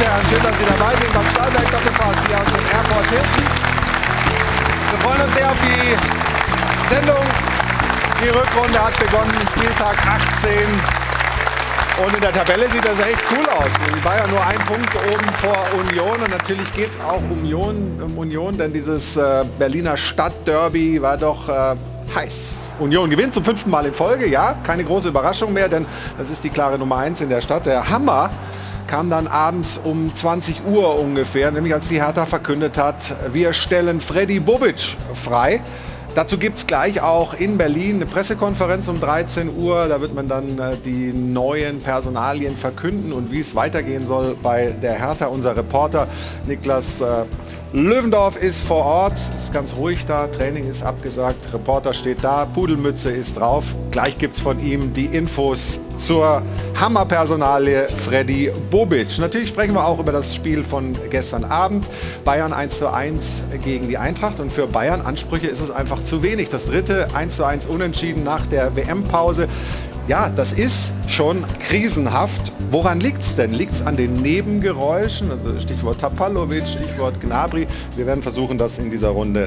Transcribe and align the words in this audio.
und 0.00 0.06
Herren, 0.06 0.24
schön, 0.26 0.42
dass 0.42 0.58
Sie 0.58 0.64
dabei 0.64 0.92
sind 0.96 1.12
beim 1.12 1.26
Stahlberg 1.30 1.70
Doppelpass 1.70 2.16
hier 2.26 2.36
aus 2.40 2.46
dem 2.46 2.64
Airport 2.72 3.06
Hilton. 3.10 3.44
Wir 4.90 4.98
freuen 4.98 5.20
uns 5.20 5.34
sehr 5.34 5.50
auf 5.50 5.56
die 5.60 6.94
Sendung. 6.94 7.24
Die 8.22 8.28
Rückrunde 8.28 8.78
hat 8.82 8.98
begonnen, 8.98 9.32
Spieltag 9.56 9.96
18. 10.06 10.52
Und 12.04 12.14
in 12.14 12.20
der 12.20 12.32
Tabelle 12.32 12.68
sieht 12.70 12.84
das 12.84 12.98
echt 13.00 13.18
cool 13.30 13.46
aus. 13.58 13.72
Die 13.94 14.00
Bayern 14.00 14.30
nur 14.30 14.44
ein 14.44 14.58
Punkt 14.60 14.94
oben 14.96 15.34
vor 15.40 15.56
Union. 15.78 16.22
Und 16.22 16.30
natürlich 16.30 16.72
geht 16.72 16.90
es 16.90 17.00
auch 17.00 17.18
um 17.18 17.32
Union, 17.32 18.00
um 18.02 18.16
Union, 18.18 18.56
denn 18.56 18.72
dieses 18.72 19.16
äh, 19.16 19.44
Berliner 19.58 19.96
Stadtderby 19.96 21.02
war 21.02 21.16
doch 21.18 21.48
äh, 21.48 21.76
heiß. 22.14 22.58
Union 22.78 23.10
gewinnt 23.10 23.34
zum 23.34 23.44
fünften 23.44 23.70
Mal 23.70 23.84
in 23.84 23.92
Folge, 23.92 24.26
ja, 24.26 24.54
keine 24.62 24.84
große 24.84 25.08
Überraschung 25.08 25.52
mehr, 25.52 25.68
denn 25.68 25.84
das 26.16 26.30
ist 26.30 26.42
die 26.42 26.48
klare 26.48 26.78
Nummer 26.78 26.96
eins 26.96 27.20
in 27.20 27.28
der 27.28 27.42
Stadt. 27.42 27.66
Der 27.66 27.90
Hammer 27.90 28.30
kam 28.90 29.08
dann 29.08 29.28
abends 29.28 29.78
um 29.84 30.12
20 30.12 30.66
Uhr 30.66 30.98
ungefähr, 30.98 31.52
nämlich 31.52 31.72
als 31.72 31.86
die 31.86 32.02
Hertha 32.02 32.26
verkündet 32.26 32.76
hat, 32.76 33.14
wir 33.32 33.52
stellen 33.52 34.00
Freddy 34.00 34.40
Bobic 34.40 34.96
frei. 35.14 35.62
Dazu 36.16 36.38
gibt 36.38 36.58
es 36.58 36.66
gleich 36.66 37.00
auch 37.00 37.34
in 37.34 37.56
Berlin 37.56 37.96
eine 37.96 38.06
Pressekonferenz 38.06 38.88
um 38.88 39.00
13 39.00 39.56
Uhr. 39.56 39.86
Da 39.86 40.00
wird 40.00 40.12
man 40.12 40.26
dann 40.26 40.58
äh, 40.58 40.76
die 40.84 41.12
neuen 41.12 41.78
Personalien 41.78 42.56
verkünden 42.56 43.12
und 43.12 43.30
wie 43.30 43.38
es 43.38 43.54
weitergehen 43.54 44.08
soll 44.08 44.36
bei 44.42 44.74
der 44.82 44.94
Hertha. 44.94 45.26
Unser 45.26 45.56
Reporter 45.56 46.08
Niklas 46.48 47.00
äh, 47.00 47.06
Löwendorf 47.72 48.34
ist 48.34 48.62
vor 48.62 48.84
Ort, 48.84 49.12
ist 49.12 49.52
ganz 49.52 49.76
ruhig 49.76 50.04
da, 50.04 50.26
Training 50.26 50.68
ist 50.68 50.82
abgesagt, 50.82 51.54
Reporter 51.54 51.94
steht 51.94 52.24
da, 52.24 52.44
Pudelmütze 52.44 53.12
ist 53.12 53.36
drauf. 53.36 53.64
Gleich 53.92 54.18
gibt 54.18 54.34
es 54.34 54.42
von 54.42 54.58
ihm 54.58 54.92
die 54.92 55.04
Infos 55.04 55.78
zur 55.96 56.42
Hammerpersonalie 56.80 57.88
Freddy 57.96 58.50
Bobic. 58.72 59.16
Natürlich 59.20 59.50
sprechen 59.50 59.74
wir 59.74 59.86
auch 59.86 60.00
über 60.00 60.10
das 60.10 60.34
Spiel 60.34 60.64
von 60.64 60.96
gestern 61.10 61.44
Abend. 61.44 61.86
Bayern 62.24 62.52
1 62.52 62.76
zu 62.76 62.92
1 62.92 63.42
gegen 63.62 63.86
die 63.86 63.98
Eintracht 63.98 64.40
und 64.40 64.52
für 64.52 64.66
Bayern 64.66 65.02
Ansprüche 65.02 65.46
ist 65.46 65.60
es 65.60 65.70
einfach 65.70 66.02
zu 66.02 66.24
wenig. 66.24 66.48
Das 66.48 66.66
dritte 66.66 67.06
1 67.14 67.36
zu 67.36 67.44
1 67.44 67.66
Unentschieden 67.66 68.24
nach 68.24 68.46
der 68.46 68.74
WM-Pause. 68.74 69.46
Ja, 70.10 70.28
das 70.28 70.50
ist 70.50 70.92
schon 71.06 71.46
krisenhaft. 71.60 72.50
Woran 72.72 72.98
liegt 72.98 73.22
es 73.22 73.36
denn? 73.36 73.52
Liegt 73.52 73.74
es 73.74 73.82
an 73.86 73.96
den 73.96 74.16
Nebengeräuschen? 74.16 75.30
Also 75.30 75.60
Stichwort 75.60 76.00
Tapalovic, 76.00 76.66
Stichwort 76.66 77.20
Gnabry. 77.20 77.68
Wir 77.94 78.06
werden 78.06 78.20
versuchen, 78.20 78.58
das 78.58 78.78
in 78.78 78.90
dieser 78.90 79.10
Runde 79.10 79.46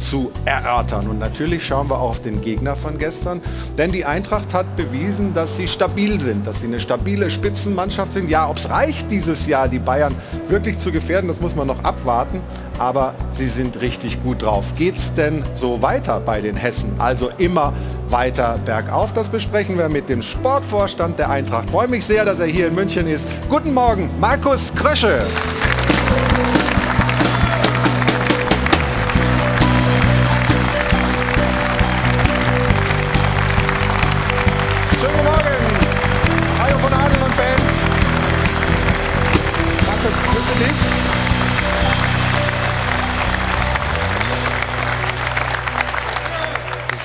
zu 0.00 0.32
erörtern. 0.44 1.06
Und 1.08 1.18
natürlich 1.18 1.64
schauen 1.64 1.88
wir 1.88 1.96
auch 1.96 2.10
auf 2.10 2.22
den 2.22 2.40
Gegner 2.40 2.74
von 2.74 2.98
gestern, 2.98 3.40
denn 3.78 3.92
die 3.92 4.04
Eintracht 4.04 4.52
hat 4.52 4.76
bewiesen, 4.76 5.34
dass 5.34 5.56
sie 5.56 5.68
stabil 5.68 6.20
sind, 6.20 6.46
dass 6.46 6.60
sie 6.60 6.66
eine 6.66 6.80
stabile 6.80 7.30
Spitzenmannschaft 7.30 8.12
sind. 8.14 8.28
Ja, 8.28 8.48
ob 8.48 8.56
es 8.56 8.68
reicht 8.68 9.10
dieses 9.10 9.46
Jahr, 9.46 9.68
die 9.68 9.78
Bayern 9.78 10.14
wirklich 10.48 10.78
zu 10.78 10.90
gefährden, 10.90 11.28
das 11.28 11.40
muss 11.40 11.54
man 11.54 11.66
noch 11.66 11.84
abwarten, 11.84 12.40
aber 12.78 13.14
sie 13.30 13.46
sind 13.46 13.80
richtig 13.80 14.22
gut 14.22 14.42
drauf. 14.42 14.74
Geht 14.76 14.96
es 14.96 15.14
denn 15.14 15.44
so 15.54 15.82
weiter 15.82 16.18
bei 16.18 16.40
den 16.40 16.56
Hessen? 16.56 16.94
Also 16.98 17.30
immer 17.38 17.72
weiter 18.08 18.58
bergauf. 18.64 19.12
Das 19.12 19.28
besprechen 19.28 19.78
wir 19.78 19.88
mit 19.88 20.08
dem 20.08 20.22
Sportvorstand 20.22 21.18
der 21.18 21.30
Eintracht. 21.30 21.70
Freue 21.70 21.88
mich 21.88 22.04
sehr, 22.04 22.24
dass 22.24 22.40
er 22.40 22.46
hier 22.46 22.68
in 22.68 22.74
München 22.74 23.06
ist. 23.06 23.28
Guten 23.48 23.72
Morgen, 23.72 24.10
Markus 24.18 24.72
Krösche. 24.74 25.18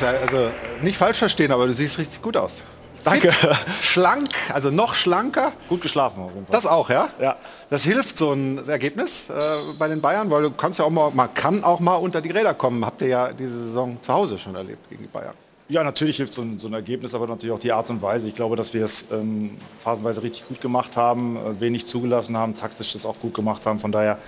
Also 0.03 0.51
nicht 0.81 0.97
falsch 0.97 1.19
verstehen, 1.19 1.51
aber 1.51 1.67
du 1.67 1.73
siehst 1.73 1.97
richtig 1.97 2.21
gut 2.21 2.37
aus. 2.37 2.61
Danke. 3.05 3.31
Fit, 3.31 3.49
schlank, 3.83 4.29
also 4.51 4.71
noch 4.71 4.95
schlanker. 4.95 5.51
Gut 5.69 5.81
geschlafen 5.81 6.23
auf 6.23 6.33
jeden 6.33 6.47
Fall. 6.47 6.55
Das 6.55 6.65
auch, 6.65 6.89
ja? 6.89 7.09
Ja. 7.21 7.35
Das 7.69 7.83
hilft 7.83 8.17
so 8.17 8.33
ein 8.33 8.67
Ergebnis 8.67 9.29
äh, 9.29 9.33
bei 9.77 9.87
den 9.87 10.01
Bayern, 10.01 10.29
weil 10.31 10.41
du 10.41 10.51
kannst 10.51 10.79
ja 10.79 10.85
auch 10.85 10.89
mal, 10.89 11.11
man 11.13 11.33
kann 11.33 11.63
auch 11.63 11.79
mal 11.79 11.95
unter 11.95 12.19
die 12.19 12.31
Räder 12.31 12.55
kommen. 12.55 12.83
Habt 12.83 13.01
ihr 13.01 13.09
ja 13.09 13.31
diese 13.31 13.59
Saison 13.59 13.97
zu 14.01 14.11
Hause 14.11 14.39
schon 14.39 14.55
erlebt 14.55 14.89
gegen 14.89 15.03
die 15.03 15.07
Bayern. 15.07 15.35
Ja, 15.67 15.83
natürlich 15.83 16.17
hilft 16.17 16.33
so 16.33 16.41
ein, 16.41 16.59
so 16.59 16.67
ein, 16.67 16.73
Ergebnis, 16.73 17.15
aber 17.15 17.25
natürlich 17.25 17.53
auch 17.55 17.59
die 17.59 17.71
Art 17.71 17.89
und 17.89 18.01
Weise. 18.01 18.27
Ich 18.27 18.35
glaube, 18.35 18.55
dass 18.55 18.73
wir 18.73 18.85
es 18.85 19.05
ähm, 19.11 19.57
phasenweise 19.83 20.21
richtig 20.21 20.47
gut 20.47 20.61
gemacht 20.61 20.95
haben, 20.95 21.37
äh, 21.37 21.59
wenig 21.59 21.87
zugelassen 21.87 22.37
haben, 22.37 22.55
taktisch 22.55 22.93
das 22.93 23.05
auch 23.05 23.19
gut 23.19 23.33
gemacht 23.33 23.65
haben. 23.65 23.79
Von 23.79 23.91
daher 23.91 24.19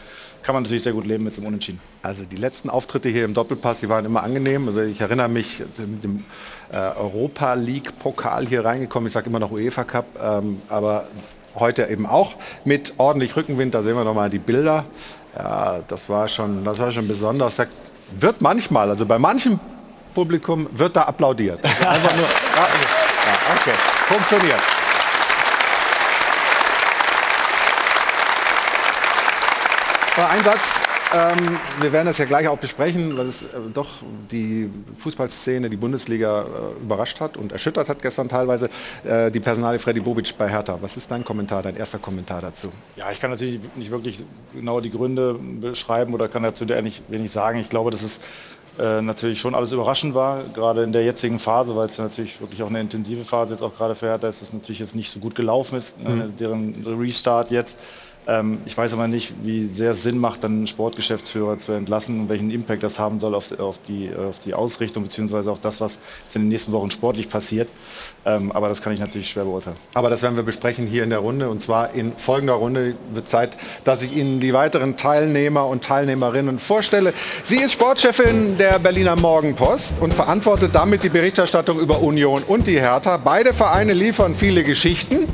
kann 0.43 0.53
man 0.53 0.63
natürlich 0.63 0.83
sehr 0.83 0.93
gut 0.93 1.05
leben 1.05 1.23
mit 1.23 1.37
dem 1.37 1.45
Unentschieden. 1.45 1.79
Also 2.01 2.23
die 2.23 2.37
letzten 2.37 2.69
Auftritte 2.69 3.09
hier 3.09 3.25
im 3.25 3.33
Doppelpass, 3.33 3.81
die 3.81 3.89
waren 3.89 4.05
immer 4.05 4.23
angenehm. 4.23 4.67
Also 4.67 4.81
ich 4.81 5.01
erinnere 5.01 5.27
mich 5.27 5.59
mit 5.77 6.03
dem 6.03 6.23
äh, 6.71 6.77
Europa 6.77 7.53
League 7.53 7.97
Pokal 7.99 8.47
hier 8.47 8.63
reingekommen. 8.63 9.07
Ich 9.07 9.13
sage 9.13 9.29
immer 9.29 9.39
noch 9.39 9.51
UEFA 9.51 9.83
Cup, 9.83 10.05
ähm, 10.21 10.61
aber 10.69 11.05
heute 11.55 11.87
eben 11.87 12.05
auch 12.05 12.35
mit 12.65 12.93
ordentlich 12.97 13.35
Rückenwind. 13.35 13.73
Da 13.73 13.83
sehen 13.83 13.95
wir 13.95 14.03
noch 14.03 14.13
mal 14.13 14.29
die 14.29 14.39
Bilder. 14.39 14.85
Ja, 15.37 15.81
das 15.87 16.09
war 16.09 16.27
schon, 16.27 16.63
das 16.63 16.79
war 16.79 16.91
schon 16.91 17.07
besonders. 17.07 17.57
Da 17.57 17.65
wird 18.19 18.41
manchmal, 18.41 18.89
also 18.89 19.05
bei 19.05 19.19
manchem 19.19 19.59
Publikum 20.13 20.67
wird 20.71 20.95
da 20.95 21.03
applaudiert. 21.03 21.59
Also 21.63 21.87
einfach 21.87 22.15
nur, 22.15 22.25
ja, 22.25 22.67
okay, 23.55 23.73
funktioniert. 24.07 24.86
Ein 30.17 30.43
Satz, 30.43 30.81
ähm, 31.13 31.59
wir 31.79 31.91
werden 31.91 32.07
das 32.07 32.17
ja 32.17 32.25
gleich 32.25 32.47
auch 32.47 32.57
besprechen, 32.57 33.15
weil 33.15 33.27
es 33.27 33.43
äh, 33.43 33.59
doch 33.71 33.87
die 34.31 34.67
Fußballszene, 34.97 35.69
die 35.69 35.77
Bundesliga 35.77 36.41
äh, 36.41 36.81
überrascht 36.81 37.19
hat 37.19 37.37
und 37.37 37.51
erschüttert 37.51 37.87
hat 37.87 38.01
gestern 38.01 38.27
teilweise. 38.27 38.67
Äh, 39.03 39.29
die 39.29 39.39
Personale 39.39 39.77
Freddy 39.77 39.99
Bobic 39.99 40.35
bei 40.35 40.49
Hertha. 40.49 40.79
Was 40.81 40.97
ist 40.97 41.11
dein 41.11 41.23
Kommentar, 41.23 41.61
dein 41.61 41.75
erster 41.75 41.99
Kommentar 41.99 42.41
dazu? 42.41 42.69
Ja, 42.95 43.11
ich 43.11 43.19
kann 43.19 43.29
natürlich 43.29 43.59
nicht 43.75 43.91
wirklich 43.91 44.23
genau 44.55 44.79
die 44.81 44.89
Gründe 44.89 45.35
beschreiben 45.35 46.15
oder 46.15 46.27
kann 46.27 46.41
dazu 46.41 46.65
nicht 46.65 47.03
wenig 47.09 47.31
sagen. 47.31 47.59
Ich 47.59 47.69
glaube, 47.69 47.91
dass 47.91 48.01
es 48.01 48.19
äh, 48.79 49.01
natürlich 49.01 49.39
schon 49.39 49.53
alles 49.53 49.71
überraschend 49.71 50.15
war, 50.15 50.41
gerade 50.53 50.81
in 50.81 50.91
der 50.91 51.03
jetzigen 51.03 51.37
Phase, 51.37 51.75
weil 51.75 51.85
es 51.85 51.97
ja 51.97 52.03
natürlich 52.03 52.41
wirklich 52.41 52.63
auch 52.63 52.69
eine 52.69 52.81
intensive 52.81 53.23
Phase 53.23 53.53
jetzt 53.53 53.61
auch 53.61 53.75
gerade 53.75 53.93
für 53.93 54.07
Hertha 54.07 54.27
ist, 54.27 54.41
dass 54.41 54.49
es 54.49 54.53
natürlich 54.53 54.79
jetzt 54.79 54.95
nicht 54.95 55.11
so 55.11 55.19
gut 55.19 55.35
gelaufen 55.35 55.77
ist, 55.77 55.99
mhm. 55.99 56.21
äh, 56.21 56.23
deren 56.39 56.85
Restart 56.99 57.51
jetzt. 57.51 57.77
Ähm, 58.27 58.59
ich 58.65 58.77
weiß 58.77 58.93
aber 58.93 59.07
nicht, 59.07 59.33
wie 59.43 59.65
sehr 59.67 59.91
es 59.91 60.03
Sinn 60.03 60.17
macht, 60.17 60.43
dann 60.43 60.51
einen 60.51 60.67
Sportgeschäftsführer 60.67 61.57
zu 61.57 61.71
entlassen 61.71 62.19
und 62.21 62.29
welchen 62.29 62.51
Impact 62.51 62.83
das 62.83 62.99
haben 62.99 63.19
soll 63.19 63.33
auf, 63.33 63.57
auf, 63.59 63.79
die, 63.87 64.11
auf 64.13 64.39
die 64.39 64.53
Ausrichtung 64.53 65.03
beziehungsweise 65.03 65.49
auf 65.49 65.59
das, 65.59 65.79
was 65.79 65.97
in 66.33 66.41
den 66.43 66.49
nächsten 66.49 66.71
Wochen 66.73 66.91
sportlich 66.91 67.29
passiert. 67.29 67.69
Ähm, 68.25 68.51
aber 68.51 68.67
das 68.69 68.81
kann 68.81 68.93
ich 68.93 68.99
natürlich 68.99 69.29
schwer 69.29 69.45
beurteilen. 69.45 69.77
Aber 69.93 70.09
das 70.09 70.21
werden 70.21 70.35
wir 70.35 70.43
besprechen 70.43 70.85
hier 70.85 71.03
in 71.03 71.09
der 71.09 71.19
Runde 71.19 71.49
und 71.49 71.61
zwar 71.61 71.93
in 71.93 72.13
folgender 72.17 72.53
Runde 72.53 72.95
wird 73.13 73.29
Zeit, 73.29 73.57
dass 73.85 74.03
ich 74.03 74.15
Ihnen 74.15 74.39
die 74.39 74.53
weiteren 74.53 74.97
Teilnehmer 74.97 75.65
und 75.65 75.83
Teilnehmerinnen 75.83 76.59
vorstelle. 76.59 77.13
Sie 77.43 77.57
ist 77.57 77.71
Sportchefin 77.71 78.57
der 78.57 78.77
Berliner 78.79 79.15
Morgenpost 79.15 79.93
und 80.01 80.13
verantwortet 80.13 80.71
damit 80.73 81.03
die 81.03 81.09
Berichterstattung 81.09 81.79
über 81.79 82.01
Union 82.01 82.43
und 82.43 82.67
die 82.67 82.79
Hertha. 82.79 83.17
Beide 83.17 83.53
Vereine 83.53 83.93
liefern 83.93 84.35
viele 84.35 84.63
Geschichten. 84.63 85.27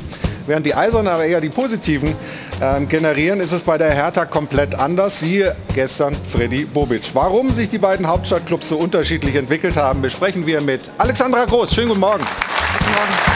Während 0.46 0.66
die 0.66 0.74
Eisernen 0.74 1.08
aber 1.08 1.24
eher 1.24 1.40
die 1.40 1.48
positiven 1.48 2.14
äh, 2.60 2.84
generieren, 2.84 3.40
ist 3.40 3.52
es 3.52 3.62
bei 3.62 3.78
der 3.78 3.90
Hertha 3.90 4.26
komplett 4.26 4.74
anders. 4.74 5.20
Siehe 5.20 5.56
gestern 5.74 6.14
Freddy 6.30 6.64
Bobic. 6.64 7.02
Warum 7.14 7.52
sich 7.52 7.70
die 7.70 7.78
beiden 7.78 8.06
Hauptstadtclubs 8.06 8.68
so 8.68 8.76
unterschiedlich 8.76 9.34
entwickelt 9.36 9.76
haben, 9.76 10.02
besprechen 10.02 10.46
wir 10.46 10.60
mit 10.60 10.90
Alexandra 10.98 11.44
Groß. 11.44 11.74
Schönen 11.74 11.88
guten 11.88 12.00
Morgen. 12.00 12.24
Guten 12.78 12.92
Morgen. 12.92 13.33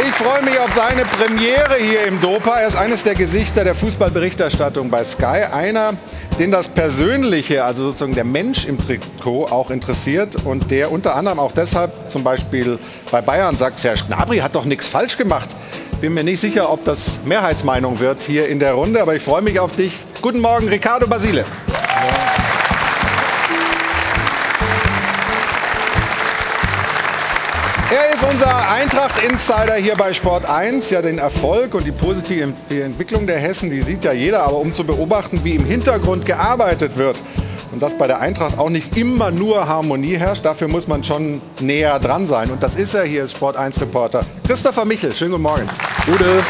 Ich 0.00 0.14
freue 0.14 0.42
mich 0.42 0.56
auf 0.60 0.72
seine 0.72 1.04
Premiere 1.04 1.74
hier 1.80 2.06
im 2.06 2.20
Dopa. 2.20 2.60
Er 2.60 2.68
ist 2.68 2.76
eines 2.76 3.02
der 3.02 3.16
Gesichter 3.16 3.64
der 3.64 3.74
Fußballberichterstattung 3.74 4.90
bei 4.90 5.02
Sky. 5.02 5.42
Einer, 5.52 5.94
den 6.38 6.52
das 6.52 6.68
Persönliche, 6.68 7.64
also 7.64 7.86
sozusagen 7.86 8.14
der 8.14 8.22
Mensch 8.22 8.64
im 8.64 8.78
Trikot 8.78 9.46
auch 9.46 9.72
interessiert 9.72 10.36
und 10.44 10.70
der 10.70 10.92
unter 10.92 11.16
anderem 11.16 11.40
auch 11.40 11.50
deshalb 11.50 12.12
zum 12.12 12.22
Beispiel 12.22 12.78
bei 13.10 13.20
Bayern 13.20 13.56
sagt, 13.56 13.82
Herr 13.82 13.96
Gnabry 13.96 14.38
hat 14.38 14.54
doch 14.54 14.64
nichts 14.64 14.86
falsch 14.86 15.18
gemacht. 15.18 15.48
Bin 16.00 16.14
mir 16.14 16.22
nicht 16.22 16.40
sicher, 16.40 16.70
ob 16.70 16.84
das 16.84 17.18
Mehrheitsmeinung 17.24 17.98
wird 17.98 18.22
hier 18.22 18.46
in 18.46 18.60
der 18.60 18.74
Runde, 18.74 19.02
aber 19.02 19.16
ich 19.16 19.22
freue 19.24 19.42
mich 19.42 19.58
auf 19.58 19.72
dich. 19.72 19.98
Guten 20.22 20.40
Morgen, 20.40 20.68
Ricardo 20.68 21.08
Basile. 21.08 21.44
Er 27.90 28.14
ist 28.14 28.22
unser 28.22 28.70
Eintracht-Insider 28.70 29.76
hier 29.76 29.96
bei 29.96 30.12
Sport 30.12 30.44
1. 30.44 30.90
Ja, 30.90 31.00
den 31.00 31.16
Erfolg 31.16 31.74
und 31.74 31.86
die 31.86 31.92
positive 31.92 32.52
Entwicklung 32.68 33.26
der 33.26 33.38
Hessen, 33.38 33.70
die 33.70 33.80
sieht 33.80 34.04
ja 34.04 34.12
jeder. 34.12 34.42
Aber 34.42 34.58
um 34.58 34.74
zu 34.74 34.84
beobachten, 34.84 35.40
wie 35.42 35.54
im 35.54 35.64
Hintergrund 35.64 36.26
gearbeitet 36.26 36.98
wird, 36.98 37.16
und 37.72 37.82
dass 37.82 37.96
bei 37.96 38.06
der 38.06 38.20
Eintracht 38.20 38.58
auch 38.58 38.68
nicht 38.68 38.94
immer 38.98 39.30
nur 39.30 39.66
Harmonie 39.66 40.16
herrscht. 40.16 40.44
Dafür 40.44 40.68
muss 40.68 40.86
man 40.86 41.02
schon 41.02 41.40
näher 41.60 41.98
dran 41.98 42.26
sein. 42.26 42.50
Und 42.50 42.62
das 42.62 42.74
ist 42.74 42.92
er 42.92 43.04
hier, 43.04 43.24
ist 43.24 43.32
Sport 43.32 43.56
1 43.56 43.80
Reporter 43.80 44.20
Christopher 44.46 44.84
Michel. 44.84 45.14
Schönen 45.14 45.30
guten 45.30 45.42
Morgen. 45.44 45.68
Gute. 46.04 46.42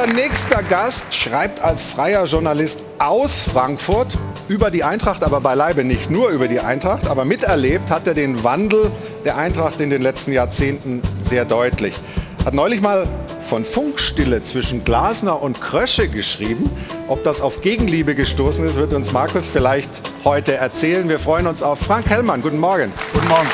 Unser 0.00 0.14
nächster 0.14 0.62
Gast 0.62 1.12
schreibt 1.12 1.60
als 1.60 1.82
freier 1.82 2.24
Journalist 2.26 2.78
aus 3.00 3.42
Frankfurt 3.42 4.16
über 4.46 4.70
die 4.70 4.84
Eintracht, 4.84 5.24
aber 5.24 5.40
beileibe 5.40 5.82
nicht 5.82 6.08
nur 6.08 6.28
über 6.28 6.46
die 6.46 6.60
Eintracht, 6.60 7.08
aber 7.08 7.24
miterlebt 7.24 7.90
hat 7.90 8.06
er 8.06 8.14
den 8.14 8.44
Wandel 8.44 8.92
der 9.24 9.36
Eintracht 9.36 9.80
in 9.80 9.90
den 9.90 10.00
letzten 10.00 10.30
Jahrzehnten 10.30 11.02
sehr 11.22 11.44
deutlich. 11.44 11.96
Hat 12.44 12.54
neulich 12.54 12.80
mal 12.80 13.08
von 13.44 13.64
Funkstille 13.64 14.40
zwischen 14.44 14.84
Glasner 14.84 15.42
und 15.42 15.60
Krösche 15.60 16.08
geschrieben. 16.08 16.70
Ob 17.08 17.24
das 17.24 17.40
auf 17.40 17.60
Gegenliebe 17.60 18.14
gestoßen 18.14 18.64
ist, 18.68 18.76
wird 18.76 18.94
uns 18.94 19.10
Markus 19.10 19.48
vielleicht 19.48 20.02
heute 20.22 20.54
erzählen. 20.54 21.08
Wir 21.08 21.18
freuen 21.18 21.48
uns 21.48 21.60
auf 21.60 21.80
Frank 21.80 22.08
Hellmann. 22.08 22.40
Guten 22.42 22.60
Morgen. 22.60 22.92
Guten 23.12 23.26
Morgen. 23.26 23.48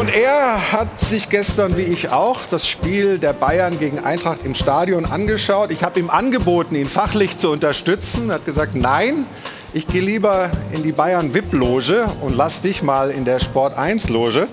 Und 0.00 0.08
er 0.08 0.72
hat 0.72 0.98
sich 0.98 1.28
gestern, 1.28 1.76
wie 1.76 1.82
ich 1.82 2.08
auch, 2.08 2.38
das 2.50 2.66
Spiel 2.66 3.18
der 3.18 3.34
Bayern 3.34 3.78
gegen 3.78 3.98
Eintracht 3.98 4.38
im 4.44 4.54
Stadion 4.54 5.04
angeschaut. 5.04 5.70
Ich 5.70 5.82
habe 5.82 6.00
ihm 6.00 6.08
angeboten, 6.08 6.74
ihn 6.74 6.88
fachlich 6.88 7.36
zu 7.36 7.50
unterstützen. 7.50 8.30
Er 8.30 8.36
hat 8.36 8.46
gesagt, 8.46 8.74
nein, 8.74 9.26
ich 9.74 9.86
gehe 9.86 10.00
lieber 10.00 10.50
in 10.72 10.82
die 10.82 10.92
Bayern 10.92 11.34
VIP-Loge 11.34 12.06
und 12.22 12.34
lass 12.34 12.62
dich 12.62 12.82
mal 12.82 13.10
in 13.10 13.26
der 13.26 13.40
Sport 13.40 13.78
1-Loge. 13.78 14.48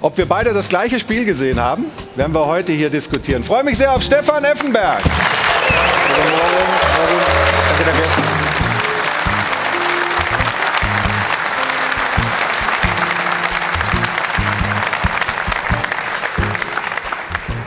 Ob 0.00 0.16
wir 0.16 0.24
beide 0.24 0.54
das 0.54 0.70
gleiche 0.70 0.98
Spiel 0.98 1.26
gesehen 1.26 1.60
haben, 1.60 1.84
werden 2.14 2.32
wir 2.32 2.46
heute 2.46 2.72
hier 2.72 2.88
diskutieren. 2.88 3.42
Ich 3.42 3.46
freue 3.46 3.64
mich 3.64 3.76
sehr 3.76 3.92
auf 3.92 4.02
Stefan 4.02 4.44
Effenberg. 4.44 5.02
Guten 5.02 6.30
Morgen. 6.30 8.33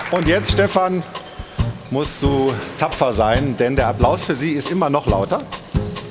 Und 0.09 0.25
jetzt, 0.25 0.53
Stefan, 0.53 1.03
musst 1.89 2.23
du 2.23 2.53
tapfer 2.79 3.13
sein, 3.13 3.57
denn 3.57 3.75
der 3.75 3.87
Applaus 3.87 4.23
für 4.23 4.35
sie 4.35 4.53
ist 4.53 4.71
immer 4.71 4.89
noch 4.89 5.05
lauter. 5.05 5.41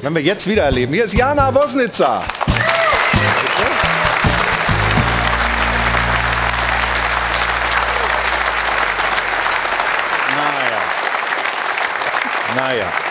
Wenn 0.03 0.15
wir 0.15 0.23
jetzt 0.23 0.47
wieder 0.47 0.65
erleben. 0.65 0.93
Hier 0.93 1.05
ist 1.05 1.15
Jana 1.15 1.55
Wosnitzer. 1.55 2.23
Naja. 10.35 10.81
Naja. 12.55 13.06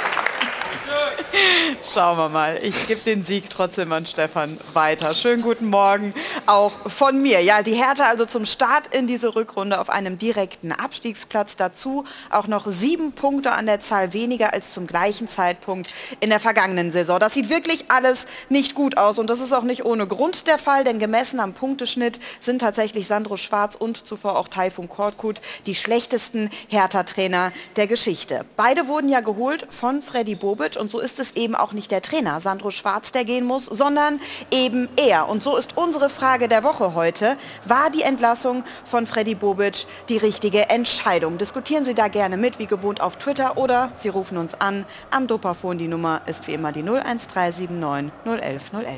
Schauen 1.95 2.17
wir 2.17 2.27
mal. 2.27 2.59
Ich 2.61 2.87
gebe 2.87 2.99
den 2.99 3.23
Sieg 3.23 3.49
trotzdem 3.49 3.93
an 3.93 4.05
Stefan 4.05 4.57
weiter. 4.73 5.13
Schönen 5.13 5.41
guten 5.41 5.67
Morgen 5.67 6.13
auch 6.45 6.73
von 6.89 7.21
mir. 7.21 7.39
Ja, 7.41 7.61
die 7.61 7.71
Hertha 7.71 8.09
also 8.09 8.25
zum 8.25 8.45
Start 8.45 8.93
in 8.93 9.07
diese 9.07 9.33
Rückrunde 9.33 9.79
auf 9.79 9.89
einem 9.89 10.17
direkten 10.17 10.73
Abstiegsplatz. 10.73 11.55
Dazu 11.55 12.03
auch 12.29 12.47
noch 12.47 12.65
sieben 12.67 13.13
Punkte 13.13 13.53
an 13.53 13.65
der 13.65 13.79
Zahl 13.79 14.11
weniger 14.11 14.51
als 14.51 14.73
zum 14.73 14.87
gleichen 14.87 15.29
Zeitpunkt 15.29 15.95
in 16.19 16.31
der 16.31 16.41
vergangenen 16.41 16.91
Saison. 16.91 17.17
Das 17.17 17.33
sieht 17.33 17.47
wirklich 17.47 17.85
alles 17.87 18.25
nicht 18.49 18.75
gut 18.75 18.97
aus 18.97 19.17
und 19.17 19.29
das 19.29 19.39
ist 19.39 19.53
auch 19.53 19.63
nicht 19.63 19.85
ohne 19.85 20.05
Grund 20.05 20.47
der 20.47 20.57
Fall, 20.57 20.83
denn 20.83 20.99
gemessen 20.99 21.39
am 21.39 21.53
Punkteschnitt 21.53 22.19
sind 22.41 22.59
tatsächlich 22.59 23.07
Sandro 23.07 23.37
Schwarz 23.37 23.73
und 23.73 24.05
zuvor 24.05 24.37
auch 24.37 24.49
Taifun 24.49 24.89
Kortkut 24.89 25.39
die 25.65 25.75
schlechtesten 25.75 26.49
Hertha-Trainer 26.67 27.53
der 27.77 27.87
Geschichte. 27.87 28.43
Beide 28.57 28.89
wurden 28.89 29.07
ja 29.07 29.21
geholt 29.21 29.65
von 29.69 30.01
Freddy 30.01 30.35
Bobic 30.35 30.75
und 30.75 30.91
so 30.91 30.99
ist 30.99 31.21
es 31.21 31.31
eben 31.37 31.55
auch 31.55 31.71
nicht 31.71 31.84
der 31.87 32.01
Trainer 32.01 32.41
Sandro 32.41 32.71
Schwarz, 32.71 33.11
der 33.11 33.25
gehen 33.25 33.45
muss, 33.45 33.65
sondern 33.65 34.19
eben 34.51 34.89
er. 34.95 35.27
Und 35.29 35.43
so 35.43 35.57
ist 35.57 35.77
unsere 35.77 36.09
Frage 36.09 36.47
der 36.47 36.63
Woche 36.63 36.93
heute. 36.95 37.37
War 37.65 37.89
die 37.89 38.01
Entlassung 38.01 38.63
von 38.85 39.07
Freddy 39.07 39.35
Bobic 39.35 39.85
die 40.09 40.17
richtige 40.17 40.69
Entscheidung? 40.69 41.37
Diskutieren 41.37 41.85
Sie 41.85 41.95
da 41.95 42.07
gerne 42.07 42.37
mit, 42.37 42.59
wie 42.59 42.67
gewohnt 42.67 43.01
auf 43.01 43.17
Twitter 43.17 43.57
oder 43.57 43.91
Sie 43.97 44.09
rufen 44.09 44.37
uns 44.37 44.53
an 44.59 44.85
am 45.11 45.27
Dopafon. 45.27 45.77
Die 45.77 45.87
Nummer 45.87 46.21
ist 46.25 46.47
wie 46.47 46.53
immer 46.53 46.71
die 46.71 46.83
01379 46.83 48.11
011 48.25 48.73
011. 48.73 48.97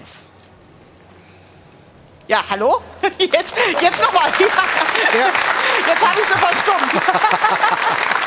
Ja, 2.28 2.44
hallo? 2.50 2.82
Jetzt, 3.20 3.56
jetzt 3.82 4.02
nochmal. 4.02 4.30
Ja. 5.14 5.28
Jetzt 5.88 6.06
habe 6.06 6.20
ich 6.20 6.28
so 6.28 6.36
verstummt. 6.36 6.92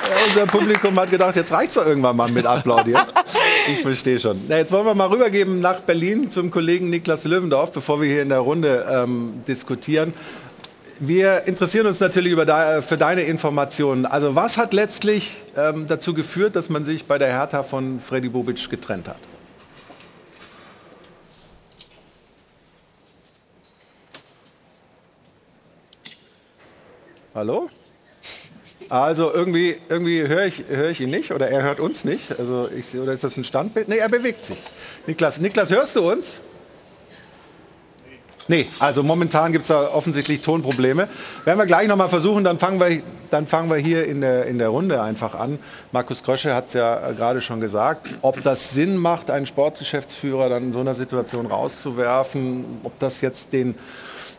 unser 0.27 0.45
Publikum 0.45 0.99
hat 0.99 1.09
gedacht, 1.11 1.35
jetzt 1.35 1.51
reicht 1.51 1.69
es 1.69 1.75
doch 1.75 1.85
irgendwann 1.85 2.15
mal 2.15 2.29
mit 2.29 2.45
Applaudieren. 2.45 3.05
Ich 3.71 3.81
verstehe 3.81 4.19
schon. 4.19 4.41
Na, 4.47 4.57
jetzt 4.57 4.71
wollen 4.71 4.85
wir 4.85 4.95
mal 4.95 5.07
rübergeben 5.07 5.61
nach 5.61 5.81
Berlin 5.81 6.31
zum 6.31 6.49
Kollegen 6.51 6.89
Niklas 6.89 7.23
Löwendorf, 7.23 7.71
bevor 7.71 8.01
wir 8.01 8.09
hier 8.09 8.21
in 8.21 8.29
der 8.29 8.39
Runde 8.39 8.87
ähm, 8.89 9.43
diskutieren. 9.47 10.13
Wir 10.99 11.47
interessieren 11.47 11.87
uns 11.87 11.99
natürlich 11.99 12.31
über 12.31 12.45
de, 12.45 12.81
für 12.81 12.97
deine 12.97 13.21
Informationen. 13.21 14.05
Also 14.05 14.35
was 14.35 14.57
hat 14.57 14.73
letztlich 14.73 15.41
ähm, 15.57 15.87
dazu 15.87 16.13
geführt, 16.13 16.55
dass 16.55 16.69
man 16.69 16.85
sich 16.85 17.05
bei 17.05 17.17
der 17.17 17.29
Hertha 17.29 17.63
von 17.63 17.99
Freddy 17.99 18.29
Bobic 18.29 18.69
getrennt 18.69 19.07
hat? 19.07 19.17
Hallo? 27.33 27.69
Also 28.91 29.33
irgendwie, 29.33 29.77
irgendwie 29.87 30.27
höre 30.27 30.47
ich, 30.47 30.65
hör 30.67 30.89
ich 30.89 30.99
ihn 30.99 31.11
nicht 31.11 31.31
oder 31.31 31.49
er 31.49 31.63
hört 31.63 31.79
uns 31.79 32.03
nicht. 32.03 32.37
Also 32.37 32.67
ich, 32.77 32.93
oder 32.99 33.13
ist 33.13 33.23
das 33.23 33.37
ein 33.37 33.45
Standbild? 33.45 33.87
Nee, 33.87 33.97
er 33.97 34.09
bewegt 34.09 34.45
sich. 34.45 34.57
Niklas, 35.07 35.39
Niklas, 35.39 35.69
hörst 35.69 35.95
du 35.95 36.11
uns? 36.11 36.39
Nee, 38.49 38.67
also 38.79 39.01
momentan 39.01 39.53
gibt 39.53 39.61
es 39.61 39.69
da 39.69 39.87
offensichtlich 39.93 40.41
Tonprobleme. 40.41 41.07
Werden 41.45 41.57
wir 41.57 41.65
gleich 41.65 41.87
nochmal 41.87 42.09
versuchen, 42.09 42.43
dann 42.43 42.59
fangen 42.59 42.81
wir, 42.81 43.01
dann 43.29 43.47
fangen 43.47 43.69
wir 43.69 43.77
hier 43.77 44.05
in 44.05 44.19
der, 44.19 44.45
in 44.45 44.57
der 44.57 44.67
Runde 44.67 45.01
einfach 45.01 45.35
an. 45.35 45.57
Markus 45.93 46.21
Krösche 46.21 46.53
hat 46.53 46.67
es 46.67 46.73
ja 46.73 47.11
gerade 47.11 47.39
schon 47.39 47.61
gesagt, 47.61 48.09
ob 48.21 48.43
das 48.43 48.71
Sinn 48.71 48.97
macht, 48.97 49.31
einen 49.31 49.45
Sportgeschäftsführer 49.45 50.49
dann 50.49 50.63
in 50.63 50.73
so 50.73 50.81
einer 50.81 50.95
Situation 50.95 51.45
rauszuwerfen, 51.45 52.65
ob 52.83 52.99
das 52.99 53.21
jetzt 53.21 53.53
den 53.53 53.75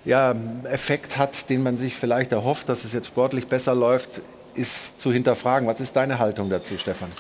ja, 0.05 0.35
Effekt 0.65 1.17
hat, 1.17 1.49
den 1.49 1.63
man 1.63 1.79
sich 1.79 1.95
vielleicht 1.95 2.33
erhofft, 2.33 2.69
dass 2.69 2.85
es 2.85 2.93
jetzt 2.93 3.07
sportlich 3.07 3.47
besser 3.47 3.75
läuft, 3.75 4.21
ist 4.55 5.01
zu 5.01 5.13
hinterfragen. 5.13 5.69
Was 5.69 5.81
ist 5.81 5.97
deine 5.97 6.19
Haltung 6.19 6.51
dazu, 6.51 6.79
Stefan? 6.79 7.11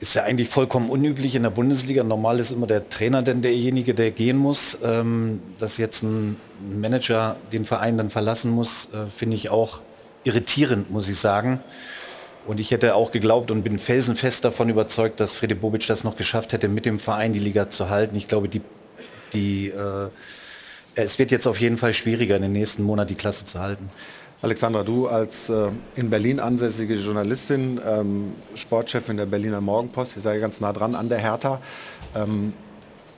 Ist 0.00 0.14
ja 0.14 0.22
eigentlich 0.22 0.48
vollkommen 0.48 0.88
unüblich 0.88 1.34
in 1.34 1.42
der 1.42 1.50
Bundesliga. 1.50 2.02
Normal 2.02 2.40
ist 2.40 2.52
immer 2.52 2.66
der 2.66 2.88
Trainer 2.88 3.22
denn 3.22 3.42
derjenige, 3.42 3.92
der 3.92 4.10
gehen 4.10 4.38
muss. 4.38 4.78
Ähm, 4.82 5.42
dass 5.58 5.76
jetzt 5.76 6.02
ein 6.02 6.38
Manager 6.60 7.36
den 7.52 7.64
Verein 7.64 7.98
dann 7.98 8.08
verlassen 8.08 8.50
muss, 8.50 8.88
äh, 8.94 9.10
finde 9.10 9.36
ich 9.36 9.50
auch 9.50 9.80
irritierend, 10.24 10.90
muss 10.90 11.08
ich 11.08 11.18
sagen. 11.18 11.60
Und 12.46 12.60
ich 12.60 12.70
hätte 12.70 12.94
auch 12.94 13.12
geglaubt 13.12 13.50
und 13.50 13.62
bin 13.62 13.78
felsenfest 13.78 14.44
davon 14.44 14.70
überzeugt, 14.70 15.20
dass 15.20 15.34
Frede 15.34 15.54
Bobic 15.54 15.86
das 15.86 16.04
noch 16.04 16.16
geschafft 16.16 16.52
hätte, 16.52 16.68
mit 16.68 16.86
dem 16.86 16.98
Verein 16.98 17.32
die 17.32 17.38
Liga 17.38 17.68
zu 17.68 17.90
halten. 17.90 18.16
Ich 18.16 18.26
glaube, 18.26 18.48
die, 18.48 18.62
die, 19.34 19.68
äh, 19.68 20.08
es 20.94 21.18
wird 21.18 21.30
jetzt 21.30 21.46
auf 21.46 21.60
jeden 21.60 21.76
Fall 21.76 21.92
schwieriger, 21.92 22.36
in 22.36 22.42
den 22.42 22.52
nächsten 22.52 22.82
Monaten 22.82 23.08
die 23.08 23.14
Klasse 23.14 23.44
zu 23.44 23.60
halten. 23.60 23.90
Alexandra, 24.42 24.82
du 24.82 25.06
als 25.06 25.50
äh, 25.50 25.68
in 25.96 26.08
Berlin 26.08 26.40
ansässige 26.40 26.94
Journalistin, 26.94 27.78
ähm, 27.86 28.32
Sportchefin 28.54 29.18
der 29.18 29.26
Berliner 29.26 29.60
Morgenpost, 29.60 30.16
ihr 30.16 30.22
seid 30.22 30.40
ganz 30.40 30.60
nah 30.60 30.72
dran 30.72 30.94
an 30.94 31.10
der 31.10 31.18
Hertha. 31.18 31.60
Ähm, 32.16 32.54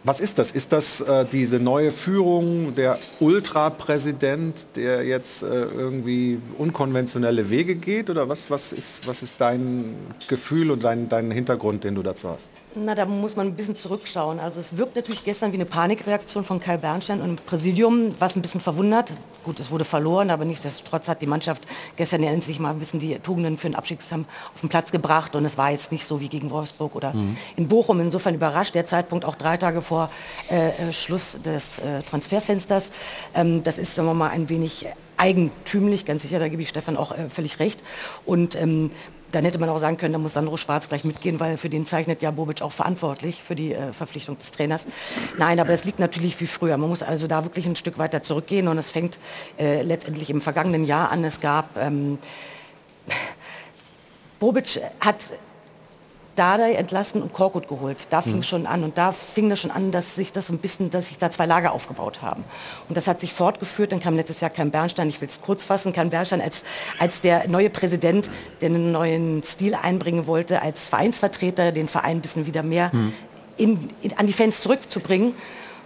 was 0.02 0.20
ist 0.20 0.38
das? 0.38 0.50
Ist 0.50 0.72
das 0.72 1.00
äh, 1.00 1.24
diese 1.30 1.60
neue 1.60 1.92
Führung, 1.92 2.74
der 2.74 2.98
Ultrapräsident, 3.20 4.66
der 4.74 5.04
jetzt 5.04 5.44
äh, 5.44 5.46
irgendwie 5.46 6.40
unkonventionelle 6.58 7.50
Wege 7.50 7.76
geht? 7.76 8.10
Oder 8.10 8.28
was, 8.28 8.50
was, 8.50 8.72
ist, 8.72 9.06
was 9.06 9.22
ist 9.22 9.36
dein 9.38 9.94
Gefühl 10.26 10.72
und 10.72 10.82
dein, 10.82 11.08
dein 11.08 11.30
Hintergrund, 11.30 11.84
den 11.84 11.94
du 11.94 12.02
dazu 12.02 12.30
hast? 12.30 12.48
Na, 12.74 12.94
da 12.94 13.04
muss 13.04 13.36
man 13.36 13.48
ein 13.48 13.54
bisschen 13.54 13.76
zurückschauen. 13.76 14.40
Also 14.40 14.60
es 14.60 14.76
wirkt 14.76 14.96
natürlich 14.96 15.24
gestern 15.24 15.52
wie 15.52 15.56
eine 15.56 15.66
Panikreaktion 15.66 16.44
von 16.44 16.58
Kai 16.58 16.78
Bernstein 16.78 17.20
und 17.20 17.28
dem 17.28 17.44
Präsidium, 17.44 18.14
was 18.18 18.34
ein 18.34 18.42
bisschen 18.42 18.60
verwundert. 18.60 19.12
Gut, 19.44 19.60
es 19.60 19.70
wurde 19.70 19.84
verloren, 19.84 20.30
aber 20.30 20.44
nichtsdestotrotz 20.44 21.08
hat 21.08 21.20
die 21.20 21.26
Mannschaft 21.26 21.66
gestern 21.96 22.22
ja 22.22 22.30
endlich 22.30 22.58
mal 22.58 22.70
ein 22.70 22.78
bisschen 22.78 23.00
die 23.00 23.18
Tugenden 23.18 23.58
für 23.58 23.68
den 23.68 23.74
Abstiegskampf 23.74 24.26
auf 24.54 24.60
den 24.60 24.70
Platz 24.70 24.90
gebracht 24.90 25.36
und 25.36 25.44
es 25.44 25.58
war 25.58 25.70
jetzt 25.70 25.92
nicht 25.92 26.06
so 26.06 26.20
wie 26.20 26.28
gegen 26.28 26.50
Wolfsburg 26.50 26.94
oder 26.94 27.12
mhm. 27.12 27.36
in 27.56 27.68
Bochum. 27.68 28.00
Insofern 28.00 28.34
überrascht 28.34 28.74
der 28.74 28.86
Zeitpunkt 28.86 29.24
auch 29.24 29.34
drei 29.34 29.56
Tage 29.56 29.82
vor 29.82 30.10
äh, 30.48 30.68
äh 30.68 30.92
Schluss 30.92 31.38
des 31.44 31.78
äh, 31.78 32.02
Transferfensters. 32.02 32.90
Ähm, 33.34 33.62
das 33.62 33.78
ist, 33.78 33.94
sagen 33.94 34.08
wir 34.08 34.14
mal, 34.14 34.30
ein 34.30 34.48
wenig 34.48 34.86
eigentümlich, 35.22 36.04
ganz 36.04 36.22
sicher, 36.22 36.38
da 36.38 36.48
gebe 36.48 36.62
ich 36.62 36.68
Stefan 36.68 36.96
auch 36.96 37.12
äh, 37.12 37.28
völlig 37.28 37.60
recht. 37.60 37.80
Und 38.24 38.60
ähm, 38.60 38.90
dann 39.32 39.44
hätte 39.44 39.58
man 39.58 39.68
auch 39.68 39.78
sagen 39.78 39.96
können, 39.96 40.12
da 40.12 40.18
muss 40.18 40.34
Sandro 40.34 40.56
Schwarz 40.56 40.88
gleich 40.88 41.04
mitgehen, 41.04 41.40
weil 41.40 41.56
für 41.56 41.68
den 41.68 41.86
zeichnet 41.86 42.22
ja 42.22 42.30
Bobic 42.30 42.62
auch 42.62 42.72
verantwortlich 42.72 43.42
für 43.42 43.54
die 43.54 43.72
äh, 43.72 43.92
Verpflichtung 43.92 44.38
des 44.38 44.50
Trainers. 44.50 44.86
Nein, 45.38 45.58
aber 45.58 45.70
das 45.70 45.84
liegt 45.84 45.98
natürlich 45.98 46.40
wie 46.40 46.46
früher. 46.46 46.76
Man 46.76 46.88
muss 46.88 47.02
also 47.02 47.26
da 47.26 47.44
wirklich 47.44 47.66
ein 47.66 47.76
Stück 47.76 47.98
weiter 47.98 48.22
zurückgehen 48.22 48.68
und 48.68 48.78
es 48.78 48.90
fängt 48.90 49.18
äh, 49.58 49.82
letztendlich 49.82 50.30
im 50.30 50.40
vergangenen 50.40 50.84
Jahr 50.84 51.10
an. 51.10 51.24
Es 51.24 51.40
gab 51.40 51.76
ähm, 51.76 52.18
Bobic 54.38 54.80
hat 55.00 55.34
Dardai 56.34 56.74
entlassen 56.74 57.22
und 57.22 57.32
Korkut 57.32 57.68
geholt. 57.68 58.06
Da 58.10 58.22
fing 58.22 58.36
mhm. 58.36 58.42
schon 58.42 58.66
an 58.66 58.84
und 58.84 58.98
da 58.98 59.12
fing 59.12 59.50
das 59.50 59.60
schon 59.60 59.70
an, 59.70 59.90
dass 59.90 60.14
sich 60.14 60.32
das 60.32 60.48
ein 60.48 60.58
bisschen, 60.58 60.90
dass 60.90 61.08
sich 61.08 61.18
da 61.18 61.30
zwei 61.30 61.46
Lager 61.46 61.72
aufgebaut 61.72 62.22
haben. 62.22 62.44
Und 62.88 62.96
das 62.96 63.08
hat 63.08 63.20
sich 63.20 63.32
fortgeführt. 63.32 63.92
Dann 63.92 64.00
kam 64.00 64.16
letztes 64.16 64.40
Jahr 64.40 64.50
Kai 64.50 64.64
Bernstein. 64.64 65.08
Ich 65.08 65.20
will 65.20 65.28
es 65.28 65.40
kurz 65.40 65.64
fassen. 65.64 65.92
Kai 65.92 66.04
Bernstein 66.04 66.40
als 66.40 66.64
als 66.98 67.20
der 67.20 67.48
neue 67.48 67.70
Präsident, 67.70 68.30
der 68.60 68.70
einen 68.70 68.92
neuen 68.92 69.42
Stil 69.42 69.74
einbringen 69.74 70.26
wollte, 70.26 70.62
als 70.62 70.88
Vereinsvertreter 70.88 71.72
den 71.72 71.88
Verein 71.88 72.18
ein 72.18 72.20
bisschen 72.20 72.46
wieder 72.46 72.62
mehr 72.62 72.90
mhm. 72.92 73.12
in, 73.56 73.88
in, 74.02 74.16
an 74.16 74.26
die 74.26 74.32
Fans 74.32 74.60
zurückzubringen. 74.60 75.34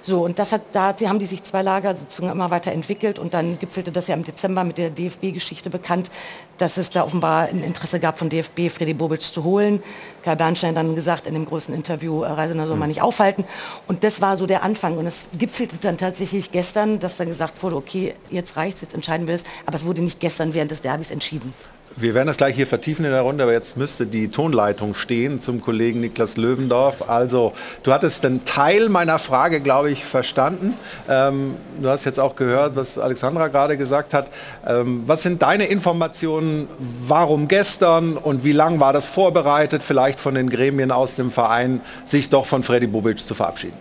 So, 0.06 0.24
und 0.24 0.38
das 0.38 0.52
hat, 0.52 0.60
da 0.70 0.94
haben 1.00 1.18
die 1.18 1.26
sich 1.26 1.42
zwei 1.42 1.62
Lager 1.62 1.96
sozusagen 1.96 2.30
immer 2.30 2.52
weiter 2.52 2.70
entwickelt 2.70 3.18
und 3.18 3.34
dann 3.34 3.58
gipfelte 3.58 3.90
das 3.90 4.06
ja 4.06 4.14
im 4.14 4.22
Dezember 4.22 4.62
mit 4.62 4.78
der 4.78 4.90
DFB-Geschichte 4.90 5.68
bekannt, 5.68 6.12
dass 6.58 6.76
es 6.76 6.90
da 6.90 7.02
offenbar 7.02 7.48
ein 7.48 7.60
Interesse 7.60 7.98
gab 7.98 8.16
von 8.16 8.28
DFB, 8.28 8.70
Freddy 8.70 8.94
Bobic 8.94 9.22
zu 9.22 9.42
holen. 9.42 9.82
Kai 10.22 10.36
Bernstein 10.36 10.76
dann 10.76 10.94
gesagt 10.94 11.26
in 11.26 11.34
dem 11.34 11.44
großen 11.44 11.74
Interview, 11.74 12.22
äh, 12.22 12.28
Reisender 12.28 12.68
soll 12.68 12.76
man 12.76 12.88
nicht 12.88 13.02
aufhalten. 13.02 13.44
Und 13.88 14.04
das 14.04 14.20
war 14.20 14.36
so 14.36 14.46
der 14.46 14.62
Anfang. 14.62 14.96
Und 14.96 15.06
es 15.06 15.24
gipfelte 15.36 15.76
dann 15.80 15.98
tatsächlich 15.98 16.52
gestern, 16.52 17.00
dass 17.00 17.16
dann 17.16 17.26
gesagt 17.26 17.60
wurde, 17.64 17.74
okay, 17.74 18.14
jetzt 18.30 18.56
reicht's, 18.56 18.82
jetzt 18.82 18.94
entscheiden 18.94 19.26
wir 19.26 19.34
es. 19.34 19.42
Aber 19.66 19.74
es 19.74 19.84
wurde 19.84 20.02
nicht 20.02 20.20
gestern 20.20 20.54
während 20.54 20.70
des 20.70 20.82
Derbys 20.82 21.10
entschieden. 21.10 21.52
Wir 21.98 22.12
werden 22.12 22.26
das 22.26 22.36
gleich 22.36 22.54
hier 22.54 22.66
vertiefen 22.66 23.06
in 23.06 23.10
der 23.10 23.22
Runde, 23.22 23.42
aber 23.42 23.54
jetzt 23.54 23.78
müsste 23.78 24.06
die 24.06 24.28
Tonleitung 24.28 24.94
stehen 24.94 25.40
zum 25.40 25.62
Kollegen 25.62 26.00
Niklas 26.00 26.36
Löwendorf. 26.36 27.08
Also, 27.08 27.54
du 27.84 27.92
hattest 27.92 28.22
den 28.22 28.44
Teil 28.44 28.90
meiner 28.90 29.18
Frage, 29.18 29.60
glaube 29.62 29.90
ich, 29.90 30.04
verstanden. 30.04 30.74
Ähm, 31.08 31.54
du 31.80 31.88
hast 31.88 32.04
jetzt 32.04 32.20
auch 32.20 32.36
gehört, 32.36 32.76
was 32.76 32.98
Alexandra 32.98 33.48
gerade 33.48 33.78
gesagt 33.78 34.12
hat. 34.12 34.28
Ähm, 34.66 35.04
was 35.06 35.22
sind 35.22 35.40
deine 35.40 35.64
Informationen? 35.64 36.68
Warum 36.78 37.48
gestern 37.48 38.18
und 38.18 38.44
wie 38.44 38.52
lange 38.52 38.78
war 38.78 38.92
das 38.92 39.06
vorbereitet, 39.06 39.82
vielleicht 39.82 40.20
von 40.20 40.34
den 40.34 40.50
Gremien 40.50 40.90
aus 40.90 41.14
dem 41.14 41.30
Verein, 41.30 41.80
sich 42.04 42.28
doch 42.28 42.44
von 42.44 42.62
Freddy 42.62 42.88
Bubic 42.88 43.20
zu 43.20 43.34
verabschieden? 43.34 43.78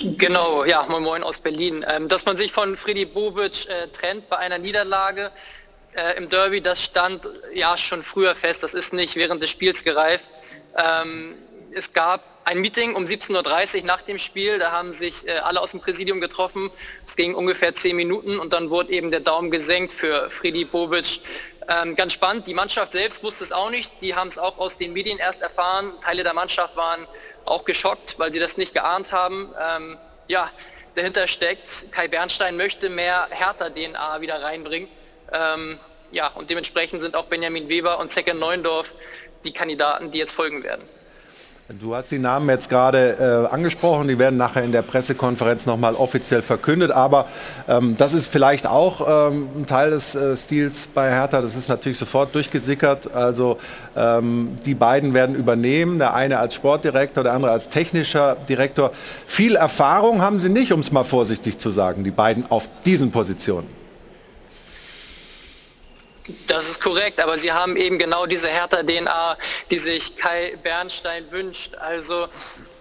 Genau, 0.00 0.64
ja, 0.64 0.84
moin 0.84 1.02
moin 1.02 1.22
aus 1.24 1.40
Berlin. 1.40 1.84
Ähm, 1.88 2.06
dass 2.06 2.24
man 2.24 2.36
sich 2.36 2.52
von 2.52 2.76
Freddy 2.76 3.04
Bobic 3.04 3.66
äh, 3.68 3.88
trennt 3.88 4.28
bei 4.28 4.36
einer 4.36 4.58
Niederlage 4.58 5.32
äh, 5.94 6.16
im 6.16 6.28
Derby, 6.28 6.60
das 6.60 6.84
stand 6.84 7.28
ja 7.52 7.76
schon 7.76 8.02
früher 8.02 8.36
fest. 8.36 8.62
Das 8.62 8.74
ist 8.74 8.92
nicht 8.92 9.16
während 9.16 9.42
des 9.42 9.50
Spiels 9.50 9.82
gereift. 9.82 10.30
Ähm, 10.76 11.36
es 11.72 11.92
gab 11.92 12.37
ein 12.48 12.60
Meeting 12.60 12.94
um 12.94 13.04
17.30 13.04 13.80
Uhr 13.80 13.86
nach 13.86 14.00
dem 14.00 14.18
Spiel. 14.18 14.58
Da 14.58 14.72
haben 14.72 14.90
sich 14.90 15.28
äh, 15.28 15.32
alle 15.32 15.60
aus 15.60 15.72
dem 15.72 15.80
Präsidium 15.80 16.18
getroffen. 16.18 16.70
Es 17.06 17.14
ging 17.14 17.34
ungefähr 17.34 17.74
zehn 17.74 17.94
Minuten 17.94 18.38
und 18.38 18.54
dann 18.54 18.70
wurde 18.70 18.90
eben 18.90 19.10
der 19.10 19.20
Daumen 19.20 19.50
gesenkt 19.50 19.92
für 19.92 20.30
Freddy 20.30 20.64
Bobic. 20.64 21.20
Ähm, 21.68 21.94
ganz 21.94 22.14
spannend, 22.14 22.46
die 22.46 22.54
Mannschaft 22.54 22.92
selbst 22.92 23.22
wusste 23.22 23.44
es 23.44 23.52
auch 23.52 23.68
nicht. 23.68 24.00
Die 24.00 24.14
haben 24.14 24.28
es 24.28 24.38
auch 24.38 24.58
aus 24.58 24.78
den 24.78 24.94
Medien 24.94 25.18
erst 25.18 25.42
erfahren. 25.42 25.92
Teile 26.00 26.24
der 26.24 26.32
Mannschaft 26.32 26.74
waren 26.74 27.06
auch 27.44 27.66
geschockt, 27.66 28.18
weil 28.18 28.32
sie 28.32 28.38
das 28.38 28.56
nicht 28.56 28.72
geahnt 28.72 29.12
haben. 29.12 29.52
Ähm, 29.76 29.98
ja, 30.26 30.50
dahinter 30.94 31.26
steckt, 31.26 31.92
Kai 31.92 32.08
Bernstein 32.08 32.56
möchte 32.56 32.88
mehr 32.88 33.28
Hertha-DNA 33.30 34.22
wieder 34.22 34.42
reinbringen. 34.42 34.88
Ähm, 35.34 35.78
ja, 36.12 36.28
und 36.28 36.48
dementsprechend 36.48 37.02
sind 37.02 37.14
auch 37.14 37.26
Benjamin 37.26 37.68
Weber 37.68 37.98
und 37.98 38.10
Zecke 38.10 38.32
Neundorf 38.32 38.94
die 39.44 39.52
Kandidaten, 39.52 40.10
die 40.10 40.18
jetzt 40.18 40.32
folgen 40.32 40.62
werden. 40.62 40.88
Du 41.76 41.94
hast 41.94 42.10
die 42.10 42.18
Namen 42.18 42.48
jetzt 42.48 42.70
gerade 42.70 43.46
äh, 43.50 43.54
angesprochen, 43.54 44.08
die 44.08 44.18
werden 44.18 44.38
nachher 44.38 44.64
in 44.64 44.72
der 44.72 44.80
Pressekonferenz 44.80 45.66
nochmal 45.66 45.94
offiziell 45.96 46.40
verkündet, 46.40 46.90
aber 46.90 47.26
ähm, 47.68 47.94
das 47.98 48.14
ist 48.14 48.26
vielleicht 48.26 48.66
auch 48.66 49.30
ähm, 49.30 49.50
ein 49.54 49.66
Teil 49.66 49.90
des 49.90 50.14
äh, 50.14 50.34
Stils 50.34 50.86
bei 50.86 51.10
Hertha, 51.10 51.42
das 51.42 51.56
ist 51.56 51.68
natürlich 51.68 51.98
sofort 51.98 52.34
durchgesickert, 52.34 53.14
also 53.14 53.58
ähm, 53.94 54.56
die 54.64 54.72
beiden 54.72 55.12
werden 55.12 55.36
übernehmen, 55.36 55.98
der 55.98 56.14
eine 56.14 56.38
als 56.38 56.54
Sportdirektor, 56.54 57.22
der 57.22 57.34
andere 57.34 57.50
als 57.50 57.68
technischer 57.68 58.38
Direktor. 58.48 58.90
Viel 59.26 59.54
Erfahrung 59.54 60.22
haben 60.22 60.38
sie 60.38 60.48
nicht, 60.48 60.72
um 60.72 60.80
es 60.80 60.90
mal 60.90 61.04
vorsichtig 61.04 61.58
zu 61.58 61.68
sagen, 61.68 62.02
die 62.02 62.10
beiden 62.10 62.50
auf 62.50 62.66
diesen 62.86 63.10
Positionen. 63.10 63.77
Das 66.46 66.68
ist 66.68 66.82
korrekt, 66.82 67.22
aber 67.22 67.38
sie 67.38 67.52
haben 67.52 67.76
eben 67.76 67.98
genau 67.98 68.26
diese 68.26 68.48
Hertha-DNA, 68.48 69.36
die 69.70 69.78
sich 69.78 70.16
Kai 70.16 70.58
Bernstein 70.62 71.30
wünscht. 71.30 71.74
Also 71.76 72.28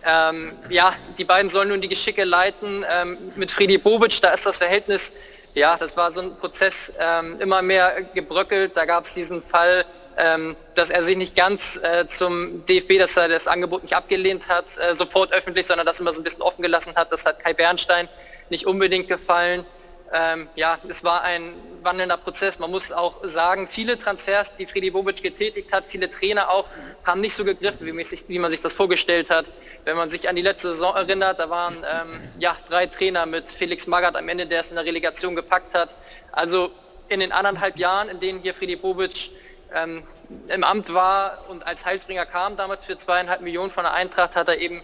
ähm, 0.06 0.54
ja, 0.70 0.94
die 1.18 1.24
beiden 1.24 1.50
sollen 1.50 1.70
nun 1.70 1.80
die 1.80 1.88
Geschicke 1.88 2.26
leiten. 2.26 2.86
Ähm, 2.90 3.18
mit 3.36 3.50
Friedi 3.50 3.78
Bobic, 3.78 4.22
da 4.22 4.32
ist 4.32 4.46
das 4.46 4.58
Verhältnis, 4.58 5.14
ja, 5.54 5.78
das 5.78 5.96
war 5.96 6.12
so 6.12 6.22
ein 6.22 6.36
Prozess 6.38 6.92
ähm, 7.00 7.38
immer 7.40 7.62
mehr 7.62 8.04
gebröckelt. 8.14 8.76
Da 8.76 8.84
gab 8.84 9.06
es 9.06 9.14
diesen 9.14 9.42
Fall, 9.42 9.86
ähm, 10.18 10.58
dass 10.76 10.90
er 10.90 11.02
sich 11.02 11.16
nicht 11.16 11.36
ganz 11.36 11.80
äh, 11.84 12.06
zum 12.06 12.66
DFB, 12.66 13.00
dass 13.00 13.16
er 13.16 13.30
das 13.30 13.48
Angebot 13.48 13.84
nicht 13.84 13.96
abgelehnt 13.96 14.50
hat, 14.50 14.66
äh, 14.78 14.94
sofort 14.94 15.32
öffentlich, 15.32 15.66
sondern 15.66 15.88
das 15.88 16.02
immer 16.02 16.12
so 16.12 16.20
ein 16.20 16.24
bisschen 16.26 16.42
offen 16.42 16.64
gelassen 16.64 16.94
hat. 16.96 17.12
Das 17.14 17.26
hat 17.26 17.40
Kai 17.40 17.54
Bernstein 17.54 18.10
nicht 18.50 18.66
unbedingt 18.66 19.08
gefallen 19.08 19.66
ähm, 20.14 20.50
ja, 20.56 20.78
es 20.88 21.04
war 21.04 21.22
ein 21.24 21.56
wandelnder 21.84 22.18
Prozess. 22.18 22.60
Man 22.60 22.72
muss 22.72 22.92
auch 22.92 23.20
sagen, 23.24 23.68
viele 23.68 23.98
Transfers, 23.98 24.56
die 24.56 24.66
Freddy 24.66 24.92
Bobic 24.92 25.22
getätigt 25.22 25.74
hat, 25.74 25.86
viele 25.88 26.10
Trainer 26.10 26.50
auch, 26.50 26.66
haben 27.04 27.22
nicht 27.22 27.34
so 27.34 27.44
gegriffen, 27.44 27.86
wie 27.86 27.92
man 27.92 28.04
sich, 28.04 28.28
wie 28.28 28.40
man 28.40 28.52
sich 28.52 28.62
das 28.62 28.74
vorgestellt 28.74 29.30
hat. 29.30 29.52
Wenn 29.84 29.98
man 29.98 30.10
sich 30.10 30.30
an 30.30 30.36
die 30.36 30.42
letzte 30.42 30.72
Saison 30.72 30.96
erinnert, 30.96 31.40
da 31.40 31.50
waren 31.50 31.78
ähm, 31.78 32.22
ja, 32.40 32.56
drei 32.68 32.88
Trainer 32.88 33.26
mit 33.26 33.50
Felix 33.50 33.88
Magath 33.88 34.16
am 34.16 34.28
Ende, 34.30 34.48
der 34.48 34.62
es 34.62 34.70
in 34.70 34.76
der 34.76 34.86
Relegation 34.86 35.36
gepackt 35.36 35.74
hat. 35.76 35.96
Also 36.32 36.72
in 37.10 37.20
den 37.20 37.32
anderthalb 37.32 37.78
Jahren, 37.78 38.10
in 38.10 38.20
denen 38.20 38.42
hier 38.42 38.54
Freddy 38.54 38.76
Bobic 38.76 39.32
ähm, 39.74 40.04
im 40.48 40.64
Amt 40.64 40.94
war 40.94 41.46
und 41.50 41.66
als 41.66 41.86
Heilsbringer 41.86 42.26
kam, 42.26 42.56
damals 42.56 42.86
für 42.86 42.98
zweieinhalb 42.98 43.42
Millionen 43.42 43.70
von 43.70 43.84
der 43.84 43.94
Eintracht, 43.94 44.36
hat 44.36 44.48
er 44.48 44.58
eben 44.58 44.84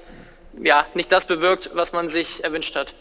ja, 0.61 0.85
nicht 0.93 1.11
das 1.11 1.25
bewirkt, 1.25 1.71
was 1.73 1.93
man 1.93 2.09
sich 2.09 2.43
erwünscht 2.43 2.75
hat. 2.75 2.93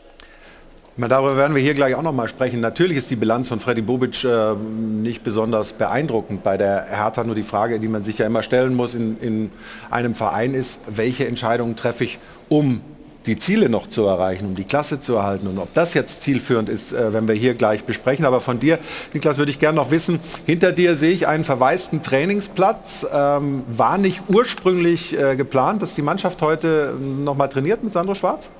Darüber 0.96 1.38
werden 1.38 1.54
wir 1.54 1.62
hier 1.62 1.72
gleich 1.72 1.94
auch 1.94 2.02
noch 2.02 2.12
mal 2.12 2.28
sprechen. 2.28 2.60
Natürlich 2.60 2.98
ist 2.98 3.10
die 3.10 3.16
Bilanz 3.16 3.48
von 3.48 3.60
Freddy 3.60 3.80
Bobic 3.80 4.24
äh, 4.24 4.54
nicht 4.54 5.24
besonders 5.24 5.72
beeindruckend 5.72 6.42
bei 6.42 6.58
der 6.58 6.84
Hertha. 6.84 7.24
Nur 7.24 7.34
die 7.34 7.42
Frage, 7.42 7.80
die 7.80 7.88
man 7.88 8.02
sich 8.02 8.18
ja 8.18 8.26
immer 8.26 8.42
stellen 8.42 8.74
muss 8.74 8.94
in, 8.94 9.16
in 9.20 9.50
einem 9.90 10.14
Verein 10.14 10.52
ist, 10.52 10.80
welche 10.86 11.26
Entscheidungen 11.26 11.76
treffe 11.76 12.04
ich, 12.04 12.18
um 12.50 12.82
die 13.24 13.36
Ziele 13.36 13.70
noch 13.70 13.88
zu 13.88 14.04
erreichen, 14.04 14.46
um 14.46 14.54
die 14.54 14.64
Klasse 14.64 15.00
zu 15.00 15.14
erhalten. 15.14 15.46
Und 15.46 15.58
ob 15.58 15.72
das 15.72 15.94
jetzt 15.94 16.22
zielführend 16.24 16.68
ist, 16.68 16.92
äh, 16.92 17.14
wenn 17.14 17.26
wir 17.26 17.34
hier 17.34 17.54
gleich 17.54 17.84
besprechen. 17.84 18.26
Aber 18.26 18.42
von 18.42 18.60
dir, 18.60 18.78
Niklas, 19.14 19.38
würde 19.38 19.50
ich 19.50 19.58
gerne 19.58 19.76
noch 19.76 19.90
wissen, 19.90 20.20
hinter 20.44 20.72
dir 20.72 20.94
sehe 20.96 21.12
ich 21.12 21.26
einen 21.26 21.44
verwaisten 21.44 22.02
Trainingsplatz. 22.02 23.06
Ähm, 23.10 23.64
war 23.66 23.96
nicht 23.96 24.20
ursprünglich 24.28 25.18
äh, 25.18 25.36
geplant, 25.36 25.80
dass 25.80 25.94
die 25.94 26.02
Mannschaft 26.02 26.42
heute 26.42 26.94
noch 27.00 27.34
mal 27.34 27.48
trainiert 27.48 27.82
mit 27.82 27.94
Sandro 27.94 28.14
Schwarz? 28.14 28.50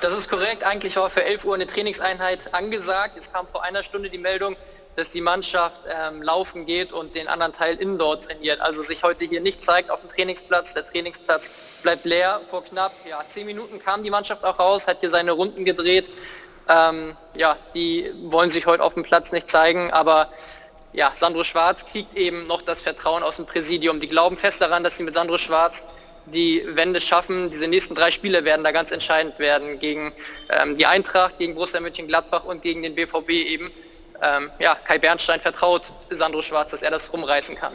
Das 0.00 0.14
ist 0.14 0.28
korrekt. 0.28 0.62
Eigentlich 0.64 0.96
war 0.96 1.10
für 1.10 1.24
11 1.24 1.44
Uhr 1.44 1.54
eine 1.54 1.66
Trainingseinheit 1.66 2.54
angesagt. 2.54 3.16
Es 3.16 3.32
kam 3.32 3.48
vor 3.48 3.64
einer 3.64 3.82
Stunde 3.82 4.10
die 4.10 4.18
Meldung, 4.18 4.56
dass 4.94 5.10
die 5.10 5.20
Mannschaft 5.20 5.82
ähm, 5.86 6.22
laufen 6.22 6.66
geht 6.66 6.92
und 6.92 7.14
den 7.16 7.26
anderen 7.26 7.52
Teil 7.52 7.76
indoor 7.76 8.20
trainiert. 8.20 8.60
Also 8.60 8.82
sich 8.82 9.02
heute 9.02 9.24
hier 9.24 9.40
nicht 9.40 9.64
zeigt 9.64 9.90
auf 9.90 10.00
dem 10.00 10.08
Trainingsplatz. 10.08 10.74
Der 10.74 10.84
Trainingsplatz 10.84 11.50
bleibt 11.82 12.04
leer. 12.04 12.40
Vor 12.44 12.64
knapp 12.64 12.92
ja, 13.08 13.24
10 13.26 13.44
Minuten 13.44 13.80
kam 13.80 14.04
die 14.04 14.10
Mannschaft 14.10 14.44
auch 14.44 14.58
raus, 14.58 14.86
hat 14.86 15.00
hier 15.00 15.10
seine 15.10 15.32
Runden 15.32 15.64
gedreht. 15.64 16.12
Ähm, 16.68 17.16
ja, 17.36 17.56
die 17.74 18.12
wollen 18.24 18.50
sich 18.50 18.66
heute 18.66 18.84
auf 18.84 18.94
dem 18.94 19.02
Platz 19.02 19.32
nicht 19.32 19.50
zeigen, 19.50 19.92
aber 19.92 20.28
ja, 20.92 21.10
Sandro 21.14 21.42
Schwarz 21.42 21.86
kriegt 21.86 22.14
eben 22.14 22.46
noch 22.46 22.62
das 22.62 22.82
Vertrauen 22.82 23.22
aus 23.22 23.36
dem 23.36 23.46
Präsidium. 23.46 23.98
Die 23.98 24.08
glauben 24.08 24.36
fest 24.36 24.60
daran, 24.60 24.84
dass 24.84 24.96
sie 24.96 25.02
mit 25.02 25.14
Sandro 25.14 25.38
Schwarz 25.38 25.84
die 26.26 26.62
Wende 26.74 27.00
schaffen. 27.00 27.48
Diese 27.50 27.66
nächsten 27.66 27.94
drei 27.94 28.10
Spiele 28.10 28.44
werden 28.44 28.64
da 28.64 28.70
ganz 28.70 28.92
entscheidend 28.92 29.38
werden 29.38 29.78
gegen 29.78 30.12
ähm, 30.50 30.74
die 30.74 30.86
Eintracht, 30.86 31.38
gegen 31.38 31.54
Borussia 31.54 31.80
Mönchengladbach 31.80 32.44
und 32.44 32.62
gegen 32.62 32.82
den 32.82 32.94
BVB 32.94 33.30
eben. 33.30 33.70
Ähm, 34.22 34.50
ja, 34.60 34.76
Kai 34.84 34.98
Bernstein 34.98 35.40
vertraut 35.40 35.92
Sandro 36.10 36.42
Schwarz, 36.42 36.70
dass 36.70 36.82
er 36.82 36.90
das 36.90 37.12
rumreißen 37.12 37.56
kann. 37.56 37.74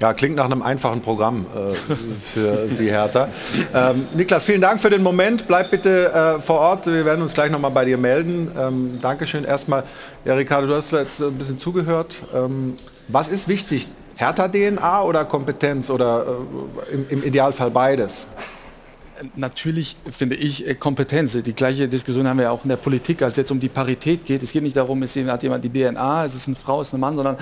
Ja, 0.00 0.12
klingt 0.12 0.34
nach 0.34 0.46
einem 0.46 0.62
einfachen 0.62 1.00
Programm 1.00 1.46
äh, 1.54 1.94
für 2.34 2.66
die 2.66 2.90
Hertha. 2.90 3.28
Ähm, 3.72 4.08
Niklas, 4.14 4.42
vielen 4.42 4.60
Dank 4.60 4.80
für 4.80 4.90
den 4.90 5.02
Moment. 5.02 5.46
Bleib 5.46 5.70
bitte 5.70 6.12
äh, 6.12 6.40
vor 6.40 6.58
Ort. 6.58 6.86
Wir 6.86 7.04
werden 7.04 7.22
uns 7.22 7.34
gleich 7.34 7.52
noch 7.52 7.60
mal 7.60 7.68
bei 7.68 7.84
dir 7.84 7.98
melden. 7.98 8.50
Ähm, 8.58 8.98
Dankeschön 9.00 9.44
erstmal. 9.44 9.84
Ja, 10.24 10.34
Ricardo, 10.34 10.66
du 10.66 10.74
hast 10.74 10.90
jetzt 10.90 11.20
ein 11.20 11.38
bisschen 11.38 11.60
zugehört. 11.60 12.16
Ähm, 12.34 12.76
was 13.06 13.28
ist 13.28 13.46
wichtig 13.46 13.88
Hertha-DNA 14.22 15.02
oder 15.02 15.24
Kompetenz 15.24 15.90
oder 15.90 16.24
äh, 16.90 16.94
im, 16.94 17.06
im, 17.08 17.22
Idealfall 17.24 17.70
beides? 17.70 18.26
natürlich 19.36 19.96
finde 20.10 20.36
ich 20.36 20.66
äh, 20.66 20.74
Kompetenz. 20.74 21.32
Die 21.32 21.52
gleiche 21.52 21.88
Diskussion 21.88 22.26
haben 22.26 22.38
wir 22.38 22.44
ja 22.44 22.50
auch 22.50 22.64
in 22.64 22.68
der 22.68 22.76
Politik, 22.76 23.22
als 23.22 23.32
es 23.32 23.38
jetzt 23.38 23.50
um 23.50 23.60
die 23.60 23.68
Parität 23.68 24.24
geht. 24.24 24.42
Es 24.42 24.52
geht 24.52 24.62
nicht 24.62 24.76
darum, 24.76 25.02
ist, 25.02 25.16
hat 25.16 25.42
jemand 25.42 25.64
die 25.64 25.70
DNA, 25.70 26.24
ist 26.24 26.34
es 26.34 26.46
eine 26.46 26.56
Frau, 26.56 26.80
ist 26.80 26.88
es 26.88 26.94
ein 26.94 27.00
Mann, 27.00 27.16
sondern 27.16 27.36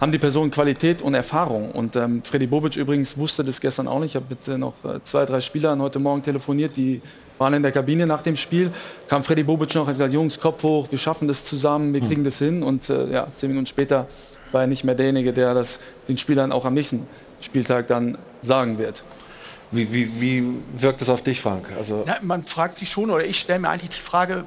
haben 0.00 0.12
die 0.12 0.18
Personen 0.18 0.50
Qualität 0.50 1.02
und 1.02 1.14
Erfahrung. 1.14 1.72
Und 1.72 1.96
ähm, 1.96 2.22
Freddy 2.22 2.46
Bobic 2.46 2.76
übrigens 2.76 3.16
wusste 3.18 3.42
das 3.42 3.60
gestern 3.60 3.88
auch 3.88 3.98
nicht. 3.98 4.10
Ich 4.10 4.16
habe 4.16 4.26
mit 4.28 4.46
äh, 4.46 4.56
noch 4.56 4.74
äh, 4.84 5.02
zwei, 5.04 5.24
drei 5.24 5.40
Spielern 5.40 5.82
heute 5.82 5.98
Morgen 5.98 6.22
telefoniert, 6.22 6.76
die 6.76 7.00
waren 7.38 7.54
in 7.54 7.62
der 7.62 7.72
Kabine 7.72 8.06
nach 8.06 8.22
dem 8.22 8.36
Spiel. 8.36 8.70
Kam 9.08 9.22
Freddy 9.22 9.42
Bobic 9.42 9.74
noch 9.74 9.86
und 9.86 9.92
gesagt, 9.92 10.12
Jungs, 10.12 10.38
Kopf 10.38 10.62
hoch, 10.62 10.88
wir 10.90 10.98
schaffen 10.98 11.28
das 11.28 11.44
zusammen, 11.44 11.92
wir 11.92 12.00
hm. 12.00 12.08
kriegen 12.08 12.24
das 12.24 12.38
hin. 12.38 12.62
Und 12.62 12.88
äh, 12.90 13.10
ja, 13.12 13.26
zehn 13.36 13.48
Minuten 13.48 13.66
später 13.66 14.06
war 14.52 14.62
er 14.62 14.66
nicht 14.66 14.84
mehr 14.84 14.94
derjenige, 14.94 15.32
der 15.32 15.54
das 15.54 15.80
den 16.08 16.18
Spielern 16.18 16.52
auch 16.52 16.64
am 16.64 16.74
nächsten 16.74 17.06
Spieltag 17.40 17.88
dann 17.88 18.18
sagen 18.42 18.78
wird. 18.78 19.02
Wie, 19.70 19.92
wie, 19.92 20.20
wie 20.20 20.44
wirkt 20.80 21.02
es 21.02 21.08
auf 21.08 21.22
dich, 21.22 21.40
Frank? 21.40 21.68
Also 21.76 22.04
ja, 22.06 22.16
man 22.22 22.46
fragt 22.46 22.78
sich 22.78 22.90
schon, 22.90 23.10
oder 23.10 23.24
ich 23.24 23.38
stelle 23.38 23.58
mir 23.58 23.68
eigentlich 23.68 23.90
die 23.90 24.00
Frage, 24.00 24.44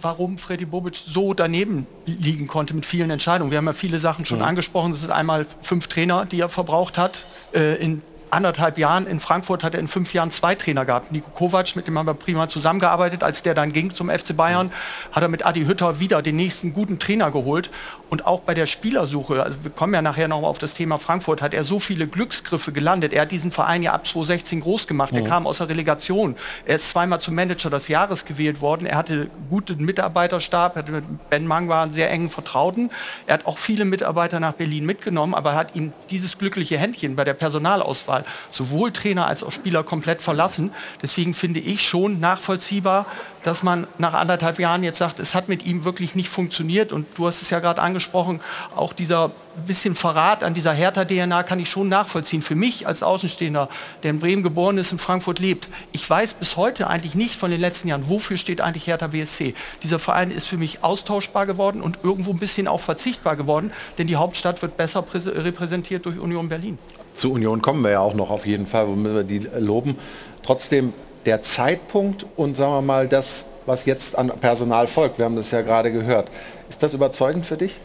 warum 0.00 0.38
Freddy 0.38 0.64
Bobic 0.64 0.96
so 0.96 1.34
daneben 1.34 1.86
liegen 2.06 2.46
konnte 2.46 2.74
mit 2.74 2.86
vielen 2.86 3.10
Entscheidungen. 3.10 3.50
Wir 3.50 3.58
haben 3.58 3.66
ja 3.66 3.72
viele 3.72 3.98
Sachen 3.98 4.24
schon 4.24 4.38
mhm. 4.38 4.44
angesprochen. 4.44 4.92
Das 4.92 5.02
ist 5.02 5.10
einmal 5.10 5.46
fünf 5.60 5.88
Trainer, 5.88 6.24
die 6.24 6.40
er 6.40 6.48
verbraucht 6.48 6.98
hat 6.98 7.18
äh, 7.52 7.76
in 7.76 8.02
anderthalb 8.32 8.78
Jahren 8.78 9.06
in 9.06 9.20
Frankfurt 9.20 9.62
hat 9.62 9.74
er 9.74 9.80
in 9.80 9.88
fünf 9.88 10.14
Jahren 10.14 10.30
zwei 10.30 10.54
Trainer 10.54 10.84
gehabt. 10.84 11.12
Nico 11.12 11.30
Kovac, 11.30 11.76
mit 11.76 11.86
dem 11.86 11.98
haben 11.98 12.06
wir 12.06 12.14
prima 12.14 12.48
zusammengearbeitet. 12.48 13.22
Als 13.22 13.42
der 13.42 13.54
dann 13.54 13.72
ging 13.72 13.92
zum 13.92 14.08
FC 14.08 14.34
Bayern, 14.34 14.72
hat 15.12 15.22
er 15.22 15.28
mit 15.28 15.44
Adi 15.44 15.66
Hütter 15.66 16.00
wieder 16.00 16.22
den 16.22 16.36
nächsten 16.36 16.72
guten 16.72 16.98
Trainer 16.98 17.30
geholt. 17.30 17.70
Und 18.12 18.26
auch 18.26 18.40
bei 18.40 18.52
der 18.52 18.66
Spielersuche, 18.66 19.42
also 19.42 19.64
wir 19.64 19.70
kommen 19.70 19.94
ja 19.94 20.02
nachher 20.02 20.28
noch 20.28 20.42
auf 20.42 20.58
das 20.58 20.74
Thema 20.74 20.98
Frankfurt, 20.98 21.40
hat 21.40 21.54
er 21.54 21.64
so 21.64 21.78
viele 21.78 22.06
Glücksgriffe 22.06 22.70
gelandet. 22.70 23.14
Er 23.14 23.22
hat 23.22 23.30
diesen 23.30 23.50
Verein 23.50 23.82
ja 23.82 23.94
ab 23.94 24.06
2016 24.06 24.60
groß 24.60 24.86
gemacht. 24.86 25.14
Er 25.14 25.22
kam 25.22 25.46
aus 25.46 25.56
der 25.56 25.70
Relegation. 25.70 26.36
Er 26.66 26.76
ist 26.76 26.90
zweimal 26.90 27.22
zum 27.22 27.34
Manager 27.34 27.70
des 27.70 27.88
Jahres 27.88 28.26
gewählt 28.26 28.60
worden. 28.60 28.84
Er 28.86 28.98
hatte 28.98 29.30
guten 29.48 29.82
Mitarbeiterstab, 29.82 30.76
er 30.76 30.82
hatte 30.82 30.92
mit 30.92 31.30
Ben 31.30 31.46
Mangwa 31.46 31.84
einen 31.84 31.92
sehr 31.92 32.10
engen 32.10 32.28
Vertrauten. 32.28 32.90
Er 33.26 33.32
hat 33.32 33.46
auch 33.46 33.56
viele 33.56 33.86
Mitarbeiter 33.86 34.40
nach 34.40 34.52
Berlin 34.52 34.84
mitgenommen, 34.84 35.32
aber 35.32 35.54
hat 35.54 35.74
ihm 35.74 35.94
dieses 36.10 36.36
glückliche 36.36 36.76
Händchen 36.76 37.16
bei 37.16 37.24
der 37.24 37.32
Personalauswahl 37.32 38.26
sowohl 38.50 38.92
Trainer 38.92 39.26
als 39.26 39.42
auch 39.42 39.52
Spieler 39.52 39.84
komplett 39.84 40.20
verlassen. 40.20 40.70
Deswegen 41.00 41.32
finde 41.32 41.60
ich 41.60 41.88
schon 41.88 42.20
nachvollziehbar, 42.20 43.06
dass 43.42 43.62
man 43.62 43.86
nach 43.98 44.14
anderthalb 44.14 44.58
Jahren 44.58 44.82
jetzt 44.82 44.98
sagt, 44.98 45.20
es 45.20 45.34
hat 45.34 45.48
mit 45.48 45.64
ihm 45.64 45.84
wirklich 45.84 46.14
nicht 46.14 46.28
funktioniert. 46.28 46.92
Und 46.92 47.06
du 47.16 47.26
hast 47.26 47.42
es 47.42 47.50
ja 47.50 47.60
gerade 47.60 47.82
angesprochen, 47.82 48.40
auch 48.74 48.92
dieser 48.92 49.30
bisschen 49.66 49.94
Verrat 49.94 50.44
an 50.44 50.54
dieser 50.54 50.72
Hertha-DNA 50.72 51.42
kann 51.42 51.60
ich 51.60 51.68
schon 51.68 51.88
nachvollziehen. 51.88 52.42
Für 52.42 52.54
mich 52.54 52.86
als 52.86 53.02
Außenstehender, 53.02 53.68
der 54.02 54.10
in 54.10 54.18
Bremen 54.18 54.42
geboren 54.42 54.78
ist, 54.78 54.92
in 54.92 54.98
Frankfurt 54.98 55.38
lebt, 55.38 55.68
ich 55.92 56.08
weiß 56.08 56.34
bis 56.34 56.56
heute 56.56 56.86
eigentlich 56.86 57.14
nicht 57.14 57.36
von 57.36 57.50
den 57.50 57.60
letzten 57.60 57.88
Jahren, 57.88 58.08
wofür 58.08 58.36
steht 58.36 58.60
eigentlich 58.60 58.86
Hertha 58.86 59.08
BSC. 59.08 59.54
Dieser 59.82 59.98
Verein 59.98 60.30
ist 60.30 60.46
für 60.46 60.56
mich 60.56 60.82
austauschbar 60.82 61.46
geworden 61.46 61.82
und 61.82 61.98
irgendwo 62.02 62.30
ein 62.30 62.38
bisschen 62.38 62.66
auch 62.66 62.80
verzichtbar 62.80 63.36
geworden, 63.36 63.72
denn 63.98 64.06
die 64.06 64.16
Hauptstadt 64.16 64.62
wird 64.62 64.76
besser 64.76 65.04
repräsentiert 65.12 66.06
durch 66.06 66.18
Union 66.18 66.48
Berlin. 66.48 66.78
Zu 67.14 67.32
Union 67.32 67.60
kommen 67.60 67.82
wir 67.82 67.90
ja 67.90 68.00
auch 68.00 68.14
noch 68.14 68.30
auf 68.30 68.46
jeden 68.46 68.66
Fall, 68.66 68.88
womit 68.88 69.14
wir 69.14 69.24
die 69.24 69.48
loben. 69.58 69.98
Trotzdem 70.42 70.94
der 71.26 71.42
Zeitpunkt 71.42 72.26
und 72.36 72.56
sagen 72.56 72.72
wir 72.72 72.82
mal 72.82 73.08
das, 73.08 73.46
was 73.66 73.84
jetzt 73.84 74.18
an 74.18 74.28
Personal 74.28 74.86
folgt, 74.86 75.18
wir 75.18 75.24
haben 75.24 75.36
das 75.36 75.50
ja 75.50 75.62
gerade 75.62 75.92
gehört, 75.92 76.28
ist 76.68 76.82
das 76.82 76.94
überzeugend 76.94 77.46
für 77.46 77.56
dich? 77.56 77.80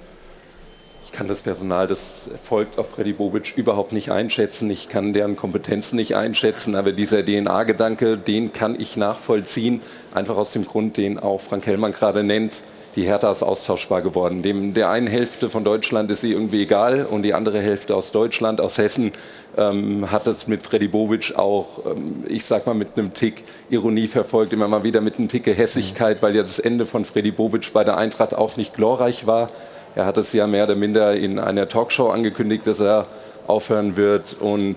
Ich 1.06 1.14
kann 1.14 1.28
das 1.30 1.42
Personal, 1.42 1.88
das 1.88 2.28
folgt 2.44 2.78
auf 2.78 2.90
Freddy 2.90 3.14
Bobic 3.14 3.54
überhaupt 3.56 3.94
nicht 3.94 4.12
einschätzen. 4.12 4.70
Ich 4.70 4.90
kann 4.90 5.14
deren 5.14 5.38
Kompetenzen 5.38 5.96
nicht 5.96 6.16
einschätzen, 6.16 6.76
aber 6.76 6.92
dieser 6.92 7.24
DNA-Gedanke, 7.24 8.18
den 8.18 8.52
kann 8.52 8.80
ich 8.80 8.98
nachvollziehen, 8.98 9.82
einfach 10.14 10.36
aus 10.36 10.52
dem 10.52 10.66
Grund, 10.66 10.98
den 10.98 11.18
auch 11.18 11.40
Frank 11.40 11.66
Hellmann 11.66 11.94
gerade 11.94 12.24
nennt. 12.24 12.56
Die 12.98 13.06
Hertha 13.06 13.32
ist 13.32 13.44
austauschbar 13.44 14.02
geworden. 14.02 14.42
Dem, 14.42 14.74
der 14.74 14.90
einen 14.90 15.06
Hälfte 15.06 15.52
von 15.52 15.64
Deutschland 15.64 16.10
ist 16.10 16.22
sie 16.22 16.32
irgendwie 16.32 16.64
egal 16.64 17.06
und 17.06 17.22
die 17.22 17.36
andere 17.36 17.62
Hälfte 17.62 17.96
aus 17.96 18.12
Deutschland, 18.12 18.60
aus 18.60 18.80
Hessen, 18.80 19.12
ähm, 19.56 20.10
hat 20.10 20.26
es 20.26 20.48
mit 20.48 20.64
Freddy 20.64 20.88
Bobic 20.88 21.36
auch, 21.38 21.86
ähm, 21.86 22.24
ich 22.28 22.44
sag 22.46 22.66
mal, 22.66 22.74
mit 22.74 22.98
einem 22.98 23.14
Tick 23.14 23.44
Ironie 23.70 24.08
verfolgt, 24.08 24.52
immer 24.52 24.68
mal 24.68 24.84
wieder 24.84 25.02
mit 25.02 25.20
einem 25.20 25.28
Tick 25.28 25.46
Hässigkeit, 25.46 26.24
weil 26.24 26.36
ja 26.36 26.42
das 26.42 26.58
Ende 26.58 26.88
von 26.88 27.06
Freddy 27.06 27.30
Bobic 27.30 27.72
bei 27.72 27.84
der 27.84 27.98
Eintracht 27.98 28.34
auch 28.34 28.58
nicht 28.58 28.74
glorreich 28.74 29.28
war. 29.28 29.50
Er 29.94 30.08
hat 30.08 30.18
es 30.18 30.34
ja 30.34 30.48
mehr 30.48 30.64
oder 30.64 30.76
minder 30.76 31.16
in 31.16 31.38
einer 31.38 31.70
Talkshow 31.70 32.10
angekündigt, 32.10 32.66
dass 32.66 32.80
er 32.80 33.06
aufhören 33.46 33.96
wird 33.96 34.38
und 34.40 34.76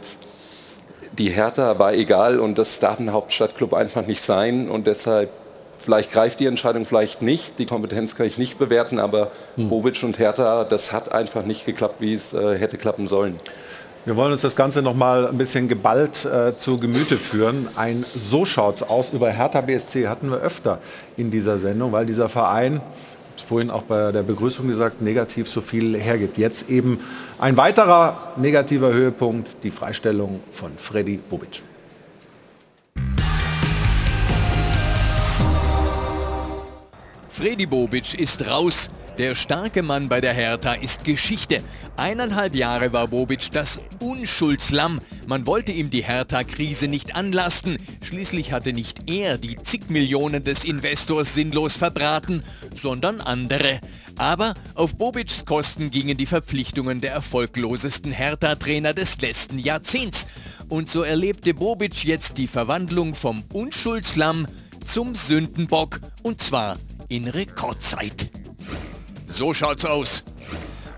die 1.12 1.30
Hertha 1.30 1.78
war 1.78 1.94
egal 1.94 2.38
und 2.38 2.58
das 2.58 2.80
darf 2.80 3.00
ein 3.00 3.12
Hauptstadtclub 3.12 3.72
einfach 3.72 4.06
nicht 4.06 4.22
sein 4.22 4.68
und 4.68 4.86
deshalb 4.86 5.30
Vielleicht 5.80 6.12
greift 6.12 6.40
die 6.40 6.46
Entscheidung, 6.46 6.84
vielleicht 6.84 7.22
nicht. 7.22 7.58
Die 7.58 7.64
Kompetenz 7.64 8.14
kann 8.14 8.26
ich 8.26 8.36
nicht 8.36 8.58
bewerten, 8.58 8.98
aber 8.98 9.30
hm. 9.56 9.70
Bobic 9.70 10.02
und 10.02 10.18
Hertha, 10.18 10.64
das 10.64 10.92
hat 10.92 11.10
einfach 11.12 11.44
nicht 11.44 11.64
geklappt, 11.64 12.00
wie 12.00 12.14
es 12.14 12.34
äh, 12.34 12.58
hätte 12.58 12.76
klappen 12.76 13.08
sollen. 13.08 13.40
Wir 14.04 14.16
wollen 14.16 14.32
uns 14.32 14.42
das 14.42 14.56
Ganze 14.56 14.82
noch 14.82 14.94
mal 14.94 15.26
ein 15.26 15.36
bisschen 15.36 15.68
geballt 15.68 16.24
äh, 16.24 16.56
zu 16.56 16.78
Gemüte 16.78 17.16
führen. 17.16 17.68
Ein 17.76 18.04
So 18.14 18.44
schaut's 18.44 18.82
aus 18.82 19.10
über 19.12 19.30
Hertha 19.30 19.60
BSC 19.60 20.08
hatten 20.08 20.30
wir 20.30 20.38
öfter 20.38 20.78
in 21.16 21.30
dieser 21.30 21.58
Sendung, 21.58 21.92
weil 21.92 22.06
dieser 22.06 22.28
Verein, 22.28 22.80
vorhin 23.36 23.70
auch 23.70 23.82
bei 23.82 24.12
der 24.12 24.22
Begrüßung 24.22 24.68
gesagt, 24.68 25.00
negativ 25.00 25.48
so 25.48 25.60
viel 25.60 25.98
hergibt. 25.98 26.38
Jetzt 26.38 26.70
eben 26.70 26.98
ein 27.38 27.56
weiterer 27.56 28.32
negativer 28.36 28.92
Höhepunkt, 28.92 29.56
die 29.64 29.70
Freistellung 29.70 30.40
von 30.52 30.72
Freddy 30.76 31.18
Bobic. 31.18 31.62
Freddy 37.30 37.64
Bobic 37.64 38.14
ist 38.14 38.46
raus. 38.48 38.90
Der 39.16 39.36
starke 39.36 39.82
Mann 39.82 40.08
bei 40.08 40.20
der 40.20 40.34
Hertha 40.34 40.74
ist 40.74 41.04
Geschichte. 41.04 41.62
Eineinhalb 41.96 42.56
Jahre 42.56 42.92
war 42.92 43.06
Bobic 43.06 43.52
das 43.52 43.80
Unschuldslamm. 44.00 45.00
Man 45.28 45.46
wollte 45.46 45.70
ihm 45.70 45.90
die 45.90 46.02
Hertha-Krise 46.02 46.88
nicht 46.88 47.14
anlasten. 47.14 47.78
Schließlich 48.02 48.52
hatte 48.52 48.72
nicht 48.72 49.08
er 49.08 49.38
die 49.38 49.56
zig 49.62 49.90
Millionen 49.90 50.42
des 50.42 50.64
Investors 50.64 51.32
sinnlos 51.32 51.76
verbraten, 51.76 52.42
sondern 52.74 53.20
andere. 53.20 53.78
Aber 54.16 54.54
auf 54.74 54.96
Bobics 54.96 55.44
Kosten 55.44 55.92
gingen 55.92 56.16
die 56.16 56.26
Verpflichtungen 56.26 57.00
der 57.00 57.12
erfolglosesten 57.12 58.10
Hertha-Trainer 58.10 58.92
des 58.92 59.20
letzten 59.20 59.58
Jahrzehnts. 59.58 60.26
Und 60.68 60.90
so 60.90 61.02
erlebte 61.02 61.54
Bobic 61.54 62.04
jetzt 62.04 62.38
die 62.38 62.48
Verwandlung 62.48 63.14
vom 63.14 63.44
Unschuldslamm 63.52 64.46
zum 64.84 65.14
Sündenbock. 65.14 66.00
Und 66.22 66.40
zwar 66.40 66.76
in 67.10 67.28
Rekordzeit. 67.28 68.30
So 69.26 69.52
schaut's 69.52 69.84
aus. 69.84 70.24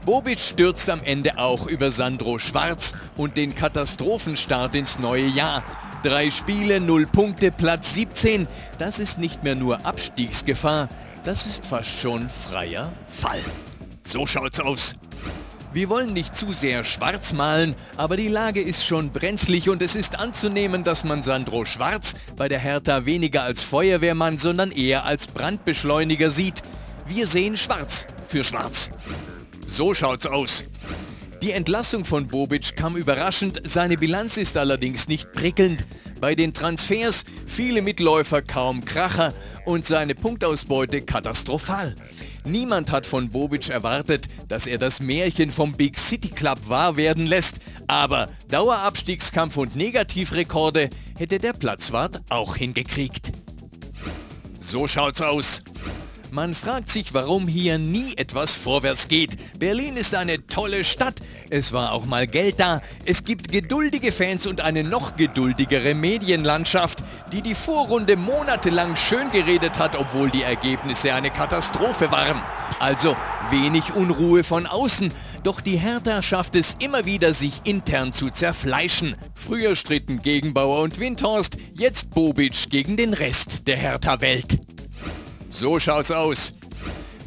Bobic 0.05 0.39
stürzt 0.39 0.89
am 0.91 1.03
Ende 1.03 1.39
auch 1.39 1.67
über 1.67 1.91
Sandro 1.91 2.39
Schwarz 2.39 2.95
und 3.17 3.37
den 3.37 3.55
Katastrophenstart 3.55 4.75
ins 4.75 4.99
neue 4.99 5.27
Jahr. 5.27 5.65
Drei 6.03 6.31
Spiele, 6.31 6.81
null 6.81 7.07
Punkte, 7.07 7.51
Platz 7.51 7.95
17. 7.95 8.47
Das 8.79 8.99
ist 8.99 9.19
nicht 9.19 9.43
mehr 9.43 9.55
nur 9.55 9.87
Abstiegsgefahr, 9.87 10.89
das 11.25 11.47
ist 11.47 11.67
fast 11.67 12.01
schon 12.01 12.29
freier 12.29 12.93
Fall. 13.07 13.43
So 14.03 14.27
schaut's 14.27 14.61
aus. 14.61 14.95
Wir 15.73 15.89
wollen 15.89 16.13
nicht 16.13 16.37
zu 16.37 16.53
sehr 16.53 16.85
schwarz 16.85 17.33
malen, 17.33 17.75
aber 17.97 18.19
die 18.19 18.29
Lage 18.29 18.61
ist 18.61 18.85
schon 18.85 19.11
brenzlig 19.11 19.71
und 19.71 19.81
es 19.81 19.97
ist 19.97 20.19
anzunehmen, 20.19 20.85
dass 20.85 21.03
man 21.03 21.23
Sandro 21.23 21.65
Schwarz 21.65 22.13
bei 22.37 22.47
der 22.47 22.59
Hertha 22.59 23.07
weniger 23.07 23.45
als 23.45 23.63
Feuerwehrmann, 23.63 24.37
sondern 24.37 24.71
eher 24.71 25.07
als 25.07 25.29
Brandbeschleuniger 25.29 26.31
sieht. 26.31 26.61
Wir 27.07 27.27
sehen 27.27 27.57
schwarz 27.57 28.07
für 28.29 28.45
schwarz. 28.45 28.91
So 29.67 29.95
schaut's 29.95 30.27
aus. 30.27 30.65
Die 31.41 31.53
Entlassung 31.53 32.05
von 32.05 32.29
Bobic 32.29 32.77
kam 32.77 32.97
überraschend, 32.97 33.63
seine 33.65 33.97
Bilanz 33.97 34.37
ist 34.37 34.59
allerdings 34.59 35.09
nicht 35.09 35.33
prickelnd. 35.33 35.87
Bei 36.21 36.35
den 36.35 36.53
Transfers 36.53 37.25
viele 37.47 37.81
Mitläufer 37.81 38.43
kaum 38.43 38.85
Kracher 38.85 39.33
und 39.65 39.87
seine 39.87 40.15
Punktausbeute 40.15 41.01
katastrophal. 41.01 41.97
Niemand 42.45 42.91
hat 42.91 43.07
von 43.07 43.31
Bobic 43.31 43.69
erwartet, 43.69 44.27
dass 44.49 44.67
er 44.67 44.79
das 44.79 45.01
Märchen 45.01 45.51
vom 45.51 45.75
Big 45.75 45.99
City 45.99 46.29
Club 46.29 46.59
wahr 46.69 46.97
werden 46.97 47.27
lässt, 47.27 47.61
aber 47.87 48.29
Dauerabstiegskampf 48.49 49.57
und 49.57 49.77
Negativrekorde 49.77 50.91
hätte 51.17 51.39
der 51.39 51.53
Platzwart 51.53 52.21
auch 52.29 52.57
hingekriegt. 52.57 53.33
So 54.59 54.89
schaut's 54.89 55.21
aus. 55.21 55.63
Man 56.35 56.55
fragt 56.55 56.89
sich, 56.89 57.13
warum 57.13 57.47
hier 57.47 57.77
nie 57.77 58.15
etwas 58.17 58.53
vorwärts 58.53 59.09
geht. 59.09 59.37
Berlin 59.59 59.99
ist 59.99 60.15
eine 60.15 60.47
tolle 60.47 60.83
Stadt. 60.83 61.17
Es 61.51 61.75
war 61.75 61.93
auch 61.93 62.07
mal 62.07 62.27
Geld 62.27 62.59
da. 62.59 62.81
Es 63.05 63.25
gibt 63.25 63.53
geduldige 63.53 64.13
Fans 64.13 64.47
und 64.47 64.63
eine 64.63 64.83
noch 64.83 65.17
geduldigere 65.17 65.95
Medienlandschaft, 65.95 67.05
die 67.33 67.43
die 67.43 67.55
Vorrunde 67.55 68.17
monatelang 68.17 68.97
schön 68.97 69.31
geredet 69.31 69.79
hat, 69.79 69.95
obwohl 69.95 70.31
die 70.31 70.43
Ergebnisse 70.43 71.13
eine 71.13 71.31
Katastrophe 71.31 72.11
waren. 72.11 72.41
Also 72.81 73.15
wenig 73.51 73.93
Unruhe 73.95 74.43
von 74.43 74.67
außen. 74.67 75.13
Doch 75.43 75.61
die 75.61 75.77
Hertha 75.77 76.23
schafft 76.23 76.57
es 76.57 76.77
immer 76.79 77.05
wieder, 77.05 77.35
sich 77.35 77.61
intern 77.65 78.15
zu 78.15 78.31
zerfleischen. 78.31 79.17
Früher 79.35 79.77
stritten 79.77 80.23
Gegenbauer 80.23 80.81
und 80.81 80.99
Windhorst, 80.99 81.59
jetzt 81.75 82.09
Bobic 82.09 82.71
gegen 82.71 82.97
den 82.97 83.13
Rest 83.13 83.69
der 83.69 83.77
Hertha-Welt. 83.77 84.72
So 85.53 85.79
schaut's 85.79 86.11
aus. 86.11 86.55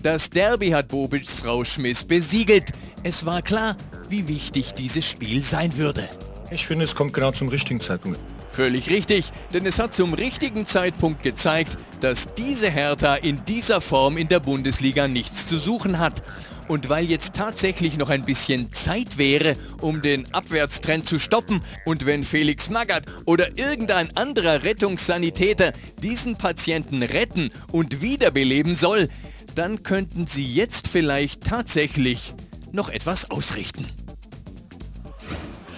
Das 0.01 0.31
Derby 0.31 0.71
hat 0.71 0.88
Bobics 0.88 1.45
Rauschmiss 1.45 2.03
besiegelt. 2.03 2.71
Es 3.03 3.23
war 3.23 3.43
klar, 3.43 3.77
wie 4.09 4.27
wichtig 4.27 4.73
dieses 4.73 5.07
Spiel 5.07 5.43
sein 5.43 5.77
würde. 5.77 6.09
Ich 6.49 6.65
finde, 6.65 6.85
es 6.85 6.95
kommt 6.95 7.13
genau 7.13 7.31
zum 7.31 7.49
richtigen 7.49 7.79
Zeitpunkt. 7.79 8.19
Völlig 8.49 8.89
richtig, 8.89 9.31
denn 9.53 9.67
es 9.67 9.77
hat 9.77 9.93
zum 9.93 10.15
richtigen 10.15 10.65
Zeitpunkt 10.65 11.21
gezeigt, 11.21 11.77
dass 11.99 12.33
diese 12.33 12.71
Hertha 12.71 13.13
in 13.13 13.45
dieser 13.45 13.79
Form 13.79 14.17
in 14.17 14.27
der 14.27 14.39
Bundesliga 14.39 15.07
nichts 15.07 15.45
zu 15.45 15.59
suchen 15.59 15.99
hat. 15.99 16.23
Und 16.67 16.89
weil 16.89 17.06
jetzt 17.06 17.36
tatsächlich 17.36 17.97
noch 17.97 18.10
ein 18.10 18.23
bisschen 18.23 18.71
Zeit 18.71 19.17
wäre, 19.17 19.56
um 19.82 20.01
den 20.01 20.34
Abwärtstrend 20.34 21.06
zu 21.06 21.19
stoppen 21.19 21.62
und 21.86 22.06
wenn 22.06 22.23
Felix 22.23 22.69
Magath 22.69 23.06
oder 23.25 23.58
irgendein 23.58 24.15
anderer 24.17 24.63
Rettungssanitäter 24.63 25.73
diesen 26.01 26.38
Patienten 26.38 27.04
retten 27.04 27.51
und 27.71 28.01
wiederbeleben 28.01 28.73
soll, 28.73 29.10
dann 29.54 29.84
könnten 29.84 30.28
sie 30.28 30.45
jetzt 30.45 30.88
vielleicht 30.88 31.43
tatsächlich 31.43 32.34
noch 32.71 32.89
etwas 32.89 33.30
ausrichten. 33.30 33.86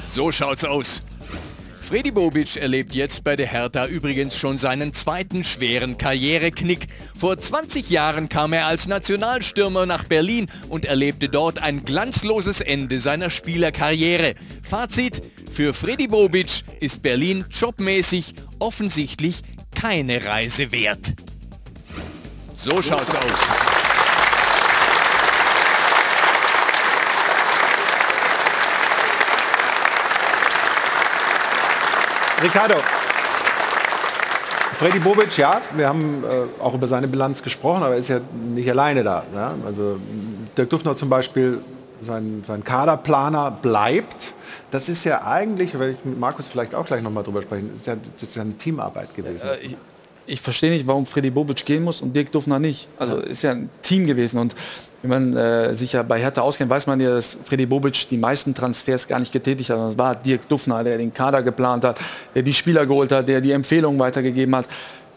So 0.06 0.32
schaut's 0.32 0.64
aus. 0.64 1.04
Freddy 1.88 2.12
Bobic 2.12 2.58
erlebt 2.58 2.96
jetzt 2.96 3.24
bei 3.24 3.38
der 3.38 3.48
Hertha 3.48 3.86
übrigens 3.86 4.36
schon 4.36 4.58
seinen 4.58 4.92
zweiten 4.92 5.46
schweren 5.46 5.98
Karriereknick. 5.98 6.88
Vor 7.18 7.40
20 7.40 7.90
Jahren 7.90 8.28
kam 8.28 8.52
er 8.52 8.66
als 8.66 8.88
Nationalstürmer 8.88 9.86
nach 9.86 10.04
Berlin 10.04 10.48
und 10.68 10.84
erlebte 10.84 11.30
dort 11.30 11.60
ein 11.60 11.86
glanzloses 11.86 12.60
Ende 12.60 13.00
seiner 13.00 13.30
Spielerkarriere. 13.30 14.36
Fazit, 14.64 15.22
für 15.50 15.74
Freddy 15.74 16.10
Bobic 16.10 16.66
ist 16.82 17.02
Berlin 17.04 17.46
jobmäßig 17.50 18.34
offensichtlich 18.60 19.40
keine 19.74 20.26
Reise 20.26 20.74
wert. 20.74 21.14
So 22.54 22.82
schaut's 22.82 23.16
aus. 23.16 23.97
Ricardo. 32.42 32.76
Freddy 34.78 35.00
Bobic, 35.00 35.36
ja, 35.38 35.60
wir 35.76 35.88
haben 35.88 36.24
äh, 36.24 36.62
auch 36.62 36.74
über 36.76 36.86
seine 36.86 37.08
Bilanz 37.08 37.42
gesprochen, 37.42 37.82
aber 37.82 37.96
er 37.96 38.00
ist 38.00 38.10
ja 38.10 38.20
nicht 38.34 38.70
alleine 38.70 39.04
da. 39.04 39.24
Ja? 39.34 39.56
Also 39.66 39.98
Dirk 40.56 40.70
Duffner 40.70 40.96
zum 40.96 41.10
Beispiel, 41.10 41.62
sein, 42.00 42.44
sein 42.46 42.64
Kaderplaner 42.64 43.50
bleibt. 43.50 44.34
Das 44.70 44.88
ist 44.88 45.04
ja 45.04 45.26
eigentlich, 45.26 45.78
weil 45.80 45.94
ich 45.94 46.06
mit 46.06 46.20
Markus 46.20 46.48
vielleicht 46.48 46.76
auch 46.76 46.86
gleich 46.86 47.02
nochmal 47.02 47.24
drüber 47.24 47.42
sprechen, 47.42 47.72
ist 47.76 47.88
ja, 47.88 47.96
das 47.96 48.30
ist 48.30 48.36
ja 48.36 48.44
eine 48.44 48.54
Teamarbeit 48.54 49.16
gewesen. 49.16 49.48
Äh, 49.48 49.58
ich, 49.60 49.78
ich 50.28 50.42
verstehe 50.42 50.70
nicht, 50.70 50.86
warum 50.86 51.06
Freddy 51.06 51.32
Bobic 51.32 51.66
gehen 51.66 51.84
muss 51.84 52.02
und 52.02 52.16
Dirk 52.16 52.32
Duffner 52.32 52.60
nicht. 52.60 52.88
Also 53.00 53.18
ist 53.18 53.42
ja 53.42 53.52
ein 53.52 53.70
Team 53.82 54.06
gewesen 54.06 54.38
und 54.38 54.56
wenn 55.02 55.10
man 55.10 55.38
äh, 55.38 55.76
sich 55.76 55.94
ja 55.94 56.04
bei 56.04 56.20
Hertha 56.20 56.42
auskennt, 56.42 56.70
weiß 56.70 56.88
man 56.88 57.00
ja, 57.00 57.12
dass 57.12 57.38
Freddy 57.44 57.66
Bobic 57.66 58.10
die 58.10 58.18
meisten 58.18 58.54
Transfers 58.54 59.08
gar 59.08 59.20
nicht 59.20 59.32
getätigt 59.32 59.70
hat. 59.70 59.78
Das 59.78 59.98
war 59.98 60.16
Dirk 60.16 60.50
Duffner, 60.50 60.84
der 60.84 60.98
den 60.98 61.14
Kader 61.14 61.44
geplant 61.44 61.84
hat, 61.84 62.00
der 62.36 62.42
die 62.42 62.54
Spieler 62.54 62.86
geholt 62.86 63.12
hat, 63.12 63.28
der 63.28 63.42
die 63.42 63.52
Empfehlungen 63.52 64.00
weitergegeben 64.00 64.56
hat. 64.56 64.66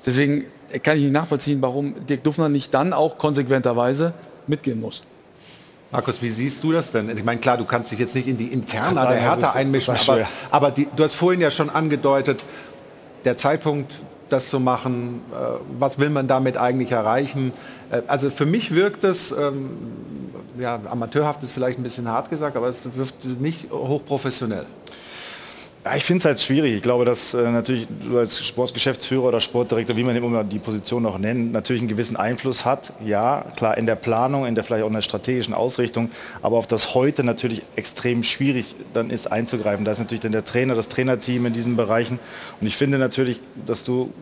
Deswegen 0.04 0.44
kann 0.82 0.96
ich 0.96 1.04
nicht 1.04 1.12
nachvollziehen, 1.12 1.60
warum 1.60 1.94
Dirk 2.06 2.22
Duffner 2.22 2.48
nicht 2.48 2.72
dann 2.72 2.92
auch 2.92 3.18
konsequenterweise 3.18 4.12
mitgehen 4.46 4.80
muss. 4.80 5.00
Markus, 5.90 6.22
wie 6.22 6.28
siehst 6.28 6.62
du 6.62 6.72
das 6.72 6.92
denn? 6.92 7.10
Ich 7.16 7.24
meine, 7.24 7.40
klar, 7.40 7.56
du 7.56 7.64
kannst 7.64 7.90
dich 7.90 7.98
jetzt 7.98 8.14
nicht 8.14 8.28
in 8.28 8.36
die 8.36 8.52
Interna 8.52 9.06
der 9.10 9.20
Hertha 9.20 9.52
einmischen, 9.52 9.96
aber, 9.96 10.28
aber 10.50 10.70
die, 10.70 10.86
du 10.94 11.02
hast 11.02 11.14
vorhin 11.14 11.40
ja 11.40 11.50
schon 11.50 11.68
angedeutet, 11.68 12.44
der 13.24 13.36
Zeitpunkt 13.36 14.00
das 14.32 14.50
zu 14.50 14.60
machen? 14.60 15.20
Äh, 15.32 15.58
was 15.78 15.98
will 15.98 16.10
man 16.10 16.28
damit 16.28 16.56
eigentlich 16.56 16.92
erreichen? 16.92 17.52
Äh, 17.90 18.02
also 18.06 18.30
für 18.30 18.46
mich 18.46 18.74
wirkt 18.74 19.04
es, 19.04 19.32
ähm, 19.32 19.70
ja, 20.58 20.80
amateurhaft 20.90 21.42
ist 21.42 21.52
vielleicht 21.52 21.78
ein 21.78 21.82
bisschen 21.82 22.08
hart 22.08 22.30
gesagt, 22.30 22.56
aber 22.56 22.68
es 22.68 22.84
wirkt 22.94 23.24
nicht 23.40 23.70
hochprofessionell. 23.70 24.66
Ja, 25.82 25.96
ich 25.96 26.04
finde 26.04 26.18
es 26.18 26.24
halt 26.26 26.38
schwierig. 26.40 26.74
Ich 26.74 26.82
glaube, 26.82 27.06
dass 27.06 27.32
äh, 27.32 27.50
natürlich 27.50 27.86
du 28.06 28.18
als 28.18 28.44
Sportgeschäftsführer 28.44 29.24
oder 29.24 29.40
Sportdirektor, 29.40 29.96
wie 29.96 30.04
man 30.04 30.14
immer 30.14 30.44
die 30.44 30.58
Position 30.58 31.06
auch 31.06 31.16
nennt, 31.16 31.52
natürlich 31.52 31.80
einen 31.80 31.88
gewissen 31.88 32.16
Einfluss 32.16 32.66
hat. 32.66 32.92
Ja, 33.02 33.46
klar, 33.56 33.78
in 33.78 33.86
der 33.86 33.94
Planung, 33.94 34.44
in 34.44 34.54
der 34.54 34.62
vielleicht 34.62 34.84
auch 34.84 34.88
in 34.88 34.92
der 34.92 35.00
strategischen 35.00 35.54
Ausrichtung, 35.54 36.10
aber 36.42 36.58
auf 36.58 36.66
das 36.66 36.94
heute 36.94 37.24
natürlich 37.24 37.62
extrem 37.76 38.22
schwierig 38.22 38.74
dann 38.92 39.08
ist 39.08 39.32
einzugreifen. 39.32 39.86
Da 39.86 39.92
ist 39.92 40.00
natürlich 40.00 40.20
dann 40.20 40.32
der 40.32 40.44
Trainer, 40.44 40.74
das 40.74 40.90
Trainerteam 40.90 41.46
in 41.46 41.54
diesen 41.54 41.76
Bereichen. 41.76 42.18
Und 42.60 42.66
ich 42.66 42.76
finde 42.76 42.98
natürlich, 42.98 43.40
dass 43.64 43.82
du, 43.82 44.12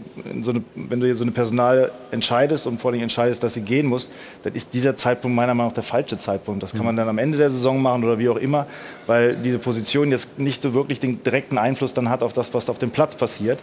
so 0.43 0.51
eine, 0.51 0.63
wenn 0.77 1.01
du 1.01 1.07
hier 1.07 1.17
so 1.17 1.25
eine 1.25 1.33
Personal 1.33 1.91
entscheidest 2.13 2.69
und 2.69 2.81
vor 2.81 2.93
allem 2.93 3.03
entscheidest, 3.03 3.43
dass 3.43 3.55
sie 3.55 3.63
gehen 3.63 3.87
muss, 3.87 4.09
dann 4.45 4.55
ist 4.55 4.75
dieser 4.75 4.97
Zeitpunkt 4.97 5.35
meiner 5.35 5.55
Meinung 5.55 5.71
nach 5.71 5.75
der 5.75 5.83
falsche 5.83 6.17
Zeitpunkt. 6.19 6.63
Das 6.63 6.71
kann 6.71 6.85
man 6.85 6.97
dann 6.97 7.09
am 7.09 7.19
Ende 7.19 7.37
der 7.37 7.51
Saison 7.51 7.83
machen 7.83 8.05
oder 8.05 8.21
wie 8.21 8.29
auch 8.29 8.37
immer, 8.37 8.69
weil 9.09 9.35
diese 9.35 9.59
Position 9.59 10.13
jetzt 10.13 10.39
nicht 10.39 10.63
so 10.63 10.73
wirklich 10.73 11.01
den 11.01 11.21
direkten 11.25 11.48
direkten 11.49 11.59
Einfluss 11.59 11.95
dann 11.95 12.09
hat 12.09 12.23
auf 12.23 12.33
das, 12.33 12.53
was 12.55 12.69
auf 12.69 12.79
dem 12.79 12.91
Platz 12.91 13.17
passiert. 13.17 13.59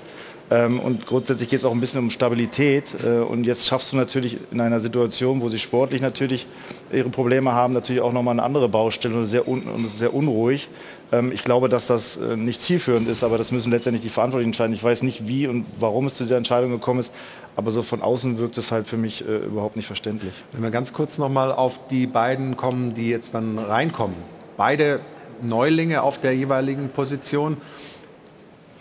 Ähm, 0.51 0.79
und 0.79 1.07
grundsätzlich 1.07 1.49
geht 1.49 1.59
es 1.59 1.65
auch 1.65 1.71
ein 1.71 1.79
bisschen 1.79 1.99
um 1.99 2.09
Stabilität. 2.09 2.83
Äh, 3.03 3.19
und 3.19 3.45
jetzt 3.45 3.65
schaffst 3.65 3.93
du 3.93 3.97
natürlich 3.97 4.37
in 4.51 4.61
einer 4.61 4.79
Situation, 4.79 5.41
wo 5.41 5.49
sie 5.49 5.57
sportlich 5.57 6.01
natürlich 6.01 6.45
ihre 6.91 7.09
Probleme 7.09 7.51
haben, 7.53 7.73
natürlich 7.73 8.01
auch 8.01 8.13
nochmal 8.13 8.33
eine 8.33 8.43
andere 8.43 8.69
Baustelle 8.69 9.15
und 9.15 9.25
sehr, 9.25 9.47
un 9.47 9.63
und 9.63 9.89
sehr 9.89 10.13
unruhig. 10.13 10.67
Ähm, 11.11 11.31
ich 11.31 11.43
glaube, 11.43 11.67
dass 11.67 11.87
das 11.87 12.17
äh, 12.17 12.35
nicht 12.35 12.61
zielführend 12.61 13.07
ist, 13.07 13.23
aber 13.23 13.37
das 13.37 13.51
müssen 13.51 13.71
letztendlich 13.71 14.03
die 14.03 14.09
Verantwortlichen 14.09 14.49
entscheiden. 14.49 14.75
Ich 14.75 14.83
weiß 14.83 15.01
nicht, 15.01 15.27
wie 15.27 15.47
und 15.47 15.65
warum 15.79 16.05
es 16.05 16.15
zu 16.15 16.23
dieser 16.23 16.37
Entscheidung 16.37 16.71
gekommen 16.71 16.99
ist, 16.99 17.11
aber 17.55 17.71
so 17.71 17.81
von 17.81 18.01
außen 18.01 18.37
wirkt 18.37 18.57
es 18.57 18.71
halt 18.71 18.85
für 18.85 18.97
mich 18.97 19.27
äh, 19.27 19.37
überhaupt 19.37 19.77
nicht 19.77 19.87
verständlich. 19.87 20.33
Wenn 20.51 20.61
wir 20.61 20.71
ganz 20.71 20.93
kurz 20.93 21.17
nochmal 21.17 21.51
auf 21.51 21.87
die 21.89 22.05
beiden 22.05 22.55
kommen, 22.55 22.93
die 22.93 23.09
jetzt 23.09 23.33
dann 23.33 23.57
reinkommen. 23.57 24.17
Beide 24.57 24.99
Neulinge 25.41 26.01
auf 26.01 26.19
der 26.19 26.35
jeweiligen 26.35 26.89
Position. 26.89 27.57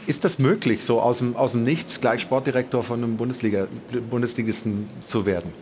Ist 0.07 0.25
das 0.25 0.39
möglich, 0.39 0.85
so 0.85 1.01
aus 1.01 1.19
dem, 1.19 1.35
aus 1.37 1.53
dem 1.53 1.65
Nichts 1.65 2.01
gleich 2.01 2.21
Sportdirektor 2.21 2.83
von 2.83 3.03
einem 3.03 3.17
Bundesliga, 3.17 3.67
Bundesligisten 4.11 4.89
zu 5.07 5.25
werden? 5.25 5.53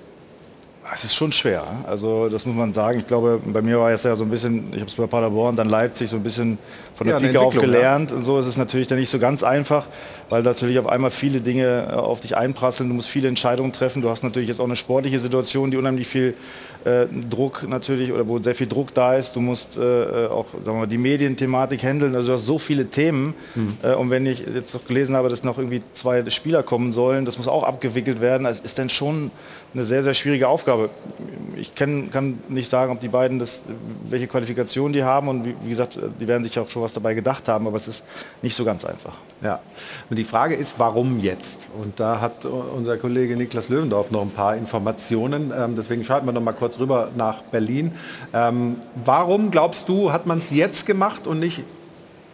Es 0.95 1.05
ist 1.05 1.15
schon 1.15 1.33
schwer. 1.33 1.65
Also 1.87 2.29
das 2.29 2.45
muss 2.45 2.55
man 2.57 2.75
sagen. 2.75 2.99
Ich 2.99 3.07
glaube, 3.07 3.41
bei 3.45 3.63
mir 3.63 3.79
war 3.79 3.91
es 3.93 4.03
ja 4.03 4.15
so 4.17 4.25
ein 4.25 4.31
bisschen, 4.31 4.73
ich 4.73 4.81
habe 4.81 4.91
es 4.91 4.97
bei 4.97 5.07
Paderborn, 5.07 5.57
dann 5.57 5.69
Leipzig 5.69 6.11
so 6.11 6.17
ein 6.17 6.23
bisschen 6.23 6.59
von 6.95 7.07
der 7.07 7.19
ja, 7.19 7.27
Pike 7.27 7.41
auf 7.41 7.55
gelernt. 7.55 8.11
Ja. 8.11 8.17
Und 8.17 8.25
so 8.25 8.39
ist 8.39 8.47
es 8.47 8.57
natürlich 8.57 8.87
dann 8.87 8.99
nicht 8.99 9.11
so 9.11 9.19
ganz 9.19 9.43
einfach, 9.43 9.87
weil 10.29 10.43
natürlich 10.43 10.79
auf 10.79 10.87
einmal 10.87 11.11
viele 11.11 11.41
Dinge 11.41 11.89
äh, 11.91 11.95
auf 11.95 12.21
dich 12.21 12.37
einprasseln. 12.37 12.89
Du 12.89 12.95
musst 12.95 13.09
viele 13.09 13.29
Entscheidungen 13.29 13.73
treffen. 13.73 14.03
Du 14.03 14.11
hast 14.11 14.23
natürlich 14.23 14.49
jetzt 14.49 14.61
auch 14.61 14.67
eine 14.67 14.77
sportliche 14.77 15.19
Situation, 15.19 15.71
die 15.71 15.77
unheimlich 15.77 16.09
viel 16.09 16.35
äh, 16.85 17.07
Druck 17.31 17.67
natürlich 17.69 18.13
oder 18.13 18.27
wo 18.27 18.39
sehr 18.41 18.55
viel 18.55 18.67
Druck 18.67 18.93
da 18.95 19.15
ist. 19.15 19.37
Du 19.37 19.41
musst 19.41 19.77
äh, 19.77 20.27
auch 20.27 20.47
sagen 20.53 20.65
wir 20.65 20.73
mal, 20.81 20.87
die 20.87 20.99
Medienthematik 20.99 21.83
handeln. 21.83 22.15
Also 22.15 22.29
du 22.29 22.35
hast 22.35 22.47
so 22.47 22.59
viele 22.59 22.87
Themen. 22.87 23.35
Mhm. 23.55 23.77
Äh, 23.83 23.95
und 23.95 24.11
wenn 24.11 24.27
ich 24.27 24.45
jetzt 24.53 24.75
noch 24.75 24.85
gelesen 24.87 25.15
habe, 25.17 25.29
dass 25.29 25.45
noch 25.45 25.59
irgendwie 25.59 25.83
zwei 25.93 26.29
Spieler 26.31 26.63
kommen 26.63 26.93
sollen, 26.93 27.25
das 27.25 27.39
muss 27.39 27.49
auch 27.49 27.63
abgewickelt 27.63 28.21
werden. 28.21 28.47
Es 28.47 28.61
ist 28.61 28.79
dann 28.79 28.91
schon 28.91 29.31
eine 29.75 29.85
sehr, 29.85 30.03
sehr 30.03 30.15
schwierige 30.15 30.49
Aufgabe. 30.49 30.91
Ich 31.57 31.75
kenn, 31.75 32.11
kann 32.11 32.39
nicht 32.49 32.71
sagen, 32.71 32.93
ob 32.93 33.01
die 33.01 33.09
beiden 33.09 33.39
das, 33.39 33.63
welche 34.09 34.27
Qualifikation 34.27 34.93
die 34.93 35.05
haben 35.05 35.29
und 35.29 35.45
wie, 35.45 35.55
wie, 35.65 35.71
gesagt, 35.71 35.99
die 36.21 36.29
werden 36.29 36.45
sich 36.45 36.59
auch 36.59 36.69
schon 36.69 36.82
was 36.83 36.93
dabei 36.93 37.15
gedacht 37.15 37.49
haben, 37.49 37.67
aber 37.67 37.77
es 37.77 37.89
ist 37.89 38.03
nicht 38.43 38.55
so 38.55 38.65
ganz 38.65 38.85
einfach. 38.85 39.15
Ja, 39.43 39.61
und 40.11 40.19
die 40.19 40.25
Frage 40.25 40.55
ist, 40.55 40.79
warum 40.79 41.21
jetzt? 41.21 41.69
Und 41.81 41.99
da 41.99 42.21
hat 42.21 42.45
unser 42.45 42.97
Kollege 42.99 43.37
Niklas 43.37 43.69
Löwendorf 43.69 44.11
noch 44.11 44.23
ein 44.23 44.31
paar 44.31 44.57
Informationen, 44.57 45.53
ähm, 45.57 45.75
deswegen 45.77 46.05
schalten 46.05 46.27
wir 46.27 46.33
noch 46.33 46.43
mal 46.43 46.53
kurz 46.53 46.79
rüber 46.79 47.09
nach 47.17 47.43
Berlin. 47.43 47.93
Ähm, 48.33 48.77
warum 49.05 49.51
glaubst 49.51 49.89
du, 49.89 50.13
hat 50.13 50.27
man 50.27 50.39
es 50.39 50.51
jetzt 50.51 50.87
gemacht 50.87 51.27
und 51.27 51.41
nicht 51.41 51.63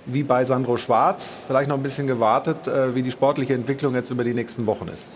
wie 0.06 0.22
bei 0.22 0.44
Sandro 0.44 0.76
Schwarz, 0.76 1.30
vielleicht 1.46 1.68
noch 1.68 1.76
ein 1.76 1.82
bisschen 1.82 2.06
gewartet, 2.06 2.66
äh, 2.66 2.94
wie 2.94 3.02
die 3.02 3.11
sportliche 3.11 3.54
Entwicklung 3.54 3.94
jetzt 3.94 4.11
über 4.11 4.24
die 4.24 4.34
nächsten 4.34 4.66
Wochen 4.66 4.88
ist? 4.88 5.06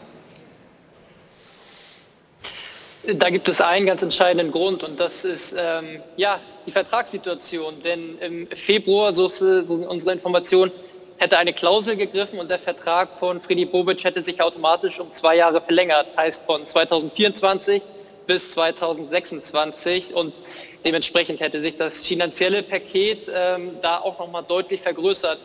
Da 3.04 3.30
gibt 3.30 3.48
es 3.48 3.60
einen 3.60 3.86
ganz 3.86 4.00
entscheidenden 4.02 4.52
Grund 4.52 4.84
und 4.84 5.00
das 5.00 5.24
ist 5.24 5.56
ähm, 5.58 6.00
ja, 6.16 6.38
die 6.66 6.70
Vertragssituation. 6.70 7.82
Denn 7.82 8.16
im 8.20 8.46
Februar, 8.46 9.12
so, 9.12 9.28
so 9.28 9.64
sind 9.64 9.88
unsere 9.88 10.12
Informationen, 10.12 10.70
hätte 11.16 11.36
eine 11.36 11.52
Klausel 11.52 11.96
gegriffen 11.96 12.38
und 12.38 12.48
der 12.48 12.60
Vertrag 12.60 13.08
von 13.18 13.40
Freddy 13.40 13.64
Bobic 13.64 14.04
hätte 14.04 14.20
sich 14.20 14.40
automatisch 14.40 15.00
um 15.00 15.10
zwei 15.10 15.34
Jahre 15.34 15.60
verlängert, 15.60 16.06
heißt 16.16 16.44
von 16.46 16.64
2024 16.64 17.82
bis 18.28 18.52
2026 18.52 20.14
und 20.14 20.40
dementsprechend 20.84 21.40
hätte 21.40 21.60
sich 21.60 21.74
das 21.74 22.06
finanzielle 22.06 22.62
Paket 22.62 23.28
ähm, 23.34 23.78
da 23.82 23.98
auch 23.98 24.20
nochmal 24.20 24.44
deutlich 24.46 24.80
vergrößert. 24.80 25.40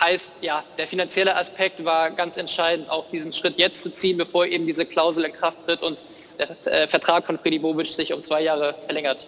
Heißt, 0.00 0.32
ja, 0.40 0.64
der 0.76 0.88
finanzielle 0.88 1.36
Aspekt 1.36 1.84
war 1.84 2.10
ganz 2.10 2.36
entscheidend, 2.36 2.90
auch 2.90 3.08
diesen 3.10 3.32
Schritt 3.32 3.54
jetzt 3.56 3.84
zu 3.84 3.92
ziehen, 3.92 4.16
bevor 4.16 4.46
eben 4.46 4.66
diese 4.66 4.84
Klausel 4.84 5.24
in 5.24 5.32
Kraft 5.32 5.58
tritt 5.64 5.82
und 5.82 6.02
der 6.38 6.82
äh, 6.82 6.88
Vertrag 6.88 7.26
von 7.26 7.38
Freddy 7.38 7.58
Bobic 7.58 7.86
sich 7.86 8.12
um 8.12 8.22
zwei 8.22 8.42
Jahre 8.42 8.74
verlängert. 8.84 9.26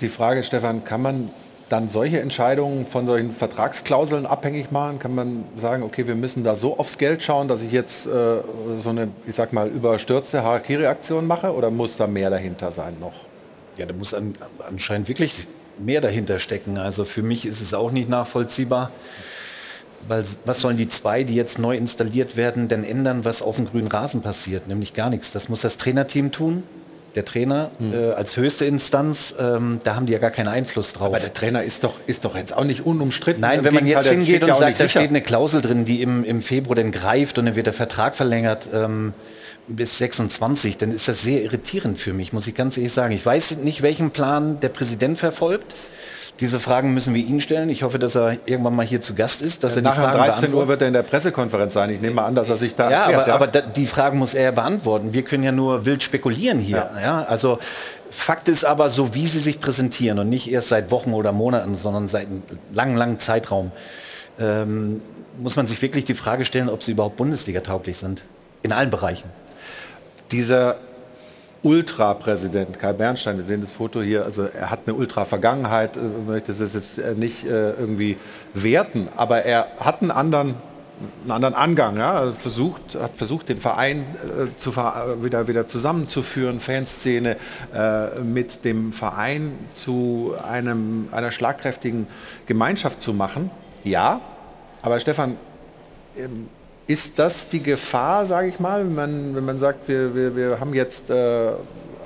Die 0.00 0.08
Frage, 0.08 0.42
Stefan, 0.42 0.84
kann 0.84 1.02
man 1.02 1.30
dann 1.68 1.88
solche 1.88 2.20
Entscheidungen 2.20 2.86
von 2.86 3.06
solchen 3.06 3.32
Vertragsklauseln 3.32 4.26
abhängig 4.26 4.70
machen? 4.70 4.98
Kann 4.98 5.14
man 5.14 5.44
sagen, 5.56 5.82
okay, 5.82 6.06
wir 6.06 6.14
müssen 6.14 6.44
da 6.44 6.56
so 6.56 6.78
aufs 6.78 6.98
Geld 6.98 7.22
schauen, 7.22 7.48
dass 7.48 7.62
ich 7.62 7.72
jetzt 7.72 8.06
äh, 8.06 8.10
so 8.80 8.90
eine, 8.90 9.08
ich 9.26 9.34
sag 9.34 9.52
mal, 9.52 9.68
überstürzte 9.68 10.42
Harakiri-Aktion 10.42 11.26
mache 11.26 11.52
oder 11.52 11.70
muss 11.70 11.96
da 11.96 12.06
mehr 12.06 12.30
dahinter 12.30 12.72
sein 12.72 12.98
noch? 13.00 13.14
Ja, 13.76 13.86
da 13.86 13.94
muss 13.94 14.14
an, 14.14 14.34
anscheinend 14.68 15.08
wirklich 15.08 15.46
mehr 15.78 16.00
dahinter 16.00 16.38
stecken. 16.38 16.78
Also 16.78 17.04
für 17.04 17.22
mich 17.22 17.46
ist 17.46 17.60
es 17.60 17.74
auch 17.74 17.90
nicht 17.90 18.08
nachvollziehbar. 18.08 18.90
Weil 20.08 20.24
was 20.44 20.60
sollen 20.60 20.76
die 20.76 20.88
zwei, 20.88 21.24
die 21.24 21.34
jetzt 21.34 21.58
neu 21.58 21.76
installiert 21.76 22.36
werden, 22.36 22.68
denn 22.68 22.84
ändern, 22.84 23.24
was 23.24 23.42
auf 23.42 23.56
dem 23.56 23.66
grünen 23.66 23.88
Rasen 23.88 24.22
passiert? 24.22 24.68
Nämlich 24.68 24.92
gar 24.92 25.10
nichts. 25.10 25.32
Das 25.32 25.48
muss 25.48 25.62
das 25.62 25.76
Trainerteam 25.76 26.32
tun. 26.32 26.62
Der 27.14 27.24
Trainer 27.24 27.70
mhm. 27.78 27.94
äh, 27.94 28.10
als 28.10 28.36
höchste 28.36 28.64
Instanz, 28.64 29.36
ähm, 29.38 29.80
da 29.84 29.94
haben 29.94 30.06
die 30.06 30.12
ja 30.12 30.18
gar 30.18 30.32
keinen 30.32 30.48
Einfluss 30.48 30.92
drauf. 30.92 31.08
Aber 31.08 31.20
der 31.20 31.32
Trainer 31.32 31.62
ist 31.62 31.84
doch, 31.84 31.94
ist 32.06 32.24
doch 32.24 32.36
jetzt 32.36 32.56
auch 32.56 32.64
nicht 32.64 32.84
unumstritten. 32.84 33.40
Nein, 33.40 33.62
wenn 33.62 33.72
man 33.72 33.86
jetzt 33.86 34.08
hingeht 34.08 34.42
und 34.42 34.54
sagt, 34.56 34.80
da 34.80 34.88
steht 34.88 35.10
eine 35.10 35.22
Klausel 35.22 35.62
drin, 35.62 35.84
die 35.84 36.02
im, 36.02 36.24
im 36.24 36.42
Februar 36.42 36.74
dann 36.74 36.90
greift 36.90 37.38
und 37.38 37.46
dann 37.46 37.54
wird 37.54 37.66
der 37.66 37.72
Vertrag 37.72 38.16
verlängert 38.16 38.68
ähm, 38.74 39.14
bis 39.68 39.98
26, 39.98 40.76
dann 40.76 40.92
ist 40.92 41.08
das 41.08 41.22
sehr 41.22 41.42
irritierend 41.42 41.98
für 41.98 42.12
mich, 42.12 42.32
muss 42.32 42.46
ich 42.46 42.54
ganz 42.54 42.76
ehrlich 42.76 42.92
sagen. 42.92 43.14
Ich 43.14 43.24
weiß 43.24 43.58
nicht, 43.58 43.82
welchen 43.82 44.10
Plan 44.10 44.60
der 44.60 44.68
Präsident 44.68 45.16
verfolgt. 45.16 45.72
Diese 46.40 46.58
Fragen 46.58 46.94
müssen 46.94 47.14
wir 47.14 47.24
Ihnen 47.24 47.40
stellen. 47.40 47.68
Ich 47.68 47.84
hoffe, 47.84 48.00
dass 48.00 48.16
er 48.16 48.36
irgendwann 48.44 48.74
mal 48.74 48.84
hier 48.84 49.00
zu 49.00 49.14
Gast 49.14 49.40
ist. 49.40 49.62
Dass 49.62 49.76
ja, 49.76 49.82
er 49.82 49.82
nachher 49.82 50.12
13 50.12 50.52
Uhr 50.52 50.66
wird 50.66 50.82
er 50.82 50.88
in 50.88 50.92
der 50.92 51.04
Pressekonferenz 51.04 51.74
sein. 51.74 51.90
Ich 51.90 52.00
nehme 52.00 52.16
mal 52.16 52.24
an, 52.24 52.34
dass 52.34 52.50
er 52.50 52.56
sich 52.56 52.74
da 52.74 52.90
ja, 52.90 53.02
erklärt, 53.02 53.20
aber, 53.20 53.28
ja? 53.28 53.34
aber 53.34 53.46
da, 53.46 53.60
die 53.60 53.86
Fragen 53.86 54.18
muss 54.18 54.34
er 54.34 54.50
beantworten. 54.50 55.12
Wir 55.12 55.22
können 55.22 55.44
ja 55.44 55.52
nur 55.52 55.86
wild 55.86 56.02
spekulieren 56.02 56.58
hier. 56.58 56.90
Ja. 56.96 57.00
ja. 57.00 57.24
Also 57.24 57.60
Fakt 58.10 58.48
ist 58.48 58.64
aber, 58.64 58.90
so 58.90 59.14
wie 59.14 59.28
sie 59.28 59.40
sich 59.40 59.60
präsentieren 59.60 60.18
und 60.18 60.28
nicht 60.28 60.50
erst 60.50 60.68
seit 60.68 60.90
Wochen 60.90 61.12
oder 61.14 61.32
Monaten, 61.32 61.76
sondern 61.76 62.08
seit 62.08 62.26
einem 62.26 62.42
langen, 62.72 62.96
langen 62.96 63.20
Zeitraum, 63.20 63.70
ähm, 64.40 65.02
muss 65.38 65.54
man 65.54 65.66
sich 65.68 65.82
wirklich 65.82 66.04
die 66.04 66.14
Frage 66.14 66.44
stellen, 66.44 66.68
ob 66.68 66.82
sie 66.82 66.92
überhaupt 66.92 67.16
Bundesliga 67.16 67.60
tauglich 67.60 67.98
sind. 67.98 68.22
In 68.62 68.72
allen 68.72 68.90
Bereichen. 68.90 69.28
Dieser 70.30 70.76
Ultra-Präsident 71.64 72.78
Kai 72.78 72.92
Bernstein, 72.92 73.38
wir 73.38 73.44
sehen 73.44 73.62
das 73.62 73.72
Foto 73.72 74.02
hier, 74.02 74.24
also 74.24 74.42
er 74.42 74.70
hat 74.70 74.80
eine 74.86 74.94
Ultra-Vergangenheit, 74.94 75.96
ich 75.96 76.26
möchte 76.28 76.52
das 76.52 76.74
jetzt 76.74 76.98
äh, 76.98 77.14
nicht 77.14 77.44
äh, 77.44 77.70
irgendwie 77.70 78.18
werten, 78.52 79.08
aber 79.16 79.42
er 79.44 79.66
hat 79.80 80.02
einen 80.02 80.10
anderen, 80.10 80.56
einen 81.22 81.30
anderen 81.30 81.54
Angang, 81.54 81.96
ja, 81.96 82.32
versucht, 82.32 82.96
hat 83.00 83.16
versucht, 83.16 83.48
den 83.48 83.58
Verein 83.58 84.00
äh, 84.00 84.58
zu, 84.58 84.76
wieder, 85.22 85.48
wieder 85.48 85.66
zusammenzuführen, 85.66 86.60
Fanszene 86.60 87.36
äh, 87.74 88.20
mit 88.20 88.66
dem 88.66 88.92
Verein 88.92 89.54
zu 89.74 90.34
einem, 90.46 91.08
einer 91.12 91.32
schlagkräftigen 91.32 92.06
Gemeinschaft 92.44 93.00
zu 93.00 93.14
machen. 93.14 93.50
Ja, 93.84 94.20
aber 94.82 95.00
Stefan, 95.00 95.38
ähm, 96.18 96.50
ist 96.86 97.18
das 97.18 97.48
die 97.48 97.62
Gefahr, 97.62 98.26
sage 98.26 98.48
ich 98.48 98.60
mal, 98.60 98.84
wenn 98.84 98.94
man, 98.94 99.34
wenn 99.34 99.44
man 99.44 99.58
sagt, 99.58 99.88
wir, 99.88 100.14
wir, 100.14 100.36
wir 100.36 100.60
haben 100.60 100.74
jetzt 100.74 101.10
äh, 101.10 101.52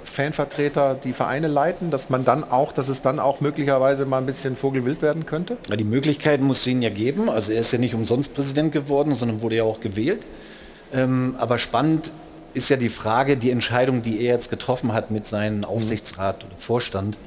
Fanvertreter, 0.05 0.95
die 0.95 1.13
Vereine 1.13 1.49
leiten, 1.49 1.91
dass 1.91 2.11
man 2.11 2.25
dann 2.25 2.45
auch, 2.45 2.73
dass 2.73 2.89
es 2.89 3.03
dann 3.03 3.19
auch 3.19 3.41
möglicherweise 3.41 4.07
mal 4.07 4.19
ein 4.19 4.27
bisschen 4.27 4.57
vogelwild 4.57 5.03
werden 5.03 5.27
könnte? 5.27 5.57
Ja, 5.69 5.77
die 5.77 5.85
Möglichkeiten 5.85 6.45
muss 6.45 6.61
es 6.61 6.67
ihnen 6.67 6.83
ja 6.83 6.91
geben. 6.91 7.29
Also 7.29 7.53
er 7.53 7.61
ist 7.61 7.73
ja 7.73 7.79
nicht 7.79 7.95
umsonst 7.95 8.35
Präsident 8.35 8.73
geworden, 8.73 9.15
sondern 9.15 9.43
wurde 9.43 9.57
ja 9.57 9.65
auch 9.65 9.81
gewählt. 9.81 10.25
Ähm, 10.93 11.35
aber 11.39 11.59
spannend 11.59 12.11
ist 12.55 12.69
ja 12.69 12.77
die 12.77 12.89
Frage, 12.89 13.37
die 13.37 13.51
Entscheidung, 13.51 14.03
die 14.03 14.21
er 14.25 14.35
jetzt 14.35 14.51
getroffen 14.51 14.93
hat 14.93 15.11
mit 15.11 15.27
seinem 15.27 15.65
Aufsichtsrat 15.65 16.45
oder 16.45 16.57
Vorstand, 16.57 17.19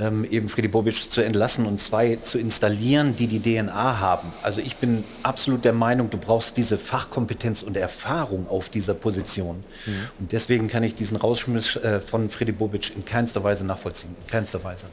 ähm, 0.00 0.24
eben 0.24 0.48
Friedi 0.48 0.68
Bobic 0.68 1.10
zu 1.10 1.20
entlassen 1.20 1.66
und 1.66 1.78
zwei 1.78 2.16
zu 2.22 2.38
installieren, 2.38 3.14
die 3.16 3.26
die 3.26 3.40
DNA 3.40 4.00
haben. 4.00 4.32
Also 4.42 4.60
ich 4.60 4.76
bin 4.76 5.04
absolut 5.22 5.64
der 5.64 5.72
Meinung, 5.72 6.10
du 6.10 6.16
brauchst 6.16 6.56
diese 6.56 6.78
Fachkompetenz 6.78 7.62
und 7.62 7.76
Erfahrung 7.76 8.48
auf 8.48 8.68
dieser 8.68 8.94
Position. 8.94 9.56
Mhm. 9.86 9.92
Und 10.18 10.32
deswegen 10.32 10.68
kann 10.68 10.82
ich 10.82 10.94
diesen 10.94 11.16
Rausschmiss 11.16 11.76
äh, 11.76 12.00
von 12.00 12.30
Friedi 12.30 12.52
Bobic 12.52 12.96
in 12.96 13.04
keinster 13.04 13.44
Weise 13.44 13.64
nachvollziehen. 13.64 14.14
In 14.22 14.26
keinster 14.26 14.62
Weise. 14.64 14.86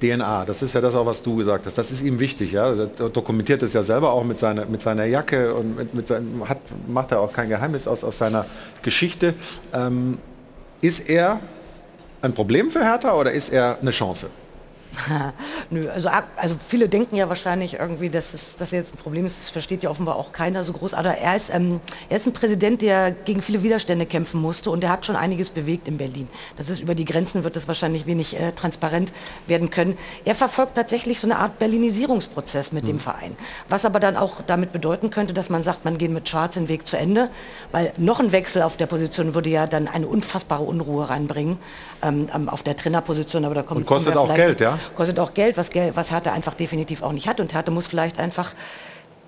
DNA, 0.00 0.44
das 0.44 0.62
ist 0.62 0.74
ja 0.74 0.80
das 0.80 0.94
auch, 0.94 1.06
was 1.06 1.22
du 1.22 1.36
gesagt 1.36 1.66
hast. 1.66 1.76
Das 1.76 1.90
ist 1.90 2.02
ihm 2.02 2.20
wichtig. 2.20 2.52
Ja? 2.52 2.72
Er 2.72 3.08
dokumentiert 3.08 3.62
es 3.62 3.72
ja 3.72 3.82
selber 3.82 4.12
auch 4.12 4.24
mit 4.24 4.38
seiner, 4.38 4.64
mit 4.66 4.80
seiner 4.80 5.04
Jacke 5.04 5.54
und 5.54 5.76
mit, 5.76 5.94
mit 5.94 6.08
seinem, 6.08 6.48
hat, 6.48 6.58
macht 6.86 7.10
er 7.10 7.20
auch 7.20 7.32
kein 7.32 7.48
Geheimnis 7.48 7.88
aus, 7.88 8.04
aus 8.04 8.18
seiner 8.18 8.46
Geschichte. 8.82 9.34
Ähm, 9.72 10.18
ist 10.80 11.08
er 11.08 11.40
ein 12.22 12.32
Problem 12.32 12.70
für 12.70 12.84
Hertha 12.84 13.14
oder 13.14 13.32
ist 13.32 13.48
er 13.48 13.78
eine 13.80 13.90
Chance? 13.90 14.28
Nö, 15.70 15.88
also, 15.90 16.08
also 16.36 16.56
viele 16.66 16.88
denken 16.88 17.16
ja 17.16 17.28
wahrscheinlich 17.28 17.74
irgendwie, 17.74 18.08
dass 18.10 18.34
es 18.34 18.56
dass 18.56 18.70
jetzt 18.70 18.94
ein 18.94 18.98
Problem 18.98 19.26
ist. 19.26 19.38
Das 19.38 19.50
versteht 19.50 19.82
ja 19.82 19.90
offenbar 19.90 20.16
auch 20.16 20.32
keiner 20.32 20.64
so 20.64 20.72
groß. 20.72 20.94
Aber 20.94 21.16
er 21.16 21.36
ist, 21.36 21.52
ähm, 21.52 21.80
er 22.08 22.16
ist 22.16 22.26
ein 22.26 22.32
Präsident, 22.32 22.82
der 22.82 23.10
gegen 23.10 23.42
viele 23.42 23.62
Widerstände 23.62 24.06
kämpfen 24.06 24.40
musste 24.40 24.70
und 24.70 24.82
der 24.82 24.90
hat 24.90 25.06
schon 25.06 25.16
einiges 25.16 25.50
bewegt 25.50 25.88
in 25.88 25.98
Berlin. 25.98 26.28
Das 26.56 26.68
ist 26.68 26.80
über 26.80 26.94
die 26.94 27.04
Grenzen 27.04 27.44
wird 27.44 27.56
es 27.56 27.68
wahrscheinlich 27.68 28.06
wenig 28.06 28.38
äh, 28.38 28.52
transparent 28.52 29.12
werden 29.46 29.70
können. 29.70 29.96
Er 30.24 30.34
verfolgt 30.34 30.74
tatsächlich 30.74 31.20
so 31.20 31.26
eine 31.26 31.38
Art 31.38 31.58
Berlinisierungsprozess 31.58 32.72
mit 32.72 32.84
mhm. 32.84 32.88
dem 32.88 33.00
Verein. 33.00 33.36
Was 33.68 33.84
aber 33.84 34.00
dann 34.00 34.16
auch 34.16 34.40
damit 34.46 34.72
bedeuten 34.72 35.10
könnte, 35.10 35.34
dass 35.34 35.50
man 35.50 35.62
sagt, 35.62 35.84
man 35.84 35.98
geht 35.98 36.10
mit 36.10 36.28
Schwarz 36.28 36.54
den 36.54 36.68
Weg 36.68 36.86
zu 36.86 36.96
Ende, 36.96 37.28
weil 37.72 37.92
noch 37.96 38.20
ein 38.20 38.32
Wechsel 38.32 38.62
auf 38.62 38.76
der 38.76 38.86
Position 38.86 39.34
würde 39.34 39.50
ja 39.50 39.66
dann 39.66 39.88
eine 39.88 40.06
unfassbare 40.06 40.62
Unruhe 40.62 41.08
reinbringen 41.08 41.58
ähm, 42.02 42.48
auf 42.48 42.62
der 42.62 42.76
Trainerposition. 42.76 43.44
Aber 43.44 43.54
da 43.54 43.62
kommt 43.62 43.80
und 43.80 43.86
kostet 43.86 44.16
auch 44.16 44.34
Geld, 44.34 44.60
ja? 44.60 44.77
Kostet 44.96 45.18
auch 45.18 45.34
Geld, 45.34 45.56
was, 45.56 45.70
was 45.94 46.10
Hertha 46.10 46.32
einfach 46.32 46.54
definitiv 46.54 47.02
auch 47.02 47.12
nicht 47.12 47.28
hat. 47.28 47.40
Und 47.40 47.54
Hertha 47.54 47.70
muss 47.70 47.86
vielleicht 47.86 48.18
einfach 48.18 48.54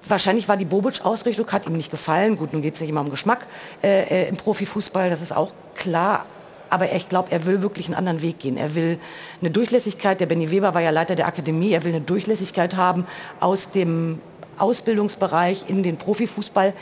Wahrscheinlich 0.09 0.49
war 0.49 0.57
die 0.57 0.65
Bobic-Ausrichtung, 0.65 1.47
hat 1.53 1.67
ihm 1.67 1.75
nicht 1.75 1.91
gefallen. 1.91 2.37
Gut, 2.37 2.53
nun 2.53 2.63
geht 2.63 2.75
es 2.75 2.81
nicht 2.81 2.91
immer 2.91 3.03
um 3.03 3.11
Geschmack 3.11 3.47
äh, 3.83 4.25
äh, 4.25 4.29
im 4.29 4.37
Profifußball, 4.37 5.11
das 5.11 5.21
ist 5.21 5.33
auch 5.33 5.53
klar. 5.75 6.25
Aber 6.71 6.93
ich 6.93 7.09
glaube, 7.09 7.33
er 7.33 7.45
will 7.47 7.63
wirklich 7.63 7.87
einen 7.87 7.97
anderen 7.97 8.23
Weg 8.23 8.39
gehen. 8.39 8.57
Er 8.57 8.75
will 8.75 8.99
eine 9.41 9.51
Durchlässigkeit, 9.51 10.21
der 10.21 10.27
Benny 10.27 10.51
Weber 10.51 10.73
war 10.73 10.81
ja 10.81 10.91
Leiter 10.91 11.17
der 11.17 11.27
Akademie, 11.27 11.73
er 11.73 11.85
will 11.85 11.93
eine 11.93 12.01
Durchlässigkeit 12.01 12.77
haben 12.77 13.07
aus 13.41 13.73
dem 13.73 14.21
Ausbildungsbereich 14.61 15.65
in 15.69 15.83
den 15.83 15.97
Profifußball. 15.97 16.73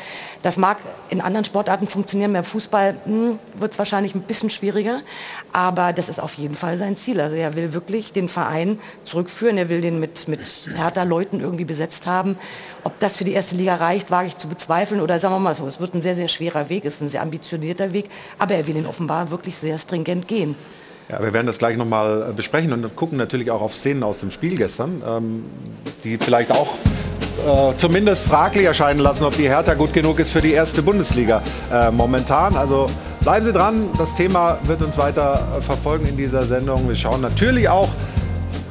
Das 0.42 0.56
mag 0.56 0.78
in 1.10 1.20
anderen 1.20 1.44
Sportarten 1.44 1.86
funktionieren, 1.86 2.32
beim 2.32 2.44
Fußball 2.44 2.96
hm, 3.04 3.38
wird 3.58 3.72
es 3.72 3.78
wahrscheinlich 3.78 4.14
ein 4.14 4.22
bisschen 4.22 4.50
schwieriger, 4.50 5.00
aber 5.52 5.92
das 5.92 6.08
ist 6.08 6.20
auf 6.20 6.34
jeden 6.34 6.54
Fall 6.54 6.78
sein 6.78 6.96
Ziel. 6.96 7.20
Also 7.20 7.36
er 7.36 7.54
will 7.54 7.72
wirklich 7.74 8.12
den 8.12 8.28
Verein 8.28 8.78
zurückführen, 9.04 9.58
er 9.58 9.68
will 9.68 9.80
den 9.80 10.00
mit, 10.00 10.28
mit 10.28 10.40
härter 10.74 11.04
Leuten 11.04 11.40
irgendwie 11.40 11.64
besetzt 11.64 12.06
haben. 12.06 12.36
Ob 12.84 12.98
das 13.00 13.16
für 13.16 13.24
die 13.24 13.32
erste 13.32 13.56
Liga 13.56 13.76
reicht, 13.76 14.10
wage 14.10 14.28
ich 14.28 14.36
zu 14.36 14.48
bezweifeln 14.48 15.00
oder 15.00 15.18
sagen 15.18 15.34
wir 15.34 15.40
mal 15.40 15.54
so, 15.54 15.66
es 15.66 15.80
wird 15.80 15.94
ein 15.94 16.02
sehr, 16.02 16.16
sehr 16.16 16.28
schwerer 16.28 16.68
Weg, 16.68 16.84
es 16.84 16.96
ist 16.96 17.02
ein 17.02 17.08
sehr 17.08 17.22
ambitionierter 17.22 17.92
Weg, 17.92 18.10
aber 18.38 18.54
er 18.54 18.66
will 18.66 18.76
ihn 18.76 18.86
offenbar 18.86 19.30
wirklich 19.30 19.56
sehr 19.58 19.78
stringent 19.78 20.28
gehen. 20.28 20.54
Ja, 21.08 21.22
wir 21.22 21.32
werden 21.32 21.46
das 21.46 21.58
gleich 21.58 21.76
nochmal 21.78 22.34
besprechen 22.36 22.72
und 22.72 22.94
gucken 22.94 23.16
natürlich 23.16 23.50
auch 23.50 23.62
auf 23.62 23.74
Szenen 23.74 24.02
aus 24.02 24.20
dem 24.20 24.30
Spiel 24.30 24.56
gestern, 24.56 25.02
ähm, 25.06 25.44
die 26.04 26.18
vielleicht 26.18 26.50
auch 26.50 26.68
äh, 27.38 27.76
zumindest 27.76 28.26
fraglich 28.26 28.64
erscheinen 28.64 29.00
lassen, 29.00 29.24
ob 29.24 29.36
die 29.36 29.48
Hertha 29.48 29.74
gut 29.74 29.92
genug 29.92 30.18
ist 30.18 30.30
für 30.30 30.40
die 30.40 30.52
erste 30.52 30.82
Bundesliga 30.82 31.42
äh, 31.72 31.90
momentan. 31.90 32.56
Also 32.56 32.86
bleiben 33.20 33.44
Sie 33.44 33.52
dran, 33.52 33.88
das 33.96 34.14
Thema 34.14 34.58
wird 34.64 34.82
uns 34.82 34.98
weiter 34.98 35.46
äh, 35.56 35.62
verfolgen 35.62 36.06
in 36.06 36.16
dieser 36.16 36.42
Sendung. 36.42 36.88
Wir 36.88 36.96
schauen 36.96 37.20
natürlich 37.20 37.68
auch 37.68 37.88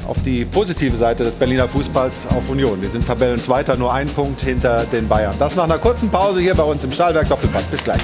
auf 0.08 0.17
die 0.23 0.45
positive 0.45 0.95
Seite 0.95 1.23
des 1.23 1.36
Berliner 1.36 1.67
Fußballs 1.67 2.27
auf 2.36 2.49
Union. 2.49 2.82
Wir 2.82 2.89
sind 2.89 3.06
Tabellenzweiter, 3.06 3.75
nur 3.75 3.93
ein 3.93 4.08
Punkt 4.08 4.41
hinter 4.41 4.86
den 4.86 5.08
Bayern. 5.08 5.36
Das 5.38 5.56
nach 5.56 5.65
einer 5.65 5.80
kurzen 5.80 6.10
Pause 6.10 6.39
hier 6.39 6.56
bei 6.56 6.63
uns 6.63 6.84
im 6.84 6.91
Stahlwerk 6.91 7.27
Doppelpass. 7.27 7.63
Bis 7.63 7.84
gleich. 7.84 8.01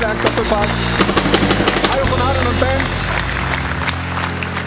Stahlberg 0.00 0.24
Doppelpass. 0.24 0.98
Hallo 1.90 2.04
von 2.04 2.20
Adel 2.22 2.46
und 2.46 2.58
Band. 2.58 3.29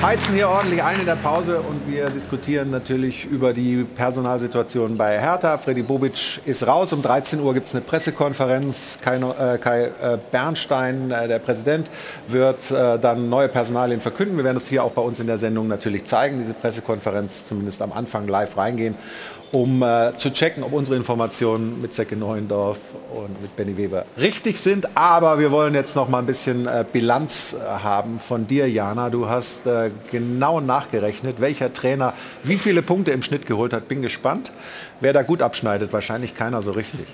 Heizen 0.03 0.35
hier 0.35 0.49
ordentlich 0.49 0.83
ein 0.83 0.99
in 0.99 1.05
der 1.05 1.15
Pause 1.15 1.61
und 1.61 1.87
wir 1.87 2.09
diskutieren 2.09 2.71
natürlich 2.71 3.23
über 3.23 3.53
die 3.53 3.85
Personalsituation 3.85 4.97
bei 4.97 5.17
Hertha. 5.17 5.57
Freddy 5.57 5.81
Bobic 5.81 6.41
ist 6.45 6.67
raus. 6.67 6.91
Um 6.91 7.01
13 7.01 7.39
Uhr 7.39 7.53
gibt 7.53 7.67
es 7.67 7.73
eine 7.73 7.85
Pressekonferenz. 7.85 8.99
Kai, 9.01 9.15
äh, 9.15 9.57
Kai 9.57 9.83
äh, 9.85 10.17
Bernstein, 10.29 11.09
äh, 11.09 11.29
der 11.29 11.39
Präsident, 11.39 11.89
wird 12.27 12.69
äh, 12.69 12.99
dann 12.99 13.29
neue 13.29 13.47
Personalien 13.47 14.01
verkünden. 14.01 14.35
Wir 14.35 14.43
werden 14.43 14.57
es 14.57 14.67
hier 14.67 14.83
auch 14.83 14.91
bei 14.91 15.01
uns 15.01 15.21
in 15.21 15.27
der 15.27 15.37
Sendung 15.37 15.69
natürlich 15.69 16.03
zeigen, 16.03 16.41
diese 16.41 16.53
Pressekonferenz 16.53 17.45
zumindest 17.45 17.81
am 17.81 17.93
Anfang 17.93 18.27
live 18.27 18.57
reingehen 18.57 18.97
um 19.53 19.83
äh, 19.83 20.17
zu 20.17 20.33
checken, 20.33 20.63
ob 20.63 20.73
unsere 20.73 20.97
Informationen 20.97 21.79
mit 21.79 21.93
Zecke 21.93 22.15
Neuendorf 22.15 22.79
und 23.13 23.39
mit 23.39 23.55
Benny 23.55 23.77
Weber 23.77 24.05
richtig 24.17 24.59
sind. 24.59 24.97
Aber 24.97 25.37
wir 25.37 25.51
wollen 25.51 25.75
jetzt 25.75 25.95
noch 25.95 26.09
mal 26.09 26.19
ein 26.19 26.25
bisschen 26.25 26.65
äh, 26.65 26.83
Bilanz 26.91 27.53
äh, 27.53 27.59
haben 27.63 28.17
von 28.17 28.47
dir, 28.47 28.67
Jana. 28.67 29.11
Du 29.11 29.29
hast 29.29 29.67
äh, 29.67 29.91
genau 30.11 30.59
nachgerechnet, 30.59 31.41
welcher 31.41 31.73
Trainer 31.73 32.13
wie 32.43 32.57
viele 32.57 32.81
Punkte 32.81 33.11
im 33.11 33.23
Schnitt 33.23 33.45
geholt 33.45 33.73
hat. 33.73 33.87
Bin 33.87 34.01
gespannt, 34.01 34.51
wer 34.99 35.13
da 35.13 35.21
gut 35.21 35.41
abschneidet. 35.41 35.93
Wahrscheinlich 35.93 36.35
keiner 36.35 36.61
so 36.61 36.71
richtig. 36.71 37.07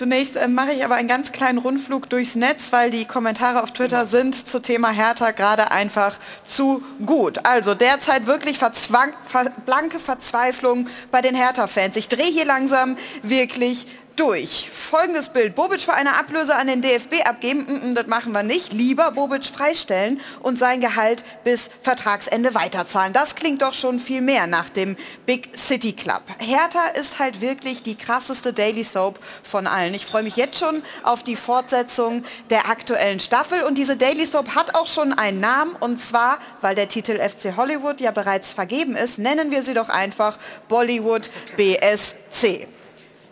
Zunächst 0.00 0.36
äh, 0.36 0.48
mache 0.48 0.72
ich 0.72 0.82
aber 0.82 0.94
einen 0.94 1.08
ganz 1.08 1.30
kleinen 1.30 1.58
Rundflug 1.58 2.08
durchs 2.08 2.34
Netz, 2.34 2.68
weil 2.70 2.90
die 2.90 3.04
Kommentare 3.04 3.62
auf 3.62 3.72
Twitter 3.72 4.06
sind 4.06 4.34
zu 4.34 4.62
Thema 4.62 4.88
Hertha 4.88 5.32
gerade 5.32 5.72
einfach 5.72 6.16
zu 6.46 6.82
gut. 7.04 7.44
Also 7.44 7.74
derzeit 7.74 8.26
wirklich 8.26 8.58
verzwang, 8.58 9.12
ver, 9.26 9.52
blanke 9.66 9.98
Verzweiflung 9.98 10.88
bei 11.10 11.20
den 11.20 11.34
Hertha-Fans. 11.34 11.96
Ich 11.96 12.08
drehe 12.08 12.30
hier 12.30 12.46
langsam 12.46 12.96
wirklich 13.22 13.86
durch. 14.16 14.70
Folgendes 14.72 15.30
Bild. 15.30 15.54
Bobic 15.54 15.80
für 15.80 15.94
eine 15.94 16.18
Ablöse 16.18 16.54
an 16.56 16.66
den 16.66 16.82
DFB 16.82 17.22
abgeben, 17.24 17.66
mm, 17.66 17.90
mm, 17.90 17.94
das 17.94 18.06
machen 18.06 18.32
wir 18.32 18.42
nicht. 18.42 18.72
Lieber 18.72 19.12
Bobic 19.12 19.46
freistellen 19.46 20.20
und 20.42 20.58
sein 20.58 20.80
Gehalt 20.80 21.24
bis 21.44 21.70
Vertragsende 21.82 22.54
weiterzahlen. 22.54 23.12
Das 23.12 23.34
klingt 23.34 23.62
doch 23.62 23.74
schon 23.74 23.98
viel 23.98 24.20
mehr 24.20 24.46
nach 24.46 24.68
dem 24.68 24.96
Big 25.26 25.50
City 25.56 25.92
Club. 25.92 26.22
Hertha 26.38 26.88
ist 27.00 27.18
halt 27.18 27.40
wirklich 27.40 27.82
die 27.82 27.96
krasseste 27.96 28.52
Daily 28.52 28.84
Soap 28.84 29.18
von 29.42 29.66
allen. 29.66 29.94
Ich 29.94 30.06
freue 30.06 30.22
mich 30.22 30.36
jetzt 30.36 30.58
schon 30.58 30.82
auf 31.02 31.22
die 31.22 31.36
Fortsetzung 31.36 32.24
der 32.50 32.68
aktuellen 32.68 33.20
Staffel 33.20 33.62
und 33.62 33.78
diese 33.78 33.96
Daily 33.96 34.26
Soap 34.26 34.54
hat 34.54 34.74
auch 34.74 34.86
schon 34.86 35.12
einen 35.12 35.40
Namen 35.40 35.76
und 35.80 36.00
zwar, 36.00 36.38
weil 36.60 36.74
der 36.74 36.88
Titel 36.88 37.18
FC 37.18 37.56
Hollywood 37.56 38.00
ja 38.00 38.10
bereits 38.10 38.50
vergeben 38.50 38.96
ist, 38.96 39.18
nennen 39.18 39.50
wir 39.50 39.62
sie 39.62 39.74
doch 39.74 39.88
einfach 39.88 40.38
Bollywood 40.68 41.30
BSC. 41.56 42.66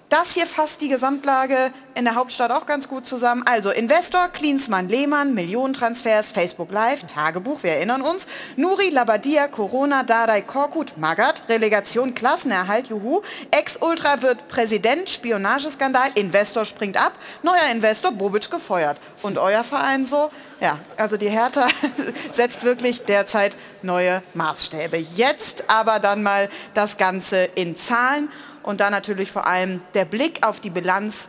Das 0.09 0.33
hier 0.33 0.47
fasst 0.47 0.81
die 0.81 0.89
Gesamtlage 0.89 1.71
in 1.95 2.07
der 2.07 2.15
Hauptstadt 2.15 2.51
auch 2.51 2.65
ganz 2.65 2.89
gut 2.89 3.05
zusammen. 3.05 3.43
Also 3.45 3.71
Investor, 3.71 4.29
Klinsmann, 4.29 4.89
Lehmann, 4.89 5.35
Millionentransfers, 5.35 6.33
Facebook 6.33 6.73
Live, 6.73 7.03
Tagebuch, 7.07 7.63
wir 7.63 7.73
erinnern 7.73 8.01
uns. 8.01 8.27
Nuri, 8.57 8.89
Labadia, 8.89 9.49
Corona, 9.49 10.05
Dardai, 10.05 10.41
Korkut, 10.41 10.97
Magath, 10.97 11.43
Relegation, 11.51 12.15
Klassenerhalt, 12.15 12.87
Juhu. 12.87 13.21
Ex-Ultra 13.51 14.23
wird 14.23 14.49
Präsident, 14.49 15.11
Spionageskandal, 15.11 16.11
Investor 16.15 16.65
springt 16.65 16.97
ab, 16.97 17.13
neuer 17.43 17.71
Investor, 17.71 18.11
Bobic 18.11 18.51
gefeuert. 18.51 18.99
Und 19.21 19.37
euer 19.37 19.63
Verein 19.63 20.07
so? 20.07 20.31
Ja, 20.61 20.79
also 20.97 21.19
die 21.19 21.29
Hertha 21.29 21.69
setzt 22.33 22.65
wirklich 22.65 23.05
derzeit 23.05 23.57
neue 23.83 24.23
Maßstäbe. 24.33 24.97
Jetzt 24.97 25.65
aber 25.69 25.99
dann 25.99 26.23
mal 26.23 26.49
das 26.73 26.97
Ganze 26.97 27.45
in 27.55 27.77
Zahlen 27.77 28.31
und 28.69 28.81
dann 28.81 28.93
natürlich 28.93 29.33
vor 29.33 29.47
allem 29.47 29.81
der 29.95 30.05
Blick 30.05 30.47
auf 30.47 30.61
die 30.61 30.69
Bilanz 30.69 31.29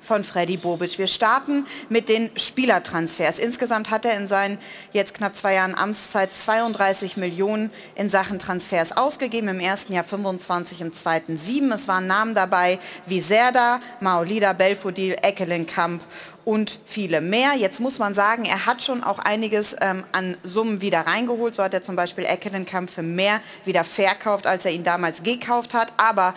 von 0.00 0.22
Freddy 0.22 0.56
Bobic. 0.56 0.96
Wir 0.96 1.08
starten 1.08 1.66
mit 1.88 2.08
den 2.08 2.30
Spielertransfers. 2.36 3.40
Insgesamt 3.40 3.90
hat 3.90 4.04
er 4.04 4.16
in 4.16 4.28
seinen 4.28 4.58
jetzt 4.92 5.12
knapp 5.12 5.34
zwei 5.34 5.54
Jahren 5.54 5.74
Amtszeit 5.74 6.32
32 6.32 7.16
Millionen 7.16 7.72
in 7.96 8.08
Sachen 8.08 8.38
Transfers 8.38 8.96
ausgegeben. 8.96 9.48
Im 9.48 9.58
ersten 9.58 9.92
Jahr 9.92 10.04
25, 10.04 10.80
im 10.80 10.92
zweiten 10.92 11.36
7. 11.36 11.72
Es 11.72 11.88
waren 11.88 12.06
Namen 12.06 12.36
dabei 12.36 12.78
wie 13.06 13.20
Serda, 13.20 13.80
Maolida, 14.00 14.52
Belfodil, 14.52 15.16
Eckelenkamp 15.20 16.00
und 16.44 16.80
viele 16.86 17.20
mehr. 17.20 17.54
Jetzt 17.56 17.80
muss 17.80 17.98
man 17.98 18.14
sagen, 18.14 18.44
er 18.44 18.66
hat 18.66 18.82
schon 18.82 19.02
auch 19.02 19.18
einiges 19.18 19.74
ähm, 19.80 20.04
an 20.12 20.36
Summen 20.44 20.80
wieder 20.80 21.00
reingeholt. 21.00 21.56
So 21.56 21.62
hat 21.62 21.74
er 21.74 21.82
zum 21.82 21.96
Beispiel 21.96 22.24
Eckelenkamp 22.24 22.88
für 22.88 23.02
mehr 23.02 23.40
wieder 23.64 23.84
verkauft, 23.84 24.46
als 24.46 24.64
er 24.64 24.70
ihn 24.70 24.84
damals 24.84 25.22
gekauft 25.22 25.74
hat. 25.74 25.92
Aber 25.98 26.34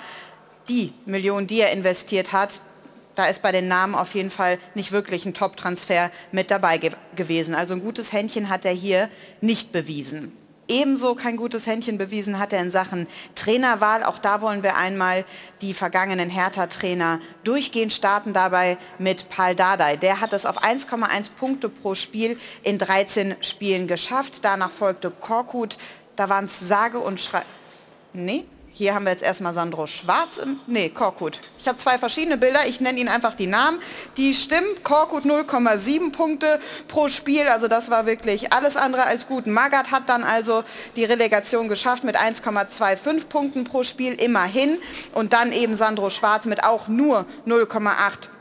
die 0.69 0.93
Millionen, 1.05 1.47
die 1.47 1.61
er 1.61 1.71
investiert 1.71 2.31
hat, 2.31 2.61
da 3.15 3.25
ist 3.25 3.41
bei 3.41 3.51
den 3.51 3.67
Namen 3.67 3.95
auf 3.95 4.15
jeden 4.15 4.31
Fall 4.31 4.57
nicht 4.73 4.91
wirklich 4.91 5.25
ein 5.25 5.33
Top-Transfer 5.33 6.11
mit 6.31 6.49
dabei 6.49 6.77
ge 6.77 6.91
gewesen. 7.15 7.55
Also 7.55 7.73
ein 7.73 7.81
gutes 7.81 8.13
Händchen 8.13 8.49
hat 8.49 8.65
er 8.65 8.71
hier 8.71 9.09
nicht 9.41 9.71
bewiesen. 9.71 10.31
Ebenso 10.67 11.15
kein 11.15 11.35
gutes 11.35 11.67
Händchen 11.67 11.97
bewiesen 11.97 12.39
hat 12.39 12.53
er 12.53 12.61
in 12.61 12.71
Sachen 12.71 13.07
Trainerwahl. 13.35 14.05
Auch 14.05 14.17
da 14.17 14.41
wollen 14.41 14.63
wir 14.63 14.77
einmal 14.77 15.25
die 15.59 15.73
vergangenen 15.73 16.29
Hertha-Trainer 16.29 17.19
durchgehen, 17.43 17.91
starten 17.91 18.31
dabei 18.31 18.77
mit 18.97 19.27
Paul 19.27 19.53
Dardai. 19.53 19.97
Der 19.97 20.21
hat 20.21 20.31
es 20.31 20.45
auf 20.45 20.63
1,1 20.63 21.25
Punkte 21.37 21.67
pro 21.67 21.93
Spiel 21.93 22.39
in 22.63 22.77
13 22.77 23.35
Spielen 23.41 23.87
geschafft. 23.87 24.39
Danach 24.43 24.71
folgte 24.71 25.11
Korkut, 25.11 25.77
da 26.15 26.29
waren 26.29 26.45
es 26.45 26.59
sage 26.59 26.99
und 26.99 27.19
schreibe... 27.19 27.45
Nee, 28.13 28.45
hier 28.81 28.95
haben 28.95 29.05
wir 29.05 29.11
jetzt 29.11 29.21
erstmal 29.21 29.53
Sandro 29.53 29.85
Schwarz 29.85 30.37
im, 30.37 30.59
nee, 30.65 30.89
Korkut. 30.89 31.39
Ich 31.59 31.67
habe 31.67 31.77
zwei 31.77 31.99
verschiedene 31.99 32.35
Bilder, 32.35 32.65
ich 32.65 32.81
nenne 32.81 32.99
Ihnen 32.99 33.09
einfach 33.09 33.35
die 33.35 33.45
Namen. 33.45 33.79
Die 34.17 34.33
stimmen, 34.33 34.65
Korkut 34.81 35.23
0,7 35.23 36.11
Punkte 36.11 36.59
pro 36.87 37.07
Spiel, 37.07 37.43
also 37.47 37.67
das 37.67 37.91
war 37.91 38.07
wirklich 38.07 38.51
alles 38.53 38.77
andere 38.77 39.03
als 39.03 39.27
gut. 39.27 39.45
Magath 39.45 39.91
hat 39.91 40.09
dann 40.09 40.23
also 40.23 40.63
die 40.95 41.05
Relegation 41.05 41.69
geschafft 41.69 42.03
mit 42.03 42.17
1,25 42.19 43.25
Punkten 43.25 43.65
pro 43.65 43.83
Spiel, 43.83 44.13
immerhin. 44.19 44.79
Und 45.13 45.33
dann 45.33 45.51
eben 45.51 45.75
Sandro 45.75 46.09
Schwarz 46.09 46.45
mit 46.45 46.63
auch 46.63 46.87
nur 46.87 47.27
0,8 47.45 47.91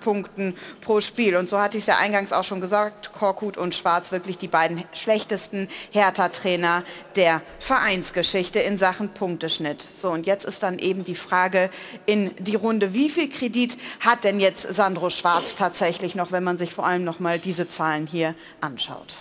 Punkten 0.00 0.56
pro 0.80 1.00
Spiel. 1.00 1.36
Und 1.36 1.48
so 1.48 1.58
hatte 1.58 1.76
ich 1.76 1.84
es 1.84 1.86
ja 1.86 1.98
eingangs 1.98 2.32
auch 2.32 2.44
schon 2.44 2.60
gesagt, 2.60 3.12
Korkut 3.12 3.56
und 3.56 3.74
Schwarz 3.74 4.12
wirklich 4.12 4.38
die 4.38 4.48
beiden 4.48 4.84
schlechtesten 4.92 5.68
Hertha-Trainer 5.92 6.82
der 7.16 7.42
Vereinsgeschichte 7.58 8.58
in 8.58 8.78
Sachen 8.78 9.10
Punkteschnitt. 9.10 9.86
So, 9.96 10.10
und 10.10 10.26
jetzt 10.26 10.44
ist 10.44 10.62
dann 10.62 10.78
eben 10.78 11.04
die 11.04 11.14
Frage 11.14 11.70
in 12.06 12.34
die 12.38 12.56
Runde, 12.56 12.94
wie 12.94 13.10
viel 13.10 13.28
Kredit 13.28 13.78
hat 14.00 14.24
denn 14.24 14.40
jetzt 14.40 14.62
Sandro 14.74 15.10
Schwarz 15.10 15.54
tatsächlich 15.54 16.14
noch, 16.14 16.32
wenn 16.32 16.44
man 16.44 16.58
sich 16.58 16.74
vor 16.74 16.86
allem 16.86 17.04
noch 17.04 17.20
mal 17.20 17.38
diese 17.38 17.68
Zahlen 17.68 18.06
hier 18.06 18.34
anschaut. 18.60 19.14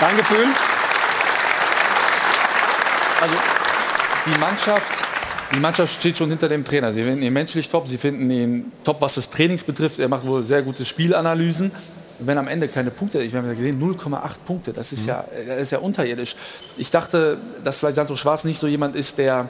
Dein 0.00 0.16
Gefühl? 0.16 0.46
Also 3.20 3.36
die 4.26 4.38
Mannschaft 4.38 5.07
die 5.54 5.60
Mannschaft 5.60 5.94
steht 5.94 6.18
schon 6.18 6.28
hinter 6.28 6.48
dem 6.48 6.64
Trainer. 6.64 6.92
Sie 6.92 7.02
finden 7.02 7.22
ihn 7.22 7.32
menschlich 7.32 7.68
top, 7.68 7.88
sie 7.88 7.98
finden 7.98 8.30
ihn 8.30 8.72
top, 8.84 9.00
was 9.00 9.14
das 9.14 9.30
Trainings 9.30 9.64
betrifft. 9.64 9.98
Er 9.98 10.08
macht 10.08 10.26
wohl 10.26 10.42
sehr 10.42 10.62
gute 10.62 10.84
Spielanalysen. 10.84 11.70
Wenn 12.20 12.36
am 12.36 12.48
Ende 12.48 12.68
keine 12.68 12.90
Punkte, 12.90 13.22
ich 13.22 13.34
habe 13.34 13.46
ja 13.46 13.54
gesehen, 13.54 13.80
0,8 13.80 14.20
Punkte, 14.44 14.72
das 14.72 14.92
ist, 14.92 15.02
mhm. 15.02 15.08
ja, 15.08 15.24
das 15.46 15.60
ist 15.62 15.70
ja 15.70 15.78
unterirdisch. 15.78 16.34
Ich 16.76 16.90
dachte, 16.90 17.38
dass 17.62 17.78
vielleicht 17.78 17.96
Sandro 17.96 18.16
Schwarz 18.16 18.44
nicht 18.44 18.58
so 18.58 18.66
jemand 18.66 18.96
ist, 18.96 19.18
der 19.18 19.48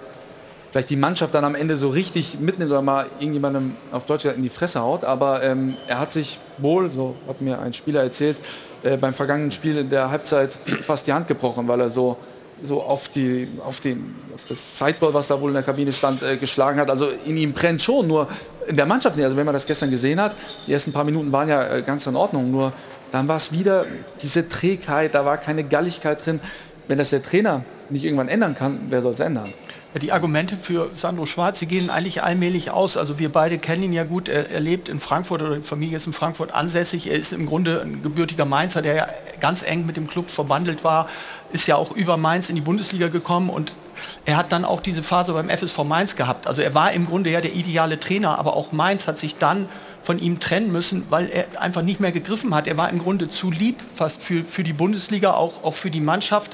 vielleicht 0.70 0.90
die 0.90 0.96
Mannschaft 0.96 1.34
dann 1.34 1.44
am 1.44 1.54
Ende 1.54 1.76
so 1.76 1.88
richtig 1.88 2.38
mitnimmt 2.40 2.70
oder 2.70 2.82
mal 2.82 3.06
irgendjemandem 3.18 3.74
auf 3.90 4.04
Deutsch 4.06 4.26
in 4.26 4.42
die 4.42 4.50
Fresse 4.50 4.80
haut. 4.80 5.02
Aber 5.02 5.42
ähm, 5.42 5.76
er 5.86 5.98
hat 5.98 6.12
sich 6.12 6.38
wohl, 6.58 6.90
so 6.90 7.16
hat 7.26 7.40
mir 7.40 7.58
ein 7.58 7.72
Spieler 7.72 8.02
erzählt, 8.02 8.36
äh, 8.82 8.96
beim 8.96 9.14
vergangenen 9.14 9.50
Spiel 9.50 9.78
in 9.78 9.90
der 9.90 10.10
Halbzeit 10.10 10.50
fast 10.86 11.06
die 11.06 11.12
Hand 11.12 11.26
gebrochen, 11.26 11.66
weil 11.66 11.80
er 11.80 11.90
so 11.90 12.18
so 12.62 12.82
auf, 12.82 13.08
die, 13.08 13.48
auf, 13.64 13.80
den, 13.80 14.14
auf 14.34 14.44
das 14.44 14.78
Sideboard, 14.78 15.14
was 15.14 15.28
da 15.28 15.40
wohl 15.40 15.50
in 15.50 15.54
der 15.54 15.62
Kabine 15.62 15.92
stand, 15.92 16.22
äh, 16.22 16.36
geschlagen 16.36 16.80
hat. 16.80 16.90
Also 16.90 17.08
in 17.08 17.36
ihm 17.36 17.52
brennt 17.52 17.82
schon, 17.82 18.06
nur 18.06 18.28
in 18.66 18.76
der 18.76 18.86
Mannschaft 18.86 19.16
nicht. 19.16 19.24
Also 19.24 19.36
wenn 19.36 19.46
man 19.46 19.54
das 19.54 19.66
gestern 19.66 19.90
gesehen 19.90 20.20
hat, 20.20 20.34
die 20.66 20.72
ersten 20.72 20.92
paar 20.92 21.04
Minuten 21.04 21.32
waren 21.32 21.48
ja 21.48 21.76
äh, 21.76 21.82
ganz 21.82 22.06
in 22.06 22.16
Ordnung, 22.16 22.50
nur 22.50 22.72
dann 23.12 23.28
war 23.28 23.36
es 23.36 23.52
wieder 23.52 23.86
diese 24.22 24.48
Trägheit, 24.48 25.14
da 25.14 25.24
war 25.24 25.38
keine 25.38 25.64
Galligkeit 25.64 26.24
drin. 26.24 26.40
Wenn 26.88 26.98
das 26.98 27.10
der 27.10 27.22
Trainer 27.22 27.64
nicht 27.90 28.04
irgendwann 28.04 28.28
ändern 28.28 28.54
kann, 28.54 28.80
wer 28.88 29.02
soll 29.02 29.14
es 29.14 29.20
ändern? 29.20 29.52
Die 29.94 30.12
Argumente 30.12 30.56
für 30.56 30.90
Sandro 30.94 31.24
Schwarz, 31.24 31.60
die 31.60 31.66
gehen 31.66 31.88
eigentlich 31.88 32.22
allmählich 32.22 32.70
aus. 32.70 32.98
Also 32.98 33.18
wir 33.18 33.32
beide 33.32 33.58
kennen 33.58 33.84
ihn 33.84 33.92
ja 33.94 34.04
gut. 34.04 34.28
Er, 34.28 34.50
er, 34.50 34.60
lebt 34.60 34.90
in 34.90 35.00
Frankfurt 35.00 35.40
oder 35.40 35.56
die 35.56 35.62
Familie 35.62 35.96
ist 35.96 36.06
in 36.06 36.12
Frankfurt 36.12 36.52
ansässig. 36.52 37.08
Er 37.08 37.16
ist 37.16 37.32
im 37.32 37.46
Grunde 37.46 37.80
ein 37.80 38.02
gebürtiger 38.02 38.44
Mainzer, 38.44 38.82
der 38.82 38.94
ja 38.94 39.06
ganz 39.40 39.62
eng 39.62 39.86
mit 39.86 39.96
dem 39.96 40.06
Club 40.06 40.28
verbandelt 40.28 40.84
war. 40.84 41.08
Ist 41.52 41.66
ja 41.66 41.76
auch 41.76 41.90
über 41.92 42.18
Mainz 42.18 42.50
in 42.50 42.54
die 42.54 42.60
Bundesliga 42.60 43.08
gekommen 43.08 43.48
und 43.48 43.72
er 44.26 44.36
hat 44.36 44.52
dann 44.52 44.66
auch 44.66 44.80
diese 44.80 45.02
Phase 45.02 45.32
beim 45.32 45.48
FSV 45.48 45.78
Mainz 45.84 46.16
gehabt. 46.16 46.46
Also 46.46 46.60
er 46.60 46.74
war 46.74 46.92
im 46.92 47.06
Grunde 47.06 47.30
ja 47.30 47.40
der 47.40 47.54
ideale 47.54 47.98
Trainer, 47.98 48.38
aber 48.38 48.56
auch 48.56 48.72
Mainz 48.72 49.08
hat 49.08 49.18
sich 49.18 49.36
dann 49.36 49.70
von 50.08 50.18
ihm 50.18 50.40
trennen 50.40 50.72
müssen, 50.72 51.04
weil 51.10 51.28
er 51.28 51.60
einfach 51.60 51.82
nicht 51.82 52.00
mehr 52.00 52.12
gegriffen 52.12 52.54
hat. 52.54 52.66
Er 52.66 52.78
war 52.78 52.88
im 52.88 52.98
Grunde 52.98 53.28
zu 53.28 53.50
lieb 53.50 53.76
fast 53.94 54.22
für, 54.22 54.42
für 54.42 54.62
die 54.62 54.72
Bundesliga, 54.72 55.32
auch, 55.32 55.62
auch 55.62 55.74
für 55.74 55.90
die 55.90 56.00
Mannschaft. 56.00 56.52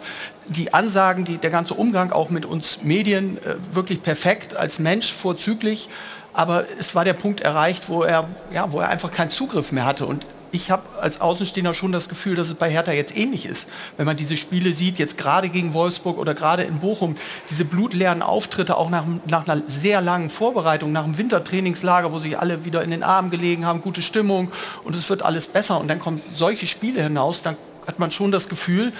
Die 0.48 0.74
Ansagen, 0.74 1.24
die, 1.24 1.38
der 1.38 1.50
ganze 1.50 1.74
Umgang 1.74 2.10
auch 2.10 2.30
mit 2.30 2.44
uns 2.44 2.80
Medien 2.82 3.38
äh, 3.38 3.54
wirklich 3.70 4.02
perfekt, 4.02 4.56
als 4.56 4.80
Mensch 4.80 5.12
vorzüglich. 5.12 5.88
Aber 6.32 6.64
es 6.80 6.96
war 6.96 7.04
der 7.04 7.12
Punkt 7.12 7.42
erreicht, 7.42 7.88
wo 7.88 8.02
er, 8.02 8.28
ja, 8.52 8.72
wo 8.72 8.80
er 8.80 8.88
einfach 8.88 9.12
keinen 9.12 9.30
Zugriff 9.30 9.70
mehr 9.70 9.84
hatte. 9.84 10.06
Und 10.06 10.26
ich 10.54 10.70
habe 10.70 10.82
als 11.00 11.20
Außenstehender 11.20 11.74
schon 11.74 11.90
das 11.90 12.08
Gefühl, 12.08 12.36
dass 12.36 12.48
es 12.48 12.54
bei 12.54 12.70
Hertha 12.70 12.92
jetzt 12.92 13.16
ähnlich 13.16 13.44
ist. 13.44 13.68
Wenn 13.96 14.06
man 14.06 14.16
diese 14.16 14.36
Spiele 14.36 14.72
sieht, 14.72 15.00
jetzt 15.00 15.18
gerade 15.18 15.48
gegen 15.48 15.74
Wolfsburg 15.74 16.16
oder 16.16 16.32
gerade 16.32 16.62
in 16.62 16.78
Bochum, 16.78 17.16
diese 17.50 17.64
blutleeren 17.64 18.22
Auftritte 18.22 18.76
auch 18.76 18.88
nach, 18.88 19.04
nach 19.26 19.48
einer 19.48 19.62
sehr 19.66 20.00
langen 20.00 20.30
Vorbereitung, 20.30 20.92
nach 20.92 21.04
einem 21.04 21.18
Wintertrainingslager, 21.18 22.12
wo 22.12 22.20
sich 22.20 22.38
alle 22.38 22.64
wieder 22.64 22.84
in 22.84 22.92
den 22.92 23.02
Armen 23.02 23.30
gelegen 23.30 23.66
haben, 23.66 23.82
gute 23.82 24.00
Stimmung 24.00 24.52
und 24.84 24.94
es 24.94 25.10
wird 25.10 25.22
alles 25.22 25.48
besser 25.48 25.80
und 25.80 25.88
dann 25.88 25.98
kommen 25.98 26.22
solche 26.32 26.68
Spiele 26.68 27.02
hinaus, 27.02 27.42
dann 27.42 27.56
hat 27.88 27.98
man 27.98 28.12
schon 28.12 28.30
das 28.30 28.48
Gefühl, 28.48 28.92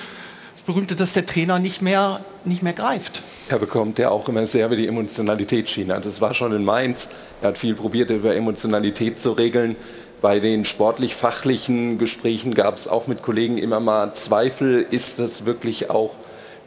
berühmte, 0.67 0.97
dass 0.97 1.13
der 1.13 1.27
Trainer 1.27 1.59
nicht 1.59 1.83
mehr, 1.83 2.21
nicht 2.45 2.63
mehr 2.63 2.73
greift. 2.73 3.23
Er 3.49 3.59
bekommt 3.59 3.99
ja 3.99 4.09
auch 4.09 4.29
immer 4.29 4.47
sehr 4.47 4.67
über 4.67 4.77
die 4.77 4.89
Emotionalitätsschiene. 4.89 6.01
Das 6.01 6.21
war 6.21 6.35
schon 6.35 6.53
in 6.53 6.65
Mainz. 6.65 7.09
Er 7.43 7.49
hat 7.49 7.59
viel 7.59 7.75
probiert, 7.75 8.11
über 8.11 8.35
Emotionalität 8.35 9.21
zu 9.21 9.33
regeln. 9.33 9.77
Bei 10.25 10.41
den 10.41 10.65
sportlich-fachlichen 10.65 11.99
Gesprächen 11.99 12.55
gab 12.55 12.77
es 12.77 12.89
auch 12.89 13.07
mit 13.09 13.21
Kollegen 13.21 13.59
immer 13.59 13.79
mal 13.79 14.15
Zweifel, 14.15 14.81
ist 14.91 15.19
das 15.19 15.45
wirklich 15.45 15.91
auch 15.91 16.13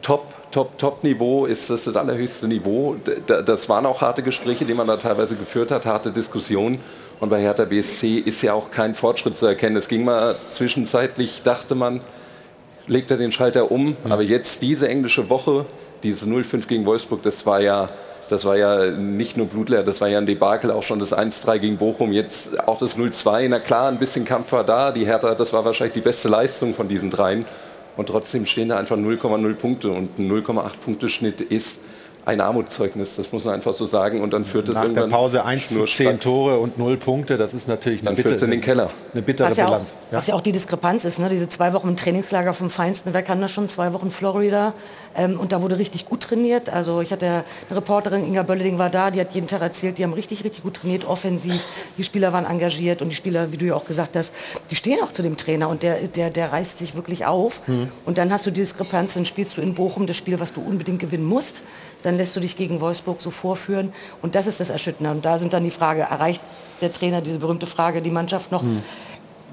top, 0.03 0.51
top, 0.51 0.77
top 0.77 1.03
Niveau, 1.03 1.47
ist 1.47 1.71
das 1.71 1.85
das 1.85 1.95
allerhöchste 1.95 2.47
Niveau? 2.47 2.97
Das 3.25 3.67
waren 3.67 3.87
auch 3.87 4.01
harte 4.01 4.21
Gespräche, 4.21 4.63
die 4.65 4.75
man 4.75 4.85
da 4.85 4.97
teilweise 4.97 5.35
geführt 5.35 5.71
hat, 5.71 5.87
harte 5.87 6.11
Diskussionen. 6.11 6.77
Und 7.19 7.29
bei 7.29 7.41
Hertha 7.41 7.65
BSC 7.65 8.19
ist 8.19 8.43
ja 8.43 8.53
auch 8.53 8.69
kein 8.69 8.93
Fortschritt 8.93 9.35
zu 9.35 9.47
erkennen. 9.47 9.75
Es 9.75 9.87
ging 9.87 10.05
mal 10.05 10.35
zwischenzeitlich, 10.47 11.41
dachte 11.43 11.73
man, 11.73 12.01
legt 12.85 13.09
er 13.09 13.17
den 13.17 13.31
Schalter 13.31 13.71
um. 13.71 13.97
Aber 14.07 14.21
jetzt 14.21 14.61
diese 14.61 14.87
englische 14.87 15.31
Woche, 15.31 15.65
dieses 16.03 16.27
0-5 16.27 16.67
gegen 16.67 16.85
Wolfsburg, 16.85 17.23
das 17.23 17.43
war 17.47 17.59
ja, 17.59 17.89
das 18.29 18.45
war 18.45 18.57
ja 18.57 18.87
nicht 18.87 19.37
nur 19.37 19.47
blutleer, 19.47 19.83
das 19.83 20.01
war 20.01 20.07
ja 20.07 20.17
ein 20.17 20.25
Debakel, 20.25 20.71
auch 20.71 20.83
schon 20.83 20.99
das 20.99 21.13
1-3 21.13 21.59
gegen 21.59 21.77
Bochum, 21.77 22.11
jetzt 22.11 22.59
auch 22.67 22.77
das 22.77 22.97
0-2. 22.97 23.47
Na 23.49 23.59
klar, 23.59 23.87
ein 23.87 23.97
bisschen 23.97 24.25
Kampf 24.25 24.51
war 24.51 24.63
da. 24.63 24.91
Die 24.91 25.05
Hertha, 25.05 25.35
das 25.35 25.53
war 25.53 25.65
wahrscheinlich 25.65 25.93
die 25.93 26.01
beste 26.01 26.27
Leistung 26.27 26.73
von 26.73 26.87
diesen 26.87 27.09
dreien. 27.09 27.45
Und 27.95 28.09
trotzdem 28.09 28.45
stehen 28.45 28.69
da 28.69 28.77
einfach 28.77 28.97
0,0 28.97 29.53
Punkte 29.55 29.89
und 29.89 30.19
ein 30.19 30.31
0,8 30.31 30.71
Punkte 30.83 31.09
Schnitt 31.09 31.41
ist 31.41 31.79
ein 32.27 32.41
Armutszeugnis, 32.41 33.15
das 33.15 33.31
muss 33.31 33.45
man 33.45 33.53
einfach 33.53 33.73
so 33.73 33.85
sagen. 33.85 34.21
Und 34.21 34.33
dann 34.33 34.43
führt 34.43 34.67
es 34.67 34.75
Nach 34.75 34.91
der 34.91 35.07
Pause 35.07 35.45
1 35.45 35.69
zu 35.69 35.85
10 35.85 35.87
schnurstracks. 35.87 36.19
Tore 36.19 36.57
und 36.59 36.77
0 36.77 36.97
Punkte, 36.97 37.37
das 37.37 37.53
ist 37.53 37.69
natürlich 37.69 38.01
eine, 38.01 38.15
Dann 38.15 38.23
führt's 38.23 38.43
in 38.43 38.51
den 38.51 38.59
Keller. 38.59 38.89
eine 39.13 39.21
bittere 39.21 39.49
Was 39.49 39.55
ja, 39.57 39.63
auch, 39.65 39.69
Bilanz. 39.69 39.93
Ja. 40.11 40.17
was 40.17 40.27
ja 40.27 40.35
auch 40.35 40.41
die 40.41 40.51
Diskrepanz 40.51 41.05
ist, 41.05 41.19
ne? 41.19 41.29
diese 41.29 41.47
zwei 41.47 41.71
Wochen 41.71 41.87
im 41.87 41.95
Trainingslager 41.95 42.53
vom 42.53 42.69
Feinsten, 42.69 43.13
wer 43.13 43.23
kann 43.23 43.39
das 43.39 43.51
schon, 43.51 43.69
zwei 43.69 43.93
Wochen 43.93 44.11
Florida 44.11 44.73
ähm, 45.15 45.39
und 45.39 45.53
da 45.53 45.61
wurde 45.61 45.77
richtig 45.77 46.05
gut 46.05 46.21
trainiert. 46.21 46.69
Also 46.69 46.99
ich 46.99 47.11
hatte 47.13 47.25
eine 47.25 47.43
Reporterin, 47.77 48.25
Inga 48.25 48.43
Bölleding 48.43 48.77
war 48.77 48.89
da, 48.89 49.09
die 49.09 49.21
hat 49.21 49.33
jeden 49.33 49.47
Tag 49.47 49.61
erzählt, 49.61 49.97
die 49.97 50.03
haben 50.03 50.13
richtig, 50.13 50.43
richtig 50.43 50.63
gut 50.63 50.73
trainiert, 50.75 51.05
offensiv, 51.05 51.63
die 51.97 52.03
Spieler 52.03 52.33
waren 52.33 52.45
engagiert 52.45 53.01
und 53.01 53.07
die 53.09 53.15
Spieler, 53.15 53.53
wie 53.53 53.57
du 53.57 53.65
ja 53.65 53.75
auch 53.75 53.85
gesagt 53.85 54.17
hast, 54.17 54.33
die 54.69 54.75
stehen 54.75 54.99
auch 55.01 55.13
zu 55.13 55.21
dem 55.21 55.37
Trainer 55.37 55.69
und 55.69 55.81
der, 55.81 55.95
der, 56.09 56.29
der 56.29 56.51
reißt 56.51 56.77
sich 56.77 56.95
wirklich 56.95 57.25
auf 57.25 57.61
Mhm. 57.67 57.87
und 58.05 58.17
dann 58.17 58.31
hast 58.33 58.45
du 58.45 58.51
die 58.51 58.59
Diskrepanz, 58.59 59.13
dann 59.13 59.23
spielst 59.25 59.55
du 59.55 59.61
in 59.61 59.73
Bochum 59.73 60.07
das 60.07 60.17
Spiel, 60.17 60.39
was 60.41 60.51
du 60.51 60.61
unbedingt 60.61 60.99
gewinnen 60.99 61.23
musst, 61.25 61.61
dann 62.03 62.17
lässt 62.17 62.35
du 62.35 62.39
dich 62.39 62.55
gegen 62.55 62.79
Wolfsburg 62.81 63.21
so 63.21 63.31
vorführen 63.31 63.91
und 64.21 64.35
das 64.35 64.47
ist 64.47 64.59
das 64.59 64.69
Erschütternde 64.69 65.11
und 65.11 65.25
da 65.25 65.39
sind 65.39 65.53
dann 65.53 65.63
die 65.63 65.71
Frage, 65.71 66.01
erreicht 66.01 66.41
der 66.81 66.93
Trainer 66.93 67.21
diese 67.21 67.39
berühmte 67.39 67.65
Frage, 67.65 68.01
die 68.01 68.11
Mannschaft 68.11 68.51
noch 68.51 68.61
Mhm. 68.63 68.81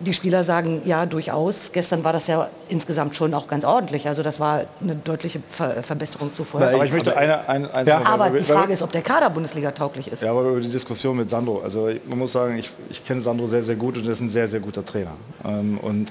die 0.00 0.12
Spieler 0.12 0.42
sagen 0.42 0.82
ja 0.84 1.06
durchaus. 1.06 1.70
Gestern 1.72 2.02
war 2.02 2.12
das 2.12 2.26
ja 2.26 2.48
insgesamt 2.68 3.14
schon 3.14 3.32
auch 3.32 3.46
ganz 3.46 3.64
ordentlich. 3.64 4.08
Also 4.08 4.24
das 4.24 4.40
war 4.40 4.64
eine 4.82 4.96
deutliche 4.96 5.40
Ver 5.48 5.82
Verbesserung 5.84 6.34
zu 6.34 6.42
vorher. 6.42 6.74
Aber 6.74 6.84
ich 6.84 6.90
möchte 6.92 7.16
eine, 7.16 7.48
eine, 7.48 7.74
eins 7.74 7.88
Ja. 7.88 8.04
Aber 8.04 8.30
die 8.30 8.42
Frage 8.42 8.72
ist, 8.72 8.82
ob 8.82 8.90
der 8.90 9.02
Kader 9.02 9.30
Bundesliga 9.30 9.70
tauglich 9.70 10.08
ist. 10.08 10.22
Ja, 10.22 10.32
aber 10.32 10.42
über 10.42 10.60
die 10.60 10.68
Diskussion 10.68 11.16
mit 11.16 11.30
Sandro. 11.30 11.60
Also 11.62 11.88
man 12.08 12.18
muss 12.18 12.32
sagen, 12.32 12.58
ich, 12.58 12.70
ich 12.90 13.04
kenne 13.06 13.20
Sandro 13.20 13.46
sehr, 13.46 13.62
sehr 13.62 13.76
gut 13.76 13.96
und 13.96 14.04
er 14.04 14.12
ist 14.12 14.20
ein 14.20 14.28
sehr, 14.28 14.48
sehr 14.48 14.58
guter 14.60 14.84
Trainer. 14.84 15.12
Ähm, 15.44 15.78
und 15.80 16.10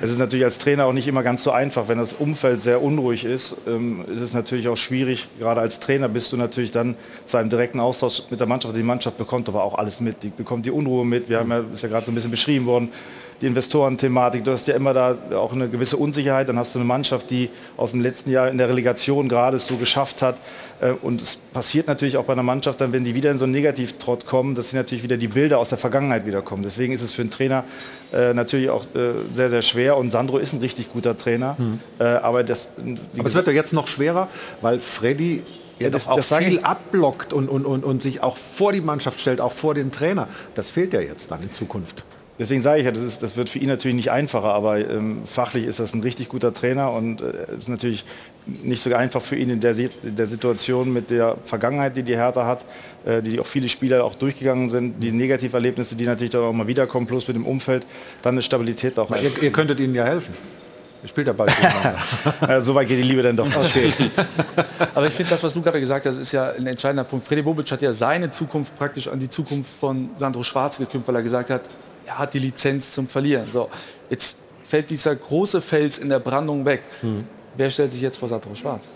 es 0.00 0.10
ist 0.10 0.18
natürlich 0.18 0.44
als 0.44 0.58
Trainer 0.58 0.86
auch 0.86 0.92
nicht 0.92 1.06
immer 1.06 1.22
ganz 1.22 1.42
so 1.42 1.50
einfach, 1.50 1.88
wenn 1.88 1.98
das 1.98 2.14
Umfeld 2.14 2.62
sehr 2.62 2.82
unruhig 2.82 3.24
ist. 3.24 3.54
Ähm, 3.66 4.04
ist 4.10 4.20
es 4.20 4.32
natürlich 4.32 4.68
auch 4.68 4.76
schwierig. 4.76 5.28
Gerade 5.38 5.60
als 5.60 5.80
Trainer 5.80 6.08
bist 6.08 6.32
du 6.32 6.36
natürlich 6.36 6.70
dann 6.70 6.94
zu 7.26 7.36
einem 7.36 7.50
direkten 7.50 7.80
Austausch 7.80 8.22
mit 8.30 8.40
der 8.40 8.46
Mannschaft. 8.46 8.74
Die 8.74 8.82
Mannschaft 8.82 9.18
bekommt 9.18 9.48
aber 9.48 9.62
auch 9.62 9.76
alles 9.76 10.00
mit. 10.00 10.22
Die 10.22 10.30
bekommt 10.30 10.64
die 10.64 10.70
Unruhe 10.70 11.04
mit. 11.04 11.28
Wir 11.28 11.40
haben 11.40 11.50
ja, 11.50 11.64
ist 11.72 11.82
ja 11.82 11.88
gerade 11.88 12.06
so 12.06 12.12
ein 12.12 12.14
bisschen 12.14 12.30
beschrieben 12.30 12.64
worden 12.66 12.90
die 13.42 13.46
Investorenthematik, 13.48 14.44
du 14.44 14.52
hast 14.52 14.66
ja 14.68 14.74
immer 14.74 14.94
da 14.94 15.16
auch 15.34 15.52
eine 15.52 15.68
gewisse 15.68 15.96
Unsicherheit, 15.96 16.48
dann 16.48 16.58
hast 16.58 16.74
du 16.74 16.78
eine 16.78 16.86
Mannschaft, 16.86 17.28
die 17.30 17.50
aus 17.76 17.90
dem 17.90 18.00
letzten 18.00 18.30
Jahr 18.30 18.48
in 18.48 18.56
der 18.56 18.68
Relegation 18.68 19.28
gerade 19.28 19.56
es 19.58 19.66
so 19.66 19.76
geschafft 19.76 20.22
hat 20.22 20.36
Äh, 20.80 20.92
und 21.02 21.22
es 21.22 21.36
passiert 21.36 21.86
natürlich 21.86 22.16
auch 22.16 22.24
bei 22.24 22.32
einer 22.32 22.42
Mannschaft 22.42 22.80
dann, 22.80 22.92
wenn 22.92 23.04
die 23.04 23.14
wieder 23.14 23.30
in 23.30 23.38
so 23.38 23.44
einen 23.44 23.52
Negativtrott 23.52 24.26
kommen, 24.26 24.54
dass 24.56 24.70
sie 24.70 24.76
natürlich 24.76 25.04
wieder 25.04 25.16
die 25.16 25.28
Bilder 25.28 25.58
aus 25.58 25.68
der 25.68 25.78
Vergangenheit 25.78 26.26
wiederkommen. 26.26 26.62
Deswegen 26.64 26.92
ist 26.92 27.02
es 27.02 27.12
für 27.12 27.22
einen 27.22 27.30
Trainer 27.30 27.62
äh, 28.12 28.34
natürlich 28.34 28.68
auch 28.70 28.84
äh, 28.94 29.12
sehr, 29.32 29.48
sehr 29.50 29.62
schwer 29.62 29.96
und 29.96 30.10
Sandro 30.10 30.38
ist 30.38 30.52
ein 30.54 30.60
richtig 30.60 30.92
guter 30.92 31.16
Trainer, 31.16 31.56
äh, 32.00 32.04
aber 32.04 32.42
das... 32.42 32.68
Aber 33.18 33.28
es 33.28 33.34
wird 33.34 33.46
ja 33.46 33.52
jetzt 33.52 33.72
noch 33.72 33.86
schwerer, 33.86 34.28
weil 34.60 34.80
Freddy 34.80 35.42
ja, 35.78 35.90
das- 35.90 36.08
auch 36.08 36.16
das 36.16 36.28
viel 36.34 36.54
ich- 36.58 36.64
abblockt 36.64 37.32
und, 37.32 37.48
und, 37.48 37.64
und, 37.64 37.84
und 37.84 38.02
sich 38.02 38.22
auch 38.22 38.36
vor 38.36 38.72
die 38.72 38.80
Mannschaft 38.80 39.20
stellt, 39.20 39.40
auch 39.40 39.52
vor 39.52 39.74
den 39.74 39.90
Trainer. 39.92 40.26
Das 40.56 40.68
fehlt 40.70 40.92
ja 40.92 41.00
jetzt 41.00 41.30
dann 41.30 41.42
in 41.42 41.52
Zukunft. 41.52 42.02
Deswegen 42.38 42.62
sage 42.62 42.80
ich 42.80 42.86
ja, 42.86 42.92
das, 42.92 43.02
ist, 43.02 43.22
das 43.22 43.36
wird 43.36 43.50
für 43.50 43.58
ihn 43.58 43.68
natürlich 43.68 43.94
nicht 43.94 44.10
einfacher, 44.10 44.54
aber 44.54 44.78
ähm, 44.78 45.22
fachlich 45.26 45.66
ist 45.66 45.78
das 45.78 45.92
ein 45.92 46.00
richtig 46.00 46.28
guter 46.28 46.54
Trainer 46.54 46.90
und 46.90 47.20
äh, 47.20 47.24
es 47.52 47.64
ist 47.64 47.68
natürlich 47.68 48.04
nicht 48.46 48.82
so 48.82 48.92
einfach 48.94 49.20
für 49.20 49.36
ihn 49.36 49.50
in 49.50 49.60
der, 49.60 49.78
in 49.78 50.16
der 50.16 50.26
Situation 50.26 50.92
mit 50.92 51.10
der 51.10 51.36
Vergangenheit, 51.44 51.94
die 51.94 52.02
die 52.02 52.16
Hertha 52.16 52.46
hat, 52.46 52.64
äh, 53.04 53.22
die 53.22 53.38
auch 53.38 53.46
viele 53.46 53.68
Spieler 53.68 54.02
auch 54.04 54.14
durchgegangen 54.14 54.70
sind, 54.70 55.00
die 55.00 55.12
Negativerlebnisse, 55.12 55.94
die 55.94 56.06
natürlich 56.06 56.30
dann 56.30 56.42
auch 56.42 56.52
mal 56.52 56.66
wiederkommen, 56.66 57.06
plus 57.06 57.28
mit 57.28 57.36
dem 57.36 57.46
Umfeld, 57.46 57.84
dann 58.22 58.34
eine 58.34 58.42
Stabilität 58.42 58.98
auch. 58.98 59.10
Ihr, 59.10 59.42
ihr 59.42 59.52
könntet 59.52 59.78
ihnen 59.78 59.94
ja 59.94 60.04
helfen. 60.04 60.34
Ihr 61.02 61.08
spielt 61.08 61.26
ja 61.26 61.32
bald 61.32 61.50
so 62.62 62.74
weit 62.74 62.86
geht 62.86 62.98
die 62.98 63.02
Liebe 63.02 63.22
dann 63.22 63.36
doch. 63.36 63.46
Okay. 63.46 63.92
Aber 64.94 65.06
ich 65.06 65.12
finde, 65.12 65.30
das, 65.30 65.42
was 65.42 65.52
du 65.52 65.60
gerade 65.60 65.80
gesagt 65.80 66.06
hast, 66.06 66.16
ist 66.16 66.30
ja 66.30 66.52
ein 66.52 66.66
entscheidender 66.66 67.02
Punkt. 67.02 67.26
Freddy 67.26 67.42
Bobic 67.42 67.70
hat 67.72 67.82
ja 67.82 67.92
seine 67.92 68.30
Zukunft 68.30 68.76
praktisch 68.78 69.08
an 69.08 69.18
die 69.18 69.28
Zukunft 69.28 69.70
von 69.80 70.10
Sandro 70.16 70.44
Schwarz 70.44 70.78
geknüpft, 70.78 71.08
weil 71.08 71.16
er 71.16 71.22
gesagt 71.22 71.50
hat, 71.50 71.62
er 71.62 71.91
hat 72.18 72.34
die 72.34 72.38
Lizenz 72.38 72.92
zum 72.92 73.08
Verlieren. 73.08 73.44
So, 73.52 73.68
jetzt 74.10 74.36
fällt 74.62 74.90
dieser 74.90 75.14
große 75.14 75.60
Fels 75.60 75.98
in 75.98 76.08
der 76.08 76.18
Brandung 76.18 76.64
weg. 76.64 76.82
Wer 77.56 77.70
stellt 77.70 77.92
sich 77.92 78.00
jetzt 78.00 78.16
vor 78.18 78.28
Sandro 78.28 78.54
Schwarz? 78.54 78.90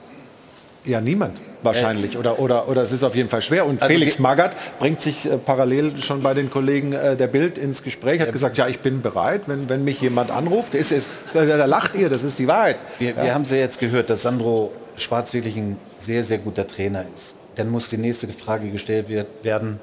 Ja, 0.84 1.00
niemand 1.00 1.36
wahrscheinlich. 1.62 2.16
Oder, 2.16 2.38
oder, 2.38 2.68
oder 2.68 2.82
es 2.84 2.92
ist 2.92 3.02
auf 3.02 3.16
jeden 3.16 3.28
Fall 3.28 3.42
schwer. 3.42 3.66
Und 3.66 3.82
Also 3.82 3.92
Felix 3.92 4.20
Magath 4.20 4.54
bringt 4.78 5.02
sich 5.02 5.28
äh, 5.28 5.36
parallel 5.36 5.98
schon 6.00 6.22
bei 6.22 6.32
den 6.32 6.48
Kollegen 6.48 6.92
äh, 6.92 7.16
der 7.16 7.26
Bild 7.26 7.58
ins 7.58 7.82
Gespräch, 7.82 8.20
hat 8.20 8.32
gesagt, 8.32 8.56
ja, 8.56 8.68
ich 8.68 8.78
bin 8.78 9.02
bereit, 9.02 9.42
wenn, 9.46 9.68
wenn 9.68 9.82
mich 9.82 10.00
jemand 10.00 10.30
anruft. 10.30 10.76
Ist, 10.76 10.92
ist, 10.92 11.08
da, 11.34 11.44
da 11.44 11.64
lacht 11.64 11.96
ihr, 11.96 12.08
das 12.08 12.22
ist 12.22 12.38
die 12.38 12.46
Wahrheit. 12.46 12.76
Wir, 13.00 13.16
wir 13.16 13.34
haben 13.34 13.44
sie 13.44 13.56
jetzt 13.56 13.80
gehört, 13.80 14.10
dass 14.10 14.22
Sandro 14.22 14.70
Schwarz 14.96 15.34
wirklich 15.34 15.56
ein 15.56 15.76
sehr, 15.98 16.22
sehr 16.22 16.38
guter 16.38 16.68
Trainer 16.68 17.04
ist. 17.12 17.34
Dann 17.56 17.68
muss 17.68 17.88
die 17.90 17.98
nächste 17.98 18.28
Frage 18.28 18.70
gestellt 18.70 19.08
wird- 19.08 19.26
werden, 19.42 19.80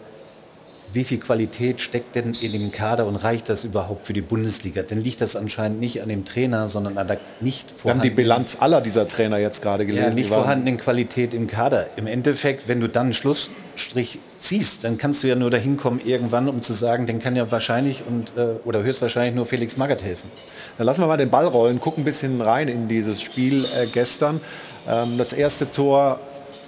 wie 0.93 1.03
viel 1.03 1.19
Qualität 1.19 1.81
steckt 1.81 2.15
denn 2.15 2.33
in 2.33 2.51
dem 2.51 2.71
Kader 2.71 3.05
und 3.07 3.15
reicht 3.15 3.49
das 3.49 3.63
überhaupt 3.63 4.05
für 4.05 4.13
die 4.13 4.21
Bundesliga? 4.21 4.83
Denn 4.83 5.03
liegt 5.03 5.21
das 5.21 5.35
anscheinend 5.35 5.79
nicht 5.79 6.01
an 6.01 6.09
dem 6.09 6.25
Trainer, 6.25 6.69
sondern 6.69 6.97
an 6.97 7.07
der 7.07 7.19
nicht 7.39 7.65
Wir 7.83 7.91
haben 7.91 8.01
die 8.01 8.09
vorhandenen, 8.09 8.15
Bilanz 8.15 8.57
aller 8.59 8.81
dieser 8.81 9.07
Trainer 9.07 9.37
jetzt 9.37 9.61
gerade 9.61 9.85
gelesen. 9.85 10.09
ja, 10.09 10.13
nicht 10.13 10.29
vorhandenen 10.29 10.77
Qualität 10.77 11.33
im 11.33 11.47
Kader. 11.47 11.87
Im 11.95 12.07
Endeffekt, 12.07 12.67
wenn 12.67 12.79
du 12.79 12.87
dann 12.87 13.07
einen 13.07 13.13
Schlussstrich 13.13 14.19
ziehst, 14.39 14.83
dann 14.83 14.97
kannst 14.97 15.23
du 15.23 15.27
ja 15.27 15.35
nur 15.35 15.49
dahin 15.49 15.77
kommen 15.77 16.01
irgendwann, 16.03 16.47
um 16.49 16.61
zu 16.61 16.73
sagen, 16.73 17.07
dann 17.07 17.19
kann 17.19 17.35
ja 17.35 17.49
wahrscheinlich 17.51 18.03
und 18.07 18.31
äh, 18.37 18.59
oder 18.65 18.83
höchstwahrscheinlich 18.83 19.35
nur 19.35 19.45
Felix 19.45 19.77
Magath 19.77 20.03
helfen. 20.03 20.29
Dann 20.77 20.85
lassen 20.85 21.01
wir 21.01 21.07
mal 21.07 21.17
den 21.17 21.29
Ball 21.29 21.45
rollen, 21.45 21.79
gucken 21.79 22.03
ein 22.03 22.05
bisschen 22.05 22.41
rein 22.41 22.67
in 22.67 22.87
dieses 22.87 23.21
Spiel 23.21 23.65
äh, 23.65 23.87
gestern. 23.87 24.41
Ähm, 24.87 25.17
das 25.17 25.33
erste 25.33 25.71
Tor 25.71 26.19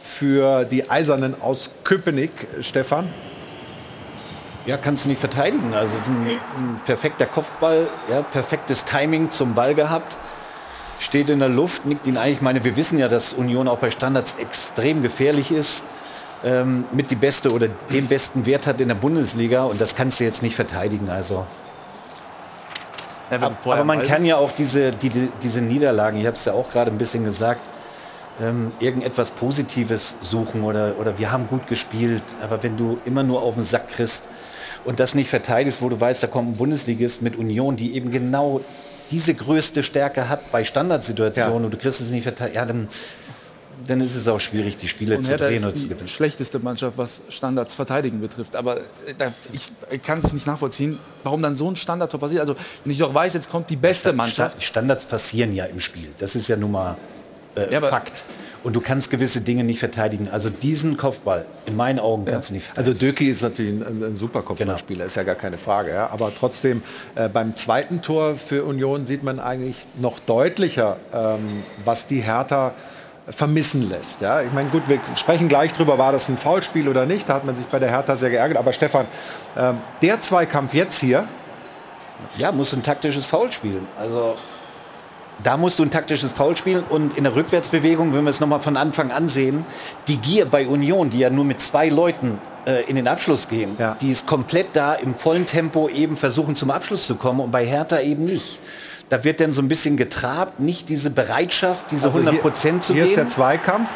für 0.03 0.63
die 0.65 0.89
Eisernen 0.89 1.35
aus 1.41 1.71
Köpenick, 1.83 2.31
Stefan. 2.61 3.09
Ja, 4.65 4.77
kannst 4.77 5.05
du 5.05 5.09
nicht 5.09 5.19
verteidigen. 5.19 5.73
Also 5.73 5.93
es 5.93 6.01
ist 6.01 6.07
ein, 6.07 6.25
ein 6.25 6.81
perfekter 6.85 7.27
Kopfball, 7.27 7.87
ja, 8.09 8.21
perfektes 8.23 8.83
Timing 8.83 9.31
zum 9.31 9.53
Ball 9.53 9.75
gehabt. 9.75 10.17
Steht 10.99 11.29
in 11.29 11.39
der 11.39 11.49
Luft, 11.49 11.85
nickt 11.85 12.07
ihn 12.07 12.17
eigentlich. 12.17 12.37
Ich 12.37 12.41
meine, 12.41 12.63
wir 12.63 12.75
wissen 12.75 12.97
ja, 12.97 13.07
dass 13.07 13.33
Union 13.33 13.67
auch 13.67 13.77
bei 13.77 13.91
Standards 13.91 14.35
extrem 14.39 15.03
gefährlich 15.03 15.51
ist. 15.51 15.83
Ähm, 16.43 16.85
mit 16.91 17.11
die 17.11 17.15
beste 17.15 17.51
oder 17.51 17.67
den 17.91 18.07
besten 18.07 18.45
Wert 18.45 18.67
hat 18.67 18.81
in 18.81 18.87
der 18.87 18.95
Bundesliga 18.95 19.63
und 19.63 19.79
das 19.79 19.95
kannst 19.95 20.19
du 20.19 20.23
jetzt 20.23 20.41
nicht 20.43 20.55
verteidigen. 20.55 21.09
Also. 21.09 21.45
Aber 23.29 23.83
man 23.83 24.01
kann 24.03 24.25
ja 24.25 24.37
auch 24.37 24.51
diese, 24.51 24.91
die, 24.91 25.09
die, 25.09 25.31
diese 25.41 25.61
Niederlagen, 25.61 26.19
ich 26.19 26.27
habe 26.27 26.37
es 26.37 26.45
ja 26.45 26.53
auch 26.53 26.69
gerade 26.71 26.91
ein 26.91 26.97
bisschen 26.97 27.23
gesagt, 27.23 27.61
ähm, 28.39 28.71
irgendetwas 28.79 29.31
Positives 29.31 30.15
suchen 30.21 30.63
oder, 30.63 30.95
oder 30.99 31.17
wir 31.17 31.31
haben 31.31 31.47
gut 31.47 31.67
gespielt. 31.67 32.23
Aber 32.43 32.61
wenn 32.61 32.77
du 32.77 32.99
immer 33.05 33.23
nur 33.23 33.41
auf 33.41 33.55
den 33.55 33.63
Sack 33.63 33.89
kriegst 33.89 34.23
und 34.85 34.99
das 34.99 35.15
nicht 35.15 35.29
verteidigst, 35.29 35.81
wo 35.81 35.89
du 35.89 35.99
weißt, 35.99 36.23
da 36.23 36.27
kommt 36.27 36.49
ein 36.49 36.57
Bundesligist 36.57 37.21
mit 37.21 37.35
Union, 37.35 37.75
die 37.75 37.95
eben 37.95 38.11
genau 38.11 38.61
diese 39.11 39.33
größte 39.33 39.83
Stärke 39.83 40.29
hat 40.29 40.51
bei 40.51 40.63
Standardsituationen 40.63 41.59
Ja. 41.59 41.65
und 41.65 41.71
du 41.71 41.77
kriegst 41.77 42.01
es 42.01 42.09
nicht 42.09 42.23
verteidigt, 42.23 42.55
ja, 42.55 42.65
dann, 42.65 42.87
dann 43.87 44.01
ist 44.01 44.15
es 44.15 44.27
auch 44.27 44.39
schwierig, 44.39 44.77
die 44.77 44.87
Spiele 44.87 45.17
Und 45.17 45.23
zu 45.25 45.37
drehen 45.37 45.57
ist 45.57 45.63
oder 45.65 45.73
zu 45.75 45.81
die 45.83 45.89
gewinnen. 45.89 46.07
schlechteste 46.07 46.57
Mannschaft, 46.59 46.97
was 46.97 47.21
Standards 47.29 47.75
verteidigen 47.75 48.19
betrifft. 48.19 48.55
Aber 48.55 48.77
äh, 48.77 48.83
ich 49.53 49.71
äh, 49.91 49.97
kann 49.99 50.21
es 50.23 50.33
nicht 50.33 50.47
nachvollziehen, 50.47 50.97
warum 51.23 51.41
dann 51.43 51.55
so 51.55 51.69
ein 51.69 51.75
Standardtor 51.75 52.19
passiert. 52.19 52.41
Also 52.41 52.55
wenn 52.83 52.91
ich 52.91 52.97
doch 52.97 53.13
weiß, 53.13 53.33
jetzt 53.35 53.51
kommt 53.51 53.69
die 53.69 53.75
beste 53.75 54.11
Mannschaft. 54.13 54.63
Standards 54.63 55.05
passieren 55.05 55.53
ja 55.53 55.65
im 55.65 55.79
Spiel. 55.79 56.07
Das 56.19 56.35
ist 56.35 56.47
ja 56.47 56.55
nun 56.55 56.71
mal 56.71 56.97
äh, 57.55 57.71
Ja, 57.71 57.81
Fakt. 57.81 58.23
Und 58.65 58.75
du 58.75 58.81
kannst 58.81 59.11
gewisse 59.11 59.41
Dinge 59.41 59.63
nicht 59.63 59.77
verteidigen. 59.77 60.27
Also 60.27 60.49
diesen 60.49 60.97
Kopfball, 60.97 61.45
in 61.67 61.75
meinen 61.75 61.99
Augen 61.99 62.25
kannst 62.25 62.49
du 62.49 62.55
nicht 62.55 62.65
Also 62.75 62.95
Döki 62.95 63.29
ist 63.29 63.43
natürlich 63.43 63.79
ein, 63.79 64.03
ein, 64.03 64.17
super 64.17 64.41
Kopfballspieler, 64.41 65.05
ist 65.05 65.13
ja 65.15 65.21
gar 65.21 65.35
keine 65.35 65.59
Frage. 65.59 65.91
Ja. 65.91 66.09
Aber 66.09 66.31
trotzdem, 66.35 66.81
äh, 67.13 67.29
beim 67.29 67.55
zweiten 67.55 68.01
Tor 68.01 68.33
für 68.33 68.65
Union 68.65 69.05
sieht 69.05 69.21
man 69.21 69.39
eigentlich 69.39 69.85
noch 69.99 70.17
deutlicher, 70.17 70.97
ähm, 71.13 71.61
was 71.83 72.07
die 72.07 72.21
Hertha 72.21 72.73
vermissen 73.29 73.87
lässt. 73.87 74.21
Ja. 74.21 74.41
Ich 74.41 74.51
meine, 74.51 74.69
gut, 74.69 74.81
wir 74.87 74.99
sprechen 75.15 75.47
gleich 75.47 75.71
drüber, 75.71 75.99
war 75.99 76.11
das 76.11 76.27
ein 76.27 76.37
Foulspiel 76.37 76.89
oder 76.89 77.05
nicht. 77.05 77.29
Da 77.29 77.35
hat 77.35 77.45
man 77.45 77.55
sich 77.55 77.67
bei 77.67 77.77
der 77.77 77.91
Hertha 77.91 78.15
sehr 78.15 78.31
geärgert. 78.31 78.57
Aber 78.57 78.73
Stefan, 78.73 79.05
ähm, 79.55 79.77
der 80.01 80.21
Zweikampf 80.21 80.73
jetzt 80.73 80.99
hier, 80.99 81.27
Ja, 82.37 82.51
musst 82.51 82.73
du 82.73 82.77
ein 82.77 82.83
taktisches 82.83 83.27
Foul 83.27 83.51
spielen. 83.51 83.85
Also 83.99 84.35
da 85.43 85.57
musst 85.57 85.79
du 85.79 85.83
ein 85.83 85.91
taktisches 85.91 86.33
Foul 86.33 86.55
spielen 86.57 86.83
und 86.89 87.17
in 87.17 87.23
der 87.23 87.35
Rückwärtsbewegung, 87.35 88.13
wenn 88.13 88.23
wir 88.23 88.29
es 88.31 88.39
nochmal 88.39 88.61
von 88.61 88.77
Anfang 88.77 89.11
an 89.11 89.29
sehen, 89.29 89.65
die 90.07 90.17
Gier 90.17 90.45
bei 90.45 90.65
Union, 90.67 91.09
die 91.09 91.19
ja 91.19 91.29
nur 91.29 91.45
mit 91.45 91.59
zwei 91.61 91.89
Leuten 91.89 92.39
äh, 92.65 92.83
in 92.89 92.95
den 92.95 93.07
Abschluss 93.07 93.47
gehen, 93.47 93.75
Ja. 93.77 93.97
die 94.01 94.11
ist 94.11 94.25
komplett 94.27 94.67
da 94.73 94.93
im 94.93 95.13
vollen 95.15 95.45
Tempo 95.45 95.89
eben 95.89 96.15
versuchen 96.17 96.55
zum 96.55 96.71
Abschluss 96.71 97.05
zu 97.05 97.15
kommen 97.15 97.39
und 97.41 97.51
bei 97.51 97.65
Hertha 97.65 97.99
eben 97.99 98.25
nicht. 98.25 98.59
Da 99.09 99.23
wird 99.23 99.39
dann 99.39 99.51
so 99.53 99.61
ein 99.61 99.67
bisschen 99.67 99.97
getrabt, 99.97 100.59
nicht 100.59 100.89
diese 100.89 101.11
Bereitschaft, 101.11 101.85
diese 101.91 102.07
Also 102.07 102.19
100 102.19 102.41
Prozent 102.41 102.83
zu 102.83 102.93
Hier 102.93 103.03
ist 103.03 103.09
der 103.11 103.25
geben. 103.25 103.29
Zweikampf. 103.29 103.89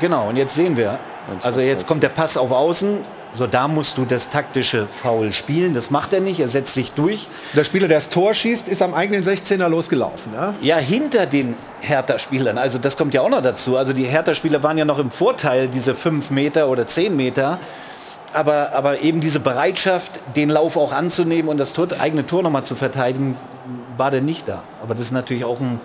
Genau, 0.00 0.28
und 0.30 0.36
jetzt 0.36 0.54
sehen 0.54 0.76
wir, 0.76 0.98
also 1.42 1.60
jetzt 1.60 1.86
kommt 1.86 2.02
der 2.02 2.08
Pass 2.08 2.36
auf 2.36 2.50
Außen, 2.50 2.98
so 3.32 3.46
da 3.46 3.68
musst 3.68 3.96
du 3.96 4.04
das 4.04 4.28
taktische 4.28 4.86
Foul 4.86 5.32
spielen, 5.32 5.74
das 5.74 5.90
macht 5.90 6.12
er 6.12 6.20
nicht, 6.20 6.40
er 6.40 6.48
setzt 6.48 6.74
sich 6.74 6.92
durch. 6.92 7.28
Der 7.54 7.64
Spieler, 7.64 7.86
der 7.86 7.98
das 7.98 8.08
Tor 8.08 8.34
schießt, 8.34 8.68
ist 8.68 8.82
am 8.82 8.94
eigenen 8.94 9.22
16er 9.22 9.68
losgelaufen. 9.68 10.32
Ja? 10.34 10.54
Ja, 10.60 10.76
hinter 10.76 11.26
den 11.26 11.54
Hertha-Spielern. 11.80 12.58
Also 12.58 12.78
das 12.78 12.96
kommt 12.96 13.14
ja 13.14 13.20
auch 13.20 13.28
noch 13.28 13.42
dazu. 13.42 13.76
Also 13.76 13.92
die 13.92 14.04
Hertha-Spieler 14.04 14.62
waren 14.62 14.78
ja 14.78 14.84
noch 14.84 14.98
im 14.98 15.10
Vorteil, 15.10 15.68
diese 15.68 15.94
5 15.94 16.30
Meter 16.30 16.68
oder 16.68 16.86
10 16.86 17.16
Meter. 17.16 17.58
Aber, 18.32 18.72
aber 18.74 19.00
eben 19.00 19.20
diese 19.20 19.40
Bereitschaft, 19.40 20.20
den 20.36 20.50
Lauf 20.50 20.76
auch 20.76 20.92
anzunehmen 20.92 21.48
und 21.48 21.58
das 21.58 21.72
Tor, 21.72 21.88
eigene 21.98 22.26
Tor 22.26 22.42
nochmal 22.42 22.64
zu 22.64 22.76
verteidigen, 22.76 23.36
war 23.96 24.10
denn 24.10 24.24
nicht 24.24 24.48
da. 24.48 24.62
Aber 24.82 24.94
das 24.94 25.04
ist 25.04 25.12
natürlich 25.12 25.44
auch 25.44 25.60
ein, 25.60 25.80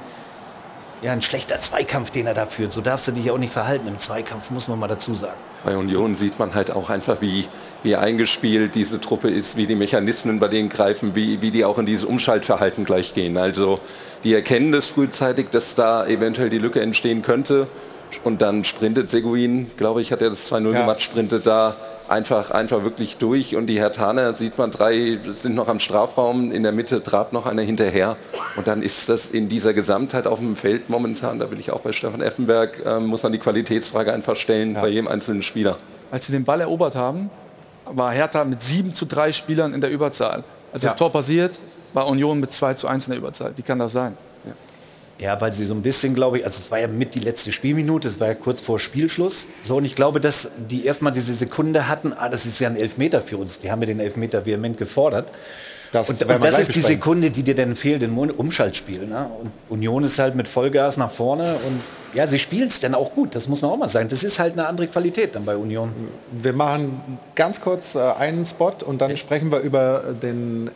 ja, 1.02 1.12
ein 1.12 1.22
schlechter 1.22 1.60
Zweikampf, 1.60 2.12
den 2.12 2.28
er 2.28 2.34
da 2.34 2.46
führt. 2.46 2.72
So 2.72 2.82
darfst 2.82 3.08
du 3.08 3.12
dich 3.12 3.32
auch 3.32 3.38
nicht 3.38 3.54
verhalten 3.54 3.88
im 3.88 3.98
Zweikampf, 3.98 4.52
muss 4.52 4.68
man 4.68 4.78
mal 4.78 4.88
dazu 4.88 5.16
sagen. 5.16 5.38
Bei 5.66 5.76
Union 5.76 6.14
sieht 6.16 6.38
man 6.38 6.54
halt 6.54 6.72
auch 6.72 6.90
einfach, 6.92 7.22
wie, 7.22 7.46
wie 7.82 7.96
eingespielt 7.96 8.76
diese 8.76 9.02
Truppe 9.02 9.30
ist, 9.32 9.58
wie 9.58 9.66
die 9.66 9.76
Mechanismen 9.76 10.40
bei 10.40 10.48
denen 10.48 10.70
greifen, 10.70 11.16
wie, 11.16 11.42
wie 11.42 11.50
die 11.50 11.66
auch 11.66 11.80
in 11.80 11.88
dieses 11.88 12.06
Umschaltverhalten 12.06 12.86
gleich 12.86 13.16
gehen. 13.16 13.36
Also 13.36 13.80
die 14.24 14.34
erkennen 14.34 14.72
das 14.72 14.88
frühzeitig, 14.88 15.48
dass 15.52 15.74
da 15.74 16.06
eventuell 16.06 16.50
die 16.50 16.60
Lücke 16.60 16.82
entstehen 16.82 17.24
könnte. 17.24 17.68
Und 18.24 18.42
dann 18.42 18.64
sprintet 18.64 19.10
Seguin, 19.10 19.72
glaube 19.76 20.02
ich, 20.02 20.12
hat 20.12 20.22
er 20.22 20.30
das 20.30 20.52
2-0 20.52 20.74
Ja. 20.74 20.82
gemacht, 20.82 21.02
sprintet 21.02 21.48
da 21.48 21.76
einfach, 22.08 22.52
einfach 22.52 22.84
wirklich 22.84 23.18
durch. 23.18 23.56
Und 23.56 23.68
die 23.68 23.80
Hertaner 23.80 24.34
sieht 24.34 24.58
man, 24.58 24.72
drei 24.72 25.18
sind 25.42 25.56
noch 25.56 25.68
am 25.68 25.80
Strafraum, 25.80 26.52
in 26.52 26.64
der 26.64 26.72
Mitte 26.72 27.04
trabt 27.04 27.34
noch 27.34 27.46
einer 27.46 27.62
hinterher. 27.62 28.18
Und 28.56 28.68
dann 28.68 28.82
ist 28.82 29.10
das 29.10 29.28
in 29.28 29.50
dieser 29.50 29.74
Gesamtheit 29.74 30.28
auf 30.28 30.40
dem 30.40 30.56
Feld 30.56 30.90
momentan, 30.90 31.40
da 31.40 31.46
bin 31.46 31.60
ich 31.60 31.72
auch 31.72 31.82
bei 31.82 31.92
Stefan 31.92 32.22
Effenberg, 32.22 32.82
ähm, 32.86 33.08
muss 33.08 33.24
man 33.24 33.32
die 33.32 33.40
Qualitätsfrage 33.40 34.14
einfach 34.14 34.36
stellen 34.36 34.76
bei 34.76 34.88
jedem 34.88 35.08
einzelnen 35.08 35.44
Spieler. 35.44 35.78
Als 36.12 36.28
sie 36.28 36.32
den 36.32 36.46
Ball 36.46 36.62
erobert 36.62 36.96
haben, 36.96 37.30
war 37.86 38.12
Hertha 38.12 38.46
mit 38.46 38.64
7 38.64 38.94
zu 38.94 39.06
3 39.06 39.32
Spielern 39.32 39.74
in 39.74 39.82
der 39.82 39.92
Überzahl. 39.92 40.44
Als 40.74 40.84
Ja. 40.84 40.90
das 40.90 40.98
Tor 40.98 41.12
passiert, 41.12 41.54
war 41.94 42.08
Union 42.08 42.40
mit 42.40 42.52
2 42.52 42.74
zu 42.76 42.88
1 42.88 43.06
in 43.08 43.12
der 43.12 43.20
Überzahl. 43.20 43.54
Wie 43.56 43.62
kann 43.62 43.80
das 43.80 43.94
sein? 43.94 44.18
Ja, 45.18 45.40
weil 45.40 45.54
sie 45.54 45.66
so 45.66 45.74
ein 45.74 45.82
bisschen, 45.82 46.14
glaube 46.14 46.40
ich, 46.40 46.46
also 46.46 46.60
es 46.60 46.72
war 46.72 46.80
ja 46.80 46.88
mit 46.88 47.16
die 47.16 47.20
letzte 47.20 47.54
Spielminute, 47.54 48.10
es 48.10 48.20
war 48.20 48.28
ja 48.28 48.34
kurz 48.34 48.62
vor 48.62 48.80
Spielschluss. 48.80 49.48
So, 49.64 49.78
und 49.78 49.86
ich 49.86 49.96
glaube, 49.96 50.20
dass 50.20 50.50
die 50.70 50.86
erstmal 50.86 51.14
diese 51.14 51.34
Sekunde 51.34 51.88
hatten, 51.88 52.12
ah, 52.14 52.28
das 52.28 52.46
ist 52.46 52.60
ja 52.60 52.68
ein 52.68 52.76
Elfmeter 52.76 53.22
für 53.22 53.38
uns. 53.38 53.60
Die 53.60 53.72
haben 53.72 53.82
ja 53.82 53.86
den 53.86 54.02
Elfmeter 54.02 54.46
vehement 54.46 54.78
gefordert. 54.78 55.32
Das 55.94 56.10
und, 56.10 56.22
und 56.22 56.44
das 56.44 56.60
ist 56.60 56.68
die 56.70 56.80
besprechen. 56.80 56.84
Sekunde, 56.84 57.32
die 57.32 57.44
dir 57.44 57.56
dann 57.56 57.78
fehlt 57.78 58.04
im 58.04 58.18
Umschaltspiel. 58.18 59.08
Ne? 59.08 59.30
Und 59.40 59.52
Union 59.70 60.04
ist 60.04 60.20
halt 60.20 60.36
mit 60.36 60.50
Vollgas 60.50 60.98
nach 60.98 61.12
vorne 61.12 61.56
und 61.66 61.80
ja, 62.14 62.28
sie 62.28 62.40
spielen 62.40 62.68
es 62.68 62.80
dann 62.80 62.96
auch 62.96 63.14
gut, 63.14 63.36
das 63.36 63.48
muss 63.48 63.62
man 63.62 63.72
auch 63.72 63.78
mal 63.78 63.90
sagen. 63.90 64.08
Das 64.10 64.24
ist 64.24 64.40
halt 64.40 64.54
eine 64.54 64.68
andere 64.68 64.88
Qualität 64.88 65.36
dann 65.36 65.46
bei 65.46 65.56
Union. 65.56 65.94
Wir 66.32 66.54
machen 66.54 67.02
ganz 67.36 67.62
kurz 67.62 67.96
äh, 67.96 68.00
einen 68.00 68.46
Spot 68.46 68.74
und 68.86 69.00
dann 69.00 69.16
sprechen 69.18 69.52
wir 69.52 69.60
über 69.60 70.16
den 70.22 70.70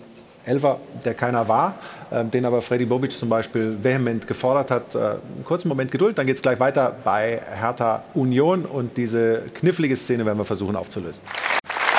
Elfer, 0.49 0.79
der 1.05 1.13
keiner 1.13 1.47
war, 1.47 1.75
ähm, 2.11 2.31
den 2.31 2.45
aber 2.45 2.61
Freddy 2.61 2.85
Bobic 2.85 3.11
zum 3.11 3.29
Beispiel 3.29 3.77
vehement 3.81 4.27
gefordert 4.27 4.71
hat. 4.71 4.95
Äh, 4.95 4.97
einen 4.97 5.43
kurzen 5.45 5.67
Moment 5.67 5.91
Geduld, 5.91 6.17
dann 6.17 6.25
geht 6.25 6.37
es 6.37 6.41
gleich 6.41 6.59
weiter 6.59 6.95
bei 7.03 7.39
Hertha 7.59 8.03
Union 8.13 8.65
und 8.65 8.97
diese 8.97 9.43
knifflige 9.53 9.95
Szene 9.95 10.25
werden 10.25 10.37
wir 10.37 10.45
versuchen 10.45 10.75
aufzulösen. 10.75 11.21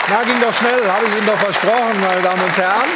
Na, 0.08 0.22
ging 0.24 0.40
doch 0.40 0.52
schnell, 0.52 0.82
habe 0.90 1.04
ich 1.06 1.16
Ihnen 1.16 1.26
doch 1.26 1.38
versprochen, 1.38 2.00
meine 2.00 2.20
Damen 2.20 2.42
und 2.42 2.56
Herren. 2.56 2.88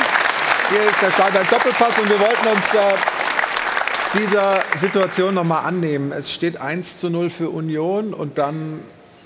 Hier 0.70 0.90
ist 0.90 1.00
der 1.00 1.12
Startball 1.12 1.44
Doppelpass 1.48 1.98
und 1.98 2.11
wir 2.11 2.18
wollten 2.18 2.46
uns 2.48 2.74
äh, 2.74 4.18
dieser 4.18 4.62
Situation 4.76 5.34
nochmal 5.34 5.64
annehmen. 5.64 6.11
Es 6.11 6.32
steht 6.32 6.61
1 6.61 6.98
zu 6.98 7.11
0 7.11 7.30
für 7.30 7.50
Union 7.50 8.14
und 8.14 8.38
dann 8.38 8.80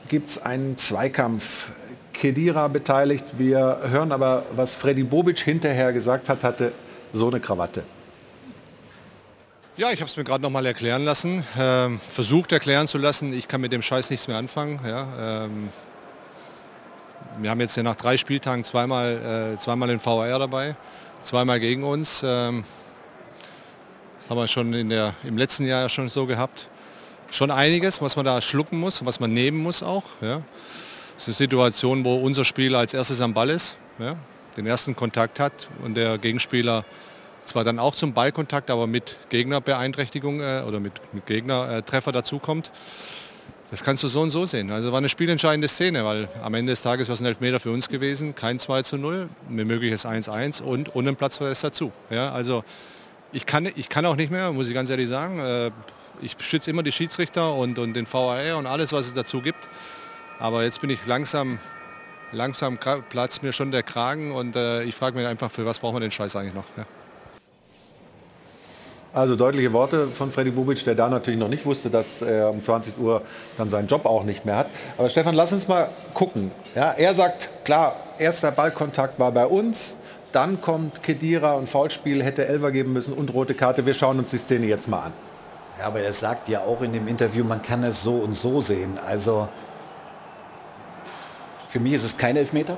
gibt 0.09 0.31
es 0.31 0.43
einen 0.43 0.77
Zweikampf. 0.77 1.71
Kedira 2.19 2.67
beteiligt. 2.67 3.25
Wir 3.39 3.79
hören 3.91 4.11
aber, 4.11 4.45
was 4.57 4.75
Freddy 4.75 5.05
Bobic 5.05 5.39
hinterher 5.39 5.93
gesagt 5.93 6.29
hat, 6.29 6.43
hatte 6.43 6.73
so 7.13 7.29
eine 7.29 7.39
Krawatte. 7.39 7.85
Ja, 9.77 9.93
ich 9.93 10.01
habe 10.01 10.11
es 10.11 10.17
mir 10.17 10.25
gerade 10.25 10.43
noch 10.43 10.51
mal 10.51 10.67
erklären 10.67 11.05
lassen, 11.05 11.45
ähm, 11.57 12.01
versucht 12.09 12.51
erklären 12.51 12.89
zu 12.89 12.99
lassen. 12.99 13.33
Ich 13.33 13.47
kann 13.47 13.61
mit 13.61 13.71
dem 13.71 13.83
Scheiß 13.83 14.11
nichts 14.11 14.27
mehr 14.27 14.37
anfangen. 14.37 14.81
Ja, 14.85 15.45
ähm, 15.45 15.69
wir 17.41 17.51
haben 17.51 17.61
jetzt 17.61 17.77
ja 17.77 17.85
nach 17.85 17.95
drei 17.95 18.17
Spieltagen 18.17 18.65
zweimal, 18.65 19.55
äh, 19.55 19.59
zweimal 19.59 19.89
den 19.89 20.05
VAR 20.05 20.41
dabei, 20.41 20.75
zweimal 21.23 21.61
gegen 21.61 21.85
uns. 21.85 22.23
Ähm, 22.25 22.65
haben 24.29 24.37
wir 24.37 24.49
schon 24.49 24.75
in 24.75 24.89
der, 24.89 25.15
im 25.23 25.39
letzten 25.39 25.65
Jahr 25.65 25.83
ja 25.83 25.89
schon 25.89 26.09
so 26.09 26.27
gehabt. 26.27 26.69
Schon 27.31 27.53
einiges, 27.53 28.03
was 28.03 28.17
man 28.17 28.25
da 28.25 28.41
schlucken 28.41 28.81
muss, 28.81 29.05
was 29.05 29.21
man 29.21 29.33
nehmen 29.33 29.59
muss 29.59 29.85
auch. 29.85 30.05
Ja. 30.21 30.43
Es 31.19 31.27
ist 31.27 31.41
eine 31.41 31.49
Situation, 31.49 32.05
wo 32.05 32.15
unser 32.15 32.45
Spieler 32.45 32.79
als 32.79 32.95
erstes 32.95 33.21
am 33.21 33.35
Ball 33.35 33.51
ist, 33.51 33.77
ja, 33.99 34.15
den 34.57 34.67
ersten 34.67 34.95
Kontakt 34.95 35.41
hat 35.41 35.67
und 35.83 35.97
der 35.97 36.17
Gegenspieler 36.17 36.85
zwar 37.43 37.65
dann 37.65 37.81
auch 37.81 37.97
zum 37.97 38.13
Ballkontakt, 38.13 38.71
aber 38.71 38.87
mit 38.87 39.17
Gegnerbeeinträchtigung 39.29 40.41
äh, 40.41 40.63
oder 40.65 40.79
mit, 40.79 40.93
mit 41.13 41.27
Gegnertreffer 41.27 42.13
dazukommt. 42.13 42.71
Das 43.73 43.83
kannst 43.83 44.05
du 44.05 44.07
so 44.07 44.21
und 44.21 44.31
so 44.31 44.47
sehen. 44.47 44.71
Also 44.71 44.93
war 44.93 44.99
eine 44.99 45.09
spielentscheidende 45.09 45.67
Szene, 45.67 46.05
weil 46.05 46.29
am 46.41 46.55
Ende 46.55 46.71
des 46.71 46.83
Tages 46.83 47.09
war 47.09 47.15
es 47.15 47.21
ein 47.21 47.27
Elfmeter 47.27 47.59
für 47.59 47.73
uns 47.73 47.89
gewesen, 47.89 48.37
kein 48.37 48.61
2 48.61 48.83
zu 48.83 48.97
0, 48.97 49.29
ein 49.51 49.57
mögliches 49.57 50.07
1-1 50.07 50.63
und, 50.63 50.95
ein 50.95 51.17
Platzverweis 51.17 51.61
dazu. 51.63 51.91
Ja, 52.11 52.31
also 52.31 52.63
ich 53.33 53.45
kann, 53.45 53.69
ich 53.75 53.89
kann 53.89 54.07
auch 54.07 54.17
nicht 54.17 54.31
mehr, 54.31 54.53
muss 54.53 54.69
ich 54.69 54.75
ganz 54.75 54.89
ehrlich 54.89 55.09
sagen. 55.09 55.41
Äh, 55.41 55.73
ich 56.23 56.37
schütze 56.41 56.71
immer 56.71 56.85
die 56.85 56.93
Schiedsrichter 56.93 57.55
und, 57.55 57.81
und 57.81 57.95
den 57.95 58.07
VAR 58.07 58.57
und 58.57 58.67
alles, 58.67 58.93
was 58.93 59.07
es 59.07 59.15
dazu 59.15 59.41
gibt. 59.43 59.69
Aber 60.39 60.63
jetzt 60.63 60.81
bin 60.81 60.91
ich 60.91 61.05
langsam, 61.07 61.59
langsam 62.31 62.79
platzt 62.79 63.43
mir 63.43 63.53
schon 63.53 63.73
der 63.73 63.83
Kragen 63.83 64.33
und 64.33 64.55
äh, 64.55 64.85
ich 64.85 64.95
frage 64.95 65.17
mich 65.17 65.27
einfach, 65.27 65.51
für 65.51 65.67
was 65.67 65.81
brauchen 65.81 65.97
wir 65.97 66.01
den 66.01 66.13
Scheiß 66.13 66.37
eigentlich 66.37 66.55
noch? 66.55 66.67
Ja. 66.77 66.87
Also 69.13 69.35
deutliche 69.35 69.73
Worte 69.73 70.07
von 70.09 70.31
Freddy 70.31 70.51
Bubic, 70.51 70.85
der 70.85 70.95
da 70.95 71.09
natürlich 71.09 71.41
noch 71.41 71.49
nicht 71.49 71.67
wusste, 71.67 71.91
dass 71.91 72.23
er 72.23 72.51
um 72.51 72.63
20 72.63 72.99
Uhr 72.99 73.23
dann 73.57 73.69
seinen 73.69 73.89
Job 73.89 74.05
auch 74.07 74.23
nicht 74.23 74.45
mehr 74.45 74.57
hat. 74.57 74.67
Aber 74.97 75.09
Stefan, 75.09 75.35
lass 75.35 75.53
uns 75.53 75.67
mal 75.67 75.89
gucken. 76.15 76.53
Ja, 76.77 76.93
er 76.93 77.15
sagt, 77.15 77.49
klar, 77.65 77.97
erster 78.19 78.53
Ballkontakt 78.53 79.19
war 79.19 79.33
bei 79.33 79.47
uns. 79.47 79.97
Dann 80.31 80.61
kommt 80.61 81.03
Kedira 81.03 81.55
und 81.55 81.69
Foulspiel, 81.69 82.23
hätte 82.23 82.47
Elfer 82.47 82.71
geben 82.71 82.93
müssen 82.93 83.15
und 83.15 83.33
rote 83.33 83.55
Karte. 83.55 83.87
Wir 83.87 83.95
schauen 83.95 84.19
uns 84.19 84.31
die 84.31 84.39
Szene 84.39 84.67
jetzt 84.67 84.87
mal 84.87 85.07
an. 85.07 85.13
Ja, 85.81 85.87
aber 85.87 86.01
er 86.01 86.13
sagt 86.13 86.49
ja 86.49 86.61
auch 86.61 86.83
in 86.83 86.93
dem 86.93 87.09
Interview, 87.09 87.45
man 87.45 87.63
kann 87.63 87.83
es 87.85 88.03
so 88.03 88.17
und 88.17 88.35
so 88.35 88.61
sehen. 88.61 88.99
Also 89.05 89.49
für 91.69 91.81
mich 91.81 91.93
ist 91.95 92.05
es 92.05 92.17
kein 92.17 92.37
Elfmeter. 92.37 92.77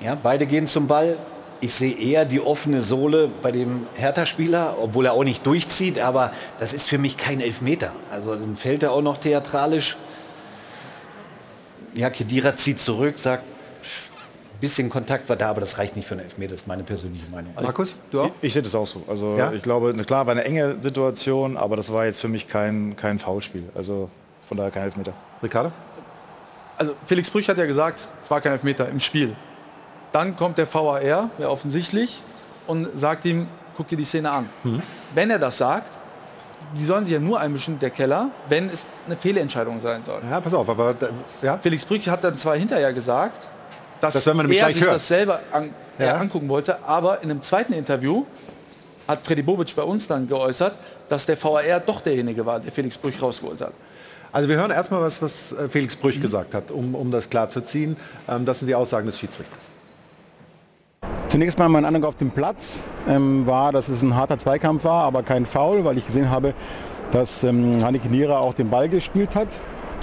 Ja, 0.00 0.16
beide 0.20 0.46
gehen 0.46 0.66
zum 0.66 0.86
Ball. 0.86 1.16
Ich 1.60 1.74
sehe 1.74 1.94
eher 1.96 2.24
die 2.24 2.40
offene 2.40 2.82
Sohle 2.82 3.30
bei 3.40 3.52
dem 3.52 3.86
Hertha-Spieler, 3.94 4.76
obwohl 4.80 5.06
er 5.06 5.12
auch 5.12 5.22
nicht 5.22 5.46
durchzieht, 5.46 6.00
aber 6.00 6.32
das 6.58 6.72
ist 6.72 6.88
für 6.88 6.98
mich 6.98 7.16
kein 7.16 7.40
Elfmeter. 7.40 7.92
Also 8.10 8.34
dann 8.34 8.56
fällt 8.56 8.82
er 8.82 8.90
auch 8.92 9.02
noch 9.02 9.18
theatralisch. 9.18 9.96
Ja, 11.94 12.10
Kedira 12.10 12.56
zieht 12.56 12.80
zurück, 12.80 13.18
sagt, 13.18 13.44
ein 13.44 14.58
bisschen 14.60 14.90
Kontakt 14.90 15.28
war 15.28 15.36
da, 15.36 15.50
aber 15.50 15.60
das 15.60 15.78
reicht 15.78 15.94
nicht 15.94 16.06
für 16.08 16.14
einen 16.14 16.24
Elfmeter, 16.24 16.52
das 16.52 16.62
ist 16.62 16.66
meine 16.66 16.82
persönliche 16.82 17.26
Meinung. 17.30 17.52
Markus, 17.60 17.94
du 18.10 18.22
auch? 18.22 18.26
Ich, 18.40 18.48
ich 18.48 18.52
sehe 18.54 18.62
das 18.62 18.74
auch 18.74 18.86
so. 18.86 19.02
Also 19.08 19.36
Ja? 19.36 19.52
ich 19.52 19.62
glaube, 19.62 19.92
klar, 20.04 20.26
war 20.26 20.32
eine 20.32 20.44
enge 20.44 20.76
Situation, 20.80 21.56
aber 21.56 21.76
das 21.76 21.92
war 21.92 22.06
jetzt 22.06 22.20
für 22.20 22.28
mich 22.28 22.48
kein, 22.48 22.96
kein 22.96 23.18
Foulspiel. 23.20 23.64
Also 23.74 24.08
von 24.48 24.56
daher 24.56 24.72
kein 24.72 24.84
Elfmeter. 24.84 25.12
Ricardo? 25.42 25.70
Also 26.78 26.94
Felix 27.06 27.28
Brüch 27.30 27.48
hat 27.48 27.58
ja 27.58 27.66
gesagt, 27.66 28.00
es 28.20 28.30
war 28.30 28.40
kein 28.40 28.52
Elfmeter 28.52 28.88
im 28.88 29.00
Spiel. 29.00 29.34
Dann 30.12 30.36
kommt 30.36 30.58
der 30.58 30.72
VAR, 30.72 31.02
ja 31.02 31.28
offensichtlich, 31.46 32.20
und 32.66 32.88
sagt 32.98 33.24
ihm, 33.24 33.48
guck 33.76 33.88
dir 33.88 33.96
die 33.96 34.04
Szene 34.04 34.30
an. 34.30 34.48
Wenn 35.14 35.30
er 35.30 35.38
das 35.38 35.58
sagt, 35.58 35.92
die 36.76 36.84
sollen 36.84 37.04
sich 37.04 37.12
ja 37.14 37.20
nur 37.20 37.40
einmischen, 37.40 37.78
der 37.78 37.90
Keller, 37.90 38.28
wenn 38.48 38.68
es 38.70 38.86
eine 39.06 39.16
Fehlentscheidung 39.16 39.80
sein 39.80 40.02
soll. 40.02 40.20
Ja, 40.28 40.40
pass 40.40 40.54
auf, 40.54 40.68
aber 40.68 40.94
ja. 41.42 41.58
Felix 41.58 41.84
Brüch 41.84 42.08
hat 42.08 42.24
dann 42.24 42.36
zwar 42.38 42.56
hinterher 42.56 42.92
gesagt, 42.92 43.46
dass 44.00 44.14
Das 44.14 44.26
er 44.26 44.34
sich 44.34 44.60
hören. 44.80 44.92
das 44.94 45.06
selber 45.08 45.40
an, 45.52 45.70
äh, 45.98 46.06
Ja. 46.06 46.14
angucken 46.16 46.48
wollte, 46.48 46.82
aber 46.86 47.22
in 47.22 47.30
einem 47.30 47.42
zweiten 47.42 47.72
Interview 47.72 48.24
hat 49.06 49.24
Freddy 49.24 49.42
Bobic 49.42 49.74
bei 49.76 49.82
uns 49.82 50.06
dann 50.08 50.26
geäußert, 50.28 50.74
dass 51.08 51.26
der 51.26 51.42
VAR 51.42 51.80
doch 51.80 52.00
derjenige 52.00 52.44
war, 52.46 52.58
der 52.60 52.72
Felix 52.72 52.96
Brüch 52.96 53.20
rausgeholt 53.20 53.60
hat. 53.60 53.72
Also 54.34 54.48
wir 54.48 54.56
hören 54.56 54.70
erstmal 54.70 55.02
was, 55.02 55.20
was 55.20 55.52
äh, 55.52 55.68
Felix 55.68 55.94
Brüch 55.94 56.18
gesagt 56.20 56.54
hat, 56.54 56.70
um, 56.70 56.94
um 56.94 57.10
das 57.10 57.28
klar 57.28 57.50
zu. 57.50 57.62
Ähm, 57.76 57.96
das 58.46 58.60
sind 58.60 58.68
die 58.68 58.74
Aussagen 58.74 59.04
des 59.04 59.18
Schiedsrichters. 59.18 59.68
Zunächst 61.28 61.58
mal 61.58 61.68
mein 61.68 61.84
Eindruck 61.84 62.06
auf 62.06 62.16
dem 62.16 62.30
Platz 62.30 62.88
ähm, 63.06 63.46
war, 63.46 63.72
dass 63.72 63.90
es 63.90 64.02
ein 64.02 64.16
harter 64.16 64.38
Zweikampf 64.38 64.84
war, 64.84 65.04
aber 65.04 65.22
kein 65.22 65.44
Foul, 65.44 65.84
weil 65.84 65.98
ich 65.98 66.06
gesehen 66.06 66.30
habe, 66.30 66.54
dass 67.10 67.44
ähm, 67.44 67.84
Hannik 67.84 68.10
Niera 68.10 68.38
auch 68.38 68.54
den 68.54 68.70
Ball 68.70 68.88
gespielt 68.88 69.34
hat. 69.34 69.48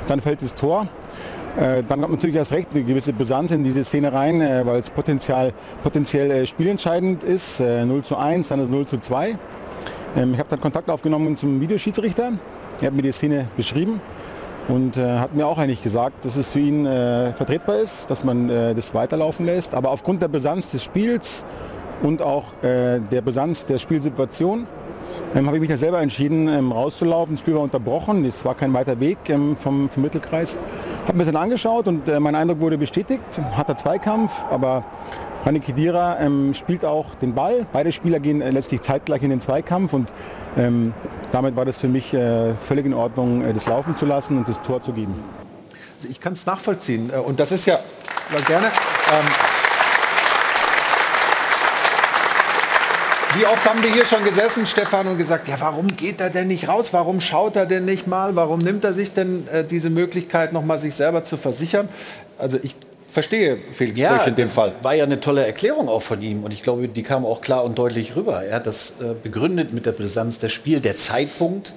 Dann 0.08 0.22
fällt 0.22 0.44
das 0.44 0.54
Tor. 0.54 0.88
Äh, 1.58 1.82
dann 1.88 2.00
kommt 2.02 2.14
natürlich 2.14 2.36
erst 2.36 2.52
recht 2.52 2.70
eine 2.72 2.84
gewisse 2.84 3.14
Brisanz 3.14 3.50
in 3.50 3.64
diese 3.64 3.84
Szene 3.84 4.14
rein, 4.14 4.42
äh, 4.42 4.64
weil 4.64 4.80
es 4.80 4.92
potenziell, 4.92 5.54
potenziell 5.82 6.46
spielentscheidend 6.46 7.24
ist. 7.24 7.60
0 7.60 8.04
zu 8.04 8.16
1, 8.16 8.50
dann 8.50 8.60
ist 8.60 8.70
0 8.70 8.86
zu 8.86 9.00
2. 9.00 9.40
Ähm, 10.16 10.34
ich 10.34 10.40
habe 10.40 10.50
dann 10.50 10.62
Kontakt 10.62 10.92
aufgenommen 10.92 11.36
zum 11.36 11.60
Videoschiedsrichter. 11.60 12.34
Er 12.80 12.88
hat 12.88 12.94
mir 12.94 13.02
die 13.02 13.12
Szene 13.12 13.48
beschrieben 13.58 14.00
und 14.70 14.96
äh, 14.96 15.20
hat 15.20 15.36
mir 15.36 15.46
auch 15.46 15.58
eigentlich 15.58 15.84
gesagt, 15.84 16.24
dass 16.24 16.38
es 16.38 16.54
für 16.54 16.60
ihn 16.60 16.86
äh, 16.86 17.34
vertretbar 17.34 17.78
ist, 17.78 18.10
dass 18.10 18.24
man 18.24 18.50
äh, 18.50 18.74
das 18.74 18.94
weiterlaufen 18.94 19.46
lässt. 19.46 19.76
Aber 19.76 19.92
aufgrund 19.92 20.22
der 20.22 20.30
Brisanz 20.30 20.72
des 20.72 20.84
Spiels 20.84 21.44
und 22.02 22.22
auch 22.22 22.46
der 22.62 23.22
Brisanz 23.22 23.66
der 23.66 23.78
Spielsituation 23.78 24.66
ähm, 25.36 25.46
habe 25.46 25.58
ich 25.58 25.62
mich 25.62 25.70
ja 25.70 25.78
selber 25.78 26.02
entschieden, 26.02 26.48
ähm, 26.48 26.72
rauszulaufen. 26.72 27.36
Das 27.36 27.42
Spiel 27.42 27.56
war 27.56 27.62
unterbrochen, 27.62 28.26
es 28.26 28.44
war 28.46 28.56
kein 28.56 28.74
weiter 28.74 29.00
Weg 29.00 29.18
ähm, 29.30 29.56
vom, 29.56 29.90
vom 29.90 30.04
Mittelkreis. 30.04 30.60
Habe 31.06 31.18
mir 31.18 31.24
das 31.24 31.32
dann 31.32 31.42
angeschaut 31.42 31.88
und 31.88 32.10
äh, 32.10 32.20
mein 32.20 32.36
Eindruck 32.36 32.62
wurde 32.62 32.78
bestätigt. 32.78 33.22
Harter 33.56 33.78
Zweikampf, 33.78 34.44
aber 34.50 34.84
Hani 35.46 35.62
Kidira 35.62 36.20
ähm, 36.20 36.54
spielt 36.54 36.84
auch 36.84 37.16
den 37.16 37.34
Ball. 37.34 37.66
Beide 37.72 37.92
Spieler 37.92 38.20
gehen 38.20 38.42
äh, 38.42 38.52
letztlich 38.52 38.82
zeitgleich 38.82 39.24
in 39.24 39.30
den 39.30 39.42
Zweikampf 39.42 39.94
und 39.94 40.12
ähm, 40.58 40.94
damit 41.32 41.56
war 41.56 41.66
das 41.66 41.78
für 41.78 41.88
mich 41.88 42.14
äh, 42.14 42.56
völlig 42.56 42.86
in 42.86 42.94
Ordnung, 42.94 43.44
äh, 43.44 43.54
das 43.54 43.66
laufen 43.66 43.96
zu 43.96 44.06
lassen 44.06 44.38
und 44.38 44.50
das 44.50 44.62
Tor 44.62 44.84
zu 44.84 44.92
geben. 44.92 45.16
Also 45.98 46.10
ich 46.10 46.20
kann 46.20 46.34
es 46.34 46.46
nachvollziehen 46.46 47.12
äh, 47.14 47.18
und 47.18 47.40
das 47.40 47.52
ist 47.52 47.66
ja 47.66 47.80
gerne. 48.46 48.68
Ähm, 48.68 49.26
Wie 53.36 53.46
oft 53.46 53.70
haben 53.70 53.84
wir 53.84 53.94
hier 53.94 54.08
schon 54.08 54.24
gesessen, 54.24 54.66
Stefan, 54.66 55.06
und 55.06 55.18
gesagt, 55.20 55.48
ja, 55.48 55.56
warum 55.60 55.88
geht 55.88 56.20
er 56.20 56.32
denn 56.32 56.48
nicht 56.48 56.68
raus? 56.68 56.94
Warum 56.94 57.22
schaut 57.22 57.56
er 57.56 57.68
denn 57.68 57.86
nicht 57.86 58.08
mal? 58.08 58.36
Warum 58.36 58.58
nimmt 58.60 58.84
er 58.84 58.94
sich 58.94 59.14
denn 59.14 59.48
äh, 59.50 59.64
diese 59.64 59.92
Möglichkeit, 59.92 60.52
noch 60.52 60.66
mal 60.66 60.80
sich 60.80 60.96
selber 60.96 61.24
zu 61.24 61.38
versichern? 61.38 61.90
Also 62.40 62.58
ich 62.64 62.76
verstehe 63.10 63.58
Felix 63.72 64.00
ja, 64.00 64.18
Brüch 64.18 64.28
in 64.28 64.36
dem 64.36 64.50
Fall. 64.50 64.74
War 64.82 64.94
ja 64.94 65.04
eine 65.04 65.20
tolle 65.20 65.46
Erklärung 65.46 65.90
auch 65.90 66.02
von 66.02 66.22
ihm 66.22 66.44
und 66.44 66.52
ich 66.52 66.64
glaube, 66.64 66.88
die 66.88 67.04
kam 67.04 67.26
auch 67.26 67.42
klar 67.42 67.64
und 67.64 67.78
deutlich 67.78 68.16
rüber. 68.16 68.44
Er 68.44 68.58
hat 68.58 68.68
das 68.68 68.94
äh, 69.02 69.14
begründet 69.22 69.74
mit 69.74 69.86
der 69.86 69.92
Brisanz 69.92 70.40
des 70.40 70.52
Spiels, 70.52 70.82
der 70.82 70.98
Zeitpunkt. 70.98 71.74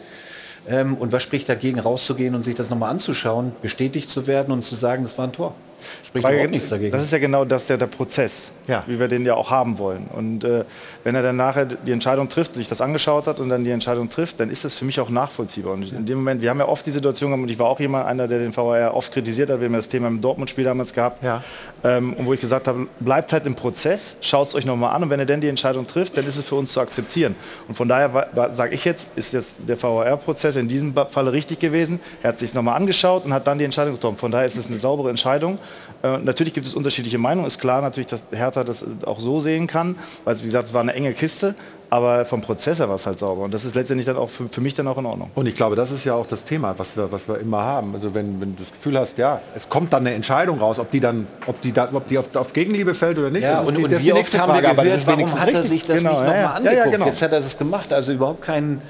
Ähm, 0.69 0.95
und 0.95 1.13
was 1.13 1.23
spricht 1.23 1.49
dagegen, 1.49 1.81
rauszugehen 1.81 2.35
und 2.35 2.43
sich 2.45 2.55
das 2.55 2.71
nochmal 2.71 2.91
anzuschauen, 2.91 3.53
bestätigt 3.63 4.09
zu 4.11 4.27
werden 4.27 4.53
und 4.53 4.63
zu 4.63 4.75
sagen, 4.75 5.03
das 5.03 5.19
war 5.19 5.27
ein 5.27 5.33
Tor? 5.33 5.55
Spricht 6.03 6.27
überhaupt 6.27 6.51
nichts 6.51 6.69
dagegen. 6.69 6.93
Das 6.93 7.03
ist 7.03 7.13
ja 7.13 7.19
genau 7.19 7.45
das, 7.45 7.67
der, 7.67 7.77
der 7.77 7.87
Prozess, 7.87 8.51
ja. 8.67 8.85
wie 8.87 8.99
wir 8.99 9.09
den 9.09 9.25
ja 9.25 9.35
auch 9.35 9.51
haben 9.51 9.79
wollen. 9.79 10.07
Und 10.15 10.45
äh, 10.45 10.65
wenn 11.05 11.15
er 11.15 11.23
dann 11.23 11.37
nachher 11.37 11.67
die 11.67 11.93
Entscheidung 11.93 12.29
trifft, 12.29 12.55
sich 12.55 12.69
das 12.69 12.81
angeschaut 12.81 13.27
hat 13.27 13.41
und 13.41 13.49
dann 13.49 13.65
die 13.65 13.71
Entscheidung 13.71 14.11
trifft, 14.11 14.41
dann 14.41 14.51
ist 14.51 14.65
das 14.65 14.75
für 14.75 14.85
mich 14.85 15.01
auch 15.01 15.11
nachvollziehbar. 15.11 15.75
Und 15.75 15.93
in 15.93 16.07
dem 16.07 16.19
Moment, 16.19 16.43
wir 16.43 16.51
haben 16.51 16.59
ja 16.59 16.69
oft 16.69 16.87
die 16.87 16.91
Situation 16.91 17.31
gehabt, 17.31 17.43
und 17.43 17.49
ich 17.49 17.59
war 17.59 17.67
auch 17.67 17.81
jemand, 17.81 18.07
einer, 18.07 18.29
der 18.29 18.39
den 18.39 18.57
VAR 18.57 18.95
oft 18.95 19.13
kritisiert 19.13 19.51
hat, 19.51 19.61
wir 19.61 19.67
haben 19.67 19.73
ja 19.73 19.79
das 19.79 19.89
Thema 19.89 20.09
im 20.09 20.21
Dortmund-Spiel 20.21 20.65
damals 20.65 20.93
gehabt, 20.93 21.23
ja. 21.23 21.43
ähm, 21.85 22.15
und 22.15 22.27
wo 22.27 22.33
ich 22.33 22.41
gesagt 22.41 22.69
habe, 22.69 22.87
bleibt 23.01 23.33
halt 23.33 23.47
im 23.47 23.55
Prozess, 23.55 24.17
schaut 24.21 24.49
es 24.49 24.55
euch 24.55 24.67
nochmal 24.67 24.95
an 24.95 25.05
und 25.05 25.11
wenn 25.11 25.21
er 25.21 25.27
dann 25.27 25.41
die 25.41 25.49
Entscheidung 25.49 25.87
trifft, 25.87 26.17
dann 26.17 26.27
ist 26.27 26.37
es 26.37 26.45
für 26.45 26.55
uns 26.55 26.73
zu 26.73 26.81
akzeptieren. 26.81 27.35
Und 27.69 27.75
von 27.75 27.89
daher 27.89 28.29
sage 28.53 28.75
ich 28.75 28.85
jetzt, 28.85 29.09
ist 29.17 29.33
jetzt 29.33 29.57
der 29.67 29.81
VAR-Prozess 29.83 30.57
in 30.57 30.69
diesem 30.69 30.95
Falle 31.11 31.33
richtig 31.33 31.59
gewesen. 31.59 32.01
Er 32.23 32.29
hat 32.29 32.39
sich 32.39 32.55
nochmal 32.55 32.77
angeschaut 32.77 33.25
und 33.25 33.33
hat 33.33 33.47
dann 33.47 33.59
die 33.59 33.65
Entscheidung 33.65 33.95
getroffen. 33.95 34.19
Von 34.19 34.31
daher 34.31 34.47
ist 34.47 34.57
es 34.57 34.67
eine 34.67 34.79
saubere 34.79 35.11
Entscheidung. 35.11 35.59
Äh, 36.03 36.19
natürlich 36.19 36.53
gibt 36.53 36.67
es 36.67 36.75
unterschiedliche 36.75 37.19
Meinungen. 37.19 37.47
Ist 37.47 37.61
klar 37.61 37.81
natürlich, 37.83 38.09
dass 38.09 38.25
Hertha 38.33 38.65
das 38.65 38.85
auch 39.07 39.21
so 39.21 39.41
sehen 39.41 39.67
kann, 39.67 39.97
weil 40.25 40.39
wie 40.41 40.47
gesagt, 40.47 40.69
es 40.69 40.75
war 40.75 40.81
eine 40.81 40.95
enge 40.95 41.13
Kiste. 41.13 41.55
Aber 41.93 42.25
vom 42.25 42.41
Prozess 42.41 42.79
her 42.79 42.89
war 42.89 42.97
es 42.97 43.05
halt 43.05 43.19
sauber. 43.19 43.43
Und 43.43 43.53
das 43.53 43.67
ist 43.67 43.75
letztendlich 43.75 44.07
dann 44.07 44.17
auch 44.17 44.31
für, 44.31 44.49
für, 44.49 44.63
mich 44.63 44.75
dann 44.75 44.89
auch 44.89 44.97
in 44.97 45.05
Ordnung. 45.05 45.31
Und 45.35 45.47
ich 45.47 45.55
glaube, 45.55 45.77
das 45.77 45.91
ist 45.91 46.05
ja 46.05 46.15
auch 46.15 46.27
das 46.27 46.47
Thema, 46.47 46.75
was 46.79 46.97
wir, 46.97 47.13
was 47.13 47.29
wir 47.29 47.39
immer 47.39 47.63
haben. 47.65 47.93
Also 47.93 48.15
wenn, 48.15 48.41
wenn 48.41 48.57
du 48.57 48.63
das 48.63 48.73
Gefühl 48.73 48.99
hast, 48.99 49.19
ja, 49.19 49.43
es 49.55 49.69
kommt 49.69 49.93
dann 49.93 50.07
eine 50.07 50.15
Entscheidung 50.17 50.59
raus, 50.59 50.79
ob 50.79 50.91
die 50.91 51.01
dann, 51.01 51.27
ob 51.47 51.61
die, 51.61 51.71
da, 51.71 51.91
ob 51.93 52.09
die 52.09 52.17
auf, 52.17 52.35
auf 52.35 52.55
Gegenliebe 52.55 52.95
fällt 52.95 53.19
oder 53.19 53.29
nicht. 53.29 53.43
Ja, 53.43 53.61
das 53.61 53.69
und, 53.69 53.75
ist, 53.77 53.85
und 53.85 53.93
das 53.93 54.01
ist 54.01 54.09
die 54.09 54.13
nächste 54.15 54.39
Frage. 54.39 54.71
Aber 54.71 54.85
das 54.87 55.01
ist 55.01 55.07
warum 55.07 55.39
hat 55.39 55.51
er 55.51 55.63
sich 55.65 55.85
das 55.85 55.99
genau, 55.99 56.13
nicht 56.13 56.21
nochmal 56.21 56.41
ja, 56.41 56.51
angeguckt? 56.53 56.79
Ja, 56.79 56.85
ja, 56.87 56.91
genau. 56.91 57.07
Jetzt 57.09 57.21
hat 57.21 57.33
er 57.33 57.39
es 57.41 57.59
gemacht. 57.59 57.93
Also 57.93 58.13
überhaupt 58.13 58.41
kein 58.41 58.81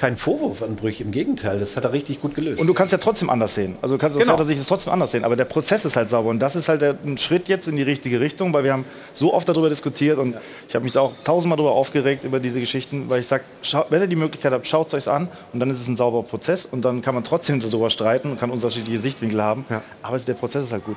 kein 0.00 0.16
Vorwurf 0.16 0.62
an 0.62 0.76
Brüch, 0.76 1.02
im 1.02 1.10
Gegenteil, 1.10 1.60
das 1.60 1.76
hat 1.76 1.84
er 1.84 1.92
richtig 1.92 2.22
gut 2.22 2.34
gelöst. 2.34 2.58
Und 2.58 2.66
du 2.66 2.72
kannst 2.72 2.90
ja 2.90 2.98
trotzdem 2.98 3.28
anders 3.28 3.54
sehen. 3.54 3.76
Also 3.82 3.96
du 3.96 4.00
kannst 4.00 4.16
aus 4.16 4.22
genau. 4.22 4.42
Sicht 4.42 4.66
trotzdem 4.66 4.94
anders 4.94 5.12
sehen, 5.12 5.24
aber 5.24 5.36
der 5.36 5.44
Prozess 5.44 5.84
ist 5.84 5.94
halt 5.94 6.08
sauber 6.08 6.30
und 6.30 6.38
das 6.38 6.56
ist 6.56 6.70
halt 6.70 6.80
der, 6.80 6.96
ein 7.04 7.18
Schritt 7.18 7.48
jetzt 7.48 7.68
in 7.68 7.76
die 7.76 7.82
richtige 7.82 8.18
Richtung, 8.18 8.54
weil 8.54 8.64
wir 8.64 8.72
haben 8.72 8.86
so 9.12 9.34
oft 9.34 9.46
darüber 9.46 9.68
diskutiert 9.68 10.18
und 10.18 10.36
ich 10.66 10.74
habe 10.74 10.84
mich 10.84 10.92
da 10.92 11.00
auch 11.02 11.12
tausendmal 11.22 11.58
darüber 11.58 11.74
aufgeregt 11.74 12.24
über 12.24 12.40
diese 12.40 12.60
Geschichten, 12.60 13.10
weil 13.10 13.20
ich 13.20 13.26
sage, 13.26 13.44
wenn 13.90 14.00
ihr 14.00 14.06
die 14.06 14.16
Möglichkeit 14.16 14.52
habt, 14.52 14.66
schaut 14.66 14.88
es 14.88 14.94
euch 14.94 15.12
an 15.12 15.28
und 15.52 15.60
dann 15.60 15.70
ist 15.70 15.82
es 15.82 15.86
ein 15.86 15.98
sauberer 15.98 16.22
Prozess 16.22 16.64
und 16.64 16.82
dann 16.82 17.02
kann 17.02 17.14
man 17.14 17.22
trotzdem 17.22 17.60
darüber 17.60 17.90
streiten 17.90 18.30
und 18.30 18.40
kann 18.40 18.50
unterschiedliche 18.50 19.00
Sichtwinkel 19.00 19.42
haben, 19.42 19.66
ja. 19.68 19.82
aber 20.00 20.18
der 20.18 20.34
Prozess 20.34 20.64
ist 20.64 20.72
halt 20.72 20.84
gut. 20.84 20.96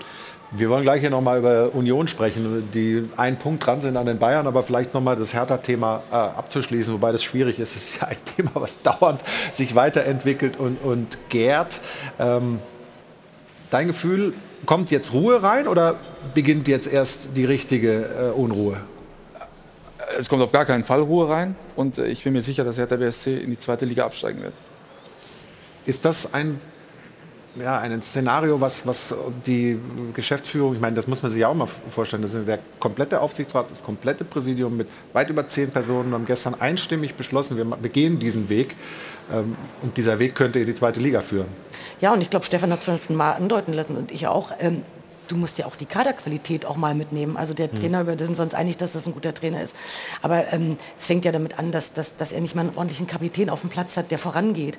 Wir 0.56 0.70
wollen 0.70 0.84
gleich 0.84 1.02
hier 1.02 1.10
nochmal 1.10 1.40
über 1.40 1.74
Union 1.74 2.08
sprechen, 2.08 2.70
die 2.72 3.10
einen 3.18 3.38
Punkt 3.38 3.66
dran 3.66 3.82
sind 3.82 3.98
an 3.98 4.06
den 4.06 4.20
Bayern, 4.20 4.46
aber 4.46 4.62
vielleicht 4.62 4.94
nochmal 4.94 5.16
das 5.16 5.34
Hertha-Thema 5.34 6.04
äh, 6.12 6.16
abzuschließen, 6.16 6.94
wobei 6.94 7.12
das 7.12 7.24
schwierig 7.24 7.58
ist. 7.58 7.76
Es 7.76 7.86
ist 7.86 8.02
ja 8.02 8.10
ein 8.10 8.18
Thema, 8.38 8.52
was 8.54 8.80
dauernd 8.84 9.24
sich 9.56 9.74
weiterentwickelt 9.74 10.58
und, 10.58 10.78
und 10.84 11.18
gärt. 11.30 11.82
Ähm, 12.20 12.60
dein 13.72 13.88
Gefühl, 13.88 14.36
kommt 14.68 14.92
jetzt 14.92 15.14
Ruhe 15.14 15.42
rein 15.42 15.68
oder 15.68 15.96
beginnt 16.36 16.68
jetzt 16.68 16.86
erst 16.86 17.36
die 17.36 17.46
richtige 17.46 18.06
äh, 18.36 18.40
Unruhe? 18.40 18.78
Es 20.20 20.30
kommt 20.30 20.44
auf 20.44 20.52
gar 20.52 20.66
keinen 20.66 20.84
Fall 20.84 21.02
Ruhe 21.02 21.30
rein 21.30 21.56
und 21.76 21.98
äh, 21.98 22.06
ich 22.06 22.24
bin 22.24 22.34
mir 22.34 22.44
sicher, 22.44 22.64
dass 22.64 22.78
Hertha 22.78 22.98
BSC 22.98 23.38
in 23.38 23.50
die 23.50 23.58
zweite 23.58 23.86
Liga 23.86 24.06
absteigen 24.06 24.44
wird. 24.44 24.54
Ist 25.88 26.06
das 26.06 26.32
ein 26.32 26.62
ja, 27.62 27.80
ein 27.80 28.02
Szenario, 28.02 28.60
was, 28.60 28.86
was 28.86 29.14
die 29.46 29.80
Geschäftsführung, 30.14 30.74
ich 30.74 30.82
meine, 30.82 30.96
das 30.96 31.08
muss 31.08 31.22
man 31.22 31.32
sich 31.32 31.42
ja 31.42 31.48
auch 31.48 31.54
mal 31.54 31.68
vorstellen, 31.68 32.24
das 32.24 32.34
ist 32.34 32.48
der 32.48 32.60
komplette 32.80 33.22
Aufsichtsrat, 33.22 33.70
das 33.70 33.84
komplette 33.84 34.24
Präsidium 34.24 34.78
mit 34.78 34.88
weit 35.14 35.30
über 35.30 35.48
zehn 35.48 35.70
Personen 35.70 36.10
wir 36.10 36.16
haben 36.16 36.26
gestern 36.26 36.56
einstimmig 36.56 37.16
beschlossen, 37.16 37.58
wir, 37.58 37.66
wir 37.66 37.90
gehen 37.90 38.20
diesen 38.20 38.50
Weg 38.50 38.76
ähm, 39.32 39.56
und 39.82 39.98
dieser 39.98 40.20
Weg 40.20 40.36
könnte 40.36 40.60
in 40.60 40.66
die 40.66 40.74
zweite 40.74 41.00
Liga 41.00 41.22
führen. 41.22 41.48
Ja, 42.02 42.14
und 42.14 42.22
ich 42.22 42.30
glaube, 42.30 42.46
Stefan 42.46 42.72
hat 42.72 42.88
es 42.88 43.06
schon 43.06 43.16
mal 43.16 43.34
andeuten 43.34 43.74
lassen 43.74 43.98
und 43.98 44.12
ich 44.12 44.28
auch. 44.28 44.52
Ähm, 44.60 44.84
du 45.34 45.40
musst 45.40 45.58
ja 45.58 45.66
auch 45.66 45.76
die 45.76 45.86
Kaderqualität 45.86 46.66
auch 46.66 46.78
mal 46.78 46.96
mitnehmen. 46.96 47.38
Also 47.38 47.54
der 47.54 47.70
hm. 47.70 47.80
Trainer, 47.80 48.02
über 48.02 48.16
den 48.16 48.28
sind 48.28 48.38
wir 48.38 48.44
uns 48.44 48.54
einig, 48.54 48.78
dass 48.78 48.94
das 48.94 49.06
ein 49.06 49.14
guter 49.14 49.34
Trainer 49.34 49.62
ist. 49.62 49.76
Aber 50.22 50.52
ähm, 50.54 50.78
es 50.98 51.08
fängt 51.08 51.26
ja 51.26 51.32
damit 51.32 51.60
an, 51.60 51.72
dass, 51.72 51.94
dass, 51.94 52.16
dass 52.16 52.32
er 52.32 52.42
nicht 52.42 52.56
mal 52.56 52.62
einen 52.62 52.76
ordentlichen 52.76 53.08
Kapitän 53.08 53.50
auf 53.50 53.62
dem 53.62 53.70
Platz 53.70 53.98
hat, 53.98 54.12
der 54.12 54.18
vorangeht. 54.18 54.78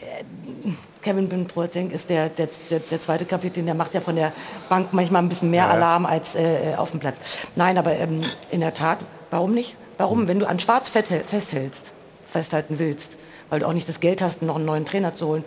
Äh, 0.00 0.70
Kevin 1.02 1.28
Bin 1.28 1.46
Boateng 1.46 1.90
ist 1.90 2.10
der, 2.10 2.28
der, 2.28 2.48
der, 2.70 2.80
der, 2.80 3.00
zweite 3.00 3.24
Kapitän, 3.24 3.66
der 3.66 3.74
macht 3.74 3.94
ja 3.94 4.00
von 4.00 4.16
der 4.16 4.32
Bank 4.68 4.88
manchmal 4.92 5.22
ein 5.22 5.28
bisschen 5.28 5.50
mehr 5.50 5.64
ja, 5.64 5.70
Alarm 5.70 6.06
als 6.06 6.34
äh, 6.34 6.74
auf 6.76 6.90
dem 6.90 7.00
Platz. 7.00 7.18
Nein, 7.54 7.78
aber 7.78 7.92
ähm, 7.92 8.22
in 8.50 8.60
der 8.60 8.74
Tat, 8.74 8.98
warum 9.30 9.52
nicht? 9.52 9.76
Warum, 9.98 10.20
hm. 10.20 10.28
wenn 10.28 10.38
du 10.38 10.48
an 10.48 10.58
Schwarz 10.58 10.88
festhältst, 10.88 11.92
festhalten 12.26 12.78
willst, 12.78 13.16
weil 13.50 13.60
du 13.60 13.66
auch 13.66 13.72
nicht 13.72 13.88
das 13.88 14.00
Geld 14.00 14.22
hast, 14.22 14.42
noch 14.42 14.56
einen 14.56 14.64
neuen 14.64 14.84
Trainer 14.84 15.14
zu 15.14 15.26
holen, 15.26 15.44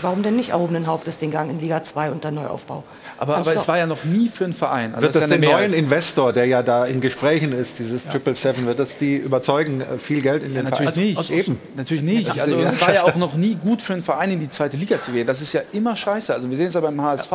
Warum 0.00 0.22
denn 0.22 0.36
nicht 0.36 0.50
erhobenen 0.50 0.86
Hauptes 0.86 1.18
den 1.18 1.30
Gang 1.30 1.50
in 1.50 1.60
Liga 1.60 1.82
2 1.82 2.10
und 2.10 2.24
der 2.24 2.30
Neuaufbau? 2.30 2.82
Aber, 3.18 3.36
aber 3.36 3.54
es 3.54 3.68
war 3.68 3.78
ja 3.78 3.86
noch 3.86 4.04
nie 4.04 4.28
für 4.28 4.44
einen 4.44 4.52
Verein. 4.52 4.94
Also 4.94 5.02
wird 5.02 5.14
das, 5.14 5.28
das 5.28 5.30
den 5.30 5.40
neuen 5.40 5.72
Investor, 5.72 6.32
der 6.32 6.46
ja 6.46 6.62
da 6.62 6.86
in 6.86 7.00
Gesprächen 7.00 7.52
ist, 7.52 7.78
dieses 7.78 8.04
Triple 8.04 8.34
Seven, 8.34 8.66
wird 8.66 8.78
das 8.78 8.96
die 8.96 9.16
überzeugen, 9.16 9.80
äh, 9.80 9.98
viel 9.98 10.22
Geld 10.22 10.42
in 10.42 10.54
ja, 10.54 10.62
den 10.62 10.70
natürlich 10.70 10.92
Verein? 10.92 11.06
Nicht. 11.06 11.18
Also, 11.18 11.32
eben. 11.32 11.60
Natürlich 11.76 12.02
nicht. 12.02 12.40
Also 12.40 12.56
es 12.56 12.80
war 12.80 12.94
ja 12.94 13.04
auch 13.04 13.14
noch 13.16 13.34
nie 13.34 13.54
gut 13.54 13.82
für 13.82 13.92
einen 13.92 14.02
Verein 14.02 14.30
in 14.32 14.40
die 14.40 14.50
zweite 14.50 14.76
Liga 14.76 15.00
zu 15.00 15.12
gehen. 15.12 15.26
Das 15.26 15.40
ist 15.40 15.52
ja 15.52 15.60
immer 15.72 15.94
scheiße. 15.94 16.32
Also 16.34 16.50
wir 16.50 16.56
sehen 16.56 16.68
es 16.68 16.74
ja 16.74 16.80
beim 16.80 17.00
HSV, 17.00 17.30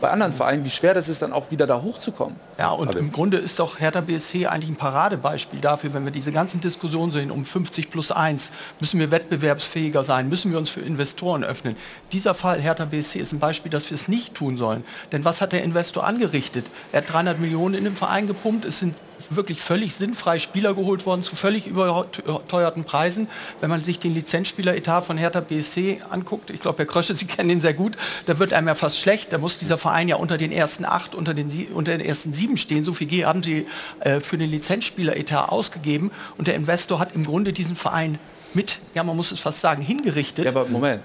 bei 0.00 0.10
anderen 0.10 0.32
Vereinen, 0.32 0.64
wie 0.64 0.70
schwer 0.70 0.94
das 0.94 1.08
ist, 1.08 1.22
dann 1.22 1.32
auch 1.32 1.50
wieder 1.50 1.66
da 1.66 1.82
hochzukommen. 1.82 2.36
Ja, 2.58 2.70
und 2.70 2.88
also. 2.88 3.00
im 3.00 3.10
Grunde 3.10 3.38
ist 3.38 3.58
doch 3.58 3.80
Hertha 3.80 4.00
BSC 4.00 4.46
eigentlich 4.46 4.70
ein 4.70 4.76
Paradebeispiel 4.76 5.60
dafür, 5.60 5.94
wenn 5.94 6.04
wir 6.04 6.12
diese 6.12 6.30
ganzen 6.32 6.60
Diskussionen 6.60 7.10
sehen 7.10 7.30
um 7.30 7.44
50 7.44 7.90
plus 7.90 8.12
1, 8.12 8.52
müssen 8.78 9.00
wir 9.00 9.10
wettbewerbsfähiger 9.10 10.04
sein, 10.04 10.28
müssen 10.28 10.52
wir 10.52 10.58
uns 10.58 10.70
für 10.70 10.80
Investoren 10.80 11.44
öffnen. 11.44 11.76
Dieser 12.12 12.34
Fall 12.34 12.60
Hertha 12.60 12.84
BSC 12.84 13.18
ist 13.18 13.32
ein 13.32 13.38
Beispiel, 13.38 13.70
dass 13.70 13.88
wir 13.90 13.94
es 13.94 14.06
nicht 14.06 14.34
tun 14.34 14.58
sollen. 14.58 14.84
Denn 15.12 15.24
was 15.24 15.40
hat 15.40 15.52
der 15.52 15.62
Investor 15.62 16.04
angerichtet? 16.04 16.66
Er 16.92 16.98
hat 16.98 17.12
300 17.12 17.40
Millionen 17.40 17.74
in 17.74 17.84
den 17.84 17.96
Verein 17.96 18.26
gepumpt. 18.26 18.66
Es 18.66 18.80
sind 18.80 18.94
wirklich 19.30 19.62
völlig 19.62 19.94
sinnfrei 19.94 20.38
Spieler 20.38 20.74
geholt 20.74 21.06
worden 21.06 21.22
zu 21.22 21.36
völlig 21.36 21.66
überteuerten 21.66 22.84
Preisen. 22.84 23.28
Wenn 23.60 23.70
man 23.70 23.80
sich 23.80 23.98
den 23.98 24.14
Lizenzspieleretat 24.14 25.04
von 25.04 25.16
Hertha 25.16 25.40
BSC 25.40 26.02
anguckt, 26.10 26.50
ich 26.50 26.60
glaube, 26.60 26.78
Herr 26.78 26.86
Krösche, 26.86 27.14
Sie 27.14 27.24
kennen 27.24 27.48
ihn 27.48 27.60
sehr 27.60 27.72
gut, 27.72 27.96
da 28.26 28.38
wird 28.38 28.52
einem 28.52 28.68
ja 28.68 28.74
fast 28.74 28.98
schlecht. 28.98 29.32
Da 29.32 29.38
muss 29.38 29.56
dieser 29.56 29.78
Verein 29.78 30.08
ja 30.08 30.16
unter 30.16 30.36
den 30.36 30.52
ersten 30.52 30.84
acht, 30.84 31.14
unter 31.14 31.32
den, 31.32 31.68
unter 31.72 31.96
den 31.96 32.06
ersten 32.06 32.32
sieben 32.32 32.58
stehen. 32.58 32.84
So 32.84 32.92
viel 32.92 33.24
haben 33.24 33.42
Sie 33.42 33.66
äh, 34.00 34.20
für 34.20 34.36
den 34.36 34.50
Lizenzspieleretat 34.50 35.48
ausgegeben. 35.48 36.10
Und 36.36 36.46
der 36.46 36.56
Investor 36.56 36.98
hat 36.98 37.14
im 37.14 37.24
Grunde 37.24 37.52
diesen 37.52 37.76
Verein 37.76 38.18
mit, 38.54 38.80
ja 38.94 39.02
man 39.02 39.16
muss 39.16 39.32
es 39.32 39.40
fast 39.40 39.62
sagen, 39.62 39.82
hingerichtet. 39.82 40.44
Ja, 40.44 40.50
aber 40.50 40.66
Moment 40.66 41.00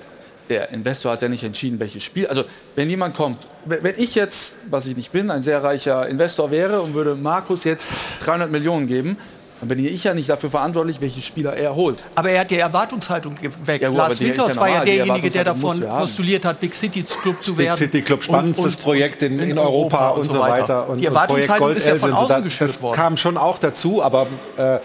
der 0.49 0.71
Investor 0.71 1.11
hat 1.11 1.21
ja 1.21 1.27
nicht 1.29 1.43
entschieden, 1.43 1.79
welches 1.79 2.03
Spiel. 2.03 2.27
Also 2.27 2.43
wenn 2.75 2.89
jemand 2.89 3.15
kommt, 3.15 3.39
wenn 3.65 3.95
ich 3.97 4.15
jetzt, 4.15 4.55
was 4.69 4.85
ich 4.85 4.95
nicht 4.95 5.11
bin, 5.11 5.29
ein 5.31 5.43
sehr 5.43 5.63
reicher 5.63 6.07
Investor 6.07 6.51
wäre 6.51 6.81
und 6.81 6.93
würde 6.93 7.15
Markus 7.15 7.63
jetzt 7.63 7.91
300 8.23 8.49
Millionen 8.51 8.87
geben, 8.87 9.17
dann 9.59 9.69
bin 9.69 9.83
ich 9.83 10.03
ja 10.03 10.13
nicht 10.13 10.29
dafür 10.29 10.51
verantwortlich, 10.51 11.01
welche 11.01 11.19
Spieler 11.19 11.53
er 11.57 11.73
holt. 11.73 11.97
Aber 12.13 12.29
er 12.29 12.41
hat 12.41 12.51
die 12.51 12.59
Erwartungshaltung 12.59 13.33
geweckt. 13.41 13.81
Ja, 13.81 13.89
gut, 13.89 13.97
Lars 13.97 14.13
ist 14.13 14.21
ja 14.21 14.27
Winters 14.27 14.55
war 14.55 14.69
ja 14.69 14.85
derjenige, 14.85 15.29
der 15.31 15.45
Erwartungshaltung 15.47 15.81
davon 15.89 15.99
postuliert 16.01 16.45
hat, 16.45 16.59
Big 16.59 16.75
City 16.75 17.01
Club 17.03 17.41
zu 17.43 17.55
Big 17.55 17.65
werden. 17.65 17.77
City 17.77 18.01
Club, 18.03 18.21
spannendstes 18.23 18.65
Und- 18.65 18.71
und- 18.75 18.83
Projekt 18.83 19.23
in, 19.23 19.39
in, 19.39 19.57
Europa, 19.57 20.09
und 20.09 20.31
so 20.31 20.39
weiter. 20.39 20.87
Und, 20.87 20.99
die 20.99 21.07
und 21.07 21.13
Projekt 21.15 21.49
Erwartungshaltung 21.49 21.75
ist 21.75 21.87
ja 21.87 21.95
von 21.95 22.13
außen 22.13 22.43
Das- 22.43 22.57
Das 22.59 22.81
worden. 22.83 22.95
kam 22.95 23.17
schon 23.17 23.35
auch 23.35 23.57
dazu, 23.57 24.03
aber 24.03 24.27
äh, 24.57 24.77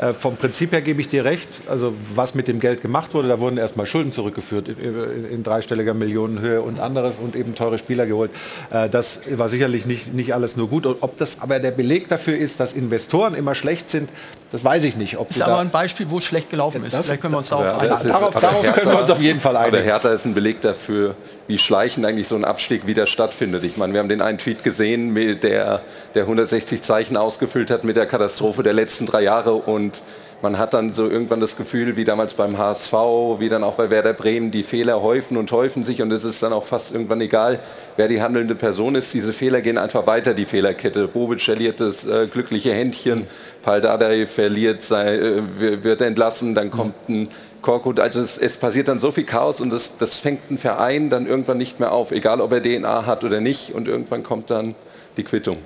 äh, 0.00 0.14
vom 0.14 0.36
Prinzip 0.36 0.72
her 0.72 0.80
gebe 0.80 1.00
ich 1.00 1.08
dir 1.08 1.24
recht. 1.24 1.48
Also 1.68 1.92
was 2.14 2.34
mit 2.34 2.46
dem 2.48 2.60
Geld 2.60 2.82
gemacht 2.82 3.14
wurde, 3.14 3.28
da 3.28 3.38
wurden 3.40 3.58
erstmal 3.58 3.86
Schulden 3.86 4.12
zurückgeführt 4.12 4.68
in, 4.68 5.24
in, 5.30 5.42
dreistelliger 5.42 5.94
Millionenhöhe 5.94 6.62
und 6.62 6.78
anderes 6.80 7.18
und 7.18 7.34
eben 7.36 7.54
teure 7.54 7.78
Spieler 7.78 8.06
geholt. 8.06 8.30
Äh, 8.70 8.88
das 8.88 9.20
war 9.30 9.48
sicherlich 9.48 9.86
nicht, 9.86 10.14
nicht 10.14 10.34
alles 10.34 10.56
nur 10.56 10.68
gut. 10.68 10.86
Und 10.86 10.98
ob 11.00 11.18
das 11.18 11.40
aber 11.40 11.58
der 11.60 11.70
Beleg 11.72 12.08
dafür 12.08 12.36
ist, 12.36 12.60
dass 12.60 12.72
Investoren 12.72 13.34
immer 13.34 13.54
schlecht 13.54 13.90
sind, 13.90 14.10
das 14.52 14.64
weiß 14.64 14.84
ich 14.84 14.96
nicht. 14.96 15.18
Ob 15.18 15.30
Ist 15.30 15.42
aber 15.42 15.54
da- 15.54 15.60
ein 15.60 15.70
Beispiel, 15.70 16.08
wo 16.10 16.18
es 16.18 16.24
schlecht 16.24 16.50
gelaufen 16.50 16.84
ist. 16.84 16.94
Das- 16.94 17.06
Vielleicht 17.06 17.20
können 17.22 17.34
wir 17.34 17.38
uns 17.38 17.48
darauf 17.48 17.66
Aber 17.66 17.80
einigen. 17.80 18.08
Darauf- 18.08 18.34
darauf 18.34 18.62
Hertha- 18.64 18.72
können 18.80 18.92
wir 18.92 19.00
uns 19.00 19.10
auf 19.10 19.20
jeden 19.20 19.40
Fall 19.40 19.56
einigen. 19.56 19.76
Aber 19.76 19.84
Hertha 19.84 20.10
ist 20.12 20.24
ein 20.24 20.34
Beleg 20.34 20.60
dafür, 20.60 21.14
wie 21.48 21.58
schleichend 21.58 22.06
eigentlich 22.06 22.28
so 22.28 22.36
ein 22.36 22.44
Abstieg 22.44 22.86
wieder 22.86 23.06
stattfindet. 23.06 23.64
Ich 23.64 23.76
meine, 23.76 23.94
wir 23.94 24.00
haben 24.00 24.08
den 24.08 24.20
einen 24.20 24.38
Tweet 24.38 24.62
gesehen, 24.62 25.14
der, 25.40 25.82
der 26.14 26.22
160 26.22 26.82
Zeichen 26.82 27.16
ausgefüllt 27.16 27.70
hat 27.70 27.84
mit 27.84 27.96
der 27.96 28.06
Katastrophe 28.06 28.62
der 28.62 28.74
letzten 28.74 29.06
drei 29.06 29.22
Jahre 29.22 29.54
und 29.54 30.02
man 30.40 30.56
hat 30.56 30.72
dann 30.72 30.92
so 30.92 31.08
irgendwann 31.08 31.40
das 31.40 31.56
Gefühl, 31.56 31.96
wie 31.96 32.04
damals 32.04 32.34
beim 32.34 32.58
HSV, 32.58 32.92
wie 33.38 33.48
dann 33.48 33.64
auch 33.64 33.74
bei 33.74 33.90
Werder 33.90 34.12
Bremen, 34.12 34.52
die 34.52 34.62
Fehler 34.62 35.02
häufen 35.02 35.36
und 35.36 35.50
häufen 35.50 35.82
sich 35.82 36.00
und 36.00 36.12
es 36.12 36.22
ist 36.22 36.42
dann 36.42 36.52
auch 36.52 36.64
fast 36.64 36.92
irgendwann 36.92 37.20
egal, 37.20 37.58
wer 37.96 38.06
die 38.06 38.22
handelnde 38.22 38.54
Person 38.54 38.94
ist. 38.94 39.12
Diese 39.14 39.32
Fehler 39.32 39.62
gehen 39.62 39.78
einfach 39.78 40.06
weiter, 40.06 40.34
die 40.34 40.46
Fehlerkette. 40.46 41.08
Bobic 41.08 41.40
verliert 41.40 41.80
das 41.80 42.06
äh, 42.06 42.28
glückliche 42.28 42.72
Händchen, 42.72 43.26
Pal 43.62 43.80
Dardai 43.80 44.26
verliert, 44.26 44.82
sei, 44.82 45.16
äh, 45.16 45.82
wird 45.82 46.00
entlassen, 46.02 46.54
dann 46.54 46.70
kommt 46.70 47.08
ein 47.08 47.28
Korkut, 47.62 48.00
also 48.00 48.20
es, 48.20 48.38
es 48.38 48.56
passiert 48.56 48.88
dann 48.88 49.00
so 49.00 49.10
viel 49.10 49.24
Chaos 49.24 49.60
und 49.60 49.70
das, 49.70 49.92
das 49.98 50.16
fängt 50.16 50.50
ein 50.50 50.58
Verein 50.58 51.10
dann 51.10 51.26
irgendwann 51.26 51.58
nicht 51.58 51.80
mehr 51.80 51.92
auf, 51.92 52.12
egal 52.12 52.40
ob 52.40 52.52
er 52.52 52.62
DNA 52.62 53.06
hat 53.06 53.24
oder 53.24 53.40
nicht 53.40 53.74
und 53.74 53.88
irgendwann 53.88 54.22
kommt 54.22 54.50
dann 54.50 54.74
die 55.16 55.24
Quittung. 55.24 55.58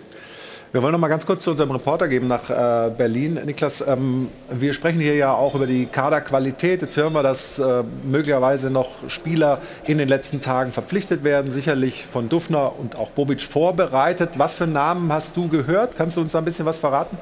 Wir 0.72 0.82
wollen 0.82 0.92
noch 0.92 0.98
mal 0.98 1.08
ganz 1.08 1.26
kurz 1.26 1.44
zu 1.44 1.50
unserem 1.50 1.70
Reporter 1.70 2.08
geben 2.08 2.28
nach 2.28 2.48
äh, 2.48 2.90
Berlin. 2.96 3.38
Niklas, 3.44 3.84
ähm, 3.86 4.30
wir 4.50 4.72
sprechen 4.72 5.00
hier 5.00 5.14
ja 5.14 5.34
auch 5.34 5.54
über 5.54 5.66
die 5.66 5.84
Kaderqualität. 5.84 6.80
Jetzt 6.80 6.96
hören 6.96 7.12
wir, 7.12 7.22
dass 7.22 7.58
äh, 7.58 7.82
möglicherweise 8.04 8.70
noch 8.70 8.88
Spieler 9.06 9.60
in 9.84 9.98
den 9.98 10.08
letzten 10.08 10.40
Tagen 10.40 10.72
verpflichtet 10.72 11.24
werden, 11.24 11.50
sicherlich 11.50 12.06
von 12.06 12.30
Dufner 12.30 12.72
und 12.78 12.96
auch 12.96 13.10
Bobic 13.10 13.42
vorbereitet. 13.42 14.30
Was 14.38 14.54
für 14.54 14.66
Namen 14.66 15.12
hast 15.12 15.36
du 15.36 15.46
gehört? 15.48 15.94
Kannst 15.98 16.16
du 16.16 16.22
uns 16.22 16.32
da 16.32 16.38
ein 16.38 16.46
bisschen 16.46 16.64
was 16.64 16.78
verraten? 16.78 17.18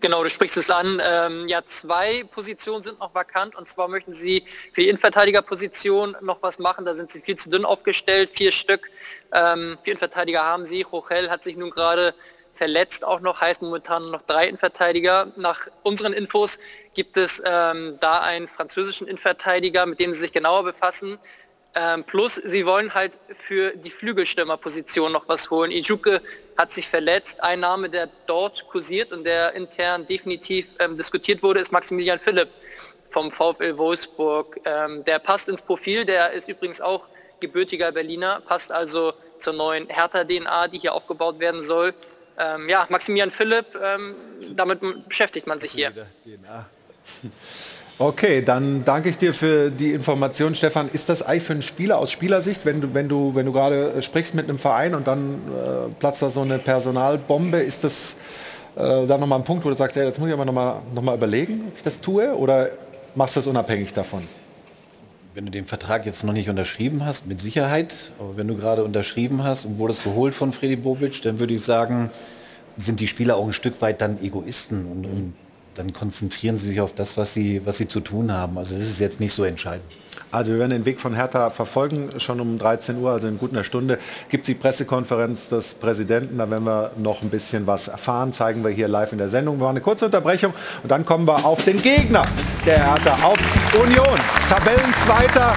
Genau, 0.00 0.22
du 0.22 0.30
sprichst 0.30 0.56
es 0.56 0.70
an. 0.70 1.00
Ähm, 1.04 1.46
ja, 1.48 1.64
zwei 1.64 2.24
Positionen 2.24 2.82
sind 2.82 3.00
noch 3.00 3.14
vakant 3.14 3.54
und 3.54 3.66
zwar 3.66 3.88
möchten 3.88 4.12
sie 4.12 4.44
für 4.72 4.82
die 4.82 4.88
Innenverteidigerposition 4.88 6.16
noch 6.20 6.42
was 6.42 6.58
machen. 6.58 6.84
Da 6.84 6.94
sind 6.94 7.10
sie 7.10 7.20
viel 7.20 7.36
zu 7.36 7.50
dünn 7.50 7.64
aufgestellt, 7.64 8.30
vier 8.30 8.52
Stück. 8.52 8.90
Ähm, 9.32 9.76
vier 9.82 9.92
Innenverteidiger 9.92 10.42
haben 10.42 10.64
sie. 10.64 10.82
Rochel 10.82 11.30
hat 11.30 11.42
sich 11.42 11.56
nun 11.56 11.70
gerade 11.70 12.14
verletzt, 12.54 13.04
auch 13.04 13.20
noch 13.20 13.40
heißt 13.40 13.62
momentan 13.62 14.10
noch 14.10 14.22
drei 14.22 14.48
Innenverteidiger. 14.48 15.32
Nach 15.36 15.68
unseren 15.84 16.12
Infos 16.12 16.58
gibt 16.92 17.16
es 17.16 17.40
ähm, 17.46 17.98
da 18.00 18.18
einen 18.18 18.48
französischen 18.48 19.06
Innenverteidiger, 19.06 19.86
mit 19.86 20.00
dem 20.00 20.12
sie 20.12 20.20
sich 20.20 20.32
genauer 20.32 20.64
befassen. 20.64 21.18
Ähm, 21.74 22.02
plus, 22.04 22.34
sie 22.34 22.66
wollen 22.66 22.92
halt 22.94 23.18
für 23.32 23.72
die 23.76 23.90
Flügelstürmerposition 23.90 25.12
noch 25.12 25.28
was 25.28 25.50
holen. 25.50 25.70
Ijuke 25.70 26.22
hat 26.56 26.72
sich 26.72 26.88
verletzt. 26.88 27.42
Ein 27.42 27.60
Name, 27.60 27.88
der 27.88 28.08
dort 28.26 28.66
kursiert 28.68 29.12
und 29.12 29.24
der 29.24 29.54
intern 29.54 30.06
definitiv 30.06 30.68
ähm, 30.78 30.96
diskutiert 30.96 31.42
wurde, 31.42 31.60
ist 31.60 31.70
Maximilian 31.70 32.18
Philipp 32.18 32.48
vom 33.10 33.30
VfL 33.30 33.76
Wolfsburg. 33.76 34.60
Ähm, 34.64 35.04
der 35.04 35.18
passt 35.18 35.48
ins 35.48 35.62
Profil, 35.62 36.04
der 36.04 36.32
ist 36.32 36.48
übrigens 36.48 36.80
auch 36.80 37.06
gebürtiger 37.40 37.92
Berliner, 37.92 38.40
passt 38.40 38.72
also 38.72 39.12
zur 39.38 39.52
neuen 39.52 39.88
Hertha-DNA, 39.88 40.68
die 40.68 40.78
hier 40.78 40.94
aufgebaut 40.94 41.38
werden 41.38 41.62
soll. 41.62 41.94
Ähm, 42.38 42.68
ja, 42.68 42.86
Maximilian 42.88 43.30
Philipp, 43.30 43.66
ähm, 43.80 44.16
damit 44.54 44.80
beschäftigt 45.08 45.46
man 45.46 45.58
sich 45.60 45.72
hier. 45.72 45.92
Okay, 48.00 48.42
dann 48.42 48.84
danke 48.84 49.08
ich 49.08 49.18
dir 49.18 49.34
für 49.34 49.72
die 49.72 49.92
Information, 49.92 50.54
Stefan. 50.54 50.88
Ist 50.92 51.08
das 51.08 51.20
eigentlich 51.20 51.42
für 51.42 51.54
einen 51.54 51.62
Spieler 51.62 51.98
aus 51.98 52.12
Spielersicht, 52.12 52.64
wenn 52.64 52.80
du, 52.80 52.94
wenn 52.94 53.08
du, 53.08 53.34
wenn 53.34 53.44
du 53.44 53.52
gerade 53.52 53.94
äh, 53.94 54.02
sprichst 54.02 54.36
mit 54.36 54.48
einem 54.48 54.58
Verein 54.58 54.94
und 54.94 55.08
dann 55.08 55.34
äh, 55.34 55.88
platzt 55.98 56.22
da 56.22 56.30
so 56.30 56.42
eine 56.42 56.58
Personalbombe, 56.58 57.58
ist 57.58 57.82
das 57.82 58.14
äh, 58.76 59.04
dann 59.04 59.18
nochmal 59.18 59.40
ein 59.40 59.44
Punkt, 59.44 59.64
wo 59.64 59.68
du 59.68 59.74
sagst, 59.74 59.96
ey, 59.96 60.06
jetzt 60.06 60.20
muss 60.20 60.28
ich 60.28 60.32
aber 60.32 60.44
nochmal 60.44 60.80
noch 60.94 61.02
mal 61.02 61.16
überlegen, 61.16 61.64
ob 61.66 61.76
ich 61.76 61.82
das 61.82 62.00
tue? 62.00 62.32
Oder 62.36 62.68
machst 63.16 63.34
du 63.34 63.40
das 63.40 63.48
unabhängig 63.48 63.92
davon? 63.92 64.22
Wenn 65.34 65.46
du 65.46 65.50
den 65.50 65.64
Vertrag 65.64 66.06
jetzt 66.06 66.22
noch 66.22 66.32
nicht 66.32 66.48
unterschrieben 66.48 67.04
hast, 67.04 67.26
mit 67.26 67.40
Sicherheit, 67.40 68.12
aber 68.20 68.36
wenn 68.36 68.46
du 68.46 68.54
gerade 68.54 68.84
unterschrieben 68.84 69.42
hast 69.42 69.64
und 69.64 69.78
wurdest 69.78 70.04
geholt 70.04 70.36
von 70.36 70.52
Freddy 70.52 70.76
Bobic, 70.76 71.20
dann 71.22 71.40
würde 71.40 71.54
ich 71.54 71.64
sagen, 71.64 72.10
sind 72.76 73.00
die 73.00 73.08
Spieler 73.08 73.36
auch 73.36 73.46
ein 73.46 73.52
Stück 73.52 73.82
weit 73.82 74.00
dann 74.00 74.22
Egoisten 74.22 74.86
und, 74.86 75.04
und 75.04 75.34
dann 75.78 75.92
konzentrieren 75.92 76.58
sie 76.58 76.68
sich 76.68 76.80
auf 76.80 76.92
das, 76.92 77.16
was 77.16 77.32
sie, 77.32 77.64
was 77.64 77.76
sie 77.76 77.86
zu 77.86 78.00
tun 78.00 78.32
haben. 78.32 78.58
Also 78.58 78.74
das 78.74 78.88
ist 78.88 78.98
jetzt 78.98 79.20
nicht 79.20 79.32
so 79.32 79.44
entscheidend. 79.44 79.86
Also 80.32 80.52
wir 80.52 80.58
werden 80.58 80.72
den 80.72 80.84
Weg 80.84 81.00
von 81.00 81.14
Hertha 81.14 81.50
verfolgen. 81.50 82.10
Schon 82.18 82.40
um 82.40 82.58
13 82.58 82.98
Uhr, 82.98 83.12
also 83.12 83.28
in 83.28 83.38
gut 83.38 83.52
einer 83.52 83.64
Stunde, 83.64 83.98
gibt 84.28 84.42
es 84.42 84.46
die 84.46 84.54
Pressekonferenz 84.54 85.48
des 85.48 85.74
Präsidenten. 85.74 86.38
Da 86.38 86.50
werden 86.50 86.64
wir 86.64 86.90
noch 86.96 87.22
ein 87.22 87.30
bisschen 87.30 87.66
was 87.66 87.88
erfahren. 87.88 88.32
Zeigen 88.32 88.64
wir 88.64 88.70
hier 88.70 88.88
live 88.88 89.12
in 89.12 89.18
der 89.18 89.28
Sendung. 89.28 89.56
Wir 89.56 89.64
machen 89.64 89.76
eine 89.76 89.80
kurze 89.80 90.06
Unterbrechung 90.06 90.52
und 90.82 90.90
dann 90.90 91.06
kommen 91.06 91.26
wir 91.26 91.46
auf 91.46 91.64
den 91.64 91.80
Gegner 91.80 92.26
der 92.66 92.84
Hertha, 92.84 93.14
auf 93.24 93.38
Union. 93.80 94.18
Tabellenzweiter. 94.48 95.54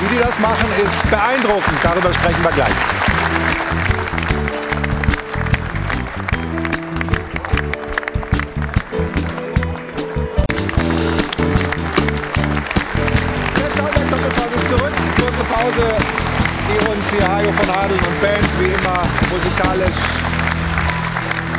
Wie 0.00 0.16
die 0.16 0.20
das 0.22 0.40
machen, 0.40 0.66
ist 0.84 1.08
beeindruckend. 1.10 1.78
Darüber 1.82 2.12
sprechen 2.14 2.42
wir 2.42 2.52
gleich. 2.52 2.99
Hier 17.10 17.26
Hajo 17.26 17.52
von 17.52 17.68
Adel 17.70 17.96
und 17.96 18.20
Band 18.20 18.48
wie 18.60 18.72
immer 18.72 19.02
musikalisch 19.30 19.90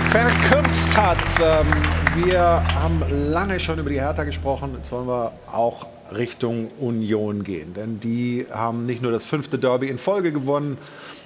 verkürzt 0.10 0.97
hat. 0.97 1.18
Ähm, 1.41 2.26
wir 2.26 2.64
haben 2.76 3.04
lange 3.10 3.60
schon 3.60 3.80
über 3.80 3.89
die 3.89 3.99
Hertha 3.99 4.24
gesprochen. 4.24 4.76
Jetzt 4.78 4.91
wollen 4.91 5.08
wir 5.08 5.34
auch 5.52 5.88
Richtung 6.16 6.70
Union 6.80 7.43
gehen. 7.43 7.74
Denn 7.74 7.99
die 7.99 8.45
haben 8.52 8.86
nicht 8.86 9.02
nur 9.02 9.12
das 9.12 9.26
fünfte 9.26 9.60
Derby 9.60 9.88
in 9.88 9.97
Folge 9.97 10.32
gewonnen, 10.32 10.78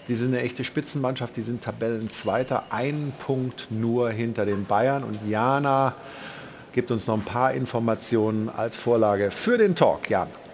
die 0.08 0.16
sind 0.16 0.28
eine 0.28 0.42
echte 0.42 0.64
Spitzenmannschaft, 0.64 1.36
die 1.36 1.42
sind 1.42 1.64
Tabellenzweiter, 1.64 2.64
einen 2.70 3.14
Punkt 3.26 3.68
nur 3.70 4.12
hinter 4.12 4.46
den 4.46 4.66
Bayern. 4.66 5.04
Und 5.04 5.20
Jana 5.28 5.94
gibt 6.74 6.92
uns 6.92 7.08
noch 7.08 7.16
ein 7.16 7.26
paar 7.26 7.54
Informationen 7.54 8.50
als 8.50 8.78
Vorlage 8.78 9.32
für 9.32 9.58
den 9.58 9.76
Talk. 9.76 10.10
Jana. 10.10 10.45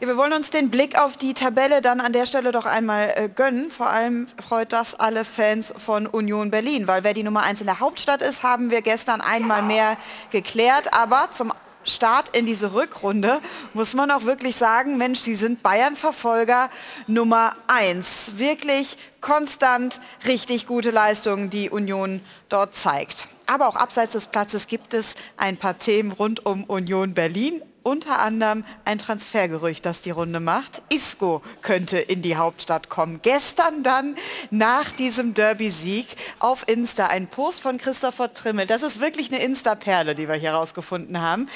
Ja, 0.00 0.06
wir 0.06 0.16
wollen 0.16 0.32
uns 0.32 0.50
den 0.50 0.70
Blick 0.70 0.96
auf 0.96 1.16
die 1.16 1.34
Tabelle 1.34 1.82
dann 1.82 2.00
an 2.00 2.12
der 2.12 2.24
Stelle 2.24 2.52
doch 2.52 2.66
einmal 2.66 3.12
äh, 3.16 3.28
gönnen. 3.28 3.68
Vor 3.68 3.90
allem 3.90 4.28
freut 4.40 4.72
das 4.72 4.94
alle 4.94 5.24
Fans 5.24 5.74
von 5.76 6.06
Union 6.06 6.52
Berlin, 6.52 6.86
weil 6.86 7.02
wer 7.02 7.14
die 7.14 7.24
Nummer 7.24 7.42
1 7.42 7.62
in 7.62 7.66
der 7.66 7.80
Hauptstadt 7.80 8.22
ist, 8.22 8.44
haben 8.44 8.70
wir 8.70 8.80
gestern 8.80 9.20
einmal 9.20 9.62
mehr 9.62 9.96
geklärt. 10.30 10.94
Aber 10.94 11.30
zum 11.32 11.52
Start 11.82 12.36
in 12.36 12.46
diese 12.46 12.74
Rückrunde 12.74 13.40
muss 13.74 13.94
man 13.94 14.12
auch 14.12 14.22
wirklich 14.22 14.54
sagen, 14.54 14.98
Mensch, 14.98 15.18
sie 15.18 15.34
sind 15.34 15.64
Bayern-Verfolger 15.64 16.70
Nummer 17.08 17.56
1. 17.66 18.34
Wirklich 18.36 18.98
konstant 19.20 20.00
richtig 20.28 20.68
gute 20.68 20.92
Leistungen, 20.92 21.50
die 21.50 21.70
Union 21.70 22.20
dort 22.48 22.76
zeigt. 22.76 23.26
Aber 23.48 23.66
auch 23.66 23.74
abseits 23.74 24.12
des 24.12 24.28
Platzes 24.28 24.68
gibt 24.68 24.94
es 24.94 25.16
ein 25.36 25.56
paar 25.56 25.76
Themen 25.76 26.12
rund 26.12 26.46
um 26.46 26.62
Union 26.64 27.14
Berlin. 27.14 27.62
Unter 27.82 28.18
anderem 28.18 28.64
ein 28.84 28.98
Transfergerücht, 28.98 29.86
das 29.86 30.02
die 30.02 30.10
Runde 30.10 30.40
macht. 30.40 30.82
Isco 30.92 31.42
könnte 31.62 31.98
in 31.98 32.22
die 32.22 32.36
Hauptstadt 32.36 32.88
kommen. 32.88 33.20
Gestern 33.22 33.82
dann 33.82 34.16
nach 34.50 34.90
diesem 34.90 35.34
Derby-Sieg 35.34 36.06
auf 36.38 36.68
Insta 36.68 37.06
ein 37.06 37.28
Post 37.28 37.60
von 37.60 37.78
Christopher 37.78 38.34
Trimmel. 38.34 38.66
Das 38.66 38.82
ist 38.82 39.00
wirklich 39.00 39.32
eine 39.32 39.42
Insta-Perle, 39.42 40.14
die 40.14 40.28
wir 40.28 40.34
hier 40.34 40.52
rausgefunden 40.52 41.20
haben. 41.20 41.48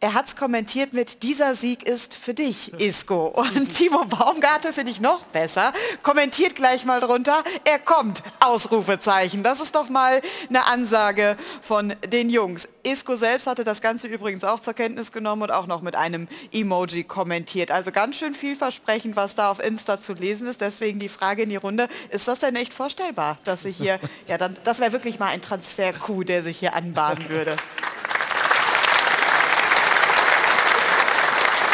Er 0.00 0.14
hat 0.14 0.28
es 0.28 0.36
kommentiert 0.36 0.92
mit, 0.92 1.24
dieser 1.24 1.56
Sieg 1.56 1.82
ist 1.82 2.14
für 2.14 2.32
dich, 2.32 2.72
Isco. 2.74 3.26
Und 3.34 3.74
Timo 3.74 4.04
Baumgartel 4.04 4.72
finde 4.72 4.92
ich 4.92 5.00
noch 5.00 5.24
besser. 5.24 5.72
Kommentiert 6.04 6.54
gleich 6.54 6.84
mal 6.84 7.00
drunter, 7.00 7.42
er 7.64 7.80
kommt, 7.80 8.22
Ausrufezeichen. 8.38 9.42
Das 9.42 9.60
ist 9.60 9.74
doch 9.74 9.88
mal 9.88 10.22
eine 10.48 10.66
Ansage 10.66 11.36
von 11.62 11.96
den 12.06 12.30
Jungs. 12.30 12.68
Isco 12.84 13.16
selbst 13.16 13.48
hatte 13.48 13.64
das 13.64 13.80
Ganze 13.80 14.06
übrigens 14.06 14.44
auch 14.44 14.60
zur 14.60 14.72
Kenntnis 14.72 15.10
genommen 15.10 15.42
und 15.42 15.50
auch 15.50 15.66
noch 15.66 15.82
mit 15.82 15.96
einem 15.96 16.28
Emoji 16.52 17.02
kommentiert. 17.02 17.72
Also 17.72 17.90
ganz 17.90 18.14
schön 18.14 18.36
vielversprechend, 18.36 19.16
was 19.16 19.34
da 19.34 19.50
auf 19.50 19.58
Insta 19.58 20.00
zu 20.00 20.12
lesen 20.12 20.46
ist. 20.46 20.60
Deswegen 20.60 21.00
die 21.00 21.08
Frage 21.08 21.42
in 21.42 21.50
die 21.50 21.56
Runde, 21.56 21.88
ist 22.10 22.28
das 22.28 22.38
denn 22.38 22.54
echt 22.54 22.72
vorstellbar, 22.72 23.38
dass 23.42 23.62
sich 23.62 23.76
hier, 23.76 23.98
ja, 24.28 24.38
dann, 24.38 24.56
das 24.62 24.78
wäre 24.78 24.92
wirklich 24.92 25.18
mal 25.18 25.26
ein 25.26 25.42
Transfer-Coup, 25.42 26.24
der 26.24 26.44
sich 26.44 26.60
hier 26.60 26.74
anbahnen 26.74 27.28
würde. 27.28 27.56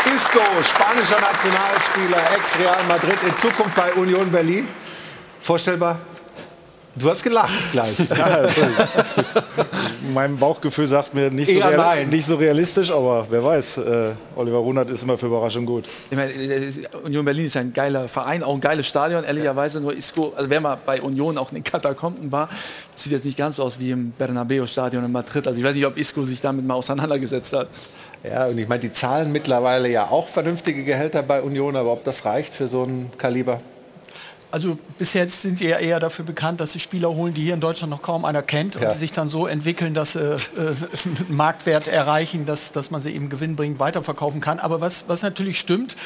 Isco, 0.06 0.40
spanischer 0.62 1.18
Nationalspieler, 1.20 2.18
Ex-Real 2.36 2.84
Madrid, 2.86 3.16
in 3.26 3.36
Zukunft 3.38 3.74
bei 3.74 3.92
Union 3.94 4.30
Berlin. 4.30 4.68
Vorstellbar? 5.40 5.98
Du 6.96 7.10
hast 7.10 7.22
gelacht 7.22 7.72
gleich. 7.72 7.96
Ja, 8.16 8.46
mein 10.12 10.36
Bauchgefühl 10.36 10.86
sagt 10.86 11.14
mir 11.14 11.30
nicht 11.30 11.50
so, 11.50 11.58
real, 11.58 11.76
nein. 11.76 12.08
nicht 12.08 12.26
so 12.26 12.36
realistisch, 12.36 12.90
aber 12.90 13.26
wer 13.30 13.42
weiß. 13.42 13.78
Äh, 13.78 14.10
Oliver 14.36 14.58
Runert 14.58 14.90
ist 14.90 15.02
immer 15.02 15.16
für 15.16 15.26
Überraschung 15.26 15.64
gut. 15.66 15.86
Ich 16.10 16.16
meine, 16.16 16.30
äh, 16.32 16.72
Union 17.02 17.24
Berlin 17.24 17.46
ist 17.46 17.56
ein 17.56 17.72
geiler 17.72 18.06
Verein, 18.06 18.42
auch 18.42 18.54
ein 18.54 18.60
geiles 18.60 18.86
Stadion, 18.86 19.24
ehrlicherweise. 19.24 19.80
Nur 19.80 19.96
Isco, 19.96 20.34
also 20.36 20.48
wer 20.50 20.60
mal 20.60 20.76
bei 20.84 21.00
Union 21.00 21.38
auch 21.38 21.50
in 21.50 21.56
den 21.56 21.64
Katakomben 21.64 22.30
war, 22.30 22.48
sieht 22.96 23.12
jetzt 23.12 23.24
nicht 23.24 23.38
ganz 23.38 23.56
so 23.56 23.64
aus 23.64 23.80
wie 23.80 23.90
im 23.90 24.12
Bernabeu-Stadion 24.16 25.04
in 25.04 25.12
Madrid. 25.12 25.46
Also 25.46 25.58
ich 25.58 25.64
weiß 25.64 25.74
nicht, 25.74 25.86
ob 25.86 25.96
Isco 25.96 26.22
sich 26.22 26.40
damit 26.40 26.66
mal 26.66 26.74
auseinandergesetzt 26.74 27.54
hat. 27.54 27.68
Ja, 28.26 28.46
und 28.46 28.56
ich 28.58 28.66
meine, 28.68 28.80
die 28.80 28.92
zahlen 28.92 29.32
mittlerweile 29.32 29.88
ja 29.88 30.08
auch 30.08 30.28
vernünftige 30.28 30.82
Gehälter 30.82 31.22
bei 31.22 31.42
Union, 31.42 31.76
aber 31.76 31.92
ob 31.92 32.04
das 32.04 32.24
reicht 32.24 32.54
für 32.54 32.68
so 32.68 32.82
ein 32.84 33.10
Kaliber? 33.18 33.60
Also 34.50 34.78
bis 34.98 35.14
jetzt 35.14 35.42
sind 35.42 35.58
sie 35.58 35.66
ja 35.66 35.78
eher 35.78 35.98
dafür 35.98 36.24
bekannt, 36.24 36.60
dass 36.60 36.72
sie 36.72 36.78
Spieler 36.78 37.08
holen, 37.10 37.34
die 37.34 37.42
hier 37.42 37.54
in 37.54 37.60
Deutschland 37.60 37.90
noch 37.90 38.02
kaum 38.02 38.24
einer 38.24 38.40
kennt 38.40 38.76
und 38.76 38.82
Ja. 38.82 38.92
die 38.92 38.98
sich 39.00 39.10
dann 39.10 39.28
so 39.28 39.48
entwickeln, 39.48 39.94
dass 39.94 40.12
sie 40.12 40.20
äh, 40.20 40.36
einen 40.56 41.36
Marktwert 41.36 41.88
erreichen, 41.88 42.46
dass, 42.46 42.70
dass 42.70 42.92
man 42.92 43.02
sie 43.02 43.10
eben 43.10 43.28
gewinnbringend 43.28 43.80
weiterverkaufen 43.80 44.40
kann. 44.40 44.60
Aber 44.60 44.80
was, 44.80 45.04
was 45.08 45.22
natürlich 45.22 45.58
stimmt, 45.58 45.96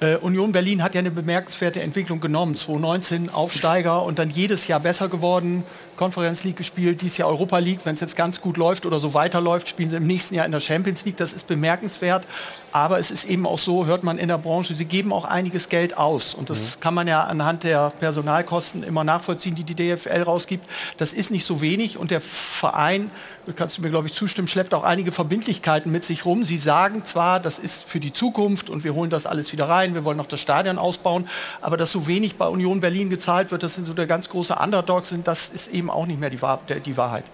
äh, 0.00 0.16
Union 0.16 0.52
Berlin 0.52 0.82
hat 0.82 0.94
ja 0.94 0.98
eine 0.98 1.10
bemerkenswerte 1.10 1.80
Entwicklung 1.80 2.20
genommen. 2.20 2.56
2019 2.56 3.30
Aufsteiger 3.30 4.02
und 4.02 4.18
dann 4.18 4.30
jedes 4.30 4.66
Jahr 4.66 4.80
besser 4.80 5.08
geworden, 5.08 5.62
Conference 5.96 6.44
League 6.44 6.56
gespielt, 6.56 7.00
dieses 7.00 7.18
Jahr 7.18 7.28
Europa 7.28 7.58
League. 7.58 7.80
Wenn 7.84 7.94
es 7.94 8.00
jetzt 8.00 8.16
ganz 8.16 8.40
gut 8.40 8.56
läuft 8.56 8.86
oder 8.86 9.00
so 9.00 9.14
weiterläuft, 9.14 9.68
spielen 9.68 9.90
sie 9.90 9.96
im 9.96 10.06
nächsten 10.06 10.34
Jahr 10.34 10.46
in 10.46 10.52
der 10.52 10.60
Champions 10.60 11.04
League. 11.04 11.16
Das 11.16 11.32
ist 11.32 11.46
bemerkenswert. 11.46 12.26
Aber 12.72 12.98
es 12.98 13.10
ist 13.10 13.24
eben 13.26 13.46
auch 13.46 13.60
so, 13.60 13.86
hört 13.86 14.02
man 14.02 14.18
in 14.18 14.28
der 14.28 14.38
Branche, 14.38 14.74
sie 14.74 14.84
geben 14.84 15.12
auch 15.12 15.24
einiges 15.24 15.68
Geld 15.68 15.96
aus. 15.96 16.34
Und 16.34 16.50
das 16.50 16.80
kann 16.80 16.92
man 16.92 17.06
ja 17.06 17.22
anhand 17.22 17.62
der 17.62 17.92
Personalkosten 18.00 18.82
immer 18.82 19.04
nachvollziehen, 19.04 19.54
die 19.54 19.62
die 19.62 19.76
DFL 19.76 20.22
rausgibt. 20.22 20.68
Das 20.96 21.12
ist 21.12 21.30
nicht 21.30 21.46
so 21.46 21.60
wenig 21.60 21.98
und 21.98 22.10
der 22.10 22.20
Verein, 22.20 23.10
kannst 23.56 23.78
du 23.78 23.82
mir 23.82 23.90
glaube 23.90 24.08
ich 24.08 24.14
zustimmen, 24.14 24.48
schleppt 24.48 24.74
auch 24.74 24.84
einige 24.84 25.12
Verbindlichkeiten 25.12 25.90
mit 25.92 26.04
sich 26.04 26.24
rum. 26.24 26.44
Sie 26.44 26.58
sagen 26.58 27.04
zwar, 27.04 27.40
das 27.40 27.58
ist 27.58 27.88
für 27.88 28.00
die 28.00 28.12
Zukunft 28.12 28.70
und 28.70 28.84
wir 28.84 28.94
holen 28.94 29.10
das 29.10 29.26
alles 29.26 29.52
wieder 29.52 29.68
rein, 29.68 29.94
wir 29.94 30.04
wollen 30.04 30.16
noch 30.16 30.26
das 30.26 30.40
Stadion 30.40 30.78
ausbauen, 30.78 31.28
aber 31.60 31.76
dass 31.76 31.92
so 31.92 32.06
wenig 32.06 32.36
bei 32.36 32.46
Union 32.46 32.80
Berlin 32.80 33.10
gezahlt 33.10 33.50
wird, 33.50 33.62
das 33.62 33.74
sind 33.74 33.84
so 33.84 33.94
der 33.94 34.06
ganz 34.06 34.28
große 34.28 34.54
Underdogs 34.54 35.08
sind, 35.08 35.26
das 35.26 35.48
ist 35.48 35.68
eben 35.68 35.90
auch 35.90 36.06
nicht 36.06 36.20
mehr 36.20 36.30
die, 36.30 36.40
Wahr 36.42 36.60
die 36.68 36.96
Wahrheit. 36.96 37.24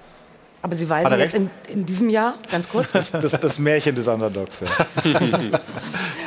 Aber 0.62 0.74
Sie 0.74 0.88
weisen 0.88 1.18
jetzt 1.18 1.34
in, 1.34 1.50
in 1.68 1.86
diesem 1.86 2.10
Jahr, 2.10 2.34
ganz 2.50 2.68
kurz, 2.68 2.92
Das, 2.92 3.12
das, 3.12 3.40
das 3.40 3.58
Märchen 3.58 3.94
des 3.94 4.06
Underdogs. 4.06 4.60
Ja. 4.60 4.68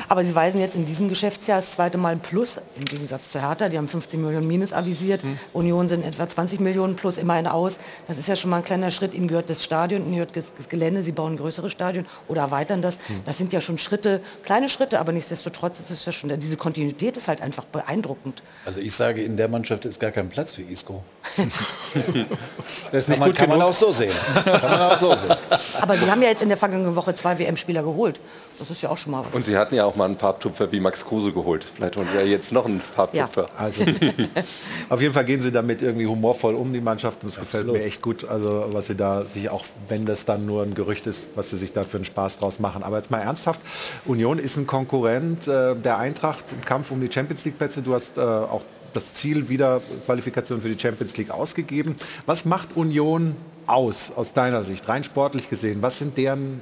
aber 0.09 0.23
Sie 0.23 0.33
weisen 0.33 0.59
jetzt 0.59 0.75
in 0.75 0.85
diesem 0.85 1.07
Geschäftsjahr 1.07 1.57
das 1.57 1.71
zweite 1.71 1.99
Mal 1.99 2.13
ein 2.13 2.19
Plus, 2.19 2.59
im 2.77 2.85
Gegensatz 2.85 3.29
zu 3.29 3.41
Hertha, 3.41 3.69
die 3.69 3.77
haben 3.77 3.87
15 3.87 4.21
Millionen 4.21 4.47
Minus 4.47 4.73
avisiert, 4.73 5.23
Union 5.53 5.87
sind 5.87 6.03
etwa 6.03 6.27
20 6.27 6.59
Millionen 6.59 6.95
plus 6.95 7.17
immerhin 7.17 7.45
aus. 7.45 7.77
Das 8.07 8.17
ist 8.17 8.27
ja 8.27 8.35
schon 8.35 8.49
mal 8.49 8.57
ein 8.57 8.63
kleiner 8.63 8.89
Schritt. 8.89 9.13
Ihnen 9.13 9.27
gehört 9.27 9.49
das 9.49 9.63
Stadion, 9.63 10.03
Ihnen 10.03 10.13
gehört 10.13 10.35
das, 10.35 10.69
Gelände, 10.69 11.03
Sie 11.03 11.11
bauen 11.11 11.33
ein 11.33 11.37
größeres 11.37 11.71
Stadion 11.71 12.05
oder 12.27 12.41
erweitern 12.41 12.81
das. 12.81 12.97
Das 13.25 13.37
sind 13.37 13.53
ja 13.53 13.61
schon 13.61 13.77
Schritte, 13.77 14.21
kleine 14.43 14.69
Schritte, 14.69 14.99
aber 14.99 15.11
nichtsdestotrotz 15.11 15.79
ist 15.79 15.91
es 15.91 16.05
ja 16.05 16.11
schon, 16.11 16.39
diese 16.39 16.57
Kontinuität 16.57 17.17
ist 17.17 17.27
halt 17.27 17.41
einfach 17.41 17.65
beeindruckend. 17.65 18.41
Also 18.65 18.79
ich 18.79 18.95
sage, 18.95 19.21
in 19.23 19.37
der 19.37 19.47
Mannschaft 19.47 19.85
ist 19.85 19.99
gar 19.99 20.11
kein 20.11 20.29
Platz 20.29 20.53
für 20.53 20.63
Isco. 20.63 21.03
Das 22.91 23.05
ist 23.05 23.07
Kann 23.07 23.11
nicht 23.11 23.19
man, 23.19 23.29
gut 23.29 23.37
kann 23.37 23.49
man 23.49 23.59
genug. 23.59 23.71
auch 23.71 23.77
so 23.77 23.91
sehen. 23.91 24.13
Kann 24.45 24.61
man 24.61 24.81
auch 24.81 24.97
so 24.97 25.15
sehen. 25.15 25.35
Aber 25.81 25.97
Sie 25.97 26.09
haben 26.09 26.21
ja 26.21 26.29
jetzt 26.29 26.41
in 26.41 26.47
der 26.49 26.57
vergangenen 26.57 26.95
Woche 26.95 27.13
zwei 27.15 27.37
WM-Spieler 27.37 27.83
geholt. 27.83 28.19
Das 28.59 28.69
ist 28.69 28.81
ja 28.81 28.89
auch 28.89 28.97
schon 28.97 29.11
mal 29.11 29.25
was. 29.25 29.33
Und 29.33 29.45
sie 29.45 29.57
hatten 29.57 29.75
ja 29.75 29.83
auch 29.83 29.95
mal 29.95 30.05
einen 30.05 30.17
Farbtupfer 30.17 30.71
wie 30.71 30.79
Max 30.79 31.03
Kruse 31.03 31.31
geholt. 31.31 31.63
Vielleicht 31.63 31.97
holen 31.97 32.07
wir 32.13 32.21
ja 32.21 32.27
jetzt 32.27 32.51
noch 32.51 32.65
einen 32.65 32.79
Farbtupfer. 32.81 33.47
Also, 33.57 33.83
auf 34.89 35.01
jeden 35.01 35.13
Fall 35.13 35.25
gehen 35.25 35.41
sie 35.41 35.51
damit 35.51 35.81
irgendwie 35.81 36.05
humorvoll 36.05 36.55
um, 36.55 36.71
die 36.71 36.81
Mannschaft. 36.81 37.23
Und 37.23 37.31
das 37.31 37.39
gefällt 37.39 37.67
mir 37.67 37.83
echt 37.83 38.01
gut. 38.01 38.27
Also, 38.27 38.65
was 38.71 38.87
sie 38.87 38.95
da 38.95 39.23
sich 39.25 39.49
auch, 39.49 39.65
wenn 39.89 40.05
das 40.05 40.25
dann 40.25 40.45
nur 40.45 40.63
ein 40.63 40.75
Gerücht 40.75 41.07
ist, 41.07 41.29
was 41.35 41.49
sie 41.49 41.57
sich 41.57 41.73
da 41.73 41.83
für 41.83 41.97
einen 41.97 42.05
Spaß 42.05 42.39
draus 42.39 42.59
machen. 42.59 42.83
Aber 42.83 42.97
jetzt 42.97 43.11
mal 43.11 43.19
ernsthaft. 43.19 43.59
Union 44.05 44.37
ist 44.39 44.55
ein 44.57 44.67
Konkurrent 44.67 45.47
äh, 45.47 45.75
der 45.75 45.97
Eintracht 45.97 46.45
im 46.51 46.63
Kampf 46.63 46.91
um 46.91 47.01
die 47.01 47.11
Champions 47.11 47.43
League 47.45 47.57
Plätze. 47.57 47.81
Du 47.81 47.95
hast 47.95 48.17
äh, 48.17 48.21
auch 48.21 48.61
das 48.93 49.13
Ziel 49.13 49.49
wieder 49.49 49.81
Qualifikation 50.05 50.61
für 50.61 50.69
die 50.69 50.79
Champions 50.79 51.17
League 51.17 51.31
ausgegeben. 51.31 51.95
Was 52.25 52.45
macht 52.45 52.75
Union 52.75 53.35
aus, 53.67 54.11
aus 54.15 54.33
deiner 54.33 54.63
Sicht, 54.63 54.87
rein 54.87 55.03
sportlich 55.03 55.49
gesehen? 55.49 55.81
Was 55.81 55.97
sind 55.97 56.17
deren 56.17 56.61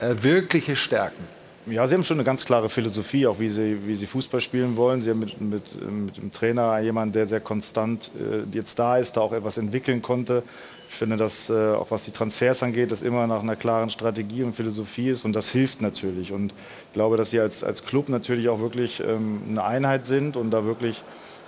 äh, 0.00 0.14
wirkliche 0.22 0.76
Stärken? 0.76 1.24
Ja, 1.66 1.86
sie 1.86 1.94
haben 1.94 2.04
schon 2.04 2.16
eine 2.16 2.24
ganz 2.24 2.46
klare 2.46 2.70
Philosophie, 2.70 3.26
auch 3.26 3.38
wie 3.38 3.50
sie, 3.50 3.78
wie 3.86 3.94
sie 3.94 4.06
Fußball 4.06 4.40
spielen 4.40 4.76
wollen. 4.76 5.02
Sie 5.02 5.10
haben 5.10 5.18
mit, 5.18 5.38
mit, 5.38 5.90
mit 5.90 6.16
dem 6.16 6.32
Trainer 6.32 6.78
jemanden, 6.78 7.12
der 7.12 7.26
sehr 7.26 7.40
konstant 7.40 8.10
äh, 8.18 8.56
jetzt 8.56 8.78
da 8.78 8.96
ist, 8.96 9.16
da 9.16 9.20
auch 9.20 9.32
etwas 9.32 9.58
entwickeln 9.58 10.00
konnte. 10.00 10.42
Ich 10.88 10.94
finde, 10.94 11.18
dass 11.18 11.50
äh, 11.50 11.52
auch 11.52 11.90
was 11.90 12.04
die 12.04 12.10
Transfers 12.10 12.62
angeht, 12.62 12.90
das 12.90 13.02
immer 13.02 13.26
nach 13.26 13.42
einer 13.42 13.56
klaren 13.56 13.90
Strategie 13.90 14.42
und 14.42 14.56
Philosophie 14.56 15.10
ist 15.10 15.26
und 15.26 15.34
das 15.34 15.50
hilft 15.50 15.82
natürlich. 15.82 16.32
Und 16.32 16.52
ich 16.52 16.92
glaube, 16.94 17.18
dass 17.18 17.30
sie 17.30 17.40
als, 17.40 17.62
als 17.62 17.84
Club 17.84 18.08
natürlich 18.08 18.48
auch 18.48 18.60
wirklich 18.60 19.00
ähm, 19.00 19.42
eine 19.50 19.62
Einheit 19.62 20.06
sind 20.06 20.36
und 20.36 20.50
da 20.50 20.64
wirklich 20.64 21.02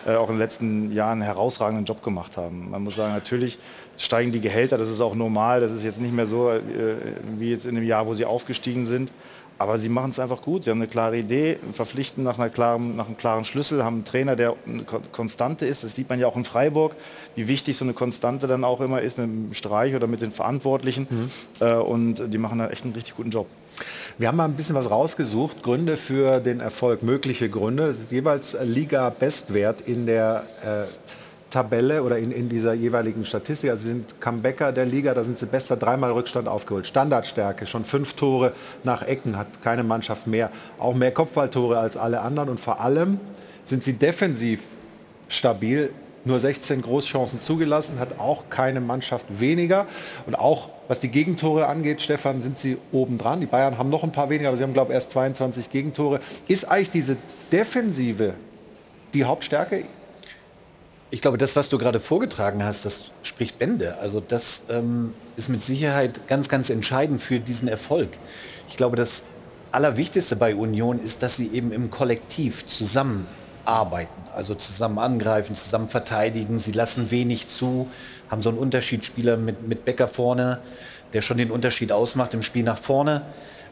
äh, 0.07 0.15
auch 0.17 0.29
in 0.29 0.35
den 0.35 0.39
letzten 0.39 0.93
Jahren 0.93 1.13
einen 1.13 1.23
herausragenden 1.23 1.85
Job 1.85 2.03
gemacht 2.03 2.37
haben. 2.37 2.71
Man 2.71 2.83
muss 2.85 2.97
sagen, 2.97 3.13
natürlich 3.13 3.59
steigen 3.97 4.33
die 4.33 4.41
Gehälter, 4.41 4.79
das 4.79 4.91
ist 4.91 5.01
auch 5.01 5.15
normal, 5.15 5.61
das 5.61 5.73
ist 5.73 5.83
jetzt 5.83 6.01
nicht 6.01 6.13
mehr 6.15 6.27
so 6.27 6.51
äh, 6.51 6.61
wie 7.39 7.51
jetzt 7.51 7.67
in 7.67 7.75
dem 7.75 7.85
Jahr, 7.85 8.07
wo 8.07 8.15
sie 8.15 8.25
aufgestiegen 8.25 8.87
sind. 8.87 9.11
Aber 9.59 9.79
sie 9.79 9.91
machen 9.91 10.11
es 10.11 10.19
einfach 10.19 10.41
gut. 10.41 10.65
Sie 10.65 10.71
haben 10.71 10.79
eine 10.79 10.89
klare 10.89 11.19
Idee, 11.19 11.59
verpflichten 11.75 12.25
nach, 12.25 12.39
einer 12.39 12.49
klaren, 12.49 12.97
nach 12.97 13.07
einem 13.09 13.19
klaren 13.19 13.45
Schlüssel, 13.45 13.85
haben 13.85 13.97
einen 13.97 14.05
Trainer, 14.07 14.35
der 14.35 14.55
eine 14.67 14.85
Ko- 14.85 15.03
Konstante 15.13 15.67
ist. 15.67 15.85
Das 15.85 15.95
sieht 15.95 16.09
man 16.09 16.19
ja 16.19 16.27
auch 16.29 16.37
in 16.37 16.47
Freiburg, 16.47 16.97
wie 17.37 17.47
wichtig 17.47 17.77
so 17.77 17.85
eine 17.85 17.93
Konstante 17.93 18.47
dann 18.47 18.65
auch 18.65 18.81
immer 18.81 19.03
ist 19.03 19.19
mit 19.19 19.27
dem 19.27 19.53
Streich 19.53 19.95
oder 19.95 20.07
mit 20.07 20.23
den 20.23 20.33
Verantwortlichen. 20.33 21.31
Äh, 21.61 21.75
und 21.75 22.33
die 22.33 22.39
machen 22.39 22.59
da 22.59 22.69
echt 22.69 22.85
einen 22.85 22.95
richtig 22.95 23.17
guten 23.17 23.29
Job. 23.29 23.49
Wir 24.19 24.29
haben 24.29 24.37
mal 24.37 24.45
ein 24.45 24.55
bisschen 24.55 24.75
was 24.75 24.91
rausgesucht, 24.91 25.63
Gründe 25.63 25.97
für 25.97 26.41
den 26.41 26.61
Erfolg, 26.61 27.03
mögliche 27.03 27.49
Gründe. 27.49 27.85
Es 27.85 28.01
ist 28.01 28.13
jeweils 28.13 28.57
Liga-Bestwert 28.63 29.83
in 29.83 30.07
der 30.07 30.45
äh, 30.63 30.85
Tabelle 31.51 32.03
oder 32.03 32.19
in, 32.19 32.31
in 32.33 32.49
dieser 32.49 32.73
jeweiligen 32.73 33.25
Statistik. 33.25 33.71
Also 33.71 33.83
sie 33.83 33.89
sind 33.91 34.21
Comebacker 34.21 34.73
der 34.73 34.87
Liga, 34.87 35.13
da 35.15 35.25
sind 35.25 35.39
sie 35.39 35.47
bester, 35.47 35.77
dreimal 35.77 36.13
Rückstand 36.13 36.49
aufgeholt. 36.49 36.87
Standardstärke, 36.87 37.67
schon 37.67 37.85
fünf 37.85 38.15
Tore 38.15 38.53
nach 38.85 39.03
Ecken, 39.03 39.37
hat 39.37 39.63
keine 39.63 39.83
Mannschaft 39.83 40.27
mehr. 40.27 40.51
Auch 40.79 40.95
mehr 40.95 41.13
Kopfballtore 41.13 41.79
als 41.79 41.97
alle 41.97 42.21
anderen 42.21 42.49
und 42.49 42.61
vor 42.61 42.81
allem 42.81 43.19
sind 43.65 43.85
sie 43.85 43.95
defensiv 43.95 44.61
stabil. 45.29 45.91
Nur 46.25 46.39
16 46.39 46.83
Großchancen 46.83 47.41
zugelassen, 47.41 47.99
hat 47.99 48.19
auch 48.19 48.45
keine 48.51 48.81
Mannschaft 48.81 49.27
weniger. 49.41 49.87
Und 50.27 50.35
auch 50.35 50.69
was 50.89 51.01
die 51.01 51.09
Gegentore 51.09 51.67
angeht, 51.67 52.03
Stefan, 52.03 52.41
sind 52.41 52.59
sie 52.59 52.77
oben 52.93 53.17
dran. 53.17 53.41
Die 53.41 53.47
Bayern 53.47 53.79
haben 53.79 53.91
noch 53.91 54.03
ein 54.03 54.13
paar 54.13 54.29
weniger, 54.29 54.49
aber 54.49 54.59
sie 54.59 54.65
haben, 54.65 54.73
glaube 54.73 54.91
ich, 54.91 54.95
erst 54.97 55.13
22 55.13 55.71
Gegentore. 55.71 56.21
Ist 56.49 56.65
eigentlich 56.65 56.91
diese 56.91 57.17
Defensive 57.53 58.35
die 59.15 59.25
Hauptstärke? 59.25 59.85
Ich 61.13 61.21
glaube, 61.21 61.39
das, 61.39 61.57
was 61.57 61.69
du 61.69 61.79
gerade 61.79 62.01
vorgetragen 62.01 62.65
hast, 62.65 62.85
das 62.85 63.13
spricht 63.23 63.59
Bände. 63.59 63.99
Also 63.99 64.21
das 64.21 64.63
ähm, 64.69 65.15
ist 65.37 65.49
mit 65.49 65.63
Sicherheit 65.63 66.27
ganz, 66.29 66.49
ganz 66.49 66.71
entscheidend 66.71 67.21
für 67.21 67.41
diesen 67.41 67.69
Erfolg. 67.69 68.09
Ich 68.69 68.77
glaube, 68.77 68.97
das 68.97 69.23
Allerwichtigste 69.73 70.37
bei 70.37 70.55
Union 70.55 71.03
ist, 71.03 71.23
dass 71.23 71.37
sie 71.37 71.49
eben 71.53 71.73
im 71.73 71.91
Kollektiv 71.91 72.65
zusammenarbeiten. 73.65 74.11
Also 74.35 74.55
zusammen 74.55 74.99
angreifen, 74.99 75.57
zusammen 75.57 75.89
verteidigen. 75.89 76.59
Sie 76.59 76.73
lassen 76.73 77.11
wenig 77.11 77.49
zu, 77.49 77.89
haben 78.31 78.43
so 78.43 78.49
einen 78.49 78.59
Unterschiedsspieler 78.59 79.37
mit, 79.37 79.67
mit 79.67 79.85
Becker 79.85 80.09
vorne, 80.09 80.59
der 81.13 81.23
schon 81.23 81.39
den 81.39 81.51
Unterschied 81.51 81.93
ausmacht 81.93 82.35
im 82.35 82.43
Spiel 82.43 82.63
nach 82.63 82.79
vorne. 82.79 83.23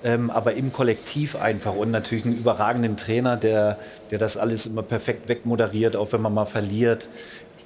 Ähm, 0.05 0.31
aber 0.31 0.55
im 0.55 0.73
Kollektiv 0.73 1.35
einfach 1.35 1.75
und 1.75 1.91
natürlich 1.91 2.25
einen 2.25 2.39
überragenden 2.39 2.97
Trainer, 2.97 3.37
der, 3.37 3.79
der 4.13 4.19
das 4.19 4.37
alles 4.37 4.67
immer 4.67 4.83
perfekt 4.83 5.29
wegmoderiert, 5.29 5.97
auch 5.97 6.13
wenn 6.13 6.23
man 6.23 6.33
mal 6.33 6.45
verliert. 6.45 7.09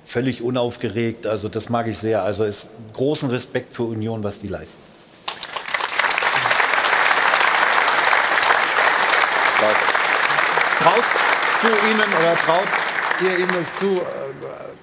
Völlig 0.04 0.42
unaufgeregt, 0.42 1.26
also 1.26 1.48
das 1.48 1.68
mag 1.68 1.86
ich 1.86 1.98
sehr. 1.98 2.22
Also 2.22 2.44
ist 2.44 2.68
großen 2.94 3.28
Respekt 3.30 3.74
für 3.74 3.84
Union, 3.84 4.24
was 4.24 4.38
die 4.38 4.48
leisten. 4.48 4.80
Traust 10.80 11.21
du 11.62 11.68
ihnen 11.68 12.00
oder 12.20 12.34
traut 12.36 12.68
ihr 13.22 13.38
ihnen 13.38 13.50
das 13.58 13.78
zu, 13.78 13.86
äh, 13.86 13.98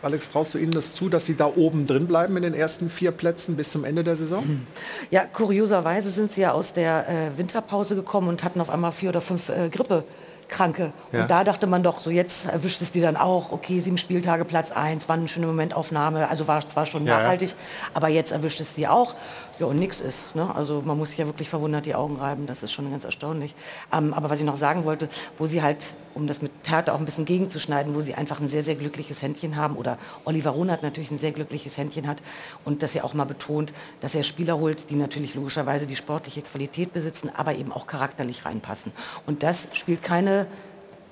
Alex, 0.01 0.31
traust 0.31 0.53
du 0.53 0.57
ihnen 0.57 0.71
das 0.71 0.93
zu, 0.93 1.09
dass 1.09 1.25
sie 1.25 1.35
da 1.35 1.45
oben 1.45 1.85
drin 1.85 2.07
bleiben 2.07 2.37
in 2.37 2.43
den 2.43 2.53
ersten 2.53 2.89
vier 2.89 3.11
Plätzen 3.11 3.55
bis 3.57 3.71
zum 3.71 3.83
Ende 3.83 4.03
der 4.03 4.15
Saison? 4.15 4.65
Ja, 5.11 5.25
kurioserweise 5.25 6.09
sind 6.09 6.31
sie 6.31 6.41
ja 6.41 6.51
aus 6.53 6.71
der 6.73 7.09
äh, 7.09 7.37
Winterpause 7.37 7.95
gekommen 7.95 8.29
und 8.29 8.43
hatten 8.43 8.61
auf 8.61 8.69
einmal 8.69 8.91
vier 8.91 9.09
oder 9.09 9.21
fünf 9.21 9.49
äh, 9.49 9.69
Grippe. 9.69 10.03
Kranke. 10.47 10.93
Ja. 11.11 11.21
Und 11.21 11.29
da 11.29 11.43
dachte 11.43 11.67
man 11.67 11.83
doch, 11.83 11.99
so 11.99 12.09
jetzt 12.09 12.47
erwischt 12.47 12.81
es 12.81 12.91
die 12.91 13.01
dann 13.01 13.15
auch, 13.15 13.51
okay, 13.51 13.79
sieben 13.81 13.99
Spieltage, 13.99 14.45
Platz 14.45 14.71
eins, 14.71 15.07
war 15.07 15.15
eine 15.15 15.27
schöne 15.27 15.45
Momentaufnahme, 15.45 16.27
also 16.27 16.47
war 16.47 16.67
zwar 16.67 16.87
schon 16.87 17.05
Ja, 17.05 17.13
ja. 17.13 17.19
nachhaltig, 17.21 17.53
aber 17.93 18.07
jetzt 18.07 18.31
erwischt 18.31 18.59
es 18.59 18.73
sie 18.73 18.87
auch. 18.87 19.13
Ja, 19.59 19.65
und 19.65 19.77
nichts 19.77 19.99
ist. 19.99 20.35
Ne? 20.35 20.55
Also 20.55 20.81
man 20.85 20.97
muss 20.97 21.09
sich 21.09 21.17
ja 21.17 21.25
wirklich 21.25 21.49
verwundert 21.49 21.85
die 21.85 21.93
Augen 21.93 22.15
reiben, 22.15 22.47
das 22.47 22.63
ist 22.63 22.71
schon 22.71 22.89
ganz 22.89 23.03
erstaunlich. 23.03 23.53
Ähm, 23.91 24.13
aber 24.13 24.29
was 24.29 24.39
ich 24.39 24.45
noch 24.45 24.55
sagen 24.55 24.85
wollte, 24.85 25.09
wo 25.37 25.47
sie 25.47 25.61
halt, 25.61 25.95
um 26.15 26.27
das 26.27 26.41
mit 26.41 26.51
Härte 26.63 26.93
auch 26.93 26.99
ein 26.99 27.05
bisschen 27.05 27.25
gegenzuschneiden, 27.25 27.93
wo 27.93 27.99
sie 27.99 28.15
einfach 28.15 28.39
ein 28.39 28.47
sehr, 28.47 28.63
sehr 28.63 28.75
glückliches 28.75 29.21
Händchen 29.21 29.57
haben, 29.57 29.75
oder 29.75 29.97
Oliver 30.23 30.51
Runert 30.51 30.81
natürlich 30.81 31.11
ein 31.11 31.19
sehr 31.19 31.33
glückliches 31.33 31.77
Händchen 31.77 32.07
hat 32.07 32.21
und 32.63 32.83
dass 32.83 32.95
er 32.95 33.03
auch 33.03 33.13
mal 33.13 33.25
betont, 33.25 33.73
dass 33.99 34.15
er 34.15 34.23
Spieler 34.23 34.57
holt, 34.57 34.89
die 34.91 34.95
natürlich 34.95 35.35
logischerweise 35.35 35.85
die 35.87 35.97
sportliche 35.97 36.41
Qualität 36.41 36.93
besitzen, 36.93 37.29
aber 37.35 37.53
eben 37.53 37.73
auch 37.73 37.85
charakterlich 37.85 38.45
reinpassen. 38.45 38.93
Und 39.27 39.43
das 39.43 39.67
spielt 39.73 40.03
keine 40.03 40.47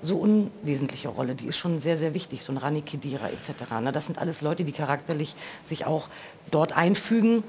so 0.00 0.16
unwesentliche 0.16 1.08
Rolle. 1.08 1.34
Die 1.34 1.48
ist 1.48 1.58
schon 1.58 1.82
sehr, 1.82 1.98
sehr 1.98 2.14
wichtig, 2.14 2.42
so 2.44 2.52
ein 2.52 2.56
Rani 2.56 2.80
Kedira 2.80 3.28
etc. 3.28 3.70
Ne? 3.82 3.92
Das 3.92 4.06
sind 4.06 4.18
alles 4.18 4.40
Leute, 4.40 4.64
die 4.64 4.72
charakterlich 4.72 5.34
sich 5.64 5.84
auch 5.84 6.08
dort 6.50 6.74
einfügen 6.74 7.42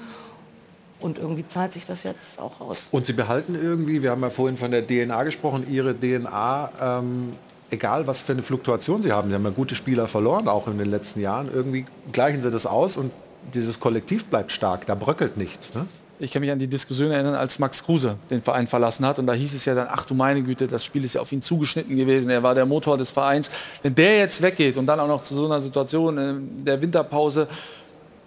und 0.99 1.17
irgendwie 1.17 1.47
zahlt 1.47 1.73
sich 1.73 1.85
das 1.85 2.03
jetzt 2.03 2.39
auch 2.39 2.59
aus. 2.59 2.87
Und 2.91 3.05
sie 3.05 3.13
behalten 3.13 3.55
irgendwie, 3.55 4.03
wir 4.03 4.11
haben 4.11 4.21
ja 4.21 4.29
vorhin 4.29 4.57
von 4.57 4.71
der 4.71 4.85
DNA 4.85 5.23
gesprochen, 5.23 5.65
ihre 5.69 5.93
DNA, 5.97 6.71
ähm, 6.81 7.33
egal 7.71 8.07
was 8.07 8.21
für 8.21 8.33
eine 8.33 8.43
Fluktuation 8.43 9.01
sie 9.01 9.11
haben, 9.11 9.29
sie 9.29 9.35
haben 9.35 9.43
ja 9.43 9.51
gute 9.51 9.75
Spieler 9.75 10.07
verloren, 10.07 10.47
auch 10.47 10.67
in 10.67 10.77
den 10.77 10.89
letzten 10.89 11.21
Jahren, 11.21 11.49
irgendwie 11.53 11.85
gleichen 12.11 12.41
sie 12.41 12.51
das 12.51 12.65
aus 12.65 12.97
und 12.97 13.11
dieses 13.53 13.79
Kollektiv 13.79 14.25
bleibt 14.25 14.51
stark, 14.51 14.85
da 14.85 14.95
bröckelt 14.95 15.37
nichts. 15.37 15.73
Ne? 15.73 15.85
Ich 16.21 16.33
kann 16.33 16.41
mich 16.41 16.51
an 16.51 16.59
die 16.59 16.67
Diskussion 16.67 17.11
erinnern, 17.11 17.35
als 17.35 17.59
Max 17.59 17.81
Kruse 17.81 18.17
den 18.29 18.41
Verein 18.41 18.67
verlassen 18.67 19.05
hat. 19.05 19.19
Und 19.19 19.27
da 19.27 19.31
hieß 19.31 19.53
es 19.53 19.63
ja 19.63 19.73
dann, 19.73 19.87
ach 19.89 20.05
du 20.05 20.13
meine 20.13 20.43
Güte, 20.43 20.67
das 20.67 20.83
Spiel 20.83 21.05
ist 21.05 21.13
ja 21.13 21.21
auf 21.21 21.31
ihn 21.31 21.41
zugeschnitten 21.41 21.95
gewesen. 21.95 22.29
Er 22.29 22.43
war 22.43 22.53
der 22.53 22.65
Motor 22.65 22.97
des 22.97 23.09
Vereins. 23.09 23.49
Wenn 23.83 23.95
der 23.95 24.17
jetzt 24.17 24.41
weggeht 24.41 24.75
und 24.75 24.85
dann 24.85 24.99
auch 24.99 25.07
noch 25.07 25.23
zu 25.23 25.33
so 25.33 25.45
einer 25.45 25.61
Situation 25.61 26.17
in 26.17 26.65
der 26.65 26.81
Winterpause, 26.81 27.47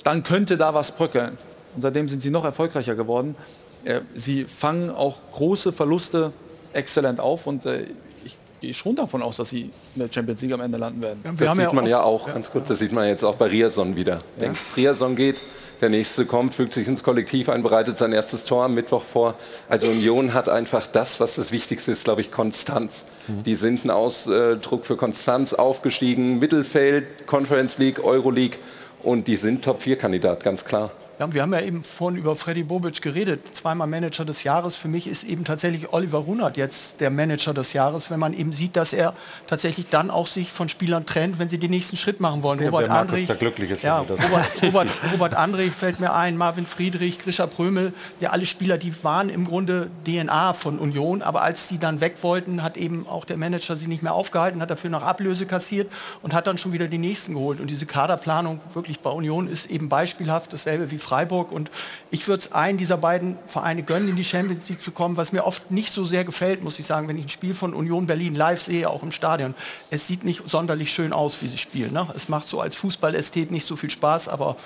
dann 0.04 0.22
könnte 0.22 0.56
da 0.56 0.72
was 0.72 0.90
bröckeln. 0.90 1.36
Und 1.74 1.82
seitdem 1.82 2.08
sind 2.08 2.22
sie 2.22 2.30
noch 2.30 2.44
erfolgreicher 2.44 2.94
geworden. 2.94 3.36
Äh, 3.84 4.00
Sie 4.14 4.44
fangen 4.44 4.90
auch 4.90 5.16
große 5.32 5.72
Verluste 5.72 6.32
exzellent 6.72 7.20
auf 7.20 7.46
und 7.46 7.66
äh, 7.66 7.86
ich 8.24 8.36
gehe 8.60 8.74
schon 8.74 8.96
davon 8.96 9.22
aus, 9.22 9.36
dass 9.36 9.50
sie 9.50 9.62
in 9.62 10.00
der 10.00 10.08
Champions 10.12 10.40
League 10.42 10.52
am 10.52 10.60
Ende 10.60 10.78
landen 10.78 11.02
werden. 11.02 11.20
das 11.36 11.56
sieht 11.56 11.72
man 11.72 11.86
ja 11.86 12.02
auch, 12.02 12.26
ganz 12.26 12.50
kurz, 12.50 12.68
das 12.68 12.78
sieht 12.78 12.92
man 12.92 13.08
jetzt 13.08 13.24
auch 13.24 13.34
bei 13.34 13.46
Riason 13.46 13.96
wieder. 13.96 14.20
Denkst, 14.40 14.60
Riason 14.76 15.16
geht, 15.16 15.40
der 15.80 15.88
nächste 15.90 16.26
kommt, 16.26 16.54
fügt 16.54 16.74
sich 16.74 16.86
ins 16.86 17.02
Kollektiv 17.02 17.48
ein, 17.48 17.64
bereitet 17.64 17.98
sein 17.98 18.12
erstes 18.12 18.44
Tor 18.44 18.64
am 18.64 18.74
Mittwoch 18.74 19.02
vor. 19.02 19.34
Also 19.68 19.88
Union 19.88 20.32
hat 20.32 20.48
einfach 20.48 20.86
das, 20.86 21.18
was 21.18 21.34
das 21.34 21.50
Wichtigste 21.50 21.90
ist, 21.90 22.04
glaube 22.04 22.20
ich, 22.20 22.30
Konstanz. 22.30 23.04
Die 23.26 23.56
sind 23.56 23.84
ein 23.84 23.90
Ausdruck 23.90 24.86
für 24.86 24.96
Konstanz, 24.96 25.52
aufgestiegen, 25.54 26.38
Mittelfeld, 26.38 27.26
Conference 27.26 27.78
League, 27.78 28.04
Euroleague 28.04 28.58
und 29.02 29.26
die 29.26 29.34
sind 29.34 29.64
Top-4-Kandidat, 29.64 30.44
ganz 30.44 30.64
klar. 30.64 30.92
Ja, 31.18 31.32
wir 31.32 31.42
haben 31.42 31.52
ja 31.52 31.60
eben 31.60 31.84
vorhin 31.84 32.18
über 32.18 32.34
Freddy 32.36 32.62
Bobic 32.62 33.02
geredet, 33.02 33.54
zweimal 33.54 33.86
Manager 33.86 34.24
des 34.24 34.42
Jahres. 34.44 34.76
Für 34.76 34.88
mich 34.88 35.06
ist 35.06 35.24
eben 35.24 35.44
tatsächlich 35.44 35.92
Oliver 35.92 36.18
Runert 36.18 36.56
jetzt 36.56 37.00
der 37.00 37.10
Manager 37.10 37.52
des 37.52 37.74
Jahres, 37.74 38.10
wenn 38.10 38.18
man 38.18 38.32
eben 38.32 38.52
sieht, 38.52 38.76
dass 38.76 38.92
er 38.92 39.14
tatsächlich 39.46 39.88
dann 39.90 40.10
auch 40.10 40.26
sich 40.26 40.50
von 40.50 40.68
Spielern 40.68 41.06
trennt, 41.06 41.38
wenn 41.38 41.48
sie 41.48 41.58
den 41.58 41.70
nächsten 41.70 41.96
Schritt 41.96 42.20
machen 42.20 42.42
wollen. 42.42 42.58
Robert 42.60 42.88
Andrich, 42.88 43.28
ist, 43.28 43.82
ja, 43.82 43.98
Robert, 43.98 44.18
Robert, 44.62 44.88
Robert 45.12 45.34
Andrich 45.34 45.72
fällt 45.72 46.00
mir 46.00 46.12
ein, 46.12 46.36
Marvin 46.36 46.66
Friedrich, 46.66 47.18
Grisha 47.18 47.46
Prömel, 47.46 47.92
ja 48.18 48.30
alle 48.30 48.46
Spieler, 48.46 48.78
die 48.78 48.92
waren 49.04 49.28
im 49.28 49.44
Grunde 49.44 49.90
DNA 50.04 50.54
von 50.54 50.78
Union, 50.78 51.22
aber 51.22 51.42
als 51.42 51.68
sie 51.68 51.78
dann 51.78 52.00
weg 52.00 52.16
wollten, 52.22 52.62
hat 52.62 52.76
eben 52.76 53.06
auch 53.06 53.24
der 53.24 53.36
Manager 53.36 53.76
sie 53.76 53.86
nicht 53.86 54.02
mehr 54.02 54.14
aufgehalten, 54.14 54.60
hat 54.60 54.70
dafür 54.70 54.90
noch 54.90 55.02
Ablöse 55.02 55.46
kassiert 55.46 55.92
und 56.22 56.34
hat 56.34 56.46
dann 56.46 56.58
schon 56.58 56.72
wieder 56.72 56.88
die 56.88 56.98
nächsten 56.98 57.34
geholt. 57.34 57.60
Und 57.60 57.68
diese 57.68 57.86
Kaderplanung 57.86 58.60
wirklich 58.72 59.00
bei 59.00 59.10
Union 59.10 59.46
ist 59.46 59.70
eben 59.70 59.88
beispielhaft, 59.88 60.52
dasselbe 60.52 60.90
wie 60.90 60.98
Freiburg. 60.98 61.11
Und 61.12 61.70
ich 62.10 62.26
würde 62.26 62.42
es 62.42 62.52
einen 62.52 62.78
dieser 62.78 62.96
beiden 62.96 63.36
Vereine 63.46 63.82
gönnen, 63.82 64.08
in 64.08 64.16
die 64.16 64.24
Champions 64.24 64.68
League 64.68 64.80
zu 64.80 64.90
kommen, 64.90 65.16
was 65.16 65.32
mir 65.32 65.44
oft 65.44 65.70
nicht 65.70 65.92
so 65.92 66.04
sehr 66.04 66.24
gefällt, 66.24 66.64
muss 66.64 66.78
ich 66.78 66.86
sagen, 66.86 67.08
wenn 67.08 67.18
ich 67.18 67.26
ein 67.26 67.28
Spiel 67.28 67.54
von 67.54 67.74
Union 67.74 68.06
Berlin 68.06 68.34
live 68.34 68.62
sehe, 68.62 68.88
auch 68.88 69.02
im 69.02 69.12
Stadion. 69.12 69.54
Es 69.90 70.06
sieht 70.06 70.24
nicht 70.24 70.42
sonderlich 70.48 70.92
schön 70.92 71.12
aus, 71.12 71.38
wie 71.42 71.48
sie 71.48 71.58
spielen. 71.58 71.92
Ne? 71.92 72.08
Es 72.16 72.28
macht 72.28 72.48
so 72.48 72.60
als 72.60 72.74
Fußballästhet 72.76 73.50
nicht 73.50 73.66
so 73.66 73.76
viel 73.76 73.90
Spaß, 73.90 74.28
aber 74.28 74.56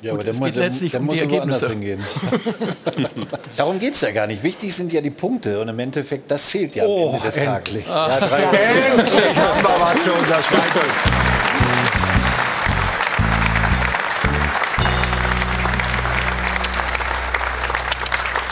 Ja, 0.00 0.10
Gut, 0.10 0.20
aber 0.22 0.24
der, 0.32 0.32
geht 0.40 0.56
der, 0.56 0.62
letztlich 0.68 0.90
der 0.90 1.00
um 1.00 1.06
muss 1.06 1.18
die 1.18 1.30
woanders 1.30 1.62
Ergebnisse. 1.62 2.00
hingehen. 2.88 3.26
Darum 3.56 3.78
geht 3.78 3.94
es 3.94 4.00
ja 4.00 4.10
gar 4.10 4.26
nicht. 4.26 4.42
Wichtig 4.42 4.74
sind 4.74 4.92
ja 4.92 5.00
die 5.00 5.10
Punkte 5.10 5.60
und 5.60 5.68
im 5.68 5.78
Endeffekt, 5.78 6.30
das 6.30 6.48
zählt 6.48 6.74
ja 6.74 6.84
am 6.84 6.90
Oh, 6.90 7.10
Ende 7.14 7.26
des 7.26 7.36
endlich. 7.36 7.84
Tages. 7.84 8.30
Ja, 8.30 8.50
Endlich 8.98 9.36
haben 9.36 9.62
wir 9.62 9.80
was 9.80 9.98
für 10.00 10.12
unser 10.12 10.42
Schweikel. 10.42 11.31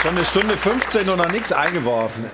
Schon 0.02 0.16
eine 0.16 0.24
Stunde 0.24 0.56
15 0.56 1.08
und 1.08 1.18
noch 1.18 1.30
nichts 1.30 1.52
eingeworfen. 1.52 2.24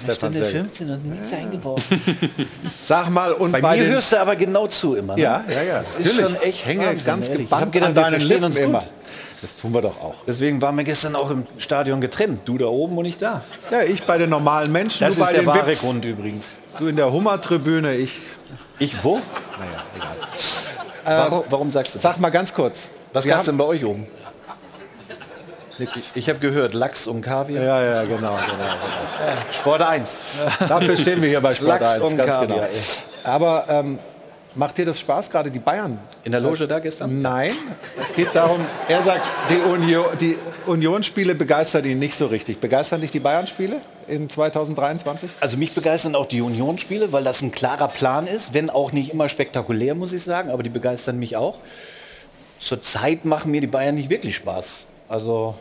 Stefan 0.00 0.16
Stunde 0.16 0.44
Sell. 0.44 0.50
15 0.64 0.90
und 0.90 1.04
nichts 1.06 1.32
eingeworfen. 1.32 2.00
Sag 2.86 3.10
mal, 3.10 3.32
und 3.32 3.52
Bei, 3.52 3.60
bei, 3.60 3.76
mir 3.76 3.86
hörst 3.88 4.12
du 4.12 4.20
aber 4.20 4.36
genau 4.36 4.66
zu 4.68 4.94
immer. 4.94 5.16
Ne? 5.16 5.22
Ja, 5.22 5.44
ja, 5.48 5.62
ja. 5.62 5.78
Das 5.80 5.96
ist 5.96 6.16
schon 6.16 6.36
echt 6.36 6.64
Hänge 6.64 6.86
Wahnsinn, 6.86 7.04
ganz 7.04 7.28
ehrlich. 7.28 7.44
Ich 7.44 7.50
gebannt 7.50 7.72
gedacht, 7.72 7.88
an 7.88 7.94
deinen 7.94 8.20
Lippen 8.20 8.56
immer. 8.56 8.84
Das 9.42 9.56
tun 9.56 9.72
wir 9.74 9.82
doch 9.82 10.00
auch. 10.00 10.14
Deswegen 10.26 10.60
waren 10.62 10.76
wir 10.76 10.84
gestern 10.84 11.16
auch 11.16 11.30
im 11.30 11.46
Stadion 11.58 12.00
getrennt. 12.00 12.40
Du 12.44 12.58
da 12.58 12.66
oben 12.66 12.96
und 12.98 13.06
ich 13.06 13.18
da. 13.18 13.42
Ja, 13.70 13.82
ich 13.82 14.02
bei 14.04 14.18
den 14.18 14.30
normalen 14.30 14.70
Menschen, 14.70 15.00
Das 15.04 15.14
ist 15.14 15.20
bei 15.20 15.32
der 15.32 15.40
den 15.42 15.46
wahre 15.46 15.66
Wips. 15.66 15.80
Grund 15.80 16.04
übrigens. 16.04 16.44
Du 16.78 16.86
in 16.86 16.96
der 16.96 17.10
Hummertribüne, 17.12 17.94
ich. 17.96 18.20
Ich 18.78 19.02
wo? 19.02 19.16
Naja, 19.58 19.82
egal. 19.96 20.16
Warum, 21.30 21.44
warum 21.50 21.70
sagst 21.70 21.94
du 21.94 21.96
das? 21.96 22.02
Sag 22.02 22.20
mal 22.20 22.30
ganz 22.30 22.54
kurz. 22.54 22.90
Was 23.12 23.24
gab's 23.24 23.38
haben- 23.40 23.46
denn 23.46 23.56
bei 23.58 23.64
euch 23.64 23.84
oben? 23.84 24.06
Ich, 26.14 26.28
habe 26.28 26.38
gehört, 26.38 26.74
Lachs 26.74 27.06
und 27.06 27.22
Kaviar. 27.22 27.62
Ja, 27.62 27.82
ja, 27.82 28.02
genau, 28.02 28.16
genau. 28.16 28.36
genau. 28.36 29.52
Sport 29.52 29.82
1. 29.82 30.18
Dafür 30.68 30.96
stehen 30.96 31.22
wir 31.22 31.28
hier 31.28 31.40
bei 31.40 31.54
Sport 31.54 31.80
Lachs 31.80 31.92
1, 31.92 32.02
und 32.02 32.16
ganz 32.16 32.34
Kaviar, 32.34 32.46
genau. 32.46 32.68
Aber 33.24 33.64
ähm, 33.68 33.98
macht 34.54 34.78
dir 34.78 34.84
das 34.84 34.98
Spaß, 35.00 35.30
gerade 35.30 35.50
die 35.50 35.58
Bayern? 35.58 35.98
In 36.24 36.32
der 36.32 36.40
Loge 36.40 36.66
da 36.66 36.78
gestern? 36.78 37.22
Nein, 37.22 37.52
es 38.00 38.14
geht 38.14 38.34
darum, 38.34 38.64
er 38.88 39.02
sagt, 39.02 39.22
die, 39.50 39.58
Union, 39.58 40.06
die 40.20 40.36
Unionsspiele 40.66 41.34
begeistern 41.34 41.84
ihn 41.84 41.98
nicht 41.98 42.14
so 42.14 42.26
richtig. 42.26 42.60
Begeistern 42.60 43.00
dich 43.00 43.10
die 43.10 43.20
Bayern-Spiele 43.20 43.80
in 44.08 44.28
2023? 44.28 45.30
Also 45.40 45.56
mich 45.56 45.72
begeistern 45.74 46.14
auch 46.14 46.26
die 46.26 46.40
Unionsspiele, 46.40 47.12
weil 47.12 47.24
das 47.24 47.42
ein 47.42 47.50
klarer 47.50 47.88
Plan 47.88 48.26
ist, 48.26 48.54
wenn 48.54 48.70
auch 48.70 48.92
nicht 48.92 49.12
immer 49.12 49.28
spektakulär, 49.28 49.94
muss 49.94 50.12
ich 50.12 50.24
sagen, 50.24 50.50
aber 50.50 50.62
die 50.62 50.70
begeistern 50.70 51.18
mich 51.18 51.36
auch. 51.36 51.58
Zurzeit 52.58 53.24
machen 53.24 53.50
mir 53.50 53.60
die 53.60 53.66
Bayern 53.66 53.94
nicht 53.94 54.10
wirklich 54.10 54.36
Spaß. 54.36 54.84
Also 55.08 55.54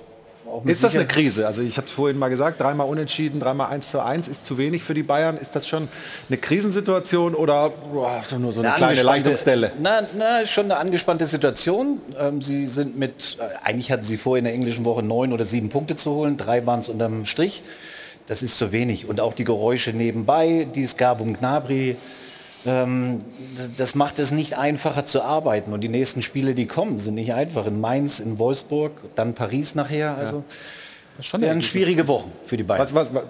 Ist 0.66 0.84
das 0.84 0.96
eine 0.96 1.06
Krise? 1.08 1.48
Also 1.48 1.62
ich 1.62 1.78
habe 1.78 1.88
es 1.88 1.94
vorhin 1.94 2.18
mal 2.18 2.30
gesagt, 2.30 2.60
dreimal 2.60 2.88
unentschieden, 2.88 3.40
dreimal 3.40 3.70
1 3.70 3.90
zu 3.90 4.04
1 4.04 4.28
ist 4.28 4.46
zu 4.46 4.58
wenig 4.58 4.84
für 4.84 4.94
die 4.94 5.04
Bayern. 5.04 5.38
Ist 5.38 5.56
das 5.56 5.68
schon 5.68 5.88
eine 6.28 6.38
Krisensituation 6.38 7.36
oder 7.36 7.70
boah, 7.70 8.24
nur 8.38 8.54
so 8.54 8.62
eine, 8.62 8.72
kleine 8.74 8.92
angespannte- 8.94 9.04
Leistungsdelle? 9.06 9.72
Na, 9.82 10.02
na, 10.18 10.46
schon 10.46 10.66
eine 10.66 10.78
angespannte 10.78 11.28
Situation. 11.28 12.02
Ähm, 12.20 12.42
sie 12.42 12.68
sind 12.68 12.98
mit, 12.98 13.38
äh, 13.40 13.44
eigentlich 13.68 13.92
hatten 13.92 14.04
sie 14.04 14.18
vor, 14.18 14.38
in 14.38 14.44
der 14.44 14.54
englischen 14.54 14.86
Woche 14.86 15.04
neun 15.04 15.34
oder 15.34 15.46
sieben 15.46 15.70
Punkte 15.70 15.96
zu 15.96 16.12
holen. 16.12 16.38
Drei 16.38 16.66
waren 16.66 16.80
es 16.80 16.90
unterm 16.90 17.26
Strich. 17.26 17.64
Das 18.28 18.44
ist 18.44 18.58
zu 18.58 18.72
wenig. 18.72 19.08
Und 19.10 19.20
auch 19.20 19.34
die 19.34 19.44
Geräusche 19.44 19.92
nebenbei, 19.92 20.68
die 20.76 20.84
es 20.84 20.98
gab 20.98 21.20
um 21.20 21.36
Gnabry, 21.38 21.96
ähm, 22.66 23.22
das 23.78 23.96
macht 23.96 24.20
es 24.20 24.32
nicht 24.32 24.58
einfacher 24.58 25.06
zu 25.06 25.22
arbeiten. 25.22 25.74
Und 25.74 25.82
die 25.82 25.90
nächsten 25.90 26.22
Spiele, 26.22 26.54
die 26.54 26.66
kommen, 26.66 27.00
sind 27.00 27.16
nicht 27.16 27.34
einfach. 27.34 27.66
In 27.66 27.80
Mainz, 27.80 28.20
in 28.20 28.38
Wolfsburg, 28.38 28.92
dann 29.16 29.34
Paris 29.34 29.76
nachher. 29.76 30.18
Also 30.18 30.44
Das 31.18 31.26
ist 31.26 31.30
schon 31.30 31.42
werden 31.42 31.54
eine 31.54 31.62
schwierige 31.62 32.08
Wochen 32.08 32.32
für 32.44 32.58
die 32.58 32.64
Bayern. 32.64 32.82
Was, 32.82 32.94
was, 32.94 33.14
was, 33.14 33.24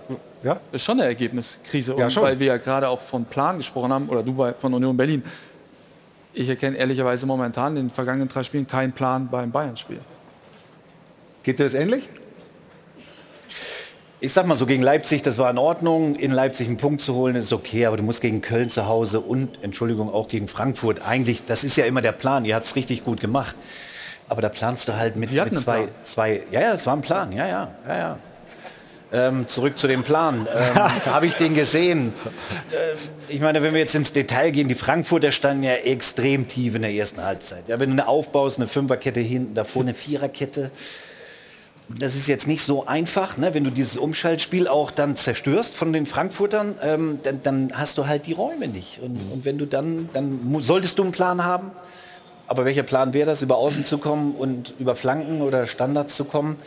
ja? 0.44 0.56
Das 0.72 0.82
ist 0.82 0.84
schon 0.84 1.00
eine 1.00 1.08
Ergebniskrise. 1.08 1.96
Ja, 1.98 2.06
und 2.06 2.12
schon. 2.12 2.24
weil 2.24 2.40
wir 2.40 2.48
ja 2.48 2.58
gerade 2.58 2.90
auch 2.90 3.02
von 3.02 3.26
Plan 3.26 3.58
gesprochen 3.58 3.94
haben, 3.94 4.10
oder 4.10 4.24
du 4.24 4.34
bei, 4.34 4.54
von 4.54 4.74
Union 4.74 4.98
Berlin, 4.98 5.24
ich 6.34 6.48
erkenne 6.48 6.78
ehrlicherweise 6.78 7.26
momentan 7.26 7.76
in 7.78 7.88
den 7.88 7.90
vergangenen 7.92 8.30
drei 8.30 8.44
Spielen 8.44 8.68
keinen 8.68 8.94
Plan 8.94 9.28
beim 9.30 9.52
Bayern-Spiel. 9.52 10.00
Geht 11.44 11.60
dir 11.60 11.64
das 11.64 11.74
ähnlich? 11.74 12.08
Ich 14.22 14.34
sag 14.34 14.45
mal 14.47 14.57
so, 14.57 14.65
gegen 14.65 14.84
Leipzig, 14.84 15.22
das 15.22 15.38
war 15.38 15.49
in 15.49 15.57
Ordnung. 15.57 16.15
In 16.15 16.32
Leipzig 16.32 16.67
einen 16.67 16.76
Punkt 16.76 17.01
zu 17.01 17.15
holen, 17.15 17.38
ist 17.38 17.53
okay, 17.53 17.86
aber 17.86 17.95
du 17.95 18.03
musst 18.03 18.20
gegen 18.20 18.41
Köln 18.41 18.70
zu 18.70 18.86
Hause 18.86 19.22
und, 19.22 19.63
Entschuldigung, 19.63 20.13
auch 20.13 20.28
gegen 20.28 20.49
Frankfurt. 20.49 21.07
Eigentlich, 21.07 21.43
das 21.47 21.63
ist 21.63 21.78
ja 21.78 21.86
immer 21.86 22.01
der 22.01 22.11
Plan. 22.11 22.43
Ihr 22.43 22.55
habt 22.55 22.65
es 22.65 22.76
richtig 22.76 23.05
gut 23.05 23.22
gemacht. 23.22 23.55
Aber 24.28 24.41
da 24.41 24.49
planst 24.49 24.89
du 24.89 24.97
halt 24.97 25.15
mit, 25.15 25.32
mit 25.32 25.59
zwei, 25.61 25.88
zwei, 26.03 26.43
ja, 26.51 26.59
ja, 26.59 26.72
das 26.74 26.86
war 26.86 26.97
ein 26.97 27.01
Plan, 27.01 27.32
ja, 27.32 27.47
ja, 27.47 27.72
ja, 27.88 27.97
ja. 27.97 28.17
Ähm, 29.11 29.47
zurück 29.47 29.80
zu 29.80 29.88
dem 29.88 30.03
Plan. 30.03 30.47
Ähm, 30.53 30.76
Habe 31.05 31.26
ich 31.26 31.36
den 31.36 31.53
gesehen? 31.53 32.13
Ähm, 32.74 32.97
ich 33.30 33.39
meine, 33.39 33.63
wenn 33.63 33.74
wir 33.74 33.80
jetzt 33.80 33.95
ins 33.95 34.11
Detail 34.11 34.51
gehen, 34.51 34.67
die 34.67 34.76
Frankfurter 34.76 35.32
standen 35.32 35.63
ja 35.63 35.76
extrem 35.76 36.47
tief 36.47 36.76
in 36.76 36.82
der 36.82 36.91
ersten 36.91 37.24
Halbzeit. 37.24 37.70
Ja, 37.70 37.80
wenn 37.80 37.89
du 37.89 37.93
eine 37.93 38.07
aufbaust, 38.07 38.57
eine 38.57 38.67
Fünferkette 38.67 39.22
hinten, 39.22 39.55
davor 39.55 39.82
eine 39.82 39.93
Viererkette, 39.93 40.72
das 41.98 42.16
ist 42.16 42.28
jetzt 42.28 42.48
nicht 42.48 42.64
so 42.64 42.86
einfach, 42.86 43.38
ne? 43.38 43.54
wenn 43.54 43.64
du 43.64 43.72
dieses 43.72 43.98
Umschaltspiel 43.98 44.68
auch 44.68 44.92
dann 44.92 45.16
zerstörst 45.16 45.76
von 45.76 45.92
den 45.92 46.06
Frankfurtern, 46.06 46.76
ähm, 46.84 47.20
dann, 47.24 47.42
dann, 47.42 47.72
hast 47.74 47.98
du 47.98 48.06
halt 48.06 48.28
die 48.28 48.34
Räume 48.34 48.68
nicht. 48.68 49.00
Und, 49.02 49.18
und, 49.32 49.46
wenn 49.46 49.58
du 49.58 49.66
dann, 49.66 50.10
dann 50.14 50.58
solltest 50.60 51.00
du 51.00 51.04
einen 51.04 51.12
Plan 51.12 51.44
haben. 51.44 51.72
Aber 52.48 52.66
welcher 52.66 52.84
Plan 52.84 53.14
wäre 53.14 53.28
das, 53.28 53.42
über 53.42 53.58
Außen 53.58 53.86
zu 53.86 53.98
kommen 53.98 54.36
und 54.36 54.74
über 54.80 54.96
Flanken 54.96 55.42
oder 55.42 55.68
Standards 55.68 56.16
zu 56.16 56.26
kommen? 56.26 56.58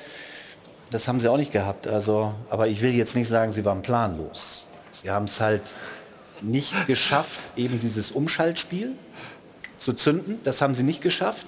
Das 0.91 1.09
haben 1.09 1.21
sie 1.21 1.29
auch 1.29 1.37
nicht 1.37 1.53
gehabt. 1.53 1.87
Also, 1.87 2.35
aber 2.51 2.69
ich 2.69 2.83
will 2.83 2.93
jetzt 2.93 3.15
nicht 3.15 3.29
sagen, 3.29 3.53
sie 3.53 3.65
waren 3.65 3.83
planlos. 3.83 4.67
Sie 4.91 5.11
haben 5.11 5.25
es 5.25 5.41
halt 5.41 5.63
nicht 6.41 6.87
geschafft, 6.87 7.41
eben 7.57 7.81
dieses 7.81 8.11
Umschaltspiel 8.11 8.93
zu 9.79 9.93
zünden. 9.93 10.41
Das 10.45 10.61
haben 10.61 10.75
sie 10.75 10.83
nicht 10.83 11.01
geschafft. 11.01 11.47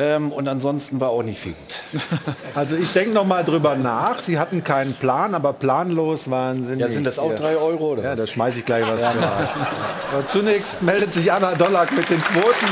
Ähm, 0.00 0.32
und 0.32 0.48
ansonsten 0.48 0.98
war 1.00 1.10
auch 1.10 1.22
nicht 1.22 1.38
viel 1.38 1.52
gut. 1.52 2.00
Also 2.54 2.74
ich 2.74 2.92
denke 2.94 3.10
noch 3.12 3.26
mal 3.26 3.44
drüber 3.44 3.76
nach. 3.76 4.18
Sie 4.18 4.38
hatten 4.38 4.64
keinen 4.64 4.94
Plan, 4.94 5.34
aber 5.34 5.52
planlos 5.52 6.30
waren 6.30 6.62
sie 6.62 6.74
Ja, 6.74 6.86
nicht. 6.86 6.94
sind 6.94 7.04
das 7.04 7.18
auch 7.18 7.30
Ja. 7.30 7.36
drei 7.36 7.56
Euro? 7.56 7.92
Oder 7.92 8.02
Ja, 8.02 8.10
was? 8.12 8.20
da 8.20 8.26
schmeiße 8.26 8.60
ich 8.60 8.64
gleich 8.64 8.84
was. 8.86 9.02
Aber 9.04 10.26
Zunächst 10.26 10.80
meldet 10.82 11.12
sich 11.12 11.30
Anna 11.30 11.54
Dollack 11.54 11.92
mit 11.92 12.08
den 12.08 12.20
Quoten 12.22 12.66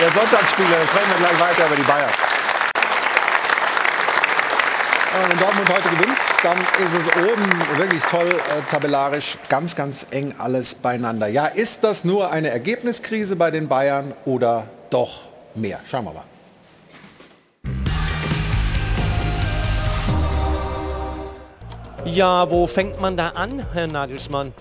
der 0.00 0.10
Sonntagsspiele. 0.10 0.68
Dann 0.68 0.88
sprechen 0.88 1.08
wir 1.10 1.26
gleich 1.26 1.40
weiter 1.40 1.66
über 1.66 1.76
die 1.76 1.82
Bayern. 1.82 2.10
Ja, 5.14 5.30
wenn 5.30 5.38
Dortmund 5.38 5.68
heute 5.68 5.88
gewinnt, 5.90 6.18
dann 6.42 6.58
ist 6.58 6.94
es 6.98 7.06
oben 7.22 7.78
wirklich 7.78 8.02
toll 8.04 8.28
äh, 8.28 8.70
tabellarisch, 8.70 9.36
ganz, 9.48 9.74
ganz 9.76 10.06
eng 10.10 10.34
alles 10.38 10.74
beieinander. 10.74 11.26
Ja, 11.28 11.46
ist 11.46 11.84
das 11.84 12.04
nur 12.04 12.30
eine 12.30 12.50
Ergebniskrise 12.50 13.36
bei 13.36 13.50
den 13.50 13.68
Bayern 13.68 14.14
oder 14.24 14.64
doch 14.90 15.20
mehr? 15.54 15.78
Schauen 15.90 16.04
wir 16.06 16.12
mal. 16.12 16.22
Ja, 22.04 22.50
wo 22.50 22.66
fängt 22.66 23.00
man 23.00 23.16
da 23.16 23.28
an, 23.28 23.64
Herr 23.72 23.86
Nagelsmann? 23.86 24.52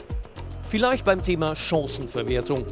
Vielleicht 0.62 1.04
beim 1.04 1.24
Thema 1.24 1.56
Chancenverwertung. 1.56 2.66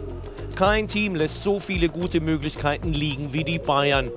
Kein 0.55 0.87
Team 0.87 1.15
lässt 1.15 1.41
so 1.41 1.59
viele 1.59 1.89
gute 1.89 2.21
Möglichkeiten 2.21 2.93
liegen 2.93 3.33
wie 3.33 3.43
die 3.43 3.57
Bayern. 3.57 4.11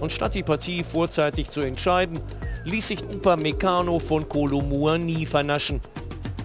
Und 0.00 0.10
statt 0.10 0.34
die 0.34 0.42
Partie 0.42 0.82
vorzeitig 0.82 1.50
zu 1.50 1.60
entscheiden, 1.60 2.18
ließ 2.64 2.88
sich 2.88 3.02
Upamecano 3.02 3.98
von 3.98 4.26
Kolomua 4.26 4.96
nie 4.96 5.26
vernaschen. 5.26 5.82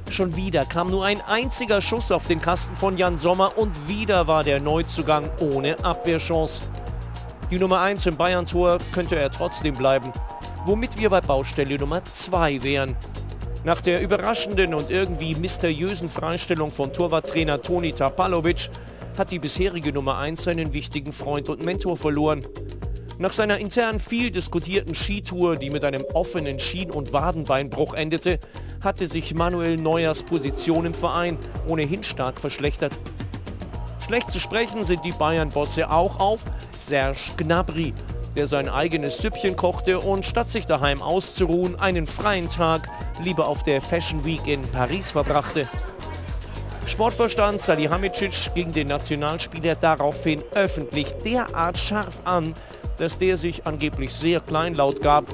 Schon 0.09 0.35
wieder 0.35 0.65
kam 0.65 0.89
nur 0.89 1.05
ein 1.05 1.21
einziger 1.21 1.79
Schuss 1.79 2.11
auf 2.11 2.27
den 2.27 2.41
Kasten 2.41 2.75
von 2.75 2.97
Jan 2.97 3.17
Sommer 3.17 3.57
und 3.57 3.87
wieder 3.87 4.27
war 4.27 4.43
der 4.43 4.59
Neuzugang 4.59 5.29
ohne 5.39 5.81
Abwehrchance. 5.85 6.63
Die 7.49 7.59
Nummer 7.59 7.79
1 7.79 8.07
im 8.07 8.17
Bayern-Tor 8.17 8.79
könnte 8.91 9.15
er 9.15 9.31
trotzdem 9.31 9.75
bleiben, 9.75 10.11
womit 10.65 10.97
wir 10.99 11.09
bei 11.09 11.21
Baustelle 11.21 11.77
Nummer 11.77 12.03
2 12.03 12.61
wären. 12.61 12.97
Nach 13.63 13.81
der 13.81 14.01
überraschenden 14.01 14.73
und 14.73 14.89
irgendwie 14.89 15.35
mysteriösen 15.35 16.09
Freistellung 16.09 16.71
von 16.71 16.93
Torwarttrainer 16.93 17.61
Toni 17.61 17.91
Tapalovic 17.91 18.69
hat 19.17 19.31
die 19.31 19.39
bisherige 19.39 19.91
Nummer 19.91 20.17
1 20.17 20.43
seinen 20.43 20.73
wichtigen 20.73 21.11
Freund 21.11 21.49
und 21.49 21.65
Mentor 21.65 21.97
verloren. 21.97 22.45
Nach 23.19 23.33
seiner 23.33 23.57
intern 23.57 23.99
viel 23.99 24.29
diskutierten 24.29 24.93
Skitour, 24.93 25.55
die 25.55 25.71
mit 25.71 25.83
einem 25.83 26.05
offenen 26.13 26.59
Schien- 26.59 26.91
und 26.91 27.13
Wadenbeinbruch 27.13 27.95
endete, 27.95 28.39
hatte 28.83 29.07
sich 29.07 29.33
Manuel 29.33 29.77
Neuers 29.77 30.21
Position 30.21 30.85
im 30.85 30.93
Verein 30.93 31.39
ohnehin 31.67 32.03
stark 32.03 32.39
verschlechtert. 32.39 32.95
Schlecht 34.05 34.31
zu 34.31 34.39
sprechen 34.39 34.85
sind 34.85 35.03
die 35.03 35.11
Bayern-Bosse 35.11 35.89
auch 35.89 36.19
auf 36.19 36.45
Serge 36.77 37.31
Gnabry, 37.37 37.93
der 38.37 38.45
sein 38.45 38.69
eigenes 38.69 39.17
Süppchen 39.17 39.55
kochte 39.55 39.99
und 39.99 40.23
statt 40.23 40.47
sich 40.47 40.67
daheim 40.67 41.01
auszuruhen, 41.01 41.79
einen 41.81 42.05
freien 42.05 42.47
Tag 42.47 42.87
lieber 43.23 43.47
auf 43.47 43.63
der 43.63 43.81
Fashion 43.81 44.23
Week 44.23 44.45
in 44.45 44.61
Paris 44.61 45.09
verbrachte. 45.09 45.67
Sportvorstand 46.85 47.59
Salihamidzic 47.59 48.53
ging 48.53 48.71
den 48.71 48.89
Nationalspieler 48.89 49.73
daraufhin 49.73 50.43
öffentlich 50.53 51.07
derart 51.25 51.79
scharf 51.79 52.21
an, 52.25 52.53
dass 52.99 53.17
der 53.17 53.37
sich 53.37 53.65
angeblich 53.65 54.13
sehr 54.13 54.39
kleinlaut 54.39 55.01
gab 55.01 55.25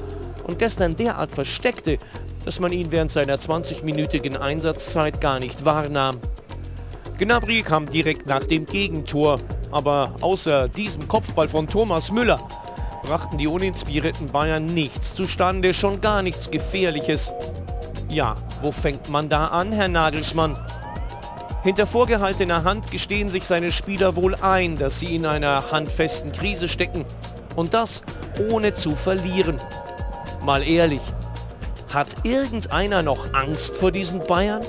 und 0.44 0.58
gestern 0.58 0.96
derart 0.96 1.30
versteckte, 1.30 1.98
dass 2.46 2.58
man 2.58 2.72
ihn 2.72 2.90
während 2.90 3.12
seiner 3.12 3.36
20-minütigen 3.36 4.38
Einsatzzeit 4.38 5.20
gar 5.20 5.40
nicht 5.40 5.66
wahrnahm. 5.66 6.18
Gnabry 7.18 7.62
kam 7.62 7.84
direkt 7.84 8.26
nach 8.26 8.44
dem 8.44 8.64
Gegentor, 8.64 9.38
aber 9.70 10.14
außer 10.22 10.68
diesem 10.70 11.06
Kopfball 11.06 11.48
von 11.48 11.68
Thomas 11.68 12.10
Müller 12.10 12.40
brachten 13.04 13.36
die 13.38 13.46
uninspirierten 13.46 14.28
Bayern 14.28 14.64
nichts 14.64 15.14
zustande, 15.14 15.74
schon 15.74 16.00
gar 16.00 16.22
nichts 16.22 16.50
Gefährliches. 16.50 17.30
Ja, 18.08 18.34
wo 18.62 18.72
fängt 18.72 19.10
man 19.10 19.28
da 19.28 19.48
an, 19.48 19.72
Herr 19.72 19.88
Nagelsmann? 19.88 20.58
Hinter 21.62 21.86
vorgehaltener 21.86 22.64
Hand 22.64 22.90
gestehen 22.90 23.28
sich 23.28 23.44
seine 23.44 23.72
Spieler 23.72 24.16
wohl 24.16 24.34
ein, 24.36 24.78
dass 24.78 25.00
sie 25.00 25.14
in 25.14 25.26
einer 25.26 25.70
handfesten 25.70 26.32
Krise 26.32 26.66
stecken. 26.66 27.04
Und 27.56 27.74
das 27.74 28.02
ohne 28.50 28.72
zu 28.72 28.96
verlieren. 28.96 29.60
Mal 30.44 30.62
ehrlich, 30.66 31.02
hat 31.92 32.08
irgendeiner 32.24 33.02
noch 33.02 33.32
Angst 33.34 33.76
vor 33.76 33.92
diesen 33.92 34.20
Bayern? 34.26 34.62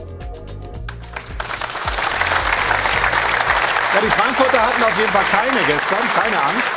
Ja, 3.93 4.01
die 4.01 4.11
Frankfurter 4.11 4.61
hatten 4.61 4.83
auf 4.83 4.99
jeden 4.99 5.11
Fall 5.11 5.25
keine 5.31 5.65
gestern, 5.67 6.07
keine 6.13 6.41
Angst. 6.41 6.74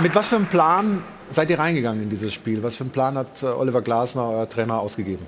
Mit 0.00 0.14
was 0.14 0.28
für 0.28 0.36
einem 0.36 0.46
Plan 0.46 1.02
seid 1.28 1.50
ihr 1.50 1.58
reingegangen 1.58 2.04
in 2.04 2.08
dieses 2.08 2.32
Spiel? 2.32 2.62
Was 2.62 2.76
für 2.76 2.84
einen 2.84 2.92
Plan 2.92 3.18
hat 3.18 3.42
äh, 3.42 3.46
Oliver 3.46 3.82
Glasner, 3.82 4.28
euer 4.28 4.48
Trainer, 4.48 4.78
ausgegeben? 4.78 5.26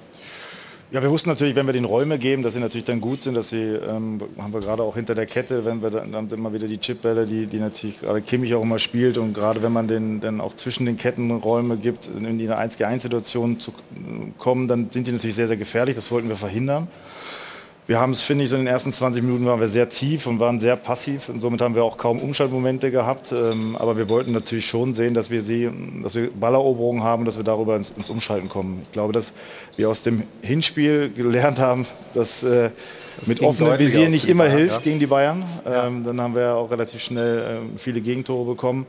Ja, 0.92 1.02
wir 1.02 1.10
wussten 1.10 1.28
natürlich, 1.28 1.56
wenn 1.56 1.66
wir 1.66 1.72
den 1.72 1.84
Räume 1.84 2.18
geben, 2.18 2.44
dass 2.44 2.54
sie 2.54 2.60
natürlich 2.60 2.84
dann 2.84 3.00
gut 3.00 3.22
sind, 3.22 3.34
dass 3.34 3.48
sie, 3.48 3.62
ähm, 3.62 4.20
haben 4.38 4.52
wir 4.52 4.60
gerade 4.60 4.84
auch 4.84 4.94
hinter 4.94 5.16
der 5.16 5.26
Kette, 5.26 5.64
wenn 5.64 5.82
wir 5.82 5.90
dann, 5.90 6.12
dann 6.12 6.28
sind 6.28 6.38
immer 6.38 6.52
wieder 6.52 6.68
die 6.68 6.78
Chipbälle, 6.78 7.26
die, 7.26 7.46
die 7.46 7.58
natürlich 7.58 8.00
gerade 8.00 8.22
Kimmich 8.22 8.54
auch 8.54 8.62
immer 8.62 8.78
spielt 8.78 9.18
und 9.18 9.34
gerade 9.34 9.60
wenn 9.60 9.72
man 9.72 9.88
den 9.88 10.20
dann 10.20 10.40
auch 10.40 10.54
zwischen 10.54 10.86
den 10.86 10.96
Ketten 10.96 11.32
Räume 11.32 11.76
gibt, 11.76 12.06
in 12.06 12.38
die 12.38 12.48
1 12.48 12.76
gegen 12.76 12.90
1 12.90 13.02
Situation 13.02 13.58
zu 13.58 13.72
äh, 13.72 14.30
kommen, 14.38 14.68
dann 14.68 14.88
sind 14.92 15.08
die 15.08 15.12
natürlich 15.12 15.34
sehr, 15.34 15.48
sehr 15.48 15.56
gefährlich, 15.56 15.96
das 15.96 16.12
wollten 16.12 16.28
wir 16.28 16.36
verhindern. 16.36 16.86
Wir 17.90 17.98
haben 17.98 18.12
es, 18.12 18.22
finde 18.22 18.44
ich, 18.44 18.50
so 18.50 18.54
in 18.54 18.66
den 18.66 18.72
ersten 18.72 18.92
20 18.92 19.20
Minuten 19.20 19.46
waren 19.46 19.58
wir 19.58 19.66
sehr 19.66 19.88
tief 19.88 20.28
und 20.28 20.38
waren 20.38 20.60
sehr 20.60 20.76
passiv 20.76 21.28
und 21.28 21.40
somit 21.40 21.60
haben 21.60 21.74
wir 21.74 21.82
auch 21.82 21.98
kaum 21.98 22.20
Umschaltmomente 22.20 22.92
gehabt. 22.92 23.32
Ähm, 23.32 23.74
aber 23.76 23.96
wir 23.96 24.08
wollten 24.08 24.30
natürlich 24.30 24.66
schon 24.66 24.94
sehen, 24.94 25.12
dass 25.12 25.28
wir 25.28 25.42
sie, 25.42 25.68
dass 26.00 26.14
wir 26.14 26.30
Balleroberungen 26.30 27.02
haben, 27.02 27.24
dass 27.24 27.36
wir 27.36 27.42
darüber 27.42 27.74
ins, 27.74 27.90
ins 27.90 28.08
Umschalten 28.08 28.48
kommen. 28.48 28.82
Ich 28.84 28.92
glaube, 28.92 29.12
dass 29.12 29.32
wir 29.76 29.90
aus 29.90 30.02
dem 30.02 30.22
Hinspiel 30.40 31.10
gelernt 31.12 31.58
haben, 31.58 31.84
dass 32.14 32.44
äh, 32.44 32.70
mit 33.26 33.40
ging 33.40 33.48
offenem 33.48 33.76
Visier 33.76 34.08
nicht 34.08 34.28
immer 34.28 34.44
Bayern, 34.44 34.58
hilft 34.58 34.76
ja. 34.76 34.82
gegen 34.82 35.00
die 35.00 35.08
Bayern. 35.08 35.42
Ähm, 35.66 36.04
dann 36.04 36.20
haben 36.20 36.36
wir 36.36 36.54
auch 36.54 36.70
relativ 36.70 37.02
schnell 37.02 37.42
ähm, 37.44 37.70
viele 37.76 38.00
Gegentore 38.00 38.52
bekommen. 38.52 38.86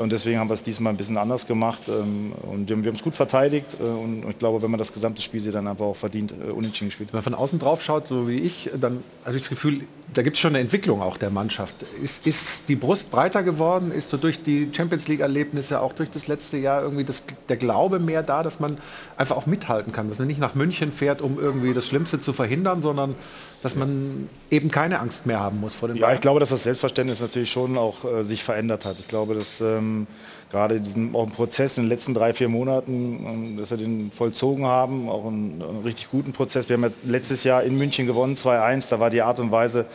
Und 0.00 0.12
deswegen 0.12 0.38
haben 0.38 0.48
wir 0.48 0.54
es 0.54 0.62
diesmal 0.62 0.92
ein 0.92 0.96
bisschen 0.96 1.18
anders 1.18 1.46
gemacht. 1.46 1.82
ähm, 1.88 2.32
Und 2.42 2.68
wir 2.68 2.76
haben 2.76 2.94
es 2.94 3.02
gut 3.02 3.16
verteidigt. 3.16 3.66
äh, 3.78 3.82
Und 3.82 4.24
ich 4.28 4.38
glaube, 4.38 4.62
wenn 4.62 4.70
man 4.70 4.78
das 4.78 4.92
gesamte 4.92 5.20
Spiel 5.20 5.40
sieht, 5.40 5.54
dann 5.54 5.68
einfach 5.68 5.84
auch 5.84 5.96
verdient 5.96 6.32
äh, 6.32 6.50
unentschieden 6.50 6.88
gespielt. 6.88 7.10
Wenn 7.12 7.18
man 7.18 7.24
von 7.24 7.34
außen 7.34 7.58
drauf 7.58 7.82
schaut, 7.82 8.08
so 8.08 8.26
wie 8.26 8.38
ich, 8.38 8.70
dann 8.80 9.02
habe 9.24 9.36
ich 9.36 9.42
das 9.42 9.50
Gefühl, 9.50 9.82
da 10.12 10.22
gibt 10.22 10.36
es 10.36 10.40
schon 10.40 10.50
eine 10.52 10.60
Entwicklung 10.60 11.02
auch 11.02 11.16
der 11.16 11.30
Mannschaft. 11.30 11.74
Ist, 12.02 12.26
ist 12.26 12.68
die 12.68 12.76
Brust 12.76 13.10
breiter 13.10 13.42
geworden? 13.42 13.92
Ist 13.92 14.10
so 14.10 14.16
durch 14.16 14.42
die 14.42 14.70
Champions 14.72 15.06
League-Erlebnisse, 15.06 15.80
auch 15.80 15.92
durch 15.92 16.10
das 16.10 16.26
letzte 16.26 16.56
Jahr 16.56 16.82
irgendwie 16.82 17.04
das, 17.04 17.22
der 17.48 17.56
Glaube 17.56 18.00
mehr 18.00 18.22
da, 18.22 18.42
dass 18.42 18.58
man 18.58 18.78
einfach 19.16 19.36
auch 19.36 19.46
mithalten 19.46 19.92
kann? 19.92 20.08
Dass 20.08 20.18
man 20.18 20.26
nicht 20.26 20.40
nach 20.40 20.54
München 20.54 20.92
fährt, 20.92 21.20
um 21.20 21.38
irgendwie 21.38 21.74
das 21.74 21.86
Schlimmste 21.86 22.20
zu 22.20 22.32
verhindern, 22.32 22.82
sondern 22.82 23.14
dass 23.62 23.74
man 23.74 24.28
eben 24.50 24.70
keine 24.70 25.00
Angst 25.00 25.26
mehr 25.26 25.40
haben 25.40 25.60
muss 25.60 25.74
vor 25.74 25.88
den 25.88 25.96
Ja, 25.98 26.12
ich 26.12 26.20
glaube, 26.20 26.40
dass 26.40 26.48
das 26.48 26.62
Selbstverständnis 26.62 27.20
natürlich 27.20 27.50
schon 27.50 27.76
auch 27.76 28.04
äh, 28.04 28.24
sich 28.24 28.42
verändert 28.42 28.84
hat. 28.84 28.96
Ich 28.98 29.08
glaube, 29.08 29.34
dass 29.34 29.60
ähm, 29.60 30.06
gerade 30.50 30.80
diesen 30.80 31.14
auch 31.14 31.30
Prozess 31.30 31.76
in 31.76 31.84
den 31.84 31.88
letzten 31.90 32.14
drei, 32.14 32.32
vier 32.32 32.48
Monaten, 32.48 33.26
ähm, 33.26 33.56
dass 33.58 33.70
wir 33.70 33.76
den 33.76 34.10
vollzogen 34.10 34.64
haben, 34.66 35.08
auch 35.08 35.26
einen, 35.26 35.62
einen 35.62 35.82
richtig 35.82 36.10
guten 36.10 36.32
Prozess. 36.32 36.68
Wir 36.68 36.74
haben 36.74 36.84
ja 36.84 36.90
letztes 37.04 37.44
Jahr 37.44 37.62
in 37.62 37.76
München 37.76 38.06
gewonnen, 38.06 38.34
2-1. 38.34 38.88
Da 38.88 39.00
war 39.00 39.10
die 39.10 39.22
Art 39.22 39.38
und 39.38 39.50
Weise, 39.52 39.86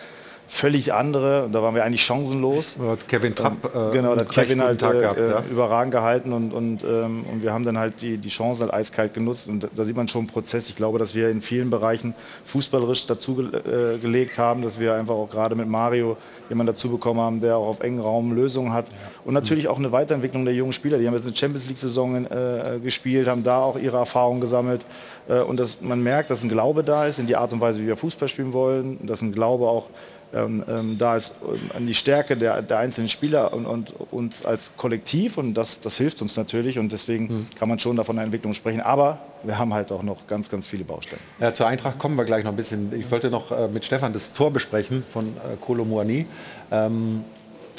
völlig 0.47 0.93
andere. 0.93 1.45
Und 1.45 1.53
da 1.53 1.61
waren 1.61 1.75
wir 1.75 1.83
eigentlich 1.83 2.03
chancenlos. 2.03 2.75
Kevin 3.07 3.35
Trapp, 3.35 3.53
äh, 3.65 3.93
genau, 3.93 4.15
hat 4.15 4.29
Kevin 4.29 4.61
halt 4.61 4.81
äh, 4.81 4.91
gehabt, 4.91 5.19
ja. 5.19 5.43
überragend 5.49 5.91
gehalten 5.91 6.33
und, 6.33 6.53
und, 6.53 6.83
ähm, 6.83 7.25
und 7.31 7.43
wir 7.43 7.53
haben 7.53 7.65
dann 7.65 7.77
halt 7.77 8.01
die, 8.01 8.17
die 8.17 8.29
Chancen 8.29 8.63
halt 8.63 8.73
eiskalt 8.73 9.13
genutzt. 9.13 9.47
Und 9.47 9.63
da, 9.63 9.67
da 9.75 9.85
sieht 9.85 9.95
man 9.95 10.07
schon 10.07 10.21
einen 10.21 10.27
Prozess. 10.29 10.69
Ich 10.69 10.75
glaube, 10.75 10.99
dass 10.99 11.15
wir 11.15 11.29
in 11.29 11.41
vielen 11.41 11.69
Bereichen 11.69 12.13
fußballerisch 12.45 13.07
dazu 13.07 13.35
ge 13.35 13.45
äh, 13.45 13.97
gelegt 13.97 14.37
haben, 14.37 14.61
dass 14.61 14.79
wir 14.79 14.93
einfach 14.95 15.15
auch 15.15 15.29
gerade 15.29 15.55
mit 15.55 15.67
Mario 15.67 16.17
jemanden 16.49 16.73
dazu 16.73 16.89
bekommen 16.89 17.19
haben, 17.19 17.41
der 17.41 17.57
auch 17.57 17.67
auf 17.67 17.79
engen 17.79 17.99
Raum 17.99 18.33
Lösungen 18.33 18.73
hat. 18.73 18.85
Und 19.23 19.33
natürlich 19.33 19.67
auch 19.67 19.77
eine 19.77 19.91
Weiterentwicklung 19.91 20.45
der 20.45 20.53
jungen 20.53 20.73
Spieler. 20.73 20.97
Die 20.97 21.07
haben 21.07 21.15
jetzt 21.15 21.25
eine 21.25 21.35
Champions 21.35 21.67
League-Saison 21.67 22.25
äh, 22.25 22.79
gespielt, 22.83 23.27
haben 23.27 23.43
da 23.43 23.59
auch 23.59 23.77
ihre 23.77 23.97
Erfahrungen 23.97 24.41
gesammelt. 24.41 24.81
Äh, 25.27 25.39
und 25.39 25.59
dass 25.59 25.81
man 25.81 26.03
merkt, 26.03 26.29
dass 26.29 26.43
ein 26.43 26.49
Glaube 26.49 26.83
da 26.83 27.05
ist 27.05 27.19
in 27.19 27.27
die 27.27 27.35
Art 27.35 27.51
und 27.53 27.61
Weise, 27.61 27.81
wie 27.81 27.87
wir 27.87 27.97
Fußball 27.97 28.27
spielen 28.27 28.53
wollen, 28.53 28.99
dass 29.05 29.21
ein 29.21 29.31
Glaube 29.31 29.65
auch 29.65 29.87
ähm, 30.33 30.63
ähm, 30.67 30.97
da 30.97 31.15
ist 31.15 31.35
ähm, 31.43 31.59
an 31.75 31.87
die 31.87 31.93
Stärke 31.93 32.35
der, 32.35 32.61
der 32.61 32.79
einzelnen 32.79 33.09
Spieler 33.09 33.53
und, 33.53 33.65
und 33.65 33.93
uns 34.11 34.45
als 34.45 34.71
Kollektiv 34.77 35.37
und 35.37 35.53
das, 35.53 35.79
das 35.81 35.97
hilft 35.97 36.21
uns 36.21 36.35
natürlich 36.35 36.79
und 36.79 36.91
deswegen 36.91 37.47
kann 37.57 37.69
man 37.69 37.79
schon 37.79 37.95
davon 37.95 38.17
einer 38.17 38.25
Entwicklung 38.25 38.53
sprechen. 38.53 38.81
Aber 38.81 39.19
wir 39.43 39.57
haben 39.57 39.73
halt 39.73 39.91
auch 39.91 40.03
noch 40.03 40.27
ganz, 40.27 40.49
ganz 40.49 40.67
viele 40.67 40.83
Baustellen. 40.83 41.21
Ja, 41.39 41.53
zur 41.53 41.67
Eintracht 41.67 41.99
kommen 41.99 42.17
wir 42.17 42.25
gleich 42.25 42.43
noch 42.43 42.51
ein 42.51 42.57
bisschen. 42.57 42.91
Ich 42.97 43.09
wollte 43.11 43.29
noch 43.29 43.51
äh, 43.51 43.67
mit 43.67 43.85
Stefan 43.85 44.13
das 44.13 44.33
Tor 44.33 44.51
besprechen 44.51 45.03
von 45.07 45.27
äh, 45.27 45.55
Kolo 45.61 45.85
Muani. 45.85 46.25
Ähm, 46.71 47.23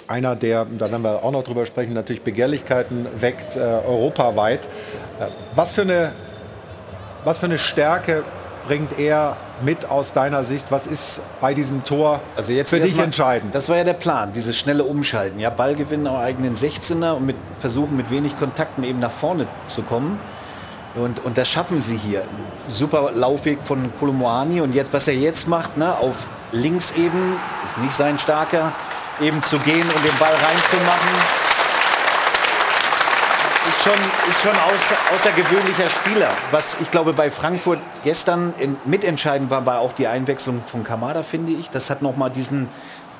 einer, 0.08 0.36
der, 0.36 0.64
da 0.64 0.90
werden 0.90 1.02
wir 1.02 1.24
auch 1.24 1.32
noch 1.32 1.42
drüber 1.42 1.66
sprechen, 1.66 1.92
natürlich 1.92 2.22
Begehrlichkeiten 2.22 3.06
weckt 3.20 3.56
äh, 3.56 3.60
europaweit. 3.60 4.66
Äh, 5.18 5.26
was, 5.54 5.72
für 5.72 5.82
eine, 5.82 6.12
was 7.24 7.38
für 7.38 7.46
eine 7.46 7.58
Stärke 7.58 8.24
bringt 8.66 8.98
er 8.98 9.36
mit 9.62 9.88
aus 9.90 10.12
deiner 10.12 10.44
Sicht? 10.44 10.66
Was 10.70 10.86
ist 10.86 11.20
bei 11.40 11.54
diesem 11.54 11.84
Tor 11.84 12.20
Also 12.36 12.52
jetzt 12.52 12.70
für 12.70 12.76
dich 12.76 12.86
erstmal- 12.86 13.04
entscheidend? 13.06 13.54
Das 13.54 13.68
war 13.68 13.76
ja 13.76 13.84
der 13.84 13.92
Plan, 13.94 14.32
dieses 14.32 14.56
schnelle 14.56 14.84
Umschalten. 14.84 15.38
Ja, 15.40 15.50
Ballgewinn 15.50 16.06
am 16.06 16.16
eigenen 16.16 16.56
16er 16.56 17.12
und 17.12 17.26
mit 17.26 17.36
versuchen 17.58 17.96
mit 17.96 18.10
wenig 18.10 18.38
Kontakten 18.38 18.84
eben 18.84 18.98
nach 18.98 19.10
vorne 19.12 19.46
zu 19.66 19.82
kommen. 19.82 20.18
Und, 20.94 21.24
und 21.24 21.36
das 21.36 21.48
schaffen 21.48 21.80
sie 21.80 21.96
hier. 21.96 22.22
Super 22.68 23.10
Laufweg 23.14 23.62
von 23.62 23.90
Kolomoani 23.98 24.60
und 24.62 24.74
jetzt, 24.74 24.92
was 24.92 25.06
er 25.08 25.14
jetzt 25.14 25.46
macht, 25.46 25.76
ne, 25.76 25.96
auf 25.98 26.16
links 26.52 26.92
eben, 26.96 27.34
ist 27.66 27.76
nicht 27.78 27.92
sein 27.94 28.18
starker, 28.18 28.72
eben 29.20 29.42
zu 29.42 29.58
gehen 29.58 29.82
und 29.82 30.04
den 30.04 30.18
Ball 30.18 30.32
reinzumachen. 30.32 31.45
Ist 33.86 33.92
schon, 33.92 34.30
ist 34.30 34.42
schon 34.42 34.50
außer, 34.50 34.96
außergewöhnlicher 35.14 35.88
Spieler. 35.88 36.28
Was 36.50 36.76
ich 36.80 36.90
glaube 36.90 37.12
bei 37.12 37.30
Frankfurt 37.30 37.78
gestern 38.02 38.52
in, 38.58 38.76
mitentscheidend 38.84 39.48
war, 39.48 39.64
war 39.64 39.78
auch 39.78 39.92
die 39.92 40.08
Einwechslung 40.08 40.60
von 40.66 40.82
Kamada, 40.82 41.22
finde 41.22 41.52
ich. 41.52 41.70
Das 41.70 41.88
hat 41.88 42.02
nochmal 42.02 42.30
diesen 42.30 42.68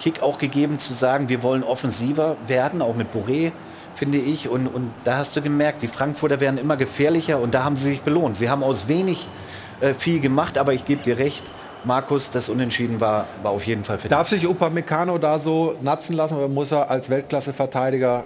Kick 0.00 0.24
auch 0.24 0.38
gegeben, 0.38 0.80
zu 0.80 0.92
sagen, 0.92 1.28
wir 1.28 1.44
wollen 1.44 1.62
offensiver 1.62 2.36
werden, 2.48 2.82
auch 2.82 2.96
mit 2.96 3.14
Boré, 3.14 3.52
finde 3.94 4.18
ich. 4.18 4.48
Und, 4.48 4.66
und 4.66 4.90
da 5.04 5.18
hast 5.18 5.36
du 5.36 5.40
gemerkt, 5.40 5.82
die 5.82 5.88
Frankfurter 5.88 6.40
werden 6.40 6.58
immer 6.58 6.76
gefährlicher 6.76 7.38
und 7.38 7.54
da 7.54 7.62
haben 7.62 7.76
sie 7.76 7.90
sich 7.90 8.02
belohnt. 8.02 8.36
Sie 8.36 8.50
haben 8.50 8.64
aus 8.64 8.88
wenig 8.88 9.28
äh, 9.80 9.94
viel 9.94 10.18
gemacht, 10.18 10.58
aber 10.58 10.72
ich 10.72 10.84
gebe 10.84 11.00
dir 11.00 11.16
recht, 11.16 11.44
Markus, 11.84 12.30
das 12.30 12.48
Unentschieden 12.48 13.00
war, 13.00 13.26
war 13.44 13.52
auf 13.52 13.64
jeden 13.68 13.84
Fall 13.84 13.98
verdient. 13.98 14.18
Darf 14.18 14.30
sich 14.30 14.48
Upamecano 14.48 15.16
da 15.18 15.38
so 15.38 15.76
natzen 15.80 16.16
lassen 16.16 16.36
oder 16.36 16.48
muss 16.48 16.72
er 16.72 16.90
als 16.90 17.08
Weltklasse-Verteidiger 17.08 18.24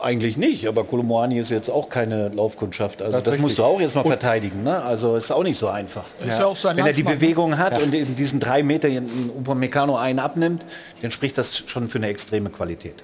Eigentlich 0.00 0.36
nicht, 0.36 0.68
aber 0.68 0.84
Kolomoani 0.84 1.38
ist 1.40 1.50
jetzt 1.50 1.68
auch 1.68 1.88
keine 1.88 2.28
Laufkundschaft. 2.28 3.02
Also 3.02 3.16
Das 3.18 3.24
das, 3.24 3.38
musst 3.38 3.58
du 3.58 3.64
auch 3.64 3.80
erstmal 3.80 4.04
Und- 4.04 4.10
verteidigen. 4.12 4.62
Ne? 4.62 4.80
Also 4.80 5.16
ist 5.16 5.32
auch 5.32 5.42
nicht 5.42 5.58
so 5.58 5.66
einfach. 5.68 6.04
Ist 6.24 6.38
ja 6.38 6.46
auch 6.46 6.56
sein 6.56 6.76
Wenn 6.76 6.86
er 6.86 6.92
die. 6.92 7.02
Bewegung 7.02 7.58
hat 7.58 7.72
Ja. 7.72 7.78
und 7.80 7.92
in 7.92 8.14
diesen 8.14 8.38
drei 8.38 8.62
Meter 8.62 8.88
Upamecano 9.36 9.96
einen 9.96 10.20
abnimmt, 10.20 10.64
dann 11.02 11.10
spricht 11.10 11.36
das 11.36 11.64
schon 11.66 11.88
für 11.88 11.98
eine 11.98 12.06
extreme 12.08 12.48
Qualität. 12.50 13.02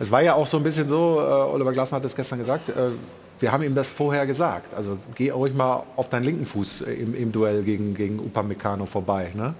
Es 0.00 0.10
war 0.10 0.22
ja 0.22 0.34
auch 0.34 0.46
so 0.48 0.56
ein 0.56 0.64
bisschen 0.64 0.88
so, 0.88 1.20
äh, 1.20 1.22
Oliver 1.54 1.72
Glasner 1.72 1.98
hat 1.98 2.04
es 2.04 2.16
gestern 2.16 2.40
gesagt, 2.40 2.68
äh, 2.68 2.72
wir 3.38 3.52
haben 3.52 3.62
ihm 3.62 3.76
das 3.76 3.92
vorher 3.92 4.26
gesagt. 4.26 4.74
Also 4.74 4.98
geh 5.14 5.30
ruhig 5.30 5.54
mal 5.54 5.84
auf 5.94 6.08
deinen 6.08 6.24
linken 6.24 6.46
Fuß 6.46 6.80
äh, 6.80 6.94
im, 6.94 7.14
im 7.14 7.30
Duell 7.30 7.62
gegen, 7.62 7.94
gegen 7.94 8.18
Upamecano 8.18 8.86
vorbei. 8.86 9.28
Ne? 9.34 9.54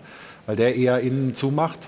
Weil 0.47 0.57
der 0.57 0.75
eher 0.75 0.99
innen 0.99 1.37
zumacht. 1.37 1.79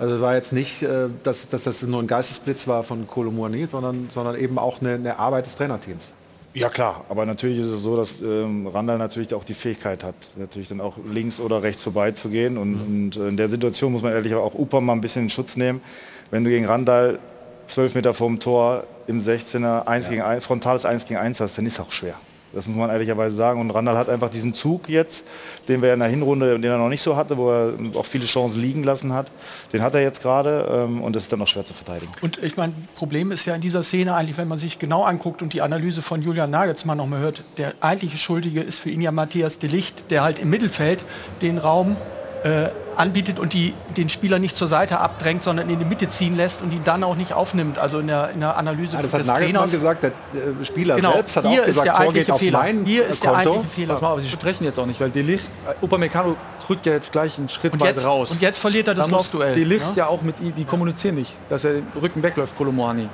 Also 0.00 0.14
es 0.14 0.20
war 0.22 0.34
jetzt 0.34 0.54
nicht, 0.54 0.82
äh, 0.82 1.08
dass, 1.22 1.50
dass 1.50 1.64
das 1.64 1.82
nur 1.82 2.00
ein 2.00 2.06
Geistesblitz 2.06 2.66
war 2.66 2.84
von 2.84 3.06
Kolo 3.06 3.30
Muani, 3.30 3.66
sondern, 3.66 4.08
sondern 4.10 4.34
eben 4.38 4.58
auch 4.58 4.80
eine, 4.80 4.94
eine 4.94 5.18
Arbeit 5.18 5.44
des 5.44 5.56
Trainerteams. 5.56 6.12
Ja 6.54 6.70
klar, 6.70 7.04
aber 7.10 7.26
natürlich 7.26 7.58
ist 7.58 7.66
es 7.66 7.82
so, 7.82 7.98
dass 7.98 8.22
ähm, 8.22 8.66
Randall 8.66 8.96
natürlich 8.96 9.34
auch 9.34 9.44
die 9.44 9.52
Fähigkeit 9.52 10.02
hat, 10.02 10.14
natürlich 10.36 10.68
dann 10.68 10.80
auch 10.80 10.96
links 11.12 11.38
oder 11.38 11.62
rechts 11.62 11.82
vorbeizugehen. 11.82 12.56
Und, 12.56 12.74
und 12.76 13.16
äh, 13.18 13.28
in 13.28 13.36
der 13.36 13.50
Situation 13.50 13.92
muss 13.92 14.00
man 14.00 14.12
ehrlich 14.12 14.34
auch 14.34 14.54
Upa 14.54 14.80
mal 14.80 14.94
ein 14.94 15.02
bisschen 15.02 15.24
in 15.24 15.30
Schutz 15.30 15.58
nehmen. 15.58 15.82
Wenn 16.30 16.44
du 16.44 16.50
gegen 16.50 16.64
Randall 16.64 17.18
12 17.66 17.94
Meter 17.94 18.14
vorm 18.14 18.40
Tor 18.40 18.84
im 19.06 19.18
16er 19.20 19.86
1 19.86 20.08
gegen 20.08 20.22
1, 20.22 20.46
frontales 20.46 20.86
1 20.86 21.06
gegen 21.06 21.20
1 21.20 21.40
hast, 21.40 21.58
dann 21.58 21.66
ist 21.66 21.74
es 21.74 21.80
auch 21.80 21.92
schwer. 21.92 22.14
Das 22.52 22.66
muss 22.66 22.76
man 22.76 22.90
ehrlicherweise 22.90 23.36
sagen. 23.36 23.60
Und 23.60 23.70
Randall 23.70 23.96
hat 23.96 24.08
einfach 24.08 24.30
diesen 24.30 24.54
Zug 24.54 24.88
jetzt, 24.88 25.24
den 25.68 25.82
wir 25.82 25.94
in 25.94 26.00
der 26.00 26.08
Hinrunde, 26.08 26.58
den 26.58 26.70
er 26.70 26.78
noch 26.78 26.88
nicht 26.88 27.02
so 27.02 27.16
hatte, 27.16 27.36
wo 27.36 27.50
er 27.50 27.74
auch 27.94 28.06
viele 28.06 28.26
Chancen 28.26 28.60
liegen 28.60 28.82
lassen 28.82 29.12
hat. 29.12 29.30
Den 29.72 29.82
hat 29.82 29.94
er 29.94 30.02
jetzt 30.02 30.22
gerade 30.22 30.86
ähm, 30.88 31.02
und 31.02 31.14
das 31.14 31.24
ist 31.24 31.32
dann 31.32 31.38
noch 31.38 31.48
schwer 31.48 31.64
zu 31.64 31.74
verteidigen. 31.74 32.12
Und 32.22 32.42
ich 32.42 32.56
meine, 32.56 32.72
Problem 32.96 33.30
ist 33.32 33.44
ja 33.44 33.54
in 33.54 33.60
dieser 33.60 33.82
Szene 33.82 34.14
eigentlich, 34.14 34.36
wenn 34.36 34.48
man 34.48 34.58
sich 34.58 34.78
genau 34.78 35.04
anguckt 35.04 35.42
und 35.42 35.52
die 35.52 35.62
Analyse 35.62 36.02
von 36.02 36.22
Julian 36.22 36.50
Nagelsmann 36.50 36.98
noch 36.98 37.06
mal 37.06 37.20
hört, 37.20 37.42
der 37.56 37.74
eigentliche 37.80 38.18
Schuldige 38.18 38.60
ist 38.60 38.80
für 38.80 38.90
ihn 38.90 39.00
ja 39.00 39.12
Matthias 39.12 39.58
de 39.58 39.70
Licht, 39.70 40.10
der 40.10 40.22
halt 40.22 40.38
im 40.38 40.50
Mittelfeld 40.50 41.04
den 41.42 41.58
Raum 41.58 41.96
äh, 42.44 42.68
anbietet 42.96 43.38
und 43.38 43.52
die, 43.52 43.74
den 43.96 44.08
Spieler 44.08 44.38
nicht 44.38 44.56
zur 44.56 44.66
Seite 44.68 44.98
abdrängt, 45.00 45.42
sondern 45.42 45.68
in 45.68 45.78
die 45.78 45.84
Mitte 45.84 46.08
ziehen 46.08 46.36
lässt 46.36 46.62
und 46.62 46.72
ihn 46.72 46.82
dann 46.84 47.04
auch 47.04 47.16
nicht 47.16 47.32
aufnimmt. 47.34 47.78
Also 47.78 47.98
in 47.98 48.06
der, 48.06 48.30
in 48.30 48.40
der 48.40 48.56
Analyse 48.56 48.96
Ja, 48.96 49.02
das 49.02 49.10
des 49.12 49.20
hat 49.20 49.26
Nagelsmann 49.26 49.52
Trainers. 49.64 49.70
gesagt, 49.72 50.02
der 50.02 50.10
äh, 50.10 50.64
Spieler 50.64 50.96
Genau, 50.96 51.12
selbst 51.12 51.36
hat 51.36 51.46
hier 51.46 51.60
auch 51.62 51.66
ist 51.66 51.66
gesagt, 51.66 51.86
der 51.86 51.92
Tor 51.94 52.00
eigentliche 52.00 52.24
geht 52.26 52.32
auf 52.34 52.38
Fehler. 52.40 52.58
mein 52.58 52.84
Hier 52.86 53.06
ist 53.06 53.22
der 53.22 53.30
Konto. 53.32 53.50
eigentliche 53.50 53.74
Fehler. 53.74 53.92
Pass 53.94 54.00
mal, 54.02 54.12
aber 54.12 54.20
Sie 54.20 54.28
sprechen 54.28 54.64
jetzt 54.64 54.78
auch 54.78 54.86
nicht, 54.86 55.00
weil 55.00 55.10
Delicht, 55.10 55.44
äh, 55.68 55.84
Upamecano 55.84 56.36
rückt 56.68 56.86
ja 56.86 56.92
jetzt 56.92 57.12
gleich 57.12 57.36
einen 57.38 57.48
Schritt 57.48 57.72
Und 57.74 57.80
weit 57.80 57.96
jetzt- 57.96 58.06
raus. 58.06 58.30
und 58.32 58.40
jetzt 58.42 58.58
verliert 58.58 58.88
er 58.88 58.94
das 58.94 59.06
Da 59.06 59.12
Laufduell, 59.12 59.54
Delicht 59.54 59.86
ne? 59.86 59.92
ja 59.96 60.06
auch 60.06 60.22
mit, 60.22 60.40
ihm- 60.40 60.54
die 60.54 60.64
kommunizieren 60.64 61.16
nicht, 61.16 61.34
dass 61.48 61.64
er 61.64 61.82
Rücken 62.00 62.22
wegläuft, 62.22 62.56
Kolomoani. 62.56 63.08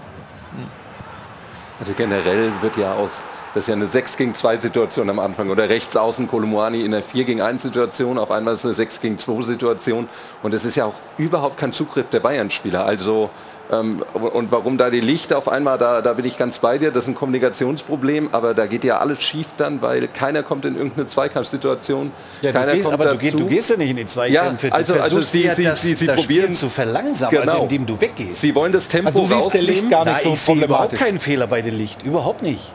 Also 1.80 1.92
generell 1.94 2.52
wird 2.62 2.76
ja 2.76 2.94
aus, 2.94 3.20
das 3.56 3.64
ist 3.64 3.68
ja 3.68 3.74
eine 3.74 3.86
6 3.86 4.18
gegen 4.18 4.34
2 4.34 4.58
Situation 4.58 5.08
am 5.08 5.18
Anfang 5.18 5.48
oder 5.48 5.70
rechts 5.70 5.96
außen 5.96 6.28
Kolomoani 6.28 6.82
in 6.82 6.92
einer 6.92 7.02
4 7.02 7.24
gegen 7.24 7.40
1 7.40 7.62
Situation, 7.62 8.18
auf 8.18 8.30
einmal 8.30 8.52
ist 8.52 8.60
es 8.60 8.64
eine 8.66 8.74
6 8.74 9.00
gegen 9.00 9.16
2 9.16 9.42
Situation 9.42 10.10
und 10.42 10.52
es 10.52 10.66
ist 10.66 10.76
ja 10.76 10.84
auch 10.84 10.92
überhaupt 11.16 11.56
kein 11.56 11.72
Zugriff 11.72 12.10
der 12.10 12.20
Bayern-Spieler. 12.20 12.84
Also 12.84 13.30
ähm, 13.72 14.04
und 14.12 14.52
warum 14.52 14.76
da 14.76 14.90
die 14.90 15.00
Lichter 15.00 15.38
auf 15.38 15.48
einmal, 15.48 15.78
da, 15.78 16.02
da 16.02 16.12
bin 16.12 16.26
ich 16.26 16.36
ganz 16.36 16.58
bei 16.58 16.76
dir, 16.76 16.90
das 16.90 17.04
ist 17.04 17.08
ein 17.08 17.14
Kommunikationsproblem, 17.14 18.28
aber 18.32 18.52
da 18.52 18.66
geht 18.66 18.84
ja 18.84 18.98
alles 18.98 19.22
schief 19.22 19.46
dann, 19.56 19.80
weil 19.80 20.06
keiner 20.06 20.42
kommt 20.42 20.66
in 20.66 20.76
irgendeine 20.76 21.06
Zweikampfsituation. 21.06 22.12
Ja, 22.42 22.52
du 22.52 22.58
keiner 22.58 22.72
gehst, 22.72 22.84
kommt 22.84 22.94
aber 22.94 23.04
du, 23.04 23.10
dazu. 23.12 23.20
gehst, 23.22 23.40
du 23.40 23.46
gehst 23.46 23.70
ja 23.70 23.76
nicht 23.78 23.90
in 23.90 23.96
die 23.96 24.06
Zweikämpfe. 24.06 24.68
Ja, 24.68 24.74
also, 24.74 24.94
du 24.94 25.02
also 25.02 25.22
sie, 25.22 25.44
ja, 25.44 25.54
sie, 25.54 25.64
das, 25.64 25.80
sie, 25.80 25.94
sie 25.94 26.06
das 26.06 26.20
probieren 26.20 26.52
zu 26.52 26.68
verlangsamen, 26.68 27.48
also 27.48 27.62
indem 27.62 27.86
du 27.86 27.98
weggehst. 27.98 28.42
Sie 28.42 28.54
wollen 28.54 28.72
das 28.72 28.86
Tempo 28.86 29.08
Also 29.08 29.22
du 29.22 29.26
siehst 29.28 29.54
den 29.54 29.64
Licht 29.64 29.84
rausnehmen. 29.84 29.90
gar 29.90 30.04
nicht 30.04 30.14
Na, 30.14 30.22
so 30.22 30.32
ich 30.34 30.40
sehe 30.40 30.54
überhaupt 30.56 30.70
problematisch. 30.72 31.00
keinen 31.00 31.18
Fehler 31.18 31.46
bei 31.46 31.62
den 31.62 31.74
Licht, 31.74 32.02
überhaupt 32.02 32.42
nicht. 32.42 32.72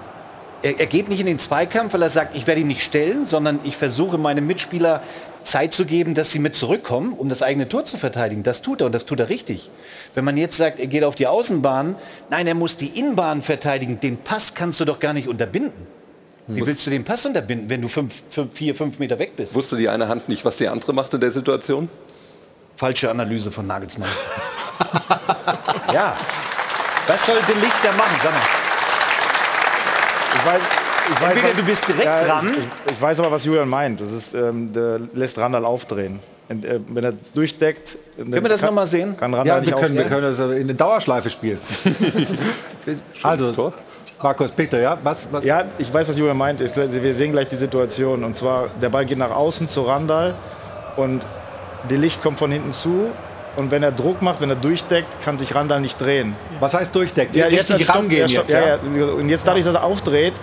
Er, 0.64 0.80
er 0.80 0.86
geht 0.86 1.10
nicht 1.10 1.20
in 1.20 1.26
den 1.26 1.40
Zweikampf, 1.40 1.94
weil 1.94 2.02
er 2.02 2.10
sagt, 2.10 2.36
ich 2.36 2.48
werde 2.48 2.62
ihn 2.62 2.68
nicht 2.68 2.84
stellen, 2.84 3.26
sondern 3.26 3.60
ich 3.64 3.78
versuche 3.78 4.18
meinem 4.18 4.46
Mitspieler 4.48 5.02
Zeit 5.44 5.74
zu 5.74 5.86
geben, 5.86 6.14
dass 6.14 6.32
sie 6.32 6.40
mit 6.40 6.56
zurückkommen, 6.56 7.14
um 7.14 7.30
das 7.30 7.42
eigene 7.42 7.68
Tor 7.68 7.86
zu 7.86 7.98
verteidigen. 7.98 8.44
Das 8.44 8.62
tut 8.62 8.82
er 8.82 8.86
und 8.86 8.92
das 8.92 9.06
tut 9.06 9.20
er 9.20 9.30
richtig. 9.30 9.72
Wenn 10.14 10.24
man 10.24 10.38
jetzt 10.38 10.58
sagt, 10.58 10.80
er 10.80 10.88
geht 10.88 11.04
auf 11.04 11.16
die 11.16 11.28
Außenbahn, 11.28 11.96
nein, 12.30 12.48
er 12.48 12.54
muss 12.54 12.78
die 12.78 12.88
Innenbahn 12.88 13.42
verteidigen. 13.42 14.00
Den 14.00 14.18
Pass 14.18 14.54
kannst 14.54 14.80
du 14.80 14.86
doch 14.86 15.00
gar 15.00 15.14
nicht 15.14 15.28
unterbinden. 15.28 15.88
Wie 16.48 16.66
willst 16.66 16.86
du 16.86 16.92
den 16.92 17.04
Pass 17.04 17.26
unterbinden, 17.26 17.70
wenn 17.70 17.82
du 17.82 17.88
fünf, 17.88 18.24
fünf, 18.30 18.54
vier, 18.54 18.76
fünf 18.76 19.00
Meter 19.00 19.18
weg 19.20 19.36
bist? 19.36 19.54
Wusste 19.56 19.78
die 19.78 19.90
eine 19.90 20.08
Hand 20.08 20.28
nicht, 20.28 20.44
was 20.44 20.58
die 20.58 20.68
andere 20.68 20.94
macht 20.94 21.14
in 21.14 21.22
der 21.22 21.32
Situation? 21.32 21.90
Falsche 22.76 23.10
Analyse 23.10 23.52
von 23.52 23.68
Nagelsmann. 23.68 24.10
ja. 25.94 26.14
Was 27.08 27.26
soll 27.26 27.38
der 27.48 27.56
Licht 27.56 27.84
da 27.84 27.92
machen? 27.94 28.18
Sag 28.22 28.32
mal. 28.32 28.42
Ich 30.42 30.48
weiß, 30.48 30.62
ich 31.14 31.22
weiß, 31.22 31.36
Entweder 31.36 31.54
du 31.54 31.64
bist 31.64 31.88
direkt 31.88 32.28
dran. 32.28 32.56
Ich, 32.58 32.94
ich 32.94 33.02
weiß 33.02 33.20
aber, 33.20 33.32
was 33.32 33.46
Julian 33.46 33.70
meint. 33.70 34.02
Das 34.02 34.12
ist, 34.12 34.34
ähm, 34.34 34.74
der 34.74 35.00
lässt 35.14 35.38
Randall 35.38 35.66
aufdrehen. 35.66 36.20
Und, 36.50 36.66
äh, 36.66 36.80
wenn 36.88 37.04
er 37.04 37.14
durchdeckt... 37.34 37.98
Können 38.18 38.34
wir 38.34 38.50
das 38.50 38.62
noch 38.62 38.72
mal 38.72 38.88
sehen? 38.88 39.16
Kann 39.18 39.34
Randall 39.34 39.56
Ja, 39.56 39.62
nicht 39.62 39.72
wir 39.72 39.80
können, 39.80 39.98
wir 39.98 40.06
können 40.06 40.36
das 40.36 40.40
in 40.58 40.68
der 40.68 40.76
Dauerschleife 40.76 41.30
spielen. 41.30 41.60
also, 43.24 43.72
Markus, 44.22 44.52
bitte, 44.52 44.82
ja? 44.82 44.98
Was, 45.04 45.28
was? 45.32 45.44
Ja, 45.44 45.66
ich 45.78 45.94
weiß, 45.94 46.10
was 46.10 46.18
Julian 46.18 46.38
meint. 46.38 46.60
Ich, 46.62 46.76
wir 46.76 47.14
sehen 47.14 47.32
gleich 47.32 47.50
die 47.50 47.56
Situation. 47.56 48.24
Und 48.24 48.36
zwar, 48.36 48.70
der 48.82 48.90
Ball 48.90 49.06
geht 49.06 49.18
nach 49.20 49.32
außen 49.32 49.70
zu 49.70 49.84
Randall 49.84 50.34
und 50.96 51.24
die 51.90 51.98
Licht 51.98 52.22
kommt 52.22 52.40
von 52.40 52.52
hinten 52.52 52.72
zu. 52.72 53.12
Und 53.58 53.70
wenn 53.72 53.84
er 53.84 53.92
Druck 53.92 54.22
macht, 54.22 54.40
wenn 54.40 54.50
er 54.50 54.56
durchdeckt, 54.56 55.22
kann 55.24 55.38
sich 55.38 55.54
Randall 55.54 55.82
nicht 55.82 56.00
drehen. 56.00 56.36
Was 56.62 56.74
heißt 56.74 56.96
durchdeckt? 56.96 57.36
Ja, 57.36 57.48
jetzt 57.48 57.70
stoppt- 57.72 57.90
rangehen 57.94 58.28
jetzt, 58.30 58.50
ja, 58.50 58.60
ja? 58.60 58.68
ja. 58.98 59.06
Und 59.08 59.28
jetzt 59.28 59.46
dadurch, 59.46 59.66
dass 59.66 59.76
er 59.76 59.84
aufdreht, 59.84 60.34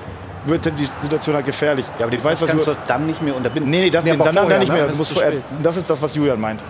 wird 0.45 0.65
die 0.79 0.89
Situation 0.99 1.35
halt 1.35 1.47
gefährlich. 1.47 1.85
Ja, 1.99 2.07
aber 2.07 2.17
Das 2.17 2.45
kannst 2.45 2.67
du 2.67 2.77
dann 2.87 3.07
nicht 3.07 3.23
mehr 3.23 3.35
unterbinden. 3.35 3.71
Nee, 3.71 3.81
nee, 3.83 3.91
das, 3.91 4.05
Nee, 4.05 4.11
dann, 4.11 4.19
dann 4.21 4.35
vorher, 4.37 4.59
nicht 4.59 4.69
ne? 4.69 4.75
mehr. 4.75 4.87
Das 4.89 4.99
Das, 4.99 5.01
ist 5.01 5.09
zu 5.09 5.21
vorher, 5.21 5.33
das 5.63 5.77
ist 5.79 5.89
das, 5.91 6.03
was 6.03 6.15
Julian 6.15 6.41
meint. 6.41 6.61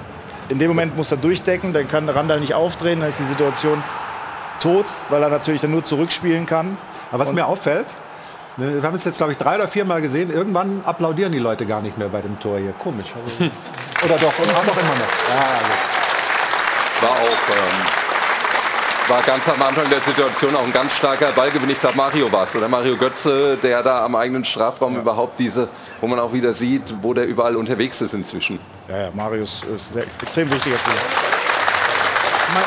in 0.48 0.58
dem 0.58 0.68
Moment 0.68 0.96
muss 0.96 1.10
er 1.10 1.16
durchdecken, 1.18 1.72
dann 1.72 1.86
kann 1.88 2.08
Randall 2.08 2.40
nicht 2.40 2.54
aufdrehen, 2.54 3.00
dann 3.00 3.08
ist 3.10 3.18
die 3.18 3.24
Situation 3.26 3.82
tot, 4.60 4.86
weil 5.10 5.22
er 5.22 5.28
natürlich 5.28 5.60
dann 5.60 5.70
nur 5.72 5.84
zurückspielen 5.84 6.46
kann. 6.46 6.76
Aber 7.10 7.20
was 7.20 7.28
Und- 7.30 7.34
mir 7.34 7.46
auffällt, 7.46 7.86
ne, 8.56 8.74
wir 8.80 8.82
haben 8.82 8.96
es 8.96 9.04
jetzt, 9.04 9.18
glaube 9.18 9.32
ich, 9.32 9.38
drei 9.38 9.56
oder 9.56 9.68
vier 9.68 9.84
Mal 9.84 10.00
gesehen, 10.00 10.32
irgendwann 10.32 10.82
applaudieren 10.84 11.32
die 11.32 11.38
Leute 11.38 11.66
gar 11.66 11.82
nicht 11.82 11.98
mehr 11.98 12.08
bei 12.08 12.20
dem 12.20 12.38
Tor 12.40 12.58
hier. 12.58 12.72
Komisch. 12.78 13.08
Oder 14.04 14.14
doch, 14.14 14.38
und 14.38 14.54
auch 14.56 14.64
noch 14.64 14.76
immer 14.76 14.94
noch. 14.94 15.34
Ja, 15.34 15.40
also. 15.58 15.97
War 17.00 17.10
auch 17.10 17.16
ähm, 17.16 18.08
war 19.08 19.22
ganz 19.22 19.48
am 19.48 19.62
Anfang 19.62 19.88
der 19.88 20.00
Situation 20.00 20.54
auch 20.54 20.64
ein 20.64 20.72
ganz 20.72 20.96
starker 20.96 21.32
Ballgewinn. 21.32 21.70
Ich 21.70 21.80
glaube, 21.80 21.96
Mario 21.96 22.30
war 22.30 22.44
es 22.44 22.54
oder 22.54 22.68
Mario 22.68 22.96
Götze, 22.96 23.56
der 23.56 23.82
da 23.82 24.04
am 24.04 24.14
eigenen 24.14 24.44
Strafraum 24.44 24.96
überhaupt 24.96 25.38
diese, 25.38 25.68
wo 26.00 26.06
man 26.06 26.18
auch 26.18 26.32
wieder 26.32 26.52
sieht, 26.52 26.94
wo 27.00 27.14
der 27.14 27.26
überall 27.26 27.56
unterwegs 27.56 28.00
ist 28.02 28.12
inzwischen. 28.12 28.60
Ja, 28.88 29.02
ja, 29.02 29.10
Marius 29.14 29.62
ist 29.64 29.96
ein 29.96 30.02
extrem 30.20 30.52
wichtiger 30.52 30.76
Spieler. 30.76 30.96
Man, 32.52 32.62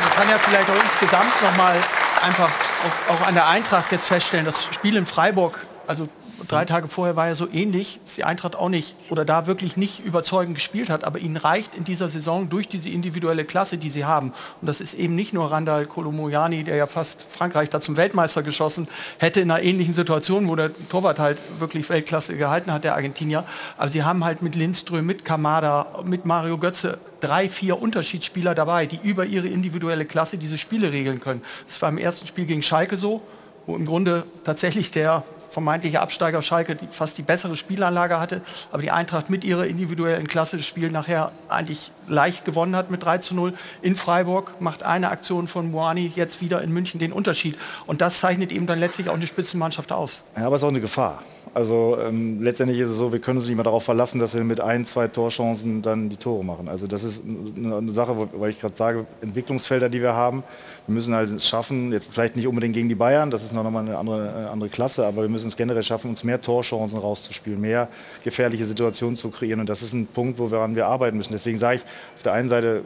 man 0.00 0.16
kann 0.16 0.30
ja 0.30 0.38
vielleicht 0.38 0.70
auch 0.70 0.82
insgesamt 0.82 1.42
noch 1.42 1.56
mal 1.56 1.76
einfach 2.22 2.48
auch, 2.48 3.14
auch 3.14 3.26
an 3.26 3.34
der 3.34 3.46
Eintracht 3.46 3.92
jetzt 3.92 4.06
feststellen, 4.06 4.46
das 4.46 4.64
Spiel 4.64 4.96
in 4.96 5.04
Freiburg, 5.04 5.66
also 5.86 6.08
drei 6.48 6.64
Tage 6.64 6.88
vorher 6.88 7.16
war 7.16 7.28
ja 7.28 7.34
so 7.34 7.48
ähnlich, 7.50 8.00
dass 8.04 8.14
die 8.16 8.24
Eintracht 8.24 8.56
auch 8.56 8.68
nicht 8.68 8.94
oder 9.10 9.24
da 9.24 9.46
wirklich 9.46 9.76
nicht 9.76 10.04
überzeugend 10.04 10.54
gespielt 10.54 10.90
hat, 10.90 11.04
aber 11.04 11.18
ihnen 11.18 11.36
reicht 11.36 11.74
in 11.74 11.84
dieser 11.84 12.08
Saison 12.08 12.48
durch 12.48 12.68
diese 12.68 12.88
individuelle 12.88 13.44
Klasse, 13.44 13.78
die 13.78 13.90
sie 13.90 14.04
haben. 14.04 14.32
Und 14.60 14.66
das 14.66 14.80
ist 14.80 14.94
eben 14.94 15.14
nicht 15.14 15.32
nur 15.32 15.50
Randall 15.50 15.86
Kolomoyani, 15.86 16.64
der 16.64 16.76
ja 16.76 16.86
fast 16.86 17.26
Frankreich 17.28 17.70
da 17.70 17.80
zum 17.80 17.96
Weltmeister 17.96 18.42
geschossen 18.42 18.88
hätte 19.18 19.40
in 19.40 19.50
einer 19.50 19.62
ähnlichen 19.62 19.94
Situation, 19.94 20.48
wo 20.48 20.56
der 20.56 20.70
Torwart 20.88 21.18
halt 21.18 21.38
wirklich 21.58 21.88
Weltklasse 21.88 22.36
gehalten 22.36 22.72
hat, 22.72 22.84
der 22.84 22.94
Argentinier. 22.94 23.44
Aber 23.76 23.90
sie 23.90 24.02
haben 24.02 24.24
halt 24.24 24.42
mit 24.42 24.54
Lindström, 24.54 25.06
mit 25.06 25.24
Kamada, 25.24 26.02
mit 26.04 26.26
Mario 26.26 26.58
Götze 26.58 26.98
drei, 27.20 27.48
vier 27.48 27.80
Unterschiedsspieler 27.80 28.54
dabei, 28.54 28.86
die 28.86 28.98
über 29.02 29.24
ihre 29.24 29.48
individuelle 29.48 30.04
Klasse 30.04 30.36
diese 30.36 30.58
Spiele 30.58 30.92
regeln 30.92 31.20
können. 31.20 31.42
Das 31.66 31.80
war 31.80 31.88
im 31.88 31.98
ersten 31.98 32.26
Spiel 32.26 32.44
gegen 32.44 32.62
Schalke 32.62 32.98
so, 32.98 33.22
wo 33.66 33.76
im 33.76 33.86
Grunde 33.86 34.24
tatsächlich 34.44 34.90
der 34.90 35.24
vermeintliche 35.54 36.00
Absteiger 36.00 36.42
Schalke 36.42 36.74
die, 36.74 36.88
fast 36.90 37.16
die 37.16 37.22
bessere 37.22 37.56
Spielanlage 37.56 38.20
hatte, 38.20 38.42
aber 38.72 38.82
die 38.82 38.90
Eintracht 38.90 39.30
mit 39.30 39.44
ihrer 39.44 39.66
individuellen 39.66 40.26
Klasse 40.26 40.56
das 40.56 40.66
Spiel 40.66 40.90
nachher 40.90 41.30
eigentlich 41.48 41.92
leicht 42.08 42.44
gewonnen 42.44 42.76
hat 42.76 42.90
mit 42.90 43.04
3 43.04 43.18
zu 43.18 43.34
0 43.34 43.54
in 43.80 43.94
Freiburg, 43.94 44.60
macht 44.60 44.82
eine 44.82 45.10
Aktion 45.10 45.46
von 45.46 45.70
Moani 45.70 46.12
jetzt 46.14 46.40
wieder 46.40 46.60
in 46.60 46.72
München 46.72 46.98
den 46.98 47.12
Unterschied. 47.12 47.56
Und 47.86 48.00
das 48.00 48.18
zeichnet 48.18 48.50
eben 48.52 48.66
dann 48.66 48.80
letztlich 48.80 49.08
auch 49.08 49.14
eine 49.14 49.26
Spitzenmannschaft 49.26 49.92
aus. 49.92 50.22
Ja, 50.36 50.46
aber 50.46 50.56
es 50.56 50.62
ist 50.62 50.64
auch 50.64 50.70
eine 50.70 50.80
Gefahr. 50.80 51.22
Also 51.54 51.96
ähm, 52.04 52.42
letztendlich 52.42 52.80
ist 52.80 52.88
es 52.88 52.96
so, 52.96 53.12
wir 53.12 53.20
können 53.20 53.38
uns 53.38 53.46
nicht 53.46 53.54
mehr 53.54 53.62
darauf 53.62 53.84
verlassen, 53.84 54.18
dass 54.18 54.34
wir 54.34 54.42
mit 54.42 54.60
ein, 54.60 54.84
zwei 54.86 55.06
Torchancen 55.06 55.82
dann 55.82 56.08
die 56.08 56.16
Tore 56.16 56.44
machen. 56.44 56.68
Also 56.68 56.88
das 56.88 57.04
ist 57.04 57.22
eine, 57.24 57.92
Sache, 57.92 58.16
wo, 58.16 58.28
weil 58.40 58.50
ich 58.50 58.60
gerade 58.60 58.74
sage, 58.74 59.06
Entwicklungsfelder, 59.20 59.88
die 59.88 60.02
wir 60.02 60.14
haben. 60.14 60.42
Wir 60.88 60.94
müssen 60.94 61.14
halt 61.14 61.40
schaffen, 61.40 61.92
jetzt 61.92 62.12
vielleicht 62.12 62.34
nicht 62.34 62.48
unbedingt 62.48 62.74
gegen 62.74 62.88
die 62.88 62.96
Bayern, 62.96 63.30
das 63.30 63.44
ist 63.44 63.52
noch 63.52 63.62
mal 63.70 63.78
eine 63.78 63.96
andere, 63.96 64.26
äh, 64.26 64.50
andere 64.50 64.68
Klasse, 64.68 65.06
aber 65.06 65.22
wir 65.22 65.28
müssen 65.28 65.46
es 65.46 65.56
generell 65.56 65.84
schaffen, 65.84 66.10
uns 66.10 66.24
mehr 66.24 66.40
Torchancen 66.40 66.98
rauszuspielen, 66.98 67.60
mehr 67.60 67.88
gefährliche 68.24 68.64
Situationen 68.64 69.16
zu 69.16 69.30
kreieren. 69.30 69.60
Und 69.60 69.68
das 69.68 69.82
ist 69.82 69.92
ein 69.92 70.08
Punkt, 70.08 70.40
woran 70.40 70.74
wir 70.74 70.86
arbeiten 70.86 71.16
müssen. 71.16 71.34
Deswegen 71.34 71.58
sage 71.58 71.76
ich, 71.76 71.82
auf 72.16 72.24
der 72.24 72.32
einen 72.32 72.48
Seite 72.48 72.82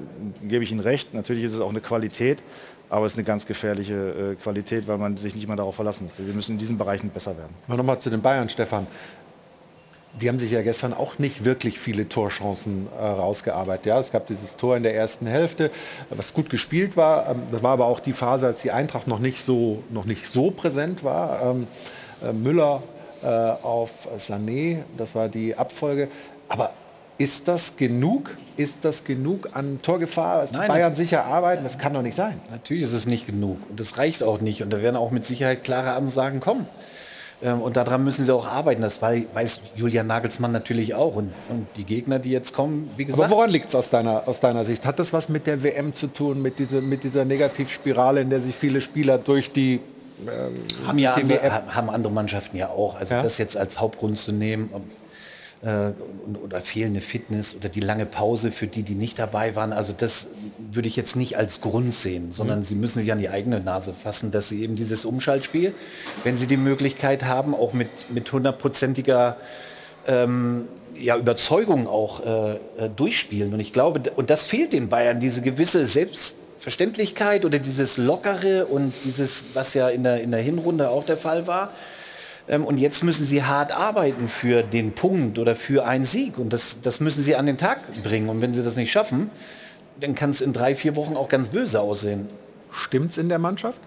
gebe 0.47 0.62
ich 0.62 0.70
Ihnen 0.73 0.81
recht, 0.81 1.15
natürlich 1.15 1.45
ist 1.45 1.55
es 1.55 1.61
auch 1.61 1.70
eine 1.70 1.81
Qualität, 1.81 2.43
aber 2.90 3.06
es 3.06 3.12
ist 3.12 3.19
eine 3.19 3.24
ganz 3.24 3.47
gefährliche 3.47 3.94
äh, 3.94 4.35
Qualität, 4.36 4.89
weil 4.89 4.98
man 4.98 5.16
sich 5.16 5.35
nicht 5.35 5.47
mehr 5.47 5.56
darauf 5.56 5.74
verlassen 5.74 6.05
muss. 6.05 6.19
Wir 6.19 6.35
müssen 6.35 6.52
in 6.52 6.59
diesen 6.59 6.78
Bereichen 6.78 7.10
besser 7.10 7.36
werden. 7.36 7.55
Mal 7.66 7.77
nochmal 7.77 7.98
zu 7.98 8.10
den 8.10 8.23
Bayern, 8.23 8.48
Stefan. 8.48 8.86
Die 10.20 10.28
haben 10.28 10.39
sich 10.39 10.51
ja 10.51 10.62
gestern 10.62 10.94
auch 10.94 11.19
nicht 11.19 11.44
wirklich 11.44 11.78
viele 11.78 12.09
Torchancen 12.09 12.89
äh, 12.98 13.05
rausgearbeitet. 13.05 13.86
Ja, 13.86 14.01
es 14.01 14.10
gab 14.10 14.27
dieses 14.27 14.56
Tor 14.56 14.77
in 14.77 14.82
der 14.82 14.94
ersten 14.94 15.27
Hälfte, 15.27 15.70
was 16.10 16.32
gut 16.32 16.51
gespielt 16.51 16.97
war. 16.97 17.31
Ähm, 17.31 17.43
das 17.52 17.62
war 17.62 17.73
aber 17.73 17.86
auch 17.86 18.01
die 18.01 18.15
Phase, 18.15 18.47
als 18.47 18.62
die 18.62 18.70
Eintracht 18.70 19.06
noch 19.06 19.19
nicht 19.19 19.44
so, 19.44 19.82
noch 19.90 20.06
nicht 20.06 20.27
so 20.27 20.51
präsent 20.51 21.05
war. 21.05 21.43
Ähm, 21.43 21.66
äh, 22.23 22.32
Müller 22.32 22.82
äh, 23.23 23.27
auf 23.27 24.09
Sané, 24.19 24.82
das 24.97 25.15
war 25.15 25.28
die 25.28 25.56
Abfolge. 25.56 26.09
Aber 26.48 26.73
ist 27.19 27.49
das 27.49 27.77
genug? 27.77 28.31
Ist 28.57 28.78
das 28.82 29.05
genug 29.05 29.51
an 29.53 29.81
Torgefahr, 29.82 30.40
dass 30.40 30.51
die 30.51 30.57
Nein, 30.57 30.69
Bayern 30.69 30.95
sicher 30.95 31.24
arbeiten? 31.24 31.65
Das 31.65 31.78
kann 31.78 31.93
doch 31.95 32.03
nicht 32.03 32.16
sein. 32.16 32.40
Natürlich 32.51 32.85
ist 32.85 32.93
es 32.93 33.07
nicht 33.07 33.27
genug 33.27 33.59
und 33.70 33.78
das 33.81 33.99
reicht 33.99 34.23
auch 34.23 34.40
nicht 34.40 34.62
und 34.62 34.70
da 34.73 34.81
werden 34.82 34.97
auch 34.97 35.11
mit 35.11 35.24
Sicherheit 35.24 35.65
klare 35.65 35.93
Ansagen 35.93 36.40
kommen. 36.40 36.66
Ähm, 37.40 37.61
Und 37.62 37.77
daran 37.77 38.03
müssen 38.03 38.24
sie 38.24 38.35
auch 38.35 38.47
arbeiten. 38.49 38.82
Das 38.82 39.01
wei- 39.01 39.27
weiß 39.32 39.61
Julian 39.77 40.09
Nagelsmann 40.09 40.51
natürlich 40.51 40.95
auch. 40.97 41.15
Und, 41.15 41.31
und 41.49 41.69
die 41.77 41.85
Gegner, 41.85 42.19
die 42.19 42.31
jetzt 42.32 42.53
kommen, 42.53 42.90
wie 42.97 43.05
gesagt. 43.05 43.23
Aber 43.23 43.32
woran 43.36 43.51
liegt 43.51 43.69
es 43.69 43.77
aus 43.77 43.90
deiner, 43.90 44.27
aus 44.27 44.40
deiner 44.40 44.65
Sicht? 44.65 44.85
Hat 44.85 44.99
das 44.99 45.12
was 45.12 45.28
mit 45.28 45.47
der 45.47 45.62
WM 45.62 45.95
zu 45.95 46.09
tun, 46.09 46.43
mit, 46.43 46.59
diese, 46.59 46.81
mit 46.81 47.05
dieser 47.05 47.24
Negativspirale, 47.24 48.23
in 48.23 48.31
der 48.31 48.40
sich 48.40 48.57
viele 48.57 48.81
Spieler 48.81 49.19
durch 49.19 49.53
die, 49.53 49.78
ähm, 50.27 50.65
haben 50.85 50.99
ja 50.99 51.15
andere, 51.15 51.62
haben 51.77 51.90
andere 51.90 52.12
Mannschaften 52.12 52.57
ja 52.57 52.70
auch. 52.70 52.99
Also 52.99 53.15
Ja? 53.15 53.23
das 53.23 53.39
jetzt 53.39 53.57
als 53.57 53.78
Hauptgrund 53.78 54.19
zu 54.19 54.32
nehmen 54.32 54.70
äh, 55.62 55.90
oder 56.44 56.60
fehlende 56.60 57.01
Fitness 57.01 57.55
oder 57.55 57.68
die 57.68 57.80
lange 57.80 58.06
Pause 58.06 58.51
für 58.52 58.66
die, 58.66 58.82
die 58.82 58.94
nicht 58.94 59.18
dabei 59.18 59.56
waren. 59.56 59.72
Also 59.72 59.93
das 59.97 60.28
würde 60.70 60.89
ich 60.89 60.97
jetzt 60.97 61.16
nicht 61.16 61.36
als 61.36 61.60
Grund 61.60 61.93
sehen, 61.94 62.30
sondern 62.30 62.60
Mhm. 62.60 62.64
sie 62.64 62.74
müssen 62.76 63.01
sich 63.01 63.10
an 63.10 63.18
die 63.18 63.28
eigene 63.28 63.60
Nase 63.60 63.93
fassen, 63.94 64.30
dass 64.30 64.48
sie 64.48 64.62
eben 64.62 64.76
dieses 64.76 65.05
Umschaltspiel, 65.05 65.74
wenn 66.24 66.36
sie 66.36 66.47
die 66.47 66.56
Möglichkeit 66.56 67.24
haben, 67.24 67.55
auch 67.55 67.72
mit, 67.72 67.89
mit 68.10 68.30
hundertprozentiger 68.30 69.36
ähm, 70.06 70.68
ja, 70.94 71.16
Überzeugung 71.16 71.86
auch 71.86 72.24
äh, 72.24 72.52
äh, 72.55 72.59
durchspielen. 72.94 73.52
Und 73.52 73.60
ich 73.60 73.72
glaube, 73.72 74.01
und 74.16 74.30
das 74.30 74.47
fehlt 74.47 74.72
den 74.72 74.89
Bayern, 74.89 75.20
diese 75.20 75.43
gewisse 75.43 75.86
Selbstverständlichkeit 75.86 77.44
oder 77.44 77.59
dieses 77.59 77.97
Lockere 77.97 78.66
und 78.66 78.93
dieses, 79.05 79.44
was 79.55 79.74
ja 79.74 79.89
in 79.89 80.02
der, 80.02 80.20
in 80.22 80.30
der 80.30 80.40
Hinrunde 80.40 80.90
auch 80.90 81.05
der 81.05 81.16
Fall 81.16 81.47
war. 81.47 81.72
Ähm, 82.49 82.65
und 82.65 82.79
jetzt 82.79 83.05
müssen 83.05 83.27
sie 83.27 83.45
hart 83.45 83.73
arbeiten 83.73 84.29
für 84.29 84.62
den 84.62 84.93
Punkt 84.93 85.39
oder 85.39 85.55
für 85.55 85.85
einen 85.87 86.05
Sieg. 86.05 86.39
Und 86.39 86.53
das, 86.53 86.79
das 86.83 87.01
müssen 87.01 87.23
sie 87.23 87.37
an 87.37 87.47
den 87.47 87.59
Tag 87.59 87.79
bringen. 88.03 88.29
Und 88.29 88.41
wenn 88.41 88.53
sie 88.53 88.62
das 88.62 88.77
nicht 88.77 88.91
schaffen, 88.91 89.31
dann 90.01 90.15
kann 90.15 90.31
es 90.31 90.41
in 90.41 90.53
drei, 90.53 90.75
vier 90.75 90.97
Wochen 90.97 91.16
auch 91.16 91.29
ganz 91.29 91.49
böse 91.49 91.81
aussehen. 91.81 92.27
Stimmt's 92.70 93.19
in 93.19 93.29
der 93.29 93.39
Mannschaft? 93.39 93.81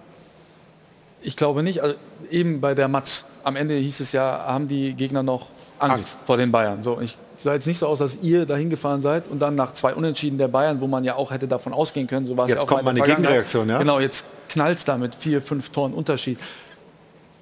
Ich 1.21 1.37
glaube 1.37 1.63
nicht. 1.63 1.81
Also 1.81 1.95
eben 2.29 2.61
bei 2.61 2.73
der 2.73 2.87
Matz, 2.87 3.25
am 3.43 3.55
Ende 3.55 3.75
hieß 3.75 3.99
es 3.99 4.11
ja, 4.11 4.43
haben 4.45 4.67
die 4.67 4.93
Gegner 4.93 5.23
noch 5.23 5.47
Angst, 5.79 5.93
Angst. 5.93 6.17
vor 6.25 6.37
den 6.37 6.51
Bayern. 6.51 6.83
So, 6.83 6.99
ich 6.99 7.17
sah 7.37 7.53
jetzt 7.53 7.67
nicht 7.67 7.79
so 7.79 7.87
aus, 7.87 7.99
dass 7.99 8.17
ihr 8.21 8.45
dahin 8.45 8.69
gefahren 8.69 9.01
seid 9.01 9.27
und 9.27 9.39
dann 9.39 9.55
nach 9.55 9.73
zwei 9.73 9.93
Unentschieden 9.93 10.37
der 10.37 10.47
Bayern, 10.47 10.81
wo 10.81 10.87
man 10.87 11.03
ja 11.03 11.15
auch 11.15 11.31
hätte 11.31 11.47
davon 11.47 11.73
ausgehen 11.73 12.07
können, 12.07 12.25
so 12.25 12.37
war 12.37 12.45
es 12.45 12.49
Jetzt 12.51 12.57
ja 12.59 12.63
auch 12.63 12.67
kommt 12.67 12.83
mal 12.83 12.91
eine. 12.91 13.01
Gegenreaktion, 13.01 13.69
ja? 13.69 13.79
Genau, 13.79 13.99
jetzt 13.99 14.25
knallt 14.49 14.77
es 14.79 14.85
da 14.85 14.97
mit 14.97 15.15
vier, 15.15 15.41
fünf 15.41 15.69
Toren 15.69 15.93
Unterschied. 15.93 16.39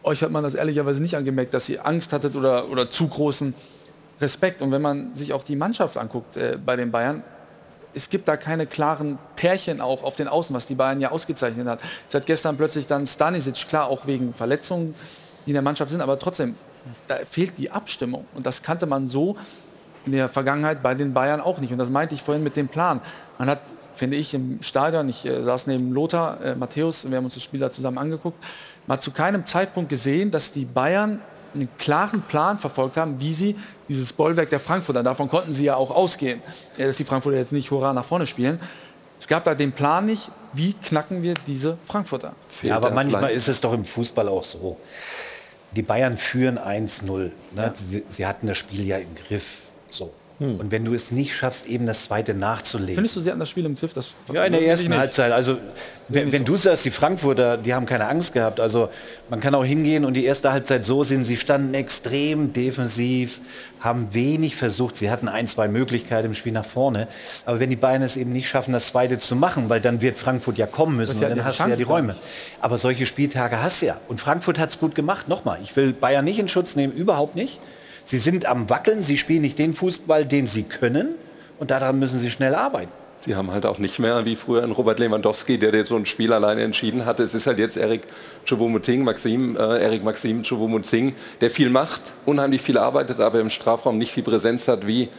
Euch 0.09 0.23
hat 0.23 0.31
man 0.31 0.41
das 0.41 0.55
ehrlicherweise 0.55 1.03
nicht 1.03 1.15
angemerkt, 1.15 1.53
dass 1.53 1.69
ihr 1.69 1.85
Angst 1.85 2.13
hattet 2.13 2.35
oder, 2.35 2.67
oder 2.71 2.89
zu 2.89 3.07
großen 3.07 3.53
Respekt. 4.19 4.59
Und 4.63 4.71
wenn 4.71 4.81
man 4.81 5.13
sich 5.15 5.33
auch 5.33 5.43
die 5.43 5.55
Mannschaft 5.55 5.97
anguckt 5.97 6.35
äh, 6.35 6.57
bei 6.57 6.75
den 6.75 6.89
Bayern, 6.89 7.23
es 7.93 8.09
gibt 8.09 8.27
da 8.27 8.35
keine 8.35 8.65
klaren 8.65 9.19
Pärchen 9.35 9.81
auch 9.81 10.03
auf 10.03 10.15
den 10.15 10.27
Außen, 10.27 10.55
was 10.55 10.65
die 10.65 10.73
Bayern 10.73 10.99
ja 10.99 11.11
ausgezeichnet 11.11 11.67
hat. 11.67 11.79
Seit 12.07 12.25
gestern 12.25 12.57
plötzlich 12.57 12.87
dann 12.87 13.05
Stanisic, 13.05 13.67
klar 13.67 13.85
auch 13.87 14.07
wegen 14.07 14.33
Verletzungen, 14.33 14.95
die 15.45 15.51
in 15.51 15.53
der 15.53 15.61
Mannschaft 15.61 15.91
sind, 15.91 16.01
aber 16.01 16.17
trotzdem, 16.17 16.55
da 17.07 17.17
fehlt 17.17 17.59
die 17.59 17.69
Abstimmung. 17.69 18.25
Und 18.33 18.47
das 18.47 18.63
kannte 18.63 18.87
man 18.87 19.07
so 19.07 19.37
in 20.07 20.13
der 20.13 20.27
Vergangenheit 20.27 20.81
bei 20.81 20.95
den 20.95 21.13
Bayern 21.13 21.39
auch 21.39 21.59
nicht. 21.59 21.71
Und 21.71 21.77
das 21.77 21.91
meinte 21.91 22.15
ich 22.15 22.23
vorhin 22.23 22.43
mit 22.43 22.55
dem 22.55 22.67
Plan. 22.67 22.99
Man 23.37 23.47
hat, 23.47 23.61
finde 23.93 24.17
ich, 24.17 24.33
im 24.33 24.63
Stadion, 24.63 25.07
ich 25.07 25.23
äh, 25.27 25.43
saß 25.43 25.67
neben 25.67 25.91
Lothar, 25.91 26.41
äh, 26.41 26.55
Matthäus, 26.55 27.07
wir 27.07 27.15
haben 27.15 27.25
uns 27.25 27.35
das 27.35 27.43
Spiel 27.43 27.59
da 27.59 27.71
zusammen 27.71 27.99
angeguckt, 27.99 28.43
man 28.89 28.97
hat 28.97 29.03
zu 29.03 29.11
keinem 29.11 29.45
Zeitpunkt 29.45 29.87
gesehen, 29.87 30.31
dass 30.31 30.51
die 30.51 30.65
Bayern 30.65 31.21
einen 31.53 31.69
klaren 31.77 32.23
Plan 32.23 32.57
verfolgt 32.57 32.97
haben, 32.97 33.19
wie 33.19 33.35
sie 33.35 33.55
dieses 33.87 34.11
Bollwerk 34.11 34.49
der 34.49 34.59
Frankfurter, 34.59 35.03
davon 35.03 35.29
konnten 35.29 35.53
sie 35.53 35.65
ja 35.65 35.75
auch 35.75 35.91
ausgehen, 35.91 36.41
äh, 36.75 36.87
dass 36.87 36.97
die 36.97 37.03
Frankfurter 37.03 37.37
jetzt 37.37 37.51
nicht 37.51 37.69
hurra 37.69 37.93
nach 37.93 38.03
vorne 38.03 38.25
spielen. 38.25 38.59
Es 39.19 39.27
gab 39.27 39.43
da 39.43 39.53
den 39.53 39.73
Plan 39.73 40.07
nicht, 40.07 40.31
wie 40.53 40.73
knacken 40.73 41.21
wir 41.21 41.35
diese 41.45 41.77
Frankfurter. 41.85 42.33
Ja, 42.63 42.77
aber 42.77 42.89
manchmal 42.89 43.29
ist 43.29 43.47
es 43.47 43.61
doch 43.61 43.73
im 43.73 43.85
Fußball 43.85 44.27
auch 44.27 44.43
so. 44.43 44.77
Die 45.75 45.83
Bayern 45.83 46.17
führen 46.17 46.57
1-0. 46.57 47.29
Ne? 47.51 47.73
Sie, 47.75 48.03
sie 48.07 48.25
hatten 48.25 48.47
das 48.47 48.57
Spiel 48.57 48.87
ja 48.87 48.97
im 48.97 49.13
Griff. 49.13 49.59
So. 49.89 50.11
Und 50.39 50.71
wenn 50.71 50.85
du 50.85 50.93
es 50.93 51.11
nicht 51.11 51.35
schaffst, 51.35 51.65
eben 51.65 51.85
das 51.85 52.03
zweite 52.03 52.33
nachzulegen. 52.33 52.95
Findest 52.95 53.17
du, 53.17 53.19
sie 53.19 53.29
hatten 53.29 53.41
das 53.41 53.49
Spiel 53.49 53.65
im 53.65 53.75
Griff? 53.75 53.93
Das 53.93 54.13
Ja, 54.31 54.45
in 54.45 54.53
der 54.53 54.61
ersten. 54.61 54.97
Halbzeit. 54.97 55.33
Also 55.33 55.57
wenn, 56.07 56.31
wenn 56.31 56.45
du 56.45 56.55
sagst, 56.55 56.85
die 56.85 56.91
Frankfurter, 56.91 57.57
die 57.57 57.73
haben 57.73 57.85
keine 57.85 58.07
Angst 58.07 58.31
gehabt. 58.31 58.61
Also 58.61 58.89
man 59.29 59.41
kann 59.41 59.53
auch 59.53 59.65
hingehen 59.65 60.05
und 60.05 60.13
die 60.13 60.23
erste 60.23 60.53
Halbzeit 60.53 60.85
so 60.85 61.03
sehen, 61.03 61.25
sie 61.25 61.35
standen 61.35 61.73
extrem 61.73 62.53
defensiv, 62.53 63.41
haben 63.81 64.13
wenig 64.13 64.55
versucht. 64.55 64.95
Sie 64.95 65.11
hatten 65.11 65.27
ein, 65.27 65.45
zwei 65.45 65.67
Möglichkeiten 65.67 66.27
im 66.27 66.35
Spiel 66.35 66.53
nach 66.53 66.65
vorne. 66.65 67.09
Aber 67.45 67.59
wenn 67.59 67.69
die 67.69 67.75
Bayern 67.75 68.01
es 68.01 68.15
eben 68.15 68.31
nicht 68.31 68.47
schaffen, 68.47 68.71
das 68.71 68.87
zweite 68.87 69.19
zu 69.19 69.35
machen, 69.35 69.67
weil 69.67 69.81
dann 69.81 69.99
wird 69.99 70.17
Frankfurt 70.17 70.57
ja 70.57 70.67
kommen 70.67 70.95
müssen 70.95 71.19
ja 71.19 71.27
und 71.27 71.35
dann 71.35 71.45
hast 71.45 71.59
du 71.59 71.63
ja 71.63 71.67
Chance 71.67 71.77
die 71.77 71.83
Räume. 71.83 72.15
Aber 72.61 72.77
solche 72.77 73.05
Spieltage 73.05 73.61
hast 73.61 73.81
du 73.81 73.87
ja. 73.87 73.97
Und 74.07 74.21
Frankfurt 74.21 74.57
hat 74.57 74.69
es 74.69 74.79
gut 74.79 74.95
gemacht. 74.95 75.27
Nochmal, 75.27 75.59
ich 75.61 75.75
will 75.75 75.91
Bayern 75.91 76.23
nicht 76.23 76.39
in 76.39 76.47
Schutz 76.47 76.77
nehmen, 76.77 76.93
überhaupt 76.93 77.35
nicht. 77.35 77.59
Sie 78.09 78.17
sind 78.17 78.47
am 78.47 78.71
Wackeln, 78.71 79.03
sie 79.03 79.19
spielen 79.19 79.43
nicht 79.43 79.59
den 79.59 79.71
Fußball, 79.71 80.25
den 80.25 80.47
sie 80.47 80.63
können. 80.63 81.09
Und 81.59 81.69
daran 81.69 81.99
müssen 81.99 82.19
sie 82.19 82.31
schnell 82.31 82.55
arbeiten. 82.55 82.91
Sie 83.19 83.35
haben 83.35 83.51
halt 83.51 83.67
auch 83.67 83.77
nicht 83.77 83.99
mehr 83.99 84.25
wie 84.25 84.35
früher 84.35 84.63
ein 84.63 84.71
Robert 84.71 84.97
Lewandowski, 84.97 85.59
der 85.59 85.75
jetzt 85.75 85.89
so 85.89 85.95
ein 85.95 86.07
Spiel 86.07 86.33
alleine 86.33 86.63
entschieden 86.63 87.05
hatte. 87.05 87.21
Es 87.21 87.35
ist 87.35 87.45
halt 87.45 87.59
jetzt 87.59 87.77
Erik 87.77 88.07
Choupo-Moting, 88.47 89.03
Maxim, 89.03 89.55
äh, 89.55 89.83
Erik 89.83 90.03
Maxim 90.03 90.41
Choupo-Moting, 90.41 91.13
der 91.39 91.51
viel 91.51 91.69
macht, 91.69 92.01
unheimlich 92.25 92.63
viel 92.63 92.79
arbeitet, 92.79 93.19
aber 93.19 93.41
im 93.41 93.51
Strafraum 93.51 93.99
nicht 93.99 94.15
die 94.15 94.23
Präsenz 94.23 94.67
hat 94.67 94.87
wie 94.87 95.09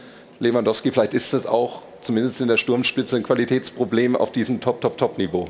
Lewandowski. 0.41 0.91
Vielleicht 0.91 1.13
ist 1.13 1.31
das 1.31 1.45
auch 1.45 1.83
zumindest 2.01 2.41
in 2.41 2.49
der 2.49 2.57
Sturmspitze 2.57 3.15
ein 3.15 3.23
Qualitätsproblem 3.23 4.17
auf 4.17 4.33
diesem 4.33 4.59
Top-Top-Top-Niveau. 4.59 5.49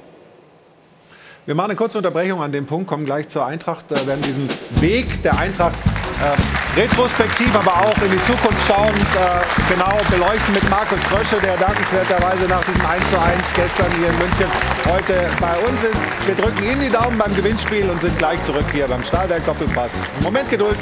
Wir 1.47 1.55
machen 1.55 1.71
eine 1.71 1.75
kurze 1.75 1.97
Unterbrechung 1.97 2.43
an 2.43 2.51
dem 2.51 2.67
Punkt, 2.67 2.85
kommen 2.85 3.07
gleich 3.07 3.29
zur 3.29 3.47
Eintracht, 3.47 3.91
äh, 3.91 4.05
werden 4.05 4.21
diesen 4.21 4.47
Weg 4.79 5.23
der 5.23 5.39
Eintracht 5.39 5.79
äh, 6.21 6.79
retrospektiv, 6.79 7.53
aber 7.55 7.73
auch 7.73 7.97
in 8.03 8.11
die 8.11 8.21
Zukunft 8.23 8.65
schauend 8.67 8.95
äh, 8.95 9.73
genau 9.73 9.97
beleuchten 10.09 10.53
mit 10.53 10.69
Markus 10.69 11.01
Krösche, 11.03 11.41
der 11.41 11.57
dankenswerterweise 11.57 12.45
nach 12.45 12.63
diesem 12.63 12.85
1 12.85 13.09
zu 13.09 13.19
1 13.19 13.41
gestern 13.55 13.91
hier 13.97 14.09
in 14.09 14.17
München 14.17 14.47
heute 14.89 15.29
bei 15.39 15.57
uns 15.67 15.83
ist. 15.83 15.99
Wir 16.25 16.35
drücken 16.35 16.63
Ihnen 16.63 16.81
die 16.81 16.89
Daumen 16.89 17.17
beim 17.17 17.35
Gewinnspiel 17.35 17.89
und 17.89 17.99
sind 18.01 18.17
gleich 18.17 18.41
zurück 18.43 18.65
hier 18.71 18.87
beim 18.87 19.03
Stahlwerk 19.03 19.45
Doppelpass. 19.45 19.91
Moment 20.21 20.49
Geduld. 20.49 20.77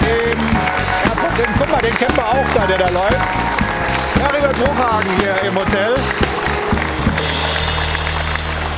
Den, 0.00 0.38
ja, 0.38 1.36
den, 1.36 1.54
guck 1.58 1.70
mal, 1.70 1.80
den 1.80 1.96
kennen 1.96 2.16
wir 2.16 2.26
auch 2.26 2.46
da, 2.54 2.66
der 2.66 2.78
da 2.78 2.88
läuft. 2.90 3.18
Heribert 4.20 4.56
Bruchhagen 4.56 5.10
hier 5.18 5.48
im 5.48 5.54
Hotel 5.54 5.94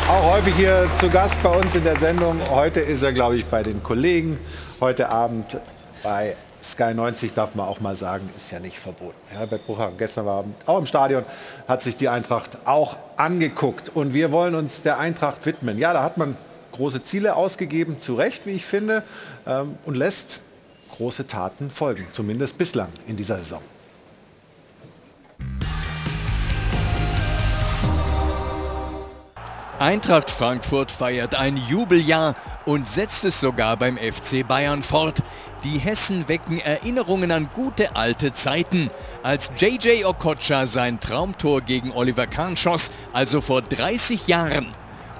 auch 0.08 0.34
häufig 0.34 0.54
hier 0.54 0.88
zu 0.96 1.08
Gast 1.08 1.42
bei 1.42 1.50
uns 1.50 1.74
in 1.74 1.82
der 1.82 1.98
Sendung. 1.98 2.38
Heute 2.50 2.80
ist 2.80 3.02
er, 3.02 3.12
glaube 3.12 3.36
ich, 3.36 3.44
bei 3.46 3.62
den 3.62 3.82
Kollegen. 3.82 4.38
Heute 4.80 5.08
Abend 5.08 5.58
bei 6.02 6.36
Sky 6.62 6.94
90 6.94 7.32
darf 7.32 7.56
man 7.56 7.66
auch 7.66 7.80
mal 7.80 7.96
sagen, 7.96 8.28
ist 8.36 8.52
ja 8.52 8.60
nicht 8.60 8.78
verboten. 8.78 9.18
Herbert 9.28 9.66
Brucher 9.66 9.92
gestern 9.96 10.26
war 10.26 10.44
auch 10.66 10.78
im 10.78 10.86
Stadion, 10.86 11.24
hat 11.66 11.82
sich 11.82 11.96
die 11.96 12.08
Eintracht 12.08 12.58
auch 12.66 12.96
angeguckt. 13.16 13.88
Und 13.88 14.14
wir 14.14 14.30
wollen 14.30 14.54
uns 14.54 14.82
der 14.82 14.98
Eintracht 14.98 15.44
widmen. 15.44 15.76
Ja, 15.78 15.92
da 15.92 16.04
hat 16.04 16.18
man 16.18 16.36
große 16.72 17.02
Ziele 17.02 17.34
ausgegeben, 17.34 17.98
zu 17.98 18.14
Recht, 18.14 18.46
wie 18.46 18.52
ich 18.52 18.64
finde, 18.64 19.02
ähm, 19.46 19.76
und 19.86 19.96
lässt 19.96 20.40
große 20.96 21.26
Taten 21.26 21.70
folgen, 21.70 22.06
zumindest 22.12 22.58
bislang 22.58 22.88
in 23.08 23.16
dieser 23.16 23.38
Saison. 23.38 23.62
Eintracht 29.78 30.30
Frankfurt 30.30 30.90
feiert 30.90 31.34
ein 31.34 31.58
Jubeljahr 31.68 32.34
und 32.64 32.88
setzt 32.88 33.24
es 33.24 33.40
sogar 33.40 33.76
beim 33.76 33.98
FC 33.98 34.46
Bayern 34.46 34.82
fort. 34.82 35.22
Die 35.64 35.78
Hessen 35.78 36.28
wecken 36.28 36.60
Erinnerungen 36.60 37.30
an 37.30 37.50
gute 37.52 37.94
alte 37.94 38.32
Zeiten. 38.32 38.90
Als 39.22 39.50
JJ 39.58 40.04
Okocha 40.04 40.66
sein 40.66 40.98
Traumtor 40.98 41.60
gegen 41.60 41.92
Oliver 41.92 42.26
Kahn 42.26 42.56
schoss, 42.56 42.90
also 43.12 43.42
vor 43.42 43.60
30 43.60 44.28
Jahren, 44.28 44.68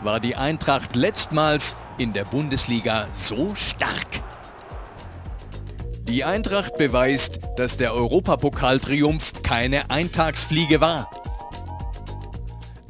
war 0.03 0.21
die 0.21 0.37
Eintracht 0.37 0.97
letztmals 0.97 1.77
in 1.99 2.15
der 2.15 2.25
Bundesliga 2.25 3.09
so 3.13 3.55
stark. 3.55 4.23
Die 6.09 6.25
Eintracht 6.25 6.79
beweist, 6.79 7.41
dass 7.57 7.77
der 7.77 7.93
Europapokaltriumph 7.93 9.43
keine 9.43 9.91
Eintagsfliege 9.91 10.81
war. 10.81 11.11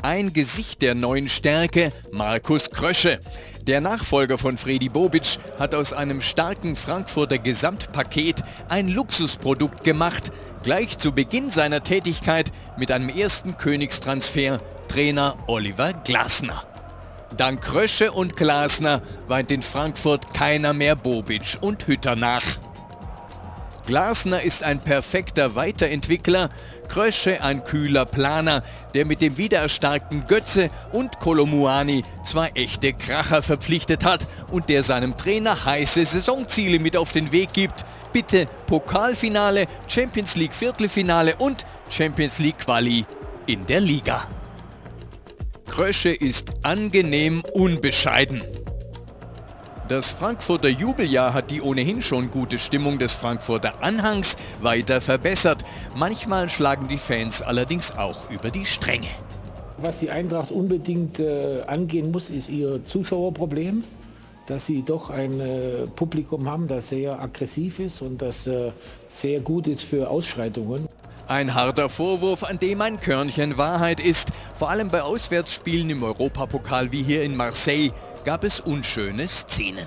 Ein 0.02 0.32
Gesicht 0.32 0.82
der 0.82 0.94
neuen 0.94 1.28
Stärke, 1.28 1.93
Markus 2.12 2.70
Krösche. 2.70 3.20
Der 3.66 3.81
Nachfolger 3.81 4.39
von 4.39 4.56
Fredi 4.56 4.89
Bobic 4.89 5.39
hat 5.59 5.74
aus 5.74 5.93
einem 5.93 6.20
starken 6.20 6.77
Frankfurter 6.77 7.39
Gesamtpaket 7.39 8.44
ein 8.68 8.89
Luxusprodukt 8.89 9.82
gemacht, 9.85 10.31
gleich 10.62 10.98
zu 10.98 11.12
Beginn 11.12 11.51
seiner 11.51 11.82
Tätigkeit 11.82 12.52
mit 12.77 12.93
einem 12.93 13.09
ersten 13.09 13.56
Königstransfer 13.56 14.60
Trainer 14.86 15.36
Oliver 15.47 15.93
Glasner. 16.05 16.62
Dank 17.36 17.62
Krösche 17.62 18.12
und 18.12 18.36
Glasner 18.36 19.02
weint 19.27 19.51
in 19.51 19.62
Frankfurt 19.62 20.32
keiner 20.35 20.73
mehr 20.73 20.94
Bobic 20.94 21.59
und 21.60 21.86
Hütter 21.86 22.16
nach. 22.16 22.44
Glasner 23.86 24.42
ist 24.42 24.64
ein 24.64 24.80
perfekter 24.80 25.54
Weiterentwickler, 25.54 26.50
Krösche 26.88 27.40
ein 27.42 27.62
kühler 27.62 28.04
Planer, 28.04 28.64
der 28.94 29.04
mit 29.04 29.20
dem 29.20 29.36
wiedererstarkten 29.36 30.26
Götze 30.26 30.70
und 30.90 31.18
Kolomuani 31.20 32.04
zwei 32.24 32.48
echte 32.54 32.92
Kracher 32.92 33.42
verpflichtet 33.42 34.04
hat 34.04 34.26
und 34.50 34.68
der 34.68 34.82
seinem 34.82 35.16
Trainer 35.16 35.64
heiße 35.64 36.04
Saisonziele 36.04 36.80
mit 36.80 36.96
auf 36.96 37.12
den 37.12 37.30
Weg 37.30 37.52
gibt. 37.52 37.84
Bitte 38.12 38.48
Pokalfinale, 38.66 39.66
Champions 39.86 40.34
League 40.34 40.54
Viertelfinale 40.54 41.36
und 41.36 41.64
Champions 41.88 42.40
League 42.40 42.58
Quali 42.58 43.04
in 43.46 43.64
der 43.66 43.80
Liga. 43.80 44.26
Krösche 45.70 46.10
ist 46.10 46.64
angenehm 46.64 47.42
unbescheiden. 47.52 48.42
Das 49.88 50.10
Frankfurter 50.10 50.68
Jubeljahr 50.68 51.32
hat 51.32 51.52
die 51.52 51.62
ohnehin 51.62 52.02
schon 52.02 52.28
gute 52.28 52.58
Stimmung 52.58 52.98
des 52.98 53.14
Frankfurter 53.14 53.84
Anhangs 53.84 54.36
weiter 54.60 55.00
verbessert. 55.00 55.62
Manchmal 55.94 56.48
schlagen 56.48 56.88
die 56.88 56.98
Fans 56.98 57.40
allerdings 57.40 57.96
auch 57.96 58.28
über 58.28 58.50
die 58.50 58.64
Stränge. 58.64 59.06
Was 59.78 60.00
die 60.00 60.10
Eintracht 60.10 60.50
unbedingt 60.50 61.20
äh, 61.20 61.62
angehen 61.68 62.10
muss, 62.10 62.30
ist 62.30 62.48
ihr 62.48 62.84
Zuschauerproblem. 62.84 63.84
Dass 64.48 64.66
sie 64.66 64.82
doch 64.82 65.10
ein 65.10 65.40
äh, 65.40 65.86
Publikum 65.94 66.50
haben, 66.50 66.66
das 66.66 66.88
sehr 66.88 67.20
aggressiv 67.20 67.78
ist 67.78 68.02
und 68.02 68.20
das 68.20 68.46
äh, 68.48 68.72
sehr 69.08 69.38
gut 69.38 69.68
ist 69.68 69.82
für 69.82 70.10
Ausschreitungen. 70.10 70.88
Ein 71.28 71.54
harter 71.54 71.88
Vorwurf, 71.88 72.42
an 72.44 72.58
dem 72.58 72.80
ein 72.80 73.00
Körnchen 73.00 73.56
Wahrheit 73.56 74.00
ist. 74.00 74.32
Vor 74.54 74.70
allem 74.70 74.88
bei 74.88 75.02
Auswärtsspielen 75.02 75.90
im 75.90 76.02
Europapokal 76.02 76.90
wie 76.90 77.02
hier 77.02 77.22
in 77.22 77.36
Marseille 77.36 77.90
gab 78.27 78.43
es 78.43 78.59
unschöne 78.59 79.28
Szenen. 79.28 79.86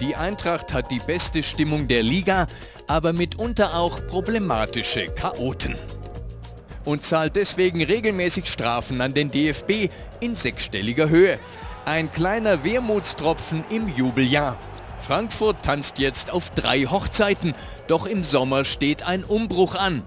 Die 0.00 0.16
Eintracht 0.16 0.72
hat 0.72 0.90
die 0.90 1.00
beste 1.06 1.42
Stimmung 1.42 1.86
der 1.86 2.02
Liga, 2.02 2.46
aber 2.86 3.12
mitunter 3.12 3.74
auch 3.78 4.04
problematische 4.06 5.04
Chaoten. 5.14 5.76
Und 6.86 7.04
zahlt 7.04 7.36
deswegen 7.36 7.82
regelmäßig 7.82 8.46
Strafen 8.46 9.02
an 9.02 9.12
den 9.12 9.30
DFB 9.30 9.90
in 10.20 10.34
sechsstelliger 10.34 11.10
Höhe. 11.10 11.38
Ein 11.84 12.10
kleiner 12.10 12.64
Wermutstropfen 12.64 13.64
im 13.68 13.94
Jubeljahr. 13.94 14.58
Frankfurt 14.98 15.62
tanzt 15.62 15.98
jetzt 15.98 16.32
auf 16.32 16.48
drei 16.50 16.84
Hochzeiten, 16.84 17.54
doch 17.86 18.06
im 18.06 18.24
Sommer 18.24 18.64
steht 18.64 19.06
ein 19.06 19.24
Umbruch 19.24 19.74
an. 19.74 20.02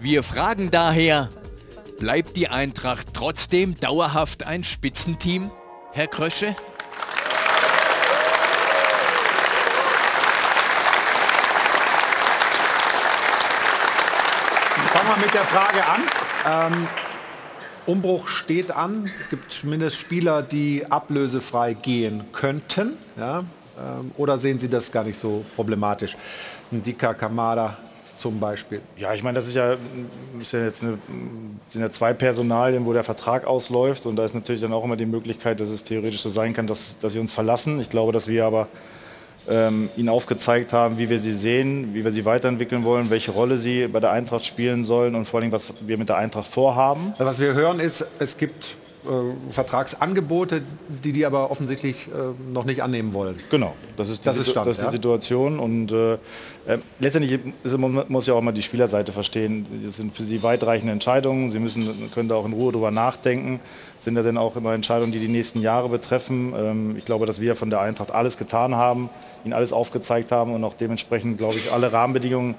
Wir 0.00 0.24
fragen 0.24 0.72
daher, 0.72 1.28
bleibt 2.00 2.36
die 2.36 2.48
Eintracht 2.48 3.14
trotzdem 3.14 3.78
dauerhaft 3.78 4.44
ein 4.46 4.64
Spitzenteam? 4.64 5.52
Herr 5.92 6.06
Krösche? 6.06 6.54
Fangen 14.92 15.08
wir 15.08 15.16
mit 15.24 15.34
der 15.34 15.42
Frage 15.42 15.84
an. 15.86 16.72
Ähm, 16.74 16.88
Umbruch 17.86 18.28
steht 18.28 18.70
an. 18.70 19.10
Es 19.22 19.30
gibt 19.30 19.50
zumindest 19.50 19.98
Spieler, 19.98 20.42
die 20.42 20.84
ablösefrei 20.90 21.72
gehen 21.74 22.24
könnten. 22.32 22.98
Ja? 23.16 23.38
Ähm, 23.78 24.12
oder 24.16 24.38
sehen 24.38 24.58
Sie 24.58 24.68
das 24.68 24.92
gar 24.92 25.04
nicht 25.04 25.18
so 25.18 25.44
problematisch? 25.56 26.16
Ein 26.70 26.82
Dika 26.82 27.14
Kamada 27.14 27.78
zum 28.18 28.40
Beispiel. 28.40 28.80
Ja, 28.96 29.14
ich 29.14 29.22
meine, 29.22 29.36
das 29.36 29.46
ist 29.46 29.54
ja, 29.54 29.76
ist 30.40 30.52
ja 30.52 30.64
jetzt 30.64 30.82
eine, 30.82 30.98
sind 31.68 31.80
ja 31.80 31.90
zwei 31.90 32.12
Personalien, 32.12 32.84
wo 32.84 32.92
der 32.92 33.04
Vertrag 33.04 33.46
ausläuft 33.46 34.06
und 34.06 34.16
da 34.16 34.24
ist 34.24 34.34
natürlich 34.34 34.60
dann 34.60 34.72
auch 34.72 34.84
immer 34.84 34.96
die 34.96 35.06
Möglichkeit, 35.06 35.60
dass 35.60 35.68
es 35.68 35.84
theoretisch 35.84 36.20
so 36.20 36.28
sein 36.28 36.52
kann, 36.52 36.66
dass, 36.66 36.98
dass 37.00 37.12
sie 37.12 37.18
uns 37.18 37.32
verlassen. 37.32 37.80
Ich 37.80 37.88
glaube, 37.88 38.12
dass 38.12 38.28
wir 38.28 38.44
aber 38.44 38.68
ähm, 39.48 39.88
ihnen 39.96 40.08
aufgezeigt 40.08 40.72
haben, 40.72 40.98
wie 40.98 41.08
wir 41.08 41.18
sie 41.18 41.32
sehen, 41.32 41.94
wie 41.94 42.04
wir 42.04 42.12
sie 42.12 42.24
weiterentwickeln 42.24 42.84
wollen, 42.84 43.10
welche 43.10 43.30
Rolle 43.30 43.58
sie 43.58 43.88
bei 43.88 44.00
der 44.00 44.12
Eintracht 44.12 44.44
spielen 44.44 44.84
sollen 44.84 45.14
und 45.14 45.26
vor 45.26 45.40
allem, 45.40 45.52
was 45.52 45.72
wir 45.80 45.96
mit 45.96 46.08
der 46.08 46.16
Eintracht 46.16 46.46
vorhaben. 46.46 47.14
Was 47.18 47.38
wir 47.38 47.54
hören 47.54 47.80
ist, 47.80 48.06
es 48.18 48.36
gibt 48.36 48.76
äh, 49.04 49.52
Vertragsangebote, 49.52 50.62
die 51.04 51.12
die 51.12 51.24
aber 51.24 51.50
offensichtlich 51.50 52.08
äh, 52.08 52.52
noch 52.52 52.64
nicht 52.64 52.82
annehmen 52.82 53.14
wollen. 53.14 53.38
Genau, 53.50 53.74
das 53.96 54.08
ist 54.08 54.24
die, 54.24 54.28
das 54.28 54.38
ist 54.38 54.50
Stand, 54.50 54.66
das 54.66 54.78
ist 54.78 54.82
die 54.82 54.86
ja? 54.86 54.90
Situation 54.90 55.58
und 55.58 55.92
äh, 55.92 56.14
äh, 56.14 56.78
letztendlich 56.98 57.40
ist, 57.62 57.78
man 57.78 58.04
muss 58.08 58.26
ja 58.26 58.34
auch 58.34 58.42
mal 58.42 58.52
die 58.52 58.62
Spielerseite 58.62 59.12
verstehen. 59.12 59.66
Das 59.84 59.96
sind 59.96 60.14
für 60.14 60.22
sie 60.24 60.42
weitreichende 60.42 60.92
Entscheidungen. 60.92 61.50
Sie 61.50 61.58
müssen, 61.60 62.10
können 62.12 62.28
da 62.28 62.34
auch 62.34 62.44
in 62.44 62.52
Ruhe 62.52 62.72
drüber 62.72 62.90
nachdenken. 62.90 63.60
Sind 64.00 64.16
ja 64.16 64.22
dann 64.22 64.36
auch 64.36 64.56
immer 64.56 64.74
Entscheidungen, 64.74 65.12
die 65.12 65.18
die 65.18 65.28
nächsten 65.28 65.60
Jahre 65.60 65.88
betreffen. 65.88 66.52
Ähm, 66.56 66.96
ich 66.96 67.04
glaube, 67.04 67.24
dass 67.24 67.40
wir 67.40 67.56
von 67.56 67.70
der 67.70 67.80
Eintracht 67.80 68.10
alles 68.10 68.36
getan 68.36 68.74
haben, 68.74 69.10
ihnen 69.44 69.54
alles 69.54 69.72
aufgezeigt 69.72 70.32
haben 70.32 70.54
und 70.54 70.62
auch 70.64 70.74
dementsprechend, 70.74 71.38
glaube 71.38 71.54
ich, 71.54 71.72
alle 71.72 71.92
Rahmenbedingungen 71.92 72.54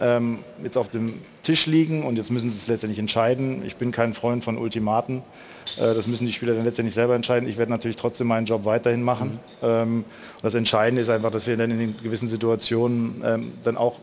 ähm, 0.00 0.40
jetzt 0.62 0.76
auf 0.76 0.88
dem 0.88 1.20
Tisch 1.42 1.66
liegen 1.66 2.02
und 2.02 2.16
jetzt 2.16 2.30
müssen 2.30 2.50
sie 2.50 2.56
es 2.56 2.66
letztendlich 2.66 2.98
entscheiden. 2.98 3.62
Ich 3.64 3.76
bin 3.76 3.92
kein 3.92 4.14
Freund 4.14 4.42
von 4.42 4.58
Ultimaten. 4.58 5.22
Äh, 5.76 5.94
das 5.94 6.06
müssen 6.06 6.26
die 6.26 6.32
Spieler 6.32 6.54
dann 6.54 6.64
letztendlich 6.64 6.94
selber 6.94 7.14
entscheiden. 7.14 7.48
Ich 7.48 7.56
werde 7.56 7.70
natürlich 7.70 7.96
trotzdem 7.96 8.26
meinen 8.26 8.46
Job 8.46 8.64
weiterhin 8.64 9.02
machen. 9.02 9.38
Mhm. 9.60 9.66
Ähm, 9.68 10.04
das 10.42 10.54
Entscheidende 10.54 11.02
ist 11.02 11.08
einfach, 11.08 11.30
dass 11.30 11.46
wir 11.46 11.56
dann 11.56 11.70
in 11.70 11.78
den 11.78 11.96
gewissen 12.02 12.28
Situationen 12.28 13.22
ähm, 13.24 13.52
dann 13.64 13.76
auch 13.76 13.98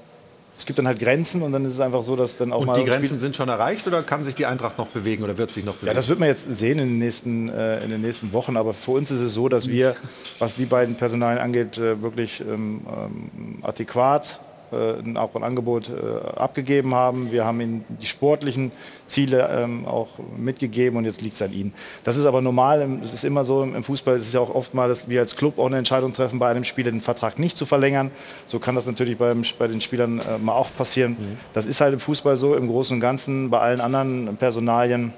es 0.57 0.65
gibt 0.65 0.77
dann 0.77 0.87
halt 0.87 0.99
Grenzen 0.99 1.41
und 1.41 1.53
dann 1.53 1.63
ist 1.63 1.75
es 1.75 1.79
einfach 1.79 2.03
so, 2.03 2.17
dass 2.17 2.35
dann 2.37 2.51
auch 2.51 2.59
Und 2.59 2.67
mal 2.67 2.73
die 2.73 2.81
ein 2.81 2.87
Spiel- 2.87 2.99
Grenzen 2.99 3.19
sind 3.21 3.33
schon 3.33 3.47
erreicht 3.47 3.87
oder 3.87 4.03
kann 4.03 4.25
sich 4.25 4.35
die 4.35 4.45
Eintracht 4.45 4.77
noch 4.77 4.87
bewegen 4.87 5.23
oder 5.23 5.37
wird 5.37 5.51
sich 5.51 5.63
noch 5.63 5.75
bewegen? 5.75 5.87
Ja, 5.87 5.93
das 5.93 6.09
wird 6.09 6.19
man 6.19 6.27
jetzt 6.27 6.53
sehen 6.53 6.79
in 6.79 6.89
den 6.89 6.99
nächsten, 6.99 7.47
äh, 7.47 7.81
in 7.81 7.89
den 7.91 8.01
nächsten 8.01 8.33
Wochen. 8.33 8.57
Aber 8.57 8.73
für 8.73 8.91
uns 8.91 9.09
ist 9.09 9.21
es 9.21 9.33
so, 9.33 9.47
dass 9.47 9.69
wir, 9.69 9.95
was 10.37 10.55
die 10.55 10.65
beiden 10.65 10.95
Personalien 10.95 11.39
angeht, 11.39 11.77
äh, 11.77 12.01
wirklich 12.01 12.41
ähm, 12.41 12.81
ähm, 12.85 13.59
adäquat 13.61 14.41
äh, 14.71 14.99
ein- 14.99 15.17
auch 15.17 15.35
ein 15.35 15.43
Angebot 15.43 15.89
äh, 15.89 16.39
abgegeben 16.39 16.93
haben. 16.95 17.31
Wir 17.31 17.45
haben 17.45 17.59
ihnen 17.61 17.85
die 18.01 18.05
sportlichen 18.05 18.71
Ziele 19.07 19.49
ähm, 19.51 19.85
auch 19.85 20.07
mitgegeben 20.37 20.97
und 20.97 21.05
jetzt 21.05 21.21
liegt 21.21 21.35
es 21.35 21.41
an 21.41 21.51
ihnen. 21.53 21.73
Das 22.03 22.15
ist 22.15 22.25
aber 22.25 22.41
normal. 22.41 22.99
Es 23.03 23.13
ist 23.13 23.23
immer 23.23 23.43
so 23.45 23.63
im 23.63 23.83
Fußball. 23.83 24.15
Es 24.17 24.27
ist 24.27 24.33
ja 24.33 24.39
auch 24.39 24.53
oft 24.53 24.73
mal, 24.73 24.87
dass 24.89 25.09
wir 25.09 25.19
als 25.21 25.35
Club 25.35 25.57
auch 25.59 25.65
eine 25.67 25.77
Entscheidung 25.77 26.13
treffen, 26.13 26.39
bei 26.39 26.49
einem 26.49 26.63
Spieler 26.63 26.91
den 26.91 27.01
Vertrag 27.01 27.39
nicht 27.39 27.57
zu 27.57 27.65
verlängern. 27.65 28.11
So 28.45 28.59
kann 28.59 28.75
das 28.75 28.85
natürlich 28.85 29.17
beim, 29.17 29.43
bei 29.57 29.67
den 29.67 29.81
Spielern 29.81 30.19
äh, 30.19 30.37
mal 30.37 30.53
auch 30.53 30.69
passieren. 30.77 31.17
Das 31.53 31.65
ist 31.65 31.81
halt 31.81 31.93
im 31.93 31.99
Fußball 31.99 32.37
so. 32.37 32.55
Im 32.55 32.67
Großen 32.67 32.95
und 32.95 33.01
Ganzen 33.01 33.49
bei 33.49 33.59
allen 33.59 33.81
anderen 33.81 34.37
Personalien 34.37 35.13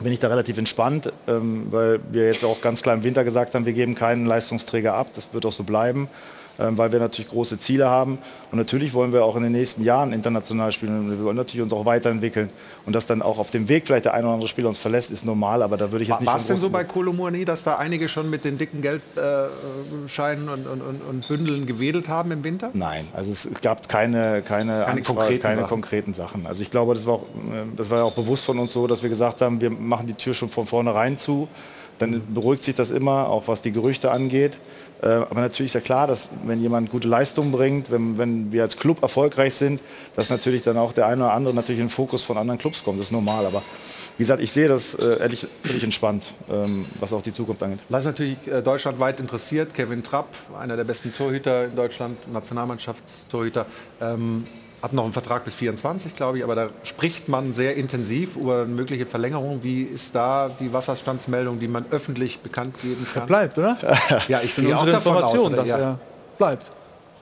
bin 0.00 0.12
ich 0.12 0.20
da 0.20 0.28
relativ 0.28 0.58
entspannt, 0.58 1.12
ähm, 1.26 1.66
weil 1.72 1.98
wir 2.12 2.26
jetzt 2.26 2.44
auch 2.44 2.60
ganz 2.60 2.82
klar 2.82 2.94
im 2.94 3.02
Winter 3.02 3.24
gesagt 3.24 3.56
haben, 3.56 3.66
wir 3.66 3.72
geben 3.72 3.96
keinen 3.96 4.26
Leistungsträger 4.26 4.94
ab. 4.94 5.08
Das 5.16 5.26
wird 5.32 5.44
auch 5.44 5.50
so 5.50 5.64
bleiben, 5.64 6.02
ähm, 6.02 6.08
weil 6.58 6.92
wir 6.92 6.98
natürlich 6.98 7.30
große 7.30 7.58
Ziele 7.58 7.88
haben. 7.88 8.18
Und 8.50 8.58
natürlich 8.58 8.92
wollen 8.92 9.12
wir 9.12 9.24
auch 9.24 9.36
in 9.36 9.44
den 9.44 9.52
nächsten 9.52 9.84
Jahren 9.84 10.12
international 10.12 10.72
spielen. 10.72 10.98
Und 10.98 11.10
wir 11.18 11.24
wollen 11.24 11.36
natürlich 11.36 11.62
uns 11.62 11.72
auch 11.72 11.84
weiterentwickeln. 11.84 12.50
Und 12.84 12.94
dass 12.94 13.06
dann 13.06 13.22
auch 13.22 13.38
auf 13.38 13.50
dem 13.50 13.68
Weg 13.68 13.86
vielleicht 13.86 14.06
der 14.06 14.14
ein 14.14 14.24
oder 14.24 14.34
andere 14.34 14.48
Spieler 14.48 14.68
uns 14.68 14.78
verlässt, 14.78 15.10
ist 15.10 15.24
normal. 15.24 15.62
Aber 15.62 15.76
da 15.76 15.92
würde 15.92 16.02
ich 16.02 16.08
jetzt 16.08 16.20
nicht 16.20 16.26
War 16.26 16.36
es 16.36 16.46
denn 16.46 16.56
so 16.56 16.68
bei 16.68 16.84
Kolomouani, 16.84 17.44
dass 17.44 17.62
da 17.62 17.76
einige 17.76 18.08
schon 18.08 18.28
mit 18.28 18.44
den 18.44 18.58
dicken 18.58 18.82
Geldscheinen 18.82 20.48
und, 20.48 20.66
und, 20.66 20.82
und, 20.82 21.28
Bündeln 21.28 21.66
gewedelt 21.66 22.08
haben 22.08 22.32
im 22.32 22.42
Winter? 22.42 22.70
Nein, 22.72 23.06
also 23.14 23.30
es 23.30 23.48
gab 23.62 23.88
keine, 23.88 24.42
keine, 24.42 24.72
Keine 24.72 24.86
Anfrage, 24.86 25.02
konkreten 25.02 25.42
keine 25.42 25.60
Sachen. 25.60 25.68
konkreten 25.68 26.14
Sachen. 26.14 26.46
Also 26.46 26.62
ich 26.62 26.70
glaube, 26.70 26.94
das 26.94 27.06
war, 27.06 27.14
auch, 27.14 27.22
äh, 27.22 27.76
das 27.76 27.90
war 27.90 27.98
ja 27.98 28.04
auch 28.04 28.14
bewusst 28.14 28.44
von 28.44 28.58
uns 28.58 28.72
so, 28.72 28.86
dass 28.86 29.02
wir 29.02 29.10
gesagt 29.10 29.40
haben, 29.42 29.60
wir 29.60 29.70
machen 29.70 30.06
die 30.06 30.14
Tür 30.14 30.34
schon 30.34 30.48
von 30.48 30.66
vornherein 30.66 31.16
zu. 31.18 31.48
Dann 31.98 32.22
beruhigt 32.32 32.64
sich 32.64 32.74
das 32.74 32.90
immer, 32.90 33.28
auch 33.28 33.48
was 33.48 33.62
die 33.62 33.72
Gerüchte 33.72 34.10
angeht. 34.10 34.56
Äh, 35.02 35.06
Aber 35.06 35.40
natürlich 35.40 35.70
ist 35.70 35.74
ja 35.74 35.80
klar, 35.80 36.06
dass 36.06 36.28
wenn 36.44 36.60
jemand 36.60 36.90
gute 36.90 37.08
Leistungen 37.08 37.52
bringt, 37.52 37.90
wenn, 37.90 38.18
wenn 38.18 38.52
wir 38.52 38.62
als 38.62 38.76
Club 38.76 39.02
erfolgreich 39.02 39.54
sind, 39.54 39.80
dass 40.16 40.30
natürlich 40.30 40.62
dann 40.62 40.76
auch 40.76 40.92
der 40.92 41.06
eine 41.06 41.24
oder 41.24 41.32
andere 41.32 41.54
natürlich 41.54 41.80
in 41.80 41.86
den 41.86 41.92
Fokus 41.92 42.22
von 42.22 42.36
anderen 42.36 42.58
Clubs 42.58 42.82
kommt. 42.82 42.98
Das 42.98 43.06
ist 43.06 43.12
normal. 43.12 43.46
Aber 43.46 43.62
wie 44.16 44.22
gesagt, 44.22 44.42
ich 44.42 44.50
sehe 44.50 44.66
das 44.66 44.94
äh, 44.94 45.20
ehrlich 45.20 45.46
völlig 45.62 45.84
entspannt, 45.84 46.24
ähm, 46.50 46.84
was 46.98 47.12
auch 47.12 47.22
die 47.22 47.32
Zukunft 47.32 47.62
angeht. 47.62 47.78
Was 47.88 48.04
natürlich 48.04 48.36
äh, 48.48 48.62
deutschlandweit 48.62 49.20
interessiert, 49.20 49.74
Kevin 49.74 50.02
Trapp, 50.02 50.28
einer 50.58 50.76
der 50.76 50.84
besten 50.84 51.14
Torhüter 51.14 51.66
in 51.66 51.76
Deutschland, 51.76 52.32
Nationalmannschaftstorhüter, 52.32 53.66
ähm, 54.00 54.42
hat 54.82 54.92
noch 54.92 55.04
einen 55.04 55.12
Vertrag 55.12 55.44
bis 55.44 55.54
24, 55.54 56.14
glaube 56.14 56.38
ich, 56.38 56.44
aber 56.44 56.54
da 56.54 56.68
spricht 56.84 57.28
man 57.28 57.52
sehr 57.52 57.76
intensiv 57.76 58.36
über 58.36 58.58
eine 58.62 58.66
mögliche 58.66 59.06
Verlängerung. 59.06 59.58
Wie 59.62 59.82
ist 59.82 60.14
da 60.14 60.48
die 60.60 60.72
Wasserstandsmeldung, 60.72 61.58
die 61.58 61.66
man 61.68 61.84
öffentlich 61.90 62.38
bekannt 62.40 62.76
geben 62.82 63.06
kann? 63.12 63.26
bleibt, 63.26 63.58
oder? 63.58 63.76
Ja, 64.28 64.40
ich 64.42 64.54
sind 64.54 64.66
gehe 64.66 64.76
auch 64.76 64.82
unsere 64.82 64.98
davon 64.98 65.22
aus, 65.22 65.50
dass 65.56 65.68
Ja. 65.68 65.78
er 65.78 65.98
bleibt. 66.38 66.70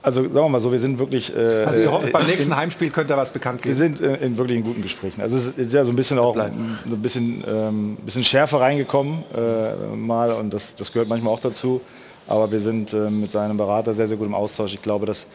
Also 0.03 0.21
sagen 0.21 0.35
wir 0.35 0.49
mal 0.49 0.61
so, 0.61 0.71
wir 0.71 0.79
sind 0.79 0.99
wirklich... 0.99 1.35
Äh, 1.35 1.63
Also 1.65 1.81
ihr 1.81 1.91
hofft, 1.91 2.13
beim 2.13 2.21
in- 2.21 2.27
nächsten 2.29 2.55
Heimspiel 2.55 2.91
könnte 2.91 3.13
er 3.13 3.17
was 3.17 3.31
bekannt 3.31 3.65
Wir 3.65 3.73
geben. 3.73 3.97
sind 3.97 4.01
äh, 4.01 4.23
in 4.23 4.37
wirklich 4.37 4.57
in 4.59 4.63
guten 4.63 4.81
Gesprächen. 4.83 5.19
Also 5.21 5.35
es 5.37 5.47
ist 5.47 5.73
ja 5.73 5.83
so 5.83 5.91
ein 5.91 5.95
bisschen 5.97 6.19
auch 6.19 6.35
so 6.35 6.41
ein 6.43 7.01
bisschen, 7.01 7.43
ähm, 7.47 7.97
bisschen 8.05 8.23
Schärfe 8.23 8.59
reingekommen 8.59 9.23
äh, 9.35 9.95
mal 9.95 10.31
und 10.31 10.53
das, 10.53 10.75
das 10.75 10.93
gehört 10.93 11.09
manchmal 11.09 11.33
auch 11.33 11.39
dazu. 11.39 11.81
Aber 12.27 12.51
wir 12.51 12.59
sind 12.59 12.93
äh, 12.93 13.09
mit 13.09 13.31
seinem 13.31 13.57
Berater 13.57 13.93
sehr, 13.95 14.07
sehr 14.07 14.17
gut 14.17 14.27
im 14.27 14.35
Austausch. 14.35 14.73
Ich 14.73 14.81
glaube, 14.81 15.05
das, 15.05 15.25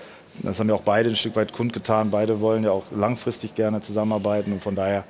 das 0.40 0.58
haben 0.58 0.68
ja 0.68 0.74
auch 0.74 0.82
beide 0.82 1.10
ein 1.10 1.16
Stück 1.16 1.36
weit 1.36 1.52
kundgetan. 1.52 2.10
Beide 2.10 2.40
wollen 2.40 2.64
ja 2.64 2.70
auch 2.70 2.84
langfristig 2.90 3.54
gerne 3.54 3.80
zusammenarbeiten 3.80 4.52
und 4.52 4.62
von 4.62 4.74
daher 4.74 5.04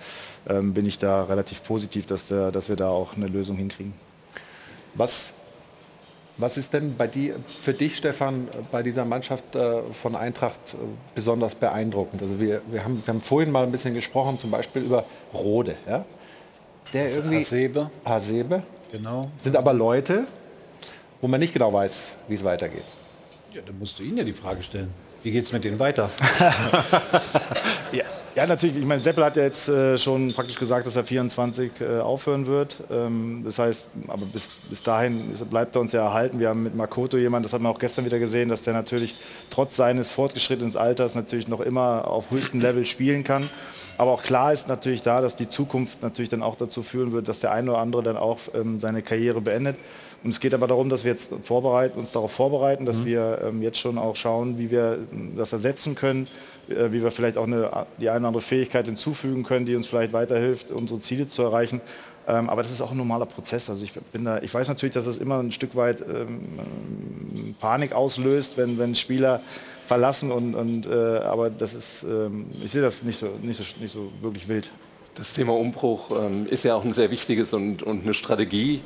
ähm, 0.49 0.74
bin 0.74 0.86
ich 0.86 0.99
da 0.99 1.24
relativ 1.24 1.62
positiv, 1.62 2.07
dass, 2.07 2.28
der, 2.28 2.51
dass 2.51 2.69
wir 2.69 2.77
da 2.77 2.89
auch 2.89 3.16
eine 3.16 3.27
Lösung 3.27 3.57
hinkriegen. 3.57 3.94
Was, 4.94 5.35
was 6.36 6.57
ist 6.57 6.73
denn 6.73 6.97
bei 6.97 7.07
dir, 7.07 7.36
für 7.47 7.73
dich, 7.73 7.97
Stefan, 7.97 8.49
bei 8.70 8.82
dieser 8.82 9.05
Mannschaft 9.05 9.55
äh, 9.55 9.82
von 9.93 10.16
Eintracht 10.16 10.74
äh, 10.74 10.77
besonders 11.15 11.55
beeindruckend? 11.55 12.20
Also 12.20 12.40
wir, 12.40 12.62
wir, 12.70 12.85
haben, 12.85 13.03
wir 13.05 13.15
haben 13.15 13.20
vorhin 13.20 13.53
mal 13.53 13.62
ein 13.62 13.73
bisschen 13.73 13.94
gesprochen, 13.94 14.39
zum 14.39 14.51
Beispiel 14.51 14.82
über 14.82 15.05
Rode. 15.32 15.77
Ja? 15.86 16.05
Der 16.93 17.05
Also 17.05 17.20
irgendwie, 17.20 17.39
Hasebe. 17.39 17.90
Hasebe. 18.05 18.62
Genau. 18.90 19.31
Sind 19.39 19.57
aber 19.57 19.73
Leute, 19.73 20.27
wo 21.20 21.28
man 21.28 21.40
nicht 21.40 21.53
genau 21.53 21.73
weiß, 21.73 22.15
wie 22.28 22.35
es 22.35 22.44
weitergeht. 22.44 22.85
Ja, 23.55 23.62
dann 23.65 23.78
musst 23.78 23.99
du 23.99 24.03
ihnen 24.03 24.19
ja 24.19 24.24
die 24.24 24.32
Frage 24.32 24.62
stellen. 24.62 24.90
Wie 25.23 25.31
geht 25.31 25.44
es 25.44 25.53
mit 25.53 25.65
denen 25.65 25.78
weiter? 25.78 26.11
Ja, 27.93 28.05
ja, 28.35 28.47
natürlich. 28.47 28.77
Ich 28.77 28.86
meine, 28.86 29.03
Seppel 29.03 29.23
hat 29.23 29.36
ja 29.36 29.43
jetzt 29.43 29.69
äh, 29.69 29.99
schon 29.99 30.32
praktisch 30.32 30.59
gesagt, 30.59 30.86
dass 30.86 30.97
er 30.97 31.05
24 31.05 31.73
äh, 31.81 32.01
aufhören 32.01 32.47
wird. 32.47 32.77
Ähm, 32.90 33.43
das 33.44 33.59
heißt, 33.59 33.86
aber 34.09 34.24
bis, 34.24 34.49
bis 34.70 34.82
dahin 34.82 35.35
bleibt 35.51 35.77
er 35.77 35.82
uns 35.82 35.93
ja 35.93 36.03
erhalten. 36.03 36.40
Wir 36.40 36.49
haben 36.49 36.62
mit 36.62 36.74
Makoto 36.74 37.19
jemanden, 37.19 37.43
das 37.43 37.53
hat 37.53 37.61
man 37.61 37.70
auch 37.70 37.78
gestern 37.78 38.07
wieder 38.07 38.19
gesehen, 38.19 38.49
dass 38.49 38.62
der 38.62 38.73
natürlich 38.73 39.15
trotz 39.51 39.77
seines 39.77 40.11
fortgeschrittenen 40.11 40.74
Alters 40.74 41.15
natürlich 41.15 41.49
noch 41.49 41.61
immer 41.61 42.09
auf 42.09 42.31
höchstem 42.31 42.61
Level 42.61 42.86
spielen 42.86 43.24
kann. 43.24 43.51
Aber 43.99 44.12
auch 44.12 44.23
klar 44.23 44.55
ist 44.55 44.69
natürlich 44.69 45.03
da, 45.03 45.20
dass 45.20 45.36
die 45.36 45.51
Zukunft 45.51 46.03
natürlich 46.03 46.31
dann 46.31 46.43
auch 46.43 46.57
dazu 46.57 46.82
führen 46.82 47.12
wird, 47.12 47.28
dass 47.28 47.40
der 47.40 47.53
eine 47.53 47.73
oder 47.73 47.81
andere 47.81 48.03
dann 48.03 48.16
auch 48.16 48.39
ähm, 48.55 48.81
seine 48.81 49.03
Karriere 49.03 49.43
beendet. 49.43 49.77
Und 50.24 50.31
es 50.31 50.40
geht 50.40 50.55
aber 50.55 50.69
darum, 50.69 50.89
dass 50.89 51.05
wir 51.05 51.11
jetzt 51.11 51.32
vorbereiten, 51.43 51.99
uns 51.99 52.12
darauf 52.12 52.32
vorbereiten, 52.32 52.86
dass 52.86 53.05
wir 53.05 53.40
ähm, 53.44 53.61
jetzt 53.61 53.78
schon 53.78 53.99
auch 53.99 54.15
schauen, 54.15 54.59
wie 54.59 54.70
wir 54.70 54.99
ähm, 55.12 55.32
das 55.36 55.53
ersetzen 55.53 55.94
können, 55.94 56.28
äh, 56.69 56.93
wie 56.93 57.03
wir 57.03 57.11
vielleicht 57.11 57.36
auch 57.39 57.47
eine, 57.47 57.86
die 57.99 58.09
eine 58.09 58.20
oder 58.20 58.28
andere 58.28 58.43
Fähigkeit 58.43 58.86
hinzufügen 58.86 59.43
können, 59.43 59.66
die 59.66 59.74
uns 59.74 59.89
vielleicht 59.89 60.12
weiterhilft, 60.12 60.70
unsere 60.70 61.01
Ziele 61.01 61.27
zu 61.27 61.43
erreichen. 61.43 61.81
Ähm, 62.28 62.49
aber 62.51 62.62
das 62.62 62.70
ist 62.70 62.81
auch 62.81 62.93
ein 62.93 62.97
normaler 62.97 63.27
Prozess. 63.27 63.69
Also 63.69 63.82
ich 63.82 63.93
bin 63.93 64.24
da, 64.24 64.39
ich 64.39 64.55
weiß 64.55 64.69
natürlich, 64.69 64.94
dass 64.94 65.07
es 65.07 65.16
immer 65.16 65.40
ein 65.40 65.51
Stück 65.51 65.74
weit 65.74 66.01
ähm, 66.03 67.57
Panik 67.59 67.93
auslöst, 67.93 68.57
wenn, 68.57 68.78
wenn 68.78 68.94
Spieler 68.94 69.40
verlassen 69.86 70.31
und, 70.31 70.55
und 70.55 70.86
äh, 70.86 71.19
aber 71.19 71.51
das 71.51 71.74
ist, 71.74 72.05
ähm, 72.05 72.47
ich 72.65 72.70
sehe 72.70 72.81
das 72.82 73.03
nicht 73.03 73.19
so, 73.19 73.28
nicht 73.43 73.57
so, 73.57 73.65
nicht 73.81 73.93
so 73.93 74.12
wirklich 74.20 74.49
wild. 74.49 74.70
Das 75.16 75.32
Thema 75.32 75.55
Umbruch 75.55 76.12
ähm, 76.16 76.47
ist 76.47 76.62
ja 76.65 76.77
auch 76.77 76.85
ein 76.85 76.93
sehr 76.93 77.11
wichtiges 77.11 77.53
und, 77.53 77.82
und 77.82 78.05
eine 78.05 78.15
Strategie 78.15 78.81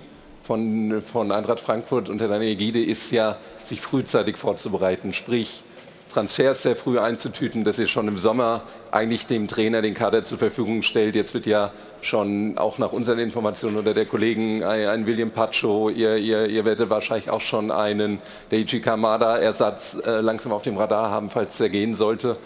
von, 0.47 1.03
von 1.03 1.33
Eintracht 1.33 1.61
Frankfurt 1.61 2.09
unter 2.09 2.29
deiner 2.29 2.45
Ägide 2.45 2.83
ist 2.83 3.11
ja, 3.11 3.37
sich 3.65 3.81
frühzeitig 3.81 4.37
vorzubereiten, 4.37 5.13
sprich 5.13 5.65
Transfers 6.13 6.63
sehr 6.63 6.77
früh 6.77 6.99
einzutüten, 6.99 7.65
dass 7.65 7.79
ihr 7.79 7.89
schon 7.89 8.07
im 8.09 8.17
Sommer 8.17 8.63
eigentlich 8.91 9.27
dem 9.27 9.49
Trainer 9.49 9.83
den 9.83 9.93
Kader 9.93 10.25
zur 10.25 10.39
Verfügung 10.39 10.83
stellt. 10.83 11.15
Jetzt 11.15 11.35
wird 11.35 11.47
ja 11.47 11.73
schon 12.01 12.57
auch 12.57 12.79
nach 12.79 12.93
unseren 12.93 13.19
Informationen 13.19 13.77
oder 13.77 13.93
der 13.93 14.07
Kollegen 14.07 14.63
ein, 14.63 14.87
ein 14.87 15.07
William 15.07 15.31
Pacho, 15.31 15.91
ihr, 15.91 16.17
ihr, 16.17 16.47
ihr 16.47 16.65
werdet 16.65 16.89
wahrscheinlich 16.89 17.29
auch 17.29 17.41
schon 17.41 17.71
einen 17.71 18.21
Deichi 18.51 18.81
Kamada-Ersatz 18.81 19.99
äh, 20.07 20.21
langsam 20.21 20.53
auf 20.53 20.63
dem 20.63 20.79
Radar 20.79 21.11
haben, 21.11 21.29
falls 21.29 21.61
er 21.61 21.69
gehen 21.69 21.95
sollte. 21.95 22.37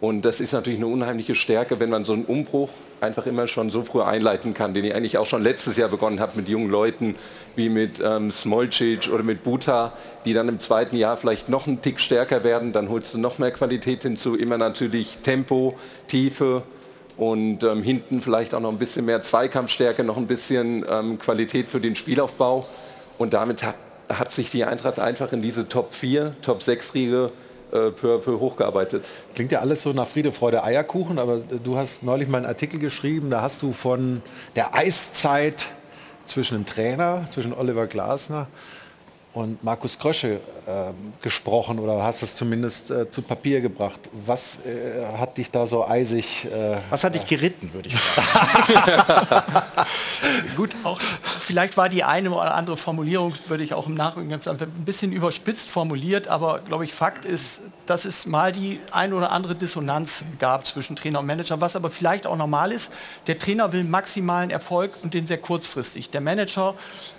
Und 0.00 0.24
das 0.24 0.40
ist 0.40 0.52
natürlich 0.52 0.80
eine 0.80 0.88
unheimliche 0.88 1.34
Stärke, 1.34 1.78
wenn 1.78 1.90
man 1.90 2.04
so 2.04 2.14
einen 2.14 2.24
Umbruch 2.24 2.70
einfach 3.00 3.26
immer 3.26 3.48
schon 3.48 3.70
so 3.70 3.82
früh 3.82 4.02
einleiten 4.02 4.54
kann, 4.54 4.74
den 4.74 4.84
ihr 4.84 4.94
eigentlich 4.94 5.18
auch 5.18 5.26
schon 5.26 5.42
letztes 5.42 5.76
Jahr 5.76 5.88
begonnen 5.88 6.20
habt 6.20 6.36
mit 6.36 6.48
jungen 6.48 6.70
Leuten 6.70 7.14
wie 7.56 7.68
mit 7.68 8.00
ähm, 8.04 8.30
Smolcic 8.30 9.10
oder 9.12 9.22
mit 9.22 9.42
Buta, 9.42 9.92
die 10.24 10.32
dann 10.32 10.48
im 10.48 10.58
zweiten 10.58 10.96
Jahr 10.96 11.16
vielleicht 11.16 11.48
noch 11.48 11.66
einen 11.66 11.82
Tick 11.82 12.00
stärker 12.00 12.44
werden. 12.44 12.72
Dann 12.72 12.88
holst 12.88 13.14
du 13.14 13.18
noch 13.18 13.38
mehr 13.38 13.50
Qualität 13.50 14.02
hinzu, 14.02 14.36
immer 14.36 14.58
natürlich 14.58 15.18
Tempo, 15.22 15.78
Tiefe 16.08 16.62
und 17.16 17.64
ähm, 17.64 17.82
hinten 17.82 18.20
vielleicht 18.20 18.54
auch 18.54 18.60
noch 18.60 18.70
ein 18.70 18.78
bisschen 18.78 19.04
mehr 19.04 19.22
Zweikampfstärke, 19.22 20.04
noch 20.04 20.16
ein 20.16 20.26
bisschen 20.26 20.84
ähm, 20.88 21.18
Qualität 21.18 21.68
für 21.68 21.80
den 21.80 21.96
Spielaufbau. 21.96 22.66
Und 23.18 23.34
damit 23.34 23.62
hat, 23.62 23.76
hat 24.08 24.32
sich 24.32 24.50
die 24.50 24.64
Eintracht 24.64 24.98
einfach 24.98 25.32
in 25.32 25.42
diese 25.42 25.68
Top 25.68 25.92
4, 25.92 26.34
Top 26.42 26.62
6 26.62 26.94
Riege 26.94 27.30
äh, 27.72 27.90
peu, 27.90 28.18
peu 28.18 28.38
hochgearbeitet. 28.38 29.04
Klingt 29.34 29.52
ja 29.52 29.60
alles 29.60 29.82
so 29.82 29.92
nach 29.92 30.06
Friede, 30.06 30.32
Freude, 30.32 30.64
Eierkuchen, 30.64 31.18
aber 31.18 31.38
du 31.38 31.76
hast 31.76 32.02
neulich 32.02 32.28
mal 32.28 32.38
einen 32.38 32.46
Artikel 32.46 32.78
geschrieben, 32.80 33.30
da 33.30 33.42
hast 33.42 33.62
du 33.62 33.72
von 33.72 34.22
der 34.56 34.74
Eiszeit 34.74 35.72
zwischen 36.24 36.58
dem 36.58 36.66
Trainer, 36.66 37.26
zwischen 37.30 37.52
Oliver 37.52 37.86
Glasner 37.86 38.46
und 39.32 39.62
Markus 39.62 39.98
Krösche 39.98 40.40
äh, 40.66 40.92
gesprochen 41.22 41.78
oder 41.78 42.02
hast 42.02 42.22
es 42.22 42.34
zumindest 42.34 42.90
äh, 42.90 43.08
zu 43.10 43.22
Papier 43.22 43.60
gebracht. 43.60 44.00
Was 44.26 44.58
äh, 44.66 45.06
hat 45.18 45.38
dich 45.38 45.50
da 45.52 45.66
so 45.66 45.86
eisig... 45.86 46.46
äh, 46.46 46.78
Was 46.90 47.04
hat 47.04 47.14
dich 47.14 47.26
geritten, 47.26 47.72
würde 47.72 47.90
ich 47.90 47.96
fragen. 47.96 49.52
Gut, 50.56 50.70
auch 50.82 51.00
vielleicht 51.00 51.76
war 51.76 51.88
die 51.88 52.02
eine 52.02 52.30
oder 52.30 52.54
andere 52.54 52.76
Formulierung, 52.76 53.32
würde 53.46 53.62
ich 53.62 53.72
auch 53.72 53.86
im 53.86 53.94
Nachhinein 53.94 54.30
ganz 54.30 54.48
einfach 54.48 54.66
ein 54.66 54.84
bisschen 54.84 55.12
überspitzt 55.12 55.70
formuliert, 55.70 56.26
aber 56.26 56.58
glaube 56.60 56.84
ich, 56.84 56.92
Fakt 56.92 57.24
ist, 57.24 57.60
dass 57.86 58.04
es 58.04 58.26
mal 58.26 58.50
die 58.50 58.80
ein 58.90 59.12
oder 59.12 59.30
andere 59.30 59.54
Dissonanz 59.54 60.24
gab 60.40 60.66
zwischen 60.66 60.96
Trainer 60.96 61.20
und 61.20 61.26
Manager, 61.26 61.60
was 61.60 61.76
aber 61.76 61.90
vielleicht 61.90 62.26
auch 62.26 62.36
normal 62.36 62.72
ist. 62.72 62.92
Der 63.28 63.38
Trainer 63.38 63.72
will 63.72 63.84
maximalen 63.84 64.50
Erfolg 64.50 64.92
und 65.02 65.14
den 65.14 65.26
sehr 65.26 65.38
kurzfristig. 65.38 66.10
Der 66.10 66.20
Manager 66.20 66.74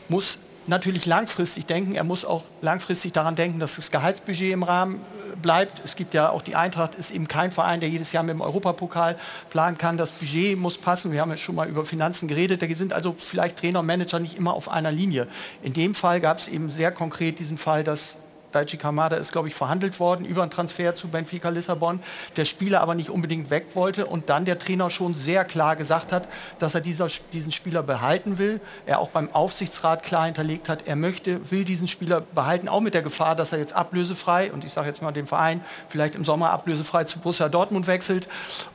muss 0.09 0.39
natürlich 0.67 1.05
langfristig 1.05 1.65
denken. 1.65 1.95
Er 1.95 2.03
muss 2.03 2.25
auch 2.25 2.43
langfristig 2.61 3.13
daran 3.13 3.35
denken, 3.35 3.59
dass 3.59 3.75
das 3.75 3.91
Gehaltsbudget 3.91 4.53
im 4.53 4.63
Rahmen 4.63 4.95
äh, 4.95 5.35
bleibt. 5.35 5.81
Es 5.83 5.95
gibt 5.95 6.13
ja 6.13 6.29
auch 6.29 6.41
die 6.41 6.55
Eintracht, 6.55 6.95
ist 6.95 7.11
eben 7.11 7.27
kein 7.27 7.51
Verein, 7.51 7.79
der 7.79 7.89
jedes 7.89 8.11
Jahr 8.11 8.23
mit 8.23 8.33
dem 8.33 8.41
Europapokal 8.41 9.17
planen 9.49 9.77
kann. 9.77 9.97
Das 9.97 10.11
Budget 10.11 10.57
muss 10.57 10.77
passen. 10.77 11.11
Wir 11.11 11.21
haben 11.21 11.31
ja 11.31 11.37
schon 11.37 11.55
mal 11.55 11.67
über 11.67 11.85
Finanzen 11.85 12.27
geredet. 12.27 12.61
Da 12.61 12.67
sind 12.75 12.93
also 12.93 13.13
vielleicht 13.17 13.57
Trainer 13.57 13.79
und 13.79 13.85
Manager 13.85 14.19
nicht 14.19 14.37
immer 14.37 14.53
auf 14.53 14.69
einer 14.69 14.91
Linie. 14.91 15.27
In 15.63 15.73
dem 15.73 15.95
Fall 15.95 16.21
gab 16.21 16.37
es 16.37 16.47
eben 16.47 16.69
sehr 16.69 16.91
konkret 16.91 17.39
diesen 17.39 17.57
Fall, 17.57 17.83
dass 17.83 18.17
Daichi 18.51 18.77
Kamada 18.77 19.15
ist, 19.15 19.31
glaube 19.31 19.47
ich, 19.47 19.55
verhandelt 19.55 19.99
worden 19.99 20.25
über 20.25 20.41
einen 20.41 20.51
Transfer 20.51 20.95
zu 20.95 21.07
Benfica 21.07 21.49
Lissabon, 21.49 22.01
der 22.35 22.45
Spieler 22.45 22.81
aber 22.81 22.95
nicht 22.95 23.09
unbedingt 23.09 23.49
weg 23.49 23.67
wollte 23.73 24.05
und 24.05 24.29
dann 24.29 24.45
der 24.45 24.59
Trainer 24.59 24.89
schon 24.89 25.13
sehr 25.13 25.45
klar 25.45 25.75
gesagt 25.75 26.11
hat, 26.11 26.27
dass 26.59 26.75
er 26.75 26.81
dieser, 26.81 27.07
diesen 27.33 27.51
Spieler 27.51 27.83
behalten 27.83 28.37
will. 28.37 28.61
Er 28.85 28.99
auch 28.99 29.09
beim 29.09 29.33
Aufsichtsrat 29.33 30.03
klar 30.03 30.25
hinterlegt 30.25 30.69
hat, 30.69 30.87
er 30.87 30.95
möchte, 30.95 31.51
will 31.51 31.63
diesen 31.63 31.87
Spieler 31.87 32.21
behalten, 32.21 32.67
auch 32.67 32.81
mit 32.81 32.93
der 32.93 33.01
Gefahr, 33.01 33.35
dass 33.35 33.51
er 33.51 33.59
jetzt 33.59 33.73
ablösefrei, 33.73 34.51
und 34.51 34.65
ich 34.65 34.71
sage 34.71 34.87
jetzt 34.87 35.01
mal 35.01 35.11
dem 35.11 35.27
Verein, 35.27 35.63
vielleicht 35.87 36.15
im 36.15 36.25
Sommer 36.25 36.51
ablösefrei 36.51 37.03
zu 37.05 37.19
Borussia 37.19 37.49
Dortmund 37.49 37.87
wechselt. 37.87 38.27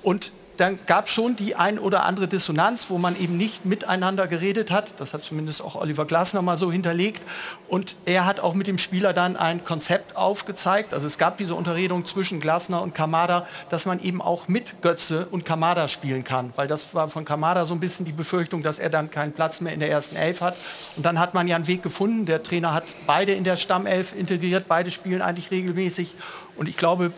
Und 0.02 0.32
dann 0.56 0.78
gab 0.86 1.06
es 1.06 1.12
schon 1.12 1.36
die 1.36 1.54
ein 1.54 1.78
oder 1.78 2.04
andere 2.04 2.28
Dissonanz, 2.28 2.86
wo 2.88 2.98
man 2.98 3.18
eben 3.18 3.36
nicht 3.36 3.64
miteinander 3.64 4.26
geredet 4.26 4.70
hat. 4.70 4.98
Das 4.98 5.12
hat 5.12 5.22
zumindest 5.22 5.62
auch 5.62 5.74
Oliver 5.76 6.04
Glasner 6.04 6.42
mal 6.42 6.56
so 6.56 6.72
hinterlegt. 6.72 7.22
Und 7.68 7.96
er 8.04 8.24
hat 8.24 8.40
auch 8.40 8.54
mit 8.54 8.66
dem 8.66 8.78
Spieler 8.78 9.12
dann 9.12 9.36
ein 9.36 9.64
Konzept 9.64 10.16
aufgezeigt. 10.16 10.94
Also 10.94 11.06
es 11.06 11.18
gab 11.18 11.36
diese 11.38 11.54
Unterredung 11.54 12.06
zwischen 12.06 12.40
Glasner 12.40 12.80
und 12.80 12.94
Kamada, 12.94 13.46
dass 13.70 13.86
man 13.86 14.00
eben 14.00 14.22
auch 14.22 14.48
mit 14.48 14.80
Götze 14.82 15.26
und 15.30 15.44
Kamada 15.44 15.88
spielen 15.88 16.24
kann. 16.24 16.52
Weil 16.56 16.68
das 16.68 16.94
war 16.94 17.08
von 17.08 17.24
Kamada 17.24 17.66
so 17.66 17.74
ein 17.74 17.80
bisschen 17.80 18.06
die 18.06 18.12
Befürchtung, 18.12 18.62
dass 18.62 18.78
er 18.78 18.88
dann 18.88 19.10
keinen 19.10 19.32
Platz 19.32 19.60
mehr 19.60 19.72
in 19.72 19.80
der 19.80 19.90
ersten 19.90 20.16
Elf 20.16 20.40
hat. 20.40 20.56
Und 20.96 21.04
dann 21.04 21.18
hat 21.18 21.34
man 21.34 21.48
ja 21.48 21.56
einen 21.56 21.66
Weg 21.66 21.82
gefunden. 21.82 22.24
Der 22.24 22.42
Trainer 22.42 22.72
hat 22.72 22.84
beide 23.06 23.32
in 23.32 23.44
der 23.44 23.56
Stammelf 23.56 24.14
integriert. 24.16 24.66
Beide 24.68 24.90
spielen 24.90 25.22
eigentlich 25.22 25.50
regelmäßig. 25.50 26.14
Und 26.56 26.68
ich 26.68 26.76
glaube, 26.76 27.12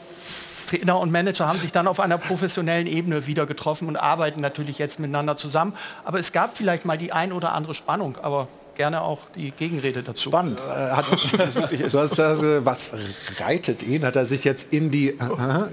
Trainer 0.68 1.00
und 1.00 1.10
Manager 1.10 1.48
haben 1.48 1.58
sich 1.58 1.72
dann 1.72 1.86
auf 1.86 1.98
einer 1.98 2.18
professionellen 2.18 2.86
Ebene 2.86 3.26
wieder 3.26 3.46
getroffen 3.46 3.88
und 3.88 3.96
arbeiten 3.96 4.40
natürlich 4.40 4.78
jetzt 4.78 5.00
miteinander 5.00 5.36
zusammen. 5.36 5.72
Aber 6.04 6.18
es 6.18 6.32
gab 6.32 6.56
vielleicht 6.56 6.84
mal 6.84 6.98
die 6.98 7.12
ein 7.12 7.32
oder 7.32 7.52
andere 7.52 7.74
Spannung, 7.74 8.18
aber 8.20 8.48
gerne 8.76 9.02
auch 9.02 9.18
die 9.34 9.50
Gegenrede 9.50 10.02
dazu. 10.04 10.28
Spannend. 10.30 10.58
Äh, 10.60 10.90
hat, 10.92 11.04
du 11.10 11.98
hast 11.98 12.16
das, 12.16 12.42
äh, 12.42 12.64
was 12.64 12.92
reitet 13.40 13.82
ihn? 13.82 14.04
Hat 14.04 14.14
er 14.14 14.24
sich 14.24 14.44
jetzt 14.44 14.72
in 14.72 14.90
die 14.92 15.08
äh, 15.08 15.14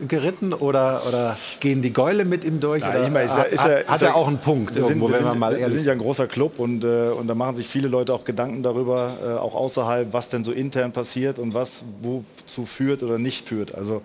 geritten 0.08 0.54
oder, 0.54 1.04
oder 1.08 1.38
gehen 1.60 1.82
die 1.84 1.94
Gäule 1.94 2.26
mit 2.26 2.44
ihm 2.44 2.60
durch? 2.60 2.82
Nein, 2.82 3.14
meine, 3.14 3.26
ist 3.26 3.32
ja- 3.32 3.38
hat, 3.44 3.88
hat 3.88 3.96
ist 3.98 4.02
ja- 4.02 4.08
er 4.08 4.16
auch 4.16 4.28
einen 4.28 4.40
Punkt 4.40 4.74
Wir 4.74 4.82
sind, 4.82 4.94
irgendwo, 4.94 5.10
wir 5.10 5.18
wenn 5.18 5.24
man 5.24 5.32
sind, 5.34 5.40
mal 5.40 5.52
wir 5.52 5.60
ehrlich 5.60 5.78
sind 5.80 5.88
ja 5.88 5.92
ein 5.94 6.00
großer 6.00 6.26
Club 6.26 6.58
und, 6.58 6.84
äh, 6.84 7.10
und 7.10 7.28
da 7.28 7.36
machen 7.36 7.56
sich 7.56 7.68
viele 7.68 7.90
Leute 7.90 8.12
auch 8.12 8.24
Gedanken 8.24 8.64
darüber, 8.64 9.14
äh, 9.24 9.38
auch 9.38 9.54
außerhalb, 9.54 10.12
was 10.12 10.30
denn 10.30 10.44
so 10.44 10.52
intern 10.52 10.92
passiert 10.92 11.38
und 11.38 11.54
was 11.54 11.70
wozu 12.02 12.66
führt 12.66 13.04
oder 13.04 13.20
nicht 13.20 13.48
führt. 13.48 13.76
Also 13.76 14.02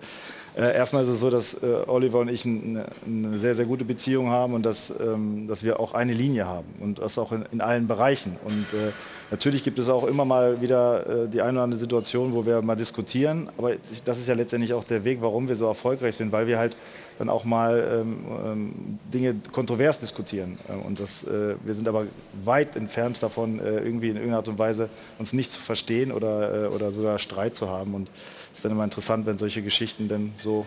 äh, 0.57 0.75
erstmal 0.75 1.03
ist 1.03 1.09
es 1.09 1.19
so, 1.19 1.29
dass 1.29 1.53
äh, 1.55 1.87
Oliver 1.87 2.19
und 2.19 2.29
ich 2.29 2.43
ein, 2.43 2.83
eine 3.05 3.39
sehr, 3.39 3.55
sehr 3.55 3.65
gute 3.65 3.85
Beziehung 3.85 4.29
haben 4.29 4.53
und 4.53 4.63
dass, 4.63 4.93
ähm, 4.99 5.47
dass 5.47 5.63
wir 5.63 5.79
auch 5.79 5.93
eine 5.93 6.13
Linie 6.13 6.45
haben 6.45 6.67
und 6.79 6.99
das 6.99 7.17
auch 7.17 7.31
in, 7.31 7.45
in 7.51 7.61
allen 7.61 7.87
Bereichen. 7.87 8.35
Und 8.43 8.77
äh, 8.77 8.91
natürlich 9.29 9.63
gibt 9.63 9.79
es 9.79 9.87
auch 9.87 10.05
immer 10.05 10.25
mal 10.25 10.61
wieder 10.61 11.25
äh, 11.25 11.27
die 11.29 11.41
eine 11.41 11.53
oder 11.53 11.63
andere 11.63 11.79
Situation, 11.79 12.33
wo 12.33 12.45
wir 12.45 12.61
mal 12.61 12.75
diskutieren, 12.75 13.49
aber 13.57 13.71
das 14.03 14.19
ist 14.19 14.27
ja 14.27 14.33
letztendlich 14.33 14.73
auch 14.73 14.83
der 14.83 15.05
Weg, 15.05 15.19
warum 15.21 15.47
wir 15.47 15.55
so 15.55 15.67
erfolgreich 15.67 16.15
sind, 16.15 16.33
weil 16.33 16.47
wir 16.47 16.59
halt 16.59 16.75
dann 17.17 17.29
auch 17.29 17.45
mal 17.45 18.01
ähm, 18.01 18.17
ähm, 18.45 18.99
Dinge 19.13 19.35
kontrovers 19.51 19.99
diskutieren. 19.99 20.57
Äh, 20.67 20.73
Und 20.85 20.99
das, 20.99 21.23
äh, 21.23 21.55
wir 21.63 21.73
sind 21.73 21.87
aber 21.87 22.05
weit 22.43 22.75
entfernt 22.75 23.21
davon, 23.21 23.59
irgendwie 23.59 24.09
in 24.09 24.15
irgendeiner 24.15 24.37
Art 24.37 24.47
und 24.47 24.59
Weise 24.59 24.89
uns 25.19 25.31
nicht 25.31 25.51
zu 25.51 25.59
verstehen 25.59 26.11
oder, 26.11 26.71
oder 26.73 26.91
sogar 26.91 27.19
Streit 27.19 27.55
zu 27.55 27.69
haben. 27.69 27.93
Und 27.93 28.09
ist 28.53 28.63
dann 28.65 28.71
immer 28.71 28.83
interessant, 28.83 29.25
wenn 29.25 29.37
solche 29.37 29.61
Geschichten 29.61 30.07
dann 30.07 30.33
so 30.37 30.65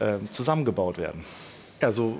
ähm, 0.00 0.28
zusammengebaut 0.30 0.98
werden. 0.98 1.24
Also 1.80 2.16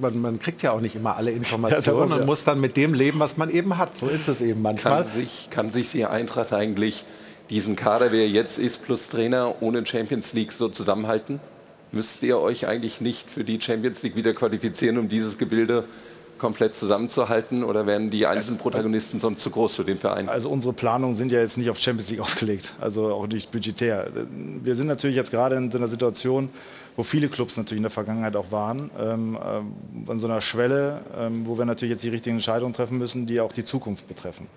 man, 0.00 0.20
man 0.20 0.38
kriegt 0.38 0.62
ja 0.62 0.72
auch 0.72 0.80
nicht 0.80 0.94
immer 0.94 1.16
alle 1.16 1.30
Ja, 1.30 1.36
Informationen 1.36 1.84
darum, 1.84 2.12
und 2.12 2.20
ja. 2.20 2.26
muss 2.26 2.44
dann 2.44 2.60
mit 2.60 2.76
dem 2.76 2.94
leben, 2.94 3.18
was 3.18 3.36
man 3.36 3.50
eben 3.50 3.78
hat. 3.78 3.96
So 3.98 4.08
ist 4.08 4.28
es 4.28 4.40
eben 4.40 4.62
manchmal. 4.62 5.04
Kann 5.04 5.12
sich, 5.12 5.48
kann 5.50 5.70
sich 5.70 5.90
die 5.92 6.04
Eintracht 6.04 6.52
eigentlich 6.52 7.04
diesen 7.50 7.76
Kader, 7.76 8.12
wie 8.12 8.18
er 8.18 8.28
jetzt 8.28 8.58
ist, 8.58 8.84
plus 8.84 9.08
Trainer 9.08 9.56
ohne 9.60 9.84
Champions 9.86 10.32
League 10.34 10.52
so 10.52 10.68
zusammenhalten? 10.68 11.40
Müsst 11.90 12.22
ihr 12.22 12.38
euch 12.38 12.66
eigentlich 12.66 13.00
nicht 13.00 13.30
für 13.30 13.44
die 13.44 13.60
Champions 13.60 14.02
League 14.02 14.14
wieder 14.14 14.34
qualifizieren, 14.34 14.98
um 14.98 15.08
dieses 15.08 15.38
Gebilde 15.38 15.84
komplett 16.38 16.74
zusammenzuhalten? 16.74 17.64
Oder 17.64 17.86
werden 17.86 18.10
die 18.10 18.26
einzelnen 18.26 18.58
Protagonisten 18.58 19.20
sonst 19.20 19.42
zu 19.42 19.50
groß 19.50 19.76
für 19.76 19.84
den 19.84 19.98
Verein? 19.98 20.28
Also 20.28 20.48
unsere 20.48 20.72
Planungen 20.72 21.14
sind 21.14 21.32
ja 21.32 21.40
jetzt 21.40 21.58
nicht 21.58 21.70
auf 21.70 21.78
Champions 21.78 22.10
League 22.10 22.20
ausgelegt, 22.26 22.74
also 22.80 23.12
auch 23.12 23.26
nicht 23.26 23.50
budgetär. 23.50 24.08
Wir 24.62 24.74
sind 24.76 24.86
natürlich 24.86 25.16
jetzt 25.16 25.30
gerade 25.30 25.56
in 25.56 25.70
so 25.70 25.78
einer 25.78 25.88
Situation, 25.88 26.48
wo 26.96 27.04
viele 27.04 27.28
Clubs 27.28 27.56
natürlich 27.56 27.78
in 27.78 27.84
der 27.84 27.90
Vergangenheit 27.90 28.34
auch 28.34 28.50
waren, 28.50 28.90
ähm, 28.98 29.38
ähm, 29.40 30.08
an 30.08 30.18
so 30.18 30.26
einer 30.26 30.40
Schwelle, 30.40 31.00
ähm, 31.16 31.46
wo 31.46 31.56
wir 31.56 31.64
natürlich 31.64 31.92
jetzt 31.92 32.02
die 32.02 32.08
richtigen 32.08 32.36
Entscheidungen 32.36 32.74
treffen 32.74 32.98
müssen, 32.98 33.26
die 33.26 33.40
auch 33.40 33.52
die 33.52 33.64
Zukunft 33.64 34.08
betreffen. 34.08 34.48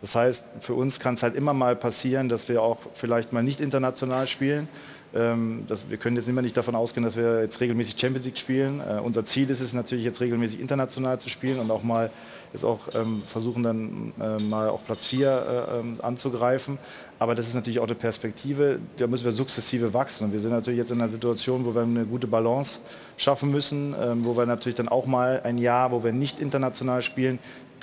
Das 0.00 0.14
heißt, 0.14 0.44
für 0.60 0.74
uns 0.74 1.00
kann 1.00 1.14
es 1.14 1.24
halt 1.24 1.34
immer 1.34 1.54
mal 1.54 1.74
passieren, 1.74 2.28
dass 2.28 2.48
wir 2.48 2.62
auch 2.62 2.78
vielleicht 2.94 3.32
mal 3.32 3.42
nicht 3.42 3.60
international 3.60 4.28
spielen. 4.28 4.68
Ähm, 5.14 5.64
das, 5.68 5.88
wir 5.88 5.96
können 5.96 6.16
jetzt 6.16 6.28
immer 6.28 6.42
nicht 6.42 6.56
davon 6.56 6.74
ausgehen, 6.74 7.04
dass 7.04 7.16
wir 7.16 7.42
jetzt 7.42 7.60
regelmäßig 7.60 7.98
Champions 7.98 8.26
League 8.26 8.38
spielen. 8.38 8.80
Äh, 8.80 9.00
unser 9.00 9.24
Ziel 9.24 9.48
ist 9.48 9.60
es 9.60 9.72
natürlich 9.72 10.04
jetzt 10.04 10.20
regelmäßig 10.20 10.60
international 10.60 11.18
zu 11.18 11.30
spielen 11.30 11.58
und 11.58 11.70
auch 11.70 11.82
mal 11.82 12.10
jetzt 12.52 12.64
auch 12.64 12.80
ähm, 12.94 13.22
versuchen 13.26 13.62
dann 13.62 14.12
äh, 14.20 14.42
mal 14.42 14.68
auch 14.68 14.84
Platz 14.84 15.06
4 15.06 15.28
äh, 15.28 15.78
ähm, 15.80 15.98
anzugreifen. 16.02 16.78
Aber 17.18 17.34
das 17.34 17.46
ist 17.46 17.54
natürlich 17.54 17.78
auch 17.80 17.86
eine 17.86 17.94
Perspektive, 17.94 18.78
da 18.96 19.06
müssen 19.06 19.24
wir 19.24 19.32
sukzessive 19.32 19.92
wachsen. 19.92 20.24
Und 20.24 20.32
wir 20.32 20.40
sind 20.40 20.50
natürlich 20.50 20.78
jetzt 20.78 20.90
in 20.90 21.00
einer 21.00 21.08
Situation, 21.08 21.64
wo 21.64 21.74
wir 21.74 21.82
eine 21.82 22.04
gute 22.04 22.26
Balance 22.26 22.78
schaffen 23.16 23.50
müssen, 23.50 23.94
ähm, 24.00 24.24
wo 24.24 24.36
wir 24.36 24.46
natürlich 24.46 24.76
dann 24.76 24.88
auch 24.88 25.06
mal 25.06 25.40
ein 25.44 25.58
Jahr, 25.58 25.90
wo 25.90 26.04
wir 26.04 26.12
nicht 26.12 26.40
international 26.40 27.02
spielen, 27.02 27.38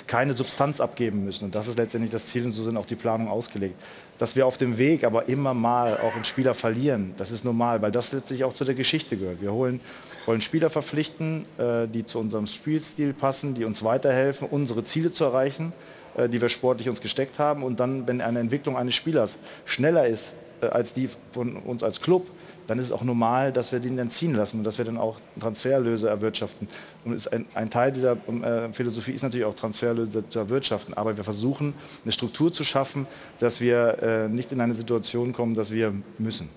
keine 0.06 0.34
Substanz 0.34 0.80
abgeben 0.80 1.24
müssen. 1.24 1.46
Und 1.46 1.54
das 1.54 1.68
ist 1.68 1.78
letztendlich 1.78 2.12
das 2.12 2.26
Ziel 2.26 2.44
und 2.44 2.52
so 2.52 2.62
sind 2.62 2.76
auch 2.76 2.86
die 2.86 2.94
Planungen 2.94 3.30
ausgelegt. 3.30 3.74
Dass 4.18 4.34
wir 4.34 4.46
auf 4.46 4.56
dem 4.56 4.78
Weg 4.78 5.04
aber 5.04 5.28
immer 5.28 5.52
mal 5.52 5.98
auch 5.98 6.14
einen 6.14 6.24
Spieler 6.24 6.54
verlieren, 6.54 7.14
das 7.18 7.30
ist 7.30 7.44
normal, 7.44 7.82
weil 7.82 7.90
das 7.90 8.12
letztlich 8.12 8.44
auch 8.44 8.54
zu 8.54 8.64
der 8.64 8.74
Geschichte 8.74 9.16
gehört. 9.16 9.42
Wir 9.42 9.52
holen, 9.52 9.80
wollen 10.24 10.40
Spieler 10.40 10.70
verpflichten, 10.70 11.44
äh, 11.58 11.86
die 11.86 12.06
zu 12.06 12.18
unserem 12.18 12.46
Spielstil 12.46 13.12
passen, 13.12 13.54
die 13.54 13.64
uns 13.64 13.84
weiterhelfen, 13.84 14.48
unsere 14.50 14.84
Ziele 14.84 15.12
zu 15.12 15.24
erreichen, 15.24 15.72
äh, 16.16 16.28
die 16.28 16.40
wir 16.40 16.48
sportlich 16.48 16.88
uns 16.88 17.00
gesteckt 17.00 17.38
haben. 17.38 17.62
Und 17.62 17.78
dann, 17.78 18.06
wenn 18.06 18.20
eine 18.20 18.40
Entwicklung 18.40 18.76
eines 18.76 18.94
Spielers 18.94 19.36
schneller 19.64 20.06
ist 20.06 20.32
äh, 20.60 20.66
als 20.66 20.94
die 20.94 21.10
von 21.32 21.56
uns 21.56 21.82
als 21.82 22.00
Club, 22.00 22.26
dann 22.66 22.78
ist 22.78 22.86
es 22.86 22.92
auch 22.92 23.02
normal, 23.02 23.52
dass 23.52 23.72
wir 23.72 23.80
den 23.80 23.96
dann 23.96 24.10
ziehen 24.10 24.34
lassen 24.34 24.58
und 24.58 24.64
dass 24.64 24.78
wir 24.78 24.84
dann 24.84 24.98
auch 24.98 25.18
Transferlöse 25.40 26.08
erwirtschaften. 26.08 26.68
Und 27.04 27.32
ein, 27.32 27.46
ein 27.54 27.70
Teil 27.70 27.92
dieser 27.92 28.12
äh, 28.12 28.72
Philosophie 28.72 29.12
ist 29.12 29.22
natürlich 29.22 29.46
auch 29.46 29.54
Transferlöse 29.54 30.28
zu 30.28 30.38
erwirtschaften. 30.38 30.94
Aber 30.94 31.16
wir 31.16 31.24
versuchen, 31.24 31.74
eine 32.04 32.12
Struktur 32.12 32.52
zu 32.52 32.64
schaffen, 32.64 33.06
dass 33.38 33.60
wir 33.60 34.02
äh, 34.02 34.28
nicht 34.28 34.52
in 34.52 34.60
eine 34.60 34.74
Situation 34.74 35.32
kommen, 35.32 35.54
dass 35.54 35.70
wir 35.70 35.94
müssen. 36.18 36.48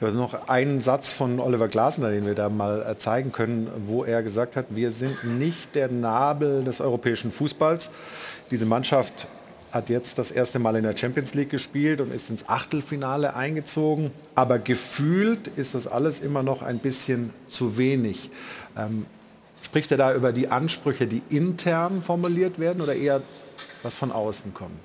Ja, 0.00 0.10
noch 0.10 0.48
einen 0.48 0.80
Satz 0.80 1.12
von 1.12 1.40
Oliver 1.40 1.68
Glasner, 1.68 2.10
den 2.10 2.26
wir 2.26 2.34
da 2.34 2.48
mal 2.48 2.82
äh, 2.82 2.98
zeigen 2.98 3.32
können, 3.32 3.68
wo 3.86 4.04
er 4.04 4.22
gesagt 4.22 4.56
hat, 4.56 4.66
wir 4.70 4.90
sind 4.90 5.24
nicht 5.24 5.74
der 5.74 5.90
Nabel 5.90 6.62
des 6.64 6.80
europäischen 6.80 7.30
Fußballs. 7.30 7.90
Diese 8.50 8.66
Mannschaft 8.66 9.26
hat 9.72 9.88
jetzt 9.88 10.18
das 10.18 10.30
erste 10.30 10.58
Mal 10.58 10.76
in 10.76 10.84
der 10.84 10.96
Champions 10.96 11.34
League 11.34 11.50
gespielt 11.50 12.00
und 12.00 12.12
ist 12.12 12.28
ins 12.28 12.48
Achtelfinale 12.48 13.34
eingezogen. 13.34 14.10
Aber 14.34 14.58
gefühlt 14.58 15.48
ist 15.56 15.74
das 15.74 15.86
alles 15.86 16.20
immer 16.20 16.42
noch 16.42 16.62
ein 16.62 16.78
bisschen 16.78 17.30
zu 17.48 17.78
wenig. 17.78 18.30
Ähm, 18.76 19.06
spricht 19.62 19.90
er 19.90 19.96
da 19.96 20.14
über 20.14 20.32
die 20.32 20.48
Ansprüche, 20.48 21.06
die 21.06 21.22
intern 21.30 22.02
formuliert 22.02 22.58
werden 22.58 22.82
oder 22.82 22.94
eher 22.94 23.22
was 23.82 23.96
von 23.96 24.12
außen 24.12 24.52
kommt? 24.52 24.78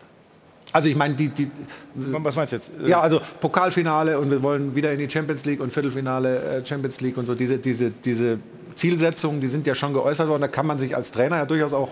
Also 0.71 0.89
ich 0.89 0.95
meine, 0.95 1.15
die, 1.15 1.29
die 1.29 1.49
Was 1.95 2.35
meinst 2.35 2.53
du 2.53 2.57
jetzt? 2.57 2.71
ja, 2.85 3.01
also 3.01 3.21
Pokalfinale 3.41 4.19
und 4.19 4.29
wir 4.29 4.41
wollen 4.43 4.75
wieder 4.75 4.91
in 4.91 4.99
die 4.99 5.09
Champions 5.09 5.43
League 5.45 5.59
und 5.59 5.71
Viertelfinale 5.71 6.39
äh, 6.39 6.65
Champions 6.65 7.01
League 7.01 7.17
und 7.17 7.25
so 7.25 7.35
diese 7.35 7.57
diese 7.57 7.91
diese 7.91 8.39
Zielsetzungen, 8.75 9.41
die 9.41 9.47
sind 9.47 9.65
ja 9.65 9.75
schon 9.75 9.93
geäußert 9.93 10.27
worden. 10.27 10.41
Da 10.41 10.47
kann 10.47 10.67
man 10.67 10.77
sich 10.77 10.95
als 10.95 11.11
Trainer 11.11 11.37
ja 11.37 11.45
durchaus 11.45 11.73
auch 11.73 11.89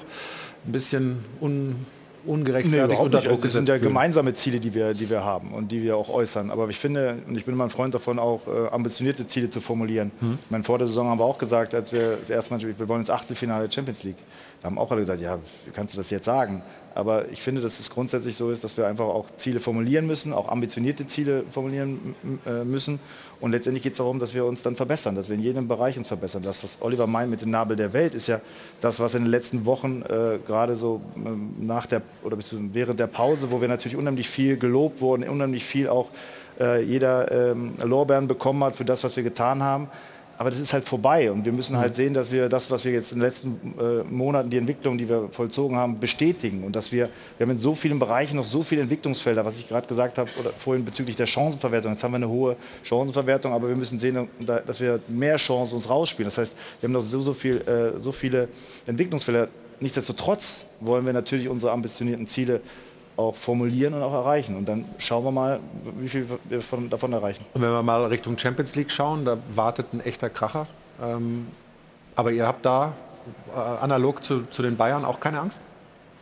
ein 0.65 0.71
bisschen 0.71 1.23
un, 1.41 1.75
ungerechtfertigt 2.25 2.85
überhaupt 2.85 3.15
unter. 3.15 3.21
Druck 3.21 3.41
Das 3.41 3.53
sind 3.53 3.69
ja 3.69 3.77
gemeinsame 3.77 4.33
Ziele, 4.33 4.59
die 4.59 4.73
wir, 4.73 4.93
die 4.93 5.09
wir 5.09 5.23
haben 5.23 5.51
und 5.53 5.71
die 5.71 5.83
wir 5.83 5.97
auch 5.97 6.09
äußern. 6.09 6.51
Aber 6.51 6.69
ich 6.69 6.77
finde, 6.77 7.17
und 7.27 7.35
ich 7.35 7.45
bin 7.45 7.53
immer 7.53 7.65
ein 7.65 7.69
Freund 7.69 7.93
davon, 7.93 8.19
auch 8.19 8.41
äh, 8.47 8.69
ambitionierte 8.71 9.27
Ziele 9.27 9.49
zu 9.49 9.61
formulieren. 9.61 10.11
Mhm. 10.19 10.37
Ich 10.43 10.51
meine, 10.51 10.63
vor 10.63 10.77
der 10.77 10.87
Saison 10.87 11.07
haben 11.07 11.19
wir 11.19 11.25
auch 11.25 11.37
gesagt, 11.37 11.73
als 11.73 11.91
wir 11.91 12.17
das 12.17 12.29
erste 12.29 12.53
Mal, 12.53 12.61
wir 12.61 12.87
wollen 12.87 13.01
ins 13.01 13.09
Achtelfinale 13.09 13.71
Champions 13.71 14.03
League. 14.03 14.17
Da 14.65 14.71
haben 14.71 14.79
auch 14.79 14.89
alle 14.89 15.01
gesagt, 15.01 15.21
ja, 15.21 15.37
wie 15.65 15.71
kannst 15.71 15.93
du 15.93 15.97
das 15.97 16.09
jetzt 16.09 16.25
sagen? 16.25 16.63
Aber 16.95 17.29
ich 17.29 17.39
finde, 17.39 17.61
dass 17.61 17.79
es 17.79 17.91
grundsätzlich 17.91 18.35
so 18.35 18.49
ist, 18.49 18.63
dass 18.63 18.77
wir 18.77 18.87
einfach 18.87 19.05
auch 19.05 19.27
Ziele 19.37 19.59
formulieren 19.59 20.07
müssen, 20.07 20.33
auch 20.33 20.49
ambitionierte 20.49 21.05
Ziele 21.05 21.43
formulieren 21.51 22.15
äh, 22.47 22.63
müssen. 22.63 22.99
Und 23.39 23.51
letztendlich 23.51 23.83
geht 23.83 23.91
es 23.91 23.99
darum, 23.99 24.17
dass 24.17 24.33
wir 24.33 24.43
uns 24.43 24.63
dann 24.63 24.75
verbessern, 24.75 25.13
dass 25.13 25.29
wir 25.29 25.35
in 25.35 25.43
jedem 25.43 25.67
Bereich 25.67 25.99
uns 25.99 26.07
verbessern. 26.07 26.41
Das, 26.41 26.63
was 26.63 26.79
Oliver 26.81 27.05
meint 27.05 27.29
mit 27.29 27.43
dem 27.43 27.51
Nabel 27.51 27.77
der 27.77 27.93
Welt, 27.93 28.15
ist 28.15 28.25
ja 28.25 28.41
das, 28.81 28.99
was 28.99 29.13
in 29.13 29.25
den 29.25 29.29
letzten 29.29 29.67
Wochen 29.67 30.01
äh, 30.01 30.39
gerade 30.47 30.77
so 30.77 30.99
ähm, 31.15 31.53
nach 31.59 31.85
der 31.85 32.01
oder 32.23 32.35
während 32.51 32.99
der 32.99 33.05
Pause, 33.05 33.51
wo 33.51 33.61
wir 33.61 33.67
natürlich 33.67 33.95
unheimlich 33.95 34.27
viel 34.27 34.57
gelobt 34.57 34.99
wurden, 34.99 35.29
unheimlich 35.29 35.63
viel 35.63 35.89
auch 35.89 36.09
äh, 36.59 36.81
jeder 36.81 37.51
ähm, 37.51 37.75
Lorbeeren 37.83 38.27
bekommen 38.27 38.63
hat 38.63 38.75
für 38.75 38.85
das, 38.85 39.03
was 39.03 39.15
wir 39.15 39.21
getan 39.21 39.61
haben 39.61 39.89
aber 40.37 40.49
das 40.49 40.59
ist 40.59 40.73
halt 40.73 40.83
vorbei 40.83 41.31
und 41.31 41.45
wir 41.45 41.51
müssen 41.51 41.77
halt 41.77 41.95
sehen, 41.95 42.13
dass 42.13 42.31
wir 42.31 42.49
das, 42.49 42.69
was 42.69 42.83
wir 42.83 42.91
jetzt 42.91 43.11
in 43.11 43.19
den 43.19 43.25
letzten 43.25 43.75
äh, 43.79 44.03
Monaten, 44.03 44.49
die 44.49 44.57
Entwicklung, 44.57 44.97
die 44.97 45.07
wir 45.07 45.29
vollzogen 45.31 45.77
haben, 45.77 45.99
bestätigen 45.99 46.63
und 46.63 46.75
dass 46.75 46.91
wir, 46.91 47.09
wir 47.37 47.45
haben 47.45 47.51
in 47.51 47.57
so 47.57 47.73
vielen 47.73 47.99
Bereichen 47.99 48.35
noch 48.35 48.43
so 48.43 48.61
viele 48.63 48.81
Entwicklungsfelder, 48.81 49.45
was 49.45 49.57
ich 49.57 49.69
gerade 49.69 49.87
gesagt 49.87 50.17
habe 50.17 50.29
oder 50.39 50.49
vorhin 50.51 50.83
bezüglich 50.83 51.15
der 51.15 51.25
Chancenverwertung. 51.25 51.91
Jetzt 51.91 52.03
haben 52.03 52.11
wir 52.11 52.17
eine 52.17 52.29
hohe 52.29 52.57
Chancenverwertung, 52.83 53.53
aber 53.53 53.69
wir 53.69 53.75
müssen 53.75 53.97
sehen, 53.97 54.27
dass 54.45 54.79
wir 54.81 54.99
mehr 55.07 55.37
Chancen 55.37 55.75
uns 55.75 55.89
rausspielen. 55.89 56.27
Das 56.27 56.37
heißt, 56.37 56.55
wir 56.81 56.87
haben 56.87 56.93
noch 56.93 57.01
so, 57.01 57.21
so, 57.21 57.33
viel, 57.33 57.61
äh, 57.61 57.99
so 58.01 58.11
viele 58.11 58.49
Entwicklungsfelder. 58.85 59.47
Nichtsdestotrotz 59.79 60.65
wollen 60.79 61.05
wir 61.05 61.13
natürlich 61.13 61.47
unsere 61.47 61.71
ambitionierten 61.71 62.27
Ziele 62.27 62.61
auch 63.17 63.35
formulieren 63.35 63.93
und 63.93 64.03
auch 64.03 64.13
erreichen. 64.13 64.55
Und 64.55 64.67
dann 64.67 64.85
schauen 64.97 65.23
wir 65.23 65.31
mal, 65.31 65.59
wie 65.99 66.09
viel 66.09 66.27
wir 66.45 66.61
von, 66.61 66.89
davon 66.89 67.13
erreichen. 67.13 67.45
Und 67.53 67.61
wenn 67.61 67.71
wir 67.71 67.83
mal 67.83 68.05
Richtung 68.05 68.37
Champions 68.37 68.75
League 68.75 68.91
schauen, 68.91 69.25
da 69.25 69.37
wartet 69.53 69.93
ein 69.93 70.01
echter 70.01 70.29
Kracher. 70.29 70.67
Ähm, 71.01 71.47
aber 72.15 72.31
ihr 72.31 72.45
habt 72.45 72.65
da 72.65 72.93
äh, 73.53 73.59
analog 73.83 74.23
zu, 74.23 74.43
zu 74.47 74.61
den 74.61 74.77
Bayern 74.77 75.05
auch 75.05 75.19
keine 75.19 75.39
Angst? 75.39 75.59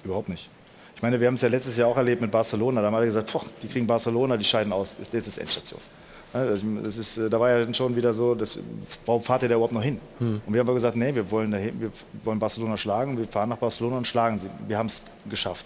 Überhaupt 0.03 0.29
nicht. 0.29 0.49
Ich 0.95 1.01
meine, 1.01 1.19
wir 1.19 1.27
haben 1.27 1.35
es 1.35 1.41
ja 1.41 1.49
letztes 1.49 1.77
Jahr 1.77 1.89
auch 1.89 1.97
erlebt 1.97 2.21
mit 2.21 2.31
Barcelona. 2.31 2.81
Da 2.81 2.87
haben 2.87 2.95
alle 2.95 3.05
gesagt, 3.05 3.31
boah, 3.31 3.43
die 3.61 3.67
kriegen 3.67 3.87
Barcelona, 3.87 4.37
die 4.37 4.45
scheiden 4.45 4.71
aus. 4.71 4.95
Jetzt 4.99 5.27
ist 5.27 5.37
Endstation. 5.37 5.79
Das 6.33 6.97
ist, 6.97 7.17
äh, 7.17 7.29
da 7.29 7.39
war 7.39 7.51
ja 7.51 7.73
schon 7.75 7.95
wieder 7.95 8.11
so, 8.11 8.33
das, 8.33 8.59
warum 9.05 9.21
fahrt 9.21 9.43
ihr 9.43 9.49
da 9.49 9.55
überhaupt 9.55 9.73
noch 9.73 9.83
hin? 9.83 9.99
Hm. 10.17 10.41
Und 10.45 10.53
wir 10.53 10.59
haben 10.59 10.67
aber 10.67 10.73
gesagt, 10.73 10.97
nee, 10.97 11.13
wir 11.13 11.29
wollen, 11.29 11.51
dahin, 11.51 11.79
wir 11.79 11.91
wollen 12.23 12.39
Barcelona 12.39 12.75
schlagen, 12.75 13.17
wir 13.17 13.27
fahren 13.27 13.49
nach 13.49 13.57
Barcelona 13.57 13.97
und 13.97 14.07
schlagen 14.07 14.39
sie. 14.39 14.49
Wir 14.67 14.79
haben 14.79 14.87
es 14.87 15.03
geschafft. 15.29 15.65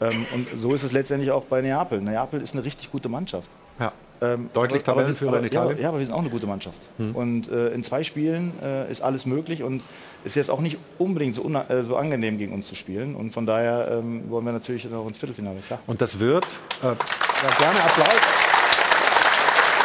Ähm, 0.00 0.26
und 0.34 0.46
so 0.56 0.74
ist 0.74 0.82
es 0.82 0.92
letztendlich 0.92 1.30
auch 1.30 1.44
bei 1.44 1.60
Neapel. 1.60 2.00
Neapel 2.00 2.40
ist 2.40 2.54
eine 2.54 2.64
richtig 2.64 2.90
gute 2.90 3.08
Mannschaft. 3.08 3.50
Ja. 3.80 3.92
Ähm, 4.20 4.50
Deutlich 4.52 4.82
Tabellenführer 4.82 5.38
in 5.38 5.44
Italien. 5.44 5.76
Ja, 5.76 5.82
ja, 5.84 5.88
aber 5.90 5.98
wir 5.98 6.06
sind 6.06 6.14
auch 6.14 6.20
eine 6.20 6.30
gute 6.30 6.46
Mannschaft. 6.46 6.78
Hm. 6.98 7.14
Und 7.14 7.50
äh, 7.50 7.68
in 7.68 7.84
zwei 7.84 8.02
Spielen 8.02 8.52
äh, 8.62 8.90
ist 8.90 9.00
alles 9.00 9.26
möglich 9.26 9.62
und 9.62 9.82
ist 10.24 10.34
jetzt 10.34 10.50
auch 10.50 10.60
nicht 10.60 10.78
unbedingt 10.98 11.34
so, 11.34 11.48
äh, 11.48 11.82
so 11.84 11.96
angenehm 11.96 12.38
gegen 12.38 12.52
uns 12.52 12.66
zu 12.66 12.74
spielen. 12.74 13.14
Und 13.14 13.32
von 13.32 13.46
daher 13.46 13.88
ähm, 13.92 14.28
wollen 14.28 14.44
wir 14.44 14.52
natürlich 14.52 14.90
noch 14.90 15.06
ins 15.06 15.18
Viertelfinale. 15.18 15.60
Klar. 15.66 15.78
Und 15.86 16.00
das 16.00 16.18
wird, 16.18 16.46
äh, 16.82 16.86
ja, 16.86 16.94
gerne 17.58 17.80
Applaus. 17.80 18.16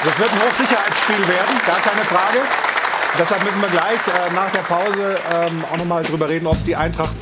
Das 0.03 0.19
wird 0.19 0.31
ein 0.31 0.40
Hochsicherheitsspiel 0.41 1.27
werden, 1.27 1.56
gar 1.65 1.80
keine 1.80 2.02
Frage. 2.02 2.40
Deshalb 3.18 3.44
müssen 3.44 3.61
wir 3.61 3.69
gleich 3.69 3.99
äh, 4.07 4.34
nach 4.34 4.52
der 4.52 4.61
Pause 4.61 5.18
ähm, 5.31 5.64
auch 5.72 5.77
noch 5.77 5.85
mal 5.85 6.03
drüber 6.03 6.27
reden, 6.27 6.48
ob 6.48 6.57
die 6.65 6.76
Eintracht 6.76 7.15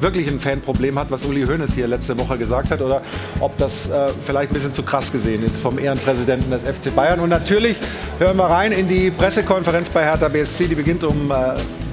wirklich 0.00 0.28
ein 0.28 0.40
Fanproblem 0.40 0.98
hat, 0.98 1.10
was 1.10 1.24
Uli 1.24 1.46
Hoeneß 1.46 1.74
hier 1.74 1.86
letzte 1.86 2.18
Woche 2.18 2.38
gesagt 2.38 2.70
hat, 2.70 2.80
oder 2.80 3.02
ob 3.40 3.56
das 3.58 3.88
äh, 3.88 4.08
vielleicht 4.24 4.50
ein 4.50 4.54
bisschen 4.54 4.72
zu 4.72 4.82
krass 4.82 5.12
gesehen 5.12 5.42
ist 5.42 5.58
vom 5.58 5.78
Ehrenpräsidenten 5.78 6.50
des 6.50 6.64
FC 6.64 6.94
Bayern. 6.94 7.20
Und 7.20 7.28
natürlich 7.28 7.76
hören 8.18 8.36
wir 8.36 8.44
rein 8.44 8.72
in 8.72 8.88
die 8.88 9.10
Pressekonferenz 9.10 9.88
bei 9.88 10.04
Hertha 10.04 10.28
BSC, 10.28 10.68
die 10.68 10.74
beginnt 10.74 11.04
um 11.04 11.30
äh, 11.30 11.34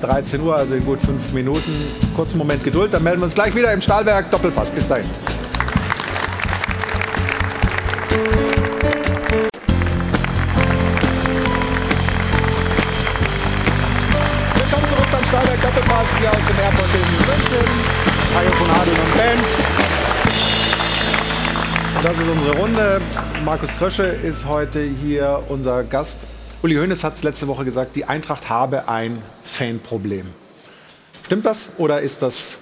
13 0.02 0.42
Uhr, 0.42 0.56
also 0.56 0.76
in 0.76 0.86
gut 0.86 1.02
fünf 1.02 1.34
Minuten. 1.34 1.72
Kurzen 2.16 2.38
Moment 2.38 2.64
Geduld, 2.64 2.94
dann 2.94 3.04
melden 3.04 3.22
wir 3.22 3.26
uns 3.26 3.36
gleich 3.36 3.56
wieder 3.56 3.72
im 3.74 3.82
Stahlwerk 3.82 4.30
Doppelpass. 4.32 4.70
Bis 4.70 4.88
dahin. 4.88 5.06
Das 22.08 22.20
ist 22.20 22.30
unsere 22.30 22.58
Runde. 22.58 23.02
Markus 23.44 23.70
Krösche 23.78 24.04
ist 24.04 24.46
heute 24.46 24.80
hier 24.80 25.44
unser 25.50 25.84
Gast. 25.84 26.16
Uli 26.64 26.76
Hoeneß 26.76 27.04
hat 27.04 27.16
es 27.16 27.24
letzte 27.24 27.50
Woche 27.50 27.66
gesagt, 27.66 27.98
die 27.98 28.06
Eintracht 28.06 28.48
habe 28.48 28.88
ein 28.88 29.22
Fanproblem. 29.44 30.26
Stimmt 31.26 31.46
das 31.46 31.68
oder 31.78 32.00
ist 32.00 32.22
das 32.22 32.60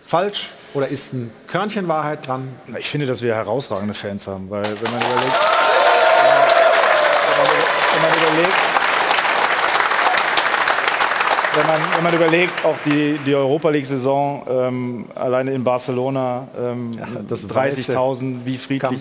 falsch? 0.00 0.50
Oder 0.74 0.86
ist 0.86 1.12
ein 1.12 1.32
Körnchen 1.48 1.88
Wahrheit 1.88 2.24
dran? 2.24 2.54
Ich 2.78 2.88
finde, 2.88 3.06
dass 3.06 3.20
wir 3.20 3.34
herausragende 3.34 3.94
Fans 3.94 4.28
haben, 4.28 4.48
weil 4.48 4.62
wenn 4.62 4.92
man 4.92 5.00
überlegt, 5.00 5.40
wenn 7.94 8.02
man 8.02 8.12
überlegt 8.22 8.63
wenn 11.56 11.66
man, 11.66 11.80
wenn 11.94 12.04
man 12.04 12.14
überlegt, 12.14 12.64
auch 12.64 12.76
die, 12.84 13.18
die 13.24 13.34
Europa 13.34 13.70
League-Saison 13.70 14.46
ähm, 14.48 15.06
alleine 15.14 15.52
in 15.52 15.64
Barcelona, 15.64 16.48
ähm, 16.58 16.94
ja, 16.98 17.06
30.000, 17.06 18.44
wie 18.44 18.56
friedlich, 18.56 19.00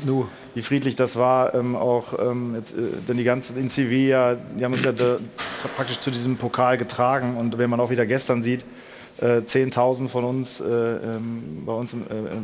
wie 0.54 0.62
friedlich 0.62 0.96
das 0.96 1.16
war, 1.16 1.54
ähm, 1.54 1.76
auch 1.76 2.06
ähm, 2.20 2.56
jetzt, 2.56 2.74
äh, 2.74 2.82
denn 3.08 3.18
die 3.18 3.24
ganzen 3.24 3.58
in 3.58 3.70
Sevilla, 3.70 4.36
die 4.36 4.64
haben 4.64 4.74
uns 4.74 4.84
ja 4.84 4.92
da, 4.92 5.18
praktisch 5.76 6.00
zu 6.00 6.12
diesem 6.12 6.38
Pokal 6.38 6.78
getragen 6.78 7.38
und 7.38 7.58
wenn 7.58 7.70
man 7.70 7.80
auch 7.80 7.90
wieder 7.90 8.06
gestern 8.06 8.44
sieht, 8.44 8.64
äh, 9.22 9.42
10.000 9.42 10.10
von 10.10 10.24
uns 10.24 10.60
äh, 10.60 10.64
ähm, 10.64 11.64
bei 11.66 11.74
uns 11.74 11.94
äh, 11.94 11.98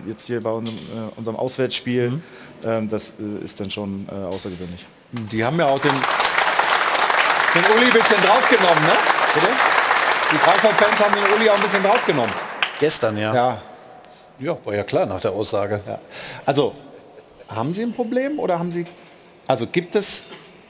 jetzt 0.07 0.27
hier 0.27 0.41
bei 0.41 0.51
unserem, 0.51 0.77
äh, 0.77 1.17
unserem 1.17 1.37
Auswärtsspiel, 1.37 2.11
mhm. 2.11 2.23
Ähm, 2.61 2.89
das 2.89 3.13
äh, 3.21 3.45
ist 3.45 3.57
dann 3.61 3.71
schon 3.71 4.05
außergewöhnlich. 4.09 4.85
Die 5.31 5.45
haben 5.45 5.57
ja 5.59 5.67
auch 5.67 5.79
den, 5.79 5.93
den 7.55 7.63
Uli 7.73 7.85
ein 7.85 7.93
bisschen 7.93 8.21
draufgenommen, 8.21 8.83
ne? 8.83 8.91
Bitte? 9.33 9.68
Die 10.31 10.37
Frankfurt-Fans 10.37 10.99
haben 10.99 11.15
den 11.15 11.33
Uli 11.35 11.49
auch 11.49 11.55
ein 11.55 11.63
bisschen 11.63 11.81
draufgenommen. 11.81 12.31
Gestern, 12.79 13.17
ja. 13.17 13.33
Ja. 13.33 13.61
Ja, 14.39 14.57
war 14.63 14.75
ja 14.75 14.83
klar 14.83 15.07
nach 15.07 15.19
der 15.19 15.31
Aussage. 15.31 15.81
Ja. 15.87 15.99
Also, 16.45 16.73
haben 17.47 17.73
Sie 17.73 17.81
ein 17.81 17.93
Problem 17.93 18.37
oder 18.37 18.59
haben 18.59 18.71
Sie, 18.71 18.85
also 19.47 19.65
gibt 19.65 19.95
es 19.95 20.23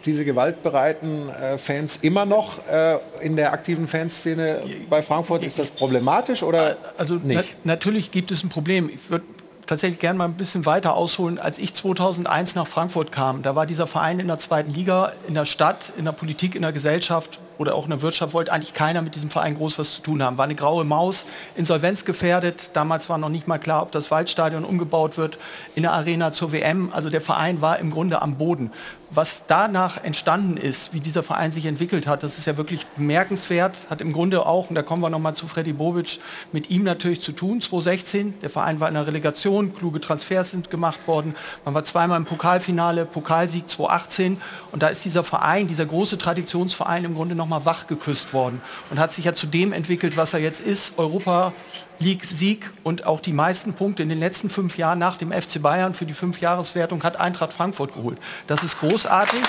diese 0.05 0.23
gewaltbereiten 0.23 1.29
äh, 1.29 1.57
Fans 1.57 1.99
immer 2.01 2.25
noch 2.25 2.65
äh, 2.67 2.99
in 3.19 3.35
der 3.35 3.51
aktiven 3.51 3.89
Fanszene 3.89 4.63
bei 4.89 5.01
Frankfurt? 5.01 5.43
Ist 5.43 5.59
das 5.59 5.71
problematisch 5.71 6.41
oder 6.41 6.77
also 6.97 7.15
nicht? 7.15 7.57
Na, 7.63 7.73
natürlich 7.73 8.11
gibt 8.11 8.31
es 8.31 8.43
ein 8.45 8.49
Problem. 8.49 8.89
Ich 8.89 9.09
würde 9.09 9.25
tatsächlich 9.67 9.99
gerne 9.99 10.17
mal 10.17 10.25
ein 10.25 10.35
bisschen 10.35 10.65
weiter 10.65 10.95
ausholen. 10.95 11.37
Als 11.37 11.59
ich 11.59 11.73
2001 11.73 12.55
nach 12.55 12.65
Frankfurt 12.65 13.11
kam, 13.11 13.43
da 13.43 13.55
war 13.55 13.65
dieser 13.65 13.87
Verein 13.87 14.21
in 14.21 14.27
der 14.27 14.39
zweiten 14.39 14.73
Liga, 14.73 15.11
in 15.27 15.33
der 15.33 15.45
Stadt, 15.45 15.91
in 15.97 16.05
der 16.05 16.13
Politik, 16.13 16.55
in 16.55 16.61
der 16.61 16.71
Gesellschaft 16.71 17.39
oder 17.59 17.75
auch 17.75 17.83
in 17.83 17.89
der 17.89 18.01
Wirtschaft 18.01 18.33
wollte 18.33 18.51
eigentlich 18.53 18.73
keiner 18.73 19.01
mit 19.01 19.15
diesem 19.15 19.29
Verein 19.29 19.55
groß 19.55 19.77
was 19.77 19.93
zu 19.95 20.01
tun 20.01 20.23
haben. 20.23 20.37
War 20.37 20.45
eine 20.45 20.55
graue 20.55 20.85
Maus, 20.85 21.25
insolvenzgefährdet. 21.57 22.71
Damals 22.73 23.09
war 23.09 23.17
noch 23.17 23.29
nicht 23.29 23.47
mal 23.47 23.59
klar, 23.59 23.83
ob 23.83 23.91
das 23.91 24.09
Waldstadion 24.09 24.63
umgebaut 24.63 25.17
wird 25.17 25.37
in 25.75 25.83
der 25.83 25.91
Arena 25.91 26.31
zur 26.31 26.53
WM. 26.53 26.89
Also 26.93 27.09
der 27.09 27.21
Verein 27.21 27.61
war 27.61 27.77
im 27.77 27.91
Grunde 27.91 28.21
am 28.21 28.35
Boden 28.35 28.71
was 29.11 29.43
danach 29.47 30.03
entstanden 30.03 30.57
ist, 30.57 30.93
wie 30.93 30.99
dieser 30.99 31.23
Verein 31.23 31.51
sich 31.51 31.65
entwickelt 31.65 32.07
hat, 32.07 32.23
das 32.23 32.37
ist 32.37 32.45
ja 32.45 32.57
wirklich 32.57 32.85
bemerkenswert. 32.87 33.75
Hat 33.89 34.01
im 34.01 34.13
Grunde 34.13 34.45
auch, 34.45 34.69
und 34.69 34.75
da 34.75 34.83
kommen 34.83 35.01
wir 35.01 35.09
nochmal 35.09 35.35
zu 35.35 35.47
Freddy 35.47 35.73
Bobic, 35.73 36.19
mit 36.51 36.69
ihm 36.69 36.83
natürlich 36.83 37.21
zu 37.21 37.31
tun. 37.31 37.61
2016, 37.61 38.39
der 38.41 38.49
Verein 38.49 38.79
war 38.79 38.87
in 38.87 38.93
der 38.93 39.07
Relegation, 39.07 39.73
kluge 39.73 39.99
Transfers 39.99 40.51
sind 40.51 40.69
gemacht 40.69 41.07
worden. 41.07 41.35
Man 41.65 41.73
war 41.73 41.83
zweimal 41.83 42.17
im 42.17 42.25
Pokalfinale, 42.25 43.05
Pokalsieg 43.05 43.67
2018. 43.67 44.41
Und 44.71 44.83
da 44.83 44.87
ist 44.87 45.03
dieser 45.05 45.23
Verein, 45.23 45.67
dieser 45.67 45.85
große 45.85 46.17
Traditionsverein 46.17 47.05
im 47.05 47.15
Grunde 47.15 47.35
nochmal 47.35 47.65
wach 47.65 47.87
geküsst 47.87 48.33
worden 48.33 48.61
und 48.91 48.99
hat 48.99 49.13
sich 49.13 49.25
ja 49.25 49.33
zu 49.33 49.47
dem 49.47 49.73
entwickelt, 49.73 50.17
was 50.17 50.33
er 50.33 50.39
jetzt 50.39 50.61
ist. 50.61 50.93
Europa 50.97 51.53
League-Sieg 51.99 52.71
und 52.83 53.05
auch 53.05 53.19
die 53.19 53.33
meisten 53.33 53.73
Punkte 53.73 54.03
in 54.03 54.09
den 54.09 54.19
letzten 54.19 54.49
fünf 54.49 54.77
Jahren 54.77 54.99
nach 54.99 55.17
dem 55.17 55.31
FC 55.31 55.61
Bayern 55.61 55.93
für 55.93 56.05
die 56.05 56.13
Fünfjahreswertung 56.13 57.03
hat 57.03 57.19
Eintracht 57.19 57.53
Frankfurt 57.53 57.93
geholt. 57.93 58.17
Das 58.47 58.63
ist 58.63 58.79
großartig. 58.79 59.41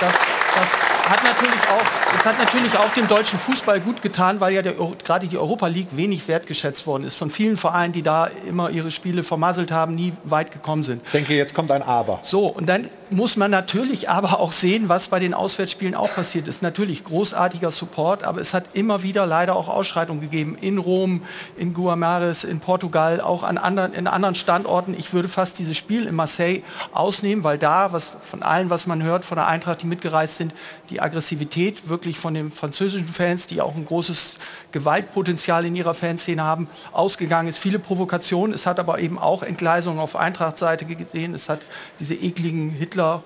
Das, 0.00 0.14
das 0.54 1.10
hat 1.10 1.24
natürlich 1.24 1.60
auch, 1.68 2.07
es 2.14 2.24
hat 2.24 2.38
natürlich 2.38 2.76
auch 2.76 2.92
dem 2.94 3.08
deutschen 3.08 3.38
Fußball 3.38 3.80
gut 3.80 4.02
getan, 4.02 4.40
weil 4.40 4.52
ja 4.52 4.62
der, 4.62 4.74
gerade 5.04 5.26
die 5.26 5.38
Europa 5.38 5.66
League 5.66 5.88
wenig 5.92 6.28
wertgeschätzt 6.28 6.86
worden 6.86 7.04
ist 7.04 7.14
von 7.14 7.30
vielen 7.30 7.56
Vereinen, 7.56 7.92
die 7.92 8.02
da 8.02 8.28
immer 8.46 8.70
ihre 8.70 8.90
Spiele 8.90 9.22
vermasselt 9.22 9.72
haben, 9.72 9.94
nie 9.94 10.12
weit 10.24 10.52
gekommen 10.52 10.82
sind. 10.82 11.02
Ich 11.06 11.12
denke, 11.12 11.34
jetzt 11.34 11.54
kommt 11.54 11.70
ein 11.70 11.82
Aber. 11.82 12.20
So, 12.22 12.46
und 12.46 12.68
dann 12.68 12.88
muss 13.10 13.36
man 13.36 13.50
natürlich 13.50 14.10
aber 14.10 14.38
auch 14.38 14.52
sehen, 14.52 14.88
was 14.88 15.08
bei 15.08 15.18
den 15.18 15.32
Auswärtsspielen 15.32 15.94
auch 15.94 16.14
passiert 16.14 16.46
ist. 16.46 16.60
Natürlich 16.60 17.04
großartiger 17.04 17.70
Support, 17.70 18.24
aber 18.24 18.40
es 18.40 18.52
hat 18.52 18.64
immer 18.74 19.02
wieder 19.02 19.24
leider 19.24 19.56
auch 19.56 19.68
Ausschreitungen 19.68 20.20
gegeben 20.20 20.58
in 20.60 20.76
Rom, 20.76 21.22
in 21.56 21.72
Guamares, 21.72 22.44
in 22.44 22.60
Portugal, 22.60 23.20
auch 23.22 23.42
an 23.42 23.56
anderen, 23.56 23.94
in 23.94 24.06
anderen 24.06 24.34
Standorten. 24.34 24.94
Ich 24.98 25.14
würde 25.14 25.28
fast 25.28 25.58
dieses 25.58 25.76
Spiel 25.76 26.06
in 26.06 26.14
Marseille 26.14 26.62
ausnehmen, 26.92 27.44
weil 27.44 27.56
da, 27.56 27.92
was 27.92 28.10
von 28.22 28.42
allen, 28.42 28.68
was 28.68 28.86
man 28.86 29.02
hört, 29.02 29.24
von 29.24 29.36
der 29.36 29.46
Eintracht, 29.46 29.82
die 29.82 29.86
mitgereist 29.86 30.36
sind, 30.36 30.52
die 30.90 30.98
die 30.98 31.02
Aggressivität 31.02 31.88
wirklich 31.88 31.97
von 32.18 32.34
den 32.34 32.50
französischen 32.50 33.08
Fans, 33.08 33.46
die 33.46 33.60
auch 33.60 33.74
ein 33.74 33.84
großes 33.84 34.38
Gewaltpotenzial 34.72 35.64
in 35.64 35.76
ihrer 35.76 35.94
Fanszene 35.94 36.42
haben, 36.42 36.68
ausgegangen 36.92 37.48
ist. 37.48 37.58
Viele 37.58 37.78
Provokationen. 37.78 38.54
Es 38.54 38.66
hat 38.66 38.78
aber 38.78 39.00
eben 39.00 39.18
auch 39.18 39.42
Entgleisungen 39.42 39.98
auf 39.98 40.16
Eintracht-Seite 40.16 40.84
gesehen. 40.84 41.34
Es 41.34 41.48
hat 41.48 41.66
diese 42.00 42.14
ekligen 42.14 42.70
Hitler 42.70 43.22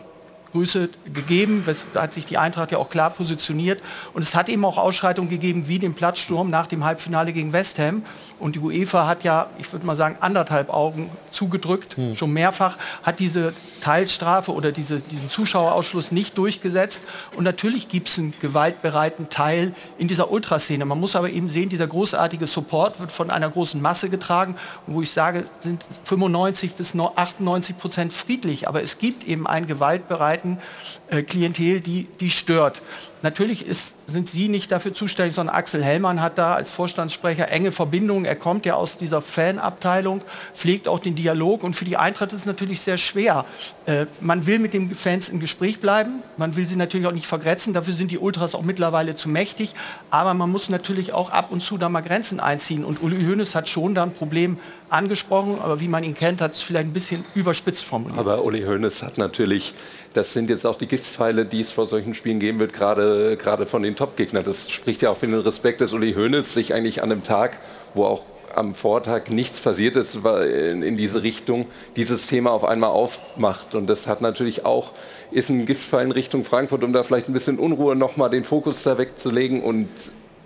Grüße 0.52 0.90
gegeben, 1.12 1.64
da 1.94 2.02
hat 2.02 2.12
sich 2.12 2.26
die 2.26 2.38
Eintracht 2.38 2.70
ja 2.72 2.78
auch 2.78 2.90
klar 2.90 3.10
positioniert. 3.10 3.82
Und 4.14 4.22
es 4.22 4.34
hat 4.34 4.48
eben 4.48 4.64
auch 4.64 4.78
Ausschreitungen 4.78 5.30
gegeben 5.30 5.68
wie 5.68 5.78
den 5.78 5.94
Platzsturm 5.94 6.50
nach 6.50 6.66
dem 6.66 6.84
Halbfinale 6.84 7.32
gegen 7.32 7.52
West 7.52 7.78
Ham. 7.78 8.02
Und 8.38 8.56
die 8.56 8.60
UEFA 8.60 9.06
hat 9.06 9.24
ja, 9.24 9.46
ich 9.58 9.72
würde 9.72 9.86
mal 9.86 9.96
sagen, 9.96 10.16
anderthalb 10.20 10.70
Augen 10.70 11.10
zugedrückt, 11.30 11.96
hm. 11.96 12.14
schon 12.14 12.32
mehrfach, 12.32 12.76
hat 13.02 13.18
diese 13.18 13.54
Teilstrafe 13.80 14.52
oder 14.52 14.72
diese, 14.72 15.00
diesen 15.00 15.28
Zuschauerausschluss 15.28 16.12
nicht 16.12 16.36
durchgesetzt. 16.38 17.02
Und 17.36 17.44
natürlich 17.44 17.88
gibt 17.88 18.08
es 18.08 18.18
einen 18.18 18.34
gewaltbereiten 18.40 19.28
Teil 19.28 19.74
in 19.98 20.08
dieser 20.08 20.30
Ultraszene. 20.30 20.84
Man 20.84 21.00
muss 21.00 21.16
aber 21.16 21.30
eben 21.30 21.50
sehen, 21.50 21.68
dieser 21.68 21.86
großartige 21.86 22.46
Support 22.46 23.00
wird 23.00 23.12
von 23.12 23.30
einer 23.30 23.48
großen 23.48 23.80
Masse 23.80 24.08
getragen, 24.08 24.56
wo 24.86 25.02
ich 25.02 25.10
sage, 25.12 25.46
sind 25.60 25.84
95 26.04 26.74
bis 26.74 26.94
98 26.96 27.78
Prozent 27.78 28.12
friedlich, 28.12 28.68
aber 28.68 28.82
es 28.82 28.98
gibt 28.98 29.24
eben 29.24 29.46
einen 29.46 29.66
gewaltbereiten 29.66 30.41
breiten 30.42 30.58
äh, 31.01 31.01
Klientel, 31.20 31.80
die, 31.80 32.06
die 32.20 32.30
stört. 32.30 32.80
Natürlich 33.22 33.66
ist, 33.66 33.94
sind 34.08 34.28
Sie 34.28 34.48
nicht 34.48 34.72
dafür 34.72 34.92
zuständig, 34.94 35.34
sondern 35.34 35.54
Axel 35.54 35.82
Hellmann 35.82 36.20
hat 36.20 36.38
da 36.38 36.54
als 36.54 36.72
Vorstandssprecher 36.72 37.50
enge 37.50 37.70
Verbindungen. 37.70 38.24
Er 38.24 38.34
kommt 38.34 38.66
ja 38.66 38.74
aus 38.74 38.96
dieser 38.96 39.20
Fanabteilung, 39.20 40.22
pflegt 40.54 40.88
auch 40.88 40.98
den 40.98 41.14
Dialog 41.14 41.62
und 41.62 41.74
für 41.74 41.84
die 41.84 41.96
Eintracht 41.96 42.32
ist 42.32 42.40
es 42.40 42.46
natürlich 42.46 42.80
sehr 42.80 42.98
schwer. 42.98 43.44
Äh, 43.86 44.06
man 44.20 44.46
will 44.46 44.58
mit 44.58 44.72
den 44.72 44.92
Fans 44.94 45.28
im 45.28 45.38
Gespräch 45.38 45.78
bleiben, 45.78 46.22
man 46.36 46.56
will 46.56 46.66
sie 46.66 46.74
natürlich 46.74 47.06
auch 47.06 47.12
nicht 47.12 47.26
vergrätzen, 47.26 47.72
dafür 47.72 47.94
sind 47.94 48.10
die 48.10 48.18
Ultras 48.18 48.56
auch 48.56 48.62
mittlerweile 48.62 49.14
zu 49.14 49.28
mächtig, 49.28 49.74
aber 50.10 50.34
man 50.34 50.50
muss 50.50 50.68
natürlich 50.68 51.12
auch 51.12 51.30
ab 51.30 51.52
und 51.52 51.62
zu 51.62 51.78
da 51.78 51.88
mal 51.88 52.00
Grenzen 52.00 52.40
einziehen 52.40 52.84
und 52.84 53.02
Uli 53.02 53.24
Hoeneß 53.24 53.54
hat 53.54 53.68
schon 53.68 53.94
da 53.94 54.02
ein 54.02 54.14
Problem 54.14 54.56
angesprochen, 54.88 55.58
aber 55.62 55.78
wie 55.78 55.88
man 55.88 56.02
ihn 56.02 56.14
kennt, 56.14 56.40
hat 56.40 56.52
es 56.52 56.62
vielleicht 56.62 56.86
ein 56.88 56.92
bisschen 56.92 57.24
überspitzt 57.34 57.84
formuliert. 57.84 58.18
Aber 58.18 58.44
Uli 58.44 58.62
Hoeneß 58.62 59.02
hat 59.04 59.18
natürlich 59.18 59.74
das 60.12 60.32
sind 60.32 60.50
jetzt 60.50 60.66
auch 60.66 60.76
die 60.76 60.86
Giftpfeile, 61.02 61.44
die 61.44 61.60
es 61.60 61.72
vor 61.72 61.86
solchen 61.86 62.14
Spielen 62.14 62.38
geben 62.38 62.60
wird, 62.60 62.72
gerade, 62.72 63.36
gerade 63.36 63.66
von 63.66 63.82
den 63.82 63.96
Top-Gegnern. 63.96 64.44
Das 64.44 64.70
spricht 64.70 65.02
ja 65.02 65.10
auch 65.10 65.16
für 65.16 65.26
den 65.26 65.40
Respekt 65.40 65.80
des 65.80 65.92
Uli 65.92 66.14
Hoeneß, 66.14 66.54
sich 66.54 66.74
eigentlich 66.74 67.02
an 67.02 67.10
einem 67.10 67.24
Tag, 67.24 67.58
wo 67.94 68.04
auch 68.04 68.22
am 68.54 68.74
Vortag 68.74 69.28
nichts 69.28 69.60
passiert 69.60 69.96
ist 69.96 70.16
in, 70.16 70.96
diese 70.96 71.22
Richtung, 71.22 71.66
dieses 71.96 72.26
Thema 72.28 72.52
auf 72.52 72.64
einmal 72.64 72.90
aufmacht. 72.90 73.74
Und 73.74 73.88
das 73.88 74.06
hat 74.06 74.20
natürlich 74.20 74.64
auch, 74.64 74.92
ist 75.32 75.48
ein 75.48 75.66
Giftpfeil 75.66 76.06
in 76.06 76.12
Richtung 76.12 76.44
Frankfurt, 76.44 76.84
um 76.84 76.92
da 76.92 77.02
vielleicht 77.02 77.28
ein 77.28 77.32
bisschen 77.32 77.58
Unruhe 77.58 77.96
nochmal 77.96 78.30
den 78.30 78.44
Fokus 78.44 78.82
da 78.82 78.98
wegzulegen. 78.98 79.62
Und 79.62 79.88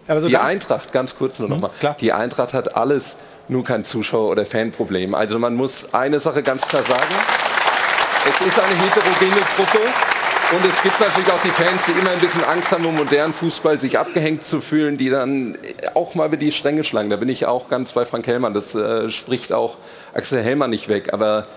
so 0.09 0.29
die 0.29 0.37
Eintracht, 0.37 0.93
ganz 0.93 1.17
kurz 1.17 1.39
nur 1.39 1.49
nochmal, 1.49 1.71
mhm, 1.83 1.89
die 2.01 2.13
Eintracht 2.13 2.55
hat 2.55 2.77
alles, 2.77 3.17
nur 3.49 3.65
kein 3.65 3.85
Zuschauer- 3.85 4.31
oder 4.31 4.47
Fanproblem. 4.47 5.15
Also 5.15 5.39
man 5.39 5.55
muss 5.55 5.93
eine 5.93 6.19
Sache 6.19 6.43
ganz 6.43 6.63
klar 6.63 6.83
sagen, 6.83 7.15
es 8.29 8.47
ist 8.47 8.59
eine 8.59 8.75
heterogene 8.75 9.43
Gruppe. 9.55 9.79
Und 10.53 10.65
es 10.65 10.81
gibt 10.81 11.01
natürlich 11.01 11.29
auch 11.33 11.43
die 11.43 11.51
Fans, 11.51 11.87
die 11.87 11.93
immer 11.99 12.11
ein 12.11 12.21
bisschen 12.21 12.45
Angst 12.45 12.71
haben, 12.71 12.85
im 12.85 12.95
modernen 12.95 13.35
Fußball 13.35 13.81
sich 13.81 13.99
abgehängt 13.99 14.45
zu 14.45 14.61
fühlen, 14.61 14.97
die 14.97 15.11
dann 15.11 15.59
auch 15.95 16.15
mal 16.15 16.27
über 16.27 16.37
die 16.37 16.53
Stränge 16.53 16.85
schlagen. 16.85 17.11
Da 17.11 17.17
bin 17.17 17.29
ich 17.29 17.47
auch 17.47 17.69
ganz 17.69 17.91
bei 17.93 18.05
Frank 18.05 18.29
Hellmann. 18.29 18.55
Das 18.55 18.73
äh, 18.73 19.11
spricht 19.11 19.53
auch 19.53 19.77
Axel 20.15 20.41
Hellmann 20.41 20.71
nicht 20.71 20.87
weg. 20.87 21.13
Aber 21.13 21.49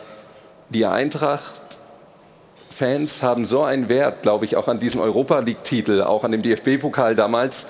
die 0.70 0.88
Eintracht-Fans 0.88 3.22
haben 3.22 3.46
so 3.46 3.62
einen 3.62 3.90
Wert, 3.90 4.24
glaube 4.24 4.46
ich, 4.46 4.56
auch 4.56 4.68
an 4.68 4.80
diesem 4.80 5.02
Europa 5.02 5.38
League-Titel, 5.38 6.02
auch 6.02 6.24
an 6.24 6.32
dem 6.32 6.42
DFB-Pokal 6.42 7.16
damals. 7.16 7.68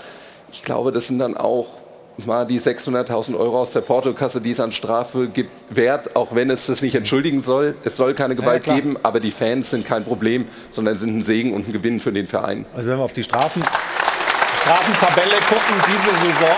Ich 0.53 0.63
glaube, 0.63 0.93
das 0.93 1.07
sind 1.07 1.19
dann 1.19 1.35
auch 1.35 1.78
mal 2.25 2.45
die 2.45 2.59
600.000 2.59 3.37
Euro 3.37 3.61
aus 3.61 3.71
der 3.71 3.81
Portokasse, 3.81 4.41
die 4.41 4.51
es 4.51 4.59
an 4.59 4.71
Strafe 4.71 5.27
gibt, 5.27 5.51
wert, 5.69 6.15
auch 6.15 6.35
wenn 6.35 6.49
es 6.49 6.65
das 6.67 6.81
nicht 6.81 6.95
entschuldigen 6.95 7.41
soll. 7.41 7.75
Es 7.83 7.97
soll 7.97 8.13
keine 8.13 8.35
Gewalt 8.35 8.67
ja, 8.67 8.75
geben, 8.75 8.97
aber 9.03 9.19
die 9.19 9.31
Fans 9.31 9.69
sind 9.69 9.85
kein 9.85 10.03
Problem, 10.03 10.47
sondern 10.71 10.97
sind 10.97 11.17
ein 11.17 11.23
Segen 11.23 11.53
und 11.53 11.67
ein 11.67 11.73
Gewinn 11.73 11.99
für 11.99 12.11
den 12.11 12.27
Verein. 12.27 12.65
Also 12.73 12.89
wenn 12.89 12.97
wir 12.97 13.03
auf 13.03 13.13
die 13.13 13.23
Strafen, 13.23 13.63
Strafentabelle 14.61 15.35
gucken, 15.47 15.75
diese 15.87 16.15
Saison 16.17 16.57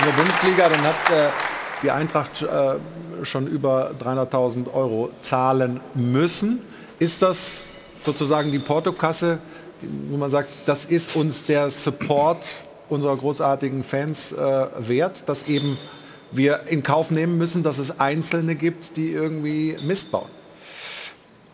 in 0.00 0.06
der 0.06 0.12
Bundesliga, 0.12 0.68
dann 0.68 0.82
hat 0.82 1.10
äh, 1.10 1.28
die 1.82 1.90
Eintracht 1.90 2.42
äh, 2.42 3.24
schon 3.24 3.46
über 3.46 3.92
300.000 4.02 4.72
Euro 4.72 5.10
zahlen 5.22 5.80
müssen. 5.94 6.60
Ist 6.98 7.22
das 7.22 7.60
sozusagen 8.04 8.52
die 8.52 8.58
Portokasse, 8.58 9.38
wo 10.10 10.16
man 10.16 10.30
sagt, 10.30 10.48
das 10.66 10.84
ist 10.84 11.16
uns 11.16 11.44
der 11.44 11.70
Support 11.70 12.38
unserer 12.88 13.16
großartigen 13.16 13.84
Fans 13.84 14.32
äh, 14.32 14.66
wert, 14.78 15.24
dass 15.26 15.48
eben 15.48 15.78
wir 16.30 16.60
in 16.68 16.82
Kauf 16.82 17.10
nehmen 17.10 17.38
müssen, 17.38 17.62
dass 17.62 17.78
es 17.78 18.00
Einzelne 18.00 18.54
gibt, 18.54 18.96
die 18.96 19.12
irgendwie 19.12 19.76
Mist 19.82 20.10
bauen. 20.10 20.28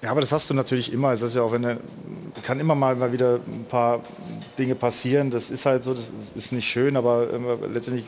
Ja, 0.02 0.10
aber 0.10 0.20
das 0.20 0.32
hast 0.32 0.50
du 0.50 0.54
natürlich 0.54 0.92
immer. 0.92 1.12
Es 1.12 1.22
ist 1.22 1.34
ja 1.34 1.40
auch, 1.40 1.52
wenn 1.52 1.64
er, 1.64 1.78
kann 2.42 2.60
immer 2.60 2.74
mal, 2.74 3.10
wieder 3.10 3.36
ein 3.36 3.64
paar 3.66 4.02
Dinge 4.58 4.74
passieren. 4.74 5.30
Das 5.30 5.50
ist 5.50 5.64
halt 5.64 5.82
so, 5.82 5.94
das 5.94 6.12
ist 6.34 6.52
nicht 6.52 6.68
schön, 6.68 6.98
aber 6.98 7.26
äh, 7.32 7.66
letztendlich 7.72 8.04